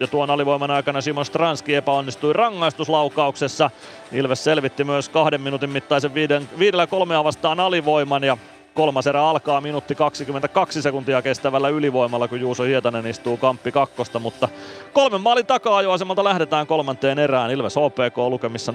Ja 0.02 0.08
tuon 0.08 0.30
alivoiman 0.30 0.72
aikana 0.72 1.02
Simon 1.02 1.26
Stranski 1.26 1.76
epäonnistui 1.76 2.34
rangaistuslaukauksessa. 2.34 3.70
Ilves 4.12 4.44
selvitti 4.44 4.84
myös 4.84 5.10
kahden 5.10 5.42
minuutin 5.42 5.70
mittaisen 5.70 6.14
viiden, 6.14 6.50
viidellä 6.60 6.88
kolmea 6.88 7.24
vastaan 7.24 7.60
alivoiman 7.60 8.24
ja 8.24 8.38
kolmas 8.74 9.08
erä 9.08 9.24
alkaa 9.24 9.62
minuutti 9.62 9.96
22 9.96 10.82
sekuntia 10.82 11.22
kestävällä 11.22 11.70
ylivoimalla, 11.70 12.28
kun 12.28 12.40
Juuso 12.40 12.64
Hietanen 12.64 13.08
istuu 13.08 13.38
kamppi 13.38 13.72
kakkosta, 13.72 14.20
mutta 14.20 14.50
kolmen 14.94 15.22
maalin 15.22 15.46
takaa 15.46 15.78
ajoasemalta 15.78 16.24
lähdetään 16.24 16.68
kolmanteen 16.68 17.20
erään. 17.20 17.52
Ilves 17.52 17.76
HPK 17.76 18.18
lukemissa 18.18 18.72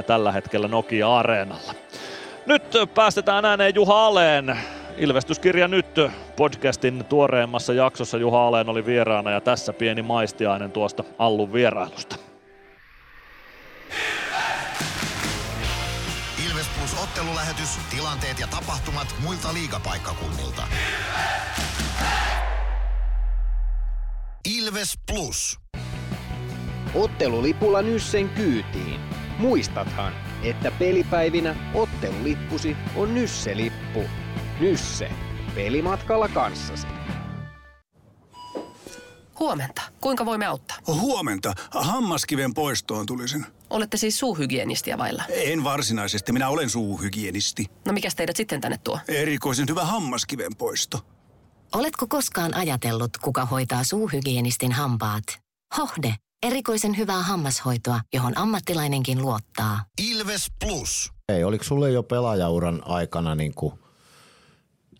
0-3 0.00 0.02
tällä 0.02 0.32
hetkellä 0.32 0.68
Nokia-areenalla. 0.68 1.74
Nyt 2.46 2.62
päästetään 2.94 3.44
ääneen 3.44 3.74
Juha 3.74 4.06
Aleen. 4.06 4.58
Ilvestyskirja 4.96 5.68
nyt 5.68 5.86
podcastin 6.36 7.04
tuoreemmassa 7.04 7.72
jaksossa 7.72 8.18
Juha 8.18 8.46
Aleen 8.46 8.68
oli 8.68 8.86
vieraana 8.86 9.30
ja 9.30 9.40
tässä 9.40 9.72
pieni 9.72 10.02
maistiainen 10.02 10.72
tuosta 10.72 11.04
Allun 11.18 11.52
vierailusta. 11.52 12.16
Ilves 16.48 16.66
Plus 16.78 17.02
ottelulähetys, 17.02 17.78
tilanteet 17.90 18.40
ja 18.40 18.46
tapahtumat 18.46 19.14
muilta 19.22 19.54
liigapaikkakunnilta. 19.54 20.62
Ilves 24.58 24.98
Plus. 25.12 25.58
Ottelulipulla 26.94 27.82
Nyssen 27.82 28.28
kyytiin. 28.28 29.00
Muistathan, 29.38 30.12
että 30.42 30.70
pelipäivinä 30.78 31.54
ottelulippusi 31.74 32.76
on 32.96 33.14
Nysse-lippu. 33.14 34.19
Nysse. 34.60 35.10
Pelimatkalla 35.54 36.28
kanssasi. 36.28 36.86
Huomenta. 39.40 39.82
Kuinka 40.00 40.26
voimme 40.26 40.46
auttaa? 40.46 40.76
Huomenta. 40.86 41.54
Hammaskiven 41.70 42.54
poistoon 42.54 43.06
tulisin. 43.06 43.46
Olette 43.70 43.96
siis 43.96 44.18
suuhygienistiä 44.18 44.98
vailla? 44.98 45.24
En 45.28 45.64
varsinaisesti. 45.64 46.32
Minä 46.32 46.48
olen 46.48 46.70
suuhygienisti. 46.70 47.64
No 47.86 47.92
mikä 47.92 48.08
teidät 48.16 48.36
sitten 48.36 48.60
tänne 48.60 48.78
tuo? 48.84 48.98
Erikoisen 49.08 49.68
hyvä 49.68 49.84
hammaskiven 49.84 50.56
poisto. 50.58 50.98
Oletko 51.74 52.06
koskaan 52.06 52.54
ajatellut, 52.54 53.16
kuka 53.16 53.44
hoitaa 53.44 53.84
suuhygienistin 53.84 54.72
hampaat? 54.72 55.24
Hohde, 55.78 56.14
Erikoisen 56.42 56.96
hyvää 56.96 57.22
hammashoitoa, 57.22 58.00
johon 58.14 58.38
ammattilainenkin 58.38 59.22
luottaa. 59.22 59.84
Ilves 60.10 60.46
Plus. 60.64 61.10
Hei, 61.32 61.44
oliko 61.44 61.64
sulle 61.64 61.90
jo 61.90 62.02
pelaajauran 62.02 62.82
aikana 62.86 63.34
niin 63.34 63.54
kuin 63.54 63.79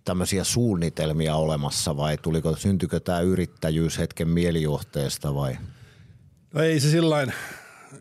tämmöisiä 0.05 0.45
suunnitelmia 0.45 1.35
olemassa 1.37 1.97
vai 1.97 2.19
tuliko, 2.19 2.57
syntykö 2.57 3.01
tämä 3.01 3.21
yrittäjyys 3.21 3.99
hetken 3.99 4.29
mielijohteesta 4.29 5.35
vai? 5.35 5.59
No 6.55 6.63
ei 6.63 6.81
se 6.81 6.91
sillain, 6.91 7.33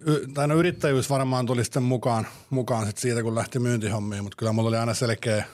y- 0.06 0.28
tai 0.34 0.48
no 0.48 0.56
yrittäjyys 0.56 1.10
varmaan 1.10 1.46
tuli 1.46 1.64
sitten 1.64 1.84
mukaan, 1.84 2.28
mukaan 2.50 2.86
sit 2.86 2.98
siitä, 2.98 3.24
kun 3.24 3.36
lähti 3.36 3.60
myyntihommiin, 3.60 4.24
mutta 4.24 4.36
kyllä 4.36 4.52
mulla 4.52 4.70
oli 4.70 4.78
aina 4.78 4.94
selkeä, 4.94 5.46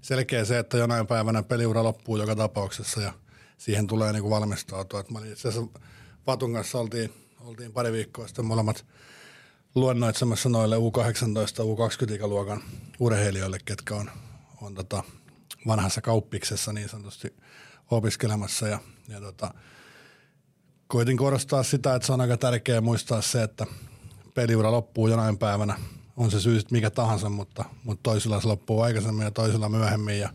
selkeä 0.00 0.44
se, 0.44 0.58
että 0.58 0.78
jonain 0.78 1.06
päivänä 1.06 1.42
peliura 1.42 1.84
loppuu 1.84 2.16
joka 2.16 2.36
tapauksessa 2.36 3.00
ja 3.00 3.12
siihen 3.58 3.86
tulee 3.86 4.12
niinku 4.12 4.30
valmistautua. 4.30 5.00
Et 5.00 5.10
mä 5.10 5.18
itse 5.18 5.48
asiassa 5.48 5.80
Vatun 6.26 6.52
kanssa 6.52 6.78
oltiin, 6.78 7.12
oltiin 7.40 7.72
pari 7.72 7.92
viikkoa 7.92 8.26
sitten 8.26 8.44
molemmat 8.44 8.84
luennoitsemassa 9.74 10.48
noille 10.48 10.76
U18, 10.76 10.80
U20-ikäluokan 11.62 12.62
urheilijoille, 13.00 13.58
ketkä 13.64 13.94
on, 13.94 14.10
on 14.62 14.74
tota 14.74 15.02
vanhassa 15.66 16.00
kauppiksessa 16.00 16.72
niin 16.72 16.88
sanotusti 16.88 17.36
opiskelemassa 17.90 18.68
ja, 18.68 18.78
ja 19.08 19.20
tota, 19.20 19.54
koitin 20.86 21.16
korostaa 21.16 21.62
sitä, 21.62 21.94
että 21.94 22.06
se 22.06 22.12
on 22.12 22.20
aika 22.20 22.36
tärkeää 22.36 22.80
muistaa 22.80 23.22
se, 23.22 23.42
että 23.42 23.66
peliura 24.34 24.72
loppuu 24.72 25.08
jonain 25.08 25.38
päivänä. 25.38 25.78
On 26.16 26.30
se 26.30 26.40
syy 26.40 26.60
sitten 26.60 26.76
mikä 26.76 26.90
tahansa, 26.90 27.28
mutta, 27.28 27.64
mutta 27.84 28.02
toisilla 28.02 28.40
se 28.40 28.48
loppuu 28.48 28.80
aikaisemmin 28.80 29.24
ja 29.24 29.30
toisilla 29.30 29.68
myöhemmin. 29.68 30.18
Ja, 30.18 30.30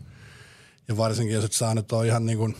ja 0.88 0.96
varsinkin 0.96 1.34
jos 1.34 1.44
et 1.44 1.52
sä 1.52 1.74
nyt 1.74 1.92
ole 1.92 2.06
ihan 2.06 2.26
niin 2.26 2.38
kuin 2.38 2.56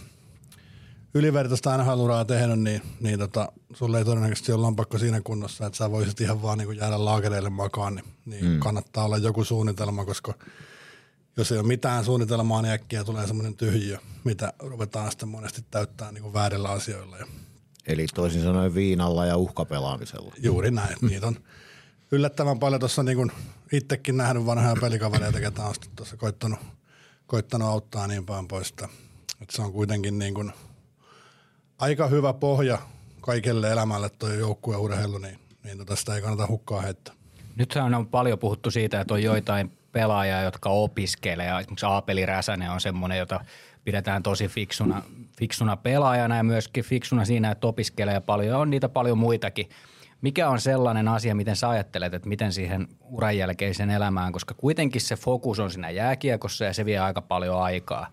ylivertaista 1.15 1.79
NHL-uraa 1.79 2.25
tehnyt, 2.25 2.61
niin, 2.61 2.83
niin 3.01 3.19
tota, 3.19 3.53
sulle 3.75 3.99
ei 3.99 4.05
todennäköisesti 4.05 4.53
ole 4.53 4.61
lompakko 4.61 4.99
siinä 4.99 5.21
kunnossa, 5.21 5.67
että 5.67 5.77
sä 5.77 5.91
voisit 5.91 6.21
ihan 6.21 6.43
vaan 6.43 6.59
niin 6.59 6.67
kuin 6.67 6.79
jäädä 6.79 7.05
laakereille 7.05 7.51
makaan, 7.51 7.95
niin, 7.95 8.05
niin 8.27 8.45
mm. 8.45 8.59
kannattaa 8.59 9.05
olla 9.05 9.17
joku 9.17 9.45
suunnitelma, 9.45 10.05
koska 10.05 10.35
jos 11.37 11.53
ei 11.53 11.59
ole 11.59 11.67
mitään 11.67 12.05
suunnitelmaa, 12.05 12.63
niin 12.63 12.73
äkkiä 12.73 13.05
tulee 13.05 13.27
semmoinen 13.27 13.57
tyhjiö, 13.57 13.99
mitä 14.25 14.53
ruvetaan 14.59 15.11
sitten 15.11 15.29
monesti 15.29 15.65
täyttää 15.71 16.13
niin 16.13 16.23
kuin 16.23 16.35
väärillä 16.35 16.69
asioilla. 16.69 17.19
Ja 17.19 17.27
Eli 17.87 18.07
toisin 18.15 18.43
sanoen 18.43 18.75
viinalla 18.75 19.27
ja 19.27 19.37
uhkapelaamisella. 19.37 20.35
Juuri 20.43 20.71
näin. 20.71 20.97
Niitä 21.03 21.27
on 21.27 21.37
yllättävän 22.13 22.59
paljon 22.59 22.81
tuossa 22.81 23.03
niin 23.03 23.17
kuin 23.17 23.33
itsekin 23.73 24.17
nähnyt 24.17 24.47
vanhoja 24.47 24.77
pelikavereita, 24.81 25.41
ketä 25.41 25.63
on 25.63 25.75
tuossa 25.97 26.17
koittanut, 26.17 26.59
koittanut 27.27 27.69
auttaa 27.69 28.07
niin 28.07 28.27
päin 28.27 28.49
pois. 28.49 28.71
Että, 28.71 28.89
että 29.41 29.57
se 29.57 29.63
on 29.63 29.73
kuitenkin 29.73 30.19
niin 30.19 30.35
kuin 30.35 30.53
aika 31.79 32.07
hyvä 32.07 32.33
pohja 32.33 32.79
kaikelle 33.21 33.73
elämälle 33.73 34.09
tuo 34.09 34.29
joukkueurheilu, 34.29 35.19
niin, 35.19 35.39
niin 35.65 35.79
tota 35.79 35.97
sitä 35.97 36.15
ei 36.15 36.23
kannata 36.23 36.47
hukkaa 36.47 36.81
heittää. 36.81 37.15
Nythän 37.57 37.95
on 37.95 38.07
paljon 38.07 38.39
puhuttu 38.39 38.71
siitä, 38.71 39.01
että 39.01 39.15
on 39.15 39.23
joitain 39.23 39.76
pelaajia, 39.97 40.43
jotka 40.43 40.69
opiskelee. 40.69 41.59
Esimerkiksi 41.61 41.87
Aapeli 41.87 42.27
Räsänen 42.27 42.71
on 42.71 42.81
semmoinen, 42.81 43.19
jota 43.19 43.41
pidetään 43.85 44.23
tosi 44.23 44.49
fiksuna, 44.49 45.03
fiksuna 45.39 45.77
pelaajana 45.77 46.37
ja 46.37 46.43
myöskin 46.43 46.85
fiksuna 46.85 47.25
siinä, 47.25 47.51
että 47.51 47.67
opiskelee 47.67 48.21
paljon. 48.21 48.49
Ja 48.49 48.59
on 48.59 48.71
niitä 48.71 48.89
paljon 48.89 49.19
muitakin. 49.19 49.69
Mikä 50.21 50.49
on 50.49 50.61
sellainen 50.61 51.09
asia, 51.09 51.35
miten 51.35 51.57
sä 51.57 51.69
ajattelet, 51.69 52.15
että 52.15 52.29
miten 52.29 52.53
siihen 52.53 52.89
uran 53.01 53.39
jälkeisen 53.39 53.91
elämään, 53.91 54.33
koska 54.33 54.55
kuitenkin 54.55 55.01
se 55.01 55.17
fokus 55.17 55.61
on 55.61 55.71
siinä 55.71 55.91
jääkiekossa 55.91 56.65
ja 56.65 56.73
se 56.73 56.85
vie 56.85 56.99
aika 56.99 57.23
paljon 57.23 57.63
aikaa. 57.63 58.07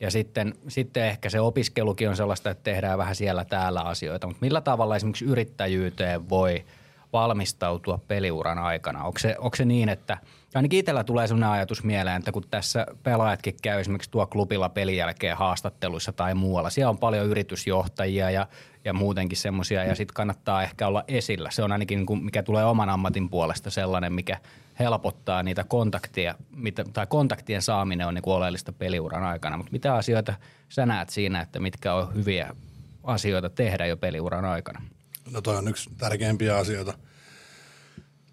Ja 0.00 0.10
sitten, 0.10 0.54
sitten 0.68 1.04
ehkä 1.04 1.30
se 1.30 1.40
opiskelukin 1.40 2.08
on 2.08 2.16
sellaista, 2.16 2.50
että 2.50 2.64
tehdään 2.64 2.98
vähän 2.98 3.14
siellä 3.14 3.44
täällä 3.44 3.80
asioita, 3.80 4.26
mutta 4.26 4.40
millä 4.40 4.60
tavalla 4.60 4.96
esimerkiksi 4.96 5.24
yrittäjyyteen 5.24 6.28
voi 6.28 6.64
valmistautua 7.12 7.98
peliuran 8.08 8.58
aikana? 8.58 9.04
Onko 9.04 9.18
se, 9.18 9.36
onko 9.38 9.56
se 9.56 9.64
niin, 9.64 9.88
että 9.88 10.18
ainakin 10.54 10.78
itsellä 10.78 11.04
tulee 11.04 11.26
sellainen 11.26 11.48
ajatus 11.48 11.84
mieleen, 11.84 12.16
että 12.16 12.32
kun 12.32 12.42
tässä 12.50 12.86
pelaajatkin 13.02 13.54
käy 13.62 13.80
esimerkiksi 13.80 14.10
tuo 14.10 14.26
klubilla 14.26 14.68
pelin 14.68 14.96
jälkeen 14.96 15.36
haastatteluissa 15.36 16.12
tai 16.12 16.34
muualla, 16.34 16.70
siellä 16.70 16.90
on 16.90 16.98
paljon 16.98 17.26
yritysjohtajia 17.26 18.30
ja, 18.30 18.46
ja 18.84 18.92
muutenkin 18.92 19.38
semmoisia 19.38 19.84
ja 19.84 19.94
sitten 19.94 20.14
kannattaa 20.14 20.62
ehkä 20.62 20.86
olla 20.86 21.04
esillä. 21.08 21.50
Se 21.50 21.62
on 21.62 21.72
ainakin, 21.72 21.96
niin 21.96 22.06
kuin, 22.06 22.24
mikä 22.24 22.42
tulee 22.42 22.64
oman 22.64 22.90
ammatin 22.90 23.30
puolesta 23.30 23.70
sellainen, 23.70 24.12
mikä 24.12 24.40
helpottaa 24.78 25.42
niitä 25.42 25.64
kontaktia, 25.64 26.34
mitä, 26.56 26.84
tai 26.92 27.06
kontaktien 27.06 27.62
saaminen 27.62 28.06
on 28.06 28.14
niin 28.14 28.22
kuin 28.22 28.34
oleellista 28.34 28.72
peliuran 28.72 29.24
aikana. 29.24 29.56
Mutta 29.56 29.72
mitä 29.72 29.94
asioita 29.94 30.34
sä 30.68 30.86
näet 30.86 31.10
siinä, 31.10 31.40
että 31.40 31.60
mitkä 31.60 31.94
on 31.94 32.14
hyviä 32.14 32.56
asioita 33.04 33.50
tehdä 33.50 33.86
jo 33.86 33.96
peliuran 33.96 34.44
aikana? 34.44 34.82
No 35.30 35.40
toi 35.40 35.56
on 35.56 35.68
yksi 35.68 35.90
tärkeimpiä 35.98 36.56
asioita. 36.56 36.94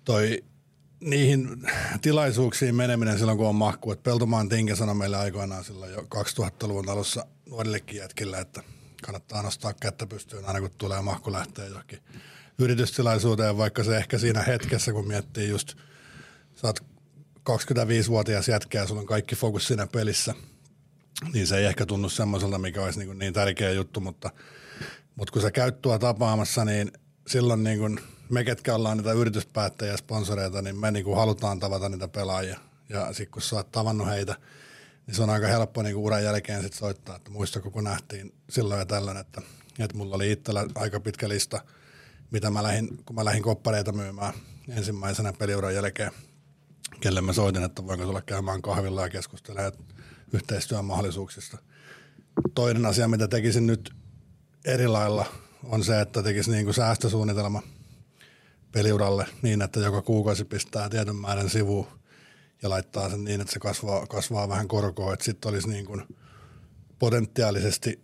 Toi 0.05 0.43
niihin 1.01 1.47
tilaisuuksiin 2.01 2.75
meneminen 2.75 3.17
silloin, 3.17 3.37
kun 3.37 3.47
on 3.47 3.55
mahku. 3.55 3.91
Et 3.91 4.03
Peltomaan 4.03 4.49
Tinke 4.49 4.75
sanoi 4.75 4.95
meille 4.95 5.17
aikoinaan 5.17 5.63
silloin 5.63 5.91
jo 5.91 5.99
2000-luvun 6.01 6.89
alussa 6.89 7.25
nuorillekin 7.49 7.97
jätkillä, 7.97 8.39
että 8.39 8.63
kannattaa 9.03 9.41
nostaa 9.41 9.73
kättä 9.73 10.07
pystyyn 10.07 10.45
aina 10.45 10.61
kun 10.61 10.71
tulee 10.77 11.01
mahku 11.01 11.31
lähteä 11.31 11.65
johonkin 11.65 11.99
yritystilaisuuteen, 12.59 13.57
vaikka 13.57 13.83
se 13.83 13.97
ehkä 13.97 14.17
siinä 14.17 14.41
hetkessä, 14.41 14.91
kun 14.91 15.07
miettii 15.07 15.49
just, 15.49 15.73
sä 16.55 16.67
oot 16.67 16.79
25-vuotias 17.49 18.47
jätkä 18.47 18.77
ja 18.77 18.87
sulla 18.87 19.01
on 19.01 19.07
kaikki 19.07 19.35
fokus 19.35 19.67
siinä 19.67 19.87
pelissä, 19.87 20.35
niin 21.33 21.47
se 21.47 21.57
ei 21.57 21.65
ehkä 21.65 21.85
tunnu 21.85 22.09
semmoiselta, 22.09 22.57
mikä 22.57 22.81
olisi 22.81 22.99
niin, 22.99 23.19
niin 23.19 23.33
tärkeä 23.33 23.71
juttu, 23.71 23.99
mutta, 23.99 24.29
mutta 25.15 25.31
kun 25.31 25.41
sä 25.41 25.51
käyt 25.51 25.81
tuo 25.81 25.99
tapaamassa, 25.99 26.65
niin 26.65 26.91
silloin 27.27 27.63
niin 27.63 27.79
kuin 27.79 27.99
me, 28.31 28.43
ketkä 28.43 28.75
ollaan 28.75 28.97
niitä 28.97 29.11
yrityspäättäjiä 29.11 29.93
ja 29.93 29.97
sponsoreita, 29.97 30.61
niin 30.61 30.79
me 30.79 30.91
niin 30.91 31.05
kuin 31.05 31.17
halutaan 31.17 31.59
tavata 31.59 31.89
niitä 31.89 32.07
pelaajia. 32.07 32.59
Ja 32.89 33.13
sitten 33.13 33.31
kun 33.31 33.41
sä 33.41 33.55
oot 33.55 33.71
tavannut 33.71 34.07
heitä, 34.07 34.35
niin 35.07 35.15
se 35.15 35.23
on 35.23 35.29
aika 35.29 35.47
helppo 35.47 35.81
niin 35.81 35.93
kuin 35.93 36.03
uran 36.03 36.23
jälkeen 36.23 36.61
sit 36.61 36.73
soittaa, 36.73 37.15
että 37.15 37.31
muistako 37.31 37.71
kun 37.71 37.83
nähtiin 37.83 38.33
silloin 38.49 38.79
ja 38.79 38.85
tällöin, 38.85 39.17
että, 39.17 39.41
että 39.79 39.97
mulla 39.97 40.15
oli 40.15 40.31
itsellä 40.31 40.65
aika 40.75 40.99
pitkä 40.99 41.29
lista, 41.29 41.61
mitä 42.31 42.49
mä 42.49 42.63
lähdin, 42.63 43.03
kun 43.05 43.15
mä 43.15 43.25
lähdin 43.25 43.43
koppareita 43.43 43.91
myymään 43.91 44.33
ensimmäisenä 44.69 45.33
peliuran 45.33 45.75
jälkeen, 45.75 46.11
kelle 46.99 47.21
mä 47.21 47.33
soitin, 47.33 47.63
että 47.63 47.87
voinko 47.87 48.05
tulla 48.05 48.21
käymään 48.21 48.61
kahvilla 48.61 49.01
ja 49.01 49.09
keskustelemaan 49.09 49.73
yhteistyön 50.33 50.85
mahdollisuuksista. 50.85 51.57
Toinen 52.55 52.85
asia, 52.85 53.07
mitä 53.07 53.27
tekisin 53.27 53.67
nyt 53.67 53.93
eri 54.65 54.87
lailla, 54.87 55.25
on 55.63 55.83
se, 55.83 56.01
että 56.01 56.23
tekisin 56.23 56.51
niin 56.51 56.65
kuin 56.65 56.73
säästösuunnitelma 56.73 57.61
peliuralle 58.71 59.25
niin, 59.41 59.61
että 59.61 59.79
joka 59.79 60.01
kuukausi 60.01 60.45
pistää 60.45 60.89
tietyn 60.89 61.15
määrän 61.15 61.49
sivuun 61.49 61.87
ja 62.61 62.69
laittaa 62.69 63.09
sen 63.09 63.23
niin, 63.23 63.41
että 63.41 63.53
se 63.53 63.59
kasvaa, 63.59 64.07
kasvaa 64.07 64.49
vähän 64.49 64.67
korkoa, 64.67 65.13
että 65.13 65.25
sitten 65.25 65.49
olisi 65.49 65.69
niin 65.69 65.85
kuin 65.85 66.03
potentiaalisesti 66.99 67.99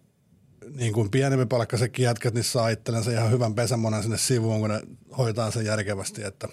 niin 0.75 0.93
kuin 0.93 1.11
pienempi 1.11 1.45
palkkaisetkin 1.45 2.03
jätkät, 2.03 2.33
niin 2.33 2.43
saa 2.43 2.69
itsellensä 2.69 3.11
ihan 3.11 3.31
hyvän 3.31 3.55
pesämonan 3.55 4.01
sinne 4.01 4.17
sivuun, 4.17 4.59
kun 4.59 4.69
ne 4.69 4.81
hoitaa 5.17 5.51
sen 5.51 5.65
järkevästi, 5.65 6.23
että, 6.23 6.47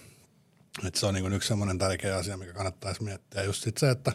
että 0.87 1.01
se 1.01 1.07
on 1.07 1.15
niin 1.15 1.25
kuin 1.25 1.33
yksi 1.33 1.49
semmoinen 1.49 1.79
tärkeä 1.79 2.17
asia, 2.17 2.37
mikä 2.37 2.53
kannattaisi 2.53 3.03
miettiä. 3.03 3.43
Just 3.43 3.63
sit 3.63 3.79
se, 3.79 3.91
että 3.91 4.13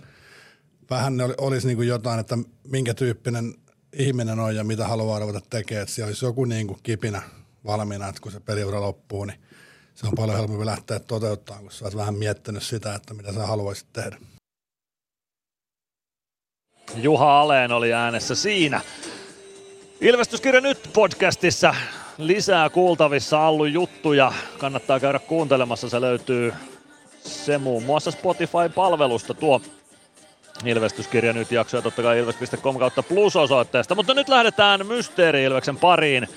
vähän 0.89 1.17
ne 1.17 1.23
olisi 1.37 1.67
niin 1.67 1.77
kuin 1.77 1.87
jotain, 1.87 2.19
että 2.19 2.37
minkä 2.67 2.93
tyyppinen 2.93 3.53
ihminen 3.93 4.39
on 4.39 4.55
ja 4.55 4.63
mitä 4.63 4.87
haluaa 4.87 5.19
ruveta 5.19 5.41
tekemään, 5.49 5.83
että 5.83 5.95
siellä 5.95 6.09
olisi 6.09 6.25
joku 6.25 6.45
niin 6.45 6.67
kuin 6.67 6.79
kipinä 6.83 7.21
valmiina, 7.65 8.07
että 8.07 8.21
kun 8.21 8.31
se 8.31 8.39
peliura 8.39 8.81
loppuu, 8.81 9.25
niin 9.25 9.39
se 9.99 10.07
on 10.07 10.15
paljon 10.15 10.37
helpompi 10.37 10.65
lähteä 10.65 10.99
toteuttamaan, 10.99 11.63
kun 11.63 11.71
sä 11.71 11.85
oot 11.85 11.95
vähän 11.95 12.13
miettinyt 12.13 12.63
sitä, 12.63 12.95
että 12.95 13.13
mitä 13.13 13.33
sä 13.33 13.47
haluaisit 13.47 13.87
tehdä. 13.93 14.17
Juha 16.95 17.41
Aleen 17.41 17.71
oli 17.71 17.93
äänessä 17.93 18.35
siinä. 18.35 18.81
Ilmestyskirja 20.01 20.61
nyt 20.61 20.89
podcastissa 20.93 21.75
lisää 22.17 22.69
kuultavissa 22.69 23.47
Allun 23.47 23.73
juttuja. 23.73 24.33
Kannattaa 24.57 24.99
käydä 24.99 25.19
kuuntelemassa, 25.19 25.89
se 25.89 26.01
löytyy 26.01 26.53
se 27.23 27.57
muun 27.57 27.83
muassa 27.83 28.11
Spotify-palvelusta 28.11 29.33
tuo 29.33 29.61
Ilvestyskirja 30.65 31.33
nyt 31.33 31.51
jaksoja 31.51 31.81
totta 31.81 32.01
kai 32.01 32.19
ilves.com 32.19 32.79
kautta 32.79 33.03
plus-osoitteesta. 33.03 33.95
Mutta 33.95 34.13
nyt 34.13 34.29
lähdetään 34.29 34.87
Mysteeri 34.87 35.43
Ilveksen 35.43 35.77
pariin. 35.77 36.27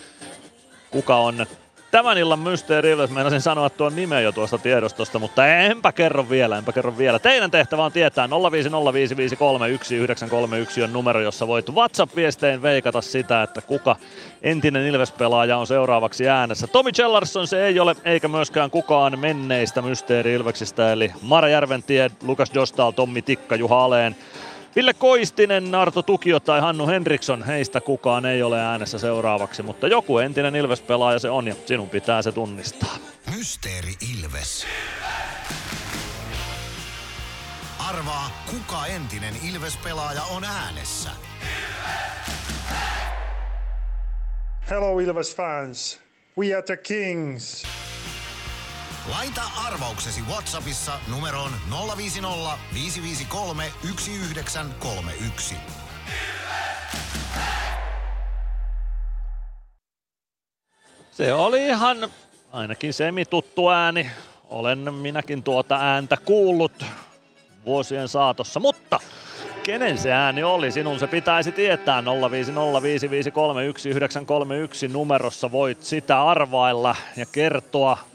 Kuka 0.91 1.17
on 1.17 1.47
tämän 1.93 2.19
illan 2.19 2.39
Mysteeri 2.39 2.91
Ilves, 2.91 3.11
meinasin 3.11 3.41
sanoa 3.41 3.71
tuon 3.71 3.97
nimen 3.97 4.25
jo 4.25 4.33
tuosta 4.33 4.59
tiedostosta, 4.59 5.19
mutta 5.19 5.47
enpä 5.47 5.93
kerro 5.93 6.31
vielä, 6.31 6.59
enpä 6.59 6.73
kerro 6.73 6.99
vielä. 6.99 7.19
Teidän 7.19 7.51
tehtävä 7.51 7.85
on 7.85 7.93
tietää 7.93 8.27
0505531 8.27 8.31
on 10.85 10.93
numero, 10.93 11.21
jossa 11.21 11.47
voit 11.47 11.71
WhatsApp-viestein 11.71 12.63
veikata 12.63 13.01
sitä, 13.01 13.43
että 13.43 13.61
kuka 13.61 13.97
entinen 14.43 14.87
Ilves-pelaaja 14.87 15.57
on 15.57 15.67
seuraavaksi 15.67 16.29
äänessä. 16.29 16.67
Tomi 16.67 16.93
Chellarsson 16.93 17.47
se 17.47 17.67
ei 17.67 17.81
ole, 17.81 17.97
eikä 18.05 18.29
myöskään 18.29 18.71
kukaan 18.71 19.19
menneistä 19.19 19.83
Mysteeri 19.83 20.33
Ilveksistä, 20.33 20.93
eli 20.93 21.13
Mara 21.23 21.49
Järventie, 21.49 22.11
Lukas 22.23 22.51
Jostal, 22.55 22.91
Tommi 22.91 23.23
Tikka, 23.23 23.57
Juha 23.57 23.85
Aleen, 23.85 24.17
Ville 24.77 24.95
Koistinen, 24.95 25.75
Arto 25.75 26.03
Tukio 26.03 26.41
tai 26.41 26.61
Hannu 26.61 26.87
Henriksson, 26.87 27.43
heistä 27.43 27.81
kukaan 27.81 28.27
ei 28.27 28.43
ole 28.43 28.61
äänessä 28.61 28.99
seuraavaksi, 28.99 29.63
mutta 29.63 29.89
joku 29.89 30.19
entinen 30.19 30.57
Ilves-pelaaja 30.57 31.19
se 31.19 31.31
on 31.31 31.49
ja 31.49 31.55
sinun 31.67 31.89
pitää 31.89 32.23
se 32.23 32.33
tunnistaa. 32.33 32.97
Mysteeri 33.37 33.93
Ilves. 34.13 34.67
Arvaa, 37.89 38.31
kuka 38.51 38.87
entinen 38.87 39.35
Ilves-pelaaja 39.51 40.23
on 40.23 40.45
äänessä. 40.45 41.11
Hello 44.71 44.99
Ilves 44.99 45.37
fans. 45.37 46.01
We 46.39 46.55
are 46.55 46.63
the 46.63 46.77
Kings. 46.77 47.65
Laita 49.11 49.43
arvauksesi 49.67 50.21
Whatsappissa 50.31 50.93
numeroon 51.11 51.51
050 51.97 52.59
553 52.75 53.73
1931. 53.83 55.55
Se 61.11 61.35
oli 61.35 61.67
ihan 61.67 61.97
ainakin 62.53 62.95
semituttu 62.95 63.69
ääni. 63.69 64.11
Olen 64.49 64.95
minäkin 64.95 65.43
tuota 65.43 65.77
ääntä 65.77 66.17
kuullut 66.17 66.85
vuosien 67.65 68.09
saatossa, 68.09 68.61
mutta 68.61 69.01
kenen 69.63 69.99
se 69.99 70.13
ääni 70.13 70.43
oli? 70.43 70.73
Sinun 70.73 70.99
se 70.99 71.07
pitäisi 71.07 71.53
tietää 71.53 72.01
0505531 72.01 74.89
numerossa 74.89 75.53
voit 75.53 75.83
sitä 75.83 76.23
arvailla 76.23 76.97
ja 77.17 77.27
kertoa 77.33 78.12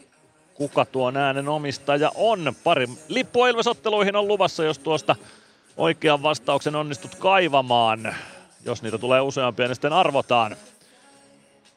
kuka 0.58 0.86
tuon 0.86 1.18
äänen 1.18 1.50
omistaja 1.50 2.12
on. 2.16 2.56
Pari 2.64 2.88
lippua 3.08 3.48
Ilves-otteluihin 3.48 4.16
on 4.16 4.28
luvassa, 4.28 4.64
jos 4.64 4.80
tuosta 4.80 5.16
oikean 5.78 6.24
vastauksen 6.24 6.76
onnistut 6.76 7.16
kaivamaan. 7.16 8.16
Jos 8.66 8.82
niitä 8.82 8.98
tulee 8.98 9.22
useampia, 9.22 9.68
niin 9.68 9.76
sitten 9.76 9.94
arvotaan 9.94 10.56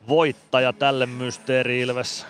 voittaja 0.09 0.73
tälle 0.73 1.07
Mysteeri 1.07 1.81
Ilves 1.81 2.26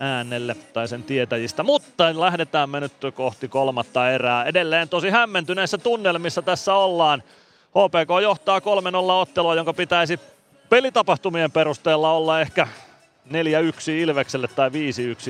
äänelle 0.00 0.54
tai 0.54 0.88
sen 0.88 1.02
tietäjistä. 1.02 1.62
Mutta 1.62 2.20
lähdetään 2.20 2.70
me 2.70 2.80
nyt 2.80 2.92
kohti 3.14 3.48
kolmatta 3.48 4.10
erää. 4.10 4.44
Edelleen 4.44 4.88
tosi 4.88 5.10
hämmentyneissä 5.10 5.78
tunnelmissa 5.78 6.42
tässä 6.42 6.74
ollaan. 6.74 7.22
HPK 7.70 8.22
johtaa 8.22 8.58
3-0 8.58 8.62
ottelua, 9.20 9.54
jonka 9.54 9.72
pitäisi 9.72 10.20
pelitapahtumien 10.68 11.52
perusteella 11.52 12.12
olla 12.12 12.40
ehkä 12.40 12.68
4-1 13.30 13.90
Ilvekselle 13.90 14.48
tai 14.48 14.68
5-1 14.68 14.72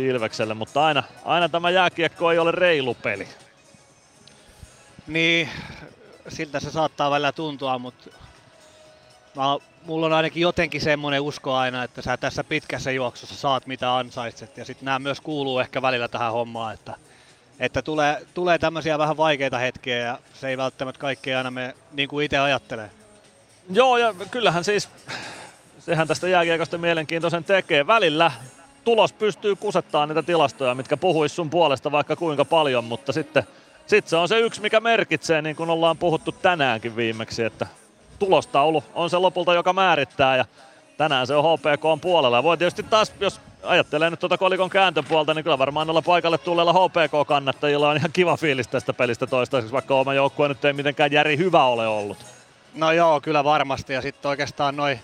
Ilvekselle, 0.00 0.54
mutta 0.54 0.84
aina, 0.84 1.02
aina 1.24 1.48
tämä 1.48 1.70
jääkiekko 1.70 2.32
ei 2.32 2.38
ole 2.38 2.52
reilu 2.52 2.94
peli. 2.94 3.28
Niin, 5.06 5.48
siltä 6.28 6.60
se 6.60 6.70
saattaa 6.70 7.10
välillä 7.10 7.32
tuntua, 7.32 7.78
mutta 7.78 8.10
mä, 9.36 9.42
mulla 9.86 10.06
on 10.06 10.12
ainakin 10.12 10.40
jotenkin 10.40 10.80
semmoinen 10.80 11.20
usko 11.20 11.54
aina, 11.54 11.84
että 11.84 12.02
sä 12.02 12.16
tässä 12.16 12.44
pitkässä 12.44 12.90
juoksussa 12.90 13.36
saat 13.36 13.66
mitä 13.66 13.96
ansaitset. 13.96 14.56
Ja 14.56 14.64
sitten 14.64 14.84
nämä 14.84 14.98
myös 14.98 15.20
kuuluu 15.20 15.58
ehkä 15.58 15.82
välillä 15.82 16.08
tähän 16.08 16.32
hommaan, 16.32 16.74
että, 16.74 16.94
että 17.60 17.82
tulee, 17.82 18.26
tulee 18.34 18.58
tämmöisiä 18.58 18.98
vähän 18.98 19.16
vaikeita 19.16 19.58
hetkiä 19.58 19.98
ja 19.98 20.18
se 20.34 20.48
ei 20.48 20.56
välttämättä 20.56 21.00
kaikkea 21.00 21.38
aina 21.38 21.50
me 21.50 21.74
niin 21.92 22.08
kuin 22.08 22.24
itse 22.24 22.38
ajattelee. 22.38 22.90
Joo, 23.70 23.96
ja 23.96 24.14
kyllähän 24.30 24.64
siis, 24.64 24.88
sehän 25.80 26.08
tästä 26.08 26.28
jääkiekosta 26.28 26.78
mielenkiintoisen 26.78 27.44
tekee. 27.44 27.86
Välillä 27.86 28.32
tulos 28.84 29.12
pystyy 29.12 29.56
kusettaa 29.56 30.06
niitä 30.06 30.22
tilastoja, 30.22 30.74
mitkä 30.74 30.96
puhuis 30.96 31.36
sun 31.36 31.50
puolesta 31.50 31.92
vaikka 31.92 32.16
kuinka 32.16 32.44
paljon, 32.44 32.84
mutta 32.84 33.12
sitten 33.12 33.42
sit 33.86 34.08
se 34.08 34.16
on 34.16 34.28
se 34.28 34.40
yksi, 34.40 34.60
mikä 34.60 34.80
merkitsee, 34.80 35.42
niin 35.42 35.56
kuin 35.56 35.70
ollaan 35.70 35.98
puhuttu 35.98 36.32
tänäänkin 36.32 36.96
viimeksi, 36.96 37.44
että 37.44 37.66
tulostaulu 38.18 38.84
on 38.94 39.10
se 39.10 39.16
lopulta, 39.16 39.54
joka 39.54 39.72
määrittää 39.72 40.36
ja 40.36 40.44
tänään 40.96 41.26
se 41.26 41.34
on 41.34 41.44
HPK 41.44 41.84
on 41.84 42.00
puolella. 42.00 42.42
Voi 42.42 42.58
tietysti 42.58 42.82
taas, 42.82 43.12
jos 43.20 43.40
ajattelee 43.62 44.10
nyt 44.10 44.20
tuota 44.20 44.38
kolikon 44.38 44.70
kääntöpuolta, 44.70 45.34
niin 45.34 45.44
kyllä 45.44 45.58
varmaan 45.58 45.86
noilla 45.86 46.02
paikalle 46.02 46.38
tulleilla 46.38 46.72
HPK-kannattajilla 46.72 47.88
on 47.90 47.96
ihan 47.96 48.12
kiva 48.12 48.36
fiilis 48.36 48.68
tästä 48.68 48.92
pelistä 48.92 49.26
toistaiseksi, 49.26 49.72
vaikka 49.72 49.94
oma 49.94 50.14
joukkue 50.14 50.48
nyt 50.48 50.64
ei 50.64 50.72
mitenkään 50.72 51.12
järi 51.12 51.36
hyvä 51.36 51.64
ole 51.64 51.86
ollut. 51.86 52.18
No 52.74 52.92
joo, 52.92 53.20
kyllä 53.20 53.44
varmasti. 53.44 53.92
Ja 53.92 54.02
sitten 54.02 54.28
oikeastaan 54.28 54.76
noin 54.76 55.00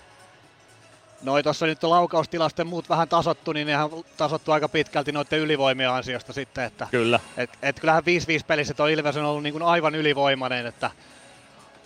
Noi 1.21 1.43
tuossa 1.43 1.65
nyt 1.65 1.83
laukaustilasten 1.83 2.67
muut 2.67 2.89
vähän 2.89 3.07
tasottu, 3.07 3.53
niin 3.53 3.67
nehän 3.67 3.89
tasottu 4.17 4.51
aika 4.51 4.69
pitkälti 4.69 5.11
noiden 5.11 5.39
ylivoimien 5.39 5.89
ansiosta 5.89 6.33
sitten. 6.33 6.63
Että, 6.63 6.87
Kyllä. 6.91 7.19
Et, 7.37 7.49
et 7.61 7.79
kyllähän 7.79 8.03
5-5 8.41 8.43
pelissä 8.47 8.73
tuo 8.73 8.87
Ilves 8.87 9.17
on 9.17 9.25
ollut 9.25 9.43
niin 9.43 9.53
kuin 9.53 9.63
aivan 9.63 9.95
ylivoimainen, 9.95 10.65
että, 10.65 10.91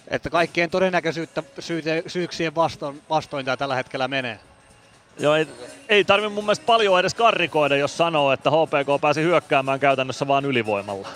että 0.07 0.29
kaikkien 0.29 0.69
todennäköisyyttä 0.69 1.43
syyte, 1.59 2.03
syyksien 2.07 2.55
vastoin, 2.55 3.01
vastoin 3.09 3.45
tämä 3.45 3.57
tällä 3.57 3.75
hetkellä 3.75 4.07
menee. 4.07 4.39
Joo, 5.19 5.35
ei, 5.35 5.47
ei 5.89 6.03
tarvi 6.03 6.29
mun 6.29 6.43
mielestä 6.43 6.65
paljon 6.65 6.99
edes 6.99 7.13
karrikoida, 7.13 7.75
jos 7.75 7.97
sanoo, 7.97 8.31
että 8.31 8.49
HPK 8.49 9.01
pääsi 9.01 9.21
hyökkäämään 9.21 9.79
käytännössä 9.79 10.27
vaan 10.27 10.45
ylivoimalla. 10.45 11.07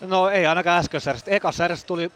No 0.00 0.30
ei 0.30 0.46
ainakaan 0.46 0.78
äskeisessä 0.78 1.10
erässä. 1.10 1.30
Ekassa 1.30 1.64
erässä 1.64 1.86
tuli, 1.86 2.10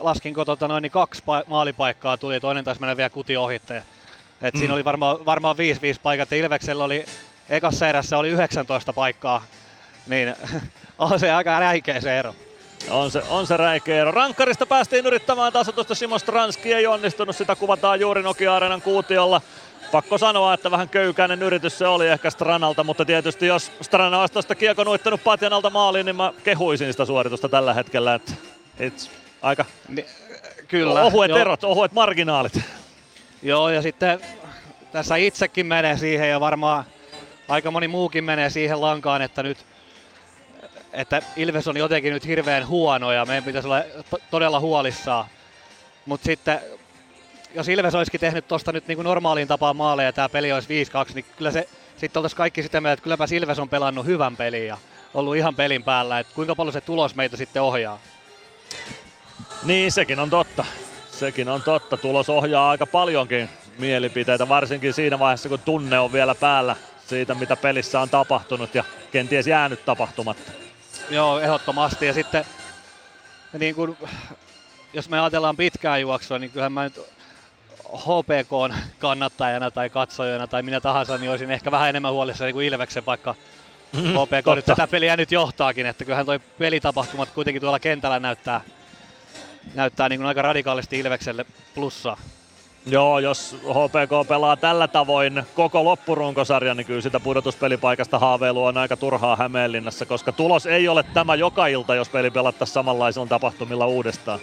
laskinko 0.00 0.44
tota 0.44 0.68
noin, 0.68 0.82
niin 0.82 0.92
kaksi 0.92 1.22
pa- 1.22 1.44
maalipaikkaa 1.46 2.16
tuli, 2.16 2.40
toinen 2.40 2.64
taisi 2.64 2.80
mennä 2.80 2.96
vielä 2.96 3.10
kuti 3.10 3.36
ohitte. 3.36 3.82
Et 4.44 4.54
mm. 4.54 4.58
Siinä 4.58 4.74
oli 4.74 4.84
varmaan, 4.84 5.24
varmaan 5.24 5.56
5-5 5.56 5.58
paikat 6.02 6.30
ja 6.30 6.36
Ilveksellä 6.36 6.84
oli 6.84 7.04
ekassa 7.48 7.88
erässä 7.88 8.18
oli 8.18 8.28
19 8.28 8.92
paikkaa, 8.92 9.44
niin 10.06 10.34
on 10.98 11.20
se 11.20 11.32
aika 11.32 11.60
räikeä 11.60 12.00
se 12.00 12.18
ero. 12.18 12.34
On 12.90 13.10
se, 13.10 13.22
on 13.28 13.46
se 13.46 13.56
räikeä 13.56 14.00
ero. 14.00 14.10
Rankkarista 14.10 14.66
päästiin 14.66 15.06
yrittämään 15.06 15.52
tasotusta. 15.52 15.94
Simo 15.94 16.18
Stranski 16.18 16.72
ei 16.72 16.86
onnistunut. 16.86 17.36
Sitä 17.36 17.56
kuvataan 17.56 18.00
juuri 18.00 18.22
Nokia-areenan 18.22 18.82
kuutiolla. 18.82 19.40
Pakko 19.92 20.18
sanoa, 20.18 20.54
että 20.54 20.70
vähän 20.70 20.88
köykäinen 20.88 21.42
yritys 21.42 21.78
se 21.78 21.86
oli 21.86 22.08
ehkä 22.08 22.30
Stranalta, 22.30 22.84
mutta 22.84 23.04
tietysti 23.04 23.46
jos 23.46 23.72
Strana 23.80 24.20
olisi 24.20 24.32
tuosta 24.32 24.54
kiekon 24.54 24.88
uittanut 24.88 25.24
patjan 25.24 25.52
alta 25.52 25.70
maaliin, 25.70 26.06
niin 26.06 26.16
mä 26.16 26.32
kehuisin 26.44 26.92
sitä 26.92 27.04
suoritusta 27.04 27.48
tällä 27.48 27.74
hetkellä. 27.74 28.14
Että 28.14 28.32
it's 28.80 29.08
aika 29.42 29.64
Ni, 29.88 30.06
kyllä. 30.68 31.02
ohuet 31.02 31.30
jo. 31.30 31.36
erot, 31.36 31.64
ohuet 31.64 31.92
marginaalit. 31.92 32.60
Joo, 33.44 33.68
ja 33.68 33.82
sitten 33.82 34.20
tässä 34.92 35.16
itsekin 35.16 35.66
menee 35.66 35.98
siihen 35.98 36.30
ja 36.30 36.40
varmaan 36.40 36.84
aika 37.48 37.70
moni 37.70 37.88
muukin 37.88 38.24
menee 38.24 38.50
siihen 38.50 38.80
lankaan, 38.80 39.22
että 39.22 39.42
nyt 39.42 39.66
että 40.92 41.22
Ilves 41.36 41.68
on 41.68 41.76
jotenkin 41.76 42.12
nyt 42.12 42.26
hirveän 42.26 42.68
huono 42.68 43.12
ja 43.12 43.24
meidän 43.24 43.44
pitäisi 43.44 43.68
olla 43.68 43.82
todella 44.30 44.60
huolissaan. 44.60 45.26
Mutta 46.06 46.24
sitten 46.24 46.60
jos 47.54 47.68
Ilves 47.68 47.94
olisikin 47.94 48.20
tehnyt 48.20 48.48
tuosta 48.48 48.72
nyt 48.72 48.88
niin 48.88 48.96
kuin 48.96 49.04
normaaliin 49.04 49.48
tapaan 49.48 49.76
maaleja 49.76 50.08
ja 50.08 50.12
tämä 50.12 50.28
peli 50.28 50.52
olisi 50.52 50.84
5-2, 51.10 51.14
niin 51.14 51.24
kyllä 51.36 51.50
se 51.50 51.68
sitten 51.96 52.20
oltaisiin 52.20 52.36
kaikki 52.36 52.62
sitä 52.62 52.80
mieltä, 52.80 52.92
että 52.92 53.02
kylläpä 53.04 53.24
Ilves 53.32 53.58
on 53.58 53.68
pelannut 53.68 54.06
hyvän 54.06 54.36
pelin 54.36 54.66
ja 54.66 54.78
ollut 55.14 55.36
ihan 55.36 55.54
pelin 55.54 55.82
päällä, 55.82 56.18
että 56.18 56.34
kuinka 56.34 56.54
paljon 56.54 56.72
se 56.72 56.80
tulos 56.80 57.14
meitä 57.14 57.36
sitten 57.36 57.62
ohjaa. 57.62 57.98
Niin, 59.62 59.92
sekin 59.92 60.20
on 60.20 60.30
totta. 60.30 60.64
Sekin 61.18 61.48
on 61.48 61.62
totta. 61.62 61.96
Tulos 61.96 62.28
ohjaa 62.28 62.70
aika 62.70 62.86
paljonkin 62.86 63.48
mielipiteitä, 63.78 64.48
varsinkin 64.48 64.94
siinä 64.94 65.18
vaiheessa, 65.18 65.48
kun 65.48 65.58
tunne 65.58 65.98
on 65.98 66.12
vielä 66.12 66.34
päällä 66.34 66.76
siitä, 67.06 67.34
mitä 67.34 67.56
pelissä 67.56 68.00
on 68.00 68.08
tapahtunut 68.08 68.74
ja 68.74 68.84
kenties 69.12 69.46
jäänyt 69.46 69.84
tapahtumatta. 69.84 70.52
Joo, 71.10 71.40
ehdottomasti. 71.40 72.06
Ja 72.06 72.12
sitten 72.12 72.44
niin 73.58 73.74
kun, 73.74 73.96
jos 74.92 75.08
me 75.08 75.20
ajatellaan 75.20 75.56
pitkää 75.56 75.98
juoksua, 75.98 76.38
niin 76.38 76.50
kyllähän 76.50 76.72
mä 76.72 76.84
nyt 76.84 77.00
HPK 77.96 78.74
kannattajana 78.98 79.70
tai 79.70 79.90
katsojana 79.90 80.46
tai 80.46 80.62
minä 80.62 80.80
tahansa, 80.80 81.18
niin 81.18 81.30
olisin 81.30 81.50
ehkä 81.50 81.70
vähän 81.70 81.88
enemmän 81.88 82.12
huolissani 82.12 82.52
kuin 82.52 82.66
Ilveksen, 82.66 83.06
vaikka 83.06 83.34
mm, 83.92 84.02
HPK 84.02 84.54
nyt 84.54 84.64
tätä 84.64 84.86
peliä 84.86 85.16
nyt 85.16 85.32
johtaakin, 85.32 85.86
että 85.86 86.04
kyllähän 86.04 86.26
toi 86.26 86.38
pelitapahtumat 86.38 87.30
kuitenkin 87.30 87.60
tuolla 87.60 87.78
kentällä 87.78 88.20
näyttää, 88.20 88.60
näyttää 89.74 90.08
niin 90.08 90.18
kuin 90.20 90.26
aika 90.26 90.42
radikaalisti 90.42 90.98
Ilvekselle 90.98 91.46
plussaa. 91.74 92.16
Joo, 92.86 93.18
jos 93.18 93.56
HPK 93.62 94.28
pelaa 94.28 94.56
tällä 94.56 94.88
tavoin 94.88 95.42
koko 95.54 95.84
loppurunkosarja, 95.84 96.74
niin 96.74 96.86
kyllä 96.86 97.00
sitä 97.00 97.20
pudotuspelipaikasta 97.20 98.18
haaveilu 98.18 98.64
on 98.64 98.78
aika 98.78 98.96
turhaa 98.96 99.36
Hämeenlinnassa, 99.36 100.06
koska 100.06 100.32
tulos 100.32 100.66
ei 100.66 100.88
ole 100.88 101.02
tämä 101.02 101.34
joka 101.34 101.66
ilta, 101.66 101.94
jos 101.94 102.08
peli 102.08 102.30
pelattaisiin 102.30 102.74
samanlaisilla 102.74 103.26
tapahtumilla 103.26 103.86
uudestaan. 103.86 104.38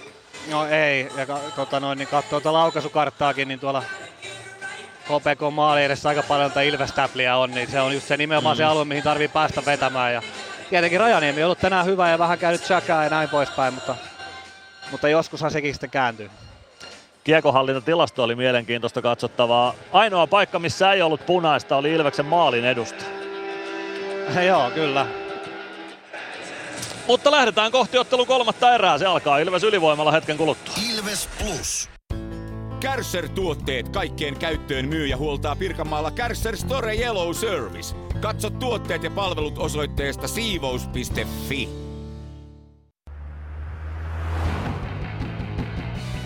No 0.52 0.66
ei, 0.66 1.10
ja 1.18 1.26
tota 1.56 1.80
noin, 1.80 1.98
niin 1.98 2.08
katsoo 2.08 2.30
tuota 2.30 2.54
laukaisukarttaakin, 2.54 3.48
niin 3.48 3.60
tuolla 3.60 3.84
HPK 5.04 5.54
maali 5.54 5.84
edessä 5.84 6.10
aika 6.10 6.24
paljon 6.24 6.52
tätä 6.52 6.62
ilves 6.62 6.94
on, 7.38 7.52
niin 7.52 7.72
se 7.72 7.82
on 7.82 7.94
just 7.94 8.08
se 8.08 8.18
nimenomaan 8.18 8.56
mm. 8.56 8.58
se 8.58 8.64
alue, 8.64 8.86
mihin 8.86 9.04
tarvii 9.04 9.28
päästä 9.28 9.66
vetämään. 9.66 10.14
Ja 10.14 10.22
tietenkin 10.70 11.00
Rajaniemi 11.00 11.42
on 11.42 11.46
ollut 11.46 11.60
tänään 11.60 11.86
hyvä 11.86 12.10
ja 12.10 12.20
vähän 12.20 12.40
käynyt 12.40 12.66
säkää 12.66 13.04
ja 13.04 13.10
näin 13.10 13.30
poispäin, 13.30 13.74
mutta, 13.74 13.96
mutta 14.92 15.10
joskushan 15.10 15.52
sekin 15.52 15.74
sitten 15.74 15.90
kääntyy. 15.90 16.30
Kiekohallintatilasto 17.24 18.24
oli 18.24 18.36
mielenkiintoista 18.36 19.02
katsottavaa. 19.02 19.74
Ainoa 19.92 20.28
paikka, 20.28 20.60
missä 20.60 20.94
ei 20.94 21.02
ollut 21.02 21.26
punaista, 21.26 21.78
oli 21.78 21.94
Ilveksen 21.94 22.26
maalin 22.26 22.66
edusta. 22.66 23.06
Joo, 24.48 24.72
kyllä. 24.72 25.08
Mutta 27.08 27.32
lähdetään 27.32 27.72
kohti 27.72 27.98
ottelun 27.98 28.28
kolmatta 28.28 28.76
erää. 28.76 28.98
Se 28.98 29.06
alkaa 29.06 29.38
Ilves 29.38 29.64
ylivoimalla 29.64 30.12
hetken 30.12 30.38
kuluttua. 30.38 30.74
Ilves 30.94 31.30
Plus. 31.40 31.90
Kärsser-tuotteet 32.80 33.90
kaikkeen 33.90 34.38
käyttöön 34.38 34.88
myy 34.88 35.08
ja 35.08 35.18
huoltaa 35.18 35.56
Pirkanmaalla 35.56 36.12
Kärsser 36.12 36.58
Store 36.58 36.96
Yellow 36.96 37.34
Service. 37.34 37.96
Katso 38.22 38.50
tuotteet 38.50 39.04
ja 39.04 39.12
palvelut 39.12 39.58
osoitteesta 39.58 40.28
siivous.fi. 40.28 41.70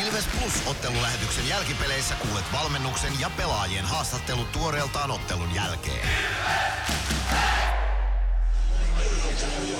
Ilves 0.00 0.24
Plus 0.26 0.52
ottelulähetyksen 0.66 1.48
jälkipeleissä 1.48 2.14
kuulet 2.14 2.44
valmennuksen 2.52 3.12
ja 3.20 3.30
pelaajien 3.36 3.84
haastattelut 3.84 4.52
tuoreeltaan 4.52 5.10
ottelun 5.10 5.54
jälkeen. 5.54 6.08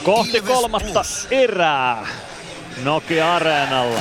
Kohti 0.02 0.36
Ilves 0.36 0.52
kolmatta 0.52 0.92
Plus. 0.92 1.28
erää 1.30 2.06
Nokia 2.82 3.34
Areenalla. 3.36 4.00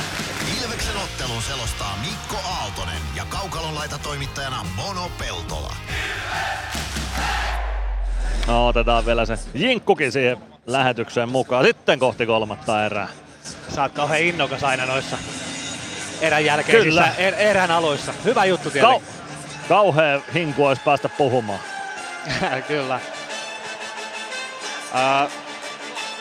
Ilveksen 0.62 0.96
ottelun 0.96 1.42
selostaa 1.42 1.98
Mikko 2.00 2.48
Aaltonen 2.48 3.02
ja 3.16 3.24
Kaukalon 3.24 3.74
laitatoimittajana 3.74 4.66
Mono 4.76 5.10
Peltola. 5.18 5.76
No, 8.46 8.66
otetaan 8.66 9.06
vielä 9.06 9.26
se 9.26 9.38
jinkkukin 9.54 10.12
siihen 10.12 10.36
lähetykseen 10.66 11.28
mukaan. 11.28 11.64
Sitten 11.64 11.98
kohti 11.98 12.26
kolmatta 12.26 12.84
erää. 12.84 13.08
Sä 13.74 13.82
oot 13.82 13.92
kauhean 13.92 14.22
innokas 14.22 14.64
aina 14.64 14.86
noissa 14.86 15.18
erän 16.22 16.44
jälkeisissä 16.44 16.84
Kyllä. 16.84 17.12
er, 17.18 17.34
erän 17.38 17.70
aloissa. 17.70 18.14
Hyvä 18.24 18.44
juttu 18.44 18.70
tietenkin. 18.70 19.02
Kau- 19.08 19.68
kauhea 19.68 20.20
hinku 20.34 20.64
olisi 20.66 20.82
päästä 20.84 21.08
puhumaan. 21.08 21.60
Kyllä. 22.68 23.00
Uh, 24.92 25.30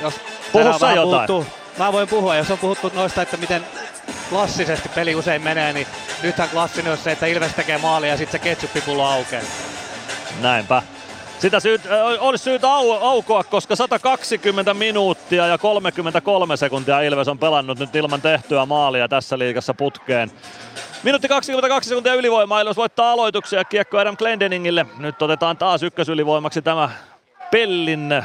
jos 0.02 0.14
Puhu 0.52 0.80
sä 0.80 0.92
jotain. 0.92 1.02
puhuttu, 1.28 1.46
mä 1.78 1.92
voin 1.94 2.08
puhua, 2.08 2.36
jos 2.36 2.52
on 2.52 2.58
puhuttu 2.58 2.92
noista, 2.96 3.22
että 3.22 3.38
miten 3.38 3.66
klassisesti 4.30 4.90
peli 4.90 5.16
usein 5.16 5.42
menee, 5.42 5.74
niin 5.74 5.88
nythän 6.24 6.50
klassinen 6.50 6.92
on 6.92 6.98
se, 6.98 7.12
että 7.12 7.26
Ilves 7.26 7.54
tekee 7.54 7.78
maalia 7.78 8.10
ja 8.10 8.18
sitten 8.18 8.32
se 8.32 8.40
ketsuppipullo 8.40 9.06
aukeaa. 9.06 9.44
Näinpä. 10.42 10.82
Sitä 11.42 11.60
syyt, 11.60 11.82
olisi 12.20 12.44
syytä 12.44 12.74
au, 12.74 12.92
aukoa, 12.92 13.44
koska 13.44 13.76
120 13.76 14.74
minuuttia 14.74 15.48
ja 15.48 15.58
33 15.58 16.58
sekuntia 16.58 17.02
Ilves 17.02 17.28
on 17.28 17.40
pelannut 17.40 17.80
nyt 17.80 17.96
ilman 17.96 18.22
tehtyä 18.22 18.66
maalia 18.66 19.08
tässä 19.08 19.40
liigassa 19.40 19.74
putkeen. 19.74 20.32
Minuutti 21.04 21.28
22 21.28 21.90
sekuntia 21.90 22.14
ylivoimaa, 22.14 22.62
Ilves 22.62 22.78
voittaa 22.78 23.12
aloituksia 23.12 23.64
kiekko 23.64 23.98
Adam 23.98 24.18
Glendeningille. 24.18 24.86
Nyt 24.98 25.22
otetaan 25.22 25.58
taas 25.58 25.84
ykkösylivoimaksi 25.84 26.62
tämä 26.62 26.90
Pellin 27.52 28.24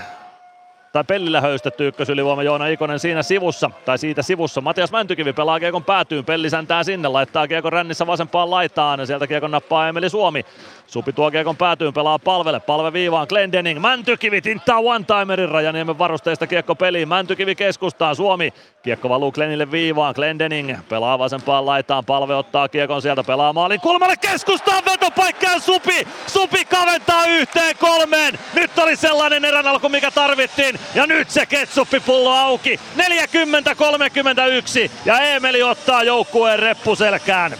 tai 0.92 1.04
Pellillä 1.04 1.40
höystetty 1.40 1.88
ykkösylivoima 1.88 2.42
Joona 2.42 2.66
Ikonen 2.66 2.98
siinä 2.98 3.22
sivussa, 3.22 3.70
tai 3.84 3.98
siitä 3.98 4.22
sivussa. 4.22 4.60
Matias 4.60 4.92
Mäntykivi 4.92 5.32
pelaa 5.32 5.60
kiekon 5.60 5.84
päätyyn, 5.84 6.24
Pelli 6.24 6.50
säntää 6.50 6.84
sinne, 6.84 7.08
laittaa 7.08 7.48
kiekon 7.48 7.72
rännissä 7.72 8.06
vasempaan 8.06 8.50
laitaan, 8.50 9.00
ja 9.00 9.06
sieltä 9.06 9.26
kiekon 9.26 9.50
nappaa 9.50 9.88
Emeli 9.88 10.10
Suomi. 10.10 10.44
Supi 10.86 11.12
tuo 11.12 11.30
kiekon 11.30 11.56
päätyyn, 11.56 11.94
pelaa 11.94 12.18
palvelle, 12.18 12.60
palve 12.60 12.92
viivaan, 12.92 13.26
Glendening, 13.28 13.80
Mäntykivi 13.80 14.40
tinttaa 14.40 14.78
one-timerin 14.78 15.48
Rajaniemen 15.48 15.98
varusteista 15.98 16.46
kiekko 16.46 16.74
peliin, 16.74 17.08
Mäntykivi 17.08 17.54
keskustaan, 17.54 18.16
Suomi, 18.16 18.52
kiekko 18.82 19.08
valuu 19.08 19.32
Glenille 19.32 19.70
viivaan, 19.70 20.14
Glendening 20.16 20.76
pelaa 20.88 21.18
vasempaan 21.18 21.66
laitaan, 21.66 22.04
palve 22.04 22.34
ottaa 22.34 22.68
kiekon 22.68 23.02
sieltä, 23.02 23.24
pelaa 23.24 23.52
maalin 23.52 23.80
kulmalle. 23.80 24.16
Keskustaan, 24.16 24.84
vetopaikka 24.84 25.46
ja 25.46 25.58
Supi, 25.58 26.08
Supi 26.26 26.64
kaventaa 26.64 27.26
yhteen 27.26 27.76
kolmeen, 27.76 28.38
nyt 28.54 28.78
oli 28.78 28.96
sellainen 28.96 29.44
erän 29.44 29.66
alku, 29.66 29.88
mikä 29.88 30.10
tarvittiin, 30.10 30.78
ja 30.94 31.06
nyt 31.06 31.30
se 31.30 31.46
ketsuppipullo 31.46 32.30
auki, 32.30 32.80
40-31, 32.96 34.90
ja 35.04 35.20
Emeli 35.20 35.62
ottaa 35.62 36.02
joukkueen 36.02 36.58
reppuselkään. 36.58 37.54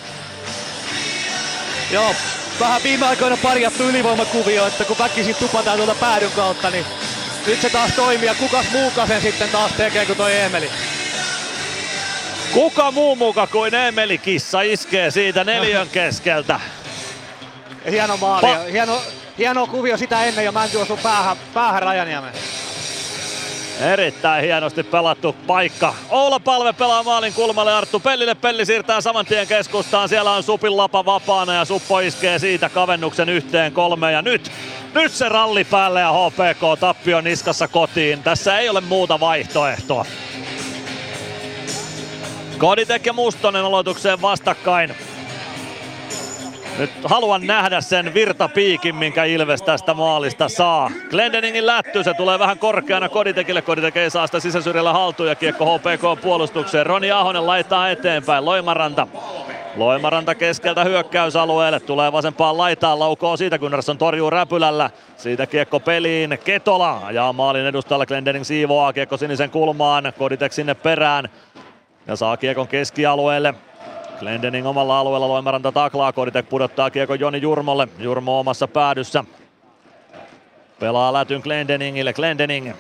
Joo, 1.93 2.15
vähän 2.61 2.83
viime 2.83 3.07
aikoina 3.07 3.37
parjattu 3.37 3.83
ylivoimakuvio, 3.89 4.67
että 4.67 4.85
kun 4.85 4.99
väkisin 4.99 5.35
tupataan 5.35 5.77
tuolta 5.77 5.95
päädyn 5.95 6.31
kautta, 6.31 6.71
niin 6.71 6.87
nyt 7.47 7.61
se 7.61 7.71
taas 7.71 7.93
toimii 7.93 8.27
ja 8.27 8.35
kukas 8.35 8.67
muuka 8.73 9.07
sen 9.07 9.23
sitten 9.23 9.49
taas 9.49 9.73
tekee 9.73 10.07
kuin 10.07 10.17
toi 10.17 10.37
Emeli. 10.41 10.71
Kuka 12.53 12.91
muu 12.91 13.17
muka 13.17 13.47
kuin 13.47 13.75
Emeli 13.75 14.19
Kissa 14.19 14.63
iskee 14.63 15.11
siitä 15.11 15.45
neljön 15.45 15.89
keskeltä. 15.99 16.61
Hieno 17.91 18.17
maali, 18.17 18.51
ja 18.51 18.59
hieno, 18.59 19.03
hieno 19.39 19.67
kuvio 19.67 19.97
sitä 19.97 20.25
ennen 20.25 20.45
ja 20.45 20.53
Mänty 20.53 20.77
osui 20.77 20.99
päähän, 21.03 21.37
päähän 21.55 21.83
Rajaniemen. 21.83 22.33
Erittäin 23.81 24.45
hienosti 24.45 24.83
pelattu 24.83 25.37
paikka. 25.47 25.95
Oula 26.11 26.41
Palve 26.41 26.73
pelaa 26.73 27.03
maalin 27.03 27.33
kulmalle 27.33 27.73
Arttu 27.73 28.01
Pellille. 28.01 28.35
Pelli 28.35 28.67
siirtää 28.67 29.01
saman 29.01 29.27
tien 29.27 29.47
keskustaan. 29.47 30.09
Siellä 30.09 30.33
on 30.33 30.43
Supin 30.43 30.77
lapa 30.77 31.05
vapaana 31.05 31.55
ja 31.55 31.65
Suppo 31.65 32.01
iskee 32.01 32.39
siitä 32.39 32.69
kavennuksen 32.69 33.29
yhteen 33.29 33.73
kolmeen. 33.73 34.13
Ja 34.13 34.23
nyt, 34.23 34.51
nyt 34.95 35.13
se 35.13 35.29
ralli 35.29 35.65
päälle 35.65 36.01
ja 36.01 36.13
HPK 36.13 36.81
tappio 36.81 37.21
niskassa 37.21 37.69
kotiin. 37.69 38.23
Tässä 38.23 38.59
ei 38.59 38.69
ole 38.69 38.81
muuta 38.81 39.21
vaihtoehtoa. 39.21 40.07
Koditek 42.59 43.07
ja 43.07 43.13
Mustonen 43.13 43.65
aloitukseen 43.65 44.23
vastakkain. 44.23 44.95
Nyt 46.79 46.91
haluan 47.05 47.47
nähdä 47.47 47.81
sen 47.81 48.15
virtapiikin, 48.15 48.95
minkä 48.95 49.25
Ilves 49.25 49.63
tästä 49.63 49.95
maalista 49.95 50.49
saa. 50.49 50.91
Glendeningin 51.11 51.67
lätty, 51.67 52.05
se 52.05 52.15
tulee 52.15 52.39
vähän 52.39 52.59
korkeana 52.59 53.09
Koditekille. 53.09 53.63
Koditek 53.63 53.97
ei 53.97 54.11
saa 54.11 54.27
sitä 54.27 54.41
sisäsyrjällä 54.41 54.93
haltuun 54.93 55.29
ja 55.29 55.35
kiekko 55.35 55.79
HPK 55.79 56.23
puolustukseen. 56.23 56.87
Roni 56.87 57.11
Ahonen 57.11 57.47
laittaa 57.47 57.91
eteenpäin. 57.91 58.45
Loimaranta. 58.45 59.07
Loimaranta 59.77 60.35
keskeltä 60.35 60.85
hyökkäysalueelle, 60.85 61.81
tulee 61.81 62.13
vasempaan 62.13 62.59
laitaan, 62.59 62.99
laukoo 62.99 63.37
siitä, 63.37 63.59
Gunnarsson 63.59 63.99
torjuu 63.99 64.31
räpylällä. 64.31 64.91
Siitä 65.17 65.47
kiekko 65.47 65.81
peliin, 65.81 66.39
Ketola 66.45 67.01
ajaa 67.05 67.33
maalin 67.33 67.67
edustalla, 67.67 68.07
Glendening 68.07 68.45
siivoaa 68.45 68.93
kiekko 68.93 69.17
sinisen 69.17 69.51
kulmaan, 69.51 70.13
Koditek 70.19 70.53
sinne 70.53 70.75
perään. 70.75 71.29
Ja 72.07 72.17
saa 72.17 72.37
kiekon 72.37 72.69
keskialueelle, 72.69 73.55
Glendening 74.19 74.67
omalla 74.67 75.01
alueella, 75.01 75.29
Loimaranta 75.29 75.73
taklaa, 75.73 76.13
Koditek 76.13 76.49
pudottaa 76.49 76.91
kiekon 76.91 77.21
Joni 77.21 77.41
Jurmolle, 77.41 77.89
Jurmo 77.99 78.39
omassa 78.39 78.69
päädyssä. 78.69 79.25
Pelaa 80.81 81.13
lätyn 81.13 81.41
Glendeningille, 81.41 82.13
Glendening. 82.13 82.73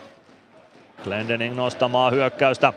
Glendening 1.04 1.56
nostamaan 1.56 2.12
hyökkäystä. 2.12 2.72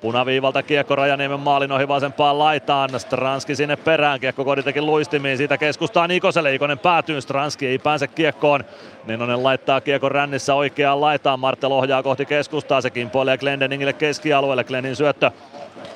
Punaviivalta 0.00 0.62
kiekko 0.62 0.96
Rajaniemen 0.96 1.40
maalin 1.40 1.72
ohi 1.72 1.88
vasempaan 1.88 2.38
laitaan. 2.38 3.00
Stranski 3.00 3.56
sinne 3.56 3.76
perään. 3.76 4.20
Kiekko 4.20 4.44
Koditekin 4.44 4.86
luistimiin. 4.86 5.36
Siitä 5.36 5.58
keskustaa 5.58 6.06
Nikoselle. 6.06 6.54
Ikonen 6.54 6.78
päätyy. 6.78 7.20
Stranski 7.20 7.66
ei 7.66 7.78
pääse 7.78 8.06
kiekkoon. 8.08 8.64
Nenonen 9.04 9.42
laittaa 9.42 9.80
kiekon 9.80 10.12
rännissä 10.12 10.54
oikeaan 10.54 11.00
laitaan. 11.00 11.40
Martel 11.40 11.72
ohjaa 11.72 12.02
kohti 12.02 12.26
keskustaa. 12.26 12.80
Se 12.80 12.90
kimpoilee 12.90 13.38
Glendeningille 13.38 13.92
keskialueelle. 13.92 14.64
Glennin 14.64 14.96
syöttö 14.96 15.30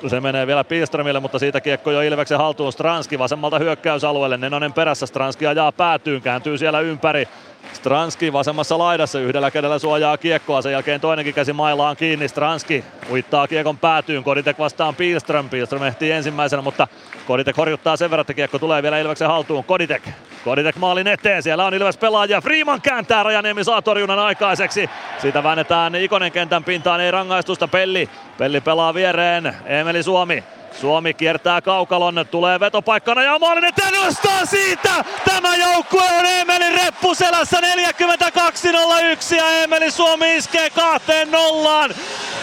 se 0.07 0.21
menee 0.21 0.47
vielä 0.47 0.63
Pilströmille, 0.63 1.19
mutta 1.19 1.39
siitä 1.39 1.61
kiekko 1.61 1.91
jo 1.91 2.01
Ilveksen 2.01 2.37
haltuun. 2.37 2.73
Stranski 2.73 3.19
vasemmalta 3.19 3.59
hyökkäysalueelle. 3.59 4.37
Nenonen 4.37 4.73
perässä. 4.73 5.05
Stranski 5.05 5.47
ajaa 5.47 5.71
päätyyn. 5.71 6.21
Kääntyy 6.21 6.57
siellä 6.57 6.79
ympäri. 6.79 7.27
Stranski 7.73 8.33
vasemmassa 8.33 8.77
laidassa 8.77 9.19
yhdellä 9.19 9.51
kädellä 9.51 9.79
suojaa 9.79 10.17
kiekkoa, 10.17 10.61
sen 10.61 10.71
jälkeen 10.71 11.01
toinenkin 11.01 11.33
käsi 11.33 11.53
mailaan 11.53 11.95
kiinni. 11.95 12.27
Stranski 12.27 12.83
uittaa 13.11 13.47
kiekon 13.47 13.77
päätyyn, 13.77 14.23
Koditek 14.23 14.59
vastaan 14.59 14.95
Pilström. 14.95 15.49
Pilström 15.49 15.83
ehtii 15.83 16.11
ensimmäisenä, 16.11 16.61
mutta 16.61 16.87
Koditek 17.27 17.57
horjuttaa 17.57 17.97
sen 17.97 18.09
verran, 18.09 18.21
että 18.21 18.33
kiekko 18.33 18.59
tulee 18.59 18.83
vielä 18.83 18.99
Ilveksen 18.99 19.27
haltuun. 19.27 19.63
Koditek, 19.63 20.03
Koditek 20.43 20.75
maalin 20.75 21.07
eteen, 21.07 21.43
siellä 21.43 21.65
on 21.65 21.73
Ilves 21.73 21.97
pelaaja. 21.97 22.41
Freeman 22.41 22.81
kääntää, 22.81 23.23
Rajaniemi 23.23 23.63
saa 23.63 23.81
torjunnan 23.81 24.19
aikaiseksi. 24.19 24.89
Siitä 25.17 25.43
väännetään 25.43 25.95
Ikonen 25.95 26.31
kentän 26.31 26.63
pintaan, 26.63 27.01
ei 27.01 27.11
rangaistusta. 27.11 27.67
Pelli, 27.67 28.09
Pelli 28.37 28.61
pelaa 28.61 28.93
viereen, 28.93 29.55
Emeli 29.65 30.03
Suomi. 30.03 30.43
Suomi 30.79 31.13
kiertää 31.13 31.61
kaukalon, 31.61 32.25
tulee 32.31 32.59
vetopaikkana 32.59 33.23
ja 33.23 33.39
maalin 33.39 33.65
eteen 33.65 33.93
nostaa 33.93 34.45
siitä! 34.45 35.05
Tämä 35.25 35.55
joukkue 35.55 36.03
on 36.19 36.25
Emelin 36.25 36.73
reppuselässä 36.73 37.57
42.01 37.57 39.35
ja 39.35 39.49
Emeli 39.63 39.91
Suomi 39.91 40.35
iskee 40.35 40.69
kahteen 40.69 41.31
nollaan. 41.31 41.93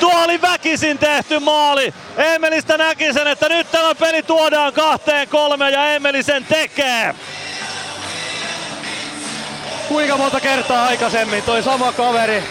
Tuo 0.01 0.25
oli 0.25 0.43
väkisin 0.43 0.99
tehty 0.99 1.39
maali. 1.39 1.95
Emelistä 2.17 2.77
näki 2.77 3.13
sen, 3.13 3.27
että 3.27 3.49
nyt 3.49 3.71
tämä 3.71 3.95
peli 3.95 4.23
tuodaan 4.23 4.73
kahteen 4.73 5.29
kolme 5.29 5.71
ja 5.71 5.93
Emeli 5.95 6.23
sen 6.23 6.45
tekee. 6.45 7.15
Kuinka 9.89 10.17
monta 10.17 10.41
kertaa 10.41 10.87
aikaisemmin 10.87 11.43
toi 11.43 11.63
sama 11.63 11.93
kaveri 11.93 12.43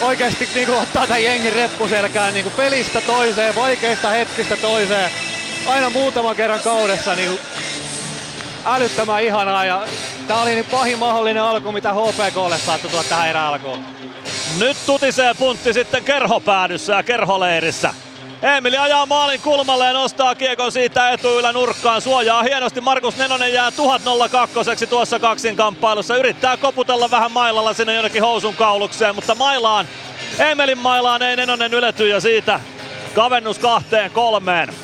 oikeasti 0.00 0.48
niin 0.54 0.66
kuin 0.66 0.78
ottaa 0.78 1.06
tämän 1.06 1.24
jengin 1.24 1.52
reppuselkään 1.52 2.34
niin 2.34 2.44
kuin 2.44 2.54
pelistä 2.56 3.00
toiseen, 3.00 3.54
vaikeista 3.54 4.08
hetkistä 4.08 4.56
toiseen. 4.56 5.10
Aina 5.66 5.90
muutaman 5.90 6.36
kerran 6.36 6.60
kaudessa 6.60 7.14
niin 7.14 7.38
älyttömän 8.64 9.22
ihanaa 9.22 9.64
ja 9.64 9.86
tää 10.26 10.42
oli 10.42 10.54
niin 10.54 10.64
pahin 10.64 10.98
mahdollinen 10.98 11.42
alku, 11.42 11.72
mitä 11.72 11.92
HPKlle 11.92 12.58
saattoi 12.58 12.90
tuoda 12.90 13.08
tähän 13.08 13.28
erään 13.28 13.46
alkuun. 13.46 13.84
Nyt 14.58 14.76
tutisee 14.86 15.34
puntti 15.34 15.72
sitten 15.72 16.04
kerhopäädyssä 16.04 16.92
ja 16.92 17.02
kerholeirissä. 17.02 17.94
Emili 18.42 18.76
ajaa 18.76 19.06
maalin 19.06 19.40
kulmalle 19.40 19.86
ja 19.86 19.92
nostaa 19.92 20.34
kiekon 20.34 20.72
siitä 20.72 21.10
etuylä 21.10 21.52
nurkkaan. 21.52 22.00
Suojaa 22.00 22.42
hienosti. 22.42 22.80
Markus 22.80 23.16
Nenonen 23.16 23.52
jää 23.52 23.70
1002 23.70 24.86
tuossa 24.86 25.18
kaksinkamppailussa. 25.18 26.16
Yrittää 26.16 26.56
koputella 26.56 27.10
vähän 27.10 27.32
mailalla 27.32 27.74
sinne 27.74 27.94
jonnekin 27.94 28.22
housun 28.22 28.54
kaulukseen, 28.54 29.14
mutta 29.14 29.34
mailaan, 29.34 29.88
Emelin 30.38 30.78
mailaan 30.78 31.22
ei 31.22 31.36
Nenonen 31.36 31.74
ylety 31.74 32.08
ja 32.08 32.20
siitä 32.20 32.60
kavennus 33.14 33.58
kahteen 33.58 34.10
kolmeen. 34.10 34.74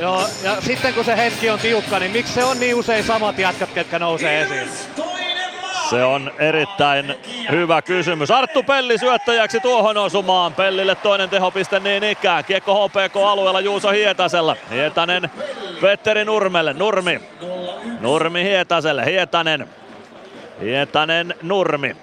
Joo, 0.00 0.24
ja 0.42 0.60
sitten 0.60 0.94
kun 0.94 1.04
se 1.04 1.16
hetki 1.16 1.50
on 1.50 1.58
tiukka, 1.58 1.98
niin 1.98 2.12
miksi 2.12 2.32
se 2.32 2.44
on 2.44 2.60
niin 2.60 2.74
usein 2.74 3.04
samat 3.04 3.38
jätkät, 3.38 3.70
ketkä 3.74 3.98
nousee 3.98 4.40
esiin? 4.40 4.68
Se 5.90 6.04
on 6.04 6.32
erittäin 6.38 7.14
hyvä 7.50 7.82
kysymys. 7.82 8.30
Arttu 8.30 8.62
Pelli 8.62 8.98
syöttäjäksi 8.98 9.60
tuohon 9.60 9.96
osumaan. 9.96 10.54
Pellille 10.54 10.94
toinen 10.94 11.28
tehopiste 11.28 11.80
niin 11.80 12.04
ikään. 12.04 12.44
Kiekko 12.44 12.88
HPK-alueella 12.88 13.60
Juuso 13.60 13.90
Hietasella. 13.90 14.56
Hietanen 14.70 15.30
Petteri 15.80 16.24
Nurmelle. 16.24 16.72
Nurmi. 16.72 17.20
Nurmi 18.00 18.44
Hietaselle. 18.44 19.04
Hietanen. 19.04 19.68
Hietanen 20.60 21.34
Nurmi. 21.42 21.96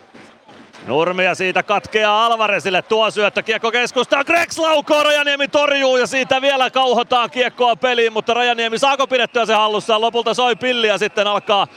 Nurmi 0.87 1.25
ja 1.25 1.35
siitä 1.35 1.63
katkeaa 1.63 2.25
Alvaresille 2.25 2.81
tuo 2.81 3.11
syöttö. 3.11 3.43
Kiekko 3.43 3.71
keskustaa. 3.71 4.23
Grex 4.23 4.57
laukoo. 4.57 5.03
Rajaniemi 5.03 5.47
torjuu 5.47 5.97
ja 5.97 6.07
siitä 6.07 6.41
vielä 6.41 6.69
kauhotaan 6.69 7.29
kiekkoa 7.29 7.75
peliin, 7.75 8.13
mutta 8.13 8.33
Rajaniemi 8.33 8.79
saako 8.79 9.07
pidettyä 9.07 9.45
se 9.45 9.53
hallussaan? 9.53 10.01
Lopulta 10.01 10.33
soi 10.33 10.55
pilli 10.55 10.87
ja 10.87 10.97
sitten 10.97 11.27
alkaa 11.27 11.67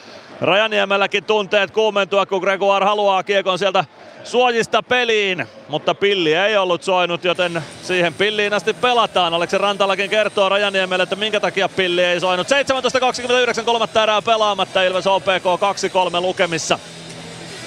Rajaniemelläkin 0.41 1.25
tunteet 1.25 1.71
kuumentua, 1.71 2.27
kun 2.27 2.41
Gregoire 2.41 2.87
haluaa 2.87 3.23
kiekon 3.23 3.59
sieltä 3.59 3.85
suojista 4.25 4.83
peliin, 4.83 5.47
mutta 5.69 5.95
pilli 5.95 6.35
ei 6.35 6.57
ollut 6.57 6.83
soinut, 6.83 7.25
joten 7.25 7.63
siihen 7.83 8.15
pilliin 8.15 8.55
asti 8.55 8.75
pelataan. 8.75 9.35
Aleksi 9.35 9.59
Rantalakin 9.59 10.11
kertoo 10.11 10.49
Rajaniemelle, 10.49 11.03
että 11.03 11.17
minkä 11.17 11.41
takia 11.41 11.69
pilli 11.69 12.05
ei 12.05 12.21
soinut. 12.21 12.47
17.29 13.59 13.65
kolmatta 13.65 14.03
erää 14.03 14.23
pelaamatta, 14.23 14.83
Ilves 14.83 15.07
OPK 15.07 15.45
2-3 16.17 16.21
lukemissa. 16.21 16.79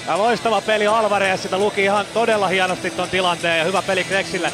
Ja 0.06 0.18
loistava 0.18 0.60
peli 0.60 0.86
Alvarez, 0.86 1.40
sitä 1.40 1.58
luki 1.58 1.82
ihan 1.82 2.06
todella 2.14 2.48
hienosti 2.48 2.90
ton 2.90 3.08
tilanteen 3.08 3.58
ja 3.58 3.64
hyvä 3.64 3.82
peli 3.82 4.04
Grexille. 4.04 4.52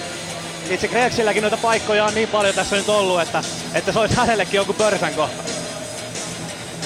Itse 0.71 0.89
Grexilläkin 0.89 1.43
noita 1.43 1.57
paikkoja 1.57 2.05
on 2.05 2.15
niin 2.15 2.29
paljon 2.29 2.55
tässä 2.55 2.77
nyt 2.77 2.89
ollut, 2.89 3.21
että, 3.21 3.43
että 3.75 3.93
se 3.93 3.99
olisi 3.99 4.17
hänellekin 4.17 4.59
joku 4.59 4.73
pörsän 4.73 5.15
kohta. 5.15 5.68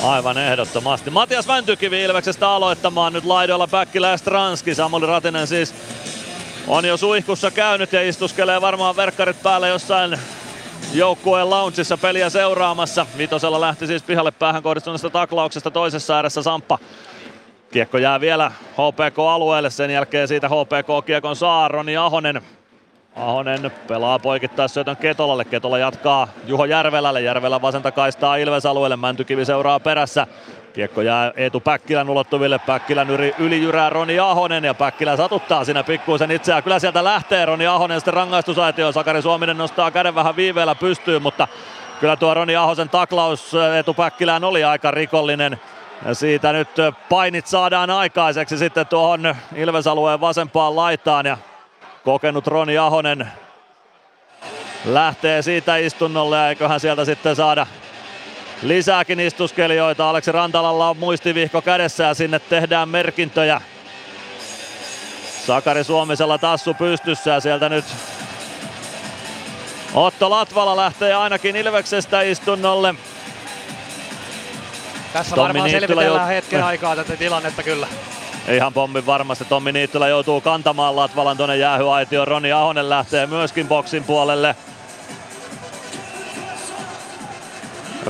Aivan 0.02 0.38
ehdottomasti. 0.38 1.10
Matias 1.10 1.48
Väntykivi 1.48 2.02
Ilveksestä 2.02 2.50
aloittamaan 2.50 3.12
nyt 3.12 3.24
laidoilla 3.24 3.66
Päkkilä 3.66 4.08
ja 4.08 4.16
Stranski. 4.16 4.74
Samuli 4.74 5.06
Ratinen 5.06 5.46
siis 5.46 5.74
on 6.66 6.84
jo 6.84 6.96
suihkussa 6.96 7.50
käynyt 7.50 7.92
ja 7.92 8.08
istuskelee 8.08 8.60
varmaan 8.60 8.96
verkkarit 8.96 9.42
päällä 9.42 9.68
jossain 9.68 10.18
joukkueen 10.94 11.50
loungeissa 11.50 11.96
peliä 11.96 12.30
seuraamassa. 12.30 13.06
Vitosella 13.18 13.60
lähti 13.60 13.86
siis 13.86 14.02
pihalle 14.02 14.30
päähän 14.30 14.62
kohdistuneesta 14.62 15.10
taklauksesta 15.10 15.70
toisessa 15.70 16.16
ääressä 16.16 16.42
Samppa. 16.42 16.78
Kiekko 17.70 17.98
jää 17.98 18.20
vielä 18.20 18.52
HPK-alueelle, 18.72 19.70
sen 19.70 19.90
jälkeen 19.90 20.28
siitä 20.28 20.48
HPK-kiekon 20.48 21.36
saa 21.36 21.68
Roni 21.68 21.96
Ahonen 21.96 22.42
Ahonen 23.16 23.72
pelaa 23.88 24.18
poikittaa 24.18 24.68
syötön 24.68 24.96
Ketolalle. 24.96 25.44
Ketola 25.44 25.78
jatkaa 25.78 26.28
Juho 26.46 26.64
Järvelälle. 26.64 27.20
Järvelä 27.20 27.62
vasenta 27.62 27.92
kaistaa 27.92 28.36
Ilves 28.36 28.66
alueelle. 28.66 28.96
Mäntykivi 28.96 29.44
seuraa 29.44 29.80
perässä. 29.80 30.26
Kiekko 30.72 31.02
jää 31.02 31.32
Eetu 31.36 31.60
Päkkilän 31.60 32.10
ulottuville. 32.10 32.58
Päkkilän 32.58 33.10
yli, 33.10 33.34
yli 33.38 33.62
jyrää 33.62 33.90
Roni 33.90 34.18
Ahonen 34.18 34.64
ja 34.64 34.74
Päkkilä 34.74 35.16
satuttaa 35.16 35.64
siinä 35.64 35.82
pikkuisen 35.82 36.30
itseään. 36.30 36.62
Kyllä 36.62 36.78
sieltä 36.78 37.04
lähtee 37.04 37.44
Roni 37.44 37.66
Ahonen 37.66 38.00
sitten 38.00 38.14
rangaistusaitio. 38.14 38.92
Sakari 38.92 39.22
Suominen 39.22 39.58
nostaa 39.58 39.90
käden 39.90 40.14
vähän 40.14 40.36
viiveellä 40.36 40.74
pystyyn, 40.74 41.22
mutta 41.22 41.48
kyllä 42.00 42.16
tuo 42.16 42.34
Roni 42.34 42.56
Ahosen 42.56 42.88
taklaus 42.88 43.54
Eetu 43.76 43.94
Päkkilään 43.94 44.44
oli 44.44 44.64
aika 44.64 44.90
rikollinen. 44.90 45.60
Ja 46.06 46.14
siitä 46.14 46.52
nyt 46.52 46.68
painit 47.08 47.46
saadaan 47.46 47.90
aikaiseksi 47.90 48.58
sitten 48.58 48.86
tuohon 48.86 49.34
Ilves-alueen 49.56 50.20
vasempaan 50.20 50.76
laitaan 50.76 51.26
ja 51.26 51.38
kokenut 52.04 52.46
Roni 52.46 52.78
Ahonen 52.78 53.28
lähtee 54.84 55.42
siitä 55.42 55.76
istunnolle 55.76 56.36
ja 56.36 56.48
eiköhän 56.48 56.80
sieltä 56.80 57.04
sitten 57.04 57.36
saada 57.36 57.66
lisääkin 58.62 59.20
istuskelijoita. 59.20 60.10
Aleksi 60.10 60.32
Rantalalla 60.32 60.90
on 60.90 60.96
muistivihko 60.96 61.62
kädessä 61.62 62.04
ja 62.04 62.14
sinne 62.14 62.38
tehdään 62.38 62.88
merkintöjä. 62.88 63.60
Sakari 65.46 65.84
Suomisella 65.84 66.38
tassu 66.38 66.74
pystyssä 66.74 67.30
ja 67.30 67.40
sieltä 67.40 67.68
nyt 67.68 67.84
Otto 69.94 70.30
Latvala 70.30 70.76
lähtee 70.76 71.14
ainakin 71.14 71.56
Ilveksestä 71.56 72.22
istunnolle. 72.22 72.94
Tässä 75.12 75.34
Tommi 75.34 75.48
varmaan 75.48 75.70
Niittylä 75.70 75.86
selvitellään 75.86 76.34
jout... 76.34 76.44
hetken 76.44 76.64
aikaa 76.64 76.96
tätä 76.96 77.16
tilannetta 77.16 77.62
kyllä. 77.62 77.86
Ihan 78.48 78.72
pommin 78.72 79.06
varmasti. 79.06 79.44
Tommi 79.44 79.72
Niittylä 79.72 80.08
joutuu 80.08 80.40
kantamaan 80.40 80.96
Latvalan 80.96 81.36
tuonne 81.36 81.56
jäähyaitioon. 81.56 82.28
Roni 82.28 82.52
Ahonen 82.52 82.90
lähtee 82.90 83.26
myöskin 83.26 83.68
boksin 83.68 84.04
puolelle. 84.04 84.56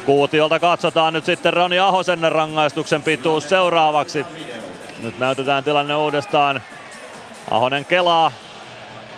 Kuutiolta 0.06 0.60
katsotaan 0.60 1.12
nyt 1.12 1.24
sitten 1.24 1.52
Roni 1.52 1.78
Ahosen 1.78 2.32
rangaistuksen 2.32 3.02
pituus 3.02 3.48
seuraavaksi. 3.48 4.26
Nyt 5.02 5.18
näytetään 5.18 5.64
tilanne 5.64 5.96
uudestaan. 5.96 6.62
Ahonen 7.50 7.84
kelaa 7.84 8.32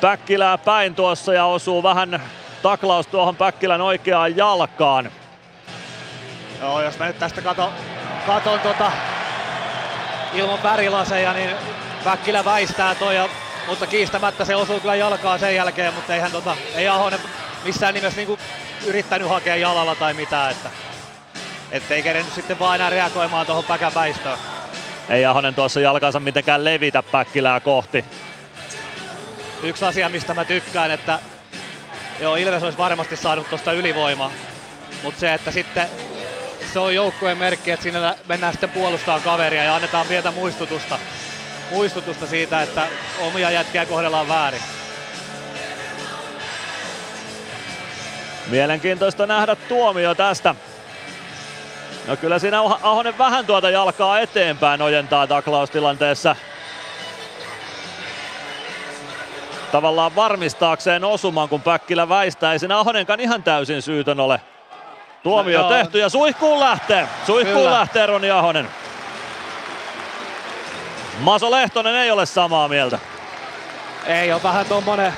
Päkkilää 0.00 0.58
päin 0.58 0.94
tuossa 0.94 1.34
ja 1.34 1.44
osuu 1.44 1.82
vähän 1.82 2.22
taklaus 2.62 3.06
tuohon 3.06 3.36
Päkkilän 3.36 3.80
oikeaan 3.80 4.36
jalkaan. 4.36 5.10
Joo, 6.60 6.82
jos 6.82 6.98
mä 6.98 7.06
nyt 7.06 7.18
tästä 7.18 7.42
katon, 7.42 7.72
katon 8.26 8.60
tota, 8.60 8.92
ilman 10.34 10.62
värilaseja, 10.62 11.32
niin 11.32 11.50
Päkkilä 12.04 12.44
väistää 12.44 12.94
toi, 12.94 13.16
ja, 13.16 13.28
mutta 13.66 13.86
kiistämättä 13.86 14.44
se 14.44 14.56
osuu 14.56 14.80
kyllä 14.80 14.94
jalkaa 14.94 15.38
sen 15.38 15.54
jälkeen, 15.54 15.94
mutta 15.94 16.14
eihän 16.14 16.32
tota, 16.32 16.56
ei 16.74 16.88
Ahonen 16.88 17.20
missään 17.64 17.94
nimessä 17.94 18.16
niinku 18.16 18.38
yrittänyt 18.86 19.28
hakea 19.28 19.56
jalalla 19.56 19.94
tai 19.94 20.14
mitään, 20.14 20.50
että 20.50 20.70
ettei 21.70 22.02
kerennyt 22.02 22.34
sitten 22.34 22.58
vaan 22.58 22.74
enää 22.74 22.90
reagoimaan 22.90 23.46
tuohon 23.46 23.64
Päkän 23.64 23.94
väistöön. 23.94 24.38
Ei 25.08 25.26
Ahonen 25.26 25.54
tuossa 25.54 25.80
jalkansa 25.80 26.20
mitenkään 26.20 26.64
levitä 26.64 27.02
Päkkilää 27.02 27.60
kohti. 27.60 28.04
Yksi 29.62 29.84
asia, 29.84 30.08
mistä 30.08 30.34
mä 30.34 30.44
tykkään, 30.44 30.90
että 30.90 31.18
joo, 32.20 32.36
Ilves 32.36 32.62
olisi 32.62 32.78
varmasti 32.78 33.16
saanut 33.16 33.48
tuosta 33.48 33.72
ylivoimaa, 33.72 34.30
mutta 35.02 35.20
se, 35.20 35.34
että 35.34 35.50
sitten 35.50 35.88
se 36.74 36.80
on 36.80 36.94
joukkueen 36.94 37.38
merkki, 37.38 37.70
että 37.70 37.82
siinä 37.82 38.14
mennään 38.28 38.52
sitten 38.52 38.70
puolustaa 38.70 39.20
kaveria 39.20 39.64
ja 39.64 39.74
annetaan 39.74 40.06
pientä 40.06 40.30
muistutusta, 40.30 40.98
muistutusta 41.70 42.26
siitä, 42.26 42.62
että 42.62 42.86
omia 43.20 43.50
jätkiä 43.50 43.86
kohdellaan 43.86 44.28
väärin. 44.28 44.60
Mielenkiintoista 48.46 49.26
nähdä 49.26 49.56
tuomio 49.56 50.14
tästä. 50.14 50.54
No 52.06 52.16
kyllä 52.16 52.38
siinä 52.38 52.60
Ahonen 52.60 53.18
vähän 53.18 53.46
tuota 53.46 53.70
jalkaa 53.70 54.20
eteenpäin 54.20 54.82
ojentaa 54.82 55.26
taklaustilanteessa. 55.26 56.36
Tavallaan 59.72 60.16
varmistaakseen 60.16 61.04
osuman, 61.04 61.48
kun 61.48 61.62
Päkkilä 61.62 62.08
väistää. 62.08 62.52
Ei 62.52 62.58
siinä 62.58 62.78
Ahonenkaan 62.78 63.20
ihan 63.20 63.42
täysin 63.42 63.82
syytön 63.82 64.20
ole. 64.20 64.40
Tuomio 65.24 65.62
no, 65.62 65.68
tehty 65.68 65.98
ja 65.98 66.08
suihkuun 66.08 66.60
lähtee. 66.60 67.08
Suihkuun 67.26 67.56
Kyllä. 67.56 67.70
lähtee 67.72 68.06
Roni 68.06 68.30
Ahonen. 68.30 68.68
Maso 71.18 71.50
Lehtonen 71.50 71.94
ei 71.94 72.10
ole 72.10 72.26
samaa 72.26 72.68
mieltä. 72.68 72.98
Ei 74.06 74.32
ole 74.32 74.42
vähän 74.42 74.66
tommonen 74.66 75.12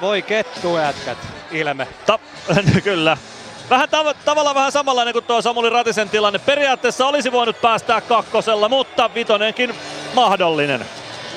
Voi 0.00 0.22
kettu 0.22 0.76
jätkät, 0.78 1.18
ilme. 1.50 1.88
Ta- 2.06 2.18
kyllä. 2.84 3.16
Vähän 3.70 3.88
tav- 3.88 4.16
tavallaan 4.24 4.54
vähän 4.56 4.72
samanlainen 4.72 5.12
kuin 5.12 5.24
tuo 5.24 5.42
Samuli 5.42 5.70
Ratisen 5.70 6.08
tilanne. 6.08 6.38
Periaatteessa 6.38 7.06
olisi 7.06 7.32
voinut 7.32 7.60
päästää 7.60 8.00
kakkosella, 8.00 8.68
mutta 8.68 9.14
vitonenkin 9.14 9.74
mahdollinen. 10.14 10.84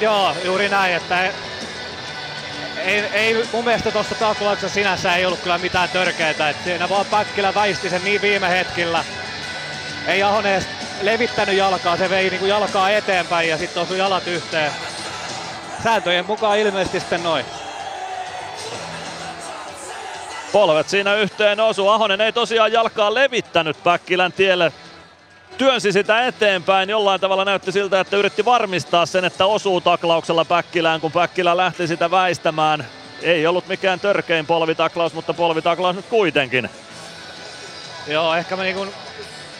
Joo, 0.01 0.31
juuri 0.45 0.69
näin, 0.69 0.95
että 0.95 1.31
ei, 2.85 2.99
ei, 3.13 3.45
mun 3.53 3.63
mielestä 3.63 3.91
tuossa 3.91 4.15
taklauksessa 4.15 4.73
sinänsä 4.73 5.15
ei 5.15 5.25
ollut 5.25 5.39
kyllä 5.39 5.57
mitään 5.57 5.89
törkeää, 5.89 6.29
että 6.29 6.53
siinä 6.63 6.89
vaan 6.89 7.05
Päkkilä 7.05 7.53
väisti 7.53 7.89
sen 7.89 8.03
niin 8.03 8.21
viime 8.21 8.49
hetkillä. 8.49 9.05
Ei 10.07 10.23
Ahonen 10.23 10.65
levittänyt 11.01 11.55
jalkaa, 11.55 11.97
se 11.97 12.09
vei 12.09 12.29
niinku 12.29 12.45
jalkaa 12.45 12.89
eteenpäin 12.89 13.49
ja 13.49 13.57
sitten 13.57 13.83
osui 13.83 13.97
jalat 13.97 14.27
yhteen. 14.27 14.71
Sääntöjen 15.83 16.25
mukaan 16.25 16.59
ilmeisesti 16.59 16.99
sitten 16.99 17.23
noin. 17.23 17.45
Polvet 20.51 20.89
siinä 20.89 21.15
yhteen 21.15 21.59
osu. 21.59 21.87
Ahonen 21.87 22.21
ei 22.21 22.33
tosiaan 22.33 22.71
jalkaa 22.71 23.13
levittänyt 23.13 23.83
Päkkilän 23.83 24.31
tielle. 24.31 24.71
Työnsi 25.61 25.91
sitä 25.91 26.27
eteenpäin. 26.27 26.89
Jollain 26.89 27.21
tavalla 27.21 27.45
näytti 27.45 27.71
siltä, 27.71 27.99
että 27.99 28.17
yritti 28.17 28.45
varmistaa 28.45 29.05
sen, 29.05 29.25
että 29.25 29.45
osuu 29.45 29.81
taklauksella 29.81 30.45
Päkkilään, 30.45 31.01
kun 31.01 31.11
Päkkilä 31.11 31.57
lähti 31.57 31.87
sitä 31.87 32.11
väistämään. 32.11 32.85
Ei 33.21 33.47
ollut 33.47 33.67
mikään 33.67 33.99
törkein 33.99 34.45
polvitaklaus, 34.45 35.13
mutta 35.13 35.33
polvitaklaus 35.33 35.95
nyt 35.95 36.05
kuitenkin. 36.05 36.69
Joo, 38.07 38.35
ehkä 38.35 38.55
mä 38.55 38.63
niinku, 38.63 38.87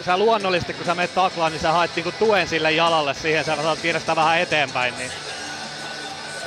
sä 0.06 0.18
luonnollisesti 0.18 0.74
kun 0.74 0.86
sä 0.86 0.96
menet 0.96 1.16
taklaan, 1.16 1.52
niin 1.52 1.62
sä 1.62 1.72
haet 1.72 1.92
niinku 1.96 2.12
tuen 2.20 2.48
sille 2.48 2.72
jalalle 2.72 3.14
siihen, 3.14 3.46
sä 3.46 3.56
saat 3.56 3.84
viedä 3.84 4.00
sitä 4.00 4.16
vähän 4.16 4.40
eteenpäin. 4.40 4.94
Niin, 4.98 5.12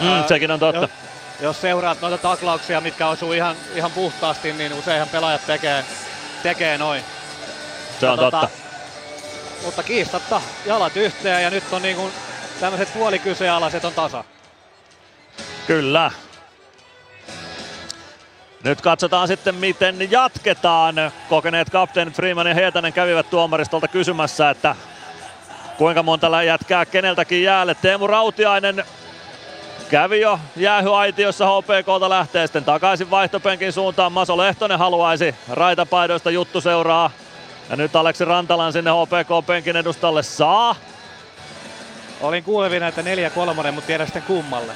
Mm, 0.00 0.24
sekin 0.28 0.50
on 0.50 0.60
totta. 0.60 0.80
Jos, 0.80 0.90
jos 1.40 1.60
seuraat 1.60 2.00
noita 2.00 2.18
taklauksia, 2.18 2.80
mitkä 2.80 3.08
osuu 3.08 3.32
ihan, 3.32 3.56
ihan 3.74 3.90
puhtaasti, 3.90 4.52
niin 4.52 4.72
useinhan 4.72 5.08
pelaajat 5.08 5.46
tekee, 5.46 5.84
tekee 6.42 6.78
noin. 6.78 7.04
Se 8.00 8.08
on 8.08 8.18
Ja 8.18 8.30
totta. 8.30 8.63
Mutta 9.64 9.82
kiistatta 9.82 10.40
jalat 10.66 10.96
yhteen 10.96 11.42
ja 11.42 11.50
nyt 11.50 11.72
on 11.72 11.82
niinku 11.82 12.10
tämmöiset 12.60 12.94
puolikyseenalaiset 12.94 13.84
on 13.84 13.92
tasa. 13.92 14.24
Kyllä. 15.66 16.10
Nyt 18.64 18.80
katsotaan 18.80 19.28
sitten, 19.28 19.54
miten 19.54 20.10
jatketaan. 20.10 20.94
Kokeneet 21.28 21.70
kapteeni 21.70 22.10
Freeman 22.10 22.46
ja 22.46 22.54
Hietanen 22.54 22.92
kävivät 22.92 23.30
tuomaristolta 23.30 23.88
kysymässä, 23.88 24.50
että 24.50 24.76
kuinka 25.78 26.02
monta 26.02 26.42
jätkää 26.42 26.86
keneltäkin 26.86 27.42
jäälle. 27.42 27.74
Teemu 27.74 28.06
Rautiainen 28.06 28.84
kävi 29.90 30.20
jo 30.20 30.40
jäähyaitiossa 30.56 31.46
HPKlta 31.46 32.08
lähtee 32.08 32.46
sitten 32.46 32.64
takaisin 32.64 33.10
vaihtopenkin 33.10 33.72
suuntaan. 33.72 34.12
Maso 34.12 34.36
Lehtonen 34.36 34.78
haluaisi 34.78 35.34
raitapaidoista 35.48 36.30
juttu 36.30 36.60
seuraa. 36.60 37.10
Ja 37.70 37.76
nyt 37.76 37.96
Aleksi 37.96 38.24
Rantalan 38.24 38.72
sinne 38.72 38.90
HPK-penkin 38.90 39.76
edustalle 39.76 40.22
saa. 40.22 40.76
Olin 42.20 42.44
kuulevina, 42.44 42.88
että 42.88 43.02
neljä 43.02 43.30
kolmonen, 43.30 43.74
mutta 43.74 43.86
tiedän 43.86 44.06
sitten 44.06 44.22
kummalle. 44.22 44.72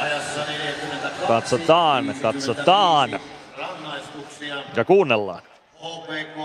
Ajassa 0.00 0.40
42. 0.40 1.26
Katsotaan, 1.26 2.14
katsotaan 2.22 3.20
Rangaistuksia. 3.58 4.56
ja 4.76 4.84
kuunnellaan. 4.84 5.42
HPK 5.76 6.36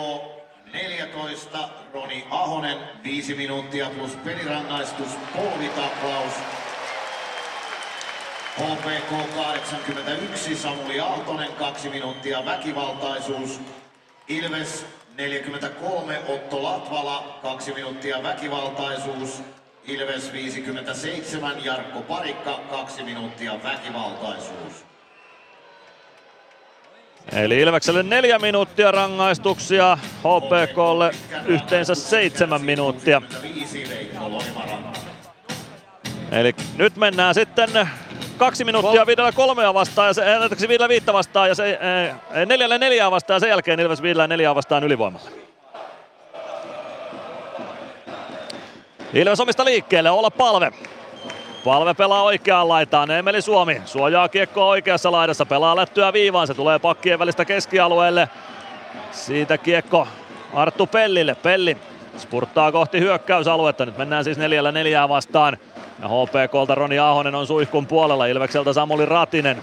14, 0.74 1.69
Roni 1.94 2.27
Ahonen 2.32 2.77
5 3.03 3.35
minuuttia 3.35 3.90
plus 3.90 4.11
pelirangaistus, 4.16 5.10
polvitaklaus. 5.35 6.34
HPK 8.56 9.11
81, 9.35 10.56
Samuli 10.56 11.00
Aaltonen 11.00 11.51
2 11.59 11.90
minuuttia 11.90 12.45
väkivaltaisuus. 12.45 13.59
Ilves 14.27 14.85
43, 15.17 16.19
Otto 16.27 16.64
Latvala 16.64 17.40
2 17.42 17.74
minuuttia 17.74 18.24
väkivaltaisuus. 18.24 19.42
Ilves 19.88 20.34
57, 20.34 21.66
Jarkko 21.66 22.01
Parikka 22.01 22.59
2 22.69 23.03
minuuttia 23.03 23.53
väkivaltaisuus. 23.64 24.85
Eli 27.32 27.59
Ilvekselle 27.61 28.03
neljä 28.03 28.40
minuuttia 28.40 28.92
rangaistuksia, 28.92 29.98
HPKlle 30.19 31.11
yhteensä 31.45 31.95
seitsemän 31.95 32.61
minuuttia. 32.61 33.22
Eli 36.32 36.56
nyt 36.77 36.95
mennään 36.95 37.35
sitten 37.35 37.69
kaksi 38.38 38.65
minuuttia 38.65 39.05
viidellä 39.05 39.31
kolmea 39.31 39.73
vastaan, 39.73 40.07
ja 40.07 40.14
se, 40.14 40.33
eh, 40.33 40.41
anteeksi, 40.41 40.67
viidellä 40.67 40.89
viittä 40.89 41.14
vastaan 41.14 41.49
ja 41.49 41.55
se, 41.55 41.69
eh, 41.69 42.45
neljällä 42.45 42.77
neljää 42.77 43.11
vastaan 43.11 43.35
ja 43.35 43.39
sen 43.39 43.49
jälkeen 43.49 43.80
Ilves 43.80 44.01
viidellä 44.01 44.27
neljää 44.27 44.55
vastaan 44.55 44.83
ylivoimalla. 44.83 45.30
Ilves 49.14 49.39
omista 49.39 49.65
liikkeelle, 49.65 50.09
olla 50.09 50.31
palve. 50.31 50.72
Palve 51.64 51.93
pelaa 51.93 52.23
oikeaan 52.23 52.69
laitaan, 52.69 53.11
Emeli 53.11 53.41
Suomi 53.41 53.81
suojaa 53.85 54.30
kiekkoa 54.30 54.65
oikeassa 54.65 55.11
laidassa, 55.11 55.45
pelaa 55.45 55.75
lättyä 55.75 56.14
viivaan, 56.14 56.47
se 56.47 56.53
tulee 56.53 56.80
pakkien 56.80 57.19
välistä 57.19 57.45
keskialueelle. 57.45 58.30
Siitä 59.11 59.57
kiekko 59.57 60.07
Arttu 60.53 60.88
Pellille, 60.88 61.35
Pelli 61.35 61.77
spurttaa 62.17 62.72
kohti 62.72 62.99
hyökkäysaluetta, 62.99 63.85
nyt 63.85 63.97
mennään 63.97 64.23
siis 64.23 64.38
neljällä 64.38 64.72
neljää 64.72 65.09
vastaan. 65.09 65.57
Ja 66.01 66.07
HPKlta 66.07 66.75
Roni 66.75 66.99
Ahonen 66.99 67.35
on 67.35 67.48
suihkun 67.48 67.88
puolella, 67.88 68.25
Ilvekseltä 68.25 68.74
Samuli 68.74 69.06
Ratinen. 69.06 69.61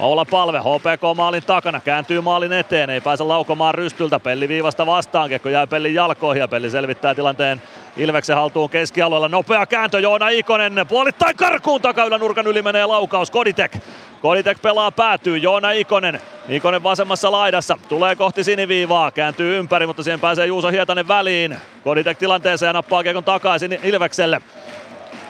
Oula 0.00 0.24
Palve, 0.24 0.58
HPK 0.58 1.16
maalin 1.16 1.42
takana, 1.42 1.80
kääntyy 1.80 2.20
maalin 2.20 2.52
eteen, 2.52 2.90
ei 2.90 3.00
pääse 3.00 3.24
laukomaan 3.24 3.74
rystyltä, 3.74 4.20
Pelli 4.20 4.48
viivasta 4.48 4.86
vastaan, 4.86 5.28
kiekko 5.28 5.48
jää 5.48 5.66
Pellin 5.66 5.94
jalkoihin 5.94 6.40
ja 6.40 6.48
Pelli 6.48 6.70
selvittää 6.70 7.14
tilanteen 7.14 7.62
Ilveksen 7.96 8.36
haltuun 8.36 8.70
keskialueella, 8.70 9.28
nopea 9.28 9.66
kääntö. 9.66 10.00
Joona 10.00 10.28
Ikonen, 10.28 10.86
puolittain 10.88 11.36
karkuun 11.36 11.82
takaylänurkan 11.82 12.46
yli 12.46 12.62
menee 12.62 12.86
laukaus, 12.86 13.30
Koditek. 13.30 13.76
Koditek 14.22 14.62
pelaa 14.62 14.90
päätyy, 14.90 15.38
Joona 15.38 15.70
Ikonen. 15.70 16.20
Ikonen 16.48 16.82
vasemmassa 16.82 17.32
laidassa, 17.32 17.78
tulee 17.88 18.16
kohti 18.16 18.44
siniviivaa, 18.44 19.10
kääntyy 19.10 19.58
ympäri, 19.58 19.86
mutta 19.86 20.02
siihen 20.02 20.20
pääsee 20.20 20.46
Juuso 20.46 20.68
Hietanen 20.68 21.08
väliin. 21.08 21.56
Koditek 21.84 22.18
tilanteeseen 22.18 22.68
ja 22.68 22.72
nappaa 22.72 23.02
kiekon 23.02 23.24
takaisin 23.24 23.78
Ilvekselle. 23.82 24.42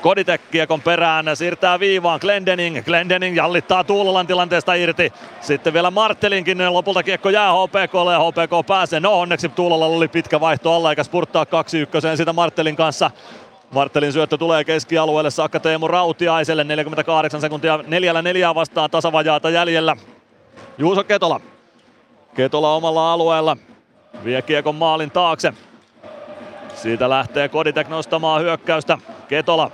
Koditek 0.03 0.51
kiekon 0.51 0.81
perään, 0.81 1.25
siirtää 1.35 1.81
viivaan 1.81 2.19
Glendening. 2.23 2.85
Glendening 2.85 3.37
jallittaa 3.37 3.85
Tuulolan 3.85 4.27
tilanteesta 4.27 4.75
irti. 4.75 5.13
Sitten 5.41 5.73
vielä 5.73 5.91
Martelinkin 5.91 6.75
lopulta 6.75 7.03
kiekko 7.03 7.31
jää 7.31 7.53
HPKlle 7.53 8.13
ja 8.13 8.21
HPK 8.21 8.67
pääsee. 8.67 9.01
No 9.01 9.21
onneksi 9.21 9.49
Tuulolalla 9.49 9.97
oli 9.97 10.09
pitkä 10.09 10.41
vaihto 10.41 10.75
alla 10.75 10.91
eikä 10.91 11.05
spurttaa 11.05 11.45
2-1 11.45 12.17
sitä 12.17 12.33
Martelin 12.33 12.77
kanssa. 12.77 13.11
Martelin 13.71 14.13
syöttö 14.13 14.39
tulee 14.39 14.65
keskialueelle 14.65 15.31
saakka 15.31 15.61
Teemu 15.61 15.89
Rautiaiselle. 15.89 16.65
48 16.65 17.41
sekuntia 17.41 17.79
neljällä 17.87 18.23
neljää 18.23 18.55
vastaan 18.55 18.91
tasavajaata 18.91 19.51
jäljellä. 19.51 19.97
Juuso 20.79 21.05
Ketola. 21.05 21.41
Ketola 22.35 22.75
omalla 22.75 23.13
alueella. 23.13 23.57
Vie 24.25 24.43
kiekon 24.43 24.75
maalin 24.75 25.11
taakse. 25.11 25.53
Siitä 26.75 27.11
lähtee 27.11 27.49
Koditek 27.49 27.89
nostamaan 27.89 28.43
hyökkäystä. 28.43 28.99
Ketola 29.29 29.71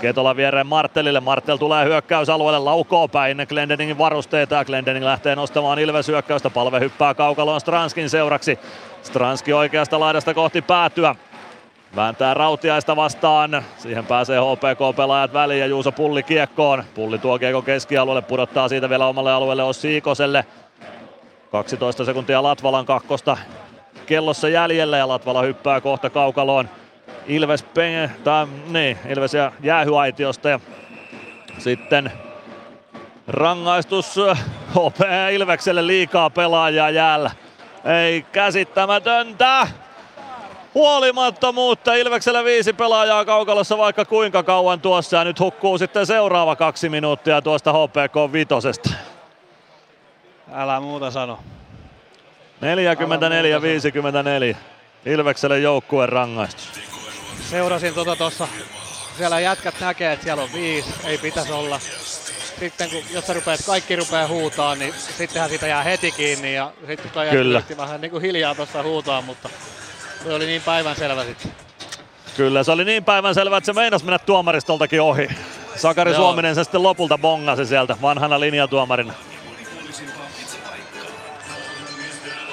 Ketola 0.00 0.36
viereen 0.36 0.66
Martelille. 0.66 1.20
Martel 1.20 1.56
tulee 1.56 1.84
hyökkäysalueelle, 1.84 2.58
laukoo 2.58 3.08
päin 3.08 3.46
Glendeningin 3.48 3.98
varusteita 3.98 4.54
ja 4.54 4.64
Glendening 4.64 5.04
lähtee 5.04 5.36
nostamaan 5.36 5.78
Ilves 5.78 6.08
hyökkäystä. 6.08 6.50
Palve 6.50 6.80
hyppää 6.80 7.14
kaukaloon 7.14 7.60
Stranskin 7.60 8.10
seuraksi. 8.10 8.58
Stranski 9.02 9.52
oikeasta 9.52 10.00
laidasta 10.00 10.34
kohti 10.34 10.62
päätyä. 10.62 11.14
Vääntää 11.96 12.34
Rautiaista 12.34 12.96
vastaan. 12.96 13.64
Siihen 13.78 14.06
pääsee 14.06 14.38
HPK-pelaajat 14.40 15.32
väliin 15.32 15.60
ja 15.60 15.66
Juuso 15.66 15.92
Pulli 15.92 16.22
kiekkoon. 16.22 16.84
Pulli 16.94 17.18
tuo 17.18 17.38
kiekko 17.38 17.62
keskialueelle, 17.62 18.22
pudottaa 18.22 18.68
siitä 18.68 18.88
vielä 18.88 19.06
omalle 19.06 19.32
alueelle 19.32 19.62
Ossi 19.62 19.96
Ikoselle. 19.96 20.44
12 21.50 22.04
sekuntia 22.04 22.42
Latvalan 22.42 22.86
kakkosta 22.86 23.36
kellossa 24.06 24.48
jäljellä 24.48 24.96
ja 24.96 25.08
Latvala 25.08 25.42
hyppää 25.42 25.80
kohta 25.80 26.10
kaukaloon. 26.10 26.68
Ilves, 27.30 27.62
penge, 27.62 28.10
tai, 28.24 28.46
niin, 28.66 28.98
Ilves 29.08 29.34
ja 29.34 29.52
jäähyaitiosta 29.62 30.48
ja 30.48 30.60
sitten 31.58 32.12
rangaistus 33.28 34.16
HP 34.70 35.00
Ilvekselle 35.32 35.86
liikaa 35.86 36.30
pelaajaa 36.30 36.90
jäällä. 36.90 37.30
Ei 38.04 38.22
käsittämätöntä! 38.22 39.68
Huolimattomuutta 40.74 41.94
Ilveksellä 41.94 42.44
viisi 42.44 42.72
pelaajaa 42.72 43.24
kaukalossa 43.24 43.78
vaikka 43.78 44.04
kuinka 44.04 44.42
kauan 44.42 44.80
tuossa 44.80 45.16
ja 45.16 45.24
nyt 45.24 45.40
hukkuu 45.40 45.78
sitten 45.78 46.06
seuraava 46.06 46.56
kaksi 46.56 46.88
minuuttia 46.88 47.42
tuosta 47.42 47.72
HPK 47.72 48.32
vitosesta. 48.32 48.90
Älä 50.52 50.80
muuta 50.80 51.10
sano. 51.10 51.38
44-54. 54.52 54.56
Ilvekselle 55.06 55.58
joukkueen 55.58 56.08
rangaistus. 56.08 56.89
Seurasin 57.50 57.94
tuota 57.94 58.16
tuossa 58.16 58.48
siellä 59.16 59.40
jätkät 59.40 59.80
näkee, 59.80 60.12
että 60.12 60.24
siellä 60.24 60.42
on 60.42 60.52
viisi, 60.52 60.88
ei 61.04 61.18
pitäisi 61.18 61.52
olla. 61.52 61.80
Sitten 62.60 62.90
kun, 62.90 63.02
jos 63.10 63.26
sä 63.26 63.32
rupeat, 63.32 63.60
kaikki 63.66 63.96
rupeaa 63.96 64.28
huutaa, 64.28 64.74
niin 64.74 64.94
sittenhän 65.18 65.50
siitä 65.50 65.66
jää 65.66 65.82
heti 65.82 66.12
kiinni 66.12 66.54
ja 66.54 66.72
sitten 66.86 67.10
toi 67.10 67.28
Kyllä. 67.28 67.62
vähän 67.76 68.00
niin 68.00 68.10
kuin 68.10 68.22
hiljaa 68.22 68.54
tuossa 68.54 68.82
huutaa, 68.82 69.22
mutta 69.22 69.48
se 70.24 70.34
oli 70.34 70.46
niin 70.46 70.62
päivänselvä 70.62 71.24
sitten. 71.24 71.52
Kyllä, 72.36 72.62
se 72.62 72.72
oli 72.72 72.84
niin 72.84 73.04
päivänselvä, 73.04 73.56
että 73.56 73.66
se 73.66 73.72
meinasi 73.72 74.04
mennä 74.04 74.18
tuomaristoltakin 74.18 75.02
ohi. 75.02 75.28
Sakari 75.76 76.10
Joo. 76.10 76.20
Suominen 76.20 76.54
se 76.54 76.64
sitten 76.64 76.82
lopulta 76.82 77.18
bongasi 77.18 77.66
sieltä 77.66 77.96
vanhana 78.02 78.40
linjatuomarina. 78.40 79.14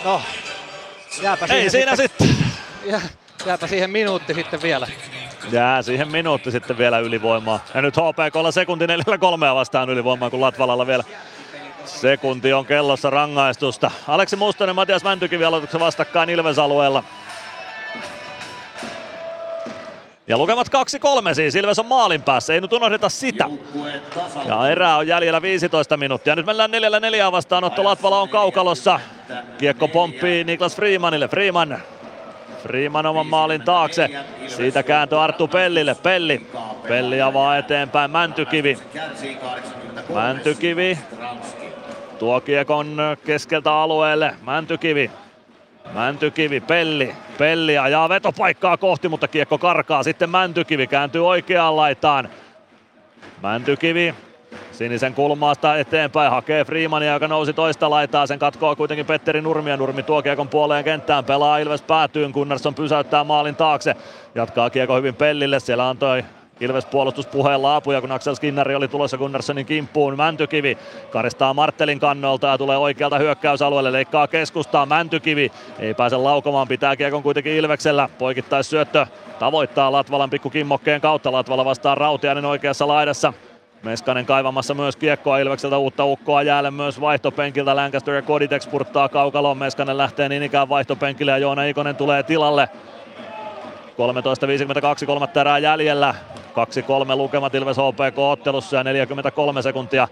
No, 0.04 0.22
jääpä 1.22 1.46
Ei 1.50 1.70
siinä 1.70 1.96
sitten. 1.96 2.30
Jää, 2.86 3.02
jääpä 3.46 3.68
siihen 3.68 3.90
minuutti 3.90 4.34
sitten 4.34 4.62
vielä. 4.62 4.88
Jää 5.52 5.82
siihen 5.82 6.12
minuutti 6.12 6.52
sitten 6.52 6.78
vielä 6.78 7.00
ylivoimaa. 7.00 7.60
Ja 7.74 7.82
nyt 7.82 7.96
HPKlla 7.98 8.52
sekunti 8.52 8.88
43 8.88 9.54
vastaan 9.56 9.90
ylivoimaa, 9.90 10.30
kun 10.30 10.42
Latvalalla 10.42 10.88
vielä 10.88 11.04
sekunti 11.86 12.54
on 12.54 12.66
kellossa 12.66 13.10
rangaistusta. 13.10 13.92
Aleksi 14.08 14.36
Mustonen, 14.36 14.76
Matias 14.76 15.04
Mäntykivi 15.04 15.46
aloituksen 15.46 15.80
vastakkain 15.80 16.30
Ilves-alueella. 16.30 17.04
Ja 20.28 20.38
lukemat 20.38 20.68
2-3 20.68 21.34
siis, 21.34 21.56
Ilves 21.56 21.80
on 21.80 21.86
maalin 21.86 22.22
päässä, 22.22 22.54
ei 22.54 22.62
nyt 22.62 22.74
unohdeta 22.74 23.10
sitä. 23.10 23.50
Ja 24.46 24.70
erää 24.70 24.98
on 24.98 25.08
jäljellä 25.08 25.42
15 25.42 25.98
minuuttia. 25.98 26.36
Nyt 26.36 26.46
mennään 26.46 26.72
neljällä 26.72 27.00
neljää 27.00 27.32
vastaanotto, 27.32 27.84
Latvala 27.84 28.22
on 28.22 28.30
kaukalossa. 28.30 29.00
Kiekko 29.58 29.88
pomppii 29.88 30.44
Niklas 30.44 30.76
Freemanille, 30.76 31.28
Freeman 31.28 31.82
Freeman 32.68 33.06
oman 33.06 33.28
maalin 33.28 33.62
taakse. 33.62 34.10
Siitä 34.48 34.84
kääntö 34.84 35.22
Arttu 35.22 35.48
Pellille. 35.48 35.96
Pelli. 35.96 36.48
Pelli 36.88 37.22
avaa 37.22 37.58
eteenpäin 37.58 38.12
Mäntykivi. 38.12 38.78
Mäntykivi. 40.14 41.00
Tuo 42.20 42.42
kiekon 42.42 42.98
keskeltä 43.26 43.74
alueelle. 43.74 44.36
Mäntykivi. 44.42 45.12
Mäntykivi, 45.94 46.60
Pelli. 46.60 47.16
Pelli 47.38 47.78
ajaa 47.78 48.10
vetopaikkaa 48.10 48.78
kohti, 48.78 49.10
mutta 49.10 49.28
kiekko 49.28 49.58
karkaa. 49.58 50.04
Sitten 50.04 50.30
Mäntykivi 50.30 50.88
kääntyy 50.88 51.28
oikeaan 51.28 51.76
laitaan. 51.76 52.30
Mäntykivi 53.42 54.16
Sinisen 54.78 55.14
kulmaasta 55.14 55.78
eteenpäin 55.78 56.32
hakee 56.32 56.66
Freemania, 56.66 57.14
joka 57.14 57.28
nousi 57.28 57.54
toista 57.54 57.90
laitaa. 57.90 58.28
Sen 58.28 58.40
katkoo 58.40 58.76
kuitenkin 58.76 59.06
Petteri 59.06 59.42
Nurmi 59.42 59.70
ja 59.70 59.78
Nurmi 59.78 60.04
tuo 60.04 60.22
kiekon 60.22 60.48
puoleen 60.48 60.84
kenttään. 60.84 61.26
Pelaa 61.26 61.58
Ilves 61.58 61.82
päätyyn, 61.82 62.32
Gunnarsson 62.32 62.76
pysäyttää 62.76 63.24
maalin 63.24 63.56
taakse. 63.56 63.96
Jatkaa 64.36 64.70
kiekko 64.70 64.96
hyvin 64.96 65.16
Pellille. 65.16 65.60
Siellä 65.60 65.90
antoi 65.90 66.24
Ilves 66.60 66.86
puolustuspuheella 66.86 67.76
apuja, 67.76 68.02
kun 68.02 68.12
Axel 68.12 68.36
Skinnari 68.36 68.76
oli 68.76 68.88
tulossa 68.88 69.18
Gunnarssonin 69.18 69.66
kimppuun. 69.66 70.18
Mäntykivi 70.18 70.78
karistaa 71.12 71.54
Marttelin 71.54 72.00
kannolta 72.00 72.48
ja 72.48 72.58
tulee 72.58 72.78
oikealta 72.78 73.18
hyökkäysalueelle. 73.18 73.92
Leikkaa 73.92 74.28
keskustaa 74.28 74.86
Mäntykivi. 74.86 75.52
Ei 75.80 75.94
pääse 75.94 76.18
laukomaan, 76.18 76.68
pitää 76.68 76.96
kiekon 76.96 77.24
kuitenkin 77.24 77.54
Ilveksellä. 77.54 78.10
Poikittais 78.18 78.70
syöttö 78.70 79.06
tavoittaa 79.40 79.92
Latvalan 79.92 80.30
pikku 80.30 80.50
kimmokkeen 80.50 81.02
kautta. 81.02 81.32
Latvala 81.32 81.66
vastaa 81.66 81.96
Rautiainen 81.96 82.46
oikeassa 82.46 82.88
laidassa. 82.88 83.34
Meskanen 83.84 84.26
kaivamassa 84.26 84.74
myös 84.74 84.96
kiekkoa 84.96 85.38
Ilvekseltä 85.38 85.78
uutta 85.78 86.06
ukkoa 86.06 86.42
jäälle 86.42 86.72
myös 86.72 87.02
vaihtopenkiltä. 87.02 87.76
Lancaster 87.76 88.14
ja 88.14 88.22
Koditek 88.22 88.62
spurttaa 88.62 89.10
kaukaloon. 89.10 89.58
Meskanen 89.58 89.98
lähtee 89.98 90.30
niin 90.30 90.44
ikään 90.44 90.70
vaihtopenkille 90.70 91.32
ja 91.32 91.38
Joona 91.38 91.64
Ikonen 91.64 91.96
tulee 91.96 92.24
tilalle. 92.24 92.70
13.52 95.02 95.06
kolmatta 95.06 95.42
erää 95.42 95.58
jäljellä. 95.58 96.16
2-3 97.12 97.16
lukemat 97.16 97.56
Ilves 97.56 97.78
HPK 97.78 98.20
ottelussa 98.20 98.78
ja 98.78 98.84
43 98.84 99.62
sekuntia 99.62 100.08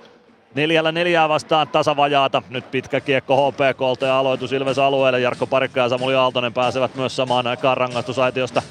Neljällä 0.56 0.92
neljää 0.92 1.30
vastaan 1.30 1.68
tasavajaata. 1.68 2.42
Nyt 2.50 2.72
pitkä 2.72 3.02
kiekko 3.02 3.52
HPKlta 3.52 4.06
ja 4.06 4.20
aloitus 4.20 4.54
Ilves 4.54 4.80
alueelle. 4.80 5.20
Jarkko 5.20 5.48
Parikka 5.48 5.80
ja 5.80 5.90
Samuli 5.90 6.16
Aaltonen 6.16 6.54
pääsevät 6.54 6.96
myös 6.96 7.16
samaan 7.16 7.48
aikaan 7.48 7.78
rangaistusaitiosta 7.78 8.62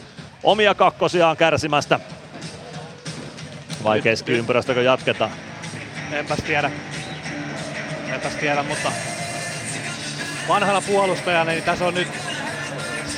omia 0.42 0.74
kakkosiaan 0.74 1.36
kärsimästä. 1.36 2.00
Vai 3.84 4.02
keskiympyrästäkö 4.02 4.82
jatketaan? 4.82 5.30
Enpäs 6.12 6.38
tiedä. 6.38 6.70
Enpäs 8.14 8.34
tiedä, 8.34 8.62
mutta 8.62 8.92
vanhana 10.48 10.80
puolustajana 10.80 11.50
niin 11.50 11.62
tässä 11.62 11.86
on 11.86 11.94
nyt 11.94 12.08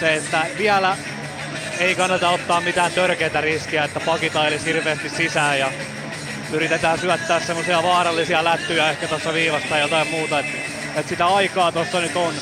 se, 0.01 0.15
että 0.15 0.47
vielä 0.59 0.97
ei 1.79 1.95
kannata 1.95 2.29
ottaa 2.31 2.61
mitään 2.61 2.93
törkeitä 2.93 3.41
riskiä, 3.41 3.85
että 3.85 4.01
pakitailisi 4.01 4.65
hirveästi 4.65 5.09
sisään 5.09 5.59
ja 5.59 5.73
yritetään 6.53 6.99
syöttää 6.99 7.41
semmoisia 7.41 7.83
vaarallisia 7.83 8.45
lättyjä 8.45 8.91
ehkä 8.91 9.09
tuossa 9.09 9.35
viivasta 9.35 9.69
tai 9.69 9.81
jotain 9.81 10.09
muuta, 10.09 10.39
että 10.39 10.59
et 10.97 11.09
sitä 11.09 11.27
aikaa 11.27 11.73
tuossa 11.73 12.01
nyt 12.01 12.17
on. 12.17 12.35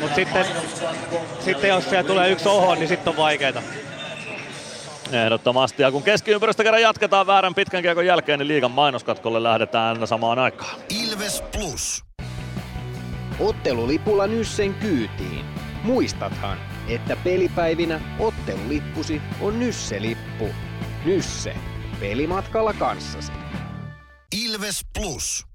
Mutta 0.00 0.14
sitten, 0.14 0.46
sitten 1.44 1.70
jos 1.70 1.90
siellä 1.90 2.08
tulee 2.08 2.30
yksi 2.30 2.48
oho, 2.48 2.74
niin 2.74 2.88
sitten 2.88 3.10
on 3.10 3.16
vaikeeta. 3.16 3.62
Ehdottomasti. 5.14 5.82
Ja 5.82 5.92
kun 5.92 6.02
keskiympyrästä 6.02 6.62
kerran 6.62 6.82
jatketaan 6.82 7.26
väärän 7.26 7.54
pitkän 7.54 7.82
kiekon 7.82 8.06
jälkeen, 8.06 8.38
niin 8.38 8.48
liigan 8.48 8.70
mainoskatkolle 8.70 9.42
lähdetään 9.42 10.06
samaan 10.06 10.38
aikaan. 10.38 10.80
Ilves 11.02 11.42
Plus. 11.52 12.04
Ottelulipulla 13.40 14.26
Nyssen 14.26 14.74
kyytiin. 14.74 15.44
Muistathan, 15.82 16.58
että 16.88 17.16
pelipäivinä 17.16 18.00
ottelulippusi 18.18 19.22
on 19.40 19.60
Nysse-lippu. 19.60 20.48
Nysse. 21.04 21.54
Pelimatkalla 22.00 22.72
kanssasi. 22.72 23.32
Ilves 24.44 24.80
Plus. 24.98 25.46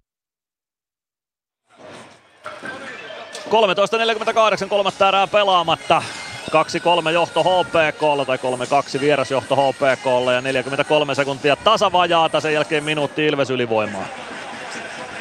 13.48 3.49 4.67
kolmatta 4.69 5.07
erää 5.07 5.27
pelaamatta. 5.27 6.01
2-3 7.07 7.11
johto 7.11 7.43
HPKlla 7.43 8.25
tai 8.25 8.37
3-2 8.97 9.01
vierasjohto 9.01 9.55
HPKlla 9.55 10.33
ja 10.33 10.41
43 10.41 11.15
sekuntia 11.15 11.55
tasavajaata, 11.55 12.39
sen 12.39 12.53
jälkeen 12.53 12.83
minuutti 12.83 13.25
Ilves 13.25 13.49
ylivoimaa. 13.49 14.05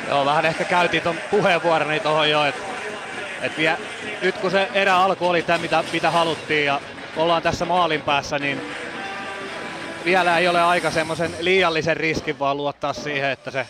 Joo, 0.08 0.24
vähän 0.24 0.46
ehkä 0.46 0.64
käytiin 0.64 1.02
ton 1.02 1.16
puheenvuoroni 1.30 2.00
tuohon 2.00 2.30
jo, 2.30 2.44
että 2.44 2.62
et 3.42 3.52
nyt 4.22 4.38
kun 4.38 4.50
se 4.50 4.68
erä 4.74 4.96
alku 4.96 5.28
oli 5.28 5.42
tämä, 5.42 5.58
mitä, 5.58 5.84
mitä 5.92 6.10
haluttiin 6.10 6.66
ja 6.66 6.80
ollaan 7.16 7.42
tässä 7.42 7.64
maalin 7.64 8.02
päässä, 8.02 8.38
niin 8.38 8.60
vielä 10.04 10.38
ei 10.38 10.48
ole 10.48 10.62
aika 10.62 10.90
semmoisen 10.90 11.34
liiallisen 11.40 11.96
riskin, 11.96 12.38
vaan 12.38 12.56
luottaa 12.56 12.92
siihen, 12.92 13.30
että 13.30 13.50
se 13.50 13.66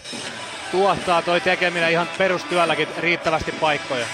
tuottaa 0.70 1.22
toi 1.22 1.40
tekeminen 1.40 1.90
ihan 1.90 2.08
perustyölläkin 2.18 2.88
riittävästi 2.98 3.52
paikkoja. 3.52 4.06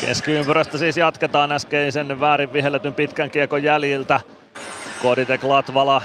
Keskiympyrästä 0.00 0.78
siis 0.78 0.96
jatketaan 0.96 1.52
äskeisen 1.52 2.20
väärin 2.20 2.52
vihelletyn 2.52 2.94
pitkän 2.94 3.30
kiekon 3.30 3.62
jäljiltä. 3.62 4.20
Koditek 5.02 5.44
Latvala, 5.44 6.02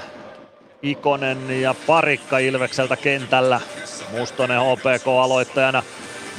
Ikonen 0.81 1.61
ja 1.61 1.75
Parikka 1.88 2.38
Ilvekseltä 2.38 2.95
kentällä. 2.95 3.61
Mustonen 4.11 4.59
HPK 4.59 5.07
aloittajana. 5.07 5.83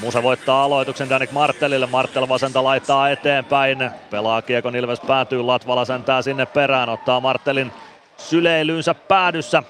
Musa 0.00 0.23
voittaa 0.23 0.65
aloituksen 0.65 1.10
Danik 1.10 1.31
Marttelille. 1.31 1.86
Marttel 1.86 2.28
vasenta 2.28 2.65
laittaa 2.65 3.10
eteenpäin. 3.10 3.91
Pelaa 4.10 4.42
kiekon 4.42 4.76
Ilves 4.76 5.00
päätyy. 5.00 5.42
Latvala 5.42 5.84
sentää 5.84 6.23
sinne 6.23 6.47
perään. 6.47 6.89
Ottaa 6.89 7.20
Marttelin 7.20 7.73
syleilyynsä 8.16 8.94
päädyssä. 8.94 9.62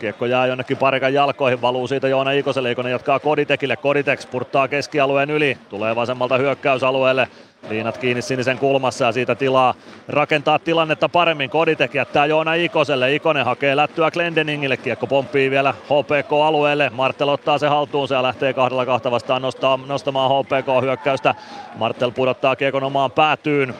Kiekko 0.00 0.26
jää 0.26 0.46
jonnekin 0.46 0.76
parikan 0.76 1.14
jalkoihin, 1.14 1.62
valuu 1.62 1.86
siitä 1.86 2.08
Joona 2.08 2.30
Ikoselle, 2.30 2.70
Ikonen 2.70 2.92
jatkaa 2.92 3.18
Koditekille, 3.18 3.76
Koditek 3.76 4.20
spurttaa 4.20 4.68
keskialueen 4.68 5.30
yli, 5.30 5.58
tulee 5.68 5.96
vasemmalta 5.96 6.38
hyökkäysalueelle, 6.38 7.28
liinat 7.68 7.98
kiinni 7.98 8.22
sinisen 8.22 8.58
kulmassa 8.58 9.04
ja 9.04 9.12
siitä 9.12 9.34
tilaa 9.34 9.74
rakentaa 10.08 10.58
tilannetta 10.58 11.08
paremmin. 11.08 11.50
Koditek 11.50 11.94
jättää 11.94 12.26
Joona 12.26 12.54
Ikoselle, 12.54 13.14
Ikonen 13.14 13.44
hakee 13.44 13.76
lättyä 13.76 14.10
Glendeningille, 14.10 14.76
kiekko 14.76 15.06
pomppii 15.06 15.50
vielä 15.50 15.72
HPK-alueelle, 15.72 16.90
Martel 16.94 17.28
ottaa 17.28 17.58
se 17.58 17.68
haltuun 17.68 18.08
ja 18.10 18.22
lähtee 18.22 18.52
kahdella 18.52 18.86
kahta 18.86 19.10
vastaan 19.10 19.42
nostaa, 19.42 19.78
nostamaan 19.86 20.30
HPK-hyökkäystä. 20.30 21.34
Martel 21.74 22.10
pudottaa 22.10 22.56
kiekon 22.56 22.84
omaan 22.84 23.10
päätyyn, 23.10 23.74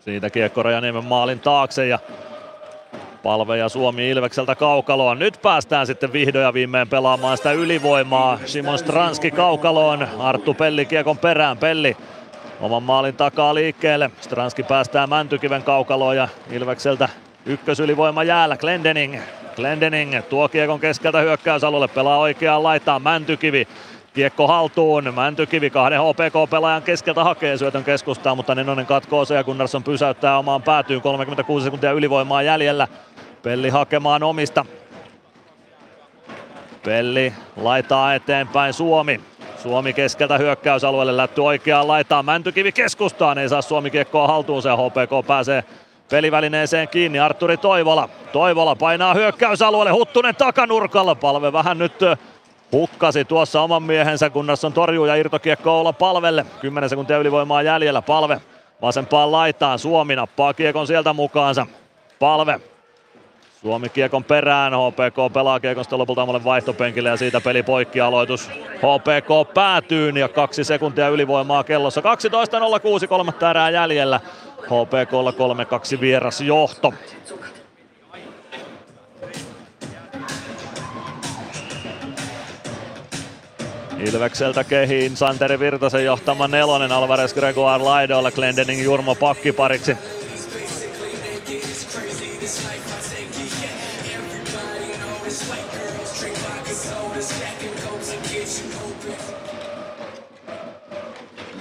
siitä 0.00 0.30
kiekko 0.30 0.62
Rajaniemen 0.62 1.04
maalin 1.04 1.40
taakse 1.40 1.86
ja 1.86 1.98
Palve 3.24 3.56
ja 3.56 3.68
Suomi 3.68 4.10
Ilvekseltä 4.10 4.54
kaukaloon. 4.54 5.18
Nyt 5.18 5.38
päästään 5.42 5.86
sitten 5.86 6.12
vihdoin 6.12 6.44
ja 6.44 6.54
viimein 6.54 6.88
pelaamaan 6.88 7.36
sitä 7.36 7.52
ylivoimaa. 7.52 8.38
Simon 8.44 8.78
Stranski 8.78 9.30
kaukaloon. 9.30 10.08
Arttu 10.18 10.54
Pelli 10.54 10.86
kiekon 10.86 11.18
perään. 11.18 11.58
Pelli 11.58 11.96
oman 12.60 12.82
maalin 12.82 13.16
takaa 13.16 13.54
liikkeelle. 13.54 14.10
Stranski 14.20 14.62
päästää 14.62 15.06
Mäntykiven 15.06 15.62
kaukaloon 15.62 16.16
ja 16.16 16.28
Ilvekseltä 16.50 17.08
ykkösylivoima 17.46 18.22
jäällä. 18.22 18.56
Glendening. 18.56 19.18
Glendening 19.56 20.22
tuo 20.28 20.48
kiekon 20.48 20.80
keskeltä 20.80 21.20
hyökkäysalueelle. 21.20 21.88
Pelaa 21.88 22.18
oikeaan 22.18 22.62
laitaan. 22.62 23.02
Mäntykivi 23.02 23.68
Kiekko 24.14 24.46
haltuun, 24.46 25.14
Mäntykivi 25.14 25.70
kahden 25.70 26.00
HPK-pelaajan 26.00 26.82
keskeltä 26.82 27.24
hakee 27.24 27.56
syötön 27.56 27.84
keskustaan, 27.84 28.36
mutta 28.36 28.54
Nenonen 28.54 28.86
katkoo 28.86 29.24
se 29.24 29.34
ja 29.34 29.44
Gunnarsson 29.44 29.82
pysäyttää 29.82 30.38
omaan 30.38 30.62
päätyyn. 30.62 31.00
36 31.00 31.64
sekuntia 31.64 31.92
ylivoimaa 31.92 32.42
jäljellä. 32.42 32.88
Pelli 33.44 33.68
hakemaan 33.68 34.22
omista. 34.22 34.64
Pelli 36.84 37.32
laitaa 37.56 38.14
eteenpäin 38.14 38.72
Suomi. 38.72 39.20
Suomi 39.62 39.92
keskeltä 39.92 40.38
hyökkäysalueelle 40.38 41.16
lätty 41.16 41.40
oikeaan 41.40 41.88
laitaan. 41.88 42.24
Mäntykivi 42.24 42.72
keskustaan, 42.72 43.38
ei 43.38 43.48
saa 43.48 43.62
Suomi 43.62 43.90
kiekkoa 43.90 44.26
haltuun, 44.26 44.62
se 44.62 44.70
HPK 44.70 45.26
pääsee 45.26 45.64
pelivälineeseen 46.10 46.88
kiinni. 46.88 47.18
Arturi 47.18 47.56
Toivola. 47.56 48.08
Toivola 48.32 48.76
painaa 48.76 49.14
hyökkäysalueelle, 49.14 49.90
Huttunen 49.92 50.36
takanurkalla. 50.36 51.14
Palve 51.14 51.52
vähän 51.52 51.78
nyt 51.78 52.00
hukkasi 52.72 53.24
tuossa 53.24 53.60
oman 53.60 53.82
miehensä, 53.82 54.30
kunnes 54.30 54.64
on 54.64 54.72
torjuu 54.72 55.06
ja 55.06 55.14
irtokiekko 55.14 55.80
olla 55.80 55.92
palvelle. 55.92 56.46
10 56.60 56.90
sekuntia 56.90 57.18
ylivoimaa 57.18 57.62
jäljellä. 57.62 58.02
Palve 58.02 58.40
vasempaan 58.82 59.32
laitaan. 59.32 59.78
Suomi 59.78 60.16
nappaa 60.16 60.54
kiekon 60.54 60.86
sieltä 60.86 61.12
mukaansa. 61.12 61.66
Palve 62.18 62.60
Suomi 63.64 63.88
kiekon 63.88 64.24
perään, 64.24 64.72
HPK 64.72 65.32
pelaa 65.32 65.60
kiekon 65.60 65.84
sitten 65.84 65.98
lopulta 65.98 66.22
omalle 66.22 66.44
vaihtopenkille 66.44 67.08
ja 67.08 67.16
siitä 67.16 67.40
peli 67.40 67.62
poikki 67.62 68.00
aloitus. 68.00 68.48
HPK 68.76 69.54
päätyy 69.54 70.10
ja 70.10 70.28
kaksi 70.28 70.64
sekuntia 70.64 71.08
ylivoimaa 71.08 71.64
kellossa. 71.64 72.00
12.06, 72.00 73.06
kolmatta 73.08 73.50
erää 73.50 73.70
jäljellä. 73.70 74.20
HPKlla 74.60 75.30
3-2 75.96 76.00
vieras 76.00 76.40
johto. 76.40 76.94
Ilvekseltä 83.98 84.64
kehiin 84.64 85.16
Santeri 85.16 85.58
Virtasen 85.58 86.04
johtama 86.04 86.48
nelonen 86.48 86.92
Alvarez 86.92 87.34
Gregoire 87.34 87.84
laidoilla 87.84 88.30
Glendening 88.30 88.84
Jurmo 88.84 89.14
pakkipariksi. 89.14 89.96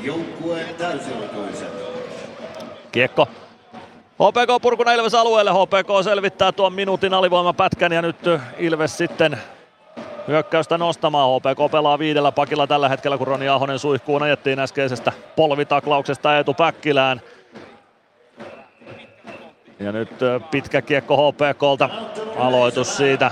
Joukkueen 0.03 0.75
täysilukuisen. 0.75 1.67
Kiekko 2.91 3.27
HPK 4.13 4.61
purkuna 4.61 4.93
Ilves 4.93 5.13
alueelle. 5.13 5.51
HPK 5.51 6.03
selvittää 6.03 6.51
tuon 6.51 6.73
minuutin 6.73 7.13
alivoimapätkän 7.13 7.91
ja 7.91 8.01
nyt 8.01 8.15
Ilves 8.57 8.97
sitten 8.97 9.37
hyökkäystä 10.27 10.77
nostamaan. 10.77 11.29
HPK 11.39 11.71
pelaa 11.71 11.99
viidellä 11.99 12.31
pakilla 12.31 12.67
tällä 12.67 12.89
hetkellä, 12.89 13.17
kun 13.17 13.27
Roni 13.27 13.49
Ahonen 13.49 13.79
suihkuun 13.79 14.23
ajettiin 14.23 14.59
äskeisestä 14.59 15.11
polvitaklauksesta 15.35 16.37
Eetu 16.37 16.53
Päkkilään. 16.53 17.21
Ja 19.79 19.91
nyt 19.91 20.09
pitkä 20.51 20.81
kiekko 20.81 21.31
HPKlta. 21.31 21.89
Aloitus 22.37 22.97
siitä. 22.97 23.31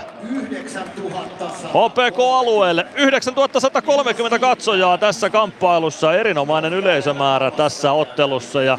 HPK 1.67 2.19
alueelle. 2.19 2.85
9130 2.95 4.39
katsojaa 4.39 4.97
tässä 4.97 5.29
kamppailussa. 5.29 6.13
Erinomainen 6.13 6.73
yleisömäärä 6.73 7.51
tässä 7.51 7.91
ottelussa 7.91 8.63
ja 8.63 8.77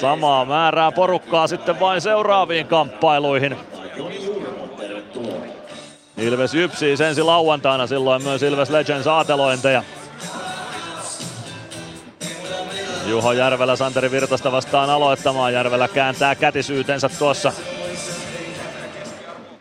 samaa 0.00 0.44
määrää 0.44 0.92
porukkaa 0.92 1.46
sitten 1.46 1.80
vain 1.80 2.00
seuraaviin 2.00 2.66
kamppailuihin. 2.66 3.56
Ilves 6.16 6.54
Jypsi 6.54 7.04
ensi 7.06 7.22
lauantaina, 7.22 7.86
silloin 7.86 8.22
myös 8.22 8.42
Ilves 8.42 8.70
Legends 8.70 9.06
aatelointeja. 9.06 9.82
Juho 13.10 13.32
Järvelä 13.32 13.76
Santeri 13.76 14.10
Virtasta 14.10 14.52
vastaan 14.52 14.90
aloittamaan. 14.90 15.52
Järvelä 15.52 15.88
kääntää 15.88 16.34
kätisyytensä 16.34 17.08
tuossa. 17.18 17.52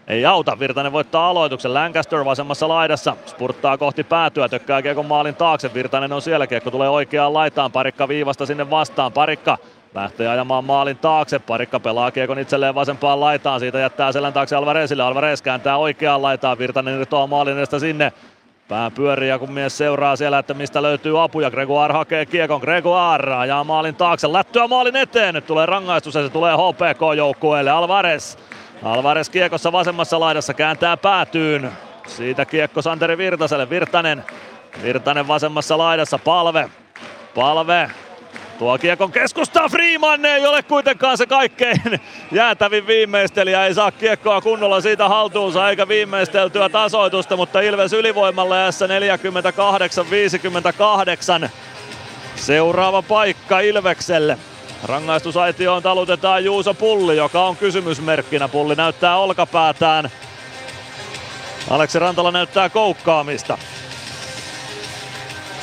Ei 0.07 0.25
auta, 0.25 0.59
Virtanen 0.59 0.91
voittaa 0.91 1.29
aloituksen. 1.29 1.73
Lancaster 1.73 2.25
vasemmassa 2.25 2.67
laidassa, 2.67 3.15
spurttaa 3.25 3.77
kohti 3.77 4.03
päätyä, 4.03 4.49
tökkää 4.49 4.81
kiekon 4.81 5.05
maalin 5.05 5.35
taakse. 5.35 5.73
Virtanen 5.73 6.13
on 6.13 6.21
siellä, 6.21 6.47
kiekko 6.47 6.71
tulee 6.71 6.89
oikeaan 6.89 7.33
laitaan. 7.33 7.71
Parikka 7.71 8.07
viivasta 8.07 8.45
sinne 8.45 8.69
vastaan. 8.69 9.11
Parikka 9.11 9.57
lähtee 9.93 10.27
ajamaan 10.27 10.65
maalin 10.65 10.97
taakse. 10.97 11.39
Parikka 11.39 11.79
pelaa 11.79 12.11
kiekon 12.11 12.39
itselleen 12.39 12.75
vasempaan 12.75 13.19
laitaan. 13.19 13.59
Siitä 13.59 13.79
jättää 13.79 14.11
selän 14.11 14.33
taakse 14.33 14.55
Alvarezille. 14.55 15.03
Alvarez 15.03 15.41
kääntää 15.41 15.77
oikeaan 15.77 16.21
laitaan. 16.21 16.57
Virtanen 16.57 16.99
irtoaa 16.99 17.27
maalin 17.27 17.57
edestä 17.57 17.79
sinne. 17.79 18.13
Pää 18.69 18.91
ja 19.27 19.39
kun 19.39 19.51
mies 19.51 19.77
seuraa 19.77 20.15
siellä, 20.15 20.39
että 20.39 20.53
mistä 20.53 20.81
löytyy 20.81 21.23
apuja. 21.23 21.51
Gregoire 21.51 21.93
hakee 21.93 22.25
kiekon. 22.25 22.61
Gregoire 22.61 23.35
ajaa 23.35 23.63
maalin 23.63 23.95
taakse. 23.95 24.33
Lättyä 24.33 24.67
maalin 24.67 24.95
eteen. 24.95 25.33
Nyt 25.33 25.47
tulee 25.47 25.65
rangaistus 25.65 26.15
ja 26.15 26.23
se 26.23 26.29
tulee 26.29 26.53
HPK-joukkueelle. 26.53 27.71
Alvarez. 27.71 28.37
Alvarez 28.83 29.29
kiekossa 29.29 29.71
vasemmassa 29.71 30.19
laidassa 30.19 30.53
kääntää 30.53 30.97
päätyyn. 30.97 31.71
Siitä 32.07 32.45
kiekko 32.45 32.81
Santeri 32.81 33.17
Virtaselle. 33.17 33.69
Virtanen. 33.69 34.23
Virtanen 34.83 35.27
vasemmassa 35.27 35.77
laidassa. 35.77 36.19
Palve. 36.19 36.69
Palve 37.35 37.89
Tuo 38.59 38.77
kiekon 38.77 39.11
keskustaa 39.11 39.69
Freeman 39.69 40.25
ei 40.25 40.45
ole 40.45 40.63
kuitenkaan 40.63 41.17
se 41.17 41.25
kaikkein 41.25 41.81
jäätävin 42.31 42.87
viimeistelijä. 42.87 43.65
Ei 43.65 43.73
saa 43.73 43.91
kiekkoa 43.91 44.41
kunnolla 44.41 44.81
siitä 44.81 45.09
haltuunsa 45.09 45.69
eikä 45.69 45.87
viimeisteltyä 45.87 46.69
tasoitusta, 46.69 47.37
mutta 47.37 47.61
Ilves 47.61 47.93
ylivoimalla 47.93 48.57
jäässä 48.57 48.87
48-58. 51.45 51.49
Seuraava 52.35 53.01
paikka 53.01 53.59
Ilvekselle. 53.59 54.37
Rangaistusaitioon 54.83 55.83
talutetaan 55.83 56.45
Juuso 56.45 56.73
Pulli, 56.73 57.17
joka 57.17 57.45
on 57.45 57.57
kysymysmerkkinä. 57.57 58.47
Pulli 58.47 58.75
näyttää 58.75 59.17
olkapäätään. 59.17 60.09
Aleksi 61.69 61.99
Rantala 61.99 62.31
näyttää 62.31 62.69
koukkaamista. 62.69 63.57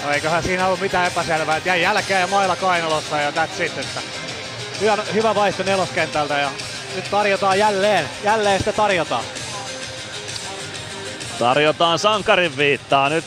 No 0.04 0.12
eiköhän 0.12 0.42
siinä 0.42 0.66
ollut 0.66 0.80
mitään 0.80 1.06
epäselvää, 1.06 1.56
että 1.56 1.68
jäi 1.68 1.82
jälkeen 1.82 2.20
ja 2.20 2.26
mailla 2.26 2.56
kainalossa 2.56 3.20
ja 3.20 3.30
that's 3.30 3.62
it. 3.62 3.78
Että 3.78 4.00
hyvä, 4.80 4.98
hyvä 5.14 5.34
vaihto 5.34 5.62
neloskentältä 5.62 6.38
ja 6.38 6.50
nyt 6.96 7.10
tarjotaan 7.10 7.58
jälleen, 7.58 8.08
jälleen 8.24 8.58
sitä 8.58 8.72
tarjotaan. 8.72 9.24
Tarjotaan 11.38 11.98
sankarin 11.98 12.56
viittaa 12.56 13.08
nyt 13.08 13.24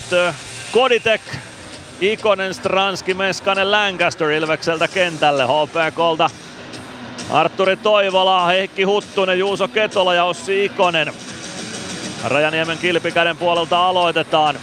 Koditek, 0.72 1.22
Ikonen, 2.02 2.54
Stranski, 2.54 3.14
Meskanen, 3.14 3.72
Lancaster 3.72 4.32
Ilvekseltä 4.32 4.88
kentälle 4.88 5.44
HPKlta. 5.46 6.30
Arturi 7.30 7.78
Toivola, 7.78 8.46
Heikki 8.46 8.84
Huttunen, 8.84 9.40
Juuso 9.40 9.68
Ketola 9.68 10.14
ja 10.14 10.24
Ossi 10.24 10.66
Ikonen. 10.66 11.14
Rajaniemen 12.24 12.78
kilpikäden 12.78 13.38
puolelta 13.38 13.88
aloitetaan. 13.88 14.60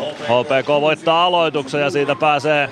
HPK 0.00 0.68
voittaa 0.68 1.24
aloituksen 1.24 1.80
ja 1.80 1.90
siitä 1.90 2.14
pääsee 2.14 2.68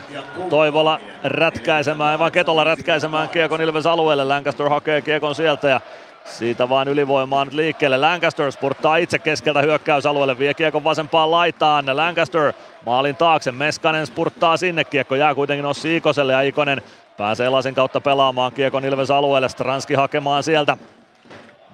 Toivola 0.50 1.00
rätkäisemään, 1.24 2.18
vaan 2.18 2.32
Ketola 2.32 2.64
rätkäisemään 2.64 3.28
Kiekon 3.28 3.60
Ilves 3.60 3.86
alueelle. 3.86 4.24
Lancaster 4.24 4.68
hakee 4.68 5.02
Kiekon 5.02 5.34
sieltä 5.34 5.68
ja 5.68 5.80
siitä 6.24 6.68
vaan 6.68 6.88
ylivoimaan 6.88 7.46
nyt 7.46 7.54
liikkeelle. 7.54 7.98
Lancaster 7.98 8.52
spurttaa 8.52 8.96
itse 8.96 9.18
keskeltä 9.18 9.60
hyökkäysalueelle, 9.62 10.38
vie 10.38 10.54
Kiekon 10.54 10.84
vasempaan 10.84 11.30
laitaan. 11.30 11.96
Lancaster 11.96 12.52
maalin 12.86 13.16
taakse, 13.16 13.52
Meskanen 13.52 14.06
spurttaa 14.06 14.56
sinne. 14.56 14.84
Kiekko 14.84 15.14
jää 15.14 15.34
kuitenkin 15.34 15.66
Ossi 15.66 15.96
Ikoselle 15.96 16.32
ja 16.32 16.42
Ikonen 16.42 16.82
pääsee 17.16 17.48
lasin 17.48 17.74
kautta 17.74 18.00
pelaamaan 18.00 18.52
Kiekon 18.52 18.84
Ilves 18.84 19.10
alueelle. 19.10 19.48
Stranski 19.48 19.94
hakemaan 19.94 20.42
sieltä 20.42 20.76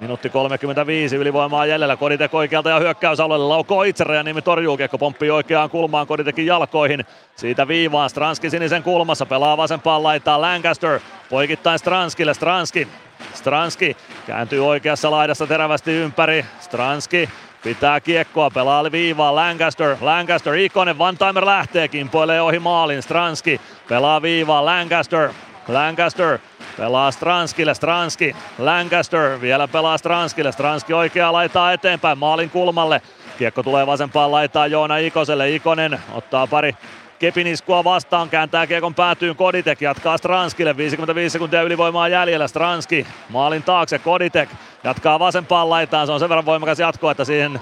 Minuutti 0.00 0.30
35 0.30 1.16
ylivoimaa 1.16 1.66
jäljellä. 1.66 1.96
Koditek 1.96 2.34
oikealta 2.34 2.70
ja 2.70 2.78
hyökkäysalueelle 2.78 3.46
laukoo 3.46 3.82
itse. 3.82 4.04
Nimi 4.22 4.42
torjuu 4.42 4.76
kiekko 4.76 4.98
pomppii 4.98 5.30
oikeaan 5.30 5.70
kulmaan 5.70 6.06
Koditekin 6.06 6.46
jalkoihin. 6.46 7.04
Siitä 7.36 7.68
viivaan 7.68 8.10
Stranski 8.10 8.50
sinisen 8.50 8.82
kulmassa. 8.82 9.26
Pelaa 9.26 9.56
vasempaan 9.56 10.02
laitaa 10.02 10.40
Lancaster. 10.40 11.00
Poikittain 11.30 11.78
Stranskille. 11.78 12.34
Stranski. 12.34 12.88
Stranski 13.34 13.96
kääntyy 14.26 14.66
oikeassa 14.66 15.10
laidassa 15.10 15.46
terävästi 15.46 15.92
ympäri. 15.92 16.44
Stranski 16.60 17.28
pitää 17.62 18.00
kiekkoa, 18.00 18.50
pelaa 18.50 18.92
viivaa 18.92 19.34
Lancaster, 19.34 19.96
Lancaster, 20.00 20.54
Ikonen, 20.54 20.98
Van 20.98 21.18
Timer 21.18 21.46
lähtee, 21.46 21.88
kimpoilee 21.88 22.40
ohi 22.42 22.58
maalin, 22.58 23.02
Stranski 23.02 23.60
pelaa 23.88 24.22
viivaa 24.22 24.64
Lancaster, 24.64 25.30
Lancaster 25.68 26.38
pelaa 26.76 27.10
Stranskille, 27.10 27.74
Stranski, 27.74 28.36
Lancaster 28.58 29.40
vielä 29.40 29.68
pelaa 29.68 29.98
Stranskille, 29.98 30.52
Stranski 30.52 30.92
oikea 30.92 31.32
laitaa 31.32 31.72
eteenpäin 31.72 32.18
maalin 32.18 32.50
kulmalle. 32.50 33.02
Kiekko 33.38 33.62
tulee 33.62 33.86
vasempaan 33.86 34.32
laitaa 34.32 34.66
Joona 34.66 34.96
Ikoselle, 34.96 35.50
Ikonen 35.50 36.00
ottaa 36.12 36.46
pari 36.46 36.76
Kepiniskua 37.18 37.84
vastaan, 37.84 38.28
kääntää 38.28 38.66
kiekon 38.66 38.94
päätyyn. 38.94 39.36
Koditek, 39.36 39.80
jatkaa 39.80 40.18
Stranskille, 40.18 40.76
55 40.76 41.32
sekuntia 41.32 41.62
ylivoimaa 41.62 42.08
jäljellä, 42.08 42.48
Stranski 42.48 43.06
maalin 43.28 43.62
taakse, 43.62 43.98
Koditek 43.98 44.50
jatkaa 44.84 45.18
vasempaan 45.18 45.70
laitaan, 45.70 46.06
se 46.06 46.12
on 46.12 46.20
sen 46.20 46.28
verran 46.28 46.46
voimakas 46.46 46.78
jatko, 46.78 47.10
että 47.10 47.24
siihen 47.24 47.60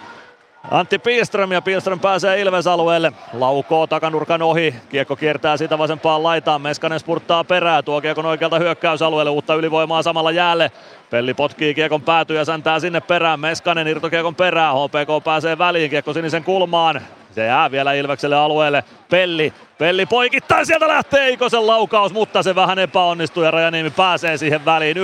Antti 0.71 0.99
Pilström 0.99 1.53
ja 1.53 1.63
Pilström 1.63 2.01
pääsee 2.01 2.41
Ilves-alueelle. 2.41 3.13
Laukoo 3.33 3.87
takanurkan 3.87 4.43
ohi. 4.43 4.75
Kiekko 4.89 5.17
kiertää 5.17 5.57
sitä 5.57 5.79
vasempaan 5.79 6.23
laitaan. 6.23 6.61
Meskanen 6.61 7.01
spurttaa 7.01 7.45
perää. 7.45 7.83
Tuo 7.83 8.01
kiekon 8.01 8.27
oikealta 8.27 8.59
hyökkäysalueelle. 8.59 9.31
Uutta 9.31 9.55
ylivoimaa 9.55 10.03
samalla 10.03 10.31
jäälle. 10.31 10.73
Pelli 11.11 11.35
potkii 11.35 11.75
kiekon 11.75 12.03
päätyä 12.03 12.39
ja 12.39 12.45
säntää 12.45 12.81
sinne 12.81 13.01
perään. 13.01 13.41
Meskanen 13.41 13.89
irtokiekon 13.89 14.35
perään. 14.35 14.75
HPK 14.75 15.25
pääsee 15.25 15.59
väliin. 15.59 15.91
Kiekko 15.91 16.13
sinisen 16.13 16.45
kulmaan. 16.45 17.01
Se 17.37 17.47
jää 17.47 17.71
vielä 17.71 17.93
Ilvekselle 17.93 18.37
alueelle. 18.37 18.85
Pelli, 19.11 19.53
Pelli 19.79 20.07
poikittaa, 20.07 20.65
sieltä 20.65 20.89
lähtee 20.89 21.31
Ikosen 21.31 21.67
laukaus, 21.67 22.13
mutta 22.13 22.43
se 22.43 22.55
vähän 22.55 22.79
epäonnistuu 22.79 23.43
ja 23.43 23.51
Rajaniemi 23.51 23.91
pääsee 23.91 24.37
siihen 24.37 24.65
väliin. 24.65 24.97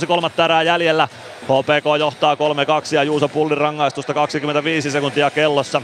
9.26 0.00 0.06
kolmatta 0.06 0.44
erää 0.44 0.62
jäljellä. 0.62 1.08
HPK 1.42 1.98
johtaa 1.98 2.34
3-2 2.34 2.38
ja 2.94 3.02
Juuso 3.02 3.28
Pullin 3.28 3.58
rangaistusta 3.58 4.14
25 4.14 4.90
sekuntia 4.90 5.30
kellossa. 5.30 5.82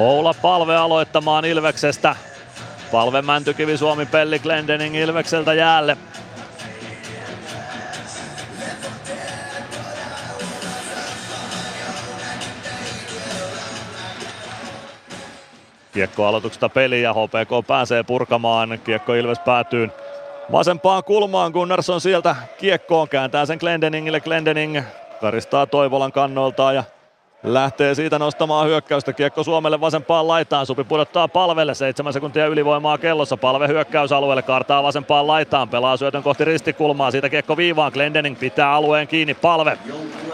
Oula 0.00 0.34
Palve 0.42 0.76
aloittamaan 0.76 1.44
Ilveksestä. 1.44 2.16
Palve 2.92 3.22
Mäntykivi 3.22 3.76
Suomi 3.76 4.06
Pelli 4.06 4.38
Glendening 4.38 4.96
Ilvekseltä 4.96 5.54
jäälle. 5.54 5.96
Kiekko 15.92 16.26
aloituksesta 16.26 16.68
peli 16.68 17.02
ja 17.02 17.12
HPK 17.12 17.66
pääsee 17.66 18.02
purkamaan. 18.02 18.80
Kiekko 18.84 19.14
Ilves 19.14 19.38
päätyy 19.38 19.90
vasempaan 20.52 21.04
kulmaan. 21.04 21.52
Gunnarsson 21.52 22.00
sieltä 22.00 22.36
kiekkoon 22.58 23.08
kääntää 23.08 23.46
sen 23.46 23.58
Glendeningille. 23.58 24.20
Glendening 24.20 24.82
karistaa 25.20 25.66
Toivolan 25.66 26.12
kannoiltaan 26.12 26.74
ja 26.74 26.84
Lähtee 27.42 27.94
siitä 27.94 28.18
nostamaan 28.18 28.66
hyökkäystä. 28.66 29.12
Kiekko 29.12 29.44
Suomelle 29.44 29.80
vasempaan 29.80 30.28
laitaan. 30.28 30.66
Supi 30.66 30.84
pudottaa 30.84 31.28
palvelle. 31.28 31.74
7 31.74 32.12
sekuntia 32.12 32.46
ylivoimaa 32.46 32.98
kellossa. 32.98 33.36
Palve 33.36 33.68
hyökkäysalueelle. 33.68 34.42
Kartaa 34.42 34.82
vasempaan 34.82 35.26
laitaan. 35.26 35.68
Pelaa 35.68 35.96
syötön 35.96 36.22
kohti 36.22 36.44
ristikulmaa. 36.44 37.10
Siitä 37.10 37.28
kiekko 37.28 37.56
viivaan. 37.56 37.92
Glendening 37.92 38.38
pitää 38.38 38.72
alueen 38.72 39.08
kiinni. 39.08 39.34
Palve. 39.34 39.78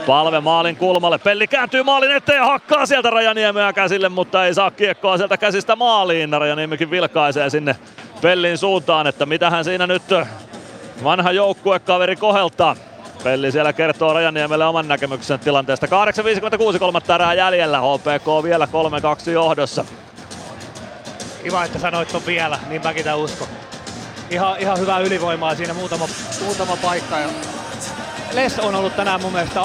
Palve 0.07 0.41
maalin 0.41 0.77
kulmalle. 0.77 1.19
Pelli 1.19 1.47
kääntyy 1.47 1.83
maalin 1.83 2.13
eteen 2.13 2.37
ja 2.37 2.45
hakkaa 2.47 2.87
sieltä 2.87 3.11
Rajaniemeä 3.11 3.73
käsille, 3.73 4.09
mutta 4.09 4.47
ei 4.47 4.55
saa 4.55 4.71
kiekkoa 4.71 5.17
sieltä 5.17 5.37
käsistä 5.37 5.77
maaliin. 5.77 6.33
Rajaniemikin 6.33 6.91
vilkaisee 6.91 7.51
sinne 7.51 7.77
Pellin 8.23 8.59
suuntaan, 8.59 9.07
että 9.07 9.27
mitä 9.27 9.51
hän 9.51 9.65
siinä 9.65 9.87
nyt 9.87 10.03
vanha 11.05 11.33
joukkuekaveri 11.33 12.17
koheltaa. 12.17 12.77
Pelli 13.27 13.53
siellä 13.53 13.73
kertoo 13.73 14.13
Rajaniemelle 14.13 14.67
oman 14.67 14.89
näkemyksen 14.89 15.41
tilanteesta. 15.41 15.87
8.56 16.73 16.79
kolmatta 16.79 17.15
erää 17.15 17.35
jäljellä. 17.35 17.81
HPK 17.81 18.43
vielä 18.43 18.69
3-2 19.27 19.31
johdossa. 19.31 19.85
Kiva, 21.43 21.65
että 21.65 21.79
sanoit 21.79 22.09
ton 22.09 22.27
vielä, 22.27 22.59
niin 22.69 22.83
mäkin 22.83 23.05
tämän 23.05 23.19
uskon. 23.19 23.49
Ihan, 24.31 24.59
ihan 24.59 24.79
hyvää 24.79 24.99
ylivoimaa 24.99 25.55
siinä 25.55 25.75
muutama, 25.75 26.09
muutama 26.45 26.77
paikka. 26.77 27.19
Ja 27.19 27.29
Les 28.33 28.59
on 28.59 28.75
ollut 28.75 28.97
tänään 28.97 29.21
mun 29.21 29.33
mielestä 29.33 29.63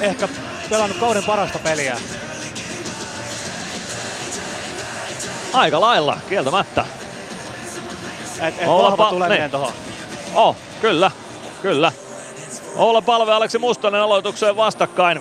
ehkä 0.00 0.28
pelannut 0.70 0.98
kauden 0.98 1.24
parasta 1.24 1.58
peliä. 1.58 1.96
Aika 5.52 5.80
lailla, 5.80 6.18
kieltämättä. 6.28 6.84
Et, 8.40 8.54
et 8.58 8.68
vahva 8.68 9.10
tuleminen 9.10 9.40
niin. 9.40 9.50
tohon. 9.50 9.72
Oh, 10.34 10.56
kyllä, 10.80 11.10
kyllä. 11.62 11.92
Olla 12.76 13.02
palve 13.02 13.32
Aleksi 13.32 13.58
Mustonen 13.58 14.00
aloitukseen 14.00 14.56
vastakkain. 14.56 15.20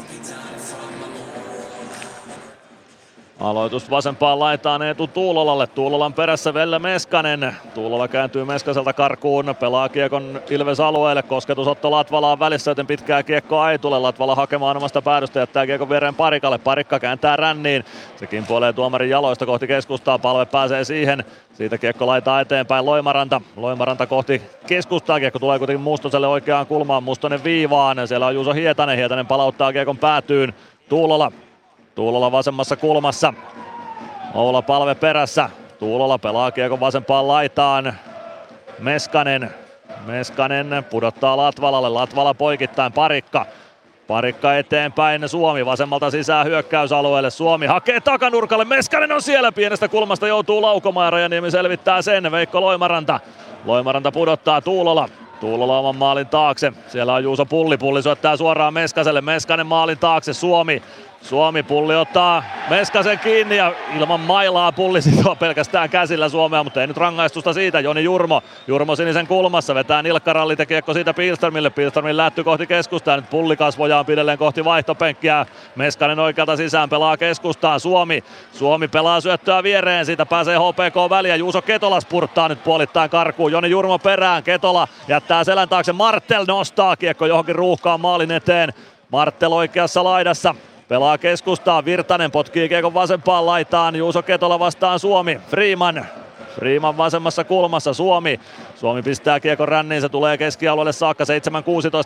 Aloitus 3.39 3.89
vasempaan 3.89 4.39
laitaan 4.39 4.81
Eetu 4.81 5.07
Tuulolalle. 5.07 5.67
Tuulolan 5.67 6.13
perässä 6.13 6.53
Velle 6.53 6.79
Meskanen. 6.79 7.55
Tuulola 7.73 8.07
kääntyy 8.07 8.45
Meskaselta 8.45 8.93
karkuun. 8.93 9.55
Pelaa 9.59 9.89
kiekon 9.89 10.41
Ilves 10.49 10.79
alueelle. 10.79 11.23
Kosketusotto 11.23 11.91
Latvalaan 11.91 12.39
välissä, 12.39 12.71
joten 12.71 12.87
pitkää 12.87 13.23
kiekkoa 13.23 13.71
ei 13.71 13.79
tule. 13.79 13.99
Latvala 13.99 14.35
hakemaan 14.35 14.77
omasta 14.77 15.01
päädystä. 15.01 15.39
Jättää 15.39 15.65
kiekon 15.65 15.89
viereen 15.89 16.15
Parikalle. 16.15 16.57
Parikka 16.57 16.99
kääntää 16.99 17.35
ränniin. 17.35 17.85
Se 18.15 18.27
kimpoilee 18.27 18.73
tuomarin 18.73 19.09
jaloista 19.09 19.45
kohti 19.45 19.67
keskustaa. 19.67 20.19
Palve 20.19 20.45
pääsee 20.45 20.83
siihen. 20.83 21.25
Siitä 21.53 21.77
kiekko 21.77 22.07
laitaa 22.07 22.41
eteenpäin 22.41 22.85
Loimaranta. 22.85 23.41
Loimaranta 23.55 24.07
kohti 24.07 24.41
keskustaa. 24.67 25.19
Kiekko 25.19 25.39
tulee 25.39 25.57
kuitenkin 25.57 25.83
Mustoselle 25.83 26.27
oikeaan 26.27 26.67
kulmaan. 26.67 27.03
Mustonen 27.03 27.43
viivaan. 27.43 28.07
Siellä 28.07 28.25
on 28.25 28.35
Juuso 28.35 28.53
Hietanen. 28.53 28.97
Hietanen 28.97 29.27
palauttaa 29.27 29.73
kiekon 29.73 29.97
päätyyn. 29.97 30.53
Tuulola 30.89 31.31
Tuulola 31.95 32.31
vasemmassa 32.31 32.75
kulmassa. 32.75 33.33
Oula 34.33 34.61
palve 34.61 34.95
perässä. 34.95 35.49
Tuulola 35.79 36.17
pelaa 36.17 36.51
kiekon 36.51 36.79
vasempaan 36.79 37.27
laitaan. 37.27 37.93
Meskanen. 38.79 39.51
Meskanen 40.05 40.85
pudottaa 40.89 41.37
Latvalalle. 41.37 41.89
Latvala 41.89 42.33
poikittain 42.33 42.93
parikka. 42.93 43.45
Parikka 44.07 44.57
eteenpäin, 44.57 45.29
Suomi 45.29 45.65
vasemmalta 45.65 46.11
sisään 46.11 46.45
hyökkäysalueelle. 46.45 47.29
Suomi 47.29 47.65
hakee 47.65 48.01
takanurkalle, 48.01 48.65
Meskanen 48.65 49.11
on 49.11 49.21
siellä 49.21 49.51
pienestä 49.51 49.87
kulmasta, 49.87 50.27
joutuu 50.27 50.61
laukomaan 50.61 51.05
ja 51.05 51.11
Rajaniemi 51.11 51.51
selvittää 51.51 52.01
sen. 52.01 52.31
Veikko 52.31 52.61
Loimaranta. 52.61 53.19
Loimaranta 53.65 54.11
pudottaa 54.11 54.61
Tuulola. 54.61 55.09
Tuulola 55.39 55.79
oman 55.79 55.95
maalin 55.95 56.27
taakse. 56.27 56.73
Siellä 56.87 57.13
on 57.13 57.23
Juuso 57.23 57.45
Pulli. 57.45 57.77
Pulli 57.77 58.03
syöttää 58.03 58.37
suoraan 58.37 58.73
Meskaselle. 58.73 59.21
Meskanen 59.21 59.67
maalin 59.67 59.97
taakse. 59.97 60.33
Suomi 60.33 60.83
Suomi 61.25 61.63
pulli 61.63 61.95
ottaa 61.95 62.43
Meskasen 62.69 63.19
kiinni 63.19 63.57
ja 63.57 63.73
ilman 63.97 64.19
mailaa 64.19 64.71
pulli 64.71 65.01
sitoo 65.01 65.35
pelkästään 65.35 65.89
käsillä 65.89 66.29
Suomea, 66.29 66.63
mutta 66.63 66.81
ei 66.81 66.87
nyt 66.87 66.97
rangaistusta 66.97 67.53
siitä. 67.53 67.79
Joni 67.79 68.03
Jurmo, 68.03 68.41
Jurmo 68.67 68.95
sinisen 68.95 69.27
kulmassa, 69.27 69.75
vetää 69.75 70.01
nilkkaralli, 70.01 70.55
kiekko 70.67 70.93
siitä 70.93 71.13
Pilströmille. 71.13 71.69
Pilströmin 71.69 72.17
lähty 72.17 72.43
kohti 72.43 72.67
keskustaa, 72.67 73.15
nyt 73.15 73.29
pulli 73.29 73.57
kasvojaan 73.57 74.05
pidelleen 74.05 74.37
kohti 74.37 74.65
vaihtopenkkiä. 74.65 75.45
Meskanen 75.75 76.19
oikealta 76.19 76.57
sisään 76.57 76.89
pelaa 76.89 77.17
keskustaan, 77.17 77.79
Suomi. 77.79 78.23
Suomi 78.53 78.87
pelaa 78.87 79.21
syöttöä 79.21 79.63
viereen, 79.63 80.05
siitä 80.05 80.25
pääsee 80.25 80.57
HPK 80.57 81.09
väliä. 81.09 81.35
Juuso 81.35 81.61
Ketola 81.61 82.01
spurttaa 82.01 82.47
nyt 82.47 82.63
puolittain 82.63 83.09
karkuun. 83.09 83.51
Joni 83.51 83.69
Jurmo 83.69 83.99
perään, 83.99 84.43
Ketola 84.43 84.87
jättää 85.07 85.43
selän 85.43 85.69
taakse, 85.69 85.93
Martel 85.93 86.45
nostaa 86.47 86.95
kiekko 86.95 87.25
johonkin 87.25 87.55
ruuhkaan 87.55 88.01
maalin 88.01 88.31
eteen. 88.31 88.73
Martel 89.11 89.51
oikeassa 89.51 90.03
laidassa, 90.03 90.55
Pelaa 90.87 91.17
keskustaa, 91.17 91.85
Virtanen 91.85 92.31
potkii 92.31 92.69
kiekon 92.69 92.93
vasempaan 92.93 93.45
laitaan, 93.45 93.95
Juuso 93.95 94.21
Ketola 94.23 94.59
vastaan 94.59 94.99
Suomi, 94.99 95.39
Freeman. 95.49 96.05
Freeman 96.55 96.97
vasemmassa 96.97 97.43
kulmassa, 97.43 97.93
Suomi. 97.93 98.39
Suomi 98.75 99.01
pistää 99.01 99.39
kiekon 99.39 99.67
ränniin, 99.67 100.01
se 100.01 100.09
tulee 100.09 100.37
keskialueelle 100.37 100.93
saakka, 100.93 101.23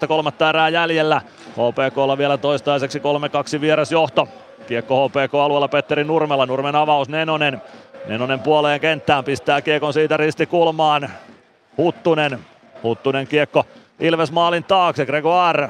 7-16, 0.04 0.08
kolmatta 0.08 0.50
erää 0.50 0.70
jäljellä. 0.70 1.22
HPKlla 1.52 2.18
vielä 2.18 2.38
toistaiseksi 2.38 3.00
3-2 3.58 3.62
vieras 3.62 3.92
johto. 3.92 4.28
Kiekko 4.68 5.08
HPK-alueella 5.08 5.68
Petteri 5.68 6.04
Nurmella, 6.04 6.46
Nurmen 6.46 6.76
avaus 6.76 7.10
Nenonen. 7.10 7.62
Nenonen 8.08 8.40
puoleen 8.40 8.80
kenttään, 8.80 9.24
pistää 9.24 9.62
kiekon 9.62 9.94
siitä 9.94 10.18
ristikulmaan. 10.18 11.10
Huttunen, 11.78 12.40
Huttunen 12.84 13.28
kiekko 13.28 13.66
Ilves 14.00 14.32
maalin 14.32 14.64
taakse, 14.64 15.06
Gregoire 15.06 15.70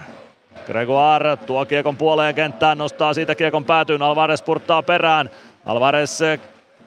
Gregoire 0.70 1.38
tuo 1.38 1.66
kiekon 1.66 1.98
puoleen 1.98 2.36
kenttään, 2.36 2.78
nostaa 2.78 3.14
siitä 3.14 3.36
kiekon 3.36 3.66
päätyyn, 3.66 4.02
Alvarez 4.02 4.42
purttaa 4.42 4.84
perään. 4.84 5.30
Alvarez 5.66 6.22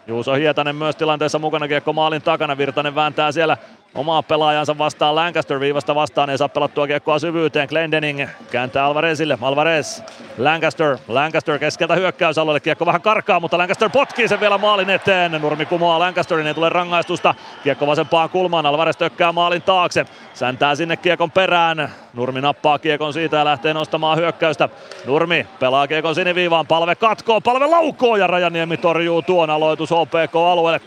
Juuso 0.07 0.35
Hietanen 0.35 0.77
myös 0.77 0.97
tilanteessa 0.97 1.39
mukana 1.39 1.69
kiekko 1.69 1.93
maalin 1.93 2.23
takana, 2.23 2.59
Virtanen 2.59 2.95
vääntää 2.95 3.33
siellä 3.33 3.57
omaa 3.95 4.23
pelaajansa 4.23 4.79
vastaan. 4.79 5.15
Lancaster 5.15 5.61
viivasta 5.61 5.95
vastaan, 5.95 6.31
ei 6.31 6.39
saa 6.39 6.49
pelattua 6.49 6.87
kiekkoa 6.87 7.19
syvyyteen, 7.19 7.69
Glendening 7.69 8.29
kääntää 8.51 8.85
Alvarezille, 8.85 9.39
Alvarez, 9.43 10.03
Lancaster, 10.39 10.99
Lancaster 11.09 11.59
keskeltä 11.59 11.95
hyökkäysalueelle, 11.95 12.61
kiekko 12.61 12.87
vähän 12.87 13.03
karkaa, 13.03 13.41
mutta 13.41 13.59
Lancaster 13.59 13.91
potkii 13.91 14.29
sen 14.29 14.41
vielä 14.41 14.59
maalin 14.59 14.91
eteen, 14.91 15.33
Nurmi 15.33 15.67
kumoaa 15.67 15.99
Lancasterin, 15.99 16.47
ei 16.47 16.55
tule 16.55 16.69
rangaistusta, 16.69 17.35
kiekko 17.65 17.87
vasempaan 17.87 18.31
kulmaan, 18.31 18.67
Alvarez 18.67 18.97
tökkää 18.97 19.33
maalin 19.33 19.63
taakse, 19.63 20.07
Säntää 20.35 20.75
sinne 20.75 20.97
kiekon 20.97 21.31
perään. 21.31 21.93
Nurmi 22.13 22.41
nappaa 22.41 22.79
kiekon 22.79 23.13
siitä 23.13 23.37
ja 23.37 23.45
lähtee 23.45 23.75
nostamaan 23.75 24.19
hyökkäystä. 24.19 24.69
Nurmi 25.07 25.47
pelaa 25.61 25.89
kiekon 25.89 26.15
siniviivaan. 26.15 26.67
Palve 26.67 26.95
katkoo, 26.95 27.41
palve 27.41 27.67
laukoo 27.67 28.17
ja 28.17 28.27
Rajaniemi 28.27 28.77
torjuu 28.77 29.23
tuon 29.23 29.51
aloitus 29.51 29.91
HPK-alueelle. 29.91 30.81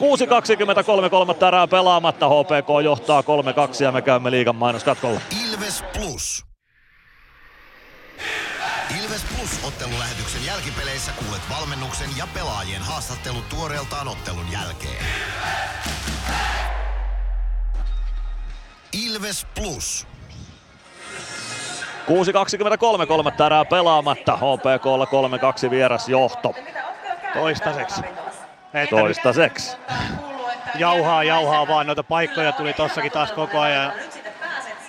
6.23 1.03 1.09
kolmatta 1.09 1.47
erää 1.47 1.67
pelaamatta. 1.67 2.29
HPK 2.29 2.83
johtaa 2.83 3.21
3-2 3.21 3.83
ja 3.83 3.91
me 3.91 4.01
käymme 4.01 4.31
liigan 4.31 4.55
mainoskatkolla. 4.55 5.19
Ilves 5.49 5.83
Plus. 5.93 6.45
Ilves 9.03 9.25
Plus-ottelulähetyksen 9.35 10.45
jälkipeleissä 10.45 11.11
kuulet 11.11 11.41
valmennuksen 11.49 12.09
ja 12.17 12.27
pelaajien 12.33 12.81
haastattelut 12.81 13.49
tuoreeltaan 13.49 14.07
ottelun 14.07 14.51
jälkeen. 14.51 15.05
Ilves 15.05 16.04
Plus. 19.55 20.07
6.23 23.01 23.07
kolmatta 23.07 23.45
erää 23.45 23.65
pelaamatta. 23.65 24.37
HPKlla 24.37 25.05
3-2 25.67 25.69
vieras 25.69 26.09
johto. 26.09 26.53
Toistaiseksi. 27.33 28.01
Että 28.73 28.95
Toistaiseksi. 28.95 29.77
Jauhaa, 30.75 31.23
jauhaa 31.23 31.67
vaan. 31.67 31.87
Noita 31.87 32.03
paikkoja 32.03 32.51
tuli 32.51 32.73
tossakin 32.73 33.11
taas 33.11 33.31
koko 33.31 33.59
ajan. 33.59 33.93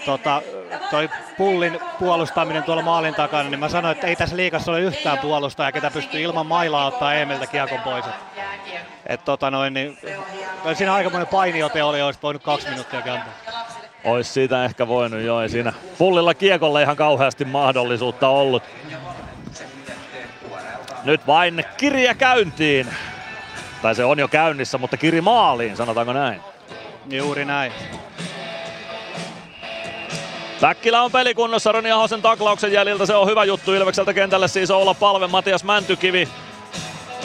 Tota, 0.07 0.43
toi 0.91 1.09
pullin 1.39 1.81
puolustaminen 1.99 2.62
tuolla 2.62 2.83
maalin 2.83 3.15
takana, 3.15 3.49
niin 3.49 3.60
mä 3.60 3.68
sanoin, 3.68 3.93
että 3.93 4.07
ei 4.07 4.17
tässä 4.17 4.36
liikassa 4.36 4.73
ole 4.73 4.81
yhtään 4.81 5.18
puolustajaa, 5.18 5.73
ketä 5.73 5.91
pystyy 5.91 6.20
ilman 6.20 6.47
mailaa 6.47 6.86
ottaa 6.86 7.15
Emiltä 7.15 7.47
kiekon 7.47 7.81
pois. 7.81 8.05
Et, 9.07 9.25
tota 9.25 9.51
noin, 9.51 9.75
niin, 9.75 9.99
siinä 10.75 10.94
aikamoinen 10.94 11.28
painiote 11.28 11.83
oli, 11.83 12.02
olisi 12.02 12.20
voinut 12.23 12.43
kaksi 12.43 12.68
minuuttia 12.68 13.02
kantaa. 13.02 13.33
Ois 14.07 14.35
siitä 14.35 14.65
ehkä 14.65 14.89
voinut 14.89 15.20
jo, 15.20 15.41
ei 15.41 15.49
siinä 15.49 15.73
pullilla 15.99 16.35
kiekolle 16.35 16.83
ihan 16.83 16.97
kauheasti 16.97 17.44
mahdollisuutta 17.44 18.28
ollut. 18.28 18.62
Nyt 21.05 21.26
vain 21.26 21.65
kirja 21.76 22.15
käyntiin. 22.15 22.86
Tai 23.83 23.94
se 23.94 24.05
on 24.05 24.18
jo 24.18 24.28
käynnissä, 24.28 24.78
mutta 24.78 24.97
kiri 24.97 25.20
maaliin, 25.20 25.76
sanotaanko 25.76 26.12
näin. 26.12 26.41
Juuri 27.10 27.44
näin. 27.44 27.73
Päkkilä 30.60 31.02
on 31.02 31.12
pelikunnossa 31.12 31.73
Roni 31.73 31.91
Ahosen 31.91 32.23
taklauksen 32.23 32.73
jäljiltä. 32.73 33.07
Se 33.07 33.15
on 33.15 33.28
hyvä 33.28 33.44
juttu 33.44 33.75
Ilvekseltä 33.75 34.15
kentälle 34.15 34.49
siis 34.49 34.70
olla 34.70 34.94
palve 34.94 35.26
Matias 35.26 35.65
Mäntykivi. 35.65 36.28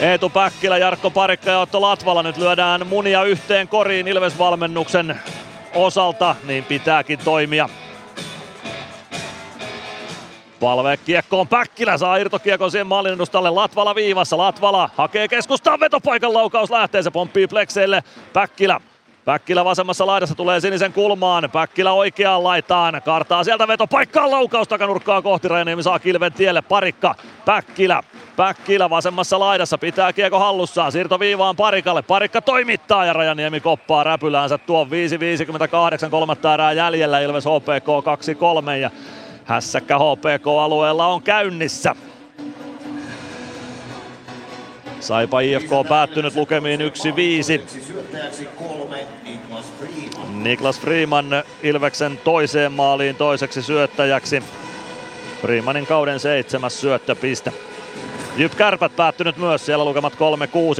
Eetu 0.00 0.28
Päkkilä, 0.28 0.78
Jarkko 0.78 1.10
Parikka 1.10 1.50
ja 1.50 1.60
Otto 1.60 1.80
Latvala 1.80 2.22
nyt 2.22 2.36
lyödään 2.36 2.86
munia 2.86 3.24
yhteen 3.24 3.68
koriin 3.68 4.08
Ilves-valmennuksen 4.08 5.20
osalta, 5.74 6.36
niin 6.44 6.64
pitääkin 6.64 7.18
toimia. 7.18 7.68
Palve 10.60 10.96
kiekkoon 10.96 11.48
Päkkilä 11.48 11.98
saa 11.98 12.16
irtokiekon 12.16 12.70
siihen 12.70 12.86
maalin 12.86 13.12
edustalle 13.12 13.50
Latvala 13.50 13.94
viivassa. 13.94 14.38
Latvala 14.38 14.90
hakee 14.96 15.28
keskustaan 15.28 15.80
vetopaikan 15.80 16.34
laukaus 16.34 16.70
lähtee, 16.70 17.02
se 17.02 17.10
pomppii 17.10 17.46
plekseille. 17.46 18.04
Päkkilä 18.32 18.80
Päkkilä 19.24 19.64
vasemmassa 19.64 20.06
laidassa 20.06 20.34
tulee 20.34 20.60
sinisen 20.60 20.92
kulmaan. 20.92 21.50
Päkkilä 21.52 21.92
oikeaan 21.92 22.44
laitaan. 22.44 23.02
Kartaa 23.04 23.44
sieltä 23.44 23.68
vetopaikkaan 23.68 24.30
laukaus 24.30 24.68
takanurkkaa 24.68 25.22
kohti. 25.22 25.48
Rajaniemi 25.48 25.82
saa 25.82 25.98
kilven 25.98 26.32
tielle. 26.32 26.62
Parikka. 26.62 27.14
Päkkilä. 27.44 28.02
Päkkilä 28.36 28.90
vasemmassa 28.90 29.40
laidassa 29.40 29.78
pitää 29.78 30.12
kiekko 30.12 30.38
hallussaan. 30.38 30.92
Siirto 30.92 31.20
viivaan 31.20 31.56
Parikalle. 31.56 32.02
Parikka 32.02 32.40
toimittaa 32.40 33.04
ja 33.04 33.12
Rajaniemi 33.12 33.60
koppaa 33.60 34.04
räpyläänsä 34.04 34.58
tuon 34.58 34.88
5.58 34.88 36.10
kolmatta 36.10 36.54
erää 36.54 36.72
jäljellä. 36.72 37.20
Ilves 37.20 37.44
HPK 37.44 37.86
2-3 38.68 38.76
ja 38.80 38.90
hässäkkä 39.44 39.98
HPK-alueella 39.98 41.06
on 41.06 41.22
käynnissä. 41.22 41.94
Saipa 45.00 45.40
IFK 45.40 45.70
päättynyt 45.88 46.36
lukemiin 46.36 46.80
1-5. 46.80 46.84
Niklas 50.34 50.80
Freeman 50.80 51.26
Ilveksen 51.62 52.20
toiseen 52.24 52.72
maaliin 52.72 53.16
toiseksi 53.16 53.62
syöttäjäksi. 53.62 54.42
Freemanin 55.40 55.86
kauden 55.86 56.20
seitsemäs 56.20 56.80
syöttöpiste. 56.80 57.52
Jyp 58.36 58.54
Kärpät 58.54 58.96
päättynyt 58.96 59.36
myös, 59.36 59.66
siellä 59.66 59.84
lukemat 59.84 60.12
3-6, 60.12 60.16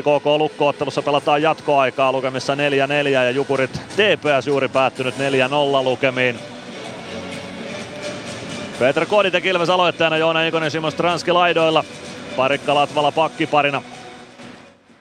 KK 0.02 0.26
Lukko-ottelussa 0.26 1.02
pelataan 1.02 1.42
jatkoaikaa 1.42 2.12
lukemissa 2.12 2.54
4-4 2.54 2.58
ja 3.08 3.30
Jukurit 3.30 3.72
TPS 3.72 4.46
juuri 4.46 4.68
päättynyt 4.68 5.14
4-0 5.14 5.18
lukemiin. 5.84 6.38
Peter 8.78 9.06
Koditek 9.06 9.46
Ilves 9.46 9.70
aloittajana, 9.70 10.16
Joona 10.16 10.42
Ikonen, 10.42 10.70
Simon 10.70 10.92
Stranski 10.92 11.32
laidoilla. 11.32 11.84
Parikka 12.36 12.74
Latvala 12.74 13.12
pakkiparina. 13.12 13.82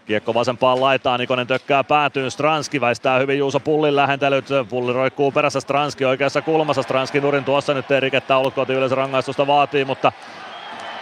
Kiekko 0.05 0.33
vasempaan 0.33 0.81
laitaan, 0.81 1.21
Ikonen 1.21 1.47
tökkää 1.47 1.83
päätyyn, 1.83 2.31
Stranski 2.31 2.81
väistää 2.81 3.19
hyvin 3.19 3.39
Juuso 3.39 3.59
Pullin 3.59 3.95
lähentelyt, 3.95 4.45
Pulli 4.69 4.93
roikkuu 4.93 5.31
perässä 5.31 5.59
Stranski 5.59 6.05
oikeassa 6.05 6.41
kulmassa, 6.41 6.81
Stranski 6.81 7.21
nurin 7.21 7.43
tuossa 7.43 7.73
nyt 7.73 7.91
ei 7.91 7.99
rikettä 7.99 8.37
ulkoa, 8.37 8.65
yleensä 8.69 8.95
rangaistusta 8.95 9.47
vaatii, 9.47 9.85
mutta 9.85 10.11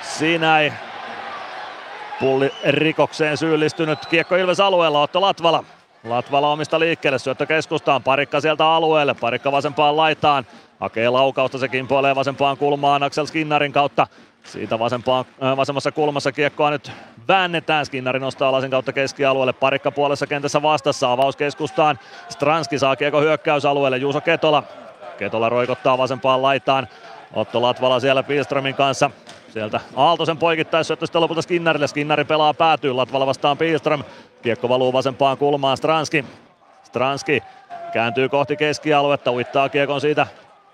siinä 0.01 0.59
ei 0.59 0.71
Pulli 2.19 2.51
rikokseen 2.69 3.37
syyllistynyt, 3.37 4.05
kiekko 4.05 4.35
Ilves 4.35 4.59
alueella, 4.59 5.01
Otto 5.01 5.21
Latvala. 5.21 5.63
Latvala 6.03 6.51
omista 6.51 6.79
liikkeelle, 6.79 7.19
syöttö 7.19 7.45
keskustaan, 7.45 8.03
parikka 8.03 8.41
sieltä 8.41 8.67
alueelle, 8.67 9.13
parikka 9.13 9.51
vasempaan 9.51 9.97
laitaan, 9.97 10.45
hakee 10.79 11.09
laukausta, 11.09 11.57
se 11.57 11.67
kimpoilee 11.67 12.15
vasempaan 12.15 12.57
kulmaan 12.57 13.03
Axel 13.03 13.25
Skinnarin 13.25 13.71
kautta, 13.71 14.07
siitä 14.43 14.79
vasempaan, 14.79 15.25
äh, 15.43 15.57
vasemmassa 15.57 15.91
kulmassa 15.91 16.31
kiekkoa 16.31 16.69
nyt 16.69 16.91
väännetään. 17.27 17.85
Skinnari 17.85 18.19
nostaa 18.19 18.51
lasin 18.51 18.71
kautta 18.71 18.93
keskialueelle. 18.93 19.53
Parikka 19.53 19.91
puolessa 19.91 20.27
kentässä 20.27 20.61
vastassa. 20.61 21.11
Avaus 21.11 21.35
keskustaan. 21.35 21.99
Stranski 22.29 22.79
saa 22.79 22.95
kiekko 22.95 23.21
hyökkäysalueelle. 23.21 23.97
Juuso 23.97 24.21
Ketola. 24.21 24.63
Ketola 25.17 25.49
roikottaa 25.49 25.97
vasempaan 25.97 26.41
laitaan. 26.41 26.87
Otto 27.33 27.61
Latvala 27.61 27.99
siellä 27.99 28.23
Pilströmin 28.23 28.75
kanssa. 28.75 29.11
Sieltä 29.49 29.79
Aaltosen 29.95 30.37
poikittaisi 30.37 30.95
sitten 30.99 31.21
lopulta 31.21 31.41
Skinnarille. 31.41 31.87
Skinnari 31.87 32.25
pelaa 32.25 32.53
päätyy. 32.53 32.93
Latvala 32.93 33.25
vastaan 33.25 33.57
Pilström. 33.57 34.03
Kiekko 34.41 34.69
valuu 34.69 34.93
vasempaan 34.93 35.37
kulmaan. 35.37 35.77
Stranski. 35.77 36.25
Stranski 36.83 37.43
kääntyy 37.93 38.29
kohti 38.29 38.55
keskialuetta. 38.55 39.31
Uittaa 39.31 39.69
kiekon 39.69 40.01
siitä 40.01 40.27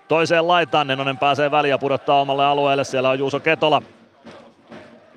toiseen 0.08 0.48
laitaan. 0.48 0.86
Nenonen 0.86 1.18
pääsee 1.18 1.50
väliin 1.50 1.70
ja 1.70 1.78
pudottaa 1.78 2.20
omalle 2.20 2.44
alueelle. 2.44 2.84
Siellä 2.84 3.10
on 3.10 3.18
Juuso 3.18 3.40
Ketola. 3.40 3.82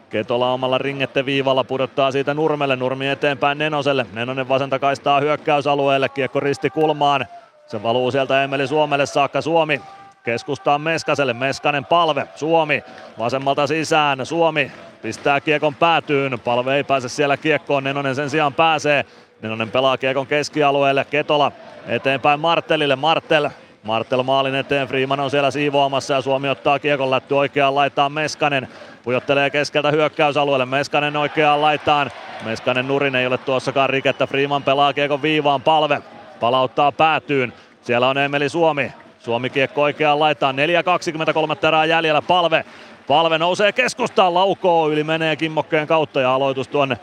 Ketola 0.09 0.53
omalla 0.53 0.77
ringette 0.77 1.25
viivalla 1.25 1.63
pudottaa 1.63 2.11
siitä 2.11 2.33
Nurmelle. 2.33 2.75
Nurmi 2.75 3.07
eteenpäin 3.07 3.57
Nenoselle. 3.57 4.05
Nenonen 4.13 4.49
vasenta 4.49 4.79
kaistaa 4.79 5.19
hyökkäysalueelle. 5.19 6.09
Kiekko 6.09 6.39
risti 6.39 6.69
kulmaan. 6.69 7.25
Se 7.67 7.83
valuu 7.83 8.11
sieltä 8.11 8.43
Emeli 8.43 8.67
Suomelle 8.67 9.05
saakka. 9.05 9.41
Suomi 9.41 9.81
keskustaan 10.23 10.81
Meskaselle. 10.81 11.33
Meskanen 11.33 11.85
palve. 11.85 12.27
Suomi 12.35 12.83
vasemmalta 13.19 13.67
sisään. 13.67 14.25
Suomi 14.25 14.72
pistää 15.01 15.41
kiekon 15.41 15.75
päätyyn. 15.75 16.39
Palve 16.39 16.75
ei 16.75 16.83
pääse 16.83 17.09
siellä 17.09 17.38
kiekkoon. 17.38 17.83
Nenonen 17.83 18.15
sen 18.15 18.30
sijaan 18.30 18.53
pääsee. 18.53 19.06
Nenonen 19.41 19.72
pelaa 19.72 19.98
kiekon 19.98 20.27
keskialueelle. 20.27 21.06
Ketola 21.06 21.51
eteenpäin 21.88 22.39
Marttelille. 22.39 22.95
Marttel 22.95 23.49
Martel 23.83 24.23
maalin 24.23 24.56
eteen, 24.56 24.88
Freeman 24.88 25.19
on 25.19 25.31
siellä 25.31 25.51
siivoamassa 25.51 26.14
ja 26.14 26.22
Suomi 26.22 26.49
ottaa 26.49 26.80
kiekon 26.80 27.11
lätty 27.11 27.33
oikeaan 27.33 27.75
laitaan 27.75 28.11
Meskanen. 28.11 28.67
Pujottelee 29.03 29.49
keskeltä 29.49 29.91
hyökkäysalueelle, 29.91 30.65
Meskanen 30.65 31.17
oikeaan 31.17 31.61
laitaan. 31.61 32.11
Meskanen 32.45 32.88
nurin 32.88 33.15
ei 33.15 33.27
ole 33.27 33.38
tuossakaan 33.38 33.89
rikettä, 33.89 34.27
Freeman 34.27 34.64
pelaa 34.64 34.93
kiekon 34.93 35.22
viivaan, 35.22 35.61
palve. 35.61 36.01
Palauttaa 36.39 36.91
päätyyn, 36.91 37.53
siellä 37.81 38.07
on 38.07 38.17
Emeli 38.17 38.49
Suomi. 38.49 38.91
Suomi 39.19 39.49
kiekko 39.49 39.81
oikeaan 39.81 40.19
laitaan, 40.19 40.56
4.23 40.56 41.67
erää 41.67 41.85
jäljellä, 41.85 42.22
palve. 42.22 42.65
Palve 43.07 43.38
nousee 43.38 43.72
keskustaan, 43.72 44.33
laukoo 44.33 44.89
yli 44.89 45.03
menee 45.03 45.35
kimmokkeen 45.35 45.88
kautta 45.88 46.22
ja 46.22 46.33
aloitus 46.33 46.67
tuonne 46.67 46.98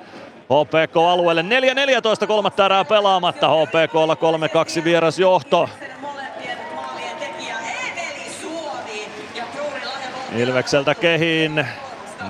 HPK-alueelle. 0.44 1.42
4.14 2.22 2.26
kolmatta 2.26 2.66
erää 2.66 2.84
pelaamatta, 2.84 3.48
HPKlla 3.48 4.16
3-2 4.80 4.84
vieras 4.84 5.18
johto. 5.18 5.68
Ilvekseltä 10.36 10.94
kehiin. 10.94 11.66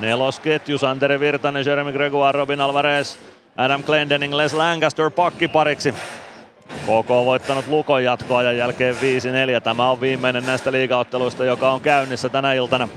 Nelosketju, 0.00 0.78
Santeri 0.78 1.20
Virtanen, 1.20 1.66
Jeremy 1.66 1.92
Gregoire, 1.92 2.38
Robin 2.38 2.60
Alvarez, 2.60 3.16
Adam 3.56 3.82
Glendening, 3.82 4.34
Les 4.34 4.52
Lancaster 4.52 5.10
pakkipariksi. 5.10 5.94
KK 6.68 7.08
voittanut 7.08 7.66
Lukon 7.66 8.04
jatkoajan 8.04 8.56
jälkeen 8.56 8.94
5-4. 8.94 8.98
Tämä 9.64 9.90
on 9.90 10.00
viimeinen 10.00 10.46
näistä 10.46 10.72
liigaotteluista, 10.72 11.44
joka 11.44 11.70
on 11.70 11.80
käynnissä 11.80 12.28
tänä 12.28 12.52
iltana. 12.52 12.88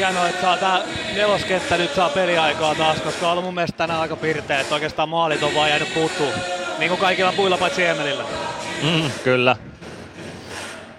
hienoa, 0.00 0.28
että 0.28 0.40
saa 0.40 0.56
tää 0.56 0.82
neloskenttä 1.14 1.76
nyt 1.76 1.94
saa 1.94 2.08
peliaikaa 2.08 2.74
taas, 2.74 3.00
koska 3.00 3.26
on 3.26 3.32
ollut 3.32 3.44
mun 3.44 3.54
mielestä 3.54 3.76
tänään 3.76 4.00
aika 4.00 4.16
pirteä, 4.16 4.60
että 4.60 4.74
oikeastaan 4.74 5.08
maalit 5.08 5.42
on 5.42 5.54
vaan 5.54 5.70
jäänyt 5.70 5.94
puuttuu. 5.94 6.32
Niin 6.78 6.88
kuin 6.88 7.00
kaikilla 7.00 7.32
puilla 7.32 7.58
paitsi 7.58 7.84
Emelillä. 7.84 8.24
Mm, 8.82 9.10
kyllä. 9.24 9.56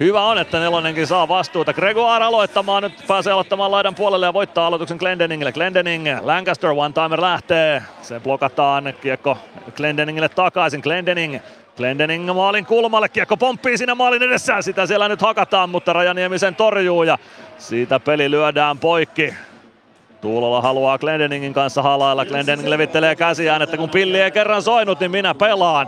Hyvä 0.02 0.26
on, 0.26 0.38
että 0.38 0.60
nelonenkin 0.60 1.08
saa 1.08 1.28
vastuuta. 1.28 1.74
Gregoire 1.74 2.26
aloittamaan, 2.26 2.84
nyt 2.84 2.94
pääsee 3.08 3.34
aloittamaan 3.34 3.72
laidan 3.72 3.96
puolelle 3.96 4.26
ja 4.26 4.34
voittaa 4.34 4.68
aloituksen 4.68 4.98
Glendeningille. 4.98 5.52
Glendening, 5.52 6.08
Lancaster, 6.22 6.70
one-timer 6.70 7.22
lähtee. 7.22 7.84
Se 8.02 8.20
blokataan, 8.20 8.94
kiekko 9.02 9.38
Glendeningille 9.76 10.30
takaisin. 10.30 10.82
Glendening, 10.82 11.40
Glendening 11.78 12.34
maalin 12.34 12.66
kulmalle, 12.66 13.10
kiekko 13.10 13.38
pomppii 13.38 13.78
siinä 13.78 13.96
maalin 13.96 14.24
edessä. 14.24 14.62
Sitä 14.62 14.86
siellä 14.86 15.08
nyt 15.08 15.22
hakataan, 15.22 15.70
mutta 15.70 15.94
Rajaniemi 15.94 16.40
sen 16.40 16.56
torjuu 16.56 17.04
ja 17.04 17.18
siitä 17.58 18.00
peli 18.00 18.32
lyödään 18.32 18.78
poikki. 18.78 19.34
Tuulola 20.22 20.62
haluaa 20.62 20.98
Glendeningin 20.98 21.54
kanssa 21.54 21.82
halailla. 21.82 22.26
Glendening 22.26 22.70
levittelee 22.70 23.16
käsiään, 23.16 23.62
että 23.62 23.78
kun 23.78 23.90
pilli 23.90 24.22
ei 24.22 24.32
kerran 24.32 24.62
soinut, 24.62 25.00
niin 25.00 25.12
minä 25.12 25.36
pelaan. 25.36 25.88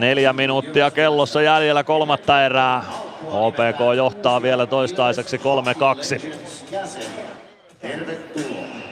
Neljä 0.00 0.32
minuuttia 0.32 0.90
kellossa 0.90 1.42
jäljellä 1.42 1.84
kolmatta 1.84 2.44
erää. 2.44 2.82
OPK 3.30 3.96
johtaa 3.96 4.42
vielä 4.42 4.66
toistaiseksi 4.66 5.36
3-2. 5.36 5.40
jäsen. 6.70 7.02
Tervetuloa. 7.80 8.87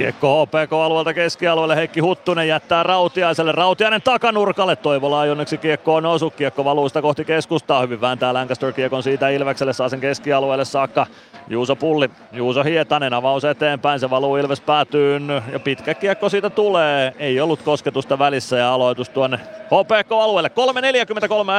Kiekko 0.00 0.46
HPK-alueelta 0.46 1.14
keskialueelle. 1.14 1.76
Heikki 1.76 2.00
Huttunen 2.00 2.48
jättää 2.48 2.82
Rautiaiselle. 2.82 3.52
Rautiainen 3.52 4.02
takanurkalle. 4.02 4.76
Toivola 4.76 5.24
ei 5.24 5.30
onneksi 5.30 5.58
kiekko 5.58 5.94
on 5.94 6.06
osu. 6.06 6.30
Kiekko 6.30 6.64
valuu 6.64 6.88
sitä 6.88 7.02
kohti 7.02 7.24
keskustaa. 7.24 7.80
Hyvin 7.80 8.00
vääntää 8.00 8.34
Lancaster 8.34 8.72
kiekon 8.72 9.02
siitä 9.02 9.28
Ilvekselle. 9.28 9.72
Saa 9.72 9.88
sen 9.88 10.00
keskialueelle 10.00 10.64
saakka. 10.64 11.06
Juuso 11.48 11.76
Pulli. 11.76 12.10
Juuso 12.32 12.64
Hietanen. 12.64 13.14
Avaus 13.14 13.44
eteenpäin. 13.44 14.00
Se 14.00 14.10
valuu 14.10 14.36
Ilves 14.36 14.60
päätyyn. 14.60 15.42
Ja 15.52 15.60
pitkä 15.60 15.94
kiekko 15.94 16.28
siitä 16.28 16.50
tulee. 16.50 17.14
Ei 17.18 17.40
ollut 17.40 17.62
kosketusta 17.62 18.18
välissä 18.18 18.56
ja 18.56 18.74
aloitus 18.74 19.08
tuonne 19.08 19.38
HPK-alueelle. 19.64 20.50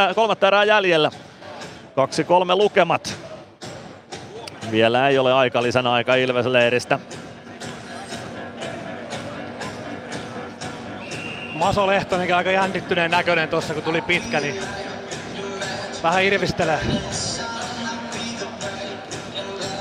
3.43 0.10 0.14
kolmatta 0.16 0.48
erää 0.48 0.64
jäljellä. 0.64 1.12
2-3 1.12 1.14
lukemat. 2.56 3.18
Vielä 4.72 5.10
ei 5.10 5.18
ole 5.18 5.34
aika 5.34 5.64
lisän 5.64 5.88
aika 5.88 6.16
Ilves 6.16 6.46
leiristä. 6.46 7.00
Maso 11.62 11.88
Lehtonenkin 11.88 12.36
aika 12.36 12.52
jännittyneen 12.52 13.12
näköinen 13.12 13.50
tuossa 13.50 13.74
kun 13.74 13.84
tuli 13.84 14.02
pitkä, 14.02 14.40
niin 14.40 14.64
vähän 16.04 16.24
irvistelee. 16.24 16.80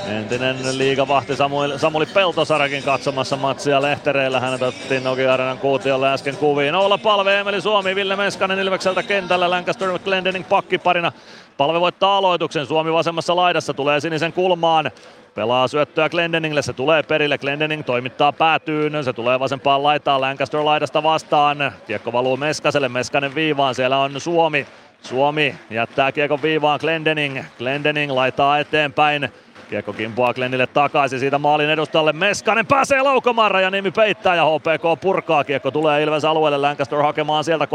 Entinen 0.07 0.77
liigavahti 0.77 1.35
Samuel, 1.35 1.77
Samuli 1.77 2.05
Peltosarakin 2.05 2.83
katsomassa 2.83 3.35
matsia 3.35 3.81
lehtereillä. 3.81 4.39
Hänet 4.39 4.61
otettiin 4.61 5.03
Nokia 5.03 5.33
Arenan 5.33 5.57
kuutiolle 5.57 6.13
äsken 6.13 6.37
kuviin. 6.37 6.75
Olla 6.75 6.97
palve 6.97 7.39
Emeli 7.39 7.61
Suomi, 7.61 7.95
Ville 7.95 8.15
Meskanen 8.15 8.59
Ilvekseltä 8.59 9.03
kentällä. 9.03 9.49
Lancaster 9.49 9.99
Glendening 9.99 10.49
pakkiparina. 10.49 11.11
Palve 11.57 11.79
voittaa 11.79 12.17
aloituksen. 12.17 12.65
Suomi 12.65 12.93
vasemmassa 12.93 13.35
laidassa 13.35 13.73
tulee 13.73 13.99
sinisen 13.99 14.33
kulmaan. 14.33 14.91
Pelaa 15.35 15.67
syöttöä 15.67 16.09
Glendeningille, 16.09 16.61
se 16.61 16.73
tulee 16.73 17.03
perille, 17.03 17.37
Glendening 17.37 17.83
toimittaa 17.83 18.31
päätyyn, 18.31 19.03
se 19.03 19.13
tulee 19.13 19.39
vasempaan 19.39 19.83
laitaan 19.83 20.21
Lancaster 20.21 20.65
laidasta 20.65 21.03
vastaan. 21.03 21.71
Kiekko 21.87 22.11
valuu 22.11 22.37
Meskaselle, 22.37 22.89
Meskanen 22.89 23.35
viivaan, 23.35 23.75
siellä 23.75 23.97
on 23.97 24.21
Suomi. 24.21 24.67
Suomi 25.01 25.55
jättää 25.69 26.11
kiekon 26.11 26.41
viivaan 26.41 26.79
Glendening, 26.81 27.39
Glendening 27.57 28.11
laittaa 28.11 28.59
eteenpäin. 28.59 29.29
Kiekko 29.69 29.93
kimpoaa 29.93 30.33
Glennille 30.33 30.67
takaisin 30.67 31.19
siitä 31.19 31.37
maalin 31.37 31.69
edustalle. 31.69 32.13
Meskanen 32.13 32.67
pääsee 32.67 33.01
laukomaan, 33.01 33.61
ja 33.61 33.69
nimi 33.69 33.91
peittää 33.91 34.35
ja 34.35 34.45
HPK 34.45 35.01
purkaa. 35.01 35.43
Kiekko 35.43 35.71
tulee 35.71 36.03
Ilves 36.03 36.25
alueelle, 36.25 36.57
Lancaster 36.57 36.99
hakemaan 36.99 37.43
sieltä 37.43 37.67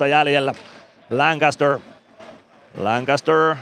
3.12 0.00 0.06
jäljellä. 0.06 0.52
Lancaster 1.10 1.78
Lancaster 2.78 3.56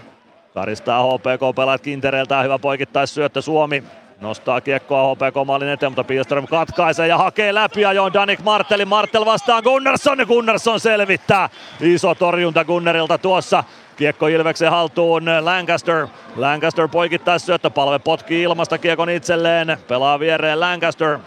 Karistaa 0.54 1.02
HPK 1.02 1.56
pelaat 1.56 1.80
Kintereeltä 1.80 2.42
hyvä 2.42 2.58
poikittais 2.58 3.14
syöttö 3.14 3.42
Suomi. 3.42 3.84
Nostaa 4.20 4.60
kiekkoa 4.60 5.14
HPK 5.14 5.46
maalin 5.46 5.68
eteen, 5.68 5.92
mutta 5.92 6.04
Pielström 6.04 6.46
katkaisee 6.46 7.06
ja 7.06 7.18
hakee 7.18 7.54
läpi 7.54 7.84
ajoin 7.84 8.12
Danik 8.12 8.42
Martelin. 8.42 8.88
Martel 8.88 9.24
vastaan 9.24 9.62
Gunnarsson 9.62 10.18
Gunnarsson 10.28 10.80
selvittää. 10.80 11.48
Iso 11.80 12.14
torjunta 12.14 12.64
Gunnerilta 12.64 13.18
tuossa. 13.18 13.64
Kiekko 13.96 14.26
Ilveksen 14.26 14.70
haltuun 14.70 15.24
Lancaster. 15.40 16.06
Lancaster 16.36 16.88
poikittais 16.88 17.46
syöttö, 17.46 17.70
palve 17.70 17.98
potkii 17.98 18.42
ilmasta 18.42 18.78
kiekon 18.78 19.10
itselleen. 19.10 19.78
Pelaa 19.88 20.20
viereen 20.20 20.60
Lancaster. 20.60 21.18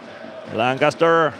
Lancaster 0.52 1.32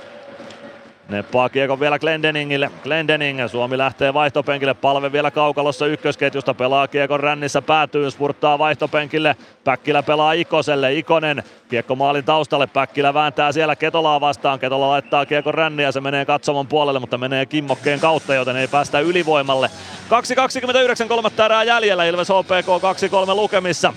Neppaa 1.09 1.49
kiekon 1.49 1.81
vielä 1.81 1.99
Glendeningille. 1.99 2.71
Glendening, 2.83 3.49
Suomi 3.49 3.79
lähtee 3.79 4.15
vaihtopenkille. 4.15 4.75
Palve 4.75 5.13
vielä 5.13 5.31
kaukalossa 5.31 5.87
ykkösketjusta. 5.87 6.55
Pelaa 6.55 6.89
kiekon 6.89 7.21
rännissä 7.21 7.63
päätyy, 7.63 8.11
spurttaa 8.11 8.59
vaihtopenkille. 8.59 9.37
Päkkilä 9.65 10.03
pelaa 10.03 10.33
Ikoselle. 10.33 10.95
Ikonen 10.95 11.43
kiekko 11.69 11.97
maalin 11.97 12.25
taustalle. 12.25 12.67
Päkkilä 12.67 13.15
vääntää 13.15 13.53
siellä 13.53 13.77
Ketolaa 13.77 14.21
vastaan. 14.21 14.59
Ketola 14.59 14.89
laittaa 14.89 15.27
kiekon 15.27 15.55
ränniä. 15.55 15.93
Se 15.93 16.01
menee 16.01 16.25
katsomon 16.25 16.67
puolelle, 16.67 17.01
mutta 17.01 17.19
menee 17.19 17.47
kimmokkeen 17.47 18.01
kautta, 18.01 18.35
joten 18.35 18.57
ei 18.57 18.69
päästä 18.69 19.01
ylivoimalle. 19.01 19.71
2.29 21.03 21.09
kolmatta 21.09 21.45
erää 21.45 21.65
jäljellä. 21.65 22.05
Ilves 22.05 22.29
HPK 22.29 22.69
2-3 23.31 23.35
lukemissa. 23.35 23.93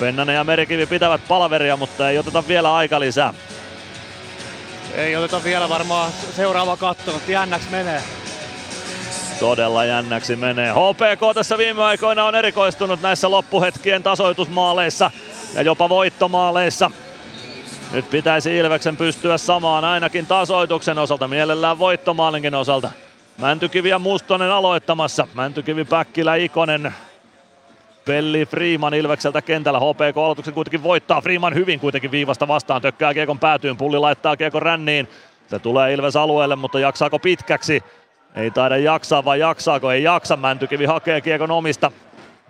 Pennanen 0.00 0.34
ja 0.34 0.44
Merikivi 0.44 0.86
pitävät 0.86 1.20
palveria, 1.28 1.76
mutta 1.76 2.10
ei 2.10 2.18
oteta 2.18 2.44
vielä 2.48 2.74
aika 2.74 3.00
lisää. 3.00 3.34
Ei 4.94 5.16
oteta 5.16 5.44
vielä 5.44 5.68
varmaan 5.68 6.12
seuraava 6.36 6.76
katto, 6.76 7.12
mutta 7.12 7.32
jännäksi 7.32 7.70
menee. 7.70 8.02
Todella 9.40 9.84
jännäksi 9.84 10.36
menee. 10.36 10.72
HPK 10.72 11.34
tässä 11.34 11.58
viime 11.58 11.82
aikoina 11.82 12.24
on 12.24 12.34
erikoistunut 12.34 13.02
näissä 13.02 13.30
loppuhetkien 13.30 14.02
tasoitusmaaleissa 14.02 15.10
ja 15.54 15.62
jopa 15.62 15.88
voittomaaleissa. 15.88 16.90
Nyt 17.92 18.10
pitäisi 18.10 18.56
Ilveksen 18.56 18.96
pystyä 18.96 19.38
samaan 19.38 19.84
ainakin 19.84 20.26
tasoituksen 20.26 20.98
osalta, 20.98 21.28
mielellään 21.28 21.78
voittomaalinkin 21.78 22.54
osalta. 22.54 22.90
Mäntykivi 23.38 23.88
ja 23.88 23.98
Mustonen 23.98 24.50
aloittamassa. 24.50 25.28
Mäntykivi, 25.34 25.84
Päkkilä, 25.84 26.34
Ikonen, 26.34 26.94
Pelli 28.04 28.46
Freeman 28.46 28.94
Ilvekseltä 28.94 29.42
kentällä. 29.42 29.80
HPK 29.80 30.16
aloituksen 30.16 30.54
kuitenkin 30.54 30.82
voittaa. 30.82 31.20
Freeman 31.20 31.54
hyvin 31.54 31.80
kuitenkin 31.80 32.10
viivasta 32.10 32.48
vastaan. 32.48 32.82
Tökkää 32.82 33.14
kiekon 33.14 33.38
päätyyn. 33.38 33.76
Pulli 33.76 33.98
laittaa 33.98 34.36
kiekon 34.36 34.62
ränniin. 34.62 35.08
Se 35.46 35.58
tulee 35.58 35.92
Ilves 35.92 36.16
alueelle, 36.16 36.56
mutta 36.56 36.78
jaksaako 36.78 37.18
pitkäksi? 37.18 37.82
Ei 38.34 38.50
taida 38.50 38.76
jaksaa, 38.76 39.24
vai 39.24 39.40
jaksaako? 39.40 39.90
Ei 39.90 40.02
jaksa. 40.02 40.36
Mäntykivi 40.36 40.84
hakee 40.84 41.20
kiekon 41.20 41.50
omista. 41.50 41.92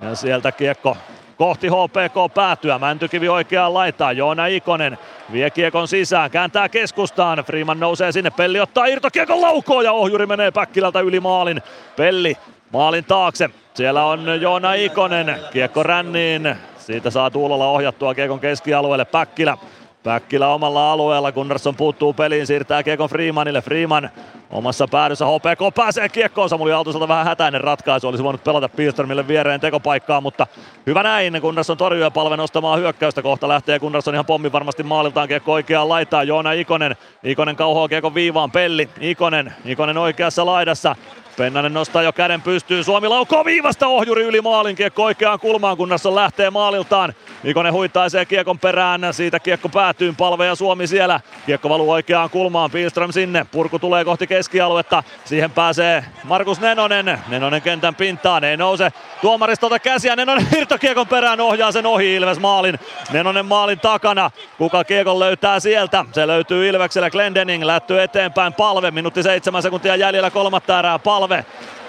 Ja 0.03 0.15
sieltä 0.15 0.53
kiekko 0.53 0.97
kohti 1.37 1.69
HPK 1.69 2.35
päätyä. 2.35 2.79
Mäntykivi 2.79 3.29
oikeaan 3.29 3.75
laittaa. 3.75 4.13
Joona 4.13 4.47
Ikonen 4.47 4.99
vie 5.33 5.51
kiekon 5.51 5.89
sisään, 5.89 6.31
kääntää 6.31 6.69
keskustaan. 6.69 7.39
Freeman 7.39 7.81
nousee 7.81 8.13
sinne. 8.13 8.31
Pelli 8.31 8.61
ottaa 8.61 8.87
irtokiekon 8.87 9.41
laukoon 9.41 9.85
ja 9.85 9.93
ohjuri 9.93 10.27
menee 10.27 10.51
Päkkilältä 10.51 11.01
yli 11.01 11.21
maalin. 11.21 11.63
Pelli 11.97 12.37
maalin 12.73 13.05
taakse. 13.05 13.51
Siellä 13.75 14.05
on 14.05 14.41
Joona 14.41 14.75
Ikonen, 14.75 15.37
kiekko 15.53 15.83
ränniin. 15.83 16.57
Siitä 16.79 17.11
saa 17.11 17.31
Tuulola 17.31 17.71
ohjattua 17.71 18.15
kiekon 18.15 18.41
keskialueelle 18.41 19.05
Päkkilä. 19.05 19.59
Päkkilä 20.03 20.49
omalla 20.49 20.93
alueella, 20.93 21.33
Gunnarsson 21.33 21.77
puuttuu 21.77 22.13
peliin, 22.13 22.47
siirtää 22.47 22.83
kiekon 22.83 23.09
Freemanille. 23.09 23.63
Freeman 23.63 24.11
omassa 24.51 24.89
päädyssä 24.89 25.25
HPK 25.27 25.75
pääsee 25.75 26.09
kiekkoon. 26.09 26.49
Samuli 26.49 26.73
Aaltoselta 26.73 27.09
vähän 27.09 27.27
hätäinen 27.27 27.61
ratkaisu. 27.61 28.09
Olisi 28.09 28.25
voinut 28.25 28.45
pelata 28.45 28.69
Pilströmille 28.69 29.29
viereen 29.29 29.61
tekopaikkaa, 29.61 30.21
mutta 30.21 30.47
hyvä 30.87 31.03
näin. 31.03 31.39
Gunnarsson 31.41 31.77
torjuu 31.77 32.03
ja 32.03 32.11
palve 32.11 32.37
nostamaan 32.37 32.79
hyökkäystä. 32.79 33.23
Kohta 33.23 33.49
lähtee 33.49 33.79
Gunnarsson 33.79 34.15
ihan 34.15 34.27
pommi 34.27 34.53
varmasti 34.53 34.83
maaliltaan 34.83 35.29
kiekko 35.29 35.53
oikeaan 35.53 35.89
laitaan. 35.89 36.29
Joona 36.29 36.53
Ikonen. 36.53 36.97
Ikonen 37.23 37.57
kauhoa 37.57 37.89
kiekon 37.89 38.15
viivaan. 38.15 38.51
Pelli. 38.51 38.89
Ikonen. 39.01 39.55
Ikonen 39.65 39.99
oikeassa 39.99 40.47
laidassa. 40.47 40.97
Pennanen 41.37 41.75
nostaa 41.75 42.03
jo 42.03 42.13
käden 42.13 42.43
pystyyn. 42.43 42.85
Suomi 42.85 43.09
laukoo 43.09 43.45
viivasta 43.45 43.87
ohjuri 43.87 44.23
yli 44.23 44.41
maalin. 44.41 44.77
Kiekko 44.77 45.05
oikeaan 45.05 45.41
kulmaan, 45.41 45.77
Gunnarsson 45.77 46.15
lähtee 46.15 46.51
maaliltaan. 46.51 47.15
Ikonen 47.45 47.73
huittaisee 47.73 48.25
kiekon 48.25 48.59
perään, 48.59 49.01
siitä 49.11 49.41
kiekko 49.41 49.69
päätyy, 49.69 50.15
palve 50.19 50.47
ja 50.47 50.55
Suomi 50.55 50.87
siellä. 50.87 51.21
Kiekko 51.47 51.69
valuu 51.69 51.91
oikeaan 51.91 52.31
kulmaan, 52.31 52.71
Pilström 52.71 53.13
sinne, 53.13 53.47
purku 53.53 53.79
tulee 53.79 54.05
kohti 54.05 54.27
keskialuetta, 54.27 55.03
siihen 55.25 55.51
pääsee 55.51 56.05
Markus 56.25 56.61
Nenonen, 56.61 57.21
Nenonen 57.29 57.63
kentän 57.63 57.95
pintaan, 57.95 58.45
ei 58.45 58.57
nouse 58.57 58.93
tuomaristolta 59.21 59.79
käsiä, 59.79 60.17
Nenonen 60.17 60.47
irtokiekon 60.57 61.09
perään 61.09 61.41
ohjaa 61.41 61.73
sen 61.73 61.87
ohi. 61.87 62.15
Ilves 62.15 62.39
maalin, 62.39 62.79
Nenonen 63.13 63.47
maalin 63.47 63.81
takana, 63.81 64.31
kuka 64.59 64.85
kiekon 64.85 65.19
löytää 65.19 65.61
sieltä, 65.61 66.05
se 66.13 66.27
löytyy 66.27 66.69
Ilvekselle, 66.69 67.11
Glendening 67.11 67.65
lättyy 67.65 68.03
eteenpäin, 68.03 68.53
palve, 68.53 68.91
minuutti 68.91 69.23
seitsemän 69.23 69.63
sekuntia 69.63 69.97
jäljellä 69.97 70.31
kolmatta 70.31 70.79
erää, 70.79 70.99
palve, 70.99 71.24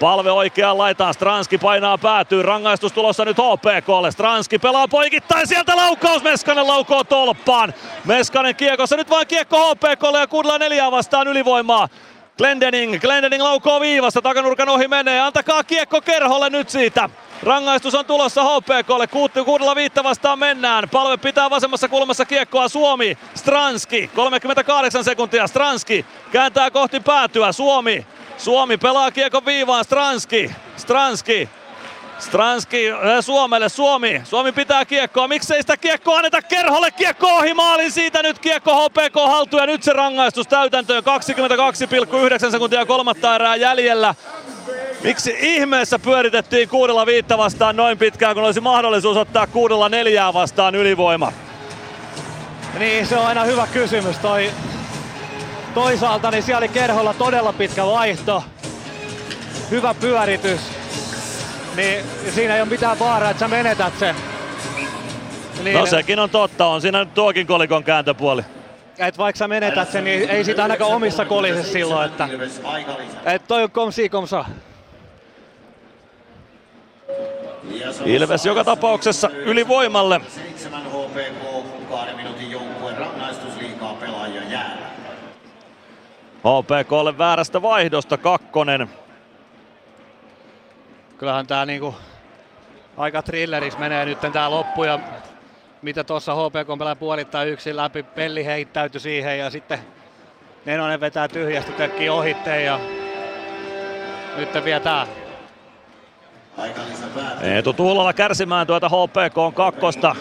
Palve. 0.00 0.30
Oikeaan 0.30 0.78
laitaan, 0.78 1.14
Stranski 1.14 1.58
painaa 1.58 1.98
päätyy, 1.98 2.42
rangaistus 2.42 2.92
tulossa 2.92 3.24
nyt 3.24 3.36
HPKlle. 3.36 4.10
Stranski 4.10 4.58
pelaa 4.58 4.88
poikittain, 4.88 5.46
sieltä 5.46 5.76
laukaus, 5.76 6.22
Meskanen 6.22 6.66
laukoo 6.66 7.04
tolppaan. 7.04 7.74
Meskanen 8.04 8.56
kiekossa, 8.56 8.96
nyt 8.96 9.10
vain 9.10 9.26
kiekko 9.26 9.74
HPKlle 9.74 10.20
ja 10.20 10.26
kuudella 10.26 10.58
neljää 10.58 10.90
vastaan 10.90 11.28
ylivoimaa. 11.28 11.88
Glendening, 12.38 13.00
Glendening 13.00 13.42
laukoo 13.42 13.80
viivasta, 13.80 14.22
takanurkan 14.22 14.68
ohi 14.68 14.88
menee, 14.88 15.20
antakaa 15.20 15.64
kiekko 15.64 16.00
Kerholle 16.00 16.50
nyt 16.50 16.68
siitä. 16.68 17.10
Rangaistus 17.42 17.94
on 17.94 18.04
tulossa 18.04 18.42
HPKlle, 18.44 19.06
Kuutti 19.06 19.44
kuudella 19.44 19.74
viittä 19.76 20.04
vastaan 20.04 20.38
mennään. 20.38 20.88
Palve 20.88 21.16
pitää 21.16 21.50
vasemmassa 21.50 21.88
kulmassa 21.88 22.24
kiekkoa. 22.24 22.68
Suomi, 22.68 23.18
Stranski, 23.34 24.10
38 24.14 25.04
sekuntia, 25.04 25.46
Stranski 25.46 26.06
kääntää 26.32 26.70
kohti 26.70 27.00
päätyä, 27.00 27.52
Suomi 27.52 28.06
Suomi 28.38 28.76
pelaa 28.76 29.10
kiekko 29.10 29.44
viivaan, 29.46 29.84
Stranski, 29.84 30.50
Stranski, 30.76 31.48
Stranski 32.18 32.92
äh, 32.92 32.98
Suomelle, 33.20 33.68
Suomi, 33.68 34.22
Suomi 34.24 34.52
pitää 34.52 34.84
kiekkoa, 34.84 35.28
miksei 35.28 35.60
sitä 35.60 35.76
kiekkoa 35.76 36.16
anneta 36.16 36.42
Kerholle, 36.42 36.90
kiekko 36.90 37.26
ohi 37.26 37.54
maalin, 37.54 37.92
siitä 37.92 38.22
nyt 38.22 38.38
kiekko 38.38 38.88
HPK 38.88 39.14
haltuun 39.14 39.62
ja 39.62 39.66
nyt 39.66 39.82
se 39.82 39.92
rangaistus 39.92 40.46
täytäntöön, 40.46 41.02
22,9 42.44 42.50
sekuntia 42.50 42.86
kolmatta 42.86 43.34
erää 43.34 43.56
jäljellä. 43.56 44.14
Miksi 45.02 45.36
ihmeessä 45.40 45.98
pyöritettiin 45.98 46.68
kuudella 46.68 47.06
viittä 47.06 47.38
vastaan 47.38 47.76
noin 47.76 47.98
pitkään, 47.98 48.34
kun 48.34 48.44
olisi 48.44 48.60
mahdollisuus 48.60 49.16
ottaa 49.16 49.46
kuudella 49.46 49.88
neljää 49.88 50.32
vastaan 50.32 50.74
ylivoima? 50.74 51.32
Niin, 52.78 53.06
se 53.06 53.16
on 53.16 53.26
aina 53.26 53.44
hyvä 53.44 53.66
kysymys. 53.72 54.18
Toi 54.18 54.50
Toisaalta 55.76 56.30
niin 56.30 56.42
siellä 56.42 56.58
oli 56.58 56.68
Kerholla 56.68 57.14
todella 57.14 57.52
pitkä 57.52 57.86
vaihto, 57.86 58.44
hyvä 59.70 59.94
pyöritys, 59.94 60.60
niin 61.76 62.04
siinä 62.34 62.54
ei 62.54 62.60
ole 62.60 62.68
mitään 62.68 62.98
vaaraa, 62.98 63.30
että 63.30 63.40
sä 63.40 63.48
menetät 63.48 63.98
sen. 63.98 64.14
Niin, 65.64 65.78
no 65.78 65.86
sekin 65.86 66.18
on 66.18 66.30
totta, 66.30 66.66
on 66.66 66.80
siinä 66.80 66.98
nyt 66.98 67.14
tuokin 67.14 67.46
kolikon 67.46 67.84
kääntöpuoli. 67.84 68.42
Et 68.98 69.18
vaikka 69.18 69.38
sä 69.38 69.48
menetät 69.48 69.92
sen, 69.92 70.04
niin 70.04 70.30
ei 70.30 70.44
sitä 70.44 70.62
ainakaan 70.62 70.90
omissa 70.90 71.24
kolise 71.24 71.62
silloin, 71.62 72.06
että 72.06 72.28
et 73.24 73.46
toi 73.48 73.62
on 73.62 73.70
komsi 73.70 74.08
komsa. 74.08 74.44
Ilves 78.04 78.46
joka 78.46 78.64
tapauksessa 78.64 79.28
ylivoimalle. 79.28 80.20
7 80.28 80.82
HPK, 80.82 81.66
kahden 81.90 82.16
minuutin 82.16 82.58
rangaistus 82.96 83.56
liikaa 83.56 83.94
pelaajia 83.94 84.42
jäällä. 84.50 84.86
HPKlle 86.46 87.18
väärästä 87.18 87.62
vaihdosta 87.62 88.16
kakkonen. 88.16 88.90
Kyllähän 91.18 91.46
tää 91.46 91.66
niinku 91.66 91.94
aika 92.96 93.22
thrilleris 93.22 93.78
menee 93.78 94.04
nyt 94.04 94.18
tää 94.32 94.50
loppu 94.50 94.84
ja 94.84 94.98
mitä 95.82 96.04
tuossa 96.04 96.34
HPK 96.34 96.78
pelaa 96.78 96.96
puolittain 96.96 97.48
yksin 97.48 97.76
läpi, 97.76 98.02
Pelli 98.02 98.44
heittäytyi 98.44 99.00
siihen 99.00 99.38
ja 99.38 99.50
sitten 99.50 99.78
Nenonen 100.64 101.00
vetää 101.00 101.28
tyhjästi 101.28 101.72
tökkii 101.72 102.08
ohitteen 102.08 102.64
ja 102.64 102.80
nyt 104.36 104.64
vie 104.64 104.80
tää. 104.80 105.25
Eetu 107.42 107.72
Tuulala 107.72 108.12
kärsimään 108.12 108.66
tuota 108.66 108.88
HPK 108.88 109.38
on 109.38 109.54
kakkosta. 109.54 110.16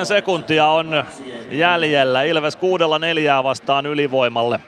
22,9 0.00 0.04
sekuntia 0.04 0.66
on 0.66 1.04
jäljellä. 1.50 2.22
Ilves 2.22 2.56
kuudella 2.56 2.98
neljää 2.98 3.44
vastaan 3.44 3.86
ylivoimalle. 3.86 4.60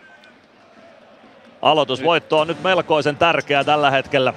Aloitusvoitto 1.63 2.39
on 2.41 2.47
nyt 2.47 2.63
melkoisen 2.63 3.17
tärkeä 3.17 3.65
tällä 3.65 3.91
hetkellä. 3.91 4.35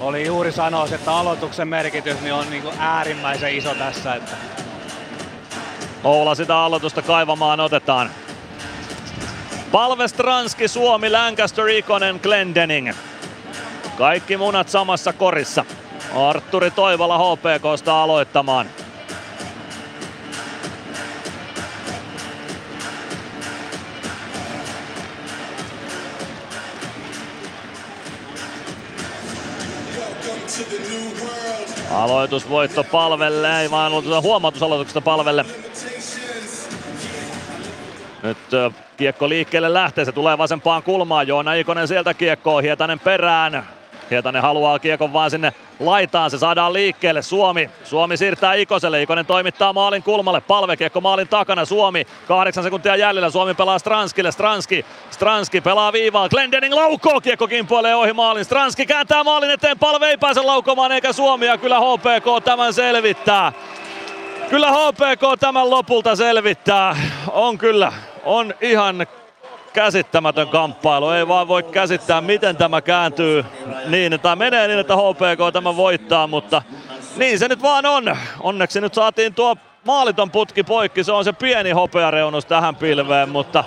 Oli 0.00 0.26
juuri 0.26 0.52
sanoa, 0.52 0.86
että 0.92 1.12
aloituksen 1.12 1.68
merkitys 1.68 2.20
niin 2.20 2.34
on 2.34 2.50
niin 2.50 2.62
kuin 2.62 2.74
äärimmäisen 2.78 3.54
iso 3.54 3.74
tässä. 3.74 4.14
Että... 4.14 4.36
Oula 6.04 6.34
sitä 6.34 6.58
aloitusta 6.58 7.02
kaivamaan 7.02 7.60
otetaan. 7.60 8.10
Palve 9.72 10.08
Stranski, 10.08 10.68
Suomi, 10.68 11.10
Lancaster, 11.10 11.68
Ikonen, 11.68 12.20
Glendening. 12.22 12.92
Kaikki 14.00 14.36
munat 14.36 14.68
samassa 14.68 15.12
korissa. 15.12 15.64
Arturi 16.14 16.70
Toivola 16.70 17.18
HPKsta 17.18 18.02
aloittamaan. 18.02 18.66
Aloitusvoitto 31.90 32.84
palvelle, 32.84 33.62
ei 33.62 33.70
vaan 33.70 33.92
ollut 33.92 34.22
huomautusaloituksesta 34.22 35.00
palvelle. 35.00 35.44
Nyt 38.22 38.38
kiekko 38.96 39.28
liikkeelle 39.28 39.72
lähtee, 39.72 40.04
se 40.04 40.12
tulee 40.12 40.38
vasempaan 40.38 40.82
kulmaan. 40.82 41.28
Joona 41.28 41.54
Ikonen 41.54 41.88
sieltä 41.88 42.14
kiekkoon, 42.14 42.62
Hietanen 42.62 42.98
perään. 42.98 43.79
Hietanen 44.10 44.42
haluaa 44.42 44.78
kiekon 44.78 45.12
vaan 45.12 45.30
sinne 45.30 45.52
laitaan, 45.80 46.30
se 46.30 46.38
saadaan 46.38 46.72
liikkeelle. 46.72 47.22
Suomi, 47.22 47.70
Suomi 47.84 48.16
siirtää 48.16 48.54
Ikoselle, 48.54 49.02
Ikonen 49.02 49.26
toimittaa 49.26 49.72
maalin 49.72 50.02
kulmalle, 50.02 50.40
palvekiekko 50.40 51.00
maalin 51.00 51.28
takana, 51.28 51.64
Suomi, 51.64 52.06
kahdeksan 52.28 52.64
sekuntia 52.64 52.96
jäljellä, 52.96 53.30
Suomi 53.30 53.54
pelaa 53.54 53.78
Stranskille, 53.78 54.32
Stranski, 54.32 54.84
Stranski 55.10 55.60
pelaa 55.60 55.92
viivaa, 55.92 56.28
Glendening 56.28 56.74
laukoo, 56.74 57.20
kiekko 57.20 57.48
kimpoilee 57.48 57.94
ohi 57.94 58.12
maalin, 58.12 58.44
Stranski 58.44 58.86
kääntää 58.86 59.24
maalin 59.24 59.50
eteen, 59.50 59.78
palve 59.78 60.06
ei 60.08 60.18
pääse 60.18 60.40
laukomaan 60.40 60.92
eikä 60.92 61.12
Suomi. 61.12 61.46
Ja 61.46 61.58
kyllä 61.58 61.80
HPK 61.80 62.44
tämän 62.44 62.74
selvittää. 62.74 63.52
Kyllä 64.50 64.70
HPK 64.70 65.40
tämän 65.40 65.70
lopulta 65.70 66.16
selvittää, 66.16 66.96
on 67.32 67.58
kyllä, 67.58 67.92
on 68.24 68.54
ihan 68.60 69.06
käsittämätön 69.72 70.48
kamppailu. 70.48 71.10
Ei 71.10 71.28
vaan 71.28 71.48
voi 71.48 71.62
käsittää, 71.62 72.20
miten 72.20 72.56
tämä 72.56 72.80
kääntyy 72.80 73.44
niin, 73.86 74.20
tai 74.20 74.36
menee 74.36 74.68
niin, 74.68 74.78
että 74.78 74.96
HPK 74.96 75.52
tämä 75.52 75.76
voittaa, 75.76 76.26
mutta 76.26 76.62
niin 77.16 77.38
se 77.38 77.48
nyt 77.48 77.62
vaan 77.62 77.86
on. 77.86 78.16
Onneksi 78.40 78.80
nyt 78.80 78.94
saatiin 78.94 79.34
tuo 79.34 79.56
maaliton 79.84 80.30
putki 80.30 80.62
poikki, 80.62 81.04
se 81.04 81.12
on 81.12 81.24
se 81.24 81.32
pieni 81.32 81.70
hopeareunus 81.70 82.46
tähän 82.46 82.76
pilveen, 82.76 83.28
mutta 83.28 83.64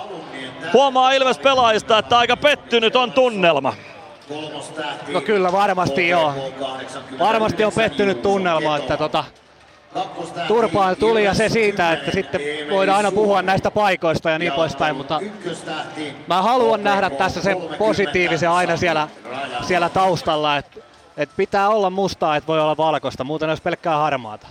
huomaa 0.72 1.12
Ilves 1.12 1.38
pelaajista, 1.38 1.98
että 1.98 2.18
aika 2.18 2.36
pettynyt 2.36 2.96
on 2.96 3.12
tunnelma. 3.12 3.72
No 5.12 5.20
kyllä 5.20 5.52
varmasti 5.52 6.08
joo. 6.08 6.34
Varmasti 7.18 7.64
on 7.64 7.72
pettynyt 7.72 8.22
tunnelma, 8.22 8.76
että 8.76 8.96
tota, 8.96 9.24
turpaan 10.48 10.96
tuli 10.96 11.24
ja 11.24 11.34
se 11.34 11.48
siitä, 11.48 11.92
että 11.92 12.10
sitten 12.10 12.40
voidaan 12.70 12.96
aina 12.96 13.12
puhua 13.12 13.42
näistä 13.42 13.70
paikoista 13.70 14.30
ja 14.30 14.38
niin 14.38 14.52
poispäin, 14.52 14.96
mutta 14.96 15.20
mä 16.26 16.42
haluan 16.42 16.84
nähdä 16.84 17.10
tässä 17.10 17.42
sen 17.42 17.56
positiivisen 17.78 18.50
aina 18.50 18.76
siellä, 18.76 19.08
siellä 19.62 19.88
taustalla, 19.88 20.56
että, 20.56 20.80
että 21.16 21.34
pitää 21.36 21.68
olla 21.68 21.90
mustaa, 21.90 22.36
että 22.36 22.48
voi 22.48 22.60
olla 22.60 22.76
valkoista, 22.76 23.24
muuten 23.24 23.48
olisi 23.48 23.62
pelkkää 23.62 23.96
harmaata. 23.96 24.46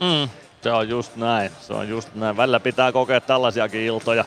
Mm, 0.00 0.28
se 0.62 0.72
on 0.72 0.88
just 0.88 1.16
näin, 1.16 1.50
se 1.60 1.72
on 1.72 1.88
just 1.88 2.14
näin. 2.14 2.36
Välillä 2.36 2.60
pitää 2.60 2.92
kokea 2.92 3.20
tällaisiakin 3.20 3.80
iltoja 3.80 4.24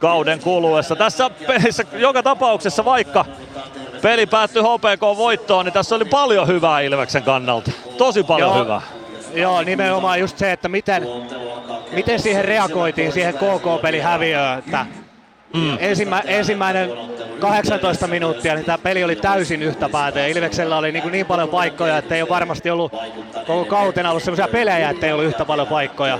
kauden 0.00 0.40
kuluessa. 0.40 0.96
Tässä 0.96 1.30
pelissä 1.46 1.84
joka 1.92 2.22
tapauksessa, 2.22 2.84
vaikka 2.84 3.24
peli 4.02 4.26
päättyi 4.26 4.62
HPK 4.62 5.00
voittoon, 5.16 5.64
niin 5.64 5.72
tässä 5.72 5.94
oli 5.96 6.04
paljon 6.04 6.46
hyvää 6.46 6.80
Ilveksen 6.80 7.22
kannalta. 7.22 7.70
Tosi 7.98 8.22
paljon 8.22 8.50
Joo. 8.50 8.64
hyvää. 8.64 8.99
Joo, 9.34 9.62
nimenomaan 9.62 10.20
just 10.20 10.38
se, 10.38 10.52
että 10.52 10.68
miten, 10.68 11.06
miten 11.92 12.20
siihen 12.20 12.44
reagoitiin, 12.44 13.12
siihen 13.12 13.34
KK-pelin 13.34 14.02
häviöön. 14.02 14.58
Että 14.58 14.86
mm. 15.54 15.76
ensimmä, 15.80 16.22
ensimmäinen 16.26 16.90
18 17.40 18.06
minuuttia, 18.06 18.54
niin 18.54 18.64
tämä 18.64 18.78
peli 18.78 19.04
oli 19.04 19.16
täysin 19.16 19.62
yhtä 19.62 19.88
päätä. 19.88 20.26
Ilveksellä 20.26 20.76
oli 20.76 20.92
niin, 20.92 21.12
niin 21.12 21.26
paljon 21.26 21.48
paikkoja, 21.48 21.98
että 21.98 22.14
ei 22.14 22.22
ole 22.22 22.28
varmasti 22.28 22.70
ollut 22.70 22.92
koko 23.46 23.64
kautena 23.64 24.10
ollut 24.10 24.22
sellaisia 24.22 24.48
pelejä, 24.48 24.90
että 24.90 25.06
ei 25.06 25.12
ollut 25.12 25.26
yhtä 25.26 25.44
paljon 25.44 25.66
paikkoja. 25.66 26.18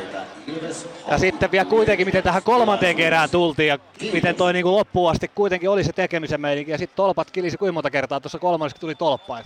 Ja 1.10 1.18
sitten 1.18 1.50
vielä 1.50 1.64
kuitenkin, 1.64 2.06
miten 2.06 2.22
tähän 2.22 2.42
kolmanteen 2.42 2.96
kerään 2.96 3.30
tultiin 3.30 3.68
ja 3.68 3.78
miten 4.12 4.34
toi 4.34 4.52
niin 4.52 4.70
loppuun 4.70 5.10
asti 5.10 5.30
kuitenkin 5.34 5.70
oli 5.70 5.84
se 5.84 5.92
tekemisen 5.92 6.40
meininki. 6.40 6.70
Ja 6.70 6.78
sitten 6.78 6.96
tolpat 6.96 7.30
kilisi 7.30 7.56
kuinka 7.56 7.72
monta 7.72 7.90
kertaa 7.90 8.20
tuossa 8.20 8.38
kolmannessa 8.38 8.80
tuli 8.80 8.94
tolppa. 8.94 9.38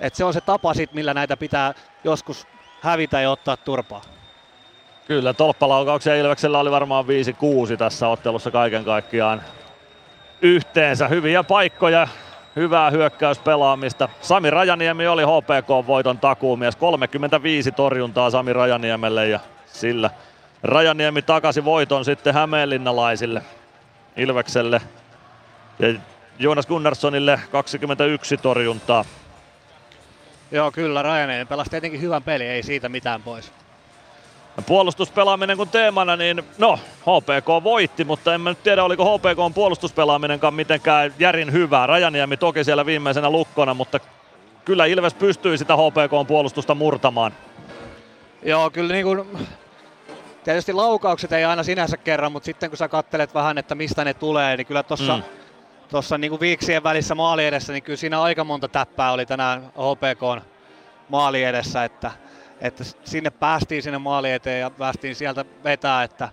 Et 0.00 0.14
se 0.14 0.24
on 0.24 0.32
se 0.32 0.40
tapa 0.40 0.74
sit, 0.74 0.92
millä 0.92 1.14
näitä 1.14 1.36
pitää 1.36 1.74
joskus 2.04 2.46
hävitä 2.86 3.20
ja 3.20 3.30
ottaa 3.30 3.56
turpaa. 3.56 4.02
Kyllä, 5.06 5.32
tolppalaukauksia 5.32 6.16
Ilveksellä 6.16 6.58
oli 6.58 6.70
varmaan 6.70 7.04
5-6 7.04 7.76
tässä 7.76 8.08
ottelussa 8.08 8.50
kaiken 8.50 8.84
kaikkiaan 8.84 9.42
yhteensä. 10.42 11.08
Hyviä 11.08 11.44
paikkoja, 11.44 12.08
hyvää 12.56 12.90
hyökkäyspelaamista. 12.90 14.08
Sami 14.20 14.50
Rajaniemi 14.50 15.06
oli 15.06 15.22
HPK-voiton 15.22 16.18
takuumies. 16.18 16.76
35 16.76 17.72
torjuntaa 17.72 18.30
Sami 18.30 18.52
Rajaniemelle 18.52 19.28
ja 19.28 19.40
sillä 19.66 20.10
Rajaniemi 20.62 21.22
takasi 21.22 21.64
voiton 21.64 22.04
sitten 22.04 22.34
Hämeenlinnalaisille 22.34 23.42
Ilvekselle. 24.16 24.80
Ja 25.78 25.94
Jonas 26.38 26.66
Gunnarssonille 26.66 27.40
21 27.50 28.36
torjuntaa. 28.36 29.04
Joo, 30.50 30.70
kyllä, 30.70 31.02
Rajaniemi 31.02 31.44
pelasi 31.44 31.70
tietenkin 31.70 32.00
hyvän 32.00 32.22
peli, 32.22 32.44
ei 32.44 32.62
siitä 32.62 32.88
mitään 32.88 33.22
pois. 33.22 33.52
Puolustuspelaaminen 34.66 35.56
kun 35.56 35.68
teemana, 35.68 36.16
niin 36.16 36.44
no, 36.58 36.78
HPK 37.00 37.64
voitti, 37.64 38.04
mutta 38.04 38.34
en 38.34 38.40
mä 38.40 38.50
nyt 38.50 38.62
tiedä, 38.62 38.84
oliko 38.84 39.18
HPK 39.18 39.38
on 39.38 39.54
puolustuspelaaminenkaan 39.54 40.54
mitenkään 40.54 41.14
järin 41.18 41.52
hyvää. 41.52 41.86
Rajaniemi 41.86 42.36
toki 42.36 42.64
siellä 42.64 42.86
viimeisenä 42.86 43.30
lukkona, 43.30 43.74
mutta 43.74 44.00
kyllä 44.64 44.86
Ilves 44.86 45.14
pystyi 45.14 45.58
sitä 45.58 45.76
HPK 45.76 46.12
on 46.12 46.26
puolustusta 46.26 46.74
murtamaan. 46.74 47.32
Joo, 48.42 48.70
kyllä 48.70 48.92
niin 48.92 49.04
kuin, 49.04 49.24
tietysti 50.44 50.72
laukaukset 50.72 51.32
ei 51.32 51.44
aina 51.44 51.62
sinänsä 51.62 51.96
kerran, 51.96 52.32
mutta 52.32 52.46
sitten 52.46 52.70
kun 52.70 52.76
sä 52.76 52.88
kattelet 52.88 53.34
vähän, 53.34 53.58
että 53.58 53.74
mistä 53.74 54.04
ne 54.04 54.14
tulee, 54.14 54.56
niin 54.56 54.66
kyllä 54.66 54.82
tuossa 54.82 55.16
mm. 55.16 55.22
Tuossa 55.88 56.18
niin 56.18 56.40
viiksien 56.40 56.82
välissä 56.82 57.14
maali 57.14 57.46
edessä, 57.46 57.72
niin 57.72 57.82
kyllä 57.82 57.96
siinä 57.96 58.22
aika 58.22 58.44
monta 58.44 58.68
täppää 58.68 59.12
oli 59.12 59.26
tänään 59.26 59.62
HPK 59.62 60.44
maali 61.08 61.42
edessä, 61.42 61.84
että 61.84 62.10
että 62.60 62.84
sinne 63.04 63.30
päästiin 63.30 63.82
sinne 63.82 63.98
maali 63.98 64.32
eteen 64.32 64.60
ja 64.60 64.70
päästiin 64.70 65.14
sieltä 65.14 65.44
vetää, 65.64 66.02
että 66.02 66.28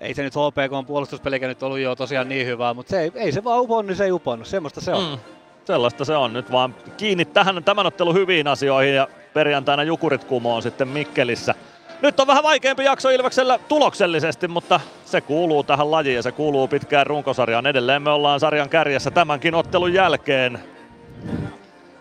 ei 0.00 0.14
se 0.14 0.22
nyt 0.22 0.34
HPK 0.34 0.86
puolustuspelikä 0.86 1.48
nyt 1.48 1.62
ollut 1.62 1.78
jo 1.78 1.96
tosiaan 1.96 2.28
niin 2.28 2.46
hyvää, 2.46 2.74
mutta 2.74 2.90
se 2.90 3.00
ei, 3.00 3.12
ei 3.14 3.32
se 3.32 3.44
vaan 3.44 3.60
uponnut, 3.60 3.86
niin 3.86 3.96
se 3.96 4.04
ei 4.04 4.12
uponnut, 4.12 4.48
semmoista 4.48 4.80
se 4.80 4.94
on. 4.94 5.10
Mm, 5.10 5.18
sellaista 5.64 6.04
se 6.04 6.16
on 6.16 6.32
nyt 6.32 6.52
vaan 6.52 6.74
kiinni 6.96 7.24
tähän 7.24 7.64
tämän 7.64 7.86
ottelun 7.86 8.14
hyviin 8.14 8.48
asioihin 8.48 8.94
ja 8.94 9.08
perjantaina 9.34 9.82
Jukurit 9.82 10.24
kumoon 10.24 10.62
sitten 10.62 10.88
Mikkelissä. 10.88 11.54
Nyt 12.02 12.20
on 12.20 12.26
vähän 12.26 12.42
vaikeampi 12.42 12.84
jakso 12.84 13.10
Ilveksellä 13.10 13.58
tuloksellisesti, 13.68 14.48
mutta 14.48 14.80
se 15.04 15.20
kuuluu 15.20 15.62
tähän 15.62 15.90
lajiin 15.90 16.16
ja 16.16 16.22
se 16.22 16.32
kuuluu 16.32 16.68
pitkään 16.68 17.06
runkosarjaan. 17.06 17.66
Edelleen 17.66 18.02
me 18.02 18.10
ollaan 18.10 18.40
sarjan 18.40 18.68
kärjessä 18.68 19.10
tämänkin 19.10 19.54
ottelun 19.54 19.92
jälkeen. 19.92 20.60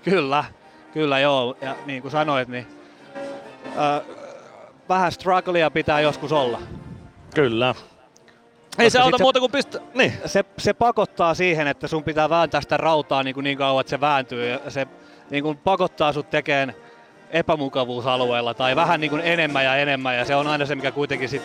Kyllä, 0.03 0.43
kyllä 0.93 1.19
joo. 1.19 1.57
Ja 1.61 1.75
niin 1.85 2.01
kuin 2.01 2.11
sanoit, 2.11 2.47
niin 2.47 2.67
äh, 3.65 4.01
vähän 4.89 5.11
strugglea 5.11 5.71
pitää 5.71 5.99
joskus 5.99 6.31
olla. 6.31 6.61
Kyllä. 7.35 7.75
Ei 8.79 8.89
se 8.89 8.99
auta 8.99 9.17
se, 9.17 9.23
muuta 9.23 9.39
kuin 9.39 9.51
pistä... 9.51 9.79
Niin. 9.93 10.13
Se, 10.25 10.45
se, 10.57 10.73
pakottaa 10.73 11.33
siihen, 11.33 11.67
että 11.67 11.87
sun 11.87 12.03
pitää 12.03 12.29
vääntää 12.29 12.61
sitä 12.61 12.77
rautaa 12.77 13.23
niin, 13.23 13.33
kuin 13.33 13.43
niin 13.43 13.57
kauan, 13.57 13.81
että 13.81 13.89
se 13.89 14.01
vääntyy. 14.01 14.47
Ja 14.49 14.59
se 14.67 14.87
niin 15.29 15.43
kuin 15.43 15.57
pakottaa 15.57 16.13
sut 16.13 16.29
tekemään 16.29 16.73
epämukavuusalueella 17.29 18.53
tai 18.53 18.75
vähän 18.75 19.01
niin 19.01 19.09
kuin 19.09 19.21
enemmän 19.25 19.65
ja 19.65 19.75
enemmän. 19.75 20.17
Ja 20.17 20.25
se 20.25 20.35
on 20.35 20.47
aina 20.47 20.65
se, 20.65 20.75
mikä 20.75 20.91
kuitenkin 20.91 21.29
sit 21.29 21.43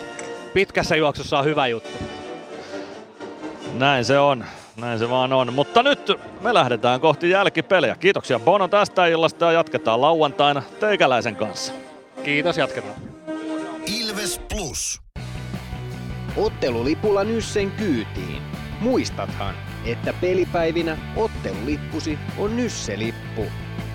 pitkässä 0.53 0.95
juoksussa 0.95 1.39
on 1.39 1.45
hyvä 1.45 1.67
juttu. 1.67 1.97
Näin 3.73 4.05
se 4.05 4.19
on. 4.19 4.45
Näin 4.77 4.99
se 4.99 5.09
vaan 5.09 5.33
on. 5.33 5.53
Mutta 5.53 5.83
nyt 5.83 6.11
me 6.41 6.53
lähdetään 6.53 7.01
kohti 7.01 7.29
jälkipelejä. 7.29 7.95
Kiitoksia 7.95 8.39
Bono 8.39 8.67
tästä 8.67 9.05
illasta 9.05 9.45
ja 9.45 9.51
jatketaan 9.51 10.01
lauantaina 10.01 10.63
teikäläisen 10.79 11.35
kanssa. 11.35 11.73
Kiitos, 12.23 12.57
jatketaan. 12.57 12.95
Ilves 13.99 14.41
Plus. 14.49 15.01
Ottelulipulla 16.37 17.23
Nyssen 17.23 17.71
kyytiin. 17.71 18.41
Muistathan, 18.79 19.55
että 19.85 20.13
pelipäivinä 20.21 20.97
ottelulippusi 21.15 22.19
on 22.37 22.57
Nysse-lippu. 22.57 23.45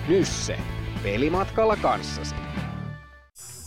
Nysse. 0.07 0.57
Pelimatkalla 1.03 1.75
kanssasi. 1.75 2.35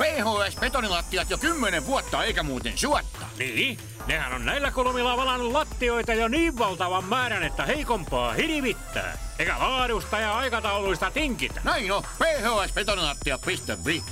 PHS-betonilattiat 0.02 1.30
jo 1.30 1.38
kymmenen 1.38 1.86
vuotta 1.86 2.24
eikä 2.24 2.42
muuten 2.42 2.78
suotta. 2.78 3.26
Niin, 3.38 3.78
nehän 4.06 4.32
on 4.32 4.46
näillä 4.46 4.70
kolmilla 4.70 5.16
valannut 5.16 5.52
lattioita 5.52 6.14
jo 6.14 6.28
niin 6.28 6.58
valtavan 6.58 7.04
määrän, 7.04 7.42
että 7.42 7.66
heikompaa 7.66 8.32
hirvittää. 8.32 9.18
Eikä 9.38 9.58
laadusta 9.58 10.20
ja 10.20 10.38
aikatauluista 10.38 11.10
tinkitä. 11.10 11.60
Näin 11.64 11.92
on, 11.92 12.02
phsbetonilattia.fi. 12.02 14.02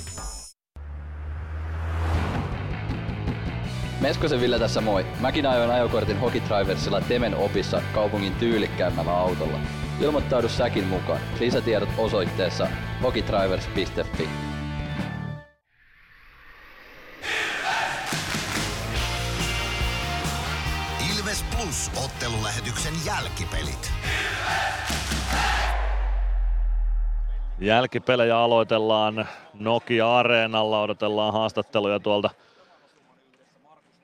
Meskosen 4.01 4.41
Ville 4.41 4.59
tässä 4.59 4.81
moi. 4.81 5.05
Mäkin 5.19 5.45
ajoin 5.45 5.71
ajokortin 5.71 6.19
Hokitriversilla 6.19 7.01
Temen 7.01 7.35
opissa 7.35 7.81
kaupungin 7.93 8.35
tyylikkäämmällä 8.35 9.17
autolla. 9.17 9.57
Ilmoittaudu 10.03 10.49
säkin 10.49 10.87
mukaan. 10.87 11.19
Lisätiedot 11.39 11.89
osoitteessa 11.97 12.67
hokitrivers.fi. 13.03 14.29
Ilves 21.17 21.45
Plus 21.55 21.91
ottelulähetyksen 22.05 22.93
jälkipelit. 23.05 23.91
Jälkipelejä 27.59 28.39
aloitellaan 28.39 29.27
Nokia 29.53 30.17
Areenalla, 30.17 30.81
odotellaan 30.81 31.33
haastatteluja 31.33 31.99
tuolta 31.99 32.29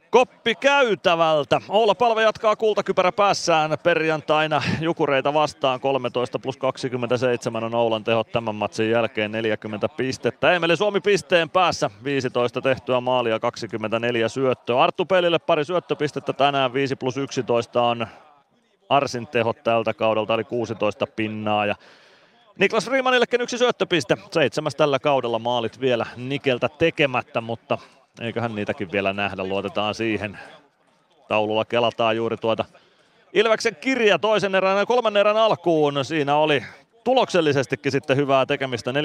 Koppi 0.10 0.56
käytävältä. 0.56 1.62
Oula 1.70 1.96
Palve 1.96 2.24
jatkaa 2.24 2.56
kultakypärä 2.56 3.12
päässään 3.12 3.78
perjantaina 3.84 4.62
Jukureita 4.82 5.34
vastaan. 5.34 5.80
13 5.80 6.40
plus 6.40 6.58
27 6.58 7.64
on 7.64 7.76
Oulan 7.76 8.04
tehot 8.04 8.32
tämän 8.32 8.56
matsin 8.56 8.90
jälkeen 8.90 9.32
40 9.32 9.90
pistettä. 9.90 10.52
Emeli 10.52 10.78
Suomi 10.78 11.02
pisteen 11.02 11.50
päässä 11.50 11.90
15 12.04 12.62
tehtyä 12.62 13.02
maalia 13.02 13.40
24 13.40 14.30
syöttöä. 14.30 14.82
Arttu 14.82 15.06
Pelille 15.06 15.40
pari 15.40 15.66
syöttöpistettä 15.66 16.34
tänään 16.34 16.74
5 16.74 16.96
plus 16.96 17.18
11 17.18 17.82
on 17.82 18.08
Arsin 18.90 19.28
tehot 19.28 19.64
tältä 19.64 19.94
kaudelta 19.94 20.34
eli 20.34 20.44
16 20.44 21.08
pinnaa 21.08 21.66
ja 21.66 21.76
Niklas 22.60 22.88
Riimanillekin 22.88 23.42
yksi 23.42 23.58
syöttöpiste. 23.58 24.18
Seitsemäs 24.32 24.76
tällä 24.76 25.00
kaudella 25.00 25.40
maalit 25.40 25.80
vielä 25.82 26.06
Nikeltä 26.18 26.70
tekemättä, 26.70 27.42
mutta 27.42 27.78
eiköhän 28.22 28.56
niitäkin 28.56 28.92
vielä 28.92 29.14
nähdä, 29.14 29.44
luotetaan 29.44 29.96
siihen. 29.96 30.40
Taululla 31.28 31.66
kelataan 31.66 32.16
juuri 32.16 32.38
tuota 32.38 32.66
Ilveksen 33.34 33.76
kirja 33.76 34.20
toisen 34.20 34.56
erän 34.56 34.78
ja 34.78 34.86
kolmannen 34.86 35.20
erän 35.20 35.38
alkuun. 35.38 36.06
Siinä 36.06 36.36
oli 36.36 36.64
tuloksellisestikin 37.04 37.92
sitten 37.92 38.18
hyvää 38.18 38.46
tekemistä. 38.46 38.92
40-31 38.92 38.96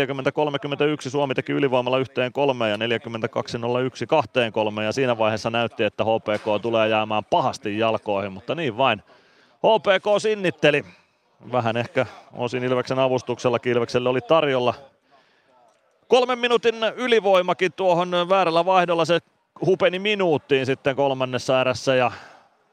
Suomi 1.10 1.34
teki 1.34 1.52
ylivoimalla 1.52 1.98
yhteen 1.98 2.32
kolmeen 2.32 2.70
ja 2.70 2.86
42-01 2.86 4.06
kahteen 4.08 4.52
kolmeen. 4.52 4.86
Ja 4.86 4.92
siinä 4.92 5.18
vaiheessa 5.18 5.50
näytti, 5.50 5.84
että 5.84 6.04
HPK 6.04 6.62
tulee 6.62 6.88
jäämään 6.88 7.24
pahasti 7.24 7.78
jalkoihin, 7.78 8.32
mutta 8.32 8.54
niin 8.54 8.76
vain. 8.76 9.02
HPK 9.56 10.04
sinnitteli. 10.18 10.84
Vähän 11.52 11.76
ehkä 11.76 12.06
osin 12.32 12.64
Ilveksen 12.64 12.98
avustuksella 12.98 13.58
Ilvekselle 13.66 14.08
oli 14.08 14.20
tarjolla 14.20 14.74
Kolmen 16.14 16.38
minuutin 16.38 16.74
ylivoimakin 16.96 17.72
tuohon 17.72 18.10
väärällä 18.28 18.64
vaihdolla 18.64 19.04
se 19.04 19.18
hupeni 19.66 19.98
minuuttiin 19.98 20.66
sitten 20.66 20.96
kolmannessa 20.96 21.60
erässä 21.60 21.94
ja 21.94 22.12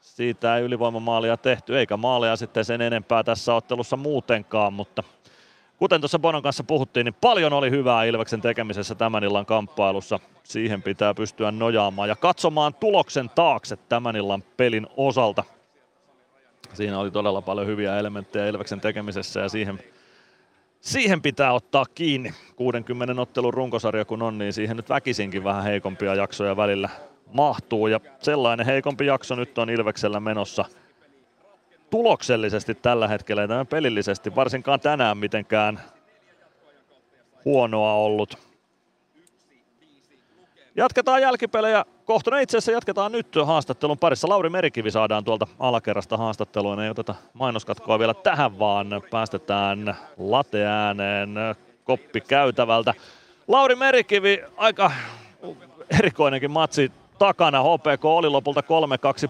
siitä 0.00 0.56
ei 0.56 0.62
ylivoimamaalia 0.62 1.36
tehty, 1.36 1.78
eikä 1.78 1.96
maalia 1.96 2.36
sitten 2.36 2.64
sen 2.64 2.80
enempää 2.80 3.22
tässä 3.22 3.54
ottelussa 3.54 3.96
muutenkaan, 3.96 4.72
mutta 4.72 5.02
kuten 5.76 6.00
tuossa 6.00 6.18
Bonon 6.18 6.42
kanssa 6.42 6.64
puhuttiin, 6.64 7.04
niin 7.04 7.16
paljon 7.20 7.52
oli 7.52 7.70
hyvää 7.70 8.04
Ilveksen 8.04 8.40
tekemisessä 8.40 8.94
tämän 8.94 9.24
illan 9.24 9.46
kamppailussa. 9.46 10.20
Siihen 10.42 10.82
pitää 10.82 11.14
pystyä 11.14 11.50
nojaamaan 11.50 12.08
ja 12.08 12.16
katsomaan 12.16 12.74
tuloksen 12.74 13.30
taakse 13.34 13.76
tämän 13.76 14.16
illan 14.16 14.42
pelin 14.56 14.86
osalta. 14.96 15.44
Siinä 16.72 16.98
oli 16.98 17.10
todella 17.10 17.42
paljon 17.42 17.66
hyviä 17.66 17.98
elementtejä 17.98 18.46
Ilveksen 18.46 18.80
tekemisessä 18.80 19.40
ja 19.40 19.48
siihen 19.48 19.80
siihen 20.82 21.22
pitää 21.22 21.52
ottaa 21.52 21.84
kiinni. 21.94 22.34
60 22.56 23.20
ottelun 23.20 23.54
runkosarja 23.54 24.04
kun 24.04 24.22
on, 24.22 24.38
niin 24.38 24.52
siihen 24.52 24.76
nyt 24.76 24.88
väkisinkin 24.88 25.44
vähän 25.44 25.64
heikompia 25.64 26.14
jaksoja 26.14 26.56
välillä 26.56 26.88
mahtuu. 27.32 27.86
Ja 27.86 28.00
sellainen 28.18 28.66
heikompi 28.66 29.06
jakso 29.06 29.34
nyt 29.34 29.58
on 29.58 29.70
Ilveksellä 29.70 30.20
menossa 30.20 30.64
tuloksellisesti 31.90 32.74
tällä 32.74 33.08
hetkellä, 33.08 33.42
ja 33.42 33.64
pelillisesti 33.70 34.34
varsinkaan 34.34 34.80
tänään 34.80 35.18
mitenkään 35.18 35.80
huonoa 37.44 37.92
ollut. 37.94 38.51
Jatketaan 40.76 41.22
jälkipelejä. 41.22 41.84
Kohtona 42.04 42.38
itse 42.38 42.56
asiassa 42.58 42.72
jatketaan 42.72 43.12
nyt 43.12 43.26
haastattelun 43.44 43.98
parissa. 43.98 44.28
Lauri 44.28 44.50
Merikivi 44.50 44.90
saadaan 44.90 45.24
tuolta 45.24 45.46
alakerrasta 45.58 46.16
haastatteluun. 46.16 46.80
Ei 46.80 46.90
oteta 46.90 47.14
mainoskatkoa 47.32 47.98
vielä 47.98 48.14
tähän, 48.14 48.58
vaan 48.58 48.86
päästetään 49.10 49.96
late 50.18 50.66
ääneen 50.66 51.34
koppi 51.84 52.20
käytävältä. 52.20 52.94
Lauri 53.48 53.74
Merikivi, 53.74 54.42
aika 54.56 54.92
erikoinenkin 55.98 56.50
matsi 56.50 56.92
takana. 57.18 57.62
HPK 57.62 58.04
oli 58.04 58.28
lopulta 58.28 58.60
3-2 58.60 58.64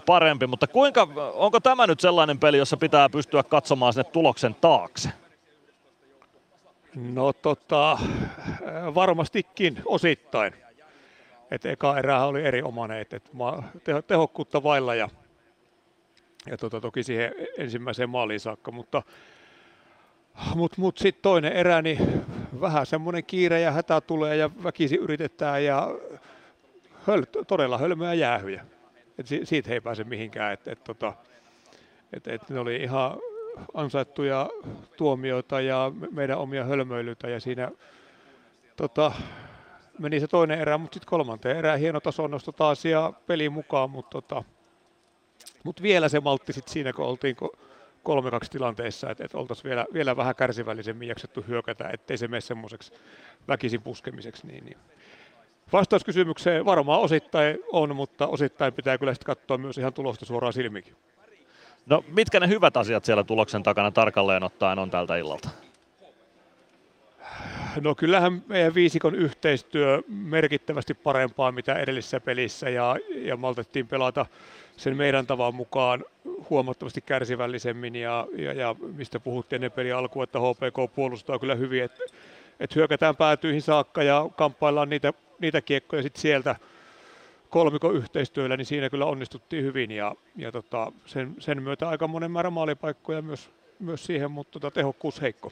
parempi, 0.05 0.47
mutta 0.47 0.67
kuinka, 0.67 1.07
onko 1.33 1.59
tämä 1.59 1.87
nyt 1.87 1.99
sellainen 1.99 2.39
peli, 2.39 2.57
jossa 2.57 2.77
pitää 2.77 3.09
pystyä 3.09 3.43
katsomaan 3.43 3.93
sinne 3.93 4.03
tuloksen 4.03 4.55
taakse? 4.61 5.09
No 6.95 7.33
tota, 7.33 7.97
varmastikin 8.95 9.81
osittain. 9.85 10.53
Et 11.53 11.65
eka 11.65 11.97
erä 11.97 12.25
oli 12.25 12.43
erinomainen, 12.43 12.97
että 12.97 13.15
et 13.15 13.31
teho, 13.83 14.01
tehokkuutta 14.01 14.63
vailla 14.63 14.95
ja, 14.95 15.09
ja 16.49 16.57
tota, 16.57 16.81
toki 16.81 17.03
siihen 17.03 17.35
ensimmäiseen 17.57 18.09
maaliin 18.09 18.39
saakka, 18.39 18.71
mutta 18.71 19.03
mutta 20.55 20.81
mut 20.81 20.97
sitten 20.97 21.21
toinen 21.21 21.53
erä, 21.53 21.81
niin 21.81 22.25
vähän 22.61 22.85
semmoinen 22.85 23.25
kiire 23.25 23.61
ja 23.61 23.71
hätä 23.71 24.01
tulee 24.01 24.35
ja 24.35 24.49
väkisi 24.63 24.95
yritetään 24.95 25.65
ja 25.65 25.95
höl, 27.07 27.23
todella 27.47 27.77
hölmöä 27.77 28.13
jäähyjä. 28.13 28.65
Et 29.17 29.27
si, 29.27 29.41
siitä 29.43 29.69
he 29.69 29.73
ei 29.73 29.81
pääse 29.81 30.03
mihinkään. 30.03 30.53
Et, 30.53 30.67
et, 30.67 30.83
tota, 30.83 31.13
et, 32.13 32.27
et 32.27 32.49
ne 32.49 32.59
oli 32.59 32.75
ihan 32.75 33.17
ansaittuja 33.73 34.49
tuomioita 34.97 35.61
ja 35.61 35.91
meidän 36.11 36.37
omia 36.37 36.63
hölmöilyitä 36.63 37.29
ja 37.29 37.39
siinä 37.39 37.71
tota, 38.75 39.11
meni 39.99 40.19
se 40.19 40.27
toinen 40.27 40.59
erä, 40.59 40.77
mutta 40.77 40.95
sitten 40.95 41.09
kolmanteen 41.09 41.57
erään 41.57 41.79
hieno 41.79 41.99
nosto 42.29 42.51
taas 42.51 42.85
ja 42.85 43.13
peli 43.27 43.49
mukaan, 43.49 43.89
mutta 43.89 44.21
tota, 44.21 44.43
mut 45.63 45.81
vielä 45.81 46.09
se 46.09 46.19
maltti 46.19 46.53
sitten 46.53 46.73
siinä, 46.73 46.93
kun 46.93 47.05
oltiin 47.05 47.35
3-2 47.41 47.45
tilanteessa, 48.51 49.09
että 49.09 49.25
et 49.25 49.35
oltaisiin 49.35 49.69
vielä, 49.69 49.85
vielä 49.93 50.17
vähän 50.17 50.35
kärsivällisemmin 50.35 51.07
jaksettu 51.07 51.45
hyökätä, 51.47 51.89
ettei 51.93 52.17
se 52.17 52.27
mene 52.27 52.41
semmoiseksi 52.41 52.93
väkisin 53.47 53.81
puskemiseksi. 53.81 54.47
Niin, 54.47 54.65
niin. 54.65 54.77
Vastaus 55.73 56.03
kysymykseen 56.03 56.65
varmaan 56.65 57.01
osittain 57.01 57.59
on, 57.71 57.95
mutta 57.95 58.27
osittain 58.27 58.73
pitää 58.73 58.97
kyllä 58.97 59.13
sitten 59.13 59.35
katsoa 59.35 59.57
myös 59.57 59.77
ihan 59.77 59.93
tulosta 59.93 60.25
suoraan 60.25 60.53
silmikin. 60.53 60.95
No 61.85 62.03
mitkä 62.07 62.39
ne 62.39 62.47
hyvät 62.47 62.77
asiat 62.77 63.05
siellä 63.05 63.23
tuloksen 63.23 63.63
takana 63.63 63.91
tarkalleen 63.91 64.43
ottaen 64.43 64.79
on 64.79 64.91
tältä 64.91 65.15
illalta? 65.15 65.49
No 67.81 67.95
kyllähän 67.95 68.43
meidän 68.47 68.75
viisikon 68.75 69.15
yhteistyö 69.15 70.01
merkittävästi 70.07 70.93
parempaa 70.93 71.51
mitä 71.51 71.73
edellisessä 71.73 72.19
pelissä 72.19 72.69
ja, 72.69 72.95
ja 73.15 73.37
maltettiin 73.37 73.87
pelata 73.87 74.25
sen 74.77 74.97
meidän 74.97 75.27
tavan 75.27 75.55
mukaan 75.55 76.05
huomattavasti 76.49 77.01
kärsivällisemmin 77.01 77.95
ja, 77.95 78.27
ja, 78.37 78.53
ja 78.53 78.75
mistä 78.95 79.19
puhuttiin 79.19 79.57
ennen 79.57 79.71
peli 79.71 79.91
alkuun, 79.91 80.23
että 80.23 80.39
HPK 80.39 80.95
puolustaa 80.95 81.39
kyllä 81.39 81.55
hyvin, 81.55 81.83
että, 81.83 82.03
että 82.59 82.73
hyökätään 82.75 83.15
päätyihin 83.15 83.61
saakka 83.61 84.03
ja 84.03 84.29
kamppaillaan 84.35 84.89
niitä, 84.89 85.13
niitä 85.39 85.61
kiekkoja 85.61 86.03
sitten 86.03 86.21
sieltä 86.21 86.55
kolmikon 87.49 87.95
yhteistyöllä, 87.95 88.57
niin 88.57 88.65
siinä 88.65 88.89
kyllä 88.89 89.05
onnistuttiin 89.05 89.63
hyvin 89.63 89.91
ja, 89.91 90.15
ja 90.35 90.51
tota, 90.51 90.91
sen, 91.05 91.35
sen 91.39 91.63
myötä 91.63 91.89
aika 91.89 92.07
monen 92.07 92.31
määrän 92.31 92.53
maalipaikkoja 92.53 93.21
myös, 93.21 93.49
myös 93.79 94.05
siihen, 94.05 94.31
mutta 94.31 94.59
tota, 94.59 94.71
tehokkuus 94.71 95.21
heikko. 95.21 95.51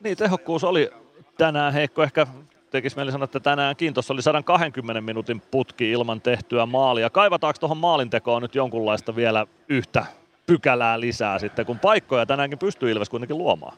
Niin, 0.00 0.16
tehokkuus 0.16 0.64
oli 0.64 0.90
tänään 1.38 1.72
heikko. 1.72 2.02
Ehkä 2.02 2.26
tekisi 2.70 2.96
mieli 2.96 3.12
sanoa, 3.12 3.24
että 3.24 3.40
tänäänkin 3.40 3.94
tuossa 3.94 4.14
oli 4.14 4.22
120 4.22 5.00
minuutin 5.00 5.42
putki 5.50 5.90
ilman 5.90 6.20
tehtyä 6.20 6.66
maalia. 6.66 7.10
Kaivataanko 7.10 7.58
tuohon 7.58 7.76
maalintekoon 7.76 8.42
nyt 8.42 8.54
jonkunlaista 8.54 9.16
vielä 9.16 9.46
yhtä 9.68 10.06
pykälää 10.46 11.00
lisää 11.00 11.38
sitten, 11.38 11.66
kun 11.66 11.78
paikkoja 11.78 12.26
tänäänkin 12.26 12.58
pystyy 12.58 12.90
Ilves 12.90 13.08
kuitenkin 13.08 13.38
luomaan? 13.38 13.76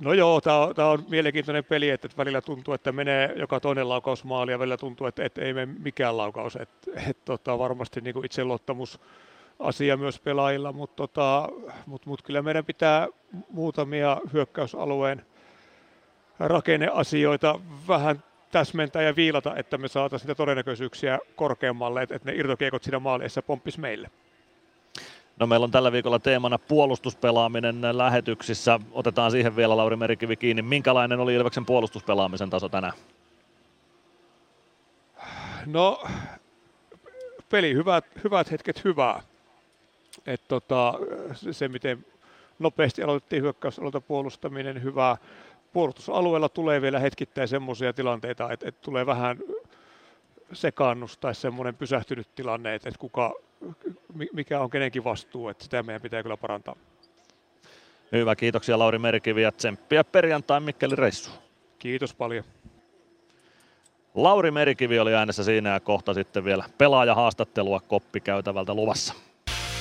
No 0.00 0.12
joo, 0.12 0.40
tämä 0.40 0.58
on, 0.58 0.74
on 0.78 1.04
mielenkiintoinen 1.08 1.64
peli, 1.64 1.90
että, 1.90 2.06
että 2.06 2.16
välillä 2.16 2.40
tuntuu, 2.40 2.74
että 2.74 2.92
menee 2.92 3.32
joka 3.36 3.60
toinen 3.60 3.88
laukaus 3.88 4.24
maali 4.24 4.52
ja 4.52 4.58
välillä 4.58 4.76
tuntuu, 4.76 5.06
että, 5.06 5.24
että 5.24 5.42
ei 5.42 5.54
mene 5.54 5.72
mikään 5.78 6.16
laukaus. 6.16 6.56
Että, 6.56 6.90
että, 6.96 7.22
tota, 7.24 7.58
varmasti 7.58 8.00
niin 8.00 8.14
kuin 8.14 8.26
itseluottamus 8.26 9.00
asia 9.58 9.96
myös 9.96 10.20
pelaajilla, 10.20 10.72
mutta 10.72 10.96
tota, 10.96 11.48
mut, 11.86 12.06
mut 12.06 12.22
kyllä 12.22 12.42
meidän 12.42 12.64
pitää 12.64 13.08
muutamia 13.50 14.20
hyökkäysalueen 14.32 15.26
rakenneasioita 16.38 17.60
vähän 17.88 18.22
täsmentää 18.50 19.02
ja 19.02 19.16
viilata, 19.16 19.56
että 19.56 19.78
me 19.78 19.88
saataisiin 19.88 20.28
niitä 20.28 20.36
todennäköisyyksiä 20.36 21.18
korkeammalle, 21.36 22.02
että, 22.02 22.20
ne 22.24 22.34
irtokiekot 22.34 22.82
siinä 22.82 22.98
maaleissa 22.98 23.42
pomppis 23.42 23.78
meille. 23.78 24.10
No 25.38 25.46
meillä 25.46 25.64
on 25.64 25.70
tällä 25.70 25.92
viikolla 25.92 26.18
teemana 26.18 26.58
puolustuspelaaminen 26.58 27.98
lähetyksissä. 27.98 28.80
Otetaan 28.92 29.30
siihen 29.30 29.56
vielä 29.56 29.76
Lauri 29.76 29.96
Merikivi 29.96 30.36
kiinni. 30.36 30.62
Minkälainen 30.62 31.20
oli 31.20 31.34
Ilveksen 31.34 31.66
puolustuspelaamisen 31.66 32.50
taso 32.50 32.68
tänään? 32.68 32.92
No, 35.66 36.04
peli 37.48 37.74
hyvät, 37.74 38.04
hyvät 38.24 38.50
hetket 38.50 38.84
hyvää. 38.84 39.22
Et 40.26 40.42
tota, 40.48 40.94
se, 41.50 41.68
miten 41.68 42.04
nopeasti 42.58 43.02
aloitettiin 43.02 43.42
hyökkäysalueelta 43.42 44.00
puolustaminen, 44.00 44.82
hyvää. 44.82 45.16
Puolustusalueella 45.72 46.48
tulee 46.48 46.82
vielä 46.82 46.98
hetkittäin 46.98 47.48
semmoisia 47.48 47.92
tilanteita, 47.92 48.52
että, 48.52 48.68
että 48.68 48.80
tulee 48.82 49.06
vähän 49.06 49.38
sekaannus 50.52 51.18
tai 51.18 51.34
semmoinen 51.34 51.74
pysähtynyt 51.74 52.28
tilanne, 52.34 52.74
että, 52.74 52.88
että 52.88 52.98
kuka, 52.98 53.34
mikä 54.32 54.60
on 54.60 54.70
kenenkin 54.70 55.04
vastuu, 55.04 55.48
että 55.48 55.64
sitä 55.64 55.82
meidän 55.82 56.02
pitää 56.02 56.22
kyllä 56.22 56.36
parantaa. 56.36 56.76
Hyvä, 58.12 58.36
kiitoksia 58.36 58.78
Lauri 58.78 58.98
Merkivi 58.98 59.42
ja 59.42 59.52
tsemppiä 59.52 60.04
perjantain 60.04 60.62
Mikkeli 60.62 60.96
reissu. 60.96 61.30
Kiitos 61.78 62.14
paljon. 62.14 62.44
Lauri 64.14 64.50
Merikivi 64.50 64.98
oli 64.98 65.14
äänessä 65.14 65.44
siinä 65.44 65.72
ja 65.72 65.80
kohta 65.80 66.14
sitten 66.14 66.44
vielä 66.44 66.64
pelaajahaastattelua 66.78 67.80
koppikäytävältä 67.80 68.74
luvassa. 68.74 69.14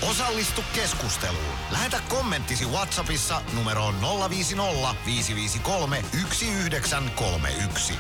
Osallistu 0.02 0.64
keskusteluun. 0.76 1.56
Lähetä 1.72 2.00
kommenttisi 2.10 2.66
Whatsappissa 2.66 3.42
numeroon 3.54 3.96
050 4.30 4.96
553 5.06 6.04
1931. 6.12 7.94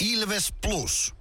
Ilves 0.00 0.54
Plus. 0.62 1.14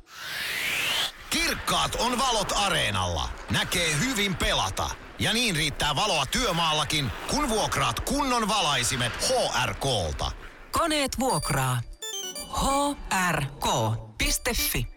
Kirkkaat 1.30 1.96
on 1.96 2.18
valot 2.20 2.52
areenalla. 2.56 3.30
Näkee 3.52 4.00
hyvin 4.00 4.36
pelata. 4.36 4.90
Ja 5.20 5.34
niin 5.34 5.56
riittää 5.56 5.96
valoa 5.96 6.26
työmaallakin, 6.26 7.12
kun 7.28 7.50
vuokraat 7.50 8.00
kunnon 8.00 8.48
valaisimet 8.48 9.14
HRKlta. 9.14 10.32
Koneet 10.72 11.20
vuokraa. 11.20 11.82
hrk.fi 13.32 14.97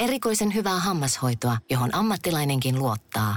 Erikoisen 0.00 0.54
hyvää 0.54 0.78
hammashoitoa, 0.78 1.56
johon 1.70 1.94
ammattilainenkin 1.94 2.78
luottaa. 2.78 3.36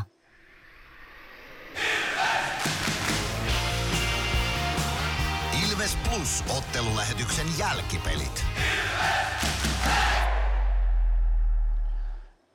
Ilves 5.69 5.97
Plus 6.09 6.43
ottelulähetyksen 6.57 7.45
jälkipelit. 7.59 8.45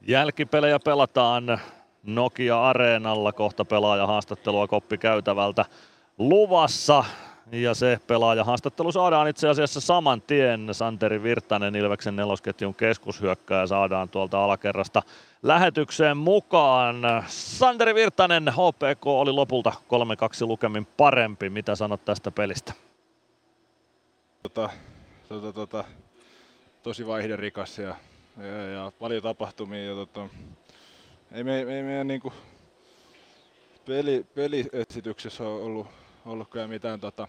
Jälkipelejä 0.00 0.78
pelataan 0.78 1.60
Nokia 2.02 2.62
Areenalla. 2.68 3.32
Kohta 3.32 3.64
pelaaja 3.64 4.06
haastattelua 4.06 4.66
koppikäytävältä 4.66 5.64
luvassa. 6.18 7.04
Ja 7.52 7.74
se 7.74 8.00
pelaaja 8.06 8.44
haastattelu 8.44 8.92
saadaan 8.92 9.28
itse 9.28 9.48
asiassa 9.48 9.80
saman 9.80 10.22
tien. 10.22 10.68
Santeri 10.72 11.22
Virtanen, 11.22 11.76
Ilveksen 11.76 12.16
nelosketjun 12.16 12.74
keskushyökkääjä, 12.74 13.66
saadaan 13.66 14.08
tuolta 14.08 14.44
alakerrasta 14.44 15.02
lähetykseen 15.42 16.16
mukaan. 16.16 16.96
Santeri 17.26 17.94
Virtanen, 17.94 18.48
HPK 18.48 19.06
oli 19.06 19.32
lopulta 19.32 19.72
3-2 20.44 20.46
lukemin 20.46 20.86
parempi. 20.96 21.50
Mitä 21.50 21.74
sanot 21.74 22.04
tästä 22.04 22.30
pelistä? 22.30 22.72
Tota, 24.42 24.70
tota, 25.28 25.52
tota, 25.52 25.84
tosi 26.82 27.06
vaihderikas 27.06 27.78
ja, 27.78 27.96
ja, 28.38 28.62
ja 28.62 28.92
paljon 28.98 29.22
tapahtumia. 29.22 29.84
Ja 29.84 29.94
tota, 29.94 30.28
ei, 31.32 31.44
me, 31.44 31.58
ei 31.58 31.82
meidän 31.82 32.06
niinku 32.06 32.32
peli, 33.86 34.26
peliesityksessä 34.34 35.44
ole 35.44 35.62
ollut 35.62 35.86
ollut 36.28 36.50
kyllä 36.50 36.66
mitään, 36.66 37.00
tota, 37.00 37.28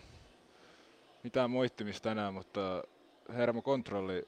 mitään 1.24 1.52
moittimista 1.52 2.10
tänään, 2.10 2.34
mutta 2.34 2.84
Hermo 3.34 3.62
kontrolli 3.62 4.28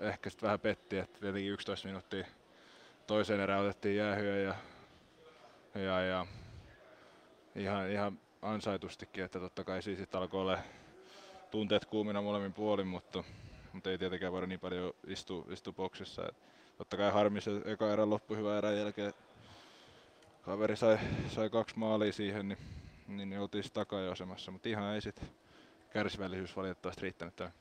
ehkä 0.00 0.30
sitten 0.30 0.46
vähän 0.46 0.60
petti, 0.60 0.98
että 0.98 1.20
tietenkin 1.20 1.52
11 1.52 1.88
minuuttia 1.88 2.26
toiseen 3.06 3.40
erään 3.40 3.60
otettiin 3.60 3.96
jäähyä 3.96 4.36
ja, 4.36 4.54
ja, 5.74 6.00
ja 6.00 6.26
ihan, 7.54 7.90
ihan 7.90 8.18
ansaitustikin, 8.42 9.24
että 9.24 9.40
totta 9.40 9.64
kai 9.64 9.82
siis 9.82 9.98
sitten 9.98 10.20
alkoi 10.20 10.40
olla 10.40 10.58
tunteet 11.50 11.84
kuumina 11.84 12.22
molemmin 12.22 12.52
puolin, 12.52 12.86
mutta, 12.86 13.24
mutta 13.72 13.90
ei 13.90 13.98
tietenkään 13.98 14.32
voida 14.32 14.46
niin 14.46 14.60
paljon 14.60 14.92
istua, 15.06 15.44
istua 15.50 15.72
boksissa. 15.72 16.28
Et 16.28 16.36
totta 16.78 16.96
kai 16.96 17.12
harmi 17.12 17.40
se 17.40 17.50
eka 17.64 17.92
erän 17.92 18.10
loppu 18.10 18.34
hyvän 18.34 18.58
erän 18.58 18.76
jälkeen. 18.76 19.12
Kaveri 20.42 20.76
sai, 20.76 20.98
sai 21.28 21.50
kaksi 21.50 21.78
maalia 21.78 22.12
siihen, 22.12 22.48
niin, 22.48 22.58
niin, 23.06 23.30
niin 23.30 23.40
oltiin 23.40 23.64
sitten 23.64 23.80
takajosemassa, 23.80 24.50
mutta 24.50 24.68
ihan 24.68 24.94
ei 24.94 25.00
sitten 25.00 25.28
kärsivällisyys 25.90 26.56
valitettavasti 26.56 27.02
riittänyt 27.02 27.36
tähän. 27.36 27.52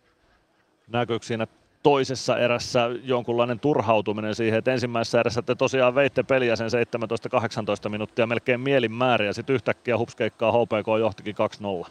Näkyykö 0.88 1.25
siinä 1.25 1.48
toisessa 1.83 2.38
erässä 2.38 2.90
jonkunlainen 3.03 3.59
turhautuminen 3.59 4.35
siihen, 4.35 4.59
että 4.59 4.74
ensimmäisessä 4.74 5.19
erässä 5.19 5.41
te 5.41 5.56
tosiaan 5.56 5.95
veitte 5.95 6.24
peliä 6.24 6.56
sen 6.56 6.69
17-18 7.85 7.90
minuuttia 7.90 8.27
melkein 8.27 8.61
mielin 8.61 8.91
määrä 8.91 9.25
ja 9.25 9.33
sitten 9.33 9.53
yhtäkkiä 9.53 9.98
hupskeikkaa 9.98 10.51
HPK 10.51 10.88
johtikin 10.99 11.35
2-0. 11.85 11.90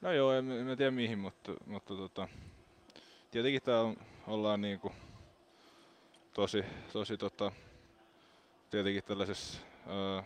No 0.00 0.12
joo, 0.12 0.32
en, 0.32 0.50
en 0.50 0.76
tiedä 0.76 0.90
mihin, 0.90 1.18
mutta, 1.18 1.52
mutta 1.66 1.94
tota, 1.94 2.28
tietenkin 3.30 3.62
täällä 3.62 3.94
ollaan 4.26 4.60
niinku 4.60 4.92
tosi, 6.34 6.64
tosi 6.92 7.16
tota, 7.16 7.52
tietenkin 8.70 9.04
tällaisessa, 9.04 9.60
öö, 9.90 10.22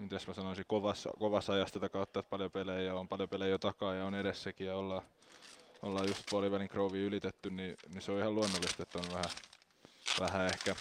mitäs 0.00 0.26
mä 0.26 0.34
sanoisin, 0.34 0.64
kovassa, 0.68 1.10
kovassa 1.18 1.52
ajassa 1.52 1.72
tätä 1.72 1.88
kautta, 1.88 2.20
että 2.20 2.30
paljon 2.30 2.50
pelejä 2.50 2.94
on, 2.94 3.08
paljon 3.08 3.28
pelejä 3.28 3.58
takaa 3.58 3.94
ja 3.94 4.04
on 4.04 4.14
edessäkin 4.14 4.66
ja 4.66 4.76
ollaan, 4.76 5.02
ollaan 5.82 6.08
just 6.08 6.22
puolivälin 6.30 6.68
Grovi 6.70 6.98
ylitetty, 6.98 7.50
niin, 7.50 7.76
niin, 7.88 8.02
se 8.02 8.12
on 8.12 8.18
ihan 8.18 8.34
luonnollista, 8.34 8.82
että 8.82 8.98
on 8.98 9.04
vähän, 9.12 9.30
vähän 10.20 10.46
ehkä 10.46 10.76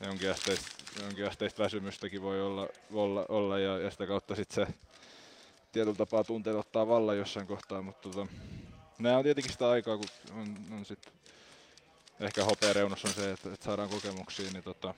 jonkinasteista, 0.00 0.68
jonkinasteista 1.02 1.62
väsymystäkin 1.62 2.22
voi 2.22 2.42
olla, 2.42 2.68
olla, 2.92 3.26
olla 3.28 3.58
ja, 3.58 3.78
ja 3.78 3.90
sitä 3.90 4.06
kautta 4.06 4.34
sitten 4.34 4.66
se 4.66 4.74
tietyllä 5.72 5.96
tapaa 5.96 6.24
tunteet 6.24 6.56
ottaa 6.56 6.88
vallan 6.88 7.18
jossain 7.18 7.46
kohtaa, 7.46 7.82
mutta 7.82 8.08
tota, 8.08 8.26
nämä 8.98 9.16
on 9.16 9.24
tietenkin 9.24 9.52
sitä 9.52 9.70
aikaa, 9.70 9.96
kun 9.96 10.08
on, 10.34 10.56
on 10.72 10.84
sit 10.84 11.12
ehkä 12.20 12.44
hopeareunus 12.44 13.04
on 13.04 13.12
se, 13.12 13.30
että, 13.30 13.52
että 13.52 13.64
saadaan 13.64 13.88
kokemuksia, 13.88 14.50
niin 14.52 14.64
tota, 14.64 14.94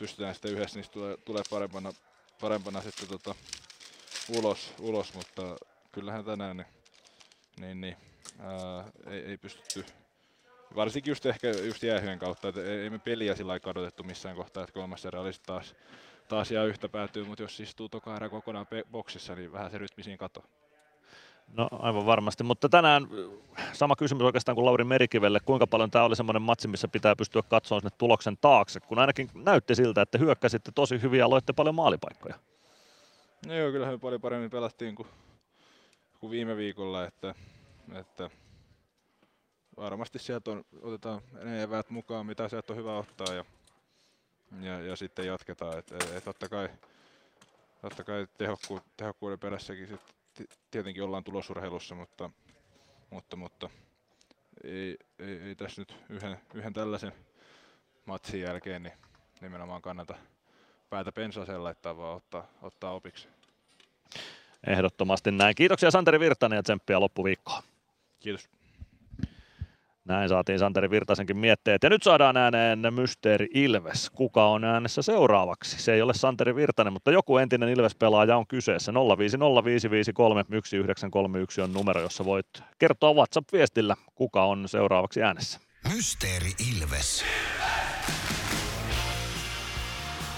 pystytään 0.00 0.34
sitten 0.34 0.52
yhdessä 0.52 0.78
niistä 0.78 0.92
tulee, 0.92 1.16
tulee 1.16 1.42
parempana, 1.50 1.92
parempana 2.40 2.82
sitten 2.82 3.08
tota, 3.08 3.34
ulos, 4.28 4.74
ulos, 4.78 5.14
mutta 5.14 5.56
kyllähän 5.92 6.24
tänään 6.24 6.56
niin, 6.56 6.66
niin, 7.60 7.80
niin 7.80 7.96
ää, 8.38 8.84
ei, 9.06 9.20
ei 9.20 9.36
pystytty 9.36 9.84
varsinkin 10.74 11.10
just 11.10 11.26
ehkä 11.26 11.48
just 11.50 11.82
jäähyjen 11.82 12.18
kautta, 12.18 12.48
että 12.48 12.62
ei, 12.64 12.80
ei 12.80 12.90
me 12.90 12.98
peliä 12.98 13.36
sillä 13.36 13.60
kadotettu 13.60 14.02
missään 14.02 14.36
kohtaa, 14.36 14.62
että 14.62 14.74
kolmas 14.74 15.04
erä 15.04 15.20
olisi 15.20 15.40
taas, 15.46 15.74
taas 16.28 16.50
ihan 16.50 16.68
yhtä 16.68 16.88
päätyy, 16.88 17.24
mutta 17.24 17.42
jos 17.42 17.60
istuu 17.60 17.88
toka 17.88 18.16
erä 18.16 18.28
kokonaan 18.28 18.66
pe- 18.66 18.84
boksissa, 18.90 19.34
niin 19.34 19.52
vähän 19.52 19.70
se 19.70 19.78
rytmi 19.78 20.02
siinä 20.02 20.16
katoaa. 20.16 20.59
No 21.56 21.68
aivan 21.72 22.06
varmasti, 22.06 22.44
mutta 22.44 22.68
tänään 22.68 23.08
sama 23.72 23.96
kysymys 23.96 24.22
oikeastaan 24.22 24.54
kuin 24.54 24.64
Lauri 24.64 24.84
Merikivelle, 24.84 25.40
kuinka 25.40 25.66
paljon 25.66 25.90
tämä 25.90 26.04
oli 26.04 26.16
semmoinen 26.16 26.42
matsi, 26.42 26.68
missä 26.68 26.88
pitää 26.88 27.16
pystyä 27.16 27.42
katsomaan 27.42 27.80
sinne 27.80 27.96
tuloksen 27.98 28.36
taakse, 28.40 28.80
kun 28.80 28.98
ainakin 28.98 29.30
näytti 29.34 29.74
siltä, 29.74 30.02
että 30.02 30.18
hyökkäsitte 30.18 30.72
tosi 30.74 31.02
hyvin 31.02 31.18
ja 31.18 31.30
loitte 31.30 31.52
paljon 31.52 31.74
maalipaikkoja. 31.74 32.34
No 33.46 33.54
joo, 33.54 33.70
kyllähän 33.70 33.94
me 33.94 33.98
paljon 33.98 34.20
paremmin 34.20 34.50
pelattiin 34.50 34.94
kuin, 34.94 35.08
kuin 36.20 36.30
viime 36.30 36.56
viikolla, 36.56 37.04
että, 37.04 37.34
että 37.94 38.30
varmasti 39.76 40.18
sieltä 40.18 40.50
on, 40.50 40.64
otetaan 40.82 41.20
ne 41.42 41.62
eväät 41.62 41.90
mukaan, 41.90 42.26
mitä 42.26 42.48
sieltä 42.48 42.72
on 42.72 42.76
hyvä 42.78 42.96
ottaa 42.96 43.34
ja, 43.34 43.44
ja, 44.60 44.80
ja 44.80 44.96
sitten 44.96 45.26
jatketaan. 45.26 45.78
Et, 45.78 45.92
et, 45.92 46.16
et 46.16 46.24
totta 46.24 46.48
kai, 46.48 46.68
totta 47.82 48.04
kai 48.04 48.26
tehokku, 48.38 48.80
tehokkuuden 48.96 49.38
perässäkin 49.38 49.88
sit 49.88 50.19
tietenkin 50.70 51.02
ollaan 51.02 51.24
tulosurheilussa, 51.24 51.94
mutta, 51.94 52.30
mutta, 53.10 53.36
mutta 53.36 53.70
ei, 54.64 54.96
ei, 55.18 55.38
ei 55.38 55.54
tässä 55.54 55.80
nyt 55.80 55.94
yhden, 56.08 56.40
yhden 56.54 56.72
tällaisen 56.72 57.12
matsin 58.04 58.40
jälkeen 58.40 58.82
niin 58.82 58.94
nimenomaan 59.40 59.82
kannata 59.82 60.14
päätä 60.90 61.12
pensaseen 61.12 61.64
laittaa, 61.64 61.96
vaan 61.96 62.16
ottaa, 62.16 62.46
ottaa 62.62 62.92
opiksi. 62.92 63.28
Ehdottomasti 64.66 65.30
näin. 65.30 65.54
Kiitoksia 65.54 65.90
Santeri 65.90 66.20
Virtanen 66.20 66.56
ja 66.56 66.62
tsemppiä 66.62 67.00
loppuviikkoa. 67.00 67.62
Kiitos. 68.20 68.48
Näin 70.10 70.28
saatiin 70.28 70.58
Santeri 70.58 70.90
Virtasenkin 70.90 71.36
mietteet. 71.36 71.82
Ja 71.82 71.90
nyt 71.90 72.02
saadaan 72.02 72.36
ääneen 72.36 72.94
Mysteeri 72.94 73.48
Ilves. 73.54 74.10
Kuka 74.10 74.46
on 74.46 74.64
äänessä 74.64 75.02
seuraavaksi? 75.02 75.82
Se 75.82 75.92
ei 75.92 76.02
ole 76.02 76.14
Santeri 76.14 76.54
Virtanen, 76.54 76.92
mutta 76.92 77.10
joku 77.10 77.38
entinen 77.38 77.68
Ilves-pelaaja 77.68 78.36
on 78.36 78.46
kyseessä. 78.46 78.92
05055531931 78.92 78.96
on 81.62 81.72
numero, 81.72 82.00
jossa 82.00 82.24
voit 82.24 82.46
kertoa 82.78 83.14
WhatsApp-viestillä, 83.14 83.96
kuka 84.14 84.44
on 84.44 84.68
seuraavaksi 84.68 85.22
äänessä. 85.22 85.60
Mysteeri 85.94 86.50
Ilves. 86.72 87.24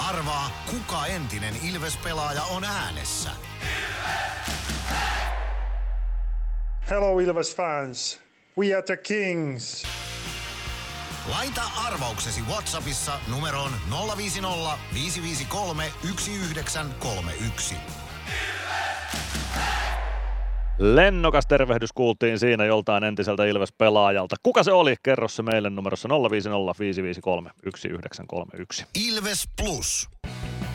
Arvaa, 0.08 0.50
kuka 0.70 1.06
entinen 1.06 1.54
Ilves-pelaaja 1.70 2.42
on 2.42 2.64
äänessä. 2.64 3.30
Hello 6.90 7.18
Ilves 7.18 7.56
fans. 7.56 8.31
We 8.58 8.74
are 8.74 8.82
the 8.82 8.96
Kings. 8.96 9.82
Laita 11.30 11.62
arvauksesi 11.86 12.40
Whatsappissa 12.50 13.12
numeroon 13.30 13.70
050 14.16 14.78
553 14.94 15.92
1931. 16.02 17.74
Lennokas 20.78 21.46
tervehdys 21.46 21.92
kuultiin 21.92 22.38
siinä 22.38 22.64
joltain 22.64 23.04
entiseltä 23.04 23.44
Ilves-pelaajalta. 23.44 24.36
Kuka 24.42 24.62
se 24.62 24.72
oli? 24.72 24.94
Kerro 25.02 25.28
se 25.28 25.42
meille 25.42 25.70
numerossa 25.70 26.08
050 26.08 26.74
553 26.78 27.50
1931. 27.62 28.86
Ilves 29.06 29.48
Plus. 29.62 30.10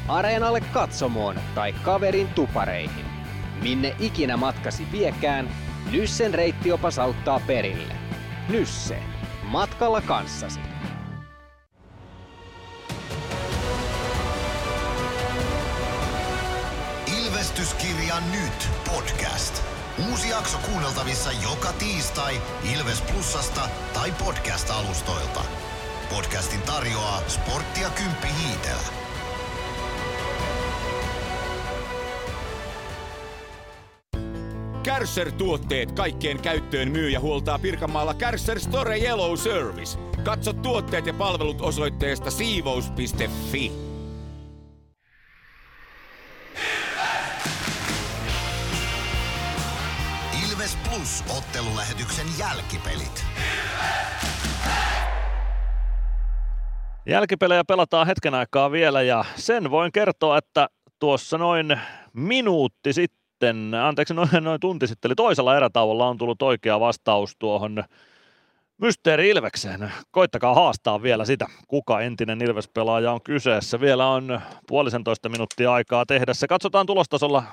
Areenalle 0.08 0.62
katsomoon 0.62 1.36
tai 1.56 1.74
kaverin 1.74 2.28
tupareihin. 2.28 3.06
Minne 3.62 3.96
ikinä 4.00 4.38
matkasi 4.38 4.88
viekään, 4.92 5.50
Nyssen 5.92 6.34
reittiopas 6.34 7.00
auttaa 7.00 7.40
perille. 7.48 7.94
Nysse. 8.50 9.00
Matkalla 9.44 10.02
kanssasi. 10.02 10.60
Ilvestyskirja 17.20 18.16
nyt 18.32 18.70
podcast. 18.92 19.64
Uusi 20.10 20.30
jakso 20.30 20.58
kuunneltavissa 20.58 21.32
joka 21.32 21.74
tiistai 21.74 22.42
Ilves 22.76 23.02
Plusasta 23.02 23.70
tai 23.94 24.12
podcast-alustoilta. 24.12 25.42
Podcastin 26.10 26.62
tarjoaa 26.62 27.22
sporttia 27.28 27.90
Kymppi 27.90 28.28
Hiitelä. 28.44 29.07
Kärsser-tuotteet 34.88 35.92
kaikkeen 35.92 36.42
käyttöön 36.42 36.92
myy 36.92 37.10
ja 37.10 37.20
huoltaa 37.20 37.60
Pirkanmaalla 37.60 38.14
Kärsser 38.14 38.60
Store 38.60 38.98
Yellow 38.98 39.36
Service. 39.36 40.00
Katso 40.24 40.54
tuotteet 40.54 41.06
ja 41.06 41.14
palvelut 41.14 41.62
osoitteesta 41.62 42.32
siivous.fi. 42.32 43.72
Ilves 50.50 50.78
Plus 50.90 51.24
ottelulähetyksen 51.38 52.28
jälkipelit. 52.40 53.26
Jälkipelejä 57.06 57.64
pelataan 57.68 58.08
hetken 58.08 58.34
aikaa 58.34 58.72
vielä 58.72 59.02
ja 59.02 59.26
sen 59.36 59.72
voin 59.72 59.92
kertoa, 59.92 60.38
että 60.38 60.68
tuossa 61.00 61.38
noin 61.38 61.80
minuutti 62.14 62.94
sitten, 62.94 63.27
anteeksi 63.84 64.14
noin, 64.14 64.30
noin 64.42 64.60
tunti 64.60 64.88
sitten, 64.88 65.10
eli 65.10 65.16
toisella 65.16 65.58
erätauolla 65.58 66.08
on 66.08 66.18
tullut 66.18 66.42
oikea 66.42 66.80
vastaus 66.80 67.36
tuohon 67.40 67.84
Mysteeri 68.78 69.30
Ilvekseen. 69.30 69.92
Koittakaa 70.12 70.54
haastaa 70.54 71.02
vielä 71.02 71.26
sitä, 71.26 71.46
kuka 71.68 72.02
entinen 72.02 72.42
Ilves-pelaaja 72.42 73.12
on 73.12 73.22
kyseessä. 73.24 73.80
Vielä 73.80 74.08
on 74.08 74.42
puolisentoista 74.68 75.30
minuuttia 75.30 75.74
aikaa 75.74 76.06
tehdä 76.06 76.34
se. 76.34 76.48
Katsotaan 76.48 76.86
tulostasolla 76.86 77.44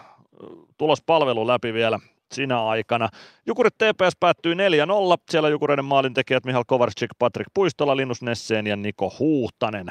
tulospalvelu 0.78 1.46
läpi 1.46 1.72
vielä 1.72 1.98
sinä 2.32 2.64
aikana. 2.64 3.08
Jukurit 3.46 3.74
TPS 3.74 4.16
päättyy 4.20 4.54
4-0. 4.54 4.56
Siellä 5.30 5.48
Jukureiden 5.48 5.84
maalintekijät 5.84 6.44
Mihal 6.44 6.64
Kovarczyk, 6.66 7.10
Patrik 7.18 7.46
Puistola, 7.54 7.96
Linus 7.96 8.22
Nesseen 8.22 8.66
ja 8.66 8.76
Niko 8.76 9.12
Huhtanen. 9.18 9.86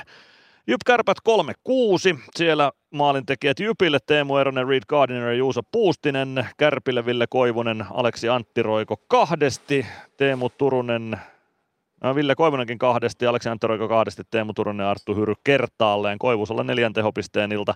Jyp 0.67 0.81
Kärpät 0.85 1.17
3-6. 1.69 2.19
Siellä 2.35 2.71
maalintekijät 2.91 3.59
Jypille 3.59 3.99
Teemu 4.05 4.37
Eronen, 4.37 4.67
Reed 4.67 4.83
Gardiner 4.89 5.27
ja 5.27 5.33
Juuso 5.33 5.61
Puustinen. 5.71 6.47
Kärpille 6.57 7.05
Ville 7.05 7.25
Koivunen, 7.29 7.85
Aleksi 7.91 8.29
Antti 8.29 8.63
Roiko 8.63 8.97
kahdesti. 9.07 9.85
Teemu 10.17 10.49
Turunen, 10.49 11.17
no, 12.03 12.15
Ville 12.15 12.35
Koivunenkin 12.35 12.77
kahdesti, 12.77 13.25
Aleksi 13.25 13.49
Antti 13.49 13.67
Roiko 13.67 13.87
kahdesti, 13.87 14.23
Teemu 14.31 14.53
Turunen 14.53 14.83
ja 14.83 14.89
Arttu 14.89 15.15
Hyry 15.15 15.33
kertaalleen. 15.43 16.19
Koivusella 16.19 16.63
neljän 16.63 16.93
tehopisteen 16.93 17.51
ilta, 17.51 17.73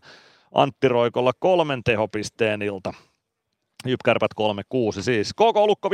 Antti 0.54 0.88
Roikolla 0.88 1.32
kolmen 1.40 1.84
tehopisteen 1.84 2.62
ilta. 2.62 2.94
Jyp 3.86 4.00
Kärpät 4.06 4.32
3-6 5.00 5.02
siis. 5.02 5.34
KK 5.34 5.56
Lukko 5.66 5.90
5-4. 5.90 5.92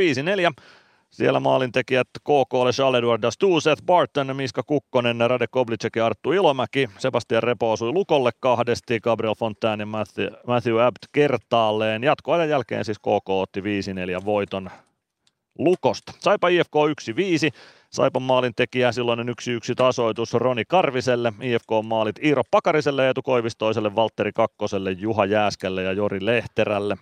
Siellä 1.14 1.40
maalintekijät 1.40 2.08
KKlle 2.20 2.70
Charles-Edouard 2.70 3.22
Dastou, 3.22 3.58
Barton, 3.86 4.36
Miska 4.36 4.62
Kukkonen, 4.62 5.30
Rade 5.30 5.46
Koblicek 5.50 5.96
ja 5.96 6.06
Arttu 6.06 6.32
Ilomäki. 6.32 6.88
Sebastian 6.98 7.42
Repo 7.42 7.72
osui 7.72 7.92
Lukolle 7.92 8.30
kahdesti, 8.40 9.00
Gabriel 9.00 9.34
Fontaine 9.34 9.82
ja 9.82 9.86
Matthew, 9.86 10.32
Matthew 10.46 10.82
Abt 10.82 10.98
kertaalleen. 11.12 12.04
Jatkoajan 12.04 12.48
jälkeen 12.48 12.84
siis 12.84 12.98
KK 12.98 13.28
otti 13.28 13.60
5-4 13.60 13.64
voiton 14.24 14.70
Lukosta. 15.58 16.12
Saipa 16.18 16.48
IFK 16.48 16.74
1-5. 17.50 17.56
Saipan 17.90 18.22
maalintekijä 18.22 18.92
silloinen 18.92 19.28
1-1 19.28 19.32
tasoitus 19.76 20.34
Roni 20.34 20.64
Karviselle, 20.68 21.32
IFK 21.42 21.68
maalit 21.84 22.24
Iiro 22.24 22.42
Pakariselle, 22.50 23.06
Eetu 23.06 23.22
Koivistoiselle, 23.22 23.96
Valtteri 23.96 24.32
Kakkoselle, 24.32 24.92
Juha 24.92 25.24
Jääskälle 25.24 25.82
ja 25.82 25.92
Jori 25.92 26.26
Lehterälle. 26.26 26.96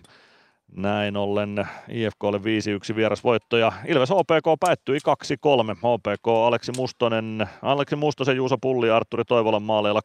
Näin 0.75 1.17
ollen 1.17 1.67
IFKlle 1.89 2.37
5-1 2.37 2.95
vierasvoitto 2.95 3.57
ja 3.57 3.71
Ilves 3.87 4.09
HPK 4.09 4.59
päättyi 4.59 4.97
2-3. 4.97 5.75
HPK 5.77 6.27
Aleksi 6.27 6.71
Mustonen, 6.77 7.49
Aleksi 7.61 7.95
Mustosen, 7.95 8.35
Juuso 8.35 8.57
Pulli 8.61 8.87
ja 8.87 8.95
Arturi 8.95 9.25
Toivolan 9.25 9.63
maaleilla 9.63 10.01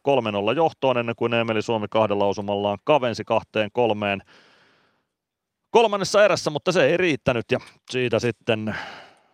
3-0 0.51 0.55
johtoon 0.55 0.97
ennen 0.97 1.15
kuin 1.15 1.33
Emeli 1.33 1.61
Suomi 1.61 1.87
kahdella 1.89 2.23
lausumallaan 2.23 2.77
kavensi 2.83 3.23
kahteen 3.23 3.69
kolmeen 3.73 4.21
kolmannessa 5.71 6.25
erässä, 6.25 6.49
mutta 6.49 6.71
se 6.71 6.85
ei 6.85 6.97
riittänyt 6.97 7.45
ja 7.51 7.59
siitä 7.89 8.19
sitten 8.19 8.75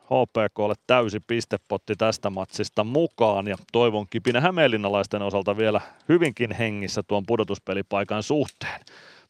HPKlle 0.05 0.73
täysi 0.87 1.19
pistepotti 1.19 1.95
tästä 1.95 2.29
matsista 2.29 2.83
mukaan 2.83 3.47
ja 3.47 3.57
toivon 3.71 4.05
kipinä 4.09 4.41
hämeenlinnalaisten 4.41 5.21
osalta 5.21 5.57
vielä 5.57 5.81
hyvinkin 6.09 6.51
hengissä 6.51 7.03
tuon 7.03 7.23
pudotuspelipaikan 7.27 8.23
suhteen. 8.23 8.79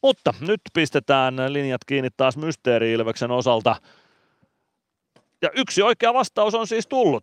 Mutta 0.06 0.34
nyt 0.40 0.60
pistetään 0.72 1.52
linjat 1.52 1.84
kiinni 1.84 2.08
taas 2.16 2.36
Mysteeri-Ilveksen 2.36 3.30
osalta. 3.30 3.76
Ja 5.42 5.50
yksi 5.54 5.82
oikea 5.82 6.14
vastaus 6.14 6.54
on 6.54 6.66
siis 6.66 6.86
tullut. 6.86 7.22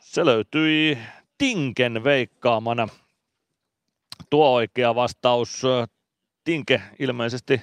Se 0.00 0.24
löytyi 0.24 0.98
Tinken 1.38 2.04
veikkaamana. 2.04 2.88
Tuo 4.30 4.52
oikea 4.52 4.94
vastaus. 4.94 5.62
Tinke 6.44 6.82
ilmeisesti 6.98 7.60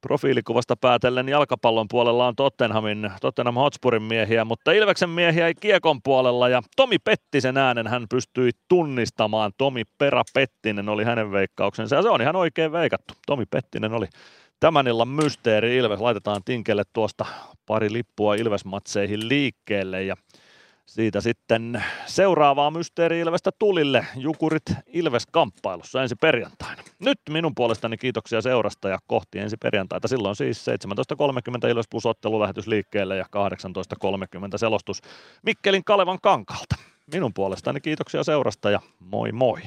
profiilikuvasta 0.00 0.76
päätellen 0.76 1.28
jalkapallon 1.28 1.86
puolella 1.90 2.26
on 2.26 2.36
Tottenhamin, 2.36 3.10
Tottenham 3.20 3.54
Hotspurin 3.54 4.02
miehiä, 4.02 4.44
mutta 4.44 4.72
Ilveksen 4.72 5.10
miehiä 5.10 5.46
ei 5.46 5.54
kiekon 5.54 6.02
puolella 6.04 6.48
ja 6.48 6.62
Tomi 6.76 6.98
Pettisen 6.98 7.56
äänen 7.56 7.86
hän 7.86 8.06
pystyi 8.10 8.50
tunnistamaan. 8.68 9.52
Tomi 9.58 9.82
Perä 9.98 10.22
Pettinen 10.34 10.88
oli 10.88 11.04
hänen 11.04 11.32
veikkauksensa 11.32 11.96
ja 11.96 12.02
se 12.02 12.08
on 12.08 12.22
ihan 12.22 12.36
oikein 12.36 12.72
veikattu. 12.72 13.14
Tomi 13.26 13.44
Pettinen 13.50 13.92
oli 13.92 14.06
tämän 14.60 14.86
illan 14.86 15.08
mysteeri 15.08 15.76
Ilves. 15.76 16.00
Laitetaan 16.00 16.42
Tinkelle 16.44 16.82
tuosta 16.92 17.24
pari 17.66 17.92
lippua 17.92 18.34
Ilvesmatseihin 18.34 19.28
liikkeelle 19.28 20.02
ja 20.02 20.16
siitä 20.88 21.20
sitten 21.20 21.84
seuraavaa 22.06 22.70
Mysteeri 22.70 23.20
Ilvestä 23.20 23.50
tulille 23.58 24.06
Jukurit 24.16 24.62
Ilves-kamppailussa 24.86 26.02
ensi 26.02 26.14
perjantaina. 26.16 26.82
Nyt 26.98 27.20
minun 27.30 27.54
puolestani 27.54 27.96
kiitoksia 27.96 28.40
seurasta 28.40 28.88
ja 28.88 28.98
kohti 29.06 29.38
ensi 29.38 29.56
perjantaita. 29.56 30.08
Silloin 30.08 30.36
siis 30.36 30.66
17.30 31.64 31.68
Ilves 31.68 31.88
Plus 31.90 32.06
ottelulähetys 32.06 32.66
liikkeelle 32.66 33.16
ja 33.16 33.24
18.30 33.24 34.58
selostus 34.58 35.02
Mikkelin 35.42 35.84
Kalevan 35.84 36.18
kankalta. 36.22 36.76
Minun 37.12 37.34
puolestani 37.34 37.80
kiitoksia 37.80 38.24
seurasta 38.24 38.70
ja 38.70 38.80
moi 39.00 39.32
moi! 39.32 39.60